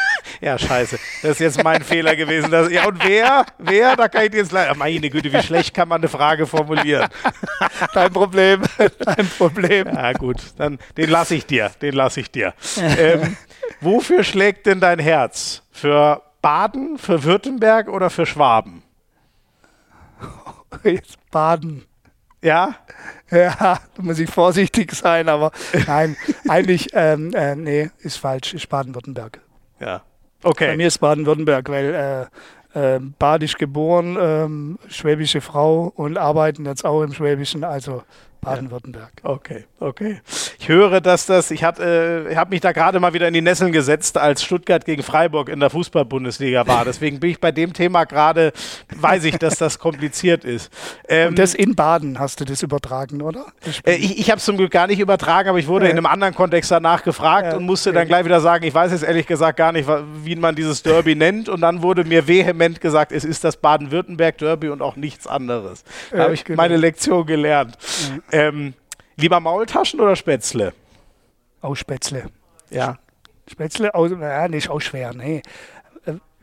Ja, 0.43 0.59
scheiße. 0.59 0.99
Das 1.23 1.31
ist 1.33 1.39
jetzt 1.39 1.63
mein 1.63 1.83
Fehler 1.85 2.17
gewesen. 2.17 2.51
Das, 2.51 2.69
ja, 2.69 2.89
und 2.89 3.03
wer? 3.07 3.47
Wer? 3.59 3.95
Da 3.95 4.09
kann 4.09 4.25
ich 4.25 4.33
dir 4.33 4.39
jetzt 4.39 4.51
leider. 4.51 4.75
Meine 4.75 5.09
Güte, 5.09 5.33
wie 5.33 5.41
schlecht 5.41 5.73
kann 5.73 5.89
man 5.89 6.01
eine 6.01 6.09
Frage 6.09 6.49
formulieren? 6.49 7.09
Dein 7.95 8.13
Problem. 8.13 8.63
Dein 8.99 9.29
Problem. 9.39 9.87
Ja, 9.87 10.13
gut. 10.15 10.39
Dann 10.59 10.81
den 10.97 11.11
lasse 11.11 11.37
ich 11.37 11.47
dir. 11.47 11.71
Den 11.81 11.95
lasse 11.95 12.19
ich 12.19 12.33
dir. 12.33 12.55
ähm, 12.77 13.37
wofür 13.81 14.25
schlägt 14.25 14.67
denn 14.67 14.81
dein 14.81 14.99
Herz? 14.99 15.63
Für 15.71 16.23
Baden, 16.43 16.99
für 16.99 17.23
Württemberg 17.23 17.89
oder 17.89 18.11
für 18.11 18.27
Schwaben? 18.27 18.83
Jetzt 20.83 21.19
Baden. 21.31 21.85
Ja? 22.43 22.75
Ja, 23.31 23.79
da 23.95 24.03
muss 24.03 24.19
ich 24.19 24.29
vorsichtig 24.29 24.93
sein, 24.93 25.29
aber 25.29 25.53
nein, 25.87 26.17
eigentlich, 26.49 26.89
ähm, 26.95 27.33
äh, 27.33 27.55
nee, 27.55 27.91
ist 28.01 28.17
falsch, 28.17 28.53
ist 28.55 28.69
Baden-Württemberg. 28.69 29.41
Ja, 29.79 30.03
okay. 30.43 30.69
Bei 30.69 30.77
mir 30.77 30.89
ist 30.89 30.99
Baden-Württemberg, 30.99 31.69
weil 31.69 32.29
äh, 32.75 32.97
äh, 32.97 33.01
badisch 33.19 33.57
geboren, 33.59 34.17
ähm, 34.21 34.79
schwäbische 34.89 35.41
Frau 35.41 35.93
und 35.95 36.17
arbeiten 36.17 36.65
jetzt 36.67 36.85
auch 36.85 37.03
im 37.03 37.13
Schwäbischen, 37.13 37.65
also 37.65 38.03
Baden-Württemberg. 38.43 39.13
Okay, 39.23 39.67
okay. 39.79 40.21
Ich 40.59 40.69
höre, 40.69 41.01
dass 41.01 41.27
das, 41.27 41.53
ich 41.53 41.63
habe 41.63 42.27
äh, 42.29 42.35
hab 42.35 42.51
mich 42.51 42.61
da 42.61 42.73
gerade 42.73 42.99
mal 42.99 43.15
wieder 43.15 43.29
in 43.29 43.35
die 43.35 43.41
Nesseln 43.41 43.71
gesetzt, 43.71 44.19
als 44.19 44.43
Stuttgart 44.43 44.85
gegen 44.85 45.05
Freiburg 45.05 45.49
in 45.49 45.61
der 45.61 45.71
Fußball-Bundesliga 45.71 46.67
war. 46.67 46.85
Deswegen 46.93 47.21
bin 47.21 47.31
ich 47.31 47.41
bei 47.41 47.53
dem 47.53 47.73
Thema 47.73 48.03
gerade, 48.03 48.53
weiß 48.97 49.25
ich, 49.25 49.39
dass 49.39 49.59
das 49.59 49.79
kompliziert 49.79 50.45
ist. 50.45 50.73
Ähm, 51.09 51.29
Und 51.29 51.39
das 51.39 51.55
in 51.55 51.77
Baden 51.77 52.19
hast 52.19 52.41
du 52.41 52.45
das 52.45 52.65
übertragen, 52.65 53.23
oder? 53.23 53.47
Äh, 53.87 53.95
ich 53.95 54.19
ich 54.19 54.29
habe 54.29 54.39
es 54.39 54.45
zum 54.45 54.57
Glück 54.57 54.73
gar 54.73 54.89
nicht 54.89 54.99
übertragen, 54.99 55.49
aber 55.49 55.61
ich 55.61 55.69
wurde 55.69 55.87
äh. 55.87 55.91
in 55.91 55.97
einem 55.97 56.07
anderen 56.07 56.35
Kontext 56.35 56.69
danach 56.73 57.05
gefragt 57.05 57.55
und 57.55 57.65
musste 57.65 57.93
dann 57.93 58.09
gleich 58.09 58.25
wieder 58.25 58.41
sagen, 58.41 58.65
ich 58.65 58.75
weiß 58.75 58.91
jetzt 58.91 59.05
ehrlich 59.05 59.29
gesagt 59.29 59.57
gar 59.57 59.71
nicht, 59.71 59.89
wie 60.25 60.35
man 60.35 60.57
dieses 60.57 60.83
Derby 60.83 61.15
nennt. 61.15 61.49
Und 61.49 61.61
dann 61.61 61.83
wurde 61.83 62.03
mir 62.03 62.27
vehement 62.27 62.81
gesagt, 62.81 63.13
es 63.13 63.25
ist 63.25 63.45
das 63.45 63.57
Baden-Württemberg-Derby 63.57 64.69
und 64.71 64.83
auch 64.83 64.97
nichts 64.97 65.29
anderes. 65.29 65.85
Da 66.11 66.25
habe 66.25 66.35
ich 66.35 66.45
genau. 66.45 66.57
meine 66.57 66.77
Lektion 66.77 67.25
gelernt. 67.25 67.79
Mhm. 68.11 68.32
Ähm, 68.33 68.75
lieber 69.17 69.41
Maultaschen 69.41 70.01
oder 70.01 70.17
Spätzle? 70.17 70.73
Auch 71.61 71.77
Spätzle. 71.77 72.27
Ja. 72.71 72.99
Spätzle, 73.51 73.95
aus, 73.95 74.11
ja, 74.11 74.49
nicht 74.49 74.71
auch 74.71 74.81
schwer, 74.81 75.15
nee. 75.15 75.43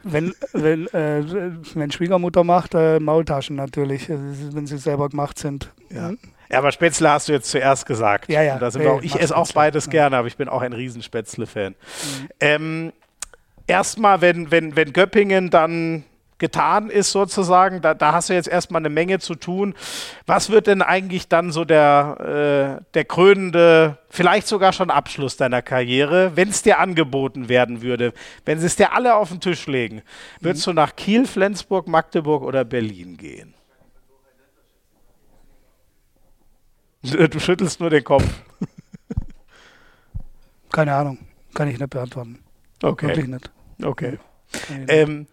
Wenn, 0.03 0.34
wenn, 0.53 0.88
äh, 0.88 1.24
wenn 1.74 1.91
Schwiegermutter 1.91 2.45
macht, 2.45 2.74
äh, 2.74 3.02
Maultaschen 3.02 3.57
natürlich, 3.57 4.10
äh, 4.10 4.18
wenn 4.53 4.66
sie 4.66 4.78
selber 4.78 5.10
gemacht 5.10 5.38
sind. 5.38 5.74
Ja. 5.90 6.14
Ja, 6.52 6.60
aber 6.60 6.72
Spätzle 6.72 7.11
hast 7.11 7.28
du 7.28 7.34
jetzt 7.34 7.52
zuerst 7.52 7.86
gesagt. 7.86 8.32
Ja, 8.32 8.41
ja. 8.41 8.57
Nee, 8.76 8.88
auch, 8.88 9.02
ich 9.03 9.20
esse 9.20 9.36
auch 9.36 9.52
beides 9.52 9.86
ja. 9.86 9.91
gerne, 9.91 10.18
aber 10.18 10.28
ich 10.28 10.38
bin 10.38 10.48
auch 10.49 10.61
ein 10.61 10.74
Riesenspätzle-Fan. 10.74 11.74
Mhm. 11.74 12.30
Ähm, 12.40 12.94
Erstmal, 13.70 14.22
wenn, 14.22 14.49
wenn, 14.49 14.76
wenn 14.76 14.94
Göppingen 14.94 15.52
dann 15.52 16.03
getan 16.40 16.90
ist 16.90 17.11
sozusagen. 17.11 17.82
Da, 17.82 17.94
da, 17.94 18.14
hast 18.14 18.30
du 18.30 18.34
jetzt 18.34 18.48
erstmal 18.48 18.82
eine 18.82 18.90
Menge 18.90 19.20
zu 19.20 19.36
tun. 19.36 19.76
Was 20.26 20.49
wird 20.49 20.68
denn 20.68 20.82
eigentlich 20.82 21.28
dann 21.28 21.52
so 21.52 21.66
der, 21.66 22.80
äh, 22.80 22.84
der 22.94 23.06
krönende, 23.06 23.98
vielleicht 24.10 24.48
sogar 24.48 24.74
schon 24.74 24.90
Abschluss 24.90 25.38
deiner 25.38 25.61
Karriere, 25.61 26.36
wenn 26.36 26.49
es 26.49 26.64
dir 26.64 26.80
angeboten 26.80 27.49
werden 27.49 27.82
würde? 27.82 28.14
Wenn 28.45 28.60
sie 28.60 28.66
es 28.66 28.76
dir 28.76 28.94
alle 28.94 29.16
auf 29.16 29.30
den 29.30 29.41
Tisch 29.41 29.68
legen, 29.68 30.02
würdest 30.40 30.66
mhm. 30.66 30.72
du 30.72 30.76
nach 30.76 30.95
Kiel, 30.95 31.28
Flensburg, 31.28 31.88
Magdeburg 31.88 32.44
oder 32.44 32.66
Berlin 32.66 33.18
gehen? 33.18 33.53
Du 37.02 37.40
schüttelst 37.40 37.80
nur 37.80 37.90
den 37.90 38.03
Kopf. 38.03 38.26
Keine 40.72 40.94
Ahnung. 40.94 41.18
Kann 41.53 41.68
ich 41.68 41.80
nicht 41.80 41.90
beantworten. 41.90 42.40
Okay. 42.84 43.07
Wirklich 43.07 43.28
nicht. 43.28 43.52
Okay. 43.84 44.20
Ähm, 44.88 45.28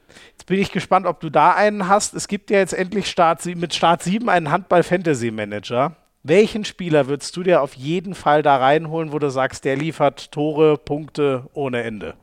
jetzt 0.46 0.50
bin 0.54 0.60
ich 0.60 0.70
gespannt, 0.70 1.06
ob 1.06 1.18
du 1.20 1.28
da 1.28 1.54
einen 1.54 1.88
hast. 1.88 2.14
Es 2.14 2.28
gibt 2.28 2.50
ja 2.50 2.58
jetzt 2.58 2.72
endlich 2.72 3.08
Start, 3.10 3.44
mit 3.44 3.74
Start 3.74 4.02
7 4.02 4.28
einen 4.28 4.52
Handball-Fantasy-Manager. 4.52 5.96
Welchen 6.22 6.64
Spieler 6.64 7.08
würdest 7.08 7.36
du 7.36 7.42
dir 7.42 7.62
auf 7.62 7.74
jeden 7.74 8.14
Fall 8.14 8.42
da 8.42 8.56
reinholen, 8.56 9.12
wo 9.12 9.18
du 9.18 9.28
sagst, 9.28 9.64
der 9.64 9.76
liefert 9.76 10.30
Tore, 10.30 10.78
Punkte 10.78 11.48
ohne 11.52 11.82
Ende? 11.82 12.14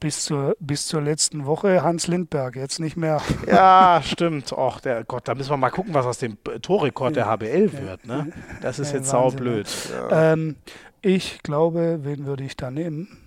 Bis 0.00 0.24
zur, 0.24 0.56
bis 0.58 0.86
zur 0.86 1.02
letzten 1.02 1.46
Woche 1.46 1.82
Hans 1.82 2.06
Lindberg, 2.06 2.56
jetzt 2.56 2.80
nicht 2.80 2.96
mehr. 2.96 3.20
Ja, 3.46 4.00
stimmt. 4.02 4.52
Och, 4.52 4.80
der 4.80 5.04
Gott, 5.04 5.28
da 5.28 5.34
müssen 5.34 5.50
wir 5.50 5.56
mal 5.56 5.70
gucken, 5.70 5.94
was 5.94 6.06
aus 6.06 6.18
dem 6.18 6.38
Torrekord 6.62 7.16
der 7.16 7.26
HBL 7.26 7.72
wird. 7.72 8.06
Ne? 8.06 8.32
Das 8.62 8.78
ist 8.78 8.92
jetzt 8.92 9.10
saublöd. 9.10 9.68
Ja. 10.10 10.32
Ähm, 10.32 10.56
ich 11.00 11.42
glaube, 11.42 12.00
wen 12.02 12.26
würde 12.26 12.44
ich 12.44 12.56
da 12.56 12.70
nehmen? 12.70 13.18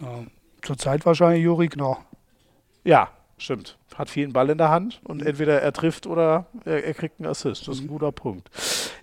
Ja. 0.00 0.24
Zurzeit 0.62 1.06
wahrscheinlich 1.06 1.42
Juri 1.42 1.68
Knorr. 1.68 1.98
Ja, 2.84 3.08
stimmt. 3.36 3.78
Hat 3.94 4.10
viel 4.10 4.28
Ball 4.28 4.50
in 4.50 4.58
der 4.58 4.70
Hand 4.70 5.00
und 5.04 5.22
entweder 5.22 5.60
er 5.60 5.72
trifft 5.72 6.06
oder 6.06 6.46
er, 6.64 6.84
er 6.84 6.94
kriegt 6.94 7.20
einen 7.20 7.28
Assist. 7.28 7.66
Das 7.66 7.76
ist 7.76 7.82
ein 7.82 7.86
mhm. 7.86 7.90
guter 7.90 8.12
Punkt. 8.12 8.48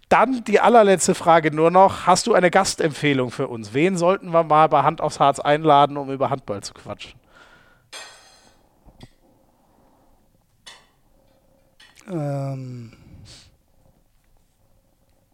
Dann 0.10 0.44
die 0.44 0.60
allerletzte 0.60 1.16
Frage 1.16 1.54
nur 1.54 1.72
noch. 1.72 2.06
Hast 2.06 2.28
du 2.28 2.34
eine 2.34 2.52
Gastempfehlung 2.52 3.32
für 3.32 3.48
uns? 3.48 3.74
Wen 3.74 3.98
sollten 3.98 4.32
wir 4.32 4.44
mal 4.44 4.68
bei 4.68 4.84
Hand 4.84 5.02
aufs 5.02 5.20
Harz 5.20 5.40
einladen, 5.40 5.98
um 5.98 6.12
über 6.12 6.30
Handball 6.30 6.62
zu 6.62 6.74
quatschen? 6.74 7.20
Ähm. 12.08 12.94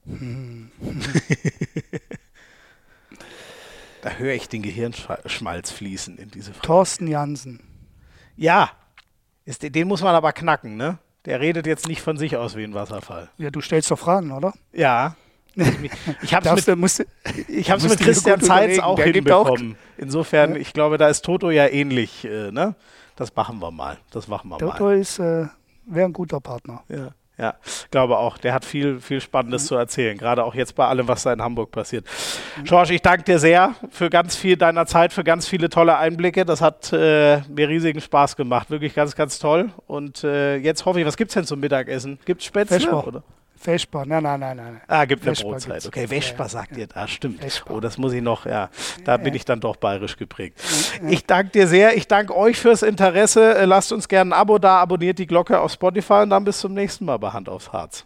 Hm. 0.05 0.71
Da 4.01 4.11
höre 4.11 4.33
ich 4.33 4.49
den 4.49 4.61
Gehirnschmalz 4.61 5.71
fließen 5.71 6.17
in 6.17 6.31
diese 6.31 6.53
Frage. 6.53 6.65
Thorsten 6.67 7.07
Jansen. 7.07 7.59
Ja, 8.35 8.71
ist, 9.45 9.63
den 9.63 9.87
muss 9.87 10.01
man 10.01 10.15
aber 10.15 10.33
knacken, 10.33 10.77
ne? 10.77 10.97
Der 11.25 11.39
redet 11.39 11.67
jetzt 11.67 11.87
nicht 11.87 12.01
von 12.01 12.17
sich 12.17 12.37
aus 12.37 12.55
wie 12.55 12.63
ein 12.63 12.73
Wasserfall. 12.73 13.29
Ja, 13.37 13.51
du 13.51 13.61
stellst 13.61 13.91
doch 13.91 13.99
Fragen, 13.99 14.31
oder? 14.31 14.53
Ja. 14.73 15.15
Ich 16.21 16.33
habe 16.33 16.49
es 16.49 16.65
mit, 16.65 16.77
musst, 16.77 17.05
ich 17.47 17.69
hab's 17.69 17.87
mit 17.87 17.99
Christian 17.99 18.39
Zeitz 18.39 18.79
auch 18.79 18.95
Der 18.95 19.05
hinbekommen. 19.05 19.73
Auch 19.73 19.99
Insofern, 20.01 20.55
ja. 20.55 20.61
ich 20.61 20.73
glaube, 20.73 20.97
da 20.97 21.09
ist 21.09 21.23
Toto 21.25 21.51
ja 21.51 21.67
ähnlich. 21.67 22.23
Äh, 22.23 22.51
ne? 22.51 22.75
Das 23.17 23.35
machen 23.35 23.59
wir 23.59 23.69
mal. 23.69 23.97
Das 24.11 24.27
machen 24.27 24.49
wir 24.49 24.57
Toto 24.57 24.85
mal. 24.85 24.97
ist, 24.97 25.19
äh, 25.19 25.47
wäre 25.85 26.05
ein 26.05 26.13
guter 26.13 26.39
Partner. 26.39 26.83
Ja. 26.87 27.09
Ja, 27.41 27.55
glaube 27.89 28.19
auch. 28.19 28.37
Der 28.37 28.53
hat 28.53 28.63
viel, 28.63 28.99
viel 28.99 29.19
Spannendes 29.19 29.63
mhm. 29.63 29.67
zu 29.67 29.75
erzählen, 29.75 30.15
gerade 30.15 30.43
auch 30.43 30.53
jetzt 30.53 30.75
bei 30.75 30.85
allem, 30.85 31.07
was 31.07 31.23
da 31.23 31.33
in 31.33 31.41
Hamburg 31.41 31.71
passiert. 31.71 32.05
Mhm. 32.57 32.65
George, 32.65 32.93
ich 32.93 33.01
danke 33.01 33.23
dir 33.23 33.39
sehr 33.39 33.73
für 33.89 34.11
ganz 34.11 34.35
viel 34.35 34.57
deiner 34.57 34.85
Zeit, 34.85 35.11
für 35.11 35.23
ganz 35.23 35.47
viele 35.47 35.69
tolle 35.69 35.97
Einblicke. 35.97 36.45
Das 36.45 36.61
hat 36.61 36.93
äh, 36.93 37.41
mir 37.49 37.67
riesigen 37.67 37.99
Spaß 37.99 38.35
gemacht. 38.35 38.69
Wirklich 38.69 38.93
ganz, 38.93 39.15
ganz 39.15 39.39
toll. 39.39 39.71
Und 39.87 40.23
äh, 40.23 40.57
jetzt 40.57 40.85
hoffe 40.85 40.99
ich, 40.99 41.05
was 41.07 41.17
gibt 41.17 41.31
es 41.31 41.33
denn 41.33 41.45
zum 41.45 41.59
Mittagessen? 41.59 42.19
Gibt 42.25 42.41
es 42.41 42.47
Spätzle? 42.47 42.91
Oder? 42.91 43.23
Vesper, 43.61 44.05
nein, 44.05 44.23
nein, 44.23 44.39
nein, 44.39 44.57
nein. 44.57 44.81
Ah, 44.87 45.05
gibt 45.05 45.25
eine 45.25 45.35
Brotzeit. 45.35 45.85
Okay, 45.85 46.07
Vesper 46.07 46.49
sagt 46.49 46.75
ihr, 46.77 46.87
ah, 46.95 47.07
stimmt. 47.07 47.41
Vesper. 47.41 47.75
Oh, 47.75 47.79
das 47.79 47.97
muss 47.97 48.13
ich 48.13 48.21
noch, 48.21 48.45
ja, 48.45 48.69
da 49.05 49.17
bin 49.17 49.33
ich 49.35 49.45
dann 49.45 49.59
doch 49.59 49.75
bayerisch 49.75 50.17
geprägt. 50.17 50.59
Ich 51.07 51.25
danke 51.25 51.51
dir 51.51 51.67
sehr, 51.67 51.95
ich 51.95 52.07
danke 52.07 52.35
euch 52.35 52.57
fürs 52.57 52.81
Interesse. 52.81 53.65
Lasst 53.65 53.91
uns 53.91 54.07
gerne 54.07 54.35
ein 54.35 54.39
Abo 54.39 54.57
da, 54.57 54.79
abonniert 54.79 55.19
die 55.19 55.27
Glocke 55.27 55.59
auf 55.59 55.71
Spotify 55.71 56.21
und 56.23 56.31
dann 56.31 56.43
bis 56.43 56.59
zum 56.59 56.73
nächsten 56.73 57.05
Mal 57.05 57.17
bei 57.17 57.29
Hand 57.29 57.49
aufs 57.49 57.71
Harz. 57.71 58.05